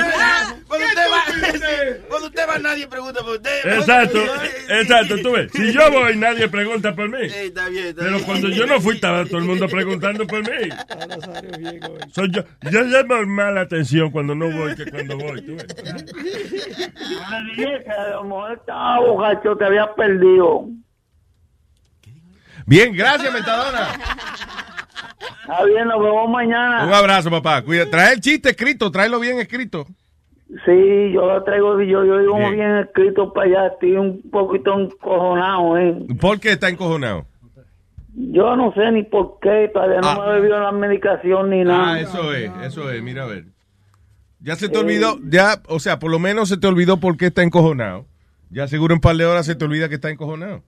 Cuando 1.50 1.66
usted, 1.66 2.00
va, 2.02 2.08
cuando 2.08 2.26
usted 2.26 2.48
va, 2.48 2.58
nadie 2.58 2.86
pregunta 2.86 3.20
por 3.20 3.36
usted. 3.36 3.78
Exacto, 3.78 4.18
exacto, 4.68 5.16
tú 5.22 5.32
ves. 5.32 5.50
Si 5.52 5.72
yo 5.72 5.90
voy, 5.90 6.16
nadie 6.16 6.48
pregunta 6.48 6.94
por 6.94 7.08
mí. 7.08 7.26
Está 7.26 7.68
bien, 7.68 7.86
está 7.86 8.02
Pero 8.02 8.14
bien. 8.16 8.26
cuando 8.26 8.48
yo 8.48 8.66
no 8.66 8.80
fui, 8.80 8.94
estaba 8.94 9.24
todo 9.24 9.38
el 9.38 9.44
mundo 9.44 9.68
preguntando 9.68 10.26
por 10.26 10.40
mí. 10.40 10.68
Soy 12.12 12.30
yo, 12.30 12.42
yo 12.70 12.82
llamo 12.82 13.26
más 13.26 13.52
la 13.54 13.62
atención 13.62 14.10
cuando 14.10 14.34
no 14.34 14.50
voy 14.50 14.74
que 14.76 14.90
cuando 14.90 15.16
voy, 15.16 15.42
tú 15.42 15.56
ves. 15.56 15.66
A 17.88 18.10
lo 18.10 18.24
mejor 18.24 18.52
estaba 18.52 19.00
borracho, 19.00 19.56
te 19.56 19.64
habías 19.64 19.88
perdido. 19.96 20.66
Bien, 22.66 22.94
gracias, 22.94 23.32
Metadona. 23.32 23.88
Está 25.42 25.64
bien, 25.64 25.88
nos 25.88 26.00
vemos 26.00 26.30
mañana. 26.30 26.84
Un 26.86 26.92
abrazo, 26.92 27.30
papá. 27.30 27.62
Cuida. 27.62 27.88
Trae 27.90 28.14
el 28.14 28.20
chiste 28.20 28.50
escrito, 28.50 28.90
tráelo 28.90 29.18
bien 29.18 29.40
escrito. 29.40 29.86
Sí, 30.64 31.12
yo 31.12 31.26
lo 31.26 31.42
traigo, 31.44 31.80
yo, 31.80 32.04
yo 32.04 32.18
digo 32.18 32.36
Bien. 32.38 32.52
bien 32.54 32.76
escrito 32.78 33.32
para 33.32 33.46
allá, 33.46 33.66
estoy 33.68 33.92
un 33.92 34.20
poquito 34.30 34.78
encojonado, 34.78 35.78
¿eh? 35.78 35.96
¿Por 36.20 36.40
qué 36.40 36.52
está 36.52 36.68
encojonado? 36.68 37.26
Yo 38.14 38.56
no 38.56 38.72
sé 38.74 38.90
ni 38.90 39.04
por 39.04 39.38
qué, 39.40 39.70
todavía 39.72 40.00
no 40.00 40.08
Ah. 40.08 40.18
me 40.26 40.32
he 40.32 40.34
bebido 40.40 40.58
la 40.58 40.72
medicación 40.72 41.50
ni 41.50 41.62
nada. 41.62 41.92
Ah, 41.92 42.00
eso 42.00 42.34
es, 42.34 42.50
eso 42.64 42.90
es, 42.90 43.00
mira 43.02 43.22
a 43.22 43.26
ver. 43.26 43.44
Ya 44.40 44.56
se 44.56 44.68
te 44.68 44.78
olvidó, 44.78 45.18
ya, 45.22 45.62
o 45.68 45.78
sea, 45.78 45.98
por 46.00 46.10
lo 46.10 46.18
menos 46.18 46.48
se 46.48 46.56
te 46.56 46.66
olvidó 46.66 46.96
por 46.98 47.16
qué 47.16 47.26
está 47.26 47.42
encojonado. 47.42 48.06
Ya 48.50 48.66
seguro 48.66 48.94
en 48.94 48.96
un 48.96 49.00
par 49.02 49.14
de 49.16 49.26
horas 49.26 49.46
se 49.46 49.54
te 49.54 49.64
olvida 49.64 49.88
que 49.88 49.94
está 49.96 50.10
encojonado. 50.10 50.64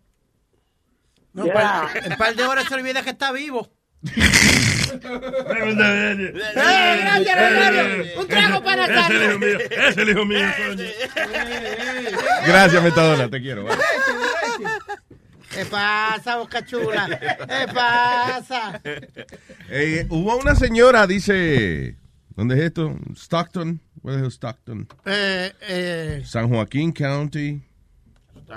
No, 1.32 1.46
pa- 1.46 1.88
en 2.04 2.16
par 2.16 2.36
de 2.36 2.44
horas 2.44 2.64
se 2.68 2.74
olvida 2.74 3.02
que 3.02 3.10
está 3.10 3.32
vivo. 3.32 3.66
¡Eh, 4.04 5.00
gracias, 7.00 7.36
Rosario! 7.36 8.20
¡Un 8.20 8.26
trago 8.28 8.64
para 8.64 8.84
Ese 8.84 8.94
es 8.94 9.10
el 9.10 9.22
hijo 9.22 9.38
Nazario! 9.38 9.38
mío, 9.38 9.58
ese 9.70 9.88
es 9.88 9.96
el 9.98 10.08
hijo 10.08 10.24
mío, 10.24 10.48
coño. 10.58 10.84
Gracias, 12.46 12.82
Metadona, 12.82 13.30
te 13.30 13.40
quiero. 13.40 13.66
¿Qué 15.50 15.64
pasa, 15.66 16.36
boca 16.38 16.64
chula? 16.64 17.08
¿Qué 17.18 17.72
pasa? 17.72 18.80
Eh, 19.68 20.06
hubo 20.08 20.36
una 20.36 20.54
señora, 20.54 21.06
dice, 21.06 21.96
¿dónde 22.34 22.56
es 22.56 22.62
esto? 22.62 22.96
Stockton. 23.14 23.80
Hell 24.04 24.26
is 24.26 24.34
Stockton? 24.34 24.88
Eh, 25.04 25.52
eh, 25.60 26.22
San 26.24 26.48
Joaquin 26.48 26.92
County. 26.92 27.62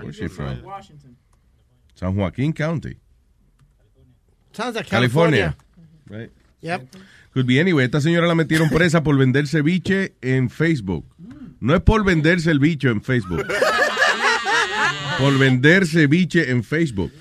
Where's 0.02 0.16
she 0.16 0.28
from? 0.28 0.64
San 1.94 2.16
Joaquin 2.16 2.52
County. 2.52 2.98
Sounds 4.56 4.76
like 4.76 4.88
California. 4.88 5.56
California. 6.08 6.22
Right. 6.22 6.32
Yep. 6.62 6.88
Could 7.34 7.48
be 7.48 7.60
anyway. 7.60 7.86
Esta 7.86 8.02
señora 8.02 8.28
la 8.28 8.36
metieron 8.36 8.70
presa 8.70 9.04
por 9.04 9.18
vender 9.18 9.48
ceviche 9.48 10.16
en 10.22 10.50
Facebook. 10.50 11.06
No 11.60 11.76
es 11.76 11.82
por 11.82 12.04
venderse 12.04 12.52
el 12.52 12.60
bicho 12.60 12.90
en 12.90 13.02
Facebook. 13.02 13.46
por 15.20 15.38
vender 15.38 15.86
ceviche 15.86 16.50
en 16.50 16.64
Facebook. 16.64 17.12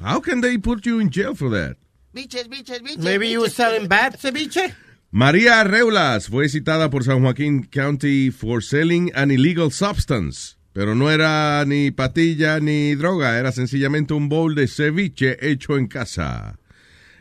How 0.00 0.20
can 0.20 0.40
they 0.40 0.58
put 0.58 0.84
you 0.86 1.00
in 1.00 1.10
jail 1.10 1.34
for 1.34 1.50
that? 1.50 1.76
Biches, 2.14 2.48
biches, 2.48 2.82
biches. 2.82 2.98
Maybe 2.98 3.28
you 3.28 3.40
were 3.40 3.50
selling 3.50 3.88
bad 3.88 4.18
ceviche? 4.18 4.74
María 5.10 5.64
Reulas 5.64 6.28
fue 6.28 6.48
citada 6.48 6.90
por 6.90 7.02
San 7.02 7.22
Joaquín 7.22 7.64
County 7.64 8.30
for 8.30 8.62
selling 8.62 9.10
an 9.14 9.30
illegal 9.30 9.70
substance. 9.70 10.56
Pero 10.72 10.94
no 10.94 11.10
era 11.10 11.64
ni 11.66 11.90
patilla 11.90 12.60
ni 12.60 12.94
droga, 12.94 13.38
era 13.38 13.50
sencillamente 13.52 14.14
un 14.14 14.28
bowl 14.28 14.54
de 14.54 14.68
ceviche 14.68 15.36
hecho 15.40 15.76
en 15.76 15.88
casa. 15.88 16.57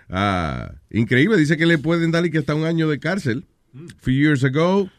Ah, 0.09 0.73
increíble, 0.89 1.37
dice 1.37 1.57
que 1.57 1.65
le 1.65 1.77
pueden 1.77 2.11
dar 2.11 2.25
y 2.25 2.31
que 2.31 2.37
hasta 2.37 2.55
un 2.55 2.65
año 2.65 2.87
de 2.87 2.99
cárcel. 2.99 3.45
Few 3.99 4.13
years 4.13 4.43
ago, 4.43 4.89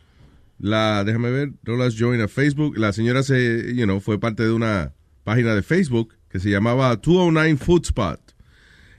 la, 0.59 1.05
déjame 1.05 1.31
ver, 1.31 1.53
Reulas 1.63 1.97
joined 1.99 2.23
a 2.23 2.29
Facebook. 2.29 2.77
La 2.77 2.93
señora 2.93 3.23
se, 3.23 3.75
you 3.75 3.85
know, 3.85 4.01
fue 4.01 4.21
parte 4.21 4.43
de 4.43 4.53
una 4.53 4.93
página 5.25 5.55
de 5.55 5.63
Facebook 5.63 6.15
que 6.29 6.39
se 6.39 6.51
llamaba 6.51 6.97
209 6.97 7.57
Food 7.57 7.87
Spot. 7.87 8.21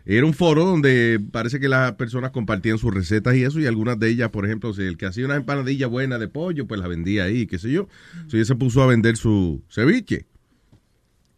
Era 0.06 0.26
un 0.26 0.34
foro 0.34 0.66
donde 0.66 1.22
parece 1.32 1.60
que 1.60 1.70
las 1.70 1.92
personas 1.92 2.32
compartían 2.32 2.80
sus 2.80 2.92
recetas 2.92 3.36
y 3.36 3.44
eso, 3.44 3.60
y 3.60 3.68
algunas 3.68 4.00
de 4.00 4.10
ellas, 4.10 4.30
por 4.30 4.44
ejemplo, 4.44 4.74
si 4.74 4.82
el 4.82 4.98
que 4.98 5.06
hacía 5.06 5.26
una 5.26 5.36
empanadilla 5.36 5.86
buena 5.86 6.18
de 6.18 6.28
pollo, 6.28 6.66
pues 6.66 6.80
la 6.80 6.88
vendía 6.88 7.26
ahí, 7.26 7.46
qué 7.46 7.60
sé 7.60 7.72
yo. 7.72 7.88
So, 8.28 8.38
ella 8.38 8.46
se 8.46 8.56
puso 8.56 8.82
a 8.82 8.88
vender 8.88 9.18
su 9.18 9.64
ceviche. 9.70 10.26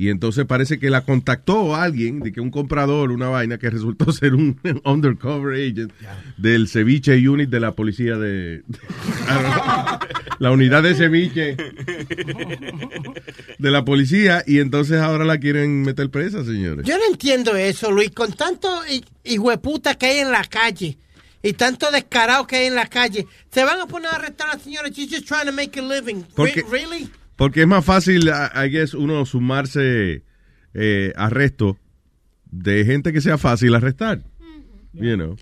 Y 0.01 0.09
entonces 0.09 0.45
parece 0.47 0.79
que 0.79 0.89
la 0.89 1.01
contactó 1.01 1.75
alguien, 1.75 2.21
de 2.21 2.31
que 2.31 2.41
un 2.41 2.49
comprador, 2.49 3.11
una 3.11 3.29
vaina, 3.29 3.59
que 3.59 3.69
resultó 3.69 4.11
ser 4.11 4.33
un 4.33 4.59
undercover 4.83 5.53
agent 5.53 5.93
del 6.37 6.67
ceviche 6.67 7.13
unit 7.29 7.51
de 7.51 7.59
la 7.59 7.73
policía 7.73 8.17
de... 8.17 8.63
la 10.39 10.49
unidad 10.51 10.81
de 10.81 10.95
ceviche 10.95 11.55
de 13.59 13.69
la 13.71 13.85
policía, 13.85 14.43
y 14.47 14.57
entonces 14.57 14.99
ahora 14.99 15.23
la 15.23 15.37
quieren 15.37 15.83
meter 15.83 16.09
presa, 16.09 16.43
señores. 16.43 16.83
Yo 16.87 16.97
no 16.97 17.03
entiendo 17.11 17.55
eso, 17.55 17.91
Luis. 17.91 18.09
Con 18.09 18.33
tanto 18.33 18.67
hi- 18.89 19.05
hijueputa 19.23 19.93
que 19.93 20.07
hay 20.07 20.17
en 20.21 20.31
la 20.31 20.43
calle 20.45 20.97
y 21.43 21.53
tanto 21.53 21.91
descarado 21.91 22.47
que 22.47 22.55
hay 22.55 22.65
en 22.65 22.75
la 22.75 22.87
calle, 22.87 23.27
se 23.51 23.63
van 23.63 23.79
a 23.79 23.85
poner 23.85 24.09
a 24.09 24.15
arrestar 24.15 24.49
a 24.49 24.53
la 24.55 24.59
señora. 24.59 24.89
She's 24.89 25.11
just 25.11 25.27
trying 25.27 25.45
to 25.45 25.51
make 25.51 25.79
a 25.79 25.83
living. 25.83 26.23
Porque- 26.35 26.63
Re- 26.63 26.69
really? 26.87 27.09
Porque 27.41 27.61
es 27.61 27.67
más 27.67 27.83
fácil, 27.83 28.29
I 28.29 28.69
guess, 28.69 28.93
uno 28.93 29.25
sumarse 29.25 30.23
eh, 30.75 31.11
arresto 31.15 31.75
de 32.45 32.85
gente 32.85 33.11
que 33.11 33.19
sea 33.19 33.39
fácil 33.39 33.73
arrestar. 33.73 34.21
You 34.93 35.15
know. 35.15 35.35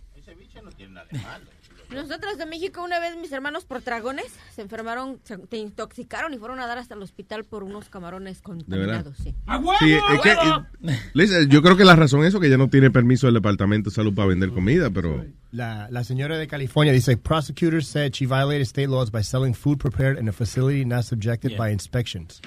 Nosotros 1.93 2.37
de 2.37 2.45
México, 2.45 2.83
una 2.83 2.99
vez 2.99 3.17
mis 3.17 3.31
hermanos 3.31 3.65
por 3.65 3.83
dragones 3.83 4.27
se 4.53 4.61
enfermaron, 4.61 5.19
se 5.23 5.37
te 5.37 5.57
intoxicaron 5.57 6.33
y 6.33 6.37
fueron 6.37 6.59
a 6.59 6.67
dar 6.67 6.77
hasta 6.77 6.93
el 6.93 7.01
hospital 7.01 7.45
por 7.45 7.63
unos 7.63 7.89
camarones 7.89 8.41
contaminados. 8.41 9.17
Sí. 9.17 9.33
Sí, 9.79 9.93
es 9.93 10.21
que, 10.21 10.31
eh, 10.31 10.99
listen, 11.13 11.49
yo 11.49 11.61
creo 11.61 11.75
que 11.75 11.85
la 11.85 11.95
razón 11.95 12.21
es 12.21 12.27
eso, 12.27 12.39
que 12.39 12.47
ella 12.47 12.57
no 12.57 12.69
tiene 12.69 12.91
permiso 12.91 13.27
del 13.27 13.33
Departamento 13.35 13.89
de 13.89 13.95
Salud 13.95 14.13
para 14.13 14.27
vender 14.27 14.51
comida, 14.51 14.89
pero... 14.89 15.25
La, 15.51 15.87
la 15.89 16.03
señora 16.03 16.37
de 16.37 16.47
California 16.47 16.93
dice, 16.93 17.17
prosecutors 17.17 17.87
said 17.87 18.13
she 18.13 18.27
violated 18.27 18.67
state 18.67 18.87
laws 18.87 19.09
by 19.09 19.23
selling 19.23 19.55
food 19.55 19.79
prepared 19.79 20.19
in 20.19 20.29
a 20.29 20.31
facility 20.31 20.85
not 20.85 21.05
subjected 21.05 21.57
by 21.57 21.71
inspections. 21.71 22.39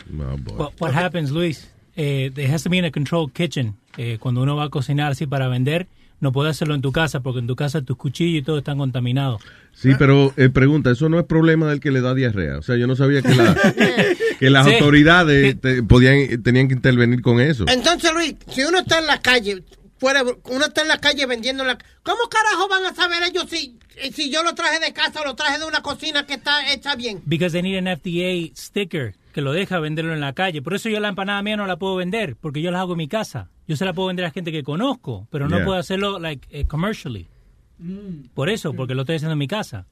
What, 0.56 0.74
what 0.78 0.94
happens, 0.94 1.32
Luis? 1.32 1.68
Eh, 1.96 2.30
there 2.32 2.48
has 2.48 2.62
to 2.62 2.70
be 2.70 2.78
in 2.78 2.84
a 2.84 2.92
controlled 2.92 3.34
kitchen. 3.34 3.74
Eh, 3.98 4.18
cuando 4.20 4.42
uno 4.42 4.54
va 4.54 4.64
a 4.64 4.70
cocinar 4.70 5.10
así 5.10 5.26
para 5.26 5.48
vender, 5.48 5.88
no 6.22 6.32
puede 6.32 6.48
hacerlo 6.50 6.74
en 6.74 6.80
tu 6.80 6.92
casa 6.92 7.20
porque 7.20 7.40
en 7.40 7.46
tu 7.46 7.56
casa 7.56 7.82
tus 7.82 7.96
cuchillos 7.98 8.40
y 8.40 8.42
todo 8.44 8.58
están 8.58 8.78
contaminados. 8.78 9.42
Sí, 9.74 9.90
pero 9.98 10.32
eh, 10.38 10.48
pregunta, 10.48 10.90
eso 10.90 11.08
no 11.08 11.18
es 11.18 11.26
problema 11.26 11.68
del 11.68 11.80
que 11.80 11.90
le 11.90 12.00
da 12.00 12.14
diarrea. 12.14 12.58
O 12.58 12.62
sea, 12.62 12.76
yo 12.76 12.86
no 12.86 12.96
sabía 12.96 13.20
que, 13.22 13.34
la- 13.34 13.54
que 14.38 14.48
las 14.50 14.66
Sí. 14.66 14.74
autoridades 14.74 15.60
te- 15.60 15.82
podían, 15.82 16.42
tenían 16.42 16.68
que 16.68 16.74
intervenir 16.74 17.20
con 17.22 17.40
eso. 17.40 17.64
Entonces, 17.68 18.12
Luis, 18.14 18.36
si 18.48 18.62
uno 18.62 18.78
está 18.78 18.98
en 19.00 19.06
la 19.06 19.20
calle, 19.20 19.62
fuera, 19.98 20.22
uno 20.22 20.64
está 20.64 20.82
en 20.82 20.88
la 20.88 20.98
calle 20.98 21.26
vendiendo 21.26 21.64
la... 21.64 21.76
¿Cómo 22.02 22.18
carajo 22.30 22.68
van 22.68 22.84
a 22.86 22.94
saber 22.94 23.22
ellos 23.24 23.46
si, 23.48 23.78
si 24.12 24.30
yo 24.30 24.42
lo 24.42 24.54
traje 24.54 24.78
de 24.80 24.92
casa 24.92 25.20
o 25.22 25.24
lo 25.24 25.34
traje 25.34 25.58
de 25.58 25.64
una 25.64 25.80
cocina 25.82 26.24
que 26.26 26.34
está 26.34 26.72
hecha 26.72 26.94
bien? 26.96 27.20
Because 27.26 27.52
they 27.52 27.62
need 27.62 27.78
an 27.84 27.96
FDA 27.98 28.52
sticker 28.56 29.14
que 29.32 29.40
lo 29.40 29.52
deja 29.52 29.78
venderlo 29.80 30.12
en 30.12 30.20
la 30.20 30.34
calle. 30.34 30.60
Por 30.60 30.74
eso 30.74 30.88
yo 30.90 31.00
la 31.00 31.08
empanada 31.08 31.40
mía 31.42 31.56
no 31.56 31.66
la 31.66 31.78
puedo 31.78 31.96
vender, 31.96 32.36
porque 32.38 32.60
yo 32.60 32.70
la 32.70 32.80
hago 32.80 32.92
en 32.92 32.98
mi 32.98 33.08
casa. 33.08 33.48
Yo 33.72 33.76
se 33.76 33.86
la 33.86 33.94
puedo 33.94 34.08
vender 34.08 34.26
a 34.26 34.30
gente 34.30 34.52
que 34.52 34.62
conozco, 34.62 35.26
pero 35.30 35.48
no 35.48 35.56
Yeah. 35.56 35.64
puedo 35.64 35.78
hacerlo 35.78 36.18
like 36.18 36.46
eh, 36.50 36.66
commercially. 36.66 37.26
Por 38.34 38.50
eso, 38.50 38.74
porque 38.74 38.94
lo 38.94 39.00
estoy 39.00 39.16
haciendo 39.16 39.32
en 39.32 39.38
mi 39.38 39.48
casa. 39.48 39.86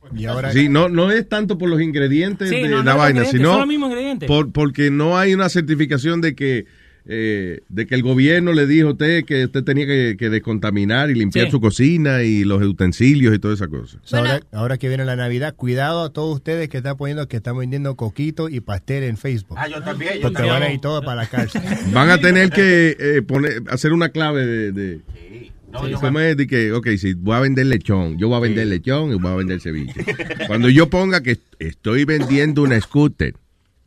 Sí, 0.53 0.69
no, 0.69 0.91
no 0.91 1.11
es 1.11 1.27
tanto 1.31 1.57
por 1.57 1.71
los 1.71 1.81
ingredientes 1.81 2.51
Sí, 2.51 2.57
de 2.61 2.69
no, 2.69 2.83
la 2.83 2.95
vaina, 2.95 3.25
sino 3.25 3.53
son 3.53 3.59
los 3.61 3.67
mismos 3.69 3.89
ingredientes. 3.91 4.27
por- 4.29 4.53
porque 4.53 4.91
no 4.91 5.17
hay 5.17 5.33
una 5.33 5.49
certificación 5.49 6.21
de 6.21 6.35
que 6.35 6.67
eh, 7.07 7.61
de 7.69 7.87
que 7.87 7.95
el 7.95 8.03
gobierno 8.03 8.53
le 8.53 8.67
dijo 8.67 8.89
a 8.89 8.93
usted 8.93 9.25
que 9.25 9.45
usted 9.47 9.65
tenía 9.65 9.87
que, 9.87 10.17
que 10.19 10.31
descontaminar 10.31 11.11
y 11.11 11.15
limpiar 11.15 11.47
Sí. 11.47 11.51
su 11.53 11.61
cocina 11.61 12.23
y 12.23 12.45
los 12.45 12.63
utensilios 12.63 13.35
y 13.35 13.39
toda 13.39 13.55
esa 13.55 13.69
cosa. 13.69 13.99
Ahora, 14.13 14.41
ahora 14.53 14.79
que 14.79 14.89
viene 14.89 15.05
la 15.05 15.17
Navidad, 15.17 15.55
cuidado 15.57 16.03
a 16.05 16.13
todos 16.13 16.35
ustedes 16.37 16.69
que 16.69 16.77
están 16.79 16.97
poniendo 16.97 17.27
que 17.29 17.37
están 17.39 17.57
vendiendo 17.59 17.97
coquito 17.97 18.49
y 18.49 18.61
pastel 18.61 19.05
en 19.05 19.17
Facebook. 19.17 19.57
Ah, 19.59 19.69
yo 19.69 19.83
también, 19.83 20.15
yo 20.15 20.21
Porque 20.23 20.35
también. 20.37 20.55
van 20.55 20.63
a 20.65 20.73
ir 20.73 20.81
todos 20.81 21.05
para 21.05 21.23
la 21.23 21.27
cárcel. 21.29 21.63
Van 21.93 22.11
a 22.11 22.19
tener 22.19 22.51
que 22.51 22.97
eh, 22.99 23.23
poner, 23.23 23.63
hacer 23.69 23.93
una 23.93 24.11
clave 24.11 24.45
de... 24.47 24.73
de 24.73 25.01
No, 25.73 25.85
Sí, 25.85 25.91
yo 25.93 26.01
¿cómo 26.01 26.19
es? 26.21 26.37
De 26.37 26.47
que, 26.47 26.73
ok, 26.73 26.89
si 26.99 27.15
voy 27.15 27.35
a 27.37 27.41
vender 27.41 27.67
lechón, 27.67 28.19
yo 28.19 28.29
voy 28.29 28.37
a 28.37 28.41
vender 28.41 28.67
lechón 28.67 29.13
y 29.13 29.15
voy 29.15 29.33
a 29.33 29.37
vender 29.37 29.61
ceviche. 29.61 30.05
Cuando 30.49 30.69
yo 30.69 30.91
ponga 30.91 31.23
que 31.23 31.39
estoy 31.61 32.05
vendiendo 32.05 32.63
una 32.63 32.81
scooter, 32.81 33.35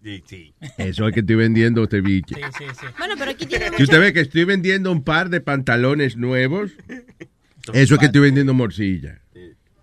Sí, 0.03 0.21
sí. 0.27 0.53
eso 0.77 1.07
es 1.07 1.13
que 1.13 1.21
estoy 1.21 1.37
vendiendo 1.37 1.87
ceviche. 1.87 2.35
Bueno, 2.97 3.15
pero 3.17 3.31
aquí 3.31 3.45
tiene 3.45 3.69
Si 3.77 3.83
usted 3.83 3.99
ve 3.99 4.11
que 4.11 4.19
estoy 4.19 4.43
vendiendo 4.43 4.91
un 4.91 5.03
par 5.03 5.29
de 5.29 5.39
pantalones 5.39 6.17
nuevos, 6.17 6.71
eso 7.73 7.93
es 7.93 7.99
que 7.99 8.07
estoy 8.07 8.21
vendiendo 8.21 8.53
morcilla. 8.53 9.21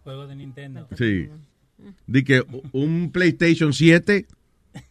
Juego 0.04 0.26
de 0.26 0.36
Nintendo. 0.36 0.88
Sí. 0.96 1.28
Di 2.06 2.24
que 2.24 2.44
un 2.72 3.10
PlayStation 3.12 3.72
7, 3.72 4.26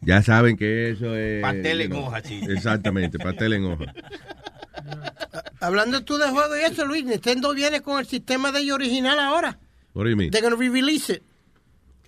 ya 0.02 0.24
saben 0.24 0.58
que 0.58 0.92
eso 0.92 1.16
es... 1.16 1.42
Pastel 1.42 1.82
en 1.82 1.94
hoja, 1.94 2.22
sí. 2.24 2.42
Exactamente, 2.50 3.20
pastel 3.20 3.54
en 3.54 3.66
hoja. 3.66 3.94
Hablando 5.60 6.04
tú 6.04 6.18
de 6.18 6.28
juego 6.30 6.58
y 6.58 6.62
eso, 6.62 6.86
Luis, 6.86 7.06
Nintendo 7.06 7.54
viene 7.54 7.82
con 7.82 8.00
el 8.00 8.08
sistema 8.08 8.52
de 8.52 8.62
ellos 8.62 8.76
original 8.76 9.20
ahora. 9.20 9.60
What 9.94 10.06
do 10.06 10.10
you 10.10 10.18
mean? 10.18 10.32
They're 10.32 10.42
gonna 10.42 10.56
re-release 10.56 11.14
it. 11.14 11.24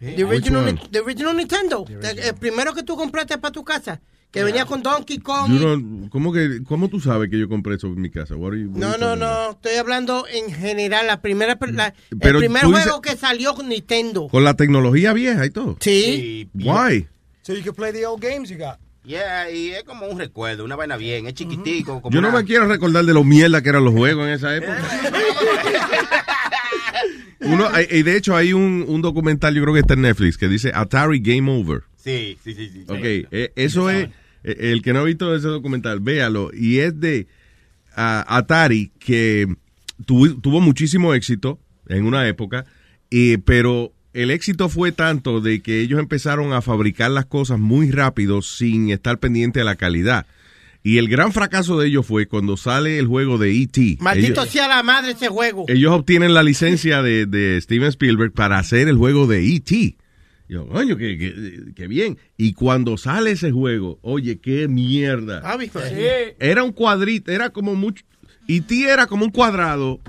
The 0.01 0.23
original, 0.25 0.79
the 0.91 0.99
original 0.99 1.35
Nintendo. 1.37 1.85
The- 1.85 2.29
el 2.29 2.35
primero 2.35 2.73
que 2.73 2.83
tú 2.83 2.95
compraste 2.97 3.37
para 3.37 3.51
tu 3.51 3.63
casa. 3.63 4.01
Que 4.31 4.43
venía 4.45 4.65
con 4.65 4.81
Donkey 4.81 5.17
Kong. 5.19 5.49
No- 5.51 6.09
¿cómo, 6.09 6.31
que, 6.31 6.63
¿Cómo 6.65 6.87
tú 6.87 7.01
sabes 7.01 7.29
que 7.29 7.37
yo 7.37 7.49
compré 7.49 7.75
eso 7.75 7.87
en 7.87 7.99
mi 7.99 8.09
casa? 8.09 8.35
What 8.37 8.53
are 8.53 8.61
you- 8.61 8.69
what 8.71 8.77
No, 8.79 8.97
no, 8.97 9.07
about? 9.07 9.19
no. 9.19 9.51
Estoy 9.51 9.75
hablando 9.75 10.25
en 10.31 10.53
general. 10.53 11.05
La 11.05 11.21
primera, 11.21 11.57
la- 11.69 11.93
Pero 12.19 12.39
el 12.39 12.45
primer 12.45 12.61
tú 12.63 12.69
dices- 12.69 12.83
juego 12.85 13.01
que 13.01 13.17
salió 13.17 13.53
con 13.55 13.67
Nintendo. 13.67 14.29
Con 14.29 14.43
la 14.45 14.53
tecnología 14.53 15.11
vieja 15.13 15.45
y 15.45 15.49
todo. 15.49 15.75
Sí. 15.81 16.49
Why? 16.53 17.07
So 17.41 17.53
you 17.53 17.61
can 17.63 17.73
play 17.75 17.91
the 17.91 18.05
old 18.05 18.21
games 18.23 18.49
you 18.49 18.57
got. 18.57 18.77
Yeah, 19.03 19.49
y 19.51 19.71
es 19.71 19.83
como 19.83 20.05
un 20.05 20.17
recuerdo, 20.17 20.63
una 20.63 20.75
vaina 20.77 20.95
bien, 20.95 21.25
es 21.27 21.33
chiquitico. 21.33 22.01
Como 22.01 22.13
Yo 22.13 22.21
no 22.21 22.29
una- 22.29 22.37
me 22.37 22.45
quiero 22.45 22.67
recordar 22.67 23.03
de 23.03 23.13
lo 23.13 23.23
mierda 23.25 23.61
que 23.61 23.69
eran 23.69 23.83
los 23.83 23.93
juegos 23.93 24.27
en 24.27 24.33
esa 24.33 24.55
época. 24.55 24.77
Uno, 27.41 27.67
y 27.89 28.03
de 28.03 28.17
hecho 28.17 28.35
hay 28.35 28.53
un, 28.53 28.85
un 28.87 29.01
documental, 29.01 29.55
yo 29.55 29.61
creo 29.63 29.73
que 29.73 29.79
está 29.79 29.95
en 29.95 30.01
Netflix, 30.01 30.37
que 30.37 30.47
dice 30.47 30.71
Atari 30.73 31.19
Game 31.19 31.51
Over. 31.51 31.83
Sí, 31.97 32.37
sí, 32.43 32.53
sí. 32.53 32.69
sí. 32.71 32.83
Ok, 32.87 32.99
eh, 33.03 33.51
eso 33.55 33.89
es, 33.89 34.09
eh, 34.43 34.71
el 34.71 34.81
que 34.81 34.93
no 34.93 34.99
ha 34.99 35.03
visto 35.03 35.35
ese 35.35 35.47
documental, 35.47 35.99
véalo. 35.99 36.51
Y 36.53 36.79
es 36.79 36.99
de 36.99 37.27
ah, 37.95 38.25
Atari, 38.27 38.91
que 38.99 39.47
tuvo, 40.05 40.35
tuvo 40.39 40.61
muchísimo 40.61 41.13
éxito 41.13 41.59
en 41.87 42.05
una 42.05 42.27
época, 42.27 42.65
eh, 43.09 43.37
pero 43.43 43.93
el 44.13 44.31
éxito 44.31 44.69
fue 44.69 44.91
tanto 44.91 45.41
de 45.41 45.61
que 45.61 45.81
ellos 45.81 45.99
empezaron 45.99 46.53
a 46.53 46.61
fabricar 46.61 47.11
las 47.11 47.25
cosas 47.25 47.59
muy 47.59 47.91
rápido 47.91 48.41
sin 48.41 48.89
estar 48.89 49.19
pendiente 49.19 49.59
de 49.59 49.65
la 49.65 49.75
calidad. 49.75 50.25
Y 50.83 50.97
el 50.97 51.07
gran 51.09 51.31
fracaso 51.31 51.77
de 51.79 51.87
ellos 51.87 52.05
fue 52.07 52.27
cuando 52.27 52.57
sale 52.57 52.97
el 52.97 53.05
juego 53.07 53.37
de 53.37 53.51
E.T. 53.61 53.97
Maldito 53.99 54.41
Ellos- 54.41 54.49
sea 54.53 54.67
la 54.67 54.81
madre 54.81 55.11
ese 55.11 55.27
juego. 55.27 55.65
ellos 55.67 55.91
obtienen 55.93 56.33
la 56.33 56.41
licencia 56.43 57.01
de, 57.03 57.25
de 57.27 57.59
Steven 57.61 57.89
Spielberg 57.89 58.33
para 58.33 58.57
hacer 58.57 58.87
el 58.87 58.97
juego 58.97 59.27
de 59.27 59.45
E.T. 59.55 59.97
Yo, 60.49 60.67
coño, 60.67 60.97
qué, 60.97 61.17
qué- 61.17 61.73
qué 61.75 61.87
bien. 61.87 62.17
Y 62.35 62.53
cuando 62.53 62.97
sale 62.97 63.31
ese 63.31 63.51
juego, 63.51 63.99
oye, 64.01 64.39
qué 64.39 64.67
mierda. 64.67 65.41
Ah, 65.45 65.55
¿viste? 65.55 66.35
Era 66.39 66.63
un 66.63 66.71
cuadrito, 66.71 67.31
era 67.31 67.51
como 67.51 67.75
mucho. 67.75 68.03
E.T. 68.47 68.83
era 68.91 69.05
como 69.07 69.23
un 69.25 69.31
cuadrado 69.31 69.99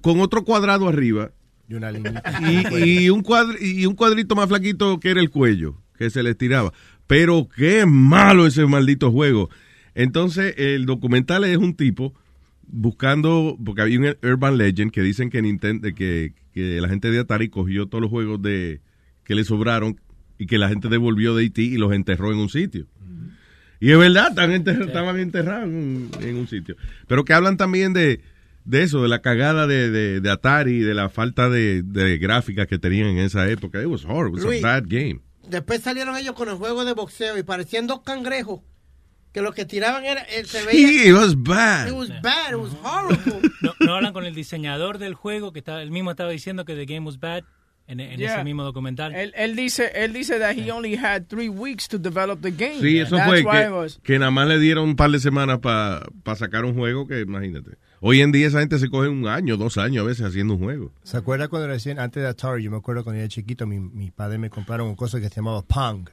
con 0.00 0.20
otro 0.20 0.42
cuadrado 0.44 0.88
arriba 0.88 1.30
Y 1.68 1.74
una 1.74 1.92
línea. 1.92 2.22
y, 2.78 3.04
y 3.04 3.10
un 3.10 3.22
y 3.60 3.86
un 3.86 3.94
cuadrito 3.94 4.34
más 4.34 4.48
flaquito 4.48 4.98
que 4.98 5.10
era 5.10 5.20
el 5.20 5.30
cuello, 5.30 5.76
que 5.98 6.08
se 6.10 6.22
le 6.22 6.30
estiraba. 6.30 6.72
Pero 7.06 7.46
qué 7.54 7.84
malo 7.86 8.46
ese 8.46 8.64
maldito 8.66 9.12
juego. 9.12 9.50
Entonces, 9.94 10.54
el 10.58 10.86
documental 10.86 11.44
es 11.44 11.56
un 11.56 11.74
tipo 11.76 12.14
buscando, 12.66 13.56
porque 13.64 13.82
había 13.82 13.98
un 14.00 14.16
Urban 14.22 14.56
Legend 14.58 14.90
que 14.90 15.02
dicen 15.02 15.30
que 15.30 15.42
Nintendo, 15.42 15.88
que, 15.94 16.32
que 16.52 16.80
la 16.80 16.88
gente 16.88 17.10
de 17.10 17.20
Atari 17.20 17.48
cogió 17.48 17.86
todos 17.86 18.02
los 18.02 18.10
juegos 18.10 18.40
de 18.42 18.80
que 19.24 19.34
le 19.34 19.44
sobraron 19.44 20.00
y 20.38 20.46
que 20.46 20.58
la 20.58 20.68
gente 20.68 20.88
devolvió 20.88 21.34
de 21.36 21.44
IT 21.44 21.58
y 21.58 21.76
los 21.76 21.92
enterró 21.92 22.32
en 22.32 22.38
un 22.38 22.48
sitio. 22.48 22.86
Y 23.80 23.90
es 23.90 23.98
verdad, 23.98 24.28
estaban, 24.30 24.52
enter- 24.52 24.82
estaban 24.86 25.18
enterrados 25.18 25.68
en, 25.68 26.10
en 26.20 26.36
un 26.36 26.48
sitio. 26.48 26.76
Pero 27.06 27.24
que 27.24 27.34
hablan 27.34 27.56
también 27.56 27.92
de, 27.92 28.20
de 28.64 28.82
eso, 28.82 29.02
de 29.02 29.08
la 29.08 29.20
cagada 29.20 29.66
de, 29.66 29.90
de, 29.90 30.20
de 30.20 30.30
Atari, 30.30 30.78
de 30.78 30.94
la 30.94 31.08
falta 31.10 31.50
de, 31.50 31.82
de 31.82 32.18
gráficas 32.18 32.66
que 32.66 32.78
tenían 32.78 33.08
en 33.08 33.18
esa 33.18 33.48
época. 33.48 33.80
It 33.82 33.86
was 33.88 34.04
horrible, 34.04 34.40
it 34.40 34.44
was 34.46 34.54
Luis. 34.54 34.64
a 34.64 34.66
bad 34.80 34.84
game. 34.86 35.20
Después 35.48 35.82
salieron 35.82 36.16
ellos 36.16 36.34
con 36.34 36.48
el 36.48 36.54
juego 36.54 36.84
de 36.86 36.94
boxeo 36.94 37.36
y 37.36 37.42
parecían 37.42 37.86
dos 37.86 38.00
cangrejos. 38.02 38.60
Que 39.34 39.42
lo 39.42 39.52
que 39.52 39.64
tiraban 39.66 40.04
era. 40.06 40.22
eh, 40.22 40.44
se 40.46 40.60
Sí, 40.60 40.66
veía, 40.66 41.06
it 41.08 41.12
was 41.12 41.34
bad. 41.36 41.88
It 41.88 41.92
was 41.92 42.08
bad, 42.22 42.52
it 42.52 42.56
was 42.56 42.72
horrible. 42.82 43.50
No, 43.60 43.72
no 43.80 43.94
hablan 43.96 44.12
con 44.14 44.24
el 44.24 44.34
diseñador 44.34 44.98
del 44.98 45.14
juego, 45.14 45.52
que 45.52 45.58
estaba, 45.58 45.82
él 45.82 45.90
mismo 45.90 46.10
estaba 46.12 46.30
diciendo 46.30 46.64
que 46.64 46.74
the 46.76 46.86
game 46.86 47.04
was 47.06 47.18
bad 47.18 47.42
en, 47.86 47.98
en 48.00 48.18
Yeah. 48.18 48.34
ese 48.36 48.44
mismo 48.44 48.62
documental. 48.62 49.14
Él, 49.14 49.32
él 49.36 49.56
dice, 49.56 49.90
él 49.94 50.12
dice 50.12 50.38
that 50.38 50.54
he 50.56 50.70
only 50.70 50.94
had 50.96 51.24
three 51.26 51.48
weeks 51.48 51.88
to 51.88 51.98
develop 51.98 52.40
the 52.42 52.50
game. 52.52 52.78
Sí, 52.80 52.98
eso 53.00 53.16
That's 53.16 53.28
fue 53.28 53.42
que, 53.44 54.02
que 54.04 54.18
nada 54.18 54.30
más 54.30 54.46
le 54.48 54.58
dieron 54.58 54.84
un 54.90 54.96
par 54.96 55.10
de 55.10 55.18
semanas 55.18 55.58
para 55.58 56.06
sacar 56.36 56.64
un 56.64 56.74
juego 56.74 57.06
que 57.08 57.20
imagínate. 57.20 57.72
Hoy 58.00 58.20
en 58.20 58.30
día 58.32 58.46
esa 58.46 58.60
gente 58.60 58.78
se 58.78 58.88
coge 58.88 59.08
un 59.08 59.26
año, 59.26 59.56
dos 59.56 59.78
años 59.78 60.04
a 60.04 60.06
veces 60.06 60.26
haciendo 60.26 60.54
un 60.54 60.60
juego. 60.60 60.92
¿Se 61.02 61.16
acuerda 61.16 61.48
cuando 61.48 61.66
recién, 61.68 61.98
antes 61.98 62.22
de 62.22 62.28
Atari, 62.28 62.62
yo 62.62 62.70
me 62.70 62.76
acuerdo 62.76 63.02
cuando 63.02 63.18
era 63.18 63.28
chiquito, 63.28 63.66
mi, 63.66 63.80
mi 63.80 64.10
padre 64.12 64.38
me 64.38 64.48
compraron 64.50 64.86
una 64.86 64.96
cosa 64.96 65.20
que 65.20 65.28
se 65.28 65.36
llamaba 65.36 65.62
Pong. 65.62 66.08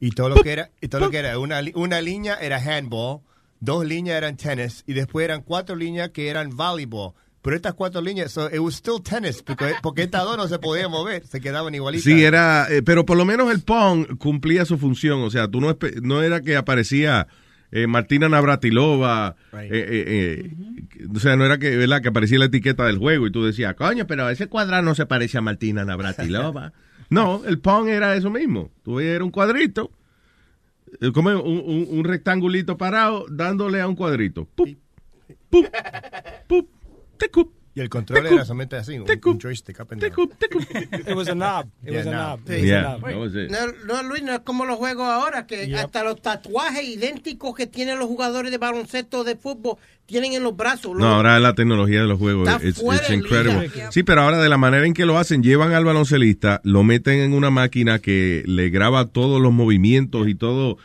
Y 0.00 0.10
todo 0.10 0.28
lo 0.28 0.36
que 0.42 0.52
era, 0.52 0.70
y 0.80 0.88
todo 0.88 1.00
lo 1.02 1.10
que 1.10 1.18
era 1.18 1.38
una, 1.38 1.60
li- 1.62 1.72
una 1.74 2.00
línea 2.00 2.34
era 2.40 2.58
handball, 2.58 3.20
dos 3.60 3.84
líneas 3.84 4.16
eran 4.18 4.36
tenis, 4.36 4.84
y 4.86 4.92
después 4.92 5.24
eran 5.24 5.42
cuatro 5.42 5.74
líneas 5.76 6.10
que 6.10 6.28
eran 6.28 6.50
volleyball. 6.56 7.12
Pero 7.42 7.54
estas 7.56 7.74
cuatro 7.74 8.00
líneas, 8.00 8.32
so 8.32 8.46
it 8.52 8.58
was 8.58 8.74
still 8.74 9.00
tennis, 9.00 9.40
porque, 9.42 9.74
porque 9.82 10.02
estas 10.02 10.24
dos 10.24 10.36
no 10.36 10.48
se 10.48 10.58
podían 10.58 10.90
mover, 10.90 11.24
se 11.26 11.40
quedaban 11.40 11.72
igualitas. 11.74 12.04
Sí, 12.04 12.24
era, 12.24 12.66
eh, 12.70 12.82
pero 12.82 13.06
por 13.06 13.16
lo 13.16 13.24
menos 13.24 13.52
el 13.52 13.60
Pong 13.62 14.16
cumplía 14.18 14.64
su 14.64 14.78
función. 14.78 15.22
O 15.22 15.30
sea, 15.30 15.46
tú 15.48 15.60
no, 15.60 15.76
no 16.02 16.22
era 16.22 16.40
que 16.40 16.56
aparecía 16.56 17.28
eh, 17.70 17.86
Martina 17.86 18.28
Navratilova, 18.28 19.36
eh, 19.52 19.68
eh, 19.72 20.04
eh, 21.00 21.06
o 21.14 21.20
sea, 21.20 21.36
no 21.36 21.44
era 21.44 21.58
que, 21.58 21.76
¿verdad? 21.76 22.02
que 22.02 22.08
aparecía 22.08 22.38
la 22.40 22.46
etiqueta 22.46 22.84
del 22.84 22.98
juego 22.98 23.26
y 23.28 23.32
tú 23.32 23.44
decías, 23.44 23.74
coño, 23.74 24.06
pero 24.08 24.28
ese 24.28 24.48
cuadrado 24.48 24.82
no 24.82 24.94
se 24.96 25.06
parece 25.06 25.38
a 25.38 25.40
Martina 25.40 25.84
Navratilova. 25.84 26.72
no, 27.10 27.44
el 27.44 27.58
Pong 27.60 27.88
era 27.88 28.14
eso 28.16 28.30
mismo. 28.30 28.70
Tú 28.82 29.00
era 29.00 29.24
un 29.24 29.30
cuadrito, 29.30 29.90
eh, 31.00 31.10
como 31.12 31.30
un, 31.30 31.36
un- 31.64 31.86
un 31.90 32.04
rectangulito 32.04 32.76
parado 32.76 33.26
dándole 33.30 33.80
a 33.80 33.88
un 33.88 33.96
cuadrito. 33.96 34.46
Pup, 34.54 34.68
pup, 35.50 35.66
pup, 36.48 36.68
tecup. 37.18 37.52
Y 37.76 37.80
el 37.82 37.90
control 37.90 38.26
era 38.26 38.42
solamente 38.46 38.74
así, 38.76 38.98
un, 38.98 39.04
un 39.08 39.38
joystick 39.38 39.78
up 39.80 39.88
and 39.92 40.00
down. 40.02 40.30
It 41.06 41.14
was 41.14 41.28
a 41.28 41.34
knob. 41.34 41.66
It 41.84 41.92
Yeah, 41.92 41.98
was 41.98 42.06
a 42.06 42.10
knob. 42.10 42.40
knob. 42.40 42.50
It 42.50 42.54
was 42.54 42.62
a 42.62 42.66
Yeah, 42.66 42.80
knob. 42.82 43.00
that 43.04 43.16
was 43.18 43.34
it. 43.34 43.50
No, 43.50 43.66
no, 44.02 44.02
Luis, 44.08 44.22
no 44.22 44.32
es 44.32 44.40
como 44.40 44.64
los 44.64 44.76
juegos 44.78 45.06
ahora, 45.06 45.46
que 45.46 45.66
Yep. 45.68 45.78
hasta 45.78 46.02
los 46.02 46.22
tatuajes 46.22 46.82
idénticos 46.88 47.54
que 47.54 47.66
tienen 47.66 47.98
los 47.98 48.08
jugadores 48.08 48.50
de 48.50 48.56
baloncesto 48.56 49.24
de 49.24 49.36
fútbol 49.36 49.76
tienen 50.06 50.32
en 50.32 50.42
los 50.42 50.56
brazos. 50.56 50.96
No, 50.96 51.06
ahora 51.16 51.38
la 51.38 51.54
tecnología 51.54 52.00
de 52.00 52.06
los 52.06 52.18
juegos 52.18 52.48
Está 52.48 52.64
es 52.64 53.10
increíble. 53.10 53.70
Sí, 53.90 54.02
pero 54.04 54.22
ahora 54.22 54.38
de 54.40 54.48
la 54.48 54.56
manera 54.56 54.86
en 54.86 54.94
que 54.94 55.04
lo 55.04 55.18
hacen, 55.18 55.42
llevan 55.42 55.72
al 55.74 55.84
baloncelista, 55.84 56.62
lo 56.64 56.82
meten 56.82 57.18
en 57.20 57.34
una 57.34 57.50
máquina 57.50 57.98
que 57.98 58.42
le 58.46 58.70
graba 58.70 59.06
todos 59.08 59.38
los 59.40 59.52
movimientos 59.52 60.28
y 60.28 60.34
todo, 60.34 60.78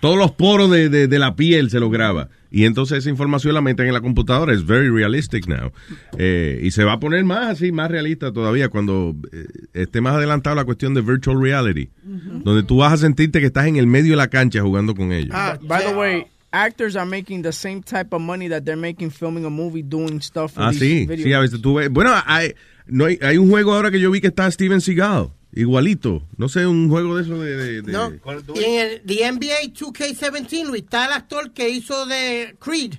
todos 0.00 0.16
los 0.16 0.30
poros 0.32 0.70
de, 0.70 0.88
de- 0.88 1.08
de 1.08 1.18
la 1.18 1.34
piel 1.36 1.70
se 1.70 1.80
los 1.80 1.90
graba. 1.90 2.28
Y 2.50 2.64
entonces 2.66 2.98
esa 2.98 3.10
información 3.10 3.52
la 3.54 3.60
meten 3.60 3.86
en 3.88 3.92
la 3.94 4.00
computadora. 4.00 4.52
Es 4.52 4.64
very 4.64 4.88
realistic 4.88 5.48
now. 5.48 5.72
Eh, 6.18 6.60
y 6.62 6.70
se 6.70 6.84
va 6.84 6.92
a 6.92 7.00
poner 7.00 7.24
más 7.24 7.48
así, 7.48 7.72
más 7.72 7.90
realista 7.90 8.32
todavía 8.32 8.68
cuando 8.68 9.16
eh, 9.32 9.46
esté 9.72 10.00
más 10.00 10.14
adelantado 10.14 10.54
la 10.54 10.64
cuestión 10.64 10.94
de 10.94 11.00
virtual 11.00 11.40
reality. 11.42 11.88
Donde 12.04 12.62
tú 12.62 12.76
vas 12.78 12.92
a 12.92 12.96
sentirte 12.98 13.40
que 13.40 13.46
estás 13.46 13.66
en 13.66 13.76
el 13.76 13.86
medio 13.88 14.12
de 14.12 14.16
la 14.18 14.28
cancha 14.28 14.60
jugando 14.62 14.94
con 14.94 15.10
ellos. 15.12 15.30
Ah, 15.32 15.58
by 15.62 15.84
the 15.84 15.94
way, 15.94 16.26
actors 16.52 16.94
are 16.94 17.04
making 17.10 17.42
the 17.42 17.52
same 17.52 17.82
type 17.82 18.14
of 18.14 18.22
money 18.22 18.48
that 18.48 18.62
they're 18.62 18.80
making 18.80 19.10
filming 19.10 19.44
a 19.44 19.50
movie, 19.50 19.82
doing 19.82 20.20
stuff 20.20 20.52
for 20.52 20.62
Ah, 20.62 20.70
these 20.70 20.78
sí, 21.08 21.22
sí, 21.24 21.32
a 21.32 21.40
veces 21.40 21.60
tú 21.60 21.74
ves. 21.74 21.90
Bueno, 21.90 22.12
hay, 22.26 22.52
no 22.86 23.06
hay, 23.06 23.18
hay 23.20 23.36
un 23.38 23.50
juego 23.50 23.74
ahora 23.74 23.90
que 23.90 23.98
yo 23.98 24.12
vi 24.12 24.20
que 24.20 24.28
está 24.28 24.48
Steven 24.48 24.80
Seagal, 24.80 25.30
igualito. 25.54 26.26
No 26.36 26.48
sé, 26.48 26.66
un 26.66 26.88
juego 26.88 27.16
de 27.16 27.22
eso 27.22 27.38
de. 27.38 27.56
de- 27.56 27.82
de- 27.82 27.92
No. 27.92 28.12
Y 28.54 28.64
en 28.64 28.80
el 28.80 29.02
the 29.02 29.26
NBA 29.32 29.72
2K17, 29.72 30.64
Luis, 30.66 30.82
está 30.82 31.06
el 31.06 31.12
actor 31.12 31.52
que 31.52 31.68
hizo 31.68 32.06
de 32.06 32.56
Creed. 32.60 32.94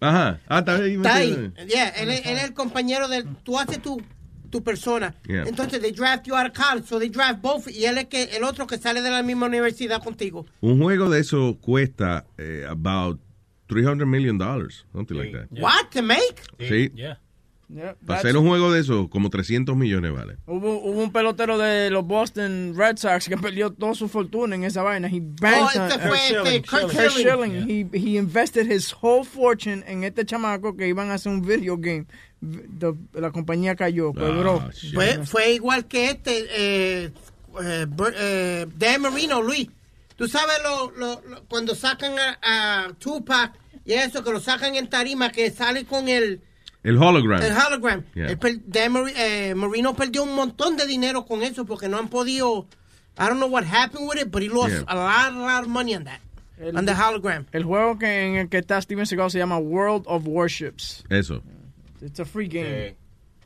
Ajá. 0.00 0.40
Ah, 0.48 0.60
está 0.60 0.76
ahí. 0.76 0.94
Está 0.94 1.14
ahí. 1.16 1.52
Yeah, 1.68 1.88
él, 1.88 2.10
es- 2.10 2.26
él 2.26 2.36
es 2.38 2.44
el 2.44 2.54
compañero 2.54 3.08
del... 3.08 3.26
Tú 3.42 3.58
haces 3.58 3.82
tu, 3.82 4.00
tu 4.48 4.62
persona. 4.62 5.14
Yeah. 5.26 5.42
Entonces, 5.48 5.80
they 5.80 5.90
draft 5.92 6.24
you 6.26 6.36
out 6.36 6.46
of 6.46 6.52
college, 6.52 6.86
so 6.88 6.98
they 7.00 7.08
draft 7.08 7.40
both. 7.42 7.66
Y 7.68 7.84
él 7.84 7.98
es 7.98 8.06
que, 8.06 8.22
el 8.36 8.44
otro 8.44 8.66
que 8.66 8.78
sale 8.78 9.02
de 9.02 9.10
la 9.10 9.22
misma 9.22 9.46
universidad 9.46 10.02
contigo. 10.02 10.46
Un 10.60 10.80
juego 10.80 11.10
de 11.10 11.20
eso 11.20 11.58
cuesta 11.60 12.26
eh, 12.38 12.64
about 12.68 13.20
300 13.66 14.06
million 14.06 14.38
dollars, 14.38 14.86
something 14.92 15.16
like 15.16 15.32
that. 15.32 15.46
What, 15.60 15.90
to 15.92 16.02
make? 16.02 16.42
Sí. 16.60 16.90
Yeah, 16.94 17.18
Para 17.68 17.94
that's- 17.94 18.18
hacer 18.20 18.36
un 18.38 18.48
juego 18.48 18.72
de 18.72 18.80
eso, 18.80 19.10
como 19.10 19.28
300 19.28 19.76
millones 19.76 20.12
vale. 20.14 20.38
Hubo, 20.46 20.78
hubo 20.80 21.02
un 21.02 21.12
pelotero 21.12 21.58
de 21.58 21.90
los 21.90 22.06
Boston 22.06 22.72
Red 22.74 22.96
Sox 22.96 23.28
que 23.28 23.36
perdió 23.36 23.70
toda 23.72 23.94
su 23.94 24.08
fortuna 24.08 24.54
en 24.54 24.64
esa 24.64 24.82
vaina. 24.82 25.08
He 25.08 25.20
banked 25.20 25.60
Oh, 25.76 25.82
on- 25.82 25.90
este 25.90 25.98
fue 26.08 26.18
Kurt 26.30 26.66
Kurt 26.66 26.92
Kurt 26.92 27.10
Schilling. 27.10 27.50
Schilling. 27.66 27.90
He, 27.92 27.98
he 27.98 28.16
invested 28.18 28.66
his 28.70 28.94
whole 29.02 29.22
fortune 29.24 29.84
en 29.86 30.02
este 30.04 30.24
chamaco 30.24 30.76
que 30.76 30.88
iban 30.88 31.10
a 31.10 31.14
hacer 31.14 31.30
un 31.30 31.42
video 31.42 31.76
game. 31.76 32.06
The- 32.40 32.94
la 33.20 33.30
compañía 33.32 33.76
cayó, 33.76 34.10
Ah, 34.10 34.18
quebró. 34.18 34.70
Fue, 34.94 35.26
fue 35.26 35.52
igual 35.52 35.86
que 35.86 36.10
este, 36.10 36.46
eh, 36.50 37.10
eh, 37.62 37.86
eh, 38.16 38.66
Dan 38.76 39.02
Marino, 39.02 39.42
Luis. 39.42 39.68
Tú 40.16 40.26
sabes 40.26 40.56
lo, 40.62 40.90
lo- 40.92 41.22
lo- 41.28 41.44
cuando 41.48 41.74
sacan 41.74 42.12
a, 42.18 42.38
a 42.86 42.92
Tupac 42.94 43.52
y 43.84 43.92
eso, 43.92 44.24
que 44.24 44.32
lo 44.32 44.40
sacan 44.40 44.74
en 44.74 44.88
tarima, 44.88 45.30
que 45.30 45.50
sale 45.50 45.84
con 45.84 46.08
el, 46.08 46.40
El 46.82 46.96
hologram. 47.02 47.42
el 47.42 47.52
hologram. 47.56 48.04
Yeah. 48.14 48.36
Per- 48.36 48.60
Mari- 48.90 49.12
eh, 49.16 49.54
Marino 49.54 49.94
perdió 49.94 50.22
un 50.22 50.34
montón 50.34 50.76
de 50.76 50.86
dinero 50.86 51.26
con 51.26 51.42
eso 51.42 51.64
porque 51.64 51.88
no 51.88 51.98
han 51.98 52.08
podido. 52.08 52.66
I 53.18 53.22
don't 53.26 53.38
know 53.38 53.48
what 53.48 53.64
happened 53.64 54.08
with 54.08 54.18
it, 54.20 54.30
but 54.30 54.42
he 54.42 54.48
lost 54.48 54.70
Yeah. 54.70 54.84
a 54.86 54.94
lot, 54.94 55.32
a 55.34 55.38
lot 55.54 55.62
of 55.64 55.68
money 55.68 55.94
on 55.96 56.04
that. 56.04 56.20
on 56.74 56.86
the 56.86 56.92
hologram. 56.94 57.46
El 57.52 57.64
juego 57.64 57.98
que 57.98 58.06
en 58.26 58.36
el 58.36 58.48
que 58.48 58.58
está 58.58 58.80
Steven 58.82 59.06
Seagal 59.06 59.30
se 59.30 59.38
llama 59.38 59.58
World 59.58 60.04
of 60.06 60.24
Warships. 60.26 61.04
Eso. 61.08 61.42
It's 62.00 62.20
a 62.20 62.24
free 62.24 62.48
game. 62.48 62.96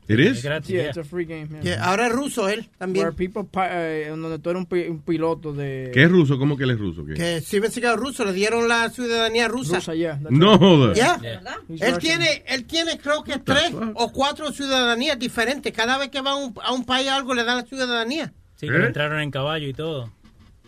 It 0.07 0.19
is? 0.19 0.43
Yeah, 0.43 0.57
it's 0.89 0.97
a 0.97 1.03
free 1.03 1.23
game. 1.25 1.47
Yeah, 1.61 1.81
ahora 1.83 2.07
es 2.07 2.13
ruso 2.13 2.49
él 2.49 2.69
también. 2.77 3.05
Where 3.05 3.15
people 3.15 3.47
eh, 3.55 4.07
donde 4.09 4.37
tú 4.39 4.49
eres 4.49 4.59
un, 4.59 4.65
pi- 4.65 4.87
un 4.89 4.99
piloto 5.01 5.53
de... 5.53 5.91
¿Qué 5.93 6.03
es 6.03 6.11
ruso? 6.11 6.37
¿Cómo 6.37 6.57
que 6.57 6.65
él 6.65 6.71
es 6.71 6.79
ruso? 6.79 7.05
¿Qué? 7.05 7.13
Que 7.13 7.39
Steven 7.41 7.71
Seagal 7.71 7.97
ruso, 7.97 8.25
le 8.25 8.33
dieron 8.33 8.67
la 8.67 8.89
ciudadanía 8.89 9.47
rusa. 9.47 9.77
Rusa, 9.77 9.95
yeah, 9.95 10.19
No 10.29 10.57
jodas. 10.57 10.97
Yeah. 10.97 11.21
He's 11.69 11.81
Él 11.81 11.97
tiene, 11.99 12.43
él 12.47 12.65
tiene 12.65 12.97
creo 12.97 13.23
que 13.23 13.39
tres 13.39 13.71
o 13.95 14.11
cuatro 14.11 14.51
ciudadanías 14.51 15.17
diferentes. 15.17 15.71
Cada 15.71 15.97
vez 15.97 16.09
que 16.09 16.19
va 16.21 16.31
a 16.31 16.35
un, 16.35 16.53
a 16.61 16.73
un 16.73 16.83
país 16.83 17.07
algo 17.07 17.33
le 17.33 17.43
dan 17.45 17.57
la 17.57 17.63
ciudadanía. 17.63 18.33
Sí, 18.55 18.67
que 18.67 18.75
¿Eh? 18.75 18.85
entraron 18.87 19.21
en 19.21 19.31
caballo 19.31 19.67
y 19.67 19.73
todo. 19.73 20.11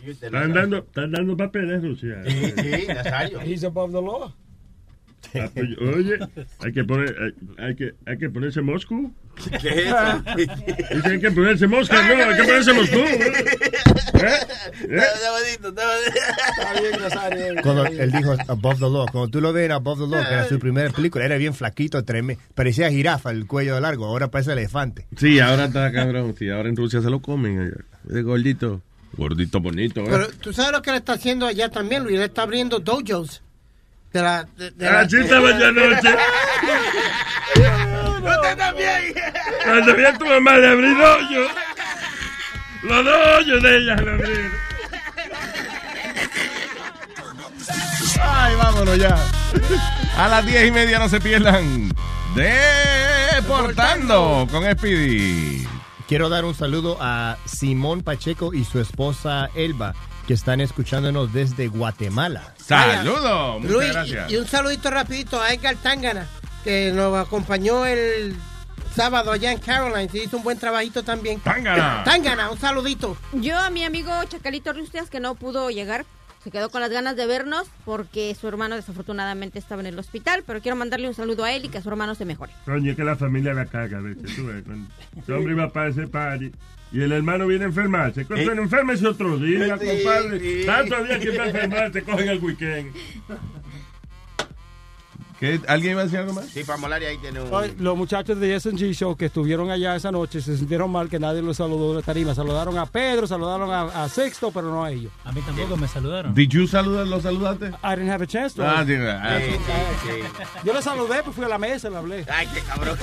Están 0.06 0.52
dando, 0.52 0.78
están 0.78 1.10
dando 1.10 1.36
papeles, 1.36 1.82
Rusia. 1.82 2.22
He's 3.44 3.64
above 3.64 3.92
the 3.92 4.00
law. 4.00 4.32
Oye, 5.34 6.18
hay 6.60 6.72
que 6.72 6.84
poner, 6.84 7.14
hay, 7.20 7.64
hay 7.64 7.76
que, 7.76 7.94
hay 8.06 8.18
que 8.18 8.30
ponerse 8.30 8.60
Moscú. 8.60 9.12
¿Qué 9.60 9.68
es 9.68 9.76
eso? 9.86 10.22
Hay 11.04 11.20
que 11.20 11.30
ponerse 11.30 11.66
Moscú, 11.66 11.94
no, 11.94 12.24
hay 12.24 12.36
que 12.36 12.44
ponerse 12.44 12.72
Moscú. 12.72 13.00
Cuando 17.62 17.86
él 17.86 18.12
dijo 18.12 18.34
Above 18.48 18.78
the 18.78 18.90
Law, 18.90 19.06
cuando 19.10 19.28
tú 19.28 19.40
lo 19.40 19.52
ves 19.52 19.66
en 19.66 19.72
Above 19.72 20.00
the 20.00 20.06
Law, 20.06 20.24
que 20.26 20.34
era 20.34 20.48
su 20.48 20.58
primera 20.58 20.90
película, 20.90 21.24
era 21.24 21.36
bien 21.36 21.54
flaquito, 21.54 22.04
tremendo, 22.04 22.42
parecía 22.54 22.90
jirafa, 22.90 23.30
el 23.30 23.46
cuello 23.46 23.78
largo, 23.80 24.06
ahora 24.06 24.30
parece 24.30 24.52
elefante. 24.52 25.06
Sí, 25.16 25.38
ahora 25.40 25.66
está 25.66 25.92
cabrón. 25.92 26.34
Sí, 26.38 26.48
ahora 26.48 26.68
en 26.68 26.76
Rusia 26.76 27.02
se 27.02 27.10
lo 27.10 27.20
comen. 27.20 27.60
allá. 27.60 28.18
Es 28.18 28.24
gordito. 28.24 28.82
Gordito 29.16 29.60
bonito, 29.60 30.00
¿eh? 30.02 30.08
Pero 30.10 30.28
tú 30.40 30.52
sabes 30.52 30.72
lo 30.72 30.82
que 30.82 30.90
le 30.90 30.98
está 30.98 31.14
haciendo 31.14 31.46
allá 31.46 31.70
también, 31.70 32.02
Luis. 32.02 32.18
Le 32.18 32.26
está 32.26 32.42
abriendo 32.42 32.80
dojos 32.80 33.42
De 34.16 34.22
la, 34.22 34.44
de, 34.56 34.70
de 34.70 34.88
Ah, 34.88 35.06
sí 35.06 35.18
estaba 35.18 35.50
yo 35.58 35.66
anoche. 35.66 36.16
Usted 38.24 38.56
también. 38.56 39.14
Cuando 39.62 39.94
vi 39.94 40.04
a 40.06 40.16
tu 40.16 40.24
mamá 40.24 40.56
le 40.56 40.68
abrí 40.68 40.86
hoyo. 40.86 41.48
Los 42.84 43.04
dos 43.04 43.26
hoyos 43.36 43.62
de 43.62 43.76
ella 43.76 43.94
le 43.96 44.10
abrí. 44.12 44.32
Ay, 48.22 48.54
vámonos 48.56 48.96
ya. 48.96 49.18
A 50.16 50.28
las 50.28 50.46
diez 50.46 50.66
y 50.66 50.70
media 50.70 50.98
no 50.98 51.10
se 51.10 51.20
pierdan. 51.20 51.90
Deportando 53.34 54.48
con 54.50 54.64
Speedy. 54.64 55.68
Quiero 56.08 56.28
dar 56.28 56.44
un 56.44 56.54
saludo 56.54 56.98
a 57.00 57.36
Simón 57.46 58.02
Pacheco 58.02 58.54
y 58.54 58.64
su 58.64 58.78
esposa 58.80 59.50
Elba, 59.56 59.94
que 60.28 60.34
están 60.34 60.60
escuchándonos 60.60 61.32
desde 61.32 61.66
Guatemala. 61.68 62.54
Saludos, 62.64 63.60
muchas 63.60 63.70
Luis, 63.72 63.92
gracias. 63.92 64.30
y, 64.30 64.34
y 64.34 64.36
un 64.36 64.46
saludito 64.46 64.90
rapidito 64.90 65.40
a 65.40 65.52
Edgar 65.52 65.74
Tangana, 65.76 66.28
que 66.62 66.92
nos 66.92 67.16
acompañó 67.16 67.84
el 67.86 68.36
sábado 68.94 69.32
allá 69.32 69.50
en 69.50 69.58
Caroline. 69.58 70.08
Se 70.08 70.18
hizo 70.18 70.36
un 70.36 70.44
buen 70.44 70.58
trabajito 70.58 71.02
también. 71.02 71.40
Tangana. 71.40 72.04
Tangana, 72.04 72.50
un 72.50 72.58
saludito. 72.58 73.16
Yo 73.32 73.58
a 73.58 73.70
mi 73.70 73.84
amigo 73.84 74.12
Chacalito 74.28 74.72
Rustias, 74.72 75.10
que 75.10 75.18
no 75.18 75.34
pudo 75.34 75.70
llegar, 75.70 76.06
se 76.46 76.52
quedó 76.52 76.70
con 76.70 76.80
las 76.80 76.90
ganas 76.90 77.16
de 77.16 77.26
vernos 77.26 77.66
porque 77.84 78.32
su 78.40 78.46
hermano 78.46 78.76
desafortunadamente 78.76 79.58
estaba 79.58 79.80
en 79.80 79.88
el 79.88 79.98
hospital, 79.98 80.44
pero 80.46 80.60
quiero 80.60 80.76
mandarle 80.76 81.08
un 81.08 81.14
saludo 81.14 81.42
a 81.42 81.52
él 81.52 81.64
y 81.64 81.68
que 81.70 81.82
su 81.82 81.88
hermano 81.88 82.14
se 82.14 82.24
mejore. 82.24 82.52
Coño, 82.64 82.92
es 82.92 82.96
que 82.96 83.02
la 83.02 83.16
familia 83.16 83.52
la 83.52 83.66
caga 83.66 83.98
a 83.98 84.00
veces. 84.00 84.36
Tú 84.36 84.46
ves, 84.46 84.62
cuando 84.64 84.88
el 85.26 85.34
hombre 85.34 85.52
iba 85.54 85.68
para 85.72 85.88
ese 85.88 86.06
party 86.06 86.52
y 86.92 87.00
el 87.02 87.10
hermano 87.10 87.48
viene 87.48 87.64
a 87.64 87.66
enfermarse. 87.66 88.24
Cuando 88.26 88.52
Eh. 88.52 88.58
enfermese 88.58 89.08
otro 89.08 89.36
día, 89.38 89.76
Sí, 89.76 89.86
compadre. 89.88 90.38
sí. 90.38 90.64
Tantos 90.64 91.08
días 91.08 91.18
que 91.18 91.36
va 91.36 91.42
a 91.42 91.46
enfermarse, 91.48 92.02
cogen 92.04 92.28
el 92.28 92.38
weekend. 92.38 92.92
¿Qué? 95.38 95.60
¿Alguien 95.68 95.92
iba 95.92 96.00
a 96.00 96.04
decir 96.04 96.18
algo 96.18 96.32
más? 96.32 96.46
Sí, 96.46 96.64
para 96.64 96.78
molar 96.78 97.02
y 97.02 97.06
ahí 97.06 97.18
tiene 97.18 97.40
un... 97.40 97.50
Ay, 97.54 97.74
Los 97.78 97.96
muchachos 97.96 98.38
de 98.40 98.54
S&G 98.56 98.92
Show 98.94 99.16
que 99.16 99.26
estuvieron 99.26 99.70
allá 99.70 99.94
esa 99.94 100.10
noche 100.10 100.40
se 100.40 100.56
sintieron 100.56 100.90
mal 100.90 101.08
que 101.08 101.18
nadie 101.18 101.42
los 101.42 101.58
saludó 101.58 101.90
de 101.90 102.00
la 102.00 102.02
tarima. 102.02 102.34
Saludaron 102.34 102.78
a 102.78 102.86
Pedro, 102.86 103.26
saludaron 103.26 103.70
a, 103.70 104.04
a 104.04 104.08
Sexto, 104.08 104.50
pero 104.50 104.70
no 104.70 104.84
a 104.84 104.90
ellos. 104.90 105.12
A 105.24 105.32
mí 105.32 105.42
tampoco 105.42 105.76
me 105.76 105.86
saludaron. 105.88 106.34
Did 106.34 106.48
you 106.48 106.66
saludar, 106.66 107.06
¿Lo 107.06 107.20
saludaste? 107.20 107.66
I 107.82 107.96
didn't 107.96 108.10
have 108.10 108.22
a 108.22 108.26
chance 108.26 108.56
to. 108.56 108.66
Ah, 108.66 108.82
digo, 108.84 109.04
ah, 109.06 109.38
Yo 110.64 110.72
le 110.72 110.80
saludé, 110.80 111.22
pues 111.22 111.36
fui 111.36 111.44
a 111.44 111.48
la 111.48 111.58
mesa 111.58 111.88
y 111.88 111.90
le 111.90 111.96
hablé. 111.98 112.24
Ay, 112.28 112.46
qué 112.54 112.60
cabrón. 112.60 112.96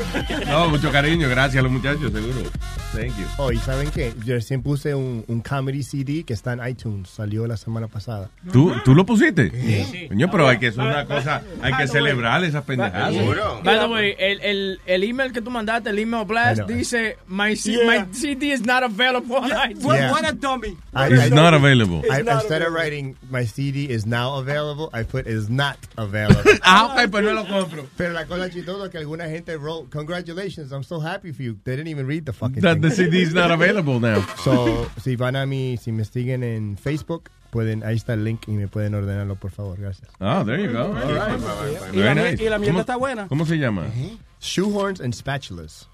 No, 0.47 0.69
mucho 0.69 0.91
cariño, 0.91 1.29
gracias 1.29 1.59
a 1.59 1.63
los 1.63 1.71
muchachos, 1.71 2.11
seguro. 2.11 2.49
Thank 2.93 3.17
you. 3.17 3.25
Oh, 3.37 3.51
¿y 3.51 3.57
saben 3.57 3.89
qué? 3.91 4.13
Yo 4.25 4.35
recién 4.35 4.61
puse 4.61 4.93
un, 4.95 5.23
un 5.27 5.41
comedy 5.41 5.83
CD 5.83 6.23
que 6.23 6.33
está 6.33 6.53
en 6.53 6.67
iTunes. 6.67 7.09
Salió 7.09 7.45
la 7.47 7.57
semana 7.57 7.87
pasada. 7.87 8.29
¿Tú, 8.51 8.73
¿Tú 8.83 8.95
lo 8.95 9.05
pusiste? 9.05 9.49
Sí. 9.51 10.07
Coño, 10.07 10.29
pero 10.31 10.47
hay 10.47 10.57
que, 10.59 10.67
eso 10.67 10.81
es 10.81 10.87
una 10.87 11.05
cosa, 11.05 11.41
hay 11.61 11.73
que 11.73 11.87
celebrar 11.87 12.22
pendejadas. 12.65 13.63
By 13.63 13.77
the 13.79 13.87
way, 13.87 14.15
el, 14.17 14.39
el, 14.41 14.79
el 14.85 15.03
email 15.03 15.31
que 15.31 15.41
tú 15.41 15.49
mandaste, 15.51 15.89
el 15.89 15.99
email 15.99 16.25
blast, 16.25 16.61
dice, 16.67 17.17
my, 17.27 17.55
C- 17.55 17.73
Yeah. 17.73 17.85
my 17.85 18.05
CD 18.13 18.51
is 18.51 18.61
not 18.65 18.83
available. 18.83 19.41
What, 19.41 19.49
Yeah. 19.99 20.11
what 20.11 20.25
a 20.27 20.33
dummy. 20.33 20.77
I- 20.93 21.07
It's 21.09 21.31
not 21.31 21.53
available. 21.53 22.01
I, 22.09 22.19
It's 22.19 22.25
not 22.25 22.41
instead 22.43 22.61
of 22.61 22.67
available. 22.69 22.75
writing 22.75 23.15
my 23.29 23.45
CD 23.45 23.89
is 23.89 24.05
now 24.05 24.35
available, 24.37 24.89
I 24.93 25.03
put 25.03 25.27
is 25.27 25.49
not 25.49 25.77
available. 25.97 26.43
Ah, 26.63 26.93
ok, 26.95 27.09
pues 27.11 27.23
no 27.23 27.33
lo 27.33 27.45
compro. 27.45 27.85
Pero 27.97 28.13
la 28.13 28.25
cosa 28.25 28.49
chistosa 28.49 28.85
es 28.85 28.91
que 28.91 28.97
alguna 28.99 29.27
gente 29.29 29.57
wrote, 29.57 29.89
congratulations, 29.91 30.71
I'm 30.71 30.83
so 30.83 30.99
happy 30.99 31.31
for 31.33 31.43
you. 31.43 31.57
They 31.63 31.75
didn't 31.75 31.89
even 31.89 32.05
read 32.07 32.25
the 32.25 32.33
fucking 32.33 32.61
That 32.61 32.73
thing. 32.75 32.81
the 32.81 32.91
CD 32.91 33.21
is 33.21 33.33
not 33.33 33.51
available 33.51 33.99
now. 33.99 34.23
So, 34.43 34.87
si 35.01 35.15
van 35.15 35.35
a 35.35 35.45
mi, 35.45 35.77
si 35.77 35.91
me 35.91 36.03
siguen 36.03 36.43
en 36.43 36.77
Facebook, 36.77 37.29
pueden, 37.53 37.83
ahí 37.83 37.95
está 37.95 38.15
el 38.15 38.23
link 38.23 38.47
y 38.47 38.51
me 38.51 38.67
pueden 38.67 38.95
ordenarlo, 38.95 39.35
por 39.35 39.51
favor. 39.51 39.79
Gracias. 39.79 40.09
Oh, 40.19 40.43
there 40.43 40.61
you 40.61 40.71
go. 40.71 40.85
All 40.85 40.93
right. 40.95 41.93
Y 41.93 41.97
la, 41.99 42.15
nice. 42.15 42.43
y 42.43 42.49
la 42.49 42.57
mierda 42.57 42.71
¿Cómo- 42.73 42.79
está 42.81 42.95
buena. 42.97 43.27
¿Cómo 43.27 43.45
se 43.45 43.57
llama? 43.59 43.83
Shoehorns 44.41 44.99
and 45.01 45.13
spatulas. 45.13 45.87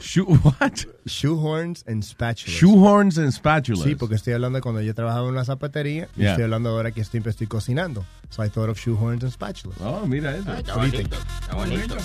Shoe, 0.00 0.24
what? 0.24 0.72
Shoehorns 1.06 1.84
and 1.86 2.02
spatulas. 2.02 2.50
Shoehorns 2.58 3.16
and 3.18 3.30
spatulas. 3.30 3.84
Sí, 3.84 3.94
porque 3.94 4.16
estoy 4.16 4.32
hablando 4.32 4.56
de 4.56 4.62
cuando 4.62 4.80
yo 4.80 4.92
trabajaba 4.92 5.28
en 5.28 5.34
una 5.34 5.44
zapatería 5.44 6.08
y 6.16 6.22
Yeah. 6.22 6.30
estoy 6.30 6.44
hablando 6.44 6.70
ahora 6.70 6.90
que 6.90 7.04
siempre 7.04 7.30
estoy 7.30 7.46
cocinando. 7.46 8.04
So 8.30 8.44
I 8.44 8.48
thought 8.48 8.68
of 8.70 8.76
shoehorns 8.78 9.22
and 9.22 9.32
spatulas. 9.32 9.78
Oh, 9.80 10.04
mira 10.06 10.34
eso. 10.34 10.52
Está 10.52 10.72
do 10.74 10.86
you 10.86 10.90
bonito. 10.90 11.16
Está 11.16 11.54
bonito. 11.54 11.96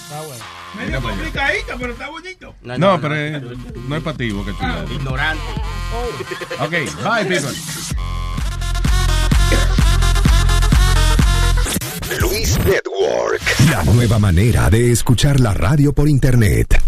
Medio 0.77 1.01
complicadito, 1.01 1.73
pero 1.79 1.93
está 1.93 2.09
bonito. 2.09 2.55
No, 2.77 3.01
pero 3.01 3.15
eh, 3.15 3.41
no 3.87 3.95
es 3.95 4.03
para 4.03 4.17
ti, 4.17 4.29
Boca 4.31 4.51
Chula. 4.59 4.85
Ignorante. 4.93 5.43
Ok, 6.59 6.71
bye, 7.03 7.25
people. 7.25 7.49
Luis 12.21 12.57
Network. 12.65 13.41
La 13.71 13.83
nueva 13.83 14.19
manera 14.19 14.69
de 14.69 14.91
escuchar 14.91 15.39
la 15.39 15.53
radio 15.53 15.93
por 15.93 16.07
internet. 16.07 16.79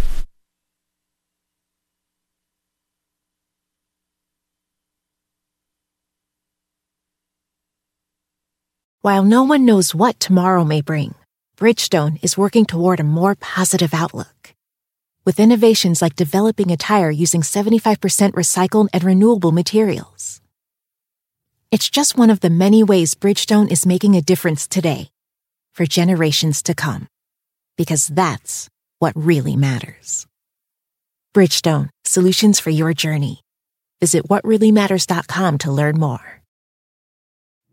While 9.03 9.23
no 9.23 9.41
one 9.41 9.65
knows 9.65 9.95
what 9.95 10.19
tomorrow 10.19 10.63
may 10.63 10.81
bring, 10.81 11.15
Bridgestone 11.57 12.19
is 12.21 12.37
working 12.37 12.65
toward 12.65 12.99
a 12.99 13.03
more 13.03 13.33
positive 13.35 13.95
outlook. 13.95 14.53
With 15.25 15.39
innovations 15.39 16.01
like 16.01 16.15
developing 16.15 16.71
a 16.71 16.77
tire 16.77 17.09
using 17.09 17.41
75% 17.41 18.33
recycled 18.33 18.89
and 18.93 19.03
renewable 19.03 19.51
materials. 19.51 20.40
It's 21.71 21.89
just 21.89 22.17
one 22.17 22.29
of 22.29 22.41
the 22.41 22.49
many 22.49 22.83
ways 22.83 23.15
Bridgestone 23.15 23.71
is 23.71 23.85
making 23.85 24.15
a 24.15 24.21
difference 24.21 24.67
today 24.67 25.09
for 25.73 25.85
generations 25.85 26.61
to 26.63 26.73
come. 26.73 27.07
Because 27.77 28.07
that's 28.07 28.67
what 28.99 29.13
really 29.15 29.55
matters. 29.55 30.27
Bridgestone, 31.33 31.87
solutions 32.03 32.59
for 32.59 32.71
your 32.71 32.93
journey. 32.93 33.39
Visit 34.01 34.27
whatreallymatters.com 34.27 35.59
to 35.59 35.71
learn 35.71 35.97
more. 35.97 36.41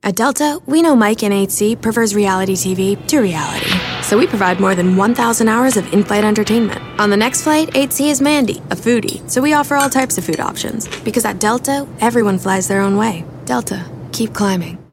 At 0.04 0.14
Delta, 0.14 0.60
we 0.64 0.80
know 0.80 0.94
Mike 0.94 1.24
in 1.24 1.32
8C 1.32 1.82
prefers 1.82 2.14
reality 2.14 2.54
TV 2.54 3.04
to 3.08 3.18
reality. 3.18 3.97
So 4.08 4.16
we 4.16 4.26
provide 4.26 4.58
more 4.58 4.74
than 4.74 4.96
1,000 4.96 5.48
hours 5.48 5.76
of 5.76 5.92
in 5.92 6.02
flight 6.02 6.24
entertainment. 6.24 6.80
On 6.98 7.10
the 7.10 7.16
next 7.16 7.42
flight, 7.42 7.68
8C 7.74 8.10
is 8.10 8.22
Mandy, 8.22 8.56
a 8.70 8.74
foodie. 8.74 9.20
So 9.30 9.42
we 9.42 9.52
offer 9.52 9.76
all 9.76 9.90
types 9.90 10.16
of 10.16 10.24
food 10.24 10.40
options. 10.40 10.88
Because 11.04 11.26
at 11.26 11.38
Delta, 11.38 11.86
everyone 12.00 12.38
flies 12.38 12.68
their 12.68 12.80
own 12.80 12.96
way. 12.96 13.26
Delta, 13.44 13.84
keep 14.12 14.32
climbing. 14.32 14.87